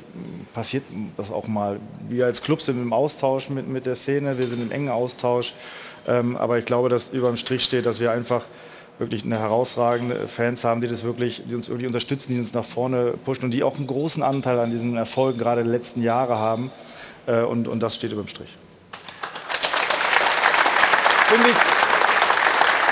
passiert 0.53 0.85
das 1.17 1.31
auch 1.31 1.47
mal. 1.47 1.81
Wir 2.09 2.27
als 2.27 2.43
Club 2.43 2.61
sind 2.61 2.83
im 2.83 2.93
Austausch 2.93 3.49
mit, 3.49 3.67
mit 3.67 3.87
der 3.87 3.97
Szene, 3.97 4.37
wir 4.37 4.47
sind 4.47 4.61
im 4.61 4.71
engen 4.71 4.91
Austausch. 4.91 5.55
Ähm, 6.07 6.37
aber 6.37 6.59
ich 6.59 6.67
glaube, 6.67 6.91
dass 6.91 7.09
über 7.09 7.29
dem 7.29 7.39
Strich 7.39 7.65
steht, 7.65 7.87
dass 7.87 7.99
wir 7.99 8.13
einfach 8.13 8.43
wirklich 8.99 9.25
eine 9.25 9.39
herausragende 9.39 10.29
Fans 10.29 10.65
haben, 10.65 10.81
die 10.81 10.89
das 10.89 11.03
wirklich, 11.03 11.43
die 11.49 11.55
uns 11.55 11.69
irgendwie 11.69 11.87
unterstützen, 11.87 12.33
die 12.33 12.39
uns 12.39 12.55
nach 12.55 12.65
vorne 12.65 13.15
pushen 13.25 13.45
und 13.45 13.51
die 13.51 13.63
auch 13.63 13.77
einen 13.77 13.87
großen 13.87 14.23
Anteil 14.23 14.59
an 14.59 14.71
diesen 14.71 14.97
Erfolgen 14.97 15.39
gerade 15.39 15.63
der 15.63 15.73
letzten 15.73 16.03
Jahre 16.03 16.39
haben. 16.39 16.71
Äh, 17.27 17.43
und, 17.43 17.69
und 17.69 17.83
das 17.83 17.95
steht 17.95 18.13
über 18.13 18.23
dem 18.23 18.29
Strich. 18.29 18.57
Finde 21.29 21.49
ich 21.51 21.57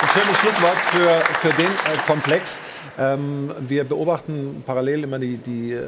ein 0.03 0.09
schönes 0.09 0.39
Schlusswort 0.39 0.77
für, 0.91 1.49
für 1.49 1.55
den 1.57 1.67
äh, 1.67 1.97
Komplex. 2.07 2.61
Ähm, 2.99 3.51
wir 3.61 3.85
beobachten 3.85 4.63
parallel 4.65 5.05
immer 5.05 5.19
die, 5.19 5.37
die 5.37 5.73
äh, 5.73 5.81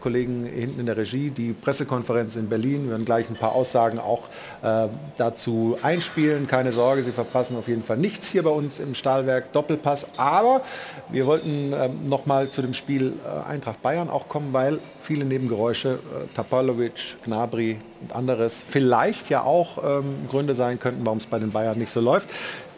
Kollegen 0.00 0.44
hinten 0.44 0.80
in 0.80 0.86
der 0.86 0.96
Regie, 0.96 1.30
die 1.30 1.52
Pressekonferenz 1.52 2.36
in 2.36 2.48
Berlin. 2.48 2.84
Wir 2.84 2.92
werden 2.92 3.04
gleich 3.04 3.28
ein 3.28 3.36
paar 3.36 3.52
Aussagen 3.52 3.98
auch 3.98 4.22
äh, 4.62 4.88
dazu 5.16 5.76
einspielen. 5.82 6.46
Keine 6.46 6.72
Sorge, 6.72 7.02
Sie 7.02 7.12
verpassen 7.12 7.56
auf 7.56 7.66
jeden 7.66 7.82
Fall 7.82 7.96
nichts 7.96 8.28
hier 8.28 8.44
bei 8.44 8.50
uns 8.50 8.78
im 8.78 8.94
Stahlwerk 8.94 9.52
Doppelpass. 9.52 10.06
Aber 10.16 10.62
wir 11.10 11.26
wollten 11.26 11.72
äh, 11.72 11.88
noch 12.06 12.26
mal 12.26 12.48
zu 12.50 12.62
dem 12.62 12.74
Spiel 12.74 13.14
äh, 13.24 13.50
Eintracht 13.50 13.82
Bayern 13.82 14.08
auch 14.08 14.28
kommen, 14.28 14.52
weil 14.52 14.78
viele 15.00 15.24
Nebengeräusche, 15.24 15.94
äh, 15.94 16.34
Tapalovic, 16.34 17.16
Gnabry 17.24 17.80
und 18.00 18.14
anderes, 18.14 18.62
vielleicht 18.64 19.30
ja 19.30 19.42
auch 19.42 19.78
ähm, 19.78 20.28
Gründe 20.30 20.54
sein 20.54 20.78
könnten, 20.78 21.04
warum 21.04 21.18
es 21.18 21.26
bei 21.26 21.38
den 21.40 21.50
Bayern 21.50 21.78
nicht 21.78 21.92
so 21.92 22.00
läuft. 22.00 22.28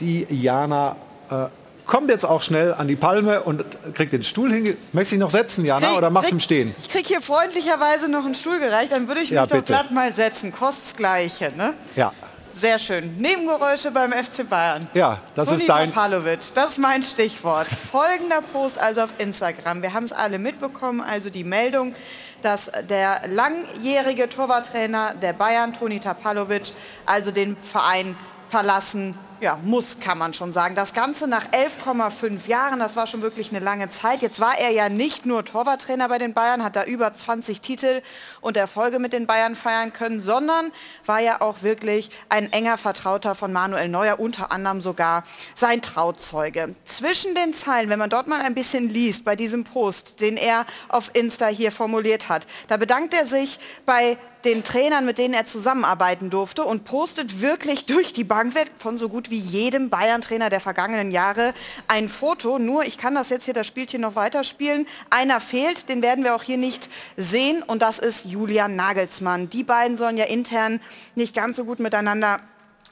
Die 0.00 0.26
Jana 0.30 0.96
äh, 1.30 1.46
kommt 1.86 2.10
jetzt 2.10 2.24
auch 2.24 2.42
schnell 2.42 2.74
an 2.74 2.88
die 2.88 2.96
Palme 2.96 3.42
und 3.42 3.64
kriegt 3.94 4.12
den 4.12 4.22
Stuhl 4.22 4.52
hin. 4.52 4.76
Möchtest 4.92 5.12
du 5.12 5.16
dich 5.16 5.20
noch 5.20 5.30
setzen, 5.30 5.64
Jana, 5.64 5.88
krieg, 5.88 5.96
oder 5.96 6.10
machst 6.10 6.30
du 6.30 6.34
im 6.34 6.40
Stehen? 6.40 6.74
Ich 6.78 6.88
krieg 6.88 7.06
hier 7.06 7.20
freundlicherweise 7.20 8.10
noch 8.10 8.24
einen 8.24 8.34
Stuhl 8.34 8.58
gereicht, 8.58 8.92
dann 8.92 9.08
würde 9.08 9.20
ich 9.20 9.30
mich 9.30 9.36
ja, 9.36 9.46
doch 9.46 9.64
glatt 9.64 9.90
mal 9.90 10.14
setzen. 10.14 10.52
Kostet's 10.52 10.94
Gleiche, 10.96 11.52
ne? 11.56 11.74
Ja. 11.96 12.12
Sehr 12.56 12.78
schön. 12.78 13.16
Nebengeräusche 13.16 13.90
beim 13.90 14.12
FC 14.12 14.48
Bayern. 14.48 14.86
Ja, 14.94 15.18
das 15.34 15.48
Toni 15.48 15.60
ist 15.60 15.68
dein... 15.68 15.90
Palovic, 15.90 16.38
das 16.54 16.70
ist 16.70 16.78
mein 16.78 17.02
Stichwort. 17.02 17.66
Folgender 17.66 18.42
Post 18.52 18.78
also 18.78 19.02
auf 19.02 19.10
Instagram. 19.18 19.82
Wir 19.82 19.92
haben 19.92 20.04
es 20.04 20.12
alle 20.12 20.38
mitbekommen, 20.38 21.00
also 21.00 21.30
die 21.30 21.42
Meldung, 21.42 21.96
dass 22.42 22.70
der 22.88 23.22
langjährige 23.26 24.28
Torwarttrainer 24.28 25.14
der 25.20 25.32
Bayern, 25.32 25.74
Toni 25.74 25.98
Tapalovic, 25.98 26.72
also 27.06 27.32
den 27.32 27.56
Verein 27.56 28.14
verlassen 28.50 29.14
ja, 29.40 29.58
muss, 29.62 29.98
kann 30.00 30.18
man 30.18 30.34
schon 30.34 30.52
sagen. 30.52 30.74
Das 30.74 30.94
Ganze 30.94 31.26
nach 31.26 31.48
11,5 31.48 32.46
Jahren, 32.46 32.78
das 32.78 32.96
war 32.96 33.06
schon 33.06 33.22
wirklich 33.22 33.50
eine 33.50 33.64
lange 33.64 33.88
Zeit. 33.90 34.22
Jetzt 34.22 34.40
war 34.40 34.58
er 34.58 34.70
ja 34.70 34.88
nicht 34.88 35.26
nur 35.26 35.44
Torwarttrainer 35.44 36.08
bei 36.08 36.18
den 36.18 36.34
Bayern, 36.34 36.62
hat 36.62 36.76
da 36.76 36.84
über 36.84 37.12
20 37.12 37.60
Titel 37.60 38.02
und 38.40 38.56
Erfolge 38.56 38.98
mit 38.98 39.12
den 39.12 39.26
Bayern 39.26 39.54
feiern 39.54 39.92
können, 39.92 40.20
sondern 40.20 40.70
war 41.06 41.20
ja 41.20 41.40
auch 41.40 41.62
wirklich 41.62 42.10
ein 42.28 42.52
enger 42.52 42.78
Vertrauter 42.78 43.34
von 43.34 43.52
Manuel 43.52 43.88
Neuer, 43.88 44.20
unter 44.20 44.52
anderem 44.52 44.80
sogar 44.80 45.24
sein 45.54 45.82
Trauzeuge. 45.82 46.74
Zwischen 46.84 47.34
den 47.34 47.54
Zeilen, 47.54 47.90
wenn 47.90 47.98
man 47.98 48.10
dort 48.10 48.28
mal 48.28 48.40
ein 48.40 48.54
bisschen 48.54 48.88
liest 48.88 49.24
bei 49.24 49.36
diesem 49.36 49.64
Post, 49.64 50.20
den 50.20 50.36
er 50.36 50.66
auf 50.88 51.10
Insta 51.12 51.46
hier 51.46 51.72
formuliert 51.72 52.28
hat, 52.28 52.46
da 52.68 52.76
bedankt 52.76 53.14
er 53.14 53.26
sich 53.26 53.58
bei 53.86 54.16
den 54.44 54.62
Trainern, 54.62 55.06
mit 55.06 55.18
denen 55.18 55.34
er 55.34 55.46
zusammenarbeiten 55.46 56.30
durfte 56.30 56.64
und 56.64 56.84
postet 56.84 57.40
wirklich 57.40 57.86
durch 57.86 58.12
die 58.12 58.24
Bank 58.24 58.54
weg 58.54 58.70
von 58.78 58.98
so 58.98 59.08
gut 59.08 59.23
wie 59.30 59.38
jedem 59.38 59.90
Bayern-Trainer 59.90 60.50
der 60.50 60.60
vergangenen 60.60 61.10
Jahre 61.10 61.54
ein 61.88 62.08
Foto. 62.08 62.58
Nur, 62.58 62.84
ich 62.84 62.98
kann 62.98 63.14
das 63.14 63.30
jetzt 63.30 63.44
hier 63.44 63.54
das 63.54 63.66
Spielchen 63.66 64.00
noch 64.00 64.16
weiterspielen. 64.16 64.86
Einer 65.10 65.40
fehlt, 65.40 65.88
den 65.88 66.02
werden 66.02 66.24
wir 66.24 66.34
auch 66.34 66.42
hier 66.42 66.58
nicht 66.58 66.88
sehen 67.16 67.62
und 67.62 67.82
das 67.82 67.98
ist 67.98 68.24
Julian 68.24 68.76
Nagelsmann. 68.76 69.50
Die 69.50 69.64
beiden 69.64 69.98
sollen 69.98 70.16
ja 70.16 70.24
intern 70.24 70.80
nicht 71.14 71.34
ganz 71.34 71.56
so 71.56 71.64
gut 71.64 71.80
miteinander 71.80 72.40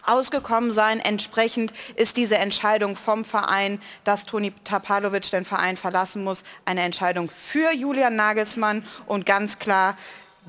ausgekommen 0.04 0.72
sein. 0.72 1.00
Entsprechend 1.00 1.72
ist 1.96 2.16
diese 2.16 2.36
Entscheidung 2.36 2.96
vom 2.96 3.24
Verein, 3.24 3.80
dass 4.04 4.26
Toni 4.26 4.52
Tapalovic 4.64 5.30
den 5.30 5.44
Verein 5.44 5.76
verlassen 5.76 6.24
muss, 6.24 6.42
eine 6.64 6.82
Entscheidung 6.82 7.30
für 7.30 7.72
Julian 7.72 8.16
Nagelsmann 8.16 8.84
und 9.06 9.26
ganz 9.26 9.58
klar 9.58 9.96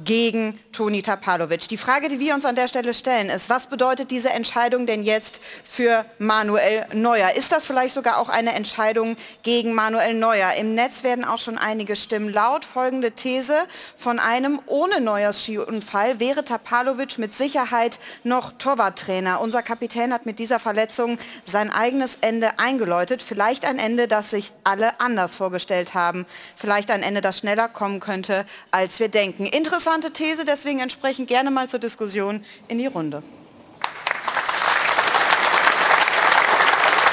gegen 0.04 0.60
Toni 0.72 1.04
Tapalovic. 1.04 1.68
Die 1.68 1.78
Frage, 1.78 2.10
die 2.10 2.20
wir 2.20 2.34
uns 2.34 2.46
an 2.46 2.56
der 2.56 2.68
Stelle 2.68 2.96
stellen, 2.96 3.30
ist, 3.30 3.50
was 3.50 3.68
bedeutet 3.68 4.10
diese 4.10 4.32
Entscheidung 4.32 4.88
denn 4.88 5.04
jetzt 5.04 5.40
für 5.64 6.04
Manuel 6.18 6.88
Neuer? 6.94 7.32
Ist 7.36 7.52
das 7.52 7.68
vielleicht 7.68 7.94
sogar 7.94 8.18
auch 8.18 8.30
eine 8.30 8.54
Entscheidung 8.54 9.16
gegen 9.44 9.74
Manuel 9.74 10.16
Neuer? 10.16 10.54
Im 10.54 10.74
Netz 10.74 11.04
werden 11.04 11.24
auch 11.24 11.38
schon 11.38 11.60
einige 11.60 11.96
Stimmen 11.96 12.34
laut. 12.34 12.66
Folgende 12.66 13.12
These 13.12 13.54
von 13.96 14.18
einem 14.18 14.60
ohne 14.66 15.00
Neuers 15.00 15.44
Skiunfall 15.44 16.20
wäre 16.20 16.44
Tapalovic 16.44 17.20
mit 17.20 17.34
Sicherheit 17.34 18.00
noch 18.24 18.52
Torwarttrainer. 18.54 19.42
Unser 19.42 19.62
Kapitän 19.62 20.12
hat 20.12 20.26
mit 20.26 20.40
dieser 20.40 20.58
Verletzung 20.58 21.20
sein 21.46 21.70
eigenes 21.70 22.18
Ende 22.22 22.58
eingeläutet. 22.58 23.22
Vielleicht 23.22 23.64
ein 23.64 23.78
Ende, 23.78 24.08
das 24.08 24.32
sich 24.32 24.54
alle 24.64 25.00
anders 25.00 25.36
vorgestellt 25.36 25.94
haben. 25.94 26.26
Vielleicht 26.56 26.90
ein 26.90 27.04
Ende, 27.04 27.22
das 27.22 27.38
schneller 27.38 27.68
kommen 27.68 28.00
könnte, 28.00 28.48
als 28.72 29.00
wir 29.00 29.10
denken. 29.10 29.46
Interessant 29.46 29.83
interessante 29.84 30.14
These, 30.14 30.46
deswegen 30.46 30.80
entsprechend 30.80 31.28
gerne 31.28 31.52
mal 31.52 31.68
zur 31.68 31.80
Diskussion 31.80 32.46
in 32.70 32.78
die 32.78 32.88
Runde. 32.88 33.22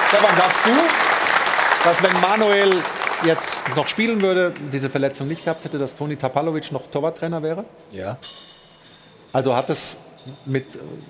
Stefan, 0.09 0.37
sagst 0.37 0.67
du, 0.67 0.71
dass 1.83 2.01
wenn 2.01 2.21
Manuel 2.21 2.81
jetzt 3.25 3.59
noch 3.75 3.89
spielen 3.89 4.23
würde, 4.23 4.55
diese 4.73 4.89
Verletzung 4.89 5.27
nicht 5.27 5.45
gehabt 5.45 5.65
hätte, 5.65 5.79
dass 5.79 5.97
Toni 5.97 6.15
Tapalovic 6.15 6.71
noch 6.71 6.89
Torwarttrainer 6.93 7.43
wäre? 7.43 7.65
Ja. 7.91 8.17
Also 9.33 9.57
hat 9.57 9.69
es 9.69 9.99
mit 10.47 10.67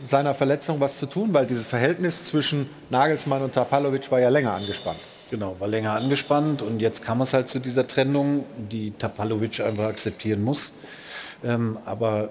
seiner 0.06 0.32
Verletzung 0.32 0.80
was 0.80 0.98
zu 0.98 1.04
tun, 1.04 1.28
weil 1.34 1.44
dieses 1.44 1.66
Verhältnis 1.66 2.24
zwischen 2.24 2.70
Nagelsmann 2.88 3.42
und 3.42 3.52
Tapalovic 3.52 4.10
war 4.10 4.20
ja 4.20 4.30
länger 4.30 4.54
angespannt. 4.54 5.00
Genau, 5.30 5.56
war 5.58 5.68
länger 5.68 5.92
angespannt 5.92 6.62
und 6.62 6.80
jetzt 6.80 7.04
kam 7.04 7.20
es 7.20 7.34
halt 7.34 7.50
zu 7.50 7.58
dieser 7.58 7.86
Trennung, 7.86 8.46
die 8.56 8.92
Tapalovic 8.92 9.60
einfach 9.60 9.84
akzeptieren 9.84 10.42
muss. 10.42 10.72
Ähm, 11.44 11.78
aber 11.84 12.30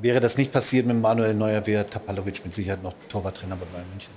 wäre 0.00 0.20
das 0.20 0.36
nicht 0.36 0.52
passiert 0.52 0.86
mit 0.86 1.00
Manuel 1.00 1.34
Neuer, 1.34 1.66
wäre 1.66 1.88
Tapalovic 1.88 2.44
mit 2.44 2.54
Sicherheit 2.54 2.82
noch 2.82 2.94
Torwarttrainer 3.08 3.56
bei 3.56 3.66
Bayern 3.66 3.88
München. 3.90 4.12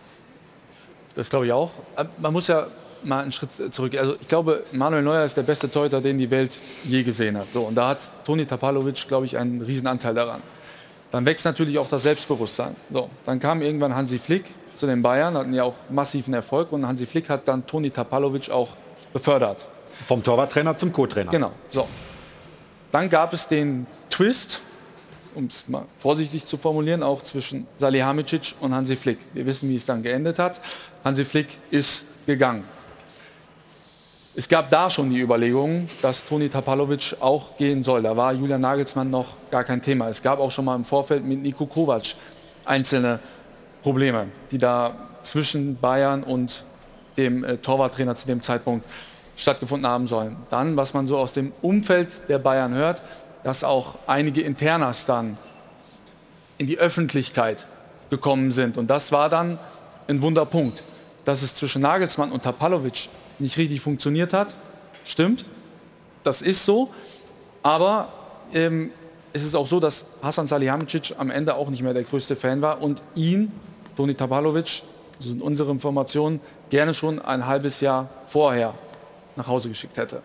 Das 1.16 1.30
glaube 1.30 1.48
ich 1.48 1.52
auch. 1.52 1.72
Ähm, 1.98 2.10
man 2.18 2.34
muss 2.34 2.48
ja 2.48 2.68
mal 3.04 3.22
einen 3.24 3.32
Schritt 3.32 3.52
zurück. 3.74 3.98
Also 3.98 4.16
ich 4.20 4.28
glaube, 4.28 4.64
Manuel 4.72 5.04
Neuer 5.04 5.26
ist 5.26 5.38
der 5.38 5.44
beste 5.44 5.70
Torhüter, 5.70 6.02
den 6.02 6.18
die 6.18 6.30
Welt 6.30 6.52
je 6.84 7.04
gesehen 7.04 7.38
hat. 7.38 7.52
So, 7.52 7.62
und 7.64 7.76
da 7.76 7.90
hat 7.90 8.00
Toni 8.26 8.46
Tapalovic, 8.46 9.08
glaube 9.08 9.26
ich, 9.26 9.38
einen 9.38 9.62
riesen 9.62 9.88
Anteil 9.88 10.14
daran. 10.14 10.42
Dann 11.12 11.26
wächst 11.26 11.46
natürlich 11.46 11.78
auch 11.78 11.90
das 11.90 12.04
Selbstbewusstsein. 12.04 12.76
So, 12.92 13.10
dann 13.26 13.40
kam 13.40 13.62
irgendwann 13.62 13.96
Hansi 13.96 14.20
Flick 14.20 14.46
zu 14.76 14.86
den 14.86 15.02
Bayern, 15.02 15.36
hatten 15.36 15.54
ja 15.54 15.64
auch 15.64 15.76
massiven 15.90 16.34
Erfolg 16.34 16.72
und 16.72 16.88
Hansi 16.88 17.06
Flick 17.06 17.30
hat 17.30 17.48
dann 17.48 17.66
Toni 17.66 17.92
Tapalovic 17.92 18.50
auch 18.50 18.70
befördert. 19.14 19.66
Vom 20.06 20.22
Torwarttrainer 20.22 20.78
zum 20.78 20.92
Co-Trainer. 20.92 21.32
Genau. 21.32 21.52
So. 21.72 21.88
Dann 22.92 23.10
gab 23.10 23.34
es 23.34 23.48
den 23.48 23.88
Twist, 24.18 24.62
um 25.36 25.46
es 25.46 25.68
mal 25.68 25.86
vorsichtig 25.96 26.44
zu 26.44 26.58
formulieren, 26.58 27.04
auch 27.04 27.22
zwischen 27.22 27.68
Salihamidzic 27.78 28.56
und 28.62 28.74
Hansi 28.74 28.96
Flick. 28.96 29.20
Wir 29.36 29.46
wissen, 29.46 29.70
wie 29.70 29.76
es 29.76 29.86
dann 29.86 30.02
geendet 30.02 30.40
hat. 30.40 30.60
Hansi 31.04 31.24
Flick 31.24 31.50
ist 31.70 32.04
gegangen. 32.26 32.64
Es 34.36 34.50
gab 34.50 34.72
da 34.72 34.90
schon 34.90 35.12
die 35.12 35.20
Überlegungen, 35.20 35.88
dass 36.02 36.26
Toni 36.26 36.50
Tapalovic 36.50 37.16
auch 37.20 37.58
gehen 37.58 37.84
soll. 37.84 38.02
Da 38.02 38.18
war 38.18 38.34
Julian 38.34 38.62
Nagelsmann 38.62 39.12
noch 39.12 39.36
gar 39.52 39.64
kein 39.64 39.84
Thema. 39.84 40.10
Es 40.10 40.24
gab 40.24 40.40
auch 40.40 40.52
schon 40.52 40.66
mal 40.66 40.76
im 40.76 40.84
Vorfeld 40.84 41.24
mit 41.24 41.44
Niko 41.44 41.68
Kovac 41.68 42.16
einzelne 42.66 43.20
Probleme, 43.84 44.30
die 44.50 44.58
da 44.58 44.96
zwischen 45.22 45.78
Bayern 45.78 46.24
und 46.24 46.64
dem 47.18 47.44
äh, 47.44 47.58
Torwarttrainer 47.58 48.16
zu 48.16 48.26
dem 48.26 48.42
Zeitpunkt 48.42 48.84
stattgefunden 49.36 49.88
haben 49.88 50.08
sollen. 50.08 50.38
Dann, 50.50 50.76
was 50.76 50.96
man 50.96 51.06
so 51.06 51.20
aus 51.20 51.34
dem 51.34 51.52
Umfeld 51.62 52.10
der 52.30 52.40
Bayern 52.40 52.74
hört, 52.74 53.04
dass 53.44 53.64
auch 53.64 53.96
einige 54.08 54.42
Internas 54.42 55.06
dann 55.06 55.38
in 56.58 56.68
die 56.68 56.78
Öffentlichkeit 56.78 57.66
gekommen 58.10 58.52
sind. 58.52 58.78
Und 58.78 58.88
das 58.88 59.12
war 59.12 59.30
dann 59.30 59.60
ein 60.08 60.22
Wunderpunkt. 60.22 60.84
Dass 61.26 61.42
es 61.42 61.56
zwischen 61.56 61.82
Nagelsmann 61.82 62.32
und 62.32 62.44
Tapalovic 62.44 63.10
nicht 63.40 63.58
richtig 63.58 63.82
funktioniert 63.82 64.34
hat, 64.34 64.54
stimmt. 65.04 65.46
Das 66.24 66.42
ist 66.42 66.66
so. 66.66 66.90
Aber 67.64 68.10
ähm, 68.54 68.92
es 69.34 69.44
ist 69.44 69.56
auch 69.56 69.68
so, 69.68 69.80
dass 69.80 70.06
Hasan 70.24 70.48
Salihamidzic 70.48 71.16
am 71.18 71.30
Ende 71.30 71.56
auch 71.56 71.70
nicht 71.70 71.84
mehr 71.84 71.94
der 71.94 72.04
größte 72.04 72.36
Fan 72.36 72.62
war 72.62 72.82
und 72.82 73.02
ihn, 73.14 73.52
Toni 73.96 74.16
Tapalovic, 74.16 74.84
sind 75.20 75.42
unsere 75.42 75.72
Informationen, 75.72 76.40
gerne 76.70 76.94
schon 76.94 77.20
ein 77.20 77.46
halbes 77.46 77.82
Jahr 77.82 78.10
vorher 78.26 78.74
nach 79.36 79.48
Hause 79.48 79.70
geschickt 79.70 79.98
hätte. 79.98 80.22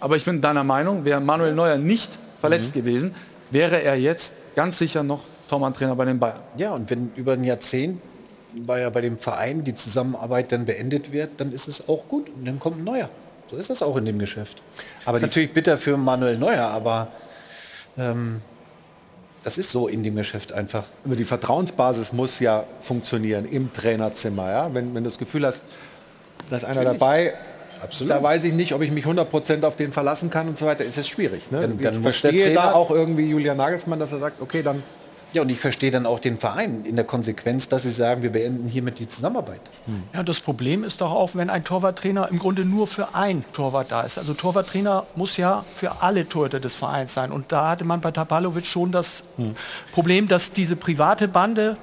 Aber 0.00 0.16
ich 0.16 0.24
bin 0.24 0.40
deiner 0.40 0.64
Meinung, 0.64 1.04
wäre 1.04 1.20
Manuel 1.20 1.54
Neuer 1.54 1.76
nicht 1.76 2.10
verletzt 2.40 2.74
mhm. 2.74 2.80
gewesen, 2.80 3.14
wäre 3.50 3.82
er 3.82 3.96
jetzt 3.96 4.32
ganz 4.54 4.78
sicher 4.78 5.02
noch 5.02 5.22
Tormann-Trainer 5.48 5.94
bei 5.96 6.04
den 6.04 6.18
Bayern. 6.18 6.40
Ja, 6.56 6.72
und 6.72 6.90
wenn 6.90 7.10
über 7.16 7.32
ein 7.32 7.44
Jahrzehnt 7.44 8.00
war 8.54 8.78
ja 8.78 8.90
bei 8.90 9.00
dem 9.00 9.18
Verein 9.18 9.64
die 9.64 9.74
Zusammenarbeit 9.74 10.52
dann 10.52 10.64
beendet 10.64 11.12
wird, 11.12 11.32
dann 11.38 11.52
ist 11.52 11.68
es 11.68 11.88
auch 11.88 12.08
gut 12.08 12.28
und 12.30 12.46
dann 12.46 12.58
kommt 12.58 12.78
ein 12.78 12.84
neuer. 12.84 13.08
So 13.50 13.56
ist 13.56 13.70
das 13.70 13.82
auch 13.82 13.96
in 13.96 14.04
dem 14.04 14.18
Geschäft. 14.18 14.62
Aber 15.04 15.16
ist 15.16 15.22
natürlich 15.22 15.52
bitter 15.52 15.78
für 15.78 15.96
Manuel 15.96 16.38
Neuer, 16.38 16.66
aber 16.66 17.08
ähm, 17.96 18.42
das 19.44 19.58
ist 19.58 19.70
so 19.70 19.88
in 19.88 20.02
dem 20.02 20.16
Geschäft 20.16 20.52
einfach. 20.52 20.84
Aber 21.04 21.16
die 21.16 21.24
Vertrauensbasis 21.24 22.12
muss 22.12 22.40
ja 22.40 22.64
funktionieren 22.80 23.46
im 23.46 23.72
Trainerzimmer. 23.72 24.50
Ja? 24.50 24.74
Wenn, 24.74 24.94
wenn 24.94 25.04
du 25.04 25.10
das 25.10 25.18
Gefühl 25.18 25.46
hast, 25.46 25.64
da 26.50 26.56
ist 26.56 26.64
einer 26.64 26.84
dabei, 26.84 27.34
Absolut. 27.80 28.12
Da 28.12 28.22
weiß 28.22 28.44
ich 28.44 28.54
nicht, 28.54 28.72
ob 28.72 28.82
ich 28.82 28.90
mich 28.90 29.04
100% 29.04 29.64
auf 29.64 29.76
den 29.76 29.92
verlassen 29.92 30.30
kann 30.30 30.48
und 30.48 30.58
so 30.58 30.66
weiter. 30.66 30.84
Ist 30.84 30.98
es 30.98 31.08
schwierig. 31.08 31.50
Ne? 31.50 31.62
Dann, 31.62 31.78
dann 31.78 31.94
ich 31.96 32.02
verstehe 32.02 32.52
da 32.52 32.72
auch 32.72 32.90
irgendwie 32.90 33.26
Julian 33.28 33.56
Nagelsmann, 33.56 33.98
dass 33.98 34.12
er 34.12 34.18
sagt, 34.18 34.40
okay, 34.40 34.62
dann 34.62 34.82
ja, 35.32 35.42
und 35.42 35.50
ich 35.50 35.60
verstehe 35.60 35.90
dann 35.90 36.06
auch 36.06 36.20
den 36.20 36.38
Verein 36.38 36.84
in 36.84 36.96
der 36.96 37.04
Konsequenz, 37.04 37.68
dass 37.68 37.82
sie 37.82 37.90
sagen, 37.90 38.22
wir 38.22 38.32
beenden 38.32 38.66
hiermit 38.66 38.98
die 38.98 39.08
Zusammenarbeit. 39.08 39.60
Hm. 39.84 40.04
Ja, 40.14 40.22
das 40.22 40.40
Problem 40.40 40.84
ist 40.84 41.02
doch 41.02 41.12
auch, 41.12 41.34
wenn 41.34 41.50
ein 41.50 41.64
Torwarttrainer 41.64 42.28
im 42.30 42.38
Grunde 42.38 42.64
nur 42.64 42.86
für 42.86 43.14
ein 43.14 43.44
Torwart 43.52 43.92
da 43.92 44.02
ist. 44.02 44.16
Also 44.16 44.32
Torwarttrainer 44.32 45.06
muss 45.16 45.36
ja 45.36 45.64
für 45.74 46.00
alle 46.00 46.26
Torhüter 46.26 46.60
des 46.60 46.76
Vereins 46.76 47.12
sein. 47.12 47.30
Und 47.30 47.52
da 47.52 47.70
hatte 47.70 47.84
man 47.84 48.00
bei 48.00 48.10
Tapalovic 48.10 48.64
schon 48.64 48.90
das 48.90 49.24
hm. 49.36 49.54
Problem, 49.92 50.28
dass 50.28 50.52
diese 50.52 50.76
private 50.76 51.28
Bande, 51.28 51.76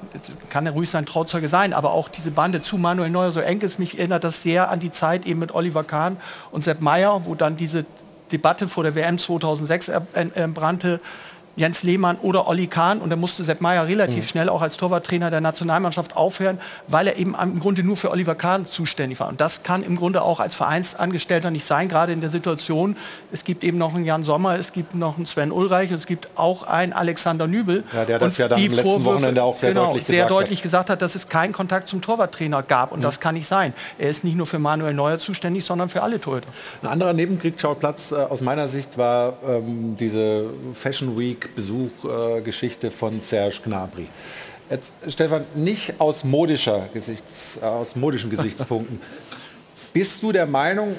kann 0.50 0.66
ja 0.66 0.72
ruhig 0.72 0.90
sein 0.90 1.06
Trauzeuge 1.06 1.48
sein, 1.48 1.74
aber 1.74 1.92
auch 1.92 2.10
diese 2.10 2.32
Bande 2.32 2.64
zu 2.64 2.78
Manuel 2.78 3.12
Neuer 3.12 3.32
so 3.32 3.42
eng 3.42 3.62
ist, 3.62 3.78
mich 3.78 4.00
erinnert 4.00 4.24
das 4.24 4.42
sehr 4.42 4.72
an 4.72 4.80
die 4.80 4.92
Zeit 4.92 5.28
eben 5.28 5.40
mit 5.40 5.54
Oliver 5.54 5.84
Kahn 5.84 6.18
und 6.52 6.64
Sepp 6.64 6.82
Meyer, 6.82 7.22
wo 7.26 7.36
dann 7.36 7.58
diese 7.58 7.86
Debatte 8.32 8.68
vor 8.68 8.84
der 8.84 8.96
WM 8.96 9.20
2006 9.20 9.92
brannte, 10.54 11.00
Jens 11.56 11.84
Lehmann 11.84 12.18
oder 12.22 12.48
Olli 12.48 12.68
Kahn. 12.68 13.00
Und 13.00 13.10
da 13.10 13.16
musste 13.16 13.44
Sepp 13.44 13.62
Meier 13.62 13.88
relativ 13.88 14.26
mhm. 14.26 14.28
schnell 14.28 14.50
auch 14.50 14.62
als 14.62 14.78
Torwarttrainer 14.78 15.32
der 15.32 15.42
Nationalmannschaft 15.42 16.16
aufhören, 16.16 16.60
weil 16.88 17.08
er 17.08 17.18
eben 17.18 17.36
im 17.42 17.60
Grunde 17.60 17.84
nur 17.84 17.98
für 17.98 18.12
Oliver 18.12 18.36
Kahn 18.36 18.66
zuständig 18.66 19.20
war. 19.20 19.28
Und 19.28 19.42
das 19.42 19.64
kann 19.64 19.84
im 19.84 19.96
Grunde 19.96 20.22
auch 20.22 20.40
als 20.40 20.56
Vereinsangestellter 20.56 21.52
nicht 21.52 21.66
sein, 21.66 21.90
gerade 21.90 22.14
in 22.14 22.22
der 22.22 22.30
Situation. 22.30 22.96
Es 23.32 23.44
gibt 23.44 23.64
eben 23.64 23.78
noch 23.78 23.96
einen 23.96 24.06
Jan 24.06 24.24
Sommer, 24.24 24.58
es 24.58 24.74
gibt 24.74 24.96
noch 24.96 25.18
einen 25.18 25.26
Sven 25.26 25.52
Ulreich, 25.52 25.92
es 25.92 26.06
gibt 26.06 26.30
auch 26.36 26.64
einen 26.64 26.94
Alexander 26.94 27.48
Nübel. 27.48 27.84
Ja, 27.94 28.06
der 28.06 28.20
das 28.20 28.38
ja 28.38 28.48
dann 28.48 28.60
im 28.60 28.72
letzten 28.72 28.88
Vorwürfe, 28.88 29.16
Wochenende 29.16 29.44
auch 29.44 29.58
sehr 29.58 29.70
genau, 29.70 29.88
deutlich 29.88 30.06
sehr 30.06 30.16
gesagt 30.16 30.32
deutlich 30.32 30.60
hat. 30.60 30.64
gesagt 30.64 30.90
hat, 30.90 31.02
dass 31.02 31.16
es 31.16 31.30
keinen 31.30 31.54
Kontakt 31.54 31.88
zum 31.88 32.02
Torwarttrainer 32.02 32.64
gab. 32.64 32.92
Und 32.92 33.00
mhm. 33.00 33.04
das 33.04 33.20
kann 33.20 33.36
nicht 33.36 33.48
sein. 33.48 33.74
Er 33.98 34.10
ist 34.10 34.24
nicht 34.24 34.36
nur 34.36 34.48
für 34.48 34.60
Manuel 34.60 34.94
Neuer 34.94 35.20
zuständig, 35.20 35.66
sondern 35.66 35.90
für 35.90 36.04
alle 36.04 36.20
Torhüter. 36.20 36.48
Ein 36.82 36.90
anderer 36.90 37.14
Nebenkriegsschauplatz 37.14 38.12
äh, 38.12 38.16
aus 38.16 38.42
meiner 38.42 38.68
Sicht 38.68 38.98
war 38.98 39.34
ähm, 39.48 39.96
diese 39.98 40.46
Fashion 40.74 41.18
Week 41.18 41.45
Besuchgeschichte 41.54 42.88
äh, 42.88 42.92
von 42.92 43.22
Serge 43.22 43.60
Gnabry. 43.64 44.08
Jetzt, 44.70 44.92
Stefan, 45.08 45.46
nicht 45.54 46.00
aus, 46.00 46.24
modischer 46.24 46.90
Gesichts, 46.94 47.60
äh, 47.62 47.66
aus 47.66 47.96
modischen 47.96 48.30
Gesichtspunkten. 48.30 49.00
Bist 49.94 50.24
du 50.24 50.32
der 50.32 50.46
Meinung, 50.46 50.98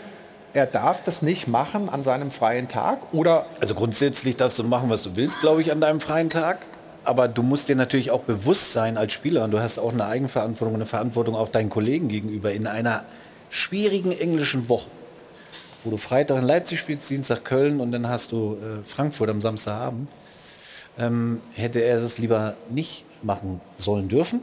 er 0.53 0.67
darf 0.67 1.03
das 1.03 1.23
nicht 1.23 1.49
machen 1.49 1.89
an 1.89 2.03
seinem 2.05 2.31
freien 2.31 2.69
Tag? 2.69 3.13
Oder 3.13 3.47
also 3.61 3.75
grundsätzlich 3.75 4.37
darfst 4.37 4.59
du 4.59 4.65
machen, 4.65 4.89
was 4.89 5.03
du 5.03 5.17
willst, 5.17 5.41
glaube 5.41 5.63
ich, 5.63 5.73
an 5.73 5.81
deinem 5.81 6.01
freien 6.01 6.31
Tag. 6.31 6.59
Aber 7.05 7.29
du 7.29 7.43
musst 7.43 7.69
dir 7.69 7.77
natürlich 7.77 8.11
auch 8.11 8.23
bewusst 8.23 8.73
sein 8.73 8.97
als 8.97 9.13
Spieler 9.13 9.45
und 9.45 9.51
du 9.51 9.61
hast 9.61 9.79
auch 9.79 9.93
eine 9.93 10.07
Eigenverantwortung, 10.07 10.75
eine 10.75 10.87
Verantwortung 10.87 11.35
auch 11.35 11.49
deinen 11.49 11.71
Kollegen 11.71 12.09
gegenüber 12.09 12.53
in 12.53 12.67
einer 12.67 13.05
schwierigen 13.51 14.13
englischen 14.13 14.69
Woche 14.69 14.91
wo 15.87 15.91
du 15.91 15.97
Freitag 15.97 16.39
in 16.39 16.45
Leipzig 16.45 16.81
spielst, 16.81 17.09
Dienstag 17.09 17.45
Köln 17.45 17.81
und 17.81 17.93
dann 17.93 18.09
hast 18.09 18.33
du 18.33 18.57
äh, 18.57 18.85
Frankfurt 18.85 19.31
am 19.31 19.41
Samstagabend 19.41 20.09
ähm, 20.99 21.41
hätte 21.55 21.81
er 21.81 22.01
das 22.01 22.19
lieber 22.19 22.55
nicht 22.71 23.05
machen 23.23 23.61
sollen 23.77 24.09
dürfen. 24.09 24.41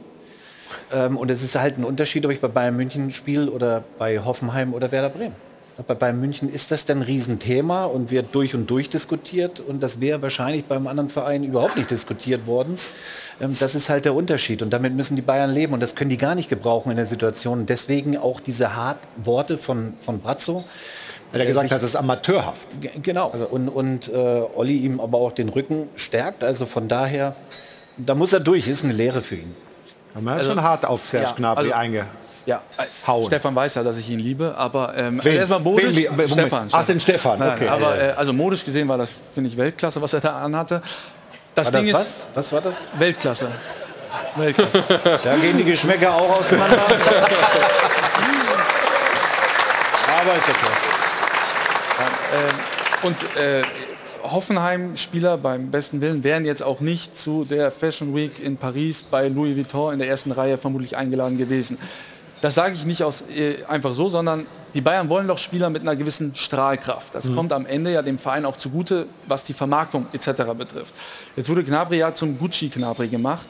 Ähm, 0.92 1.16
und 1.16 1.30
es 1.30 1.42
ist 1.42 1.56
halt 1.56 1.78
ein 1.78 1.84
Unterschied, 1.84 2.24
ob 2.24 2.32
ich 2.32 2.40
bei 2.40 2.48
Bayern 2.48 2.76
München 2.76 3.10
spiele 3.10 3.50
oder 3.50 3.84
bei 3.98 4.18
Hoffenheim 4.20 4.74
oder 4.74 4.90
Werder 4.92 5.10
Bremen. 5.10 5.34
bei 5.86 5.94
Bayern 5.94 6.20
München 6.20 6.48
ist 6.48 6.70
das 6.70 6.84
denn 6.84 6.98
ein 6.98 7.02
Riesenthema 7.02 7.84
und 7.84 8.10
wird 8.10 8.34
durch 8.34 8.54
und 8.54 8.70
durch 8.70 8.88
diskutiert 8.88 9.60
und 9.60 9.82
das 9.82 10.00
wäre 10.00 10.22
wahrscheinlich 10.22 10.64
beim 10.66 10.86
anderen 10.86 11.08
Verein 11.08 11.44
überhaupt 11.44 11.76
nicht 11.76 11.90
diskutiert 11.90 12.46
worden. 12.46 12.78
Ähm, 13.40 13.56
Das 13.58 13.74
ist 13.74 13.88
halt 13.88 14.04
der 14.04 14.14
Unterschied 14.14 14.62
und 14.62 14.72
damit 14.72 14.94
müssen 14.94 15.16
die 15.16 15.22
Bayern 15.22 15.52
leben 15.52 15.72
und 15.74 15.82
das 15.82 15.94
können 15.94 16.10
die 16.10 16.16
gar 16.16 16.34
nicht 16.34 16.48
gebrauchen 16.48 16.90
in 16.90 16.96
der 16.96 17.06
Situation. 17.06 17.66
Deswegen 17.66 18.16
auch 18.16 18.40
diese 18.40 18.76
harten 18.76 19.06
Worte 19.24 19.58
von, 19.58 19.94
von 20.00 20.20
Brazzo. 20.20 20.64
Weil 21.34 21.40
er 21.40 21.46
gesagt 21.46 21.70
hat, 21.72 21.78
das 21.82 21.90
ist 21.90 21.96
amateurhaft. 21.96 22.68
Genau. 23.02 23.30
Also 23.30 23.46
und 23.46 23.68
und 23.68 24.08
äh, 24.08 24.12
Olli 24.54 24.78
ihm 24.78 25.00
aber 25.00 25.18
auch 25.18 25.32
den 25.32 25.48
Rücken 25.48 25.88
stärkt. 25.96 26.44
Also 26.44 26.64
von 26.64 26.86
daher, 26.86 27.34
da 27.96 28.14
muss 28.14 28.32
er 28.32 28.38
durch. 28.40 28.68
Ist 28.68 28.84
eine 28.84 28.92
Lehre 28.92 29.20
für 29.20 29.34
ihn. 29.34 29.54
Man 30.20 30.36
hat 30.36 30.44
schon 30.44 30.62
hart 30.62 30.84
auf 30.84 31.04
Serge 31.08 31.26
ja, 31.26 31.32
Gnabry 31.32 31.64
also- 31.64 31.74
einge... 31.74 32.06
Ja, 32.46 32.60
Hauen. 33.06 33.26
Stefan 33.26 33.54
weiß 33.54 33.76
ja, 33.76 33.82
dass 33.82 33.96
ich 33.96 34.10
ihn 34.10 34.18
liebe, 34.18 34.54
aber 34.58 34.92
ähm, 34.98 35.18
Wen? 35.24 35.34
erstmal 35.34 35.60
modisch. 35.60 35.96
Wen, 35.96 36.08
wen. 36.14 36.28
Stefan. 36.28 36.68
Ach, 36.72 36.84
den 36.84 37.00
Stefan, 37.00 37.38
Nein, 37.38 37.52
okay. 37.56 37.68
Aber 37.68 37.96
Ja, 37.96 38.02
ja. 38.04 38.10
äh, 38.10 38.16
also 38.16 38.34
modisch 38.34 38.62
gesehen 38.66 38.86
war 38.86 38.98
das, 38.98 39.16
finde 39.34 39.48
ich, 39.48 39.56
Weltklasse, 39.56 40.02
was 40.02 40.12
er 40.12 40.20
da 40.20 40.42
anhatte. 40.42 40.82
Das 41.54 41.72
War 41.72 41.80
Ding 41.80 41.90
das 41.90 42.02
ist 42.02 42.26
was? 42.34 42.44
Was 42.44 42.52
war 42.52 42.60
das? 42.60 42.88
Weltklasse. 42.98 43.48
Weltklasse. 44.36 45.00
Da 45.24 45.36
gehen 45.36 45.56
die 45.56 45.64
Geschmäcker 45.64 46.14
auch 46.14 46.38
auseinander. 46.38 46.76
aber 50.20 50.36
ist 50.36 50.48
okay. 50.48 50.93
Ähm, 52.34 53.08
und 53.08 53.36
äh, 53.36 53.62
Hoffenheim-Spieler 54.24 55.36
beim 55.38 55.70
besten 55.70 56.00
Willen 56.00 56.24
wären 56.24 56.44
jetzt 56.44 56.62
auch 56.62 56.80
nicht 56.80 57.16
zu 57.16 57.44
der 57.44 57.70
Fashion 57.70 58.14
Week 58.14 58.42
in 58.42 58.56
Paris 58.56 59.02
bei 59.02 59.28
Louis 59.28 59.56
Vuitton 59.56 59.92
in 59.92 59.98
der 59.98 60.08
ersten 60.08 60.32
Reihe 60.32 60.58
vermutlich 60.58 60.96
eingeladen 60.96 61.36
gewesen. 61.38 61.78
Das 62.40 62.54
sage 62.54 62.74
ich 62.74 62.84
nicht 62.84 63.02
aus, 63.02 63.22
äh, 63.34 63.56
einfach 63.68 63.94
so, 63.94 64.08
sondern 64.08 64.46
die 64.74 64.80
Bayern 64.80 65.08
wollen 65.08 65.28
doch 65.28 65.38
Spieler 65.38 65.70
mit 65.70 65.82
einer 65.82 65.94
gewissen 65.94 66.34
Strahlkraft. 66.34 67.14
Das 67.14 67.26
Mhm. 67.26 67.36
kommt 67.36 67.52
am 67.52 67.64
Ende 67.66 67.92
ja 67.92 68.02
dem 68.02 68.18
Verein 68.18 68.44
auch 68.44 68.56
zugute, 68.56 69.06
was 69.26 69.44
die 69.44 69.54
Vermarktung 69.54 70.06
etc. 70.12 70.54
betrifft. 70.56 70.92
Jetzt 71.36 71.48
wurde 71.48 71.62
Gnabry 71.62 71.98
ja 71.98 72.12
zum 72.12 72.38
Gucci-Gnabry 72.38 73.08
gemacht. 73.08 73.46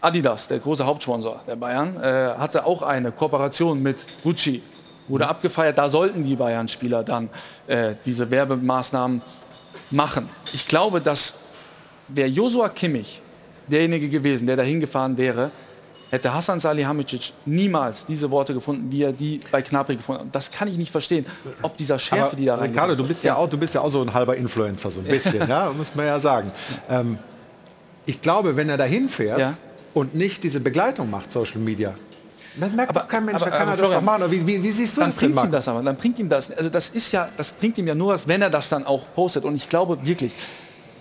Adidas, 0.00 0.48
der 0.48 0.58
große 0.58 0.84
Hauptsponsor 0.84 1.40
der 1.46 1.56
Bayern, 1.56 1.96
äh, 2.02 2.34
hatte 2.38 2.64
auch 2.66 2.82
eine 2.82 3.12
Kooperation 3.12 3.82
mit 3.82 4.06
Gucci. 4.22 4.62
Wurde 5.08 5.28
abgefeiert, 5.28 5.78
da 5.78 5.88
sollten 5.90 6.24
die 6.24 6.36
Bayern-Spieler 6.36 7.02
dann 7.02 7.28
äh, 7.66 7.94
diese 8.04 8.30
Werbemaßnahmen 8.30 9.20
machen. 9.90 10.28
Ich 10.52 10.66
glaube, 10.66 11.00
dass 11.00 11.34
wäre 12.08 12.28
Josua 12.28 12.68
Kimmich 12.68 13.20
derjenige 13.66 14.08
gewesen, 14.08 14.46
der 14.46 14.56
dahin 14.56 14.80
gefahren 14.80 15.16
wäre, 15.16 15.50
hätte 16.10 16.32
Hassan 16.34 16.60
Salihamidzic 16.60 17.32
niemals 17.46 18.04
diese 18.04 18.30
Worte 18.30 18.52
gefunden, 18.52 18.90
wie 18.92 19.02
er 19.02 19.12
die 19.12 19.40
bei 19.50 19.62
Knapri 19.62 19.96
gefunden 19.96 20.22
hat. 20.22 20.28
Das 20.34 20.50
kann 20.50 20.68
ich 20.68 20.76
nicht 20.76 20.90
verstehen, 20.92 21.24
ob 21.62 21.76
dieser 21.78 21.98
Schärfe, 21.98 22.24
Aber 22.26 22.36
die 22.36 22.44
da 22.44 22.56
rein. 22.56 22.70
Ricardo, 22.70 22.94
du 22.94 23.06
bist 23.06 23.24
ja 23.24 23.34
auch, 23.36 23.48
du 23.48 23.56
bist 23.56 23.74
ja 23.74 23.80
auch 23.80 23.88
so 23.90 24.02
ein 24.02 24.12
halber 24.12 24.36
Influencer, 24.36 24.90
so 24.90 25.00
ein 25.00 25.06
bisschen, 25.06 25.48
ja, 25.48 25.70
muss 25.76 25.94
man 25.94 26.06
ja 26.06 26.20
sagen. 26.20 26.50
Ähm, 26.90 27.18
ich 28.04 28.20
glaube, 28.20 28.56
wenn 28.56 28.68
er 28.68 28.76
dahin 28.76 29.08
fährt 29.08 29.38
Ja. 29.38 29.54
und 29.94 30.14
nicht 30.14 30.42
diese 30.44 30.60
Begleitung 30.60 31.08
macht, 31.08 31.32
Social 31.32 31.60
Media, 31.60 31.94
dann 32.56 32.76
merkt 32.76 32.94
doch 32.94 33.08
kein 33.08 33.24
Mensch, 33.24 33.40
aber- 33.40 33.50
da 33.50 33.56
kann 33.56 33.62
aber 33.68 33.70
er 33.72 33.76
das 33.76 33.80
doch 33.82 34.02
Florian, 34.02 34.04
machen. 34.20 34.30
Wie, 34.30 34.46
wie, 34.46 34.62
wie 34.62 34.70
siehst 34.70 34.96
du 34.96 35.00
dann 35.00 35.10
das 35.10 35.18
denn, 35.18 35.32
bringt 35.34 35.46
ihm 35.46 35.52
das 35.52 35.68
aber, 35.68 35.82
dann 35.82 35.96
bringt 35.96 36.18
ihm 36.18 36.28
das, 36.28 36.50
also 36.50 36.68
das 36.68 36.90
ist 36.90 37.12
ja, 37.12 37.28
das 37.36 37.52
bringt 37.52 37.78
ihm 37.78 37.86
ja 37.86 37.94
nur 37.94 38.14
was, 38.14 38.26
wenn 38.28 38.42
er 38.42 38.50
das 38.50 38.68
dann 38.68 38.86
auch 38.86 39.02
postet. 39.14 39.44
Und 39.44 39.54
ich 39.54 39.68
glaube 39.68 39.98
wirklich, 40.04 40.32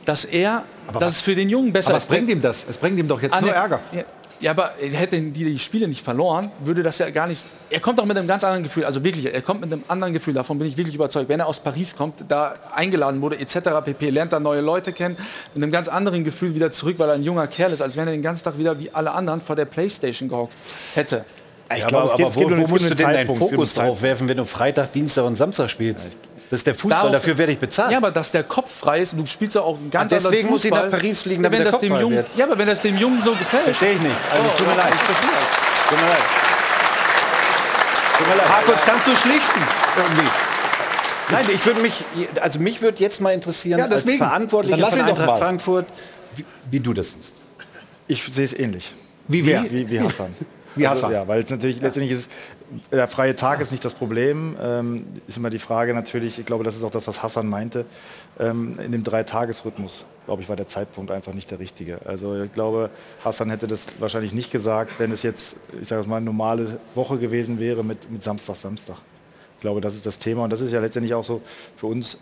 dass 0.06 0.26
er, 0.26 0.64
dass 0.94 1.02
was- 1.02 1.14
es 1.16 1.22
für 1.22 1.36
den 1.36 1.50
Jungen 1.50 1.72
besser 1.74 1.90
Aber 1.90 1.98
was 1.98 2.04
ist. 2.04 2.10
bringt 2.10 2.30
ihm 2.30 2.42
das? 2.42 2.66
Es 2.70 2.78
bringt 2.78 2.98
ihm 2.98 3.08
doch 3.08 3.22
jetzt 3.22 3.34
Ah, 3.34 3.42
nur 3.42 3.52
Ärger. 3.52 3.80
Ja, 3.92 4.04
ja, 4.40 4.50
aber 4.50 4.72
hätten 4.80 5.32
die 5.34 5.44
die 5.44 5.60
Spiele 5.60 5.88
nicht 5.88 6.04
verloren, 6.04 6.50
würde 6.62 6.82
das 6.82 6.98
ja 6.98 7.08
gar 7.12 7.28
nicht. 7.28 7.46
Er 7.70 7.80
kommt 7.80 8.00
auch 8.00 8.06
mit 8.06 8.18
einem 8.18 8.28
ganz 8.28 8.44
anderen 8.44 8.64
Gefühl. 8.64 8.86
Also 8.86 9.04
wirklich, 9.04 9.32
er 9.32 9.42
kommt 9.44 9.62
mit 9.62 9.72
einem 9.72 9.84
anderen 9.88 10.14
Gefühl. 10.14 10.34
Davon 10.34 10.58
bin 10.58 10.68
ich 10.68 10.76
wirklich 10.78 10.96
überzeugt. 10.96 11.30
Wenn 11.30 11.40
er 11.40 11.46
aus 11.46 11.60
Paris 11.60 11.96
kommt, 11.96 12.24
da 12.28 12.56
eingeladen 12.76 13.22
wurde 13.22 13.38
etc. 13.38 13.60
pp. 13.86 14.10
lernt 14.10 14.34
er 14.34 14.40
neue 14.40 14.62
Leute 14.62 14.94
kennen, 14.94 15.16
mit 15.54 15.62
einem 15.62 15.72
ganz 15.72 15.88
anderen 15.90 16.24
Gefühl 16.24 16.56
wieder 16.56 16.72
zurück, 16.72 16.96
weil 16.98 17.10
er 17.10 17.14
ein 17.16 17.24
junger 17.24 17.46
Kerl 17.46 17.72
ist, 17.72 17.84
als 17.84 17.96
wenn 17.98 18.08
er 18.08 18.14
den 18.14 18.24
ganzen 18.24 18.44
Tag 18.44 18.58
wieder 18.58 18.80
wie 18.80 18.92
alle 18.92 19.12
anderen 19.12 19.42
vor 19.42 19.56
der 19.56 19.66
Playstation 19.66 20.28
gehockt 20.28 20.54
hätte. 20.96 21.24
Ich 21.76 21.88
glaube, 21.88 22.14
aber 22.14 22.36
wo, 22.36 22.50
wo 22.50 22.56
musst 22.68 22.90
du 22.90 22.96
denn 22.96 22.98
deinen 22.98 23.36
Fokus 23.36 23.74
drauf 23.74 24.02
werfen, 24.02 24.28
wenn 24.28 24.38
du 24.38 24.46
Freitag, 24.46 24.92
Dienstag 24.94 25.26
und 25.26 25.36
Samstag 25.36 25.70
spielst? 25.70 26.12
Das 26.50 26.60
ist 26.60 26.68
der 26.68 26.76
Fußball, 26.76 27.04
Darauf- 27.04 27.12
dafür 27.14 27.38
werde 27.38 27.54
ich 27.54 27.60
bezahlt. 27.60 27.92
Ja, 27.92 27.98
aber 27.98 28.12
dass 28.12 28.30
der 28.32 28.44
Kopf 28.44 28.70
frei 28.80 29.00
ist 29.00 29.14
und 29.14 29.20
du 29.20 29.26
spielst 29.26 29.56
ja 29.56 29.62
auch 29.62 29.78
einen 29.78 29.90
ganz 29.90 30.12
Ah, 30.12 30.16
deswegen 30.18 30.36
anderen 30.36 30.52
muss 30.52 30.66
ich 30.66 30.72
nach 30.72 30.90
Paris 30.90 31.22
fliegen, 31.22 31.44
ja, 31.44 31.50
damit 31.50 31.60
wenn 31.60 31.64
der 31.64 31.72
das 31.72 31.80
Kopf 31.80 31.82
dem 31.82 31.92
frei 31.94 32.02
Jungen, 32.02 32.16
wird. 32.18 32.28
Ja, 32.36 32.46
aber 32.46 32.58
wenn 32.58 32.68
das 32.68 32.82
dem 32.82 32.98
Jungen 32.98 33.24
so 33.24 33.32
gefällt. 33.32 33.64
Verstehe 33.64 33.94
ich 33.94 34.02
nicht. 34.02 34.16
Also, 34.30 34.44
tut 34.58 34.68
mir 34.68 34.74
oh, 34.74 34.78
leid. 34.78 34.94
Ich 34.94 35.00
verstehe 35.02 35.30
das. 35.32 35.90
Tut 35.90 36.00
mir 36.02 36.08
leid. 36.08 36.18
Tut 38.18 38.28
mir 38.28 38.36
leid. 38.36 38.50
Markus, 38.50 38.82
kannst 38.86 39.08
du 39.08 39.16
schlichten? 39.16 39.62
Irgendwie. 39.98 40.30
Nein, 41.32 41.46
ich 41.54 41.66
würde 41.66 41.82
mich, 41.82 42.04
also 42.42 42.60
mich 42.60 42.82
würde 42.82 43.02
jetzt 43.02 43.22
mal 43.22 43.32
interessieren, 43.34 43.80
Ja, 43.80 43.88
deswegen. 43.88 44.22
als 44.22 44.30
Verantwortlicher 44.32 44.92
von 44.92 45.02
Eintracht. 45.02 45.40
Frankfurt, 45.40 45.86
wie, 46.36 46.46
wie 46.70 46.80
du 46.82 46.94
das 46.94 47.12
siehst. 47.12 47.36
Ich 48.08 48.24
sehe 48.26 48.44
es 48.44 48.54
ähnlich. 48.54 48.94
Wie 49.30 49.46
wer? 49.46 49.64
Wie, 49.72 49.90
wie 49.90 50.02
Hassan. 50.02 50.36
Wie 50.76 50.88
Also, 50.88 51.10
ja, 51.10 51.28
weil 51.28 51.44
es 51.44 51.50
natürlich 51.50 51.82
letztendlich 51.82 52.14
ist, 52.14 52.32
der 52.92 53.08
freie 53.08 53.36
Tag 53.36 53.60
ist 53.62 53.72
nicht 53.72 53.84
das 53.84 53.94
Problem. 53.94 54.56
Ähm, 54.62 55.06
ist 55.28 55.38
immer 55.38 55.50
die 55.50 55.60
Frage 55.60 55.94
natürlich, 55.94 56.40
ich 56.40 56.46
glaube, 56.46 56.64
das 56.64 56.76
ist 56.76 56.84
auch 56.84 56.92
das, 56.92 57.08
was 57.08 57.22
Hassan 57.22 57.48
meinte, 57.48 57.86
ähm, 58.40 58.80
in 58.80 58.92
dem 58.92 59.04
Dreitagesrhythmus, 59.04 60.06
glaube 60.26 60.42
ich, 60.42 60.50
war 60.50 60.56
der 60.56 60.68
Zeitpunkt 60.68 61.12
einfach 61.12 61.34
nicht 61.34 61.52
der 61.52 61.60
richtige. 61.60 62.00
Also 62.06 62.42
ich 62.42 62.54
glaube, 62.54 62.90
Hassan 63.24 63.50
hätte 63.50 63.68
das 63.68 63.88
wahrscheinlich 64.00 64.34
nicht 64.34 64.52
gesagt, 64.52 65.00
wenn 65.00 65.12
es 65.12 65.24
jetzt, 65.24 65.58
ich 65.82 65.88
sage 65.88 66.08
mal, 66.08 66.18
eine 66.18 66.26
normale 66.26 66.80
Woche 66.96 67.18
gewesen 67.18 67.60
wäre 67.60 67.84
mit, 67.84 68.10
mit 68.10 68.24
Samstag, 68.24 68.56
Samstag. 68.56 68.96
Ich 69.56 69.62
glaube, 69.62 69.82
das 69.82 69.96
ist 69.96 70.06
das 70.06 70.18
Thema 70.18 70.46
und 70.46 70.54
das 70.54 70.62
ist 70.62 70.72
ja 70.72 70.80
letztendlich 70.80 71.14
auch 71.14 71.24
so 71.24 71.42
für 71.76 71.88
uns 71.88 72.18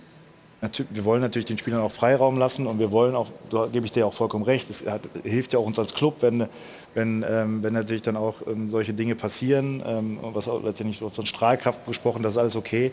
wir 0.90 1.06
wollen 1.06 1.22
natürlich 1.22 1.46
den 1.46 1.58
Spielern 1.58 1.82
auch 1.82 1.92
Freiraum 1.92 2.38
lassen 2.38 2.68
und 2.68 2.80
wir 2.80 2.92
wollen 2.92 3.16
auch, 3.16 3.28
da 3.50 3.68
gebe 3.68 3.86
ich 3.86 3.94
dir 3.94 4.06
auch 4.06 4.14
vollkommen 4.14 4.44
recht, 4.44 4.70
es 4.70 4.86
hat, 4.86 5.04
hilft 5.24 5.54
ja 5.54 5.60
auch 5.60 5.66
uns 5.66 5.80
als 5.80 5.94
Club, 5.94 6.18
wenn, 6.20 6.48
wenn, 6.94 7.26
ähm, 7.28 7.64
wenn 7.64 7.74
natürlich 7.74 8.02
dann 8.02 8.16
auch 8.16 8.36
ähm, 8.48 8.70
solche 8.70 8.94
Dinge 8.94 9.16
passieren, 9.16 9.84
ähm, 9.86 10.20
was 10.22 10.48
auch 10.48 10.64
letztendlich 10.64 11.00
von 11.00 11.26
Strahlkraft 11.26 11.86
gesprochen, 11.86 12.24
das 12.24 12.34
ist 12.34 12.38
alles 12.38 12.56
okay. 12.56 12.92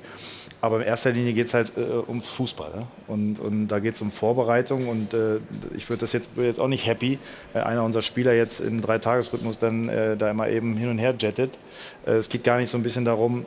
Aber 0.60 0.76
in 0.76 0.82
erster 0.82 1.12
Linie 1.12 1.32
geht 1.32 1.46
es 1.46 1.54
halt 1.54 1.72
äh, 1.76 1.80
um 1.80 2.20
Fußball. 2.20 2.70
Ne? 2.76 2.86
Und, 3.06 3.38
und 3.38 3.68
da 3.68 3.78
geht 3.78 3.94
es 3.94 4.02
um 4.02 4.10
Vorbereitung 4.10 4.88
und 4.88 5.14
äh, 5.14 5.36
ich 5.76 5.88
würde 5.88 6.00
das 6.00 6.12
jetzt, 6.12 6.30
jetzt 6.36 6.60
auch 6.60 6.68
nicht 6.68 6.86
happy, 6.86 7.18
wenn 7.52 7.62
einer 7.62 7.84
unserer 7.84 8.02
Spieler 8.02 8.32
jetzt 8.32 8.60
im 8.60 8.80
Dreitagesrhythmus 8.80 9.58
dann 9.58 9.88
äh, 9.88 10.16
da 10.16 10.30
immer 10.30 10.48
eben 10.48 10.76
hin 10.76 10.90
und 10.90 10.98
her 10.98 11.14
jettet. 11.18 11.58
Äh, 12.06 12.12
es 12.12 12.28
geht 12.28 12.44
gar 12.44 12.58
nicht 12.58 12.70
so 12.70 12.78
ein 12.78 12.82
bisschen 12.82 13.04
darum, 13.04 13.44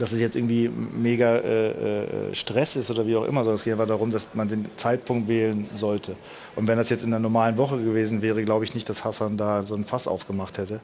dass 0.00 0.12
es 0.12 0.18
jetzt 0.18 0.34
irgendwie 0.34 0.70
mega 0.70 1.36
äh, 1.36 2.30
äh, 2.30 2.34
Stress 2.34 2.74
ist 2.74 2.90
oder 2.90 3.06
wie 3.06 3.16
auch 3.16 3.26
immer, 3.26 3.40
sondern 3.40 3.56
es 3.56 3.64
geht 3.64 3.74
einfach 3.74 3.86
darum, 3.86 4.10
dass 4.10 4.28
man 4.32 4.48
den 4.48 4.66
Zeitpunkt 4.76 5.28
wählen 5.28 5.68
sollte. 5.74 6.16
Und 6.56 6.66
wenn 6.68 6.78
das 6.78 6.88
jetzt 6.88 7.02
in 7.02 7.10
einer 7.10 7.18
normalen 7.20 7.58
Woche 7.58 7.76
gewesen 7.76 8.22
wäre, 8.22 8.42
glaube 8.42 8.64
ich 8.64 8.74
nicht, 8.74 8.88
dass 8.88 9.04
Hassan 9.04 9.36
da 9.36 9.66
so 9.66 9.74
ein 9.74 9.84
Fass 9.84 10.08
aufgemacht 10.08 10.56
hätte. 10.56 10.80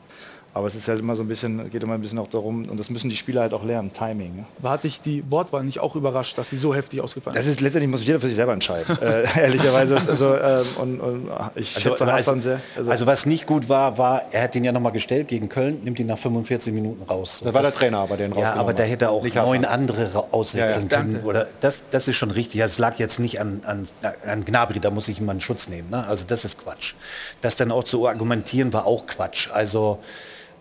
Aber 0.56 0.68
es 0.68 0.74
ist 0.74 0.88
halt 0.88 1.00
immer 1.00 1.14
so 1.14 1.22
ein 1.22 1.28
bisschen, 1.28 1.70
geht 1.70 1.82
immer 1.82 1.92
ein 1.92 2.00
bisschen 2.00 2.18
auch 2.18 2.28
darum, 2.28 2.66
und 2.66 2.80
das 2.80 2.88
müssen 2.88 3.10
die 3.10 3.16
Spieler 3.16 3.42
halt 3.42 3.52
auch 3.52 3.62
lernen, 3.62 3.92
Timing. 3.92 4.36
Ne? 4.36 4.44
War 4.60 4.78
dich 4.78 5.02
die 5.02 5.22
Wortwahl 5.30 5.62
nicht 5.64 5.80
auch 5.80 5.94
überrascht, 5.96 6.38
dass 6.38 6.48
sie 6.48 6.56
so 6.56 6.74
heftig 6.74 7.02
ausgefallen 7.02 7.36
Das 7.36 7.46
ist 7.46 7.60
letztendlich 7.60 7.90
muss 7.90 8.02
jeder 8.06 8.20
für 8.20 8.26
sich 8.28 8.36
selber 8.36 8.54
entscheiden. 8.54 8.96
äh, 9.02 9.24
ehrlicherweise, 9.38 9.96
also 10.08 10.34
ähm, 10.34 10.66
und, 10.80 11.00
und 11.00 11.30
ich 11.56 11.68
schätze 11.72 11.90
Also, 11.90 12.06
Hassan 12.06 12.34
also, 12.36 12.48
sehr. 12.48 12.60
also, 12.90 13.04
was 13.06 13.26
nicht 13.26 13.46
gut 13.46 13.68
war, 13.68 13.98
war, 13.98 14.22
er 14.32 14.44
hat 14.44 14.54
ihn 14.54 14.64
ja 14.64 14.72
nochmal 14.72 14.92
gestellt 14.92 15.28
gegen 15.28 15.50
Köln, 15.50 15.82
nimmt 15.84 16.00
ihn 16.00 16.06
nach 16.06 16.16
45 16.16 16.72
Minuten 16.72 17.02
raus. 17.02 17.42
Das 17.44 17.52
war 17.52 17.60
der 17.60 17.72
Trainer, 17.74 17.98
aber 17.98 18.16
den 18.16 18.34
Ja, 18.34 18.54
aber 18.54 18.72
da 18.72 18.82
hätte 18.84 19.04
er 19.04 19.10
auch 19.10 19.24
Nicht 19.24 19.36
Hassan. 19.36 19.60
neun 19.60 19.64
andere 19.66 20.24
auswechseln 20.32 20.88
Ja, 20.90 20.96
ja. 20.96 21.02
können. 21.02 21.22
Oder 21.24 21.48
das, 21.60 21.84
das 21.90 22.08
ist 22.08 22.16
schon 22.16 22.30
richtig. 22.30 22.62
Das 22.62 22.78
lag 22.78 22.98
jetzt 22.98 23.18
nicht 23.20 23.40
an, 23.42 23.60
an, 23.66 23.86
an 24.26 24.42
Gnabry, 24.46 24.80
da 24.80 24.88
muss 24.88 25.06
ich 25.08 25.20
ihm 25.20 25.26
mal 25.26 25.32
einen 25.32 25.42
Schutz 25.42 25.68
nehmen. 25.68 25.90
Ne? 25.90 26.06
Also 26.06 26.24
das 26.26 26.46
ist 26.46 26.58
Quatsch. 26.58 26.94
Das 27.42 27.56
dann 27.56 27.70
auch 27.70 27.84
zu 27.84 28.08
argumentieren 28.08 28.72
war 28.72 28.86
auch 28.86 29.04
Quatsch. 29.06 29.50
Also, 29.52 29.98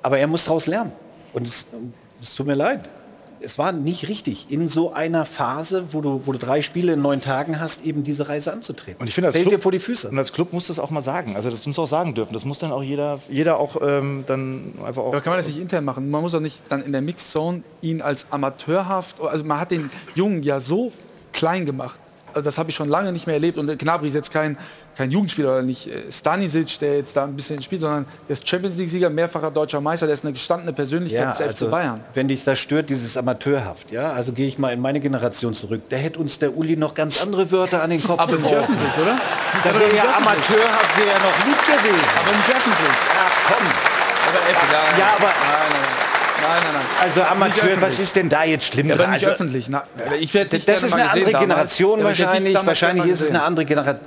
aber 0.06 0.20
er 0.20 0.28
muss 0.28 0.46
daraus 0.46 0.68
lernen. 0.68 0.92
Und 1.34 1.48
es, 1.48 1.66
es 2.22 2.36
tut 2.36 2.46
mir 2.46 2.54
leid. 2.54 2.82
Es 3.42 3.58
war 3.58 3.72
nicht 3.72 4.08
richtig, 4.08 4.48
in 4.50 4.70
so 4.70 4.94
einer 4.94 5.26
Phase, 5.26 5.86
wo 5.92 6.02
du, 6.02 6.22
wo 6.26 6.32
du 6.32 6.38
drei 6.38 6.62
Spiele 6.62 6.94
in 6.94 7.02
neun 7.02 7.22
Tagen 7.22 7.60
hast, 7.60 7.84
eben 7.84 8.04
diese 8.04 8.30
Reise 8.30 8.54
anzutreten. 8.54 9.02
Und 9.02 9.08
ich 9.08 9.16
finde, 9.16 9.28
als 9.28 9.36
Fällt 9.36 9.48
dir 9.48 9.52
Club, 9.52 9.64
vor 9.64 9.72
die 9.72 9.80
Füße. 9.80 10.10
Und 10.10 10.18
als 10.18 10.32
Club 10.32 10.54
muss 10.54 10.68
das 10.68 10.80
auch 10.80 10.92
mal 10.92 11.02
sagen. 11.02 11.36
Also 11.36 11.50
das 11.50 11.66
muss 11.66 11.78
auch 11.80 11.88
sagen 11.88 12.14
dürfen. 12.14 12.34
Das 12.34 12.46
muss 12.46 12.60
dann 12.60 12.72
auch 12.72 12.84
jeder, 12.84 13.20
jeder 13.30 13.58
auch 13.58 13.78
ähm, 13.82 14.24
dann 14.28 14.74
einfach 14.86 15.02
auch. 15.02 15.08
Aber 15.08 15.22
kann 15.22 15.32
man 15.32 15.40
das 15.40 15.48
nicht 15.48 15.60
intern 15.60 15.84
machen? 15.84 16.10
Man 16.10 16.22
muss 16.22 16.32
doch 16.32 16.40
nicht 16.40 16.62
dann 16.70 16.84
in 16.84 16.92
der 16.92 17.02
Mixzone 17.02 17.64
ihn 17.82 18.02
als 18.02 18.28
amateurhaft, 18.30 19.20
also 19.22 19.44
man 19.44 19.60
hat 19.60 19.72
den 19.72 19.90
Jungen 20.14 20.44
ja 20.44 20.60
so 20.60 20.92
klein 21.34 21.66
gemacht. 21.66 22.00
Also 22.34 22.44
das 22.44 22.58
habe 22.58 22.70
ich 22.70 22.76
schon 22.76 22.90
lange 22.90 23.12
nicht 23.12 23.26
mehr 23.28 23.36
erlebt. 23.36 23.58
Und 23.58 23.78
Gnabry 23.80 24.08
ist 24.08 24.14
jetzt 24.14 24.32
kein, 24.32 24.58
kein 24.96 25.12
Jugendspieler 25.12 25.52
oder 25.52 25.62
nicht 25.62 25.88
äh, 25.88 26.12
Stanisic, 26.12 26.80
der 26.80 26.98
jetzt 26.98 27.16
da 27.16 27.24
ein 27.24 27.36
bisschen 27.36 27.62
spielt, 27.62 27.82
sondern 27.82 28.06
der 28.28 28.34
ist 28.34 28.48
Champions 28.48 28.78
League-Sieger, 28.78 29.10
mehrfacher 29.10 29.52
deutscher 29.52 29.82
Meister, 29.82 30.06
der 30.06 30.14
ist 30.14 30.24
eine 30.24 30.34
gestandene 30.34 30.74
Persönlichkeit 30.74 31.32
des 31.32 31.38
FC 31.38 31.48
also, 31.48 31.70
Bayern. 31.70 32.00
Wenn 32.14 32.28
dich 32.28 32.44
das 32.44 32.60
stört, 32.60 32.90
dieses 32.90 33.18
Amateurhaft, 33.18 33.92
ja, 33.92 34.12
also 34.12 34.32
gehe 34.32 34.48
ich 34.48 34.58
mal 34.58 34.74
in 34.74 34.80
meine 34.80 35.00
Generation 35.00 35.54
zurück. 35.54 35.82
Da 35.90 35.98
hätte 35.98 36.20
uns 36.20 36.40
der 36.40 36.56
Uli 36.56 36.78
noch 36.78 36.94
ganz 36.96 37.22
andere 37.22 37.52
Wörter 37.52 37.84
an 37.84 37.90
den 37.90 38.04
Kopf 38.04 38.20
Aber 38.20 38.36
nicht 38.38 38.54
öffentlich, 38.54 38.98
oder? 39.02 39.18
Da 39.64 39.80
wäre 39.80 39.96
ja. 39.96 40.04
Amateurhaft 40.18 40.98
wäre 40.98 41.10
ja 41.10 41.18
noch 41.20 41.46
gut 41.46 41.66
gewesen. 41.66 42.06
Aber 42.20 42.32
nicht 42.36 42.50
öffentlich. 42.50 42.96
Ach 43.18 43.54
komm. 43.54 43.68
Aber 44.28 44.40
öffentlich. 44.40 45.00
Ja, 45.00 45.14
aber 45.18 45.32
Nein, 46.48 46.62
nein, 46.64 46.74
nein. 46.74 46.86
Also 47.02 47.20
Nicht 47.22 47.32
Amateur, 47.32 47.64
öffentlich. 47.64 47.82
was 47.82 48.00
ist 48.00 48.16
denn 48.16 48.30
da 48.30 48.44
jetzt 48.44 48.66
schlimm? 48.66 48.88
Ja, 48.88 48.96
aber 48.96 49.08
nicht 49.08 49.14
Also, 49.14 49.28
öffentlich. 49.28 49.70
Na, 49.70 49.84
ich 50.20 50.34
werd 50.34 50.54
das 50.54 50.84
ist 50.84 50.94
eine 50.94 51.10
andere 51.10 51.32
damals. 51.32 51.40
Generation 51.48 52.00
Ja, 52.00 52.06
wahrscheinlich. 52.06 52.56
Wahrscheinlich 52.66 53.06
ist 53.08 53.22
es 53.22 53.30
eine 53.30 53.44
andere 53.44 53.66
Generation, 53.66 54.06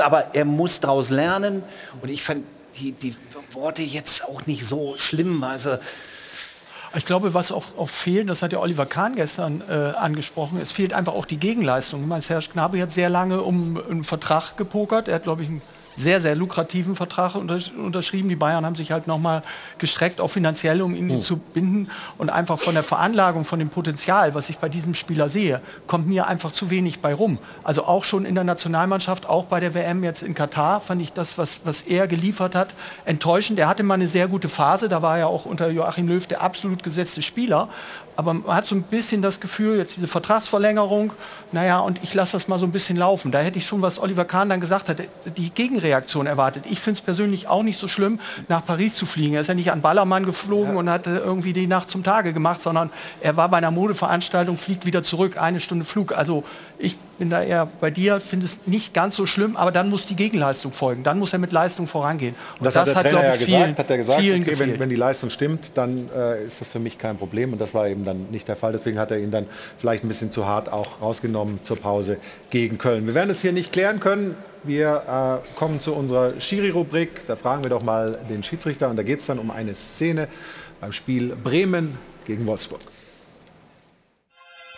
aber 0.00 0.34
er 0.34 0.44
muss 0.44 0.80
daraus 0.80 1.10
lernen. 1.10 1.62
Und 2.02 2.08
ich 2.08 2.22
fand 2.22 2.44
die, 2.78 2.92
die 2.92 3.16
Worte 3.52 3.82
jetzt 3.82 4.24
auch 4.24 4.46
nicht 4.46 4.66
so 4.66 4.96
schlimm. 4.96 5.42
Also 5.42 5.78
Ich 6.96 7.04
glaube, 7.04 7.34
was 7.34 7.52
auch, 7.52 7.76
auch 7.76 7.90
fehlt, 7.90 8.28
das 8.30 8.42
hat 8.42 8.52
ja 8.52 8.60
Oliver 8.60 8.86
Kahn 8.86 9.14
gestern 9.14 9.62
äh, 9.68 9.74
angesprochen, 9.96 10.58
es 10.60 10.72
fehlt 10.72 10.92
einfach 10.92 11.12
auch 11.12 11.26
die 11.26 11.36
Gegenleistung. 11.36 12.00
Ich 12.02 12.06
meine, 12.06 12.22
Serge 12.22 12.48
Gnabry 12.52 12.80
hat 12.80 12.92
sehr 12.92 13.10
lange 13.10 13.42
um 13.42 13.80
einen 13.90 14.04
Vertrag 14.04 14.56
gepokert. 14.56 15.08
Er 15.08 15.16
hat, 15.16 15.24
glaube 15.24 15.42
ich, 15.42 15.48
einen 15.48 15.62
sehr, 15.98 16.20
sehr 16.20 16.34
lukrativen 16.34 16.94
Vertrag 16.94 17.34
untersch 17.34 17.72
unterschrieben. 17.72 18.28
Die 18.28 18.36
Bayern 18.36 18.64
haben 18.64 18.74
sich 18.74 18.92
halt 18.92 19.06
nochmal 19.06 19.42
gestreckt, 19.78 20.20
auch 20.20 20.28
finanziell, 20.28 20.80
um 20.80 20.94
ihn 20.94 21.20
zu 21.22 21.36
binden. 21.36 21.90
Und 22.16 22.30
einfach 22.30 22.58
von 22.58 22.74
der 22.74 22.82
Veranlagung, 22.82 23.44
von 23.44 23.58
dem 23.58 23.68
Potenzial, 23.68 24.34
was 24.34 24.48
ich 24.48 24.58
bei 24.58 24.68
diesem 24.68 24.94
Spieler 24.94 25.28
sehe, 25.28 25.60
kommt 25.86 26.06
mir 26.06 26.26
einfach 26.26 26.52
zu 26.52 26.70
wenig 26.70 27.00
bei 27.00 27.12
rum. 27.12 27.38
Also 27.64 27.84
auch 27.84 28.04
schon 28.04 28.24
in 28.24 28.34
der 28.34 28.44
Nationalmannschaft, 28.44 29.28
auch 29.28 29.46
bei 29.46 29.60
der 29.60 29.74
WM 29.74 30.04
jetzt 30.04 30.22
in 30.22 30.34
Katar, 30.34 30.80
fand 30.80 31.02
ich 31.02 31.12
das, 31.12 31.36
was, 31.38 31.60
was 31.64 31.82
er 31.82 32.06
geliefert 32.06 32.54
hat, 32.54 32.68
enttäuschend. 33.04 33.58
Er 33.58 33.68
hatte 33.68 33.82
mal 33.82 33.94
eine 33.94 34.08
sehr 34.08 34.28
gute 34.28 34.48
Phase, 34.48 34.88
da 34.88 35.02
war 35.02 35.18
er 35.18 35.26
auch 35.28 35.44
unter 35.44 35.68
Joachim 35.70 36.08
Löw 36.08 36.26
der 36.26 36.42
absolut 36.42 36.82
gesetzte 36.82 37.22
Spieler. 37.22 37.68
Aber 38.18 38.34
man 38.34 38.56
hat 38.56 38.66
so 38.66 38.74
ein 38.74 38.82
bisschen 38.82 39.22
das 39.22 39.38
Gefühl, 39.38 39.78
jetzt 39.78 39.96
diese 39.96 40.08
Vertragsverlängerung, 40.08 41.12
naja, 41.52 41.78
und 41.78 42.00
ich 42.02 42.12
lasse 42.14 42.32
das 42.32 42.48
mal 42.48 42.58
so 42.58 42.66
ein 42.66 42.72
bisschen 42.72 42.96
laufen. 42.96 43.32
Da 43.32 43.38
hätte 43.40 43.58
ich 43.58 43.66
schon, 43.66 43.80
was 43.82 43.98
Oliver 44.00 44.24
Kahn 44.24 44.48
dann 44.48 44.60
gesagt 44.60 44.88
hat, 44.88 44.98
die 45.36 45.50
Gegenreaktion 45.50 46.26
erwartet. 46.26 46.64
Ich 46.68 46.80
finde 46.80 46.98
es 46.98 47.04
persönlich 47.04 47.48
auch 47.48 47.62
nicht 47.62 47.78
so 47.78 47.88
schlimm, 47.88 48.20
nach 48.48 48.64
Paris 48.64 48.94
zu 48.94 49.06
fliegen. 49.06 49.34
Er 49.34 49.40
ist 49.40 49.46
ja 49.46 49.54
nicht 49.54 49.72
an 49.72 49.80
Ballermann 49.80 50.26
geflogen 50.26 50.76
und 50.76 50.90
hat 50.90 51.06
irgendwie 51.06 51.52
die 51.52 51.66
Nacht 51.66 51.90
zum 51.90 52.04
Tage 52.04 52.32
gemacht, 52.32 52.60
sondern 52.60 52.90
er 53.20 53.36
war 53.36 53.48
bei 53.48 53.56
einer 53.56 53.70
Modeveranstaltung, 53.70 54.58
fliegt 54.58 54.84
wieder 54.84 55.02
zurück, 55.02 55.40
eine 55.40 55.60
Stunde 55.60 55.84
Flug. 55.84 56.12
Also 56.12 56.44
ich 56.78 56.96
bin 57.18 57.30
da 57.30 57.42
eher 57.42 57.66
bei 57.80 57.90
dir, 57.90 58.20
finde 58.20 58.46
es 58.46 58.60
nicht 58.66 58.94
ganz 58.94 59.16
so 59.16 59.26
schlimm, 59.26 59.56
aber 59.56 59.72
dann 59.72 59.88
muss 59.90 60.06
die 60.06 60.14
Gegenleistung 60.16 60.72
folgen. 60.72 61.02
Dann 61.02 61.18
muss 61.18 61.32
er 61.32 61.38
mit 61.40 61.50
Leistung 61.52 61.86
vorangehen. 61.86 62.34
Und 62.60 62.66
das, 62.66 62.76
hat 62.76 62.86
der 62.86 62.94
Trainer 62.94 63.10
glaub 63.10 63.22
ja 63.24 63.32
ich, 63.34 63.38
gesagt, 63.40 63.62
vielen- 63.64 63.76
hat 63.78 63.90
er 63.90 63.96
gesagt, 63.96 64.20
vielen 64.20 64.42
okay, 64.42 64.58
wenn, 64.58 64.78
wenn 64.78 64.88
die 64.88 64.96
Leistung 64.96 65.30
stimmt, 65.30 65.72
dann 65.74 66.08
äh, 66.14 66.44
ist 66.44 66.60
das 66.60 66.68
für 66.68 66.78
mich 66.78 66.98
kein 66.98 67.16
Problem 67.16 67.52
und 67.52 67.60
das 67.60 67.74
war 67.74 67.88
eben 67.88 68.04
dann 68.04 68.26
nicht 68.30 68.46
der 68.46 68.56
Fall. 68.56 68.72
Deswegen 68.72 68.98
hat 68.98 69.10
er 69.10 69.18
ihn 69.18 69.30
dann 69.30 69.46
vielleicht 69.78 70.04
ein 70.04 70.08
bisschen 70.08 70.30
zu 70.30 70.46
hart 70.46 70.70
auch 70.70 71.00
rausgenommen 71.00 71.37
zur 71.62 71.76
Pause 71.78 72.18
gegen 72.50 72.78
Köln. 72.78 73.06
Wir 73.06 73.14
werden 73.14 73.30
es 73.30 73.42
hier 73.42 73.52
nicht 73.52 73.72
klären 73.72 74.00
können. 74.00 74.36
Wir 74.64 75.42
äh, 75.44 75.56
kommen 75.58 75.80
zu 75.80 75.94
unserer 75.94 76.40
Schiri-Rubrik. 76.40 77.26
Da 77.26 77.36
fragen 77.36 77.62
wir 77.62 77.70
doch 77.70 77.82
mal 77.82 78.18
den 78.28 78.42
Schiedsrichter 78.42 78.88
und 78.88 78.96
da 78.96 79.02
geht 79.02 79.20
es 79.20 79.26
dann 79.26 79.38
um 79.38 79.50
eine 79.50 79.74
Szene 79.74 80.28
beim 80.80 80.92
Spiel 80.92 81.36
Bremen 81.36 81.98
gegen 82.26 82.46
Wolfsburg. 82.46 82.80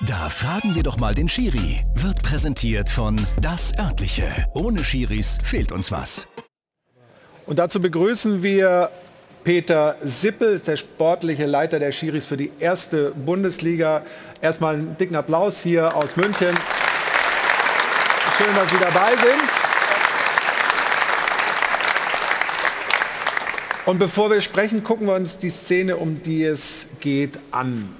Da 0.07 0.31
fragen 0.31 0.74
wir 0.74 0.82
doch 0.82 0.99
mal 0.99 1.15
den 1.15 1.28
Schiri. 1.28 1.82
Wird 1.95 2.23
präsentiert 2.23 2.89
von 2.89 3.16
Das 3.41 3.73
Örtliche. 3.78 4.47
Ohne 4.55 4.82
Schiris 4.82 5.37
fehlt 5.45 5.73
uns 5.73 5.93
was. 5.93 6.27
Und 7.45 7.59
dazu 7.59 7.81
begrüßen 7.81 8.43
wir 8.43 8.91
Peter 9.45 9.97
Sippel, 10.05 10.55
ist 10.55 10.69
der 10.69 10.77
sportliche 10.77 11.47
Leiter 11.47 11.79
der 11.79 11.93
Schiris 11.93 12.27
für 12.27 12.37
die 12.37 12.53
erste 12.61 13.12
Bundesliga. 13.12 14.03
Erstmal 14.43 14.75
einen 14.75 14.97
dicken 14.99 15.17
Applaus 15.17 15.61
hier 15.62 15.97
aus 15.97 16.17
München. 16.17 16.55
Schön, 18.37 18.55
dass 18.55 18.71
Sie 18.71 18.79
dabei 18.79 19.17
sind. 19.17 19.43
Und 23.87 23.99
bevor 23.99 24.31
wir 24.31 24.41
sprechen, 24.43 24.85
gucken 24.85 25.07
wir 25.07 25.15
uns 25.15 25.39
die 25.39 25.49
Szene, 25.49 25.97
um 25.97 26.23
die 26.23 26.45
es 26.45 26.87
geht, 27.01 27.39
an. 27.51 27.95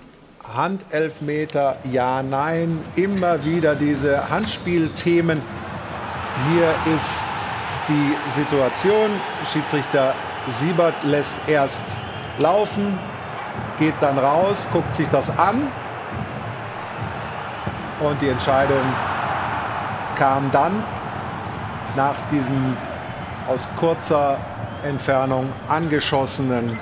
Handelfmeter, 0.55 1.79
ja, 1.91 2.23
nein, 2.23 2.81
immer 2.97 3.45
wieder 3.45 3.75
diese 3.75 4.29
Handspielthemen. 4.29 5.43
Hier 6.49 6.75
ist 6.97 7.25
die 7.89 8.31
Situation. 8.31 9.11
Schiedsrichter 9.53 10.15
Siebert 10.59 10.95
lässt 11.05 11.35
erst 11.47 11.83
laufen, 12.39 12.99
geht 13.79 13.95
dann 14.01 14.19
raus, 14.19 14.67
guckt 14.73 14.95
sich 14.95 15.09
das 15.09 15.31
an. 15.31 15.69
Und 18.01 18.21
die 18.23 18.29
Entscheidung 18.29 18.83
kam 20.17 20.51
dann 20.51 20.83
nach 21.97 22.15
diesem 22.31 22.77
aus 23.49 23.69
kurzer 23.77 24.39
Entfernung 24.85 25.53
angeschossenen 25.69 26.79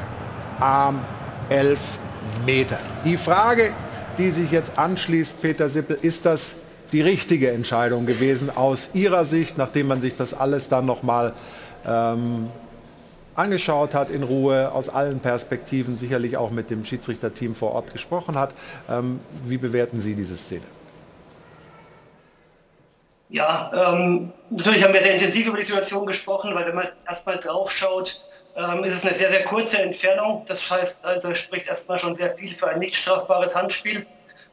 Arm 0.60 1.00
11 1.48 1.98
Meter. 2.46 2.78
Die 3.04 3.16
Frage, 3.16 3.72
die 4.18 4.30
sich 4.30 4.50
jetzt 4.50 4.76
anschließt, 4.76 5.40
Peter 5.40 5.68
Sippel, 5.68 5.98
ist 6.00 6.26
das 6.26 6.54
die 6.92 7.00
richtige 7.00 7.50
Entscheidung 7.50 8.06
gewesen 8.06 8.50
aus 8.54 8.90
Ihrer 8.92 9.24
Sicht, 9.24 9.58
nachdem 9.58 9.88
man 9.88 10.00
sich 10.00 10.16
das 10.16 10.34
alles 10.34 10.68
dann 10.68 10.86
nochmal 10.86 11.32
ähm, 11.86 12.48
angeschaut 13.38 13.94
hat 13.94 14.10
in 14.10 14.22
Ruhe, 14.22 14.72
aus 14.72 14.88
allen 14.88 15.20
Perspektiven, 15.20 15.96
sicherlich 15.96 16.36
auch 16.36 16.50
mit 16.50 16.70
dem 16.70 16.84
Schiedsrichterteam 16.84 17.54
vor 17.54 17.72
Ort 17.72 17.92
gesprochen 17.92 18.38
hat. 18.38 18.52
Ähm, 18.90 19.20
wie 19.44 19.58
bewerten 19.58 20.00
Sie 20.00 20.14
diese 20.14 20.36
Szene? 20.36 20.64
Ja, 23.30 23.70
ähm, 23.92 24.32
natürlich 24.50 24.82
haben 24.82 24.94
wir 24.94 25.02
sehr 25.02 25.14
intensiv 25.14 25.46
über 25.46 25.58
die 25.58 25.64
Situation 25.64 26.06
gesprochen, 26.06 26.54
weil 26.54 26.66
wenn 26.66 26.74
man 26.74 26.88
erstmal 27.06 27.36
drauf 27.36 27.70
schaut, 27.70 28.22
ähm, 28.56 28.84
ist 28.84 28.94
es 28.94 29.04
eine 29.04 29.14
sehr, 29.14 29.30
sehr 29.30 29.44
kurze 29.44 29.82
Entfernung. 29.82 30.44
Das 30.48 30.70
heißt, 30.70 31.04
also 31.04 31.34
spricht 31.34 31.68
erstmal 31.68 31.98
schon 31.98 32.14
sehr 32.14 32.34
viel 32.36 32.54
für 32.54 32.68
ein 32.68 32.78
nicht 32.78 32.96
strafbares 32.96 33.54
Handspiel. 33.54 34.06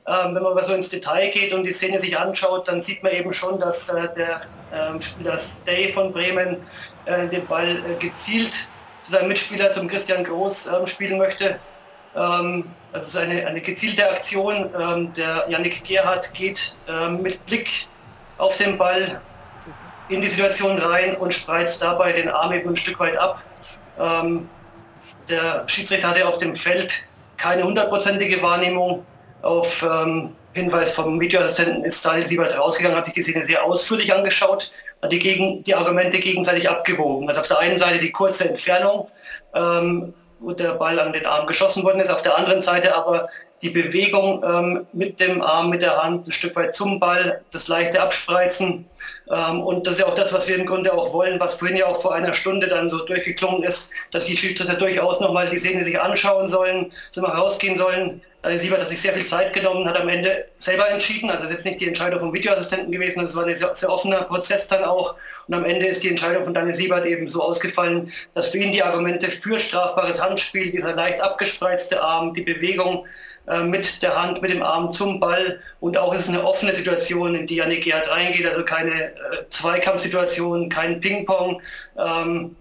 Ähm, 0.07 0.35
wenn 0.35 0.43
man 0.43 0.51
aber 0.51 0.63
so 0.63 0.73
ins 0.73 0.89
Detail 0.89 1.29
geht 1.31 1.53
und 1.53 1.63
die 1.63 1.71
Szene 1.71 1.99
sich 1.99 2.17
anschaut, 2.17 2.67
dann 2.67 2.81
sieht 2.81 3.01
man 3.01 3.13
eben 3.13 3.33
schon, 3.33 3.59
dass 3.59 3.89
äh, 3.89 4.07
der 4.15 4.41
ähm, 4.71 5.01
Spieler 5.01 5.37
Stay 5.37 5.91
von 5.93 6.11
Bremen 6.11 6.57
äh, 7.05 7.27
den 7.27 7.47
Ball 7.47 7.81
äh, 7.89 7.95
gezielt 7.95 8.69
zu 9.05 9.11
seinem 9.11 9.27
Mitspieler, 9.27 9.71
zum 9.71 9.87
Christian 9.87 10.23
Groß, 10.23 10.67
ähm, 10.67 10.87
spielen 10.87 11.17
möchte. 11.17 11.59
Ähm, 12.15 12.65
also 12.91 13.05
es 13.05 13.07
ist 13.09 13.17
eine, 13.17 13.45
eine 13.45 13.61
gezielte 13.61 14.09
Aktion. 14.09 14.69
Ähm, 14.79 15.13
der 15.13 15.45
Yannick 15.47 15.83
Gerhardt 15.83 16.33
geht 16.33 16.75
ähm, 16.89 17.21
mit 17.21 17.45
Blick 17.45 17.87
auf 18.37 18.57
den 18.57 18.77
Ball 18.77 19.21
in 20.09 20.21
die 20.21 20.27
Situation 20.27 20.79
rein 20.79 21.15
und 21.17 21.33
spreizt 21.33 21.81
dabei 21.81 22.11
den 22.11 22.29
Arm 22.29 22.51
eben 22.53 22.69
ein 22.69 22.75
Stück 22.75 22.99
weit 22.99 23.17
ab. 23.17 23.43
Ähm, 23.99 24.49
der 25.29 25.67
Schiedsrichter 25.67 26.09
hatte 26.09 26.27
auf 26.27 26.39
dem 26.39 26.55
Feld 26.55 27.07
keine 27.37 27.63
hundertprozentige 27.63 28.41
Wahrnehmung. 28.41 29.05
Auf 29.41 29.83
ähm, 29.83 30.35
Hinweis 30.55 30.93
vom 30.93 31.19
Videoassistenten 31.19 31.83
ist 31.83 32.05
Daniel 32.05 32.27
Siebert 32.27 32.57
rausgegangen, 32.57 32.97
hat 32.97 33.05
sich 33.05 33.13
die 33.13 33.23
Szene 33.23 33.45
sehr 33.45 33.63
ausführlich 33.65 34.13
angeschaut, 34.13 34.71
hat 35.01 35.11
die, 35.11 35.19
gegen, 35.19 35.63
die 35.63 35.75
Argumente 35.75 36.17
gegenseitig 36.17 36.69
abgewogen. 36.69 37.27
Also 37.27 37.41
auf 37.41 37.47
der 37.49 37.59
einen 37.59 37.77
Seite 37.77 37.99
die 37.99 38.11
kurze 38.11 38.47
Entfernung, 38.47 39.09
ähm, 39.53 40.13
wo 40.39 40.53
der 40.53 40.73
Ball 40.75 40.97
an 40.99 41.11
den 41.11 41.25
Arm 41.25 41.45
geschossen 41.45 41.83
worden 41.83 41.99
ist, 41.99 42.09
auf 42.09 42.21
der 42.21 42.37
anderen 42.37 42.61
Seite 42.61 42.95
aber 42.95 43.27
die 43.61 43.69
Bewegung 43.69 44.43
ähm, 44.45 44.85
mit 44.93 45.19
dem 45.19 45.41
Arm, 45.41 45.71
mit 45.71 45.81
der 45.81 46.01
Hand 46.01 46.27
ein 46.27 46.31
Stück 46.31 46.55
weit 46.55 46.73
zum 46.73 46.99
Ball, 46.99 47.41
das 47.51 47.67
leichte 47.67 48.01
Abspreizen. 48.01 48.85
Ähm, 49.29 49.61
und 49.61 49.87
das 49.87 49.95
ist 49.95 49.99
ja 49.99 50.05
auch 50.05 50.15
das, 50.15 50.31
was 50.31 50.47
wir 50.47 50.55
im 50.55 50.65
Grunde 50.65 50.93
auch 50.93 51.11
wollen, 51.13 51.39
was 51.39 51.55
vorhin 51.55 51.77
ja 51.77 51.87
auch 51.87 52.01
vor 52.01 52.13
einer 52.13 52.33
Stunde 52.33 52.67
dann 52.67 52.89
so 52.89 53.03
durchgeklungen 53.05 53.63
ist, 53.63 53.91
dass 54.11 54.25
die 54.25 54.37
Schiedsrichter 54.37 54.75
durchaus 54.75 55.19
nochmal 55.19 55.49
die 55.49 55.59
Szene 55.59 55.83
sich 55.83 55.99
anschauen 55.99 56.47
sollen, 56.47 56.93
so 57.11 57.21
mal 57.21 57.31
rausgehen 57.31 57.75
sollen. 57.75 58.21
Daniel 58.45 58.59
Siebert 58.59 58.81
hat 58.81 58.89
sich 58.89 59.01
sehr 59.01 59.13
viel 59.13 59.25
Zeit 59.25 59.53
genommen, 59.53 59.89
hat 59.89 59.99
am 59.99 60.07
Ende 60.07 60.45
selber 60.59 60.87
entschieden. 60.91 61.31
Also 61.31 61.41
das 61.41 61.49
ist 61.49 61.55
jetzt 61.55 61.65
nicht 61.65 61.79
die 61.79 61.87
Entscheidung 61.87 62.19
vom 62.19 62.31
Videoassistenten 62.31 62.91
gewesen, 62.91 63.23
das 63.23 63.35
war 63.35 63.43
ein 63.43 63.55
sehr, 63.55 63.73
sehr 63.73 63.91
offener 63.91 64.21
Prozess 64.21 64.67
dann 64.67 64.83
auch. 64.83 65.15
Und 65.47 65.55
am 65.55 65.65
Ende 65.65 65.87
ist 65.87 66.03
die 66.03 66.09
Entscheidung 66.09 66.43
von 66.43 66.53
Daniel 66.53 66.75
Siebert 66.75 67.07
eben 67.07 67.27
so 67.27 67.41
ausgefallen, 67.41 68.13
dass 68.35 68.49
für 68.49 68.59
ihn 68.59 68.71
die 68.71 68.83
Argumente 68.83 69.31
für 69.31 69.59
strafbares 69.59 70.21
Handspiel, 70.21 70.69
dieser 70.69 70.93
leicht 70.93 71.21
abgespreizte 71.21 71.99
Arm, 71.99 72.35
die 72.35 72.43
Bewegung 72.43 73.07
äh, 73.47 73.63
mit 73.63 74.03
der 74.03 74.15
Hand, 74.15 74.43
mit 74.43 74.51
dem 74.51 74.61
Arm 74.61 74.93
zum 74.93 75.19
Ball 75.19 75.59
und 75.79 75.97
auch 75.97 76.13
ist 76.13 76.19
es 76.19 76.29
eine 76.29 76.43
offene 76.43 76.75
Situation, 76.75 77.33
in 77.33 77.47
die 77.47 77.55
Yannick 77.55 77.85
Gerhardt 77.85 78.11
reingeht, 78.11 78.45
also 78.45 78.63
keine 78.63 79.05
äh, 79.05 79.15
Zweikampfsituation, 79.49 80.69
kein 80.69 80.99
Ping-Pong. 80.99 81.63
Ähm, 81.97 82.55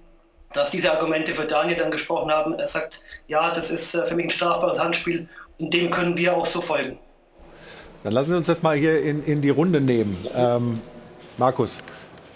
dass 0.54 0.70
diese 0.70 0.92
Argumente 0.92 1.34
für 1.34 1.46
Daniel 1.46 1.76
dann 1.76 1.90
gesprochen 1.90 2.30
haben. 2.30 2.54
Er 2.54 2.68
sagt, 2.68 3.02
ja, 3.26 3.50
das 3.50 3.72
ist 3.72 3.92
äh, 3.94 4.06
für 4.06 4.14
mich 4.14 4.26
ein 4.26 4.30
strafbares 4.30 4.78
Handspiel 4.78 5.28
dem 5.58 5.90
können 5.90 6.16
wir 6.16 6.36
auch 6.36 6.46
so 6.46 6.60
folgen. 6.60 6.98
Dann 8.02 8.12
lassen 8.12 8.30
Sie 8.30 8.36
uns 8.36 8.46
das 8.46 8.62
mal 8.62 8.76
hier 8.76 9.02
in, 9.02 9.22
in 9.22 9.40
die 9.40 9.50
Runde 9.50 9.80
nehmen. 9.80 10.16
Ähm, 10.34 10.80
Markus, 11.38 11.78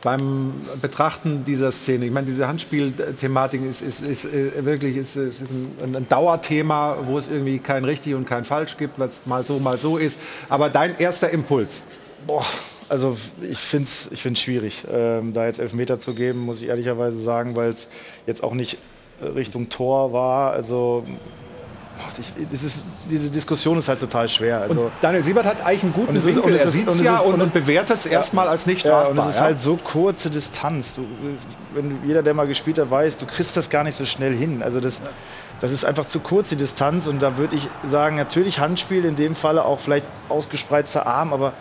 beim 0.03 0.55
Betrachten 0.81 1.45
dieser 1.45 1.73
Szene, 1.73 2.07
ich 2.07 2.13
meine, 2.13 2.27
diese 2.27 2.49
Handspielthematik 2.49 3.63
ist, 3.63 3.83
ist, 3.83 4.01
ist, 4.01 4.25
äh, 4.25 4.65
wirklich 4.65 4.97
ist, 4.97 5.17
ist 5.17 5.43
ein, 5.51 5.97
ein 5.97 6.09
Dauerthema, 6.09 6.99
wo 7.05 7.19
es 7.19 7.29
irgendwie 7.29 7.59
kein 7.59 7.85
richtig 7.85 8.15
und 8.15 8.25
kein 8.25 8.45
falsch 8.45 8.77
gibt, 8.77 8.99
weil 8.99 9.09
es 9.09 9.27
mal 9.27 9.45
so, 9.45 9.59
mal 9.59 9.79
so 9.79 9.99
ist. 9.99 10.19
Aber 10.49 10.71
dein 10.71 10.99
erster 10.99 11.31
Impuls? 11.31 11.83
Boah, 12.27 12.47
also 12.89 13.17
ich 13.43 13.59
finde 13.59 13.89
es 13.89 14.09
ich 14.11 14.23
find's 14.23 14.41
schwierig, 14.41 14.85
ähm, 14.91 15.33
da 15.35 15.47
jetzt 15.47 15.59
Elfmeter 15.59 15.99
zu 15.99 16.15
geben, 16.15 16.41
muss 16.41 16.63
ich 16.63 16.69
ehrlicherweise 16.69 17.19
sagen, 17.21 17.57
weil 17.57 17.71
es 17.71 17.89
jetzt 18.27 18.43
auch 18.43 18.55
nicht 18.55 18.79
Richtung 19.21 19.69
Tor 19.69 20.13
war. 20.13 20.53
Also 20.53 21.05
das 22.51 22.63
ist, 22.63 22.85
diese 23.11 23.31
Diskussion 23.31 23.79
ist 23.79 23.89
halt 23.89 24.01
total 24.01 24.29
schwer. 24.29 24.61
Also, 24.63 24.83
und 24.83 24.93
Daniel 25.01 25.25
Siebert 25.25 25.45
hat 25.47 25.65
eigentlich 25.65 25.83
einen 25.85 25.93
guten 25.93 26.09
und 26.11 26.17
ist- 26.17 26.27
Winkel. 26.27 26.43
und 26.43 26.53
es 26.55 26.61
er 26.63 26.67
ist- 26.69 26.73
sieht 26.75 26.89
es 26.89 27.01
ja 27.03 27.17
ist- 27.17 27.23
und, 27.23 27.41
und- 27.43 27.53
bewertet 27.53 27.97
es 27.97 28.07
erstmal 28.07 28.49
als 28.49 28.67
nicht 28.67 28.85
Ja, 28.85 28.91
strafbar. 29.03 29.11
und 29.11 29.19
es 29.19 29.27
ist 29.31 29.37
ja? 29.37 29.41
halt 29.43 29.61
so 29.61 29.77
kurze 29.77 30.31
Distanz. 30.31 30.95
Du, 30.95 31.05
wenn 31.75 31.99
jeder, 32.07 32.23
der 32.23 32.35
mal 32.35 32.47
gespielt 32.47 32.79
hat, 32.79 32.91
weiß, 32.91 33.19
du 33.19 33.27
kriegst 33.27 33.57
das 33.57 33.69
gar 33.71 33.85
nicht 33.85 33.97
so 33.97 34.05
schnell 34.05 34.35
hin. 34.35 34.63
Also 34.63 34.81
das, 34.81 35.01
das 35.61 35.73
ist 35.73 35.85
einfach 35.85 36.07
zu 36.07 36.21
kurz 36.21 36.49
die 36.51 36.57
Distanz 36.57 37.07
und 37.07 37.21
da 37.21 37.37
würde 37.37 37.57
ich 37.57 37.69
sagen, 37.91 38.17
natürlich 38.17 38.59
Handspiel, 38.59 39.05
in 39.05 39.17
dem 39.17 39.35
Falle 39.35 39.65
auch 39.65 39.81
vielleicht 39.81 40.07
ausgespreizter 40.29 41.07
Arm, 41.07 41.33
aber 41.33 41.53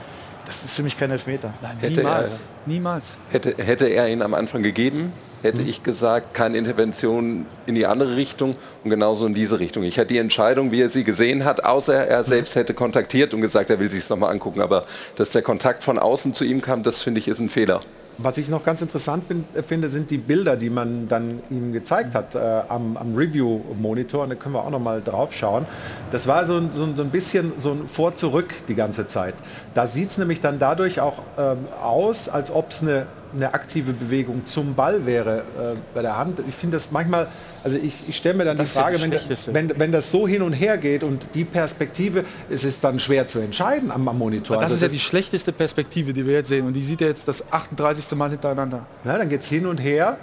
das 0.45 0.63
ist 0.63 0.73
für 0.75 0.83
mich 0.83 0.97
kein 0.97 1.11
Elfmeter. 1.11 1.53
Hätte 1.79 2.01
er, 2.03 2.25
Niemals. 2.65 3.13
hätte, 3.31 3.55
hätte 3.57 3.85
er 3.87 4.07
ihn 4.09 4.21
am 4.21 4.33
Anfang 4.33 4.63
gegeben, 4.63 5.11
hätte 5.47 5.61
ich 5.61 5.83
gesagt, 5.83 6.33
keine 6.33 6.57
Intervention 6.57 7.45
in 7.65 7.75
die 7.75 7.85
andere 7.85 8.15
Richtung 8.15 8.55
und 8.83 8.89
genauso 8.89 9.25
in 9.25 9.33
diese 9.33 9.59
Richtung. 9.59 9.83
Ich 9.83 9.97
hätte 9.97 10.13
die 10.13 10.19
Entscheidung, 10.19 10.71
wie 10.71 10.81
er 10.81 10.89
sie 10.89 11.03
gesehen 11.03 11.45
hat, 11.45 11.63
außer 11.63 11.93
er 11.93 12.23
selbst 12.23 12.55
hätte 12.55 12.73
kontaktiert 12.73 13.33
und 13.33 13.41
gesagt, 13.41 13.69
er 13.69 13.79
will 13.79 13.89
sich 13.89 14.03
es 14.03 14.09
nochmal 14.09 14.31
angucken. 14.31 14.61
Aber 14.61 14.85
dass 15.15 15.31
der 15.31 15.41
Kontakt 15.41 15.83
von 15.83 15.97
außen 15.97 16.33
zu 16.33 16.45
ihm 16.45 16.61
kam, 16.61 16.83
das 16.83 17.01
finde 17.01 17.19
ich 17.19 17.27
ist 17.27 17.39
ein 17.39 17.49
Fehler. 17.49 17.81
Was 18.19 18.39
ich 18.39 18.49
noch 18.49 18.63
ganz 18.63 18.81
interessant 18.81 19.27
bin, 19.27 19.43
äh, 19.53 19.61
finde, 19.61 19.89
sind 19.89 20.09
die 20.09 20.17
Bilder, 20.17 20.55
die 20.55 20.71
man 20.71 21.07
dann 21.07 21.39
ihm 21.51 21.71
gezeigt 21.71 22.15
hat 22.15 22.33
äh, 22.33 22.39
am, 22.67 22.97
am 22.97 23.13
Review-Monitor. 23.15 24.23
Und 24.23 24.29
da 24.29 24.35
können 24.35 24.55
wir 24.55 24.63
auch 24.63 24.71
noch 24.71 24.79
mal 24.79 25.03
drauf 25.03 25.33
schauen. 25.33 25.67
Das 26.11 26.25
war 26.25 26.45
so 26.45 26.59
so 26.59 26.87
so 26.95 27.03
ein 27.03 27.11
bisschen 27.11 27.51
so 27.59 27.71
ein 27.71 27.87
Vor-Zurück 27.87 28.55
die 28.67 28.73
ganze 28.73 29.07
Zeit. 29.07 29.35
Da 29.77 29.85
sieht 29.85 30.09
es 30.09 30.17
nämlich 30.17 30.41
dann 30.41 30.57
dadurch 30.57 30.99
auch 31.01 31.19
ähm, 31.37 31.59
aus, 31.83 32.29
als 32.29 32.49
ob 32.49 32.71
es 32.71 32.81
eine, 32.81 33.05
eine 33.35 33.53
aktive 33.53 33.93
Bewegung 33.93 34.43
zum 34.47 34.73
Ball 34.73 35.05
wäre 35.05 35.37
äh, 35.37 35.75
bei 35.93 36.01
der 36.01 36.17
Hand. 36.17 36.39
Ich 36.49 36.55
finde 36.55 36.77
das 36.77 36.89
manchmal, 36.89 37.27
also 37.63 37.77
ich, 37.77 38.09
ich 38.09 38.17
stelle 38.17 38.33
mir 38.33 38.45
dann 38.45 38.57
Das 38.57 38.73
die 38.73 38.79
ist 38.79 38.81
Frage, 38.81 38.97
das 38.97 39.53
wenn, 39.53 39.69
wenn, 39.69 39.79
wenn 39.79 39.91
das 39.91 40.09
so 40.09 40.27
hin 40.27 40.41
und 40.41 40.53
her 40.53 40.79
geht 40.79 41.03
und 41.03 41.27
die 41.35 41.43
Perspektive, 41.43 42.25
es 42.49 42.63
ist 42.63 42.83
dann 42.83 42.99
schwer 42.99 43.27
zu 43.27 43.37
entscheiden 43.37 43.91
am, 43.91 44.07
am 44.07 44.17
Monitor. 44.17 44.55
Das 44.55 44.63
Also 44.63 44.75
ist 44.77 44.81
ja 44.81 44.87
die 44.87 44.97
schlechteste 44.97 45.51
Perspektive, 45.51 46.11
die 46.11 46.25
wir 46.25 46.33
jetzt 46.33 46.49
sehen. 46.49 46.65
Und 46.65 46.73
die 46.73 46.83
sieht 46.83 47.01
er 47.01 47.09
jetzt 47.09 47.27
das 47.27 47.43
38. 47.53 48.17
Mal 48.17 48.31
hintereinander. 48.31 48.87
Ja, 49.05 49.19
dann 49.19 49.29
geht 49.29 49.41
es 49.41 49.47
hin 49.47 49.67
und 49.67 49.77
her. 49.77 50.17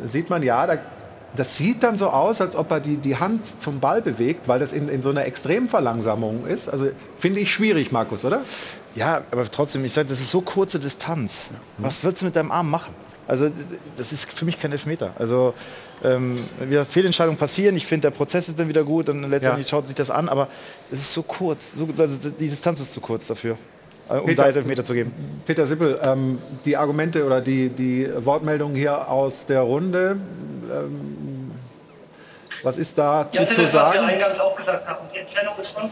Da 0.00 0.08
sieht 0.08 0.30
man 0.30 0.42
ja, 0.42 0.66
da, 0.66 0.78
das 1.36 1.56
sieht 1.56 1.84
dann 1.84 1.96
so 1.96 2.08
aus, 2.08 2.40
als 2.40 2.56
ob 2.56 2.72
er 2.72 2.80
die, 2.80 2.96
die 2.96 3.14
Hand 3.14 3.60
zum 3.60 3.78
Ball 3.78 4.02
bewegt, 4.02 4.48
weil 4.48 4.58
das 4.58 4.72
in, 4.72 4.88
in 4.88 5.00
so 5.00 5.10
einer 5.10 5.26
Extremverlangsamung 5.26 6.44
ist. 6.48 6.68
Also 6.68 6.88
finde 7.18 7.38
ich 7.38 7.52
schwierig, 7.52 7.92
Markus, 7.92 8.24
oder? 8.24 8.40
Ja, 8.96 9.22
aber 9.30 9.48
trotzdem, 9.50 9.84
ich 9.84 9.92
sage, 9.92 10.08
das 10.08 10.18
ist 10.20 10.30
so 10.30 10.40
kurze 10.40 10.78
Distanz. 10.80 11.42
Was 11.78 12.02
willst 12.02 12.22
du 12.22 12.24
mit 12.26 12.34
deinem 12.34 12.50
Arm 12.50 12.70
machen? 12.70 12.92
Also 13.28 13.50
das 13.96 14.12
ist 14.12 14.30
für 14.32 14.44
mich 14.44 14.58
kein 14.60 14.72
Elfmeter. 14.72 15.10
Also 15.18 15.52
ähm, 16.04 16.44
wieder 16.60 16.84
Fehlentscheidungen 16.86 17.36
passieren. 17.38 17.76
Ich 17.76 17.86
finde, 17.86 18.10
der 18.10 18.16
Prozess 18.16 18.48
ist 18.48 18.58
dann 18.58 18.68
wieder 18.68 18.84
gut 18.84 19.08
und 19.08 19.28
letztendlich 19.30 19.66
Ja. 19.66 19.70
schaut 19.70 19.86
sich 19.88 19.96
das 19.96 20.10
an. 20.10 20.28
Aber 20.28 20.48
es 20.90 21.00
ist 21.00 21.12
so 21.12 21.22
kurz. 21.22 21.72
So, 21.74 21.88
also 21.98 22.16
die 22.30 22.48
Distanz 22.48 22.80
ist 22.80 22.92
zu 22.94 23.00
kurz 23.00 23.26
dafür, 23.26 23.58
äh, 24.08 24.14
um 24.14 24.26
Peter- 24.26 24.42
da 24.42 24.46
jetzt 24.48 24.56
Elfmeter 24.56 24.84
zu 24.84 24.94
geben. 24.94 25.12
Peter 25.44 25.66
Sippel, 25.66 25.98
ähm, 26.02 26.38
die 26.64 26.76
Argumente 26.76 27.26
oder 27.26 27.40
die, 27.40 27.68
die 27.68 28.08
Wortmeldungen 28.24 28.76
hier 28.76 29.08
aus 29.10 29.44
der 29.46 29.60
Runde, 29.62 30.16
ähm, 30.72 31.50
was 32.62 32.78
ist 32.78 32.96
da 32.96 33.22
Ja, 33.22 33.30
zu, 33.32 33.38
das 33.40 33.50
ist 33.50 33.56
zu 33.56 33.62
das, 33.62 33.74
was 33.74 33.92
wir 33.92 34.00
sagen? 34.00 34.08
eingangs 34.08 34.40
auch 34.40 34.54
gesagt 34.56 34.88
haben. 34.88 35.06
Die 35.12 35.18
Entfernung 35.18 35.54
ist 35.58 35.74
schon, 35.78 35.90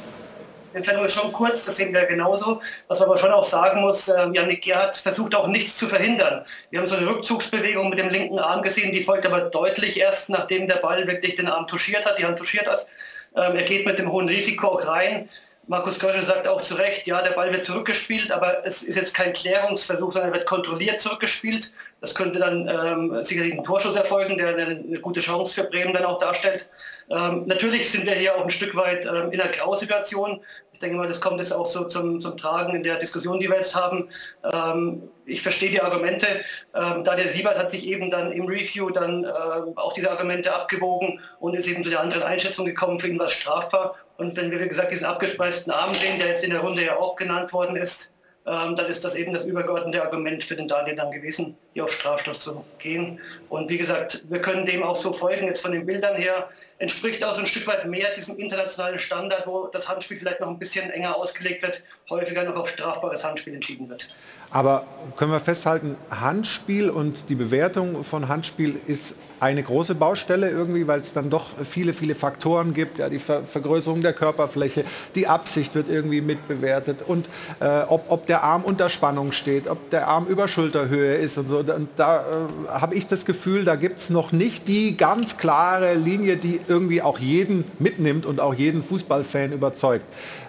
die 0.74 0.78
Entfernung 0.78 1.04
ist 1.04 1.14
schon 1.14 1.32
kurz, 1.32 1.64
das 1.64 1.76
sehen 1.76 1.94
wir 1.94 2.04
genauso. 2.06 2.60
Was 2.88 2.98
man 2.98 3.08
aber 3.08 3.16
schon 3.16 3.30
auch 3.30 3.44
sagen 3.44 3.80
muss, 3.80 4.08
äh, 4.08 4.28
Janik 4.32 4.64
Gerhardt 4.64 4.96
versucht 4.96 5.32
auch 5.36 5.46
nichts 5.46 5.78
zu 5.78 5.86
verhindern. 5.86 6.44
Wir 6.70 6.80
haben 6.80 6.86
so 6.88 6.96
eine 6.96 7.06
Rückzugsbewegung 7.06 7.90
mit 7.90 8.00
dem 8.00 8.08
linken 8.08 8.40
Arm 8.40 8.60
gesehen, 8.60 8.92
die 8.92 9.04
folgt 9.04 9.24
aber 9.24 9.42
deutlich 9.42 10.00
erst, 10.00 10.30
nachdem 10.30 10.66
der 10.66 10.76
Ball 10.76 11.06
wirklich 11.06 11.36
den 11.36 11.46
Arm 11.46 11.68
touchiert 11.68 12.04
hat, 12.04 12.18
die 12.18 12.24
Hand 12.24 12.38
touchiert 12.38 12.66
hat. 12.66 12.88
Ähm, 13.36 13.54
er 13.54 13.62
geht 13.62 13.86
mit 13.86 14.00
dem 14.00 14.10
hohen 14.10 14.28
Risiko 14.28 14.66
auch 14.66 14.84
rein. 14.84 15.28
Markus 15.66 15.98
Köschel 15.98 16.22
sagt 16.22 16.46
auch 16.46 16.60
zu 16.60 16.74
Recht, 16.74 17.06
ja, 17.06 17.22
der 17.22 17.30
Ball 17.30 17.52
wird 17.52 17.64
zurückgespielt, 17.64 18.30
aber 18.30 18.66
es 18.66 18.82
ist 18.82 18.96
jetzt 18.96 19.14
kein 19.14 19.32
Klärungsversuch, 19.32 20.12
sondern 20.12 20.30
er 20.30 20.38
wird 20.38 20.46
kontrolliert 20.46 21.00
zurückgespielt. 21.00 21.72
Das 22.00 22.14
könnte 22.14 22.38
dann 22.38 22.68
ähm, 22.68 23.24
sicherlich 23.24 23.54
ein 23.54 23.64
Torschuss 23.64 23.96
erfolgen, 23.96 24.36
der 24.36 24.48
eine, 24.48 24.66
eine 24.66 25.00
gute 25.00 25.20
Chance 25.20 25.54
für 25.54 25.64
Bremen 25.68 25.94
dann 25.94 26.04
auch 26.04 26.18
darstellt. 26.18 26.68
Ähm, 27.10 27.46
natürlich 27.46 27.90
sind 27.90 28.04
wir 28.04 28.14
hier 28.14 28.36
auch 28.36 28.44
ein 28.44 28.50
Stück 28.50 28.76
weit 28.76 29.06
ähm, 29.06 29.32
in 29.32 29.40
einer 29.40 29.50
Grausituation. 29.50 30.40
Ich 30.74 30.80
denke 30.80 30.96
mal, 30.96 31.08
das 31.08 31.20
kommt 31.20 31.38
jetzt 31.38 31.52
auch 31.52 31.66
so 31.66 31.84
zum, 31.84 32.20
zum 32.20 32.36
Tragen 32.36 32.74
in 32.74 32.82
der 32.82 32.96
Diskussion, 32.96 33.40
die 33.40 33.48
wir 33.48 33.56
jetzt 33.56 33.74
haben. 33.74 34.08
Ähm, 34.52 35.08
ich 35.24 35.40
verstehe 35.40 35.70
die 35.70 35.80
Argumente. 35.80 36.26
Ähm, 36.74 37.04
da 37.04 37.16
der 37.16 37.28
Siebert 37.28 37.56
hat 37.56 37.70
sich 37.70 37.86
eben 37.86 38.10
dann 38.10 38.32
im 38.32 38.46
Review 38.46 38.90
dann 38.90 39.24
ähm, 39.24 39.76
auch 39.76 39.94
diese 39.94 40.10
Argumente 40.10 40.54
abgewogen 40.54 41.20
und 41.40 41.54
ist 41.54 41.68
eben 41.68 41.84
zu 41.84 41.90
der 41.90 42.00
anderen 42.00 42.24
Einschätzung 42.24 42.66
gekommen, 42.66 42.98
für 43.00 43.08
ihn 43.08 43.18
war 43.18 43.26
es 43.26 43.32
strafbar. 43.32 43.94
Und 44.16 44.36
wenn 44.36 44.50
wir, 44.50 44.60
wie 44.60 44.68
gesagt, 44.68 44.92
diesen 44.92 45.06
abgespeisten 45.06 45.72
Arm 45.72 45.94
sehen, 45.94 46.18
der 46.18 46.28
jetzt 46.28 46.44
in 46.44 46.50
der 46.50 46.60
Runde 46.60 46.84
ja 46.84 46.96
auch 46.96 47.16
genannt 47.16 47.52
worden 47.52 47.76
ist, 47.76 48.12
ähm, 48.46 48.76
dann 48.76 48.86
ist 48.86 49.02
das 49.02 49.14
eben 49.16 49.32
das 49.32 49.46
übergeordnete 49.46 50.02
Argument 50.02 50.44
für 50.44 50.54
den 50.54 50.68
Daniel 50.68 50.96
dann 50.96 51.10
gewesen, 51.10 51.56
hier 51.72 51.84
auf 51.84 51.92
Strafstoß 51.92 52.40
zu 52.40 52.64
gehen. 52.78 53.18
Und 53.48 53.70
wie 53.70 53.78
gesagt, 53.78 54.24
wir 54.28 54.40
können 54.40 54.66
dem 54.66 54.82
auch 54.82 54.96
so 54.96 55.14
folgen, 55.14 55.46
jetzt 55.46 55.62
von 55.62 55.72
den 55.72 55.86
Bildern 55.86 56.16
her, 56.16 56.50
entspricht 56.78 57.24
auch 57.24 57.34
so 57.34 57.40
ein 57.40 57.46
Stück 57.46 57.66
weit 57.66 57.86
mehr 57.86 58.14
diesem 58.14 58.36
internationalen 58.36 58.98
Standard, 58.98 59.46
wo 59.46 59.68
das 59.68 59.88
Handspiel 59.88 60.18
vielleicht 60.18 60.40
noch 60.40 60.48
ein 60.48 60.58
bisschen 60.58 60.90
enger 60.90 61.16
ausgelegt 61.16 61.62
wird, 61.62 61.82
häufiger 62.10 62.44
noch 62.44 62.56
auf 62.56 62.68
strafbares 62.68 63.24
Handspiel 63.24 63.54
entschieden 63.54 63.88
wird. 63.88 64.10
Aber 64.54 64.84
können 65.16 65.32
wir 65.32 65.40
festhalten, 65.40 65.96
Handspiel 66.10 66.88
und 66.88 67.28
die 67.28 67.34
Bewertung 67.34 68.04
von 68.04 68.28
Handspiel 68.28 68.76
ist 68.86 69.16
eine 69.40 69.64
große 69.64 69.96
Baustelle 69.96 70.48
irgendwie, 70.48 70.86
weil 70.86 71.00
es 71.00 71.12
dann 71.12 71.28
doch 71.28 71.46
viele, 71.64 71.92
viele 71.92 72.14
Faktoren 72.14 72.72
gibt. 72.72 72.98
Ja, 72.98 73.08
die 73.08 73.18
Ver 73.18 73.42
Vergrößerung 73.42 74.00
der 74.00 74.12
Körperfläche, 74.12 74.84
die 75.16 75.26
Absicht 75.26 75.74
wird 75.74 75.88
irgendwie 75.90 76.20
mitbewertet 76.20 76.98
und 77.04 77.26
äh, 77.58 77.80
ob, 77.88 78.04
ob 78.10 78.28
der 78.28 78.44
Arm 78.44 78.62
unter 78.62 78.88
Spannung 78.90 79.32
steht, 79.32 79.66
ob 79.66 79.90
der 79.90 80.06
Arm 80.06 80.26
über 80.26 80.46
Schulterhöhe 80.46 81.16
ist 81.16 81.36
und 81.36 81.48
so. 81.48 81.58
Und 81.58 81.88
da 81.96 82.20
äh, 82.20 82.68
habe 82.68 82.94
ich 82.94 83.08
das 83.08 83.24
Gefühl, 83.24 83.64
da 83.64 83.74
gibt 83.74 83.98
es 83.98 84.08
noch 84.08 84.30
nicht 84.30 84.68
die 84.68 84.96
ganz 84.96 85.36
klare 85.36 85.94
Linie, 85.94 86.36
die 86.36 86.60
irgendwie 86.68 87.02
auch 87.02 87.18
jeden 87.18 87.64
mitnimmt 87.80 88.24
und 88.24 88.38
auch 88.38 88.54
jeden 88.54 88.84
Fußballfan 88.84 89.50
überzeugt. 89.50 90.04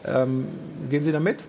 Ähm, 0.05 0.45
gehen 0.91 1.03
Sie 1.03 1.11
damit? 1.11 1.39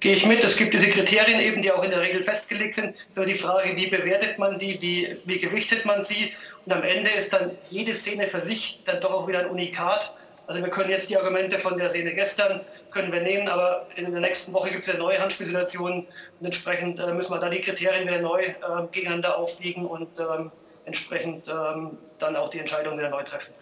Gehe 0.00 0.14
ich 0.14 0.26
mit. 0.26 0.44
Es 0.44 0.56
gibt 0.56 0.74
diese 0.74 0.88
Kriterien 0.88 1.40
eben, 1.40 1.62
die 1.62 1.72
auch 1.72 1.82
in 1.82 1.90
der 1.90 2.02
Regel 2.02 2.22
festgelegt 2.22 2.74
sind. 2.74 2.94
So 3.14 3.24
die 3.24 3.34
Frage, 3.34 3.74
wie 3.76 3.86
bewertet 3.86 4.38
man 4.38 4.58
die, 4.58 4.80
wie, 4.82 5.16
wie 5.24 5.38
gewichtet 5.38 5.86
man 5.86 6.04
sie? 6.04 6.32
Und 6.66 6.72
am 6.72 6.82
Ende 6.82 7.10
ist 7.10 7.32
dann 7.32 7.52
jede 7.70 7.94
Szene 7.94 8.28
für 8.28 8.42
sich 8.42 8.82
dann 8.84 9.00
doch 9.00 9.12
auch 9.12 9.26
wieder 9.26 9.40
ein 9.40 9.46
Unikat. 9.46 10.14
Also 10.48 10.62
wir 10.62 10.70
können 10.70 10.90
jetzt 10.90 11.10
die 11.10 11.16
Argumente 11.16 11.58
von 11.58 11.76
der 11.76 11.90
Szene 11.90 12.14
gestern 12.14 12.60
können 12.92 13.10
wir 13.12 13.20
nehmen, 13.20 13.48
aber 13.48 13.88
in 13.96 14.12
der 14.12 14.20
nächsten 14.20 14.52
Woche 14.52 14.70
gibt 14.70 14.86
es 14.86 14.92
ja 14.92 14.98
neue 14.98 15.18
Handspielsituationen 15.18 16.06
und 16.40 16.44
entsprechend 16.44 17.00
äh, 17.00 17.12
müssen 17.12 17.32
wir 17.32 17.40
da 17.40 17.48
die 17.48 17.60
Kriterien 17.60 18.06
wieder 18.06 18.20
neu 18.20 18.42
äh, 18.42 18.54
gegeneinander 18.92 19.36
aufwiegen 19.36 19.86
und 19.86 20.08
ähm, 20.20 20.52
entsprechend 20.84 21.48
ähm, 21.48 21.98
dann 22.18 22.36
auch 22.36 22.50
die 22.50 22.60
Entscheidung 22.60 22.96
wieder 22.96 23.08
neu 23.08 23.24
treffen. 23.24 23.52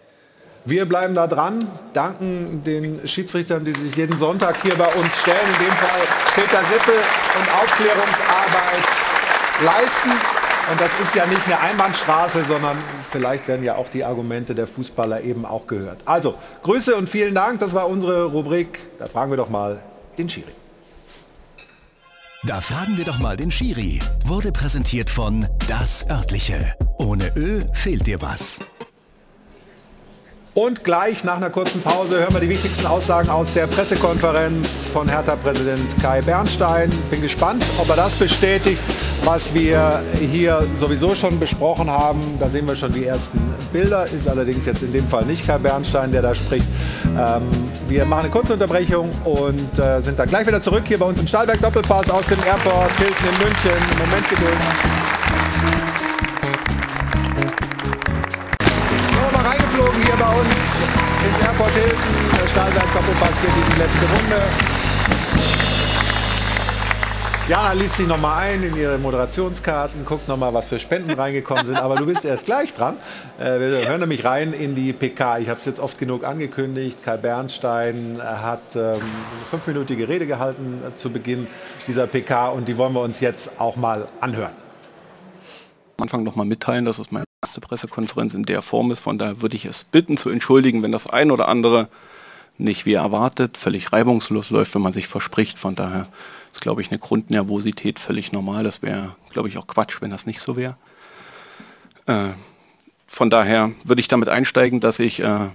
Wir 0.67 0.85
bleiben 0.85 1.13
da 1.13 1.27
dran, 1.27 1.67
danken 1.93 2.63
den 2.63 3.07
Schiedsrichtern, 3.07 3.63
die 3.63 3.73
sich 3.73 3.95
jeden 3.95 4.17
Sonntag 4.17 4.55
hier 4.63 4.75
bei 4.75 4.87
uns 4.87 5.21
stellen, 5.21 5.37
in 5.59 5.65
dem 5.65 5.73
Fall 5.73 6.01
Peter 6.33 6.63
Sippel 6.65 6.95
und 7.39 7.53
Aufklärungsarbeit 7.53 8.87
leisten. 9.63 10.09
Und 10.71 10.81
das 10.81 10.89
ist 11.03 11.13
ja 11.13 11.27
nicht 11.27 11.45
eine 11.45 11.59
Einbahnstraße, 11.59 12.43
sondern 12.45 12.75
vielleicht 13.11 13.47
werden 13.47 13.63
ja 13.63 13.75
auch 13.75 13.89
die 13.89 14.03
Argumente 14.03 14.55
der 14.55 14.65
Fußballer 14.65 15.21
eben 15.21 15.45
auch 15.45 15.67
gehört. 15.67 15.99
Also, 16.05 16.33
Grüße 16.63 16.95
und 16.95 17.07
vielen 17.07 17.35
Dank. 17.35 17.59
Das 17.59 17.75
war 17.75 17.87
unsere 17.87 18.23
Rubrik. 18.23 18.79
Da 18.97 19.07
fragen 19.07 19.31
wir 19.31 19.37
doch 19.37 19.49
mal 19.49 19.79
den 20.17 20.27
Schiri. 20.27 20.51
Da 22.43 22.61
fragen 22.61 22.97
wir 22.97 23.05
doch 23.05 23.19
mal 23.19 23.37
den 23.37 23.51
Schiri. 23.51 23.99
Wurde 24.25 24.51
präsentiert 24.51 25.11
von 25.11 25.47
Das 25.67 26.09
Örtliche. 26.09 26.73
Ohne 26.97 27.31
Ö 27.37 27.59
fehlt 27.73 28.07
dir 28.07 28.19
was. 28.19 28.61
Und 30.55 30.85
gleich 30.85 31.25
nach 31.25 31.35
einer 31.35 31.49
kurzen 31.49 31.81
Pause 31.81 32.17
hören 32.17 32.33
wir 32.33 32.39
die 32.39 32.47
wichtigsten 32.47 32.85
Aussagen 32.85 33.29
aus 33.29 33.53
der 33.53 33.67
Pressekonferenz 33.67 34.85
von 34.85 35.05
Hertha-Präsident 35.05 36.01
Kai 36.01 36.21
Bernstein. 36.21 36.89
Bin 37.11 37.21
gespannt, 37.21 37.65
ob 37.77 37.89
er 37.89 37.97
das 37.97 38.15
bestätigt, 38.15 38.81
was 39.25 39.53
wir 39.53 40.01
hier 40.31 40.65
sowieso 40.73 41.13
schon 41.13 41.41
besprochen 41.41 41.91
haben. 41.91 42.21
Da 42.39 42.47
sehen 42.47 42.65
wir 42.69 42.75
schon 42.77 42.93
die 42.93 43.03
ersten 43.03 43.37
Bilder. 43.73 44.05
Ist 44.05 44.29
allerdings 44.29 44.65
jetzt 44.65 44.81
in 44.81 44.93
dem 44.93 45.05
Fall 45.05 45.25
nicht 45.25 45.45
Kai 45.45 45.57
Bernstein, 45.57 46.13
der 46.13 46.21
da 46.21 46.33
spricht. 46.33 46.65
Ähm, 47.03 47.43
wir 47.89 48.05
machen 48.05 48.21
eine 48.21 48.29
kurze 48.29 48.53
Unterbrechung 48.53 49.11
und 49.25 49.77
äh, 49.77 49.99
sind 49.99 50.17
dann 50.17 50.29
gleich 50.29 50.47
wieder 50.47 50.61
zurück 50.61 50.83
hier 50.87 50.99
bei 50.99 51.05
uns 51.05 51.19
im 51.19 51.27
Stahlberg 51.27 51.59
Doppelpass 51.59 52.09
aus 52.09 52.27
dem 52.27 52.39
Airport 52.45 52.93
Hilton 52.97 53.27
in 53.27 53.43
München. 53.43 53.71
Moment 53.99 54.29
Geduld. 54.29 54.57
Im 61.25 61.45
Airport 61.45 61.71
Hilton. 61.71 62.47
Stahlberg 62.51 62.93
Doppelpass 62.93 63.41
geht 63.41 63.49
in 63.49 63.73
die 63.73 63.79
letzte 63.79 64.05
Runde. 64.05 64.41
Jana 67.47 67.73
liest 67.73 67.97
sich 67.97 68.07
nochmal 68.07 68.49
ein 68.49 68.63
in 68.63 68.75
ihre 68.75 68.97
Moderationskarten, 68.97 70.03
guckt 70.03 70.27
nochmal, 70.27 70.53
was 70.55 70.65
für 70.65 70.79
Spenden 70.79 71.11
reingekommen 71.11 71.65
sind. 71.67 71.79
Aber 71.79 71.95
du 71.95 72.07
bist 72.07 72.25
erst 72.25 72.45
gleich 72.45 72.73
dran. 72.73 72.97
Äh, 73.39 73.59
wir 73.59 73.87
hören 73.87 73.99
nämlich 73.99 74.25
rein 74.25 74.53
in 74.53 74.73
die 74.73 74.93
PK. 74.93 75.37
Ich 75.39 75.49
habe 75.49 75.59
es 75.59 75.65
jetzt 75.65 75.79
oft 75.79 75.99
genug 75.99 76.23
angekündigt. 76.23 77.03
Kai 77.03 77.17
Bernstein 77.17 78.19
hat 78.23 78.75
ähm, 78.75 79.01
fünfminütige 79.49 80.07
Rede 80.07 80.25
gehalten 80.25 80.81
zu 80.95 81.11
Beginn 81.11 81.47
dieser 81.87 82.07
PK 82.07 82.49
und 82.49 82.67
die 82.67 82.77
wollen 82.77 82.93
wir 82.93 83.01
uns 83.01 83.19
jetzt 83.19 83.51
auch 83.59 83.75
mal 83.75 84.07
anhören. 84.21 84.64
Am 85.97 86.03
Anfang 86.03 86.23
noch 86.23 86.35
mal 86.35 86.45
mitteilen, 86.45 86.85
dass 86.85 86.99
es 86.99 87.11
meine 87.11 87.25
erste 87.43 87.61
Pressekonferenz 87.61 88.33
in 88.33 88.43
der 88.43 88.61
Form 88.61 88.91
ist. 88.91 88.99
Von 88.99 89.17
daher 89.17 89.41
würde 89.41 89.55
ich 89.55 89.65
es 89.65 89.83
bitten 89.83 90.17
zu 90.17 90.29
entschuldigen, 90.29 90.83
wenn 90.83 90.91
das 90.91 91.07
ein 91.07 91.31
oder 91.31 91.47
andere 91.47 91.87
nicht 92.57 92.85
wie 92.85 92.93
erwartet, 92.93 93.57
völlig 93.57 93.91
reibungslos 93.91 94.49
läuft, 94.49 94.75
wenn 94.75 94.81
man 94.81 94.93
sich 94.93 95.07
verspricht. 95.07 95.59
Von 95.59 95.75
daher 95.75 96.07
ist, 96.51 96.61
glaube 96.61 96.81
ich, 96.81 96.89
eine 96.89 96.99
Grundnervosität 96.99 97.99
völlig 97.99 98.31
normal. 98.31 98.63
Das 98.63 98.81
wäre, 98.81 99.15
glaube 99.31 99.49
ich, 99.49 99.57
auch 99.57 99.67
Quatsch, 99.67 100.01
wenn 100.01 100.11
das 100.11 100.25
nicht 100.25 100.39
so 100.39 100.55
wäre. 100.55 100.77
Äh, 102.05 102.29
von 103.07 103.29
daher 103.29 103.71
würde 103.83 103.99
ich 103.99 104.07
damit 104.07 104.29
einsteigen, 104.29 104.79
dass 104.79 104.99
ich 104.99 105.21
äh, 105.21 105.49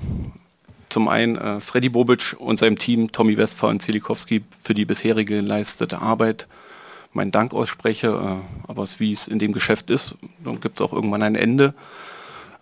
zum 0.89 1.09
einen 1.09 1.37
äh, 1.37 1.61
Freddy 1.61 1.89
Bobic 1.89 2.37
und 2.39 2.59
seinem 2.59 2.79
Team, 2.79 3.13
Tommy 3.13 3.37
Westphal 3.37 3.71
und 3.71 3.83
Zielikowski, 3.83 4.45
für 4.63 4.75
die 4.75 4.85
bisherige 4.85 5.37
geleistete 5.37 6.01
Arbeit 6.01 6.47
meinen 7.13 7.31
Dank 7.31 7.53
ausspreche. 7.53 8.09
Äh, 8.09 8.71
aber 8.71 8.87
wie 8.99 9.13
es 9.13 9.29
in 9.29 9.39
dem 9.39 9.53
Geschäft 9.53 9.91
ist, 9.91 10.17
dann 10.45 10.61
gibt 10.61 10.81
es 10.81 10.87
auch 10.87 10.93
irgendwann 10.93 11.23
ein 11.23 11.35
Ende. 11.35 11.75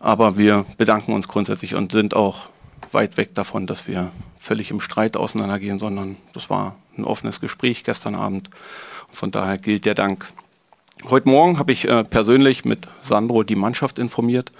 Aber 0.00 0.38
wir 0.38 0.64
bedanken 0.76 1.12
uns 1.12 1.28
grundsätzlich 1.28 1.74
und 1.74 1.92
sind 1.92 2.14
auch 2.14 2.48
weit 2.92 3.16
weg 3.16 3.34
davon, 3.34 3.66
dass 3.66 3.86
wir 3.86 4.10
völlig 4.38 4.70
im 4.70 4.80
Streit 4.80 5.16
auseinandergehen, 5.16 5.78
sondern 5.78 6.16
das 6.32 6.48
war 6.48 6.76
ein 6.96 7.04
offenes 7.04 7.40
Gespräch 7.40 7.84
gestern 7.84 8.14
Abend. 8.14 8.50
Von 9.12 9.30
daher 9.30 9.58
gilt 9.58 9.84
der 9.84 9.94
Dank. 9.94 10.26
Heute 11.08 11.28
Morgen 11.28 11.58
habe 11.58 11.72
ich 11.72 11.86
äh, 11.86 12.04
persönlich 12.04 12.64
mit 12.64 12.88
Sandro 13.00 13.42
die 13.42 13.56
Mannschaft 13.56 13.98
informiert 13.98 14.52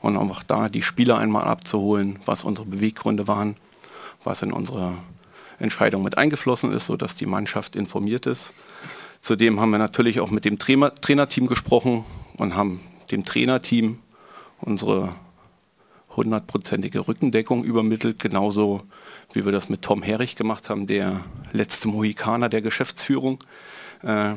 und 0.00 0.16
auch 0.16 0.42
da 0.42 0.68
die 0.68 0.82
Spieler 0.82 1.18
einmal 1.18 1.44
abzuholen, 1.44 2.18
was 2.24 2.44
unsere 2.44 2.66
Beweggründe 2.66 3.26
waren, 3.26 3.56
was 4.24 4.42
in 4.42 4.52
unsere 4.52 4.94
Entscheidung 5.58 6.02
mit 6.02 6.18
eingeflossen 6.18 6.72
ist, 6.72 6.86
sodass 6.86 7.14
die 7.14 7.26
Mannschaft 7.26 7.76
informiert 7.76 8.26
ist. 8.26 8.52
Zudem 9.26 9.58
haben 9.58 9.70
wir 9.70 9.78
natürlich 9.78 10.20
auch 10.20 10.30
mit 10.30 10.44
dem 10.44 10.56
Trainer 10.56 10.94
Trainerteam 10.94 11.48
gesprochen 11.48 12.04
und 12.36 12.54
haben 12.54 12.78
dem 13.10 13.24
Trainerteam 13.24 13.98
unsere 14.60 15.16
hundertprozentige 16.14 17.08
Rückendeckung 17.08 17.64
übermittelt, 17.64 18.20
genauso 18.20 18.84
wie 19.32 19.44
wir 19.44 19.50
das 19.50 19.68
mit 19.68 19.82
Tom 19.82 20.04
Herrich 20.04 20.36
gemacht 20.36 20.70
haben, 20.70 20.86
der 20.86 21.24
letzte 21.50 21.88
Mohikaner 21.88 22.48
der 22.48 22.62
Geschäftsführung. 22.62 23.40
Äh, 24.04 24.34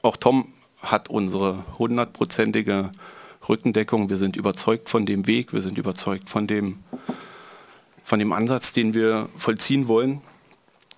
auch 0.00 0.16
Tom 0.16 0.54
hat 0.80 1.10
unsere 1.10 1.62
hundertprozentige 1.78 2.92
Rückendeckung. 3.46 4.08
Wir 4.08 4.16
sind 4.16 4.36
überzeugt 4.36 4.88
von 4.88 5.04
dem 5.04 5.26
Weg, 5.26 5.52
wir 5.52 5.60
sind 5.60 5.76
überzeugt 5.76 6.30
von 6.30 6.46
dem, 6.46 6.78
von 8.04 8.18
dem 8.18 8.32
Ansatz, 8.32 8.72
den 8.72 8.94
wir 8.94 9.28
vollziehen 9.36 9.86
wollen. 9.86 10.22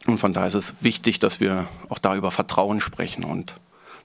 Und 0.07 0.19
von 0.19 0.33
daher 0.33 0.49
ist 0.49 0.55
es 0.55 0.75
wichtig, 0.81 1.19
dass 1.19 1.41
wir 1.41 1.67
auch 1.89 1.99
da 1.99 2.15
über 2.15 2.31
Vertrauen 2.31 2.81
sprechen. 2.81 3.25
Und 3.25 3.55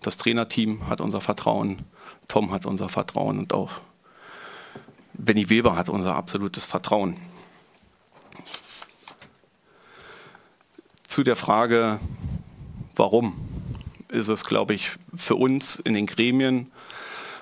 das 0.02 0.18
Trainerteam 0.18 0.88
hat 0.90 1.00
unser 1.00 1.22
Vertrauen, 1.22 1.84
Tom 2.28 2.52
hat 2.52 2.66
unser 2.66 2.90
Vertrauen 2.90 3.38
und 3.38 3.54
auch 3.54 3.82
Benny 5.14 5.50
Weber 5.50 5.76
hat 5.76 5.90
unser 5.90 6.16
absolutes 6.16 6.66
Vertrauen. 6.66 7.18
Zu 11.08 11.24
der 11.24 11.36
Frage, 11.36 12.00
warum, 12.96 13.36
ist 14.08 14.28
es, 14.28 14.46
glaube 14.46 14.74
ich, 14.74 14.92
für 15.16 15.36
uns 15.36 15.76
in 15.76 15.94
den 15.94 16.06
Gremien 16.06 16.72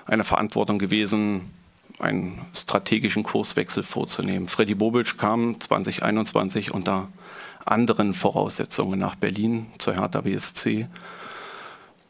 eine 0.06 0.24
Verantwortung 0.24 0.78
gewesen, 0.78 1.50
einen 1.98 2.40
strategischen 2.54 3.22
Kurswechsel 3.22 3.82
vorzunehmen. 3.82 4.48
Freddy 4.48 4.74
Bobic 4.74 5.18
kam 5.18 5.60
2021 5.60 6.72
unter 6.72 7.08
anderen 7.64 8.14
Voraussetzungen 8.14 8.98
nach 8.98 9.14
Berlin 9.14 9.66
zur 9.78 9.94
Hertha 9.94 10.20
BSC. 10.20 10.86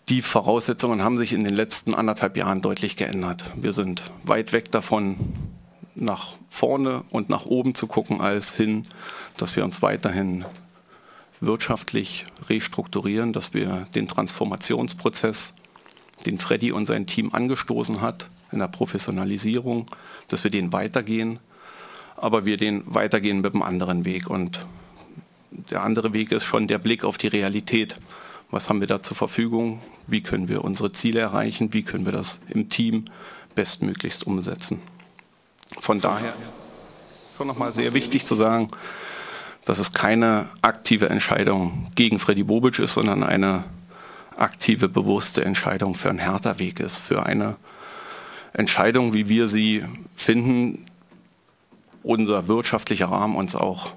Die 0.08 0.22
Voraussetzungen 0.22 1.02
haben 1.02 1.18
sich 1.18 1.32
in 1.32 1.44
den 1.44 1.54
letzten 1.54 1.94
anderthalb 1.94 2.36
Jahren 2.36 2.62
deutlich 2.62 2.96
geändert. 2.96 3.44
Wir 3.54 3.72
sind 3.72 4.02
weit 4.24 4.52
weg 4.52 4.70
davon, 4.70 5.16
nach 5.94 6.36
vorne 6.48 7.04
und 7.10 7.28
nach 7.28 7.46
oben 7.46 7.74
zu 7.74 7.86
gucken, 7.86 8.20
als 8.20 8.54
hin, 8.54 8.86
dass 9.36 9.54
wir 9.56 9.64
uns 9.64 9.82
weiterhin 9.82 10.44
wirtschaftlich 11.40 12.24
restrukturieren, 12.48 13.32
dass 13.32 13.54
wir 13.54 13.86
den 13.94 14.08
Transformationsprozess, 14.08 15.54
den 16.26 16.38
Freddy 16.38 16.72
und 16.72 16.86
sein 16.86 17.06
Team 17.06 17.32
angestoßen 17.32 18.00
hat, 18.00 18.28
in 18.52 18.58
der 18.58 18.68
Professionalisierung, 18.68 19.86
dass 20.28 20.44
wir 20.44 20.50
den 20.50 20.72
weitergehen, 20.72 21.38
aber 22.16 22.44
wir 22.44 22.56
den 22.56 22.82
weitergehen 22.86 23.40
mit 23.40 23.54
einem 23.54 23.62
anderen 23.62 24.04
Weg. 24.04 24.28
Und 24.28 24.66
der 25.50 25.82
andere 25.82 26.12
Weg 26.12 26.32
ist 26.32 26.44
schon 26.44 26.66
der 26.66 26.78
Blick 26.78 27.04
auf 27.04 27.18
die 27.18 27.28
Realität. 27.28 27.96
Was 28.50 28.68
haben 28.68 28.80
wir 28.80 28.86
da 28.86 29.02
zur 29.02 29.16
Verfügung? 29.16 29.80
Wie 30.06 30.22
können 30.22 30.48
wir 30.48 30.64
unsere 30.64 30.92
Ziele 30.92 31.20
erreichen? 31.20 31.72
Wie 31.72 31.82
können 31.82 32.04
wir 32.04 32.12
das 32.12 32.40
im 32.48 32.68
Team 32.68 33.06
bestmöglichst 33.54 34.26
umsetzen? 34.26 34.80
Von 35.78 36.00
daher 36.00 36.34
schon 37.36 37.46
nochmal 37.46 37.74
sehr 37.74 37.94
wichtig 37.94 38.26
zu 38.26 38.34
sagen, 38.34 38.68
dass 39.64 39.78
es 39.78 39.92
keine 39.92 40.48
aktive 40.62 41.08
Entscheidung 41.08 41.92
gegen 41.94 42.18
Freddy 42.18 42.42
Bobic 42.42 42.78
ist, 42.78 42.94
sondern 42.94 43.22
eine 43.22 43.64
aktive, 44.36 44.88
bewusste 44.88 45.44
Entscheidung 45.44 45.94
für 45.94 46.10
einen 46.10 46.18
härter 46.18 46.58
Weg 46.58 46.80
ist, 46.80 46.98
für 46.98 47.26
eine 47.26 47.56
Entscheidung, 48.52 49.12
wie 49.12 49.28
wir 49.28 49.48
sie 49.48 49.84
finden, 50.16 50.86
unser 52.02 52.48
wirtschaftlicher 52.48 53.06
Rahmen 53.06 53.36
uns 53.36 53.54
auch 53.54 53.92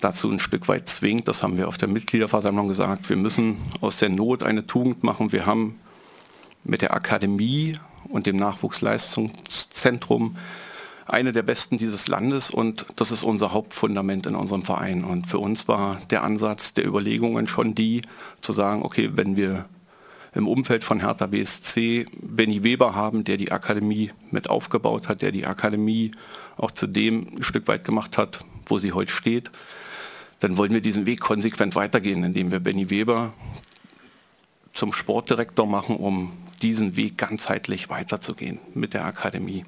dazu 0.00 0.30
ein 0.30 0.38
Stück 0.38 0.68
weit 0.68 0.88
zwingt. 0.88 1.28
Das 1.28 1.42
haben 1.42 1.56
wir 1.56 1.68
auf 1.68 1.78
der 1.78 1.88
Mitgliederversammlung 1.88 2.68
gesagt. 2.68 3.08
Wir 3.08 3.16
müssen 3.16 3.56
aus 3.80 3.98
der 3.98 4.08
Not 4.08 4.42
eine 4.42 4.66
Tugend 4.66 5.02
machen. 5.02 5.32
Wir 5.32 5.46
haben 5.46 5.78
mit 6.64 6.82
der 6.82 6.94
Akademie 6.94 7.72
und 8.08 8.26
dem 8.26 8.36
Nachwuchsleistungszentrum 8.36 10.36
eine 11.06 11.32
der 11.32 11.42
besten 11.42 11.78
dieses 11.78 12.06
Landes 12.06 12.50
und 12.50 12.84
das 12.96 13.10
ist 13.10 13.22
unser 13.22 13.52
Hauptfundament 13.52 14.26
in 14.26 14.34
unserem 14.34 14.62
Verein. 14.62 15.04
Und 15.04 15.26
für 15.26 15.38
uns 15.38 15.66
war 15.66 15.98
der 16.10 16.22
Ansatz 16.22 16.74
der 16.74 16.86
Überlegungen 16.86 17.46
schon 17.46 17.74
die, 17.74 18.02
zu 18.42 18.52
sagen, 18.52 18.82
okay, 18.82 19.10
wenn 19.14 19.36
wir 19.36 19.64
im 20.34 20.46
Umfeld 20.46 20.84
von 20.84 21.00
Hertha 21.00 21.26
BSC 21.26 22.06
Benny 22.20 22.62
Weber 22.62 22.94
haben, 22.94 23.24
der 23.24 23.38
die 23.38 23.50
Akademie 23.50 24.12
mit 24.30 24.50
aufgebaut 24.50 25.08
hat, 25.08 25.22
der 25.22 25.32
die 25.32 25.46
Akademie 25.46 26.10
auch 26.58 26.70
zu 26.70 26.86
dem 26.86 27.28
ein 27.38 27.42
Stück 27.42 27.66
weit 27.68 27.84
gemacht 27.84 28.18
hat, 28.18 28.44
wo 28.66 28.78
sie 28.78 28.92
heute 28.92 29.10
steht, 29.10 29.50
dann 30.40 30.56
wollen 30.56 30.72
wir 30.72 30.80
diesen 30.80 31.06
Weg 31.06 31.20
konsequent 31.20 31.74
weitergehen, 31.74 32.22
indem 32.24 32.50
wir 32.50 32.60
Benny 32.60 32.90
Weber 32.90 33.32
zum 34.72 34.92
Sportdirektor 34.92 35.66
machen, 35.66 35.96
um 35.96 36.32
diesen 36.62 36.96
Weg 36.96 37.18
ganzheitlich 37.18 37.90
weiterzugehen 37.90 38.58
mit 38.74 38.94
der 38.94 39.04
Akademie 39.04 39.64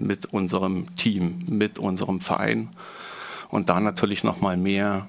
mit 0.00 0.26
unserem 0.26 0.94
Team, 0.96 1.44
mit 1.48 1.78
unserem 1.78 2.20
Verein 2.20 2.68
und 3.48 3.68
da 3.68 3.80
natürlich 3.80 4.24
noch 4.24 4.40
mal 4.40 4.56
mehr 4.56 5.08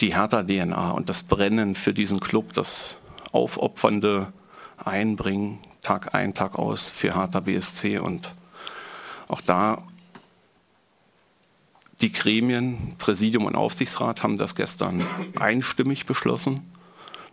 die 0.00 0.14
Hertha-DNA 0.14 0.90
und 0.92 1.08
das 1.08 1.22
Brennen 1.22 1.74
für 1.74 1.92
diesen 1.92 2.20
Club, 2.20 2.52
das 2.54 2.98
aufopfernde 3.32 4.32
Einbringen, 4.76 5.58
Tag 5.82 6.14
ein, 6.14 6.34
Tag 6.34 6.58
aus 6.58 6.90
für 6.90 7.14
Hertha 7.14 7.40
BSC 7.40 7.98
und 7.98 8.32
auch 9.28 9.40
da 9.40 9.82
die 12.00 12.12
Gremien, 12.12 12.94
Präsidium 12.98 13.44
und 13.44 13.56
Aufsichtsrat 13.56 14.22
haben 14.22 14.36
das 14.36 14.54
gestern 14.54 15.04
einstimmig 15.38 16.06
beschlossen 16.06 16.62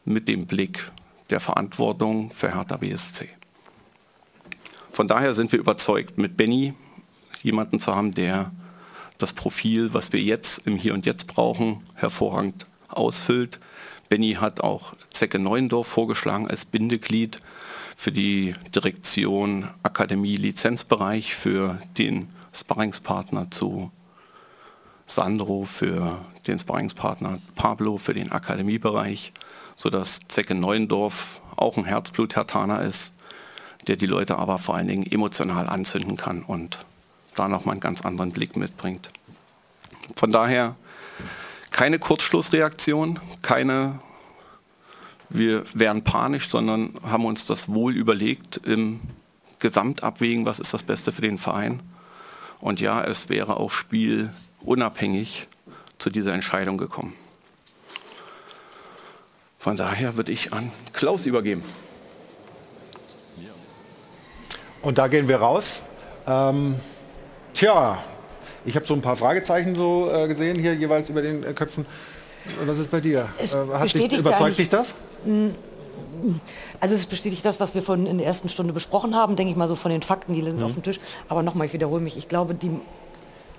mit 0.05 0.27
dem 0.27 0.45
Blick 0.45 0.91
der 1.29 1.39
Verantwortung 1.39 2.31
für 2.31 2.53
Hertha 2.53 2.77
BSC. 2.77 3.29
Von 4.91 5.07
daher 5.07 5.33
sind 5.33 5.51
wir 5.51 5.59
überzeugt, 5.59 6.17
mit 6.17 6.37
Benny 6.37 6.73
jemanden 7.43 7.79
zu 7.79 7.95
haben, 7.95 8.13
der 8.13 8.51
das 9.17 9.33
Profil, 9.33 9.93
was 9.93 10.11
wir 10.11 10.21
jetzt 10.21 10.65
im 10.65 10.75
Hier 10.75 10.93
und 10.93 11.05
Jetzt 11.05 11.27
brauchen, 11.27 11.83
hervorragend 11.95 12.65
ausfüllt. 12.89 13.59
Benny 14.09 14.33
hat 14.33 14.61
auch 14.61 14.93
Zecke 15.09 15.39
Neuendorf 15.39 15.87
vorgeschlagen 15.87 16.47
als 16.47 16.65
Bindeglied 16.65 17.37
für 17.95 18.11
die 18.11 18.53
Direktion 18.75 19.69
Akademie 19.83 20.35
Lizenzbereich, 20.35 21.35
für 21.35 21.81
den 21.97 22.29
Sparringspartner 22.53 23.51
zu 23.51 23.91
Sandro, 25.07 25.65
für 25.65 26.19
den 26.45 26.59
Sparringspartner 26.59 27.39
Pablo, 27.55 27.97
für 27.97 28.13
den 28.13 28.31
Akademiebereich, 28.31 29.33
sodass 29.75 30.19
Zecke 30.27 30.53
Neuendorf 30.53 31.41
auch 31.55 31.77
ein 31.77 31.85
Herzblut-Hertaner 31.85 32.83
ist 32.83 33.13
der 33.87 33.95
die 33.95 34.05
Leute 34.05 34.37
aber 34.37 34.59
vor 34.59 34.75
allen 34.75 34.87
Dingen 34.87 35.09
emotional 35.09 35.67
anzünden 35.67 36.17
kann 36.17 36.43
und 36.43 36.79
da 37.35 37.47
nochmal 37.47 37.73
einen 37.73 37.81
ganz 37.81 38.01
anderen 38.01 38.31
Blick 38.31 38.55
mitbringt. 38.55 39.09
Von 40.15 40.31
daher 40.31 40.75
keine 41.71 41.99
Kurzschlussreaktion, 41.99 43.19
keine 43.41 43.99
wir 45.29 45.65
wären 45.73 46.03
panisch, 46.03 46.47
sondern 46.47 46.93
haben 47.03 47.25
uns 47.25 47.45
das 47.45 47.67
wohl 47.67 47.93
überlegt 47.93 48.61
im 48.63 49.01
Gesamtabwägen, 49.59 50.45
was 50.45 50.59
ist 50.59 50.73
das 50.73 50.83
Beste 50.83 51.11
für 51.11 51.21
den 51.21 51.37
Verein. 51.37 51.81
Und 52.61 52.79
ja, 52.79 53.03
es 53.03 53.27
wäre 53.27 53.57
auch 53.57 53.71
spielunabhängig 54.67 55.47
zu 55.97 56.09
dieser 56.09 56.33
Entscheidung 56.33 56.77
gekommen. 56.77 57.13
Von 59.59 59.77
daher 59.77 60.17
würde 60.17 60.31
ich 60.33 60.51
an 60.53 60.71
Klaus 60.93 61.25
übergeben. 61.25 61.63
Und 64.81 64.97
da 64.97 65.07
gehen 65.07 65.27
wir 65.27 65.37
raus. 65.37 65.81
Ähm, 66.27 66.75
tja, 67.53 67.97
ich 68.65 68.75
habe 68.75 68.85
so 68.85 68.93
ein 68.93 69.01
paar 69.01 69.15
Fragezeichen 69.15 69.73
so 69.73 70.09
äh, 70.11 70.27
gesehen 70.27 70.59
hier 70.59 70.75
jeweils 70.75 71.09
über 71.09 71.21
den 71.21 71.43
äh, 71.43 71.53
Köpfen. 71.53 71.85
Was 72.65 72.77
ist 72.77 72.91
bei 72.91 72.99
dir? 73.01 73.27
Es 73.39 73.53
Äh, 73.53 73.57
hat 73.73 73.93
dich, 73.93 74.11
überzeugt 74.13 74.59
dich 74.59 74.69
das? 74.69 74.93
Also 76.79 76.95
es 76.95 77.05
bestätigt 77.05 77.43
das, 77.43 77.59
was 77.59 77.73
wir 77.73 77.81
von 77.81 78.05
in 78.05 78.17
der 78.19 78.27
ersten 78.27 78.49
Stunde 78.49 78.73
besprochen 78.73 79.15
haben, 79.15 79.35
denke 79.35 79.51
ich 79.51 79.57
mal 79.57 79.67
so 79.67 79.75
von 79.75 79.91
den 79.91 80.01
Fakten, 80.03 80.33
die 80.35 80.43
sind 80.43 80.57
Mhm. 80.57 80.63
auf 80.65 80.73
dem 80.73 80.83
Tisch. 80.83 80.99
Aber 81.29 81.41
nochmal, 81.41 81.67
ich 81.67 81.73
wiederhole 81.73 82.01
mich, 82.01 82.15
ich 82.17 82.27
glaube, 82.29 82.53
die, 82.53 82.69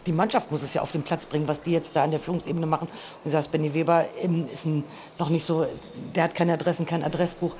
die 0.09 0.13
Mannschaft 0.13 0.51
muss 0.51 0.63
es 0.63 0.73
ja 0.75 0.81
auf 0.83 0.91
den 0.91 1.03
Platz 1.03 1.27
bringen, 1.27 1.47
was 1.47 1.61
die 1.61 1.71
jetzt 1.71 1.95
da 1.95 2.05
in 2.05 2.11
der 2.11 2.19
Führungsebene 2.19 2.67
machen. 2.67 2.89
Und 2.89 3.25
du 3.25 3.31
sagst, 3.31 3.53
Benny 3.53 3.75
Weber 3.75 4.07
ähm, 4.21 4.49
ist 4.53 4.65
ein, 4.65 4.83
noch 5.19 5.29
nicht 5.29 5.47
so, 5.47 5.67
der 6.15 6.25
hat 6.25 6.35
keine 6.35 6.55
Adressen, 6.55 6.87
kein 6.87 7.05
Adressbuch. 7.05 7.55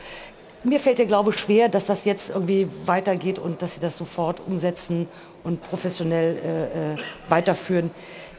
Mir 0.65 0.81
fällt 0.81 0.99
der 0.99 1.07
Glaube 1.07 1.33
schwer, 1.33 1.69
dass 1.69 1.87
das 1.87 2.05
jetzt 2.05 2.31
irgendwie 2.31 2.67
weitergeht 2.87 3.39
und 3.39 3.63
dass 3.63 3.75
sie 3.75 3.81
das 3.81 3.97
sofort 3.97 4.41
umsetzen 4.45 5.07
und 5.45 5.63
professionell 5.63 6.37
äh, 6.37 6.95
äh, 6.95 6.97
weiterführen. 7.29 7.91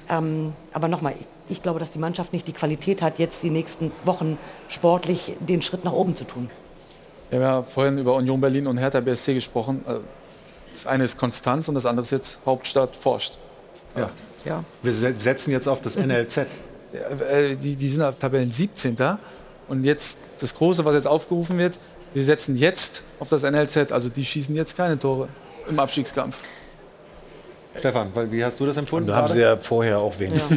Ähm, 0.09 0.53
aber 0.73 0.87
nochmal, 0.87 1.13
ich, 1.17 1.27
ich 1.57 1.63
glaube, 1.63 1.79
dass 1.79 1.91
die 1.91 1.99
Mannschaft 1.99 2.33
nicht 2.33 2.47
die 2.47 2.53
Qualität 2.53 3.01
hat, 3.01 3.19
jetzt 3.19 3.41
die 3.43 3.51
nächsten 3.51 3.91
Wochen 4.05 4.37
sportlich 4.67 5.33
den 5.39 5.61
Schritt 5.61 5.85
nach 5.85 5.93
oben 5.93 6.15
zu 6.15 6.25
tun. 6.25 6.49
Wir 7.29 7.39
haben 7.39 7.45
ja 7.45 7.63
vorhin 7.63 7.99
über 7.99 8.15
Union 8.15 8.41
Berlin 8.41 8.65
und 8.65 8.79
Hertha 8.79 8.99
BSC 8.99 9.35
gesprochen. 9.35 9.85
Äh, 9.87 9.99
Das 10.73 10.87
eine 10.87 11.03
ist 11.03 11.17
Konstanz 11.17 11.67
und 11.67 11.75
das 11.75 11.85
andere 11.85 12.03
ist 12.03 12.11
jetzt 12.11 12.39
Hauptstadt 12.45 12.95
forscht. 12.95 13.37
Ja. 13.99 14.09
ja. 14.45 14.63
Wir 14.83 14.93
se- 14.93 15.15
setzen 15.19 15.51
jetzt 15.51 15.67
auf 15.67 15.81
das 15.81 15.95
NLZ. 15.95 16.37
Äh, 16.37 17.55
Die, 17.55 17.75
die 17.75 17.89
sind 17.89 18.01
auf 18.01 18.15
Tabellen 18.17 18.51
17. 18.51 18.95
Und 19.67 19.83
jetzt 19.83 20.17
das 20.39 20.55
Große, 20.55 20.83
was 20.85 20.95
jetzt 20.95 21.07
aufgerufen 21.07 21.57
wird, 21.57 21.77
wir 22.13 22.23
setzen 22.23 22.55
jetzt 22.55 23.03
auf 23.19 23.29
das 23.29 23.43
NLZ. 23.43 23.91
Also 23.91 24.09
die 24.09 24.25
schießen 24.25 24.55
jetzt 24.55 24.75
keine 24.75 24.97
Tore 24.97 25.27
im 25.69 25.79
Abstiegskampf. 25.79 26.37
Stefan, 27.77 28.09
weil- 28.15 28.31
wie 28.31 28.43
hast 28.43 28.59
du 28.59 28.65
das 28.65 28.77
empfunden? 28.77 29.09
Da 29.09 29.15
haben 29.17 29.27
sie 29.27 29.39
ja 29.41 29.55
vorher 29.57 29.99
auch 29.99 30.17
wenig. 30.19 30.41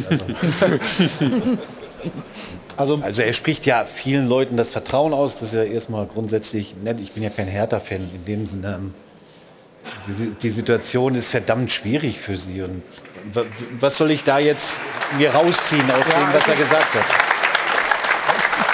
Also, 2.75 2.99
also, 3.01 3.21
er 3.21 3.33
spricht 3.33 3.65
ja 3.65 3.85
vielen 3.85 4.27
Leuten 4.27 4.57
das 4.57 4.71
Vertrauen 4.71 5.13
aus. 5.13 5.33
Das 5.35 5.43
ist 5.43 5.53
ja 5.53 5.63
erstmal 5.63 6.05
grundsätzlich 6.05 6.75
nett. 6.83 6.99
Ich 6.99 7.11
bin 7.13 7.23
ja 7.23 7.29
kein 7.29 7.47
Hertha-Fan 7.47 8.09
in 8.13 8.25
dem 8.25 8.45
Sinne. 8.45 8.79
Die, 10.07 10.31
die 10.31 10.49
Situation 10.49 11.15
ist 11.15 11.29
verdammt 11.31 11.71
schwierig 11.71 12.19
für 12.19 12.35
sie. 12.35 12.61
Und 12.61 12.81
was 13.79 13.97
soll 13.97 14.11
ich 14.11 14.23
da 14.23 14.39
jetzt 14.39 14.81
mir 15.17 15.33
rausziehen 15.33 15.89
aus 15.91 16.07
Ja, 16.09 16.19
dem, 16.19 16.33
was 16.33 16.47
er 16.47 16.55
gesagt 16.55 16.93
hat? 16.95 17.32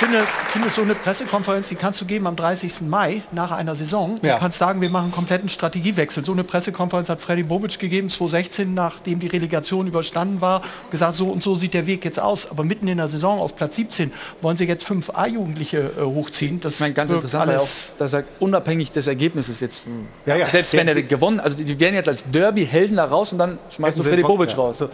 Ich 0.01 0.05
finde, 0.05 0.21
finde 0.53 0.69
so 0.69 0.81
eine 0.81 0.95
Pressekonferenz, 0.95 1.67
die 1.67 1.76
kannst 1.76 1.99
du 1.99 2.05
geben 2.05 2.26
am 2.26 2.38
30. 2.38 2.84
Mai 2.88 3.21
nach 3.34 3.51
einer 3.51 3.76
Saison. 3.76 4.17
Du 4.21 4.27
Ja. 4.30 4.38
kannst 4.38 4.57
sagen, 4.57 4.80
wir 4.80 4.89
machen 4.89 5.03
einen 5.07 5.11
kompletten 5.11 5.49
Strategiewechsel. 5.49 6.23
So 6.23 6.31
eine 6.31 6.45
Pressekonferenz 6.45 7.09
hat 7.09 7.19
Freddy 7.19 7.43
Bobic 7.43 7.77
gegeben 7.80 8.09
2016, 8.09 8.73
nachdem 8.73 9.19
die 9.19 9.27
Relegation 9.27 9.88
überstanden 9.88 10.39
war, 10.39 10.61
gesagt, 10.89 11.15
so 11.17 11.26
und 11.27 11.43
so 11.43 11.57
sieht 11.57 11.73
der 11.73 11.85
Weg 11.85 12.05
jetzt 12.05 12.17
aus. 12.17 12.49
Aber 12.49 12.63
mitten 12.63 12.88
in 12.88 12.95
der 12.95 13.09
Saison 13.09 13.39
auf 13.41 13.57
Platz 13.57 13.76
17 13.76 14.13
wollen 14.41 14.55
sie 14.55 14.63
jetzt 14.63 14.85
fünf 14.85 15.09
A-Jugendliche 15.09 15.91
äh, 15.99 16.01
hochziehen. 16.01 16.61
Das 16.61 16.76
Ich 16.76 16.80
meine, 16.80 16.93
ganz 16.93 17.11
interessant, 17.11 17.47
weil 17.49 17.57
auch, 17.57 17.59
alles 17.59 17.91
dass 17.97 18.13
er 18.13 18.23
unabhängig 18.39 18.93
des 18.93 19.05
Ergebnisses 19.05 19.59
jetzt, 19.59 19.89
Ja, 20.26 20.38
ja. 20.38 20.47
selbst 20.47 20.71
wenn 20.77 20.88
er 20.88 20.95
gewonnen, 21.01 21.41
also 21.41 21.57
die 21.57 21.77
werden 21.77 21.95
jetzt 21.95 22.07
als 22.07 22.23
Derby-Helden 22.31 22.95
da 22.95 23.03
raus 23.03 23.34
und 23.34 23.38
dann 23.38 23.57
schmeißt 23.69 23.99
du 23.99 24.03
Freddy 24.03 24.21
Bobic 24.21 24.57
raus. 24.57 24.77
So. 24.77 24.89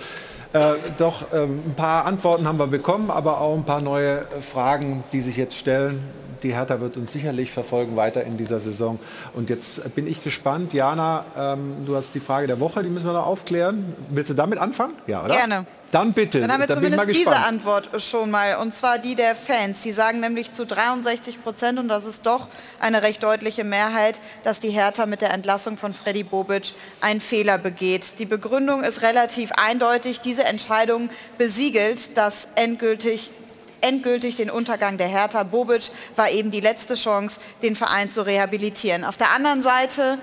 Äh, 0.56 0.76
doch, 0.98 1.34
ähm, 1.34 1.60
ein 1.66 1.76
paar 1.76 2.06
Antworten 2.06 2.48
haben 2.48 2.58
wir 2.58 2.68
bekommen, 2.68 3.12
aber 3.12 3.42
auch 3.42 3.58
ein 3.58 3.66
paar 3.66 3.82
neue 3.82 4.20
äh, 4.20 4.42
Fragen, 4.42 5.04
die 5.12 5.20
sich 5.20 5.36
jetzt 5.36 5.58
stellen. 5.58 6.08
Die 6.44 6.54
Hertha 6.54 6.80
wird 6.80 6.96
uns 6.96 7.12
sicherlich 7.12 7.52
verfolgen 7.52 7.98
weiter 7.98 8.24
in 8.24 8.38
dieser 8.38 8.62
Saison. 8.62 8.98
Und 9.34 9.50
jetzt 9.50 9.80
äh, 9.80 9.90
bin 9.90 10.08
ich 10.08 10.24
gespannt. 10.24 10.72
Jana, 10.72 11.26
ähm, 11.38 11.86
du 11.86 11.98
hast 11.98 12.16
die 12.16 12.22
Frage 12.22 12.48
der 12.48 12.62
Woche, 12.62 12.84
die 12.84 12.90
müssen 12.90 13.06
wir 13.06 13.12
noch 13.12 13.28
aufklären. 13.28 13.94
Willst 14.10 14.30
du 14.30 14.34
damit 14.34 14.58
anfangen? 14.58 14.94
Ja, 15.08 15.26
oder? 15.26 15.36
Gerne. 15.36 15.66
Dann 15.96 16.12
bitte. 16.12 16.42
Dann 16.42 16.52
haben 16.52 16.60
wir 16.60 16.68
mal 16.68 16.76
zumindest 16.76 17.10
diese. 17.10 17.36
Antwort 17.38 17.90
schon 18.02 18.30
mal, 18.30 18.58
und 18.58 18.74
zwar 18.74 19.00
die 19.00 19.16
der 19.16 19.34
Fans. 19.34 19.82
Die 19.82 19.94
sagen 19.94 20.20
nämlich 20.20 20.52
zu 20.52 20.66
63 20.66 21.42
Prozent, 21.42 21.80
und 21.80 21.88
das 21.88 22.04
ist 22.04 22.26
doch 22.26 22.50
eine 22.82 23.02
recht 23.02 23.24
deutliche 23.24 23.64
Mehrheit, 23.64 24.20
dass 24.44 24.60
die 24.60 24.72
Hertha 24.72 25.06
mit 25.06 25.22
der 25.22 25.32
Entlassung 25.34 25.78
von 25.78 25.94
Freddy 25.94 26.24
Bobic 26.24 26.74
einen 27.00 27.22
Fehler 27.22 27.58
begeht. 27.58 28.20
Die 28.20 28.26
Begründung 28.26 28.84
ist 28.84 29.04
relativ 29.04 29.54
eindeutig. 29.54 30.20
Diese 30.20 30.44
Entscheidung 30.44 31.10
besiegelt, 31.38 32.18
dass 32.18 32.50
endgültig 32.56 33.32
endgültig 33.80 34.36
den 34.36 34.50
Untergang 34.50 34.98
der 34.98 35.08
Hertha. 35.08 35.44
Bobic 35.44 35.92
war 36.16 36.30
eben 36.30 36.52
die 36.52 36.60
letzte 36.60 36.96
Chance, 36.96 37.40
den 37.62 37.76
Verein 37.76 38.10
zu 38.10 38.26
rehabilitieren. 38.26 39.06
Auf 39.06 39.16
der 39.16 39.32
anderen 39.32 39.62
Seite 39.62 40.18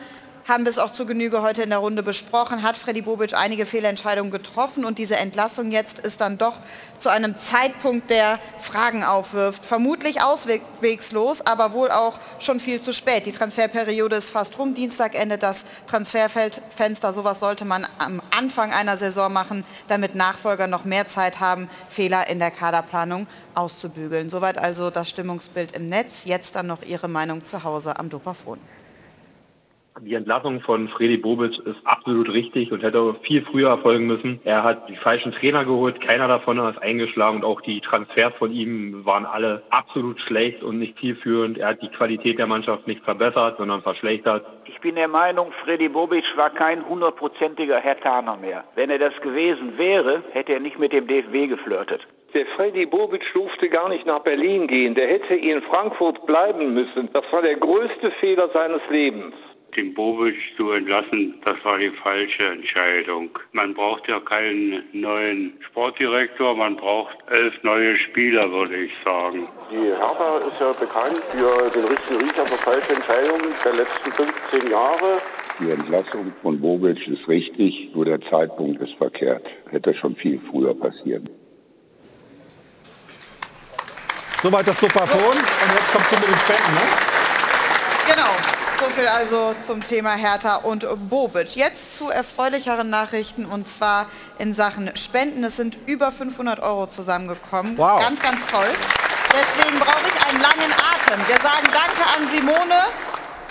haben 0.53 0.67
wir 0.67 0.71
es 0.71 0.79
auch 0.79 0.93
zu 0.93 1.07
Genüge 1.07 1.41
heute 1.41 1.63
in 1.63 1.71
der 1.71 1.79
Runde 1.79 2.03
besprochen, 2.03 2.63
hat 2.63 2.77
Freddy 2.77 3.01
Bobic 3.01 3.33
einige 3.33 3.65
Fehlentscheidungen 3.65 4.31
getroffen 4.31 4.85
und 4.85 4.99
diese 4.99 5.17
Entlassung 5.17 5.73
jetzt 5.73 5.99
ist 5.99 6.21
dann 6.21 6.37
doch 6.37 6.59
zu 6.99 7.09
einem 7.09 7.39
Zeitpunkt, 7.39 8.11
der 8.11 8.39
Fragen 8.59 9.03
aufwirft. 9.03 9.65
Vermutlich 9.65 10.21
auswegslos, 10.21 11.41
aber 11.41 11.73
wohl 11.73 11.91
auch 11.91 12.19
schon 12.39 12.61
viel 12.61 12.83
zu 12.83 12.93
spät. 12.93 13.25
Die 13.25 13.33
Transferperiode 13.33 14.15
ist 14.17 14.29
fast 14.29 14.59
rum. 14.59 14.75
Dienstag 14.75 15.15
endet 15.15 15.43
das 15.43 15.65
Transferfenster. 15.87 17.15
Sowas 17.15 17.41
sollte 17.41 17.65
man 17.65 17.87
am 17.99 18.21
Anfang 18.37 18.73
einer 18.73 18.99
Saison 18.99 19.33
machen, 19.33 19.65
damit 19.89 20.15
Nachfolger 20.15 20.67
noch 20.67 20.85
mehr 20.85 21.09
Zeit 21.09 21.41
haben, 21.41 21.71
Fehler 21.89 22.29
in 22.29 22.39
der 22.39 22.51
Kaderplanung 22.51 23.27
auszubügeln. 23.55 24.29
Soweit 24.29 24.59
also 24.59 24.91
das 24.91 25.09
Stimmungsbild 25.09 25.73
im 25.73 25.89
Netz. 25.89 26.25
Jetzt 26.27 26.57
dann 26.57 26.67
noch 26.67 26.83
Ihre 26.83 27.09
Meinung 27.09 27.47
zu 27.47 27.65
Hause 27.65 27.99
am 27.99 28.11
Dopafon. 28.11 28.59
Die 30.01 30.15
Entlassung 30.15 30.61
von 30.61 30.89
Freddy 30.89 31.17
Bobic 31.17 31.59
ist 31.59 31.77
absolut 31.85 32.33
richtig 32.33 32.73
und 32.73 32.83
hätte 32.83 33.15
viel 33.23 33.45
früher 33.45 33.69
erfolgen 33.69 34.07
müssen. 34.07 34.41
Er 34.43 34.65
hat 34.65 34.89
die 34.89 34.97
falschen 34.97 35.33
Trainer 35.33 35.65
geholt, 35.65 36.01
keiner 36.01 36.29
davon 36.29 36.59
ist 36.59 36.83
eingeschlagen 36.83 37.37
und 37.37 37.45
auch 37.45 37.61
die 37.61 37.81
Transfers 37.81 38.33
von 38.39 38.53
ihm 38.53 39.05
waren 39.05 39.27
alle 39.27 39.63
absolut 39.71 40.21
schlecht 40.21 40.63
und 40.63 40.79
nicht 40.79 40.99
zielführend. 40.99 41.59
Er 41.59 41.69
hat 41.69 41.83
die 41.83 41.89
Qualität 41.89 42.39
der 42.39 42.47
Mannschaft 42.47 42.87
nicht 42.87 43.05
verbessert, 43.05 43.59
sondern 43.59 43.83
verschlechtert. 43.83 44.47
Ich 44.65 44.81
bin 44.81 44.95
der 44.97 45.09
Meinung, 45.09 45.53
Freddy 45.53 45.89
Bobic 45.89 46.37
war 46.37 46.51
kein 46.51 46.85
hundertprozentiger 46.89 47.79
Hertaner 47.79 48.37
mehr. 48.37 48.65
Wenn 48.75 48.91
er 48.91 48.99
das 48.99 49.21
gewesen 49.21 49.77
wäre, 49.77 50.25
hätte 50.33 50.55
er 50.55 50.61
nicht 50.61 50.79
mit 50.79 50.93
dem 50.93 51.07
DFB 51.07 51.49
geflirtet. 51.49 52.09
Der 52.35 52.47
Freddy 52.47 52.87
Bobic 52.87 53.31
durfte 53.35 53.69
gar 53.69 53.91
nicht 53.91 54.07
nach 54.07 54.21
Berlin 54.21 54.67
gehen. 54.67 54.95
Der 54.95 55.07
hätte 55.07 55.35
in 55.35 55.61
Frankfurt 55.61 56.27
bleiben 56.27 56.73
müssen. 56.73 57.11
Das 57.13 57.25
war 57.31 57.43
der 57.43 57.57
größte 57.57 58.11
Fehler 58.11 58.49
seines 58.55 58.81
Lebens. 58.89 59.35
Den 59.77 59.95
Bobic 59.95 60.37
zu 60.59 60.71
entlassen, 60.73 61.41
das 61.47 61.57
war 61.65 61.79
die 61.79 61.89
falsche 61.89 62.47
Entscheidung. 62.47 63.31
Man 63.53 63.73
braucht 63.73 64.07
ja 64.07 64.21
keinen 64.21 64.83
neuen 64.93 65.55
Sportdirektor, 65.61 66.55
man 66.55 66.77
braucht 66.77 67.17
elf 67.31 67.59
neue 67.63 67.97
Spieler, 67.97 68.53
würde 68.53 68.77
ich 68.77 68.93
sagen. 69.03 69.49
Die 69.71 69.87
Hertha 69.87 70.39
ist 70.47 70.61
ja 70.61 70.73
bekannt 70.73 71.23
für 71.31 71.71
den 71.71 71.85
richtigen 71.87 72.21
Riecher 72.21 72.45
für 72.45 72.59
falsche 72.59 72.93
Entscheidungen 72.93 73.55
der 73.65 73.73
letzten 73.73 74.13
15 74.13 74.71
Jahre. 74.71 75.23
Die 75.59 75.71
Entlassung 75.71 76.31
von 76.43 76.61
Bobic 76.61 77.09
ist 77.09 77.27
richtig, 77.27 77.91
nur 77.95 78.05
der 78.05 78.21
Zeitpunkt 78.21 78.83
ist 78.83 78.95
verkehrt. 78.97 79.47
Hätte 79.71 79.95
schon 79.95 80.15
viel 80.17 80.39
früher 80.51 80.75
passieren. 80.75 81.31
Soweit 84.43 84.67
das 84.69 84.79
Dopafon. 84.79 85.21
Und 85.21 85.37
jetzt 85.37 85.93
kommst 85.93 86.13
du 86.13 86.17
mit 86.17 86.29
den 86.29 86.39
Spenden, 86.39 86.75
ne? 86.75 86.81
Genau. 88.15 88.52
So 88.83 88.89
viel 88.89 89.07
also 89.07 89.55
zum 89.65 89.85
Thema 89.85 90.15
Hertha 90.15 90.57
und 90.57 90.85
Bobic. 91.09 91.55
Jetzt 91.55 91.97
zu 91.97 92.11
erfreulicheren 92.11 92.91
Nachrichten 92.91 93.45
und 93.45 93.69
zwar 93.69 94.07
in 94.41 94.55
Sachen 94.55 94.91
Spenden. 94.97 95.45
Es 95.45 95.57
sind 95.57 95.79
über 95.87 96.11
500 96.11 96.59
Euro 96.59 96.89
zusammengekommen. 96.89 97.79
Wow. 97.79 98.01
Ganz, 98.01 98.21
ganz 98.21 98.45
toll. 98.47 98.67
Deswegen 99.33 99.79
brauche 99.79 100.03
ich 100.09 100.29
einen 100.29 100.41
langen 100.41 100.73
Atem. 100.73 101.21
Wir 101.29 101.37
sagen 101.37 101.69
Danke 101.73 102.03
an 102.17 102.27
Simone 102.29 102.83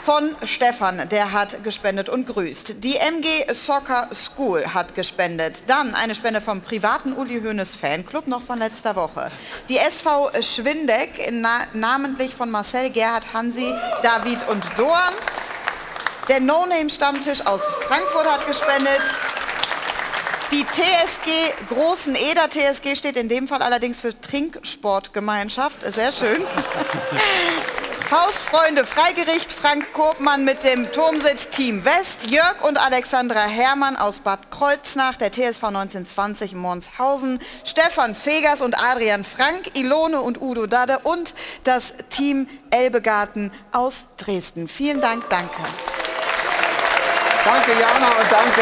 von 0.04 0.36
Stefan, 0.46 1.08
der 1.10 1.32
hat 1.32 1.64
gespendet 1.64 2.10
und 2.10 2.26
grüßt. 2.26 2.84
Die 2.84 2.96
MG 2.96 3.54
Soccer 3.54 4.08
School 4.14 4.66
hat 4.74 4.96
gespendet. 4.96 5.64
Dann 5.68 5.94
eine 5.94 6.16
Spende 6.16 6.42
vom 6.42 6.62
privaten 6.62 7.14
Uli 7.14 7.40
Hoeneß 7.42 7.76
Fanclub, 7.76 8.26
noch 8.26 8.42
von 8.42 8.58
letzter 8.58 8.96
Woche. 8.96 9.30
Die 9.70 9.78
SV 9.78 10.32
Schwindeck, 10.42 11.30
na 11.32 11.62
namentlich 11.74 12.34
von 12.34 12.50
Marcel, 12.50 12.90
Gerhard, 12.90 13.32
Hansi, 13.34 13.74
David 14.02 14.40
und 14.50 14.64
Dorn. 14.78 15.14
Der 16.28 16.40
No-Name-Stammtisch 16.40 17.46
aus 17.46 17.62
Frankfurt 17.88 18.32
hat 18.32 18.48
gespendet. 18.48 19.02
Die 20.52 20.66
TSG 20.66 21.30
Großen 21.70 22.16
Eder, 22.16 22.50
TSG 22.50 22.96
steht 22.96 23.18
in 23.18 23.30
dem 23.30 23.48
Fall 23.48 23.62
allerdings 23.62 24.02
für 24.02 24.20
Trinksportgemeinschaft. 24.20 25.80
Sehr 25.94 26.12
schön. 26.12 26.44
Faustfreunde 28.12 28.86
Freigericht, 28.86 29.54
Frank 29.54 29.94
Koopmann 29.94 30.44
mit 30.44 30.64
dem 30.64 30.92
Turmsitz 30.92 31.48
Team 31.48 31.86
West, 31.86 32.30
Jörg 32.30 32.62
und 32.62 32.78
Alexandra 32.78 33.40
Herrmann 33.40 33.96
aus 33.96 34.20
Bad 34.20 34.52
Kreuznach, 34.52 35.16
der 35.16 35.32
TSV 35.32 35.64
1920 35.64 36.54
Monshausen, 36.54 37.40
Stefan 37.64 38.14
Fegers 38.14 38.60
und 38.60 38.78
Adrian 38.78 39.24
Frank, 39.24 39.78
Ilone 39.78 40.20
und 40.20 40.42
Udo 40.42 40.68
Dade 40.68 41.00
und 41.04 41.34
das 41.64 41.94
Team 42.10 42.50
Elbegarten 42.70 43.50
aus 43.72 44.04
Dresden. 44.18 44.68
Vielen 44.68 45.00
Dank, 45.00 45.30
danke. 45.30 45.62
Danke 47.46 47.72
Jana 47.80 48.08
und 48.08 48.30
danke 48.30 48.62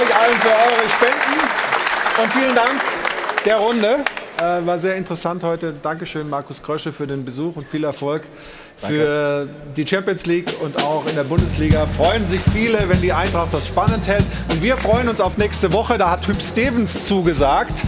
euch 0.00 0.16
allen 0.16 0.40
für 0.40 0.48
eure 0.48 0.88
Spenden 0.88 2.22
und 2.22 2.32
vielen 2.32 2.54
Dank 2.54 2.80
der 3.44 3.58
Runde. 3.58 4.04
Äh, 4.40 4.64
war 4.66 4.78
sehr 4.78 4.96
interessant 4.96 5.42
heute. 5.42 5.74
Dankeschön 5.82 6.28
Markus 6.30 6.62
Krösche 6.62 6.92
für 6.92 7.06
den 7.06 7.26
Besuch 7.26 7.56
und 7.56 7.68
viel 7.68 7.84
Erfolg 7.84 8.22
für 8.78 9.46
die 9.76 9.86
Champions 9.86 10.24
League 10.24 10.50
und 10.62 10.82
auch 10.82 11.04
in 11.06 11.14
der 11.14 11.24
Bundesliga. 11.24 11.86
Freuen 11.86 12.26
sich 12.26 12.40
viele, 12.50 12.88
wenn 12.88 12.98
die 13.02 13.12
Eintracht 13.12 13.52
das 13.52 13.66
spannend 13.66 14.06
hält. 14.06 14.24
Und 14.50 14.62
wir 14.62 14.78
freuen 14.78 15.08
uns 15.10 15.20
auf 15.20 15.36
nächste 15.36 15.70
Woche. 15.74 15.98
Da 15.98 16.10
hat 16.10 16.26
Hüb 16.26 16.40
Stevens 16.40 17.04
zugesagt. 17.04 17.82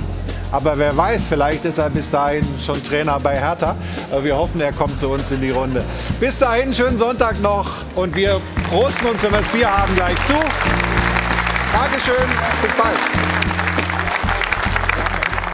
Aber 0.51 0.77
wer 0.77 0.95
weiß, 0.95 1.23
vielleicht 1.27 1.65
ist 1.65 1.79
er 1.79 1.89
bis 1.89 2.11
dahin 2.11 2.45
schon 2.63 2.83
Trainer 2.85 3.19
bei 3.19 3.35
Hertha. 3.35 3.75
Äh, 4.13 4.23
Wir 4.23 4.37
hoffen, 4.37 4.61
er 4.61 4.73
kommt 4.73 5.01
zu 5.01 5.09
uns 5.09 5.31
in 5.31 5.41
die 5.41 5.51
Runde. 5.53 5.83
Bis 6.21 6.39
dahin, 6.39 6.75
schönen 6.75 6.99
Sonntag 6.99 7.41
noch 7.41 7.71
und 7.95 8.15
wir 8.15 8.43
prosten 8.69 9.07
uns, 9.07 9.23
wenn 9.23 9.33
wir 9.33 9.39
das 9.39 9.49
Bier 9.49 9.75
haben, 9.75 9.95
gleich 9.97 10.23
zu. 10.27 10.35
Dankeschön, 11.73 12.29
bis 12.61 12.73
bald. 12.75 13.82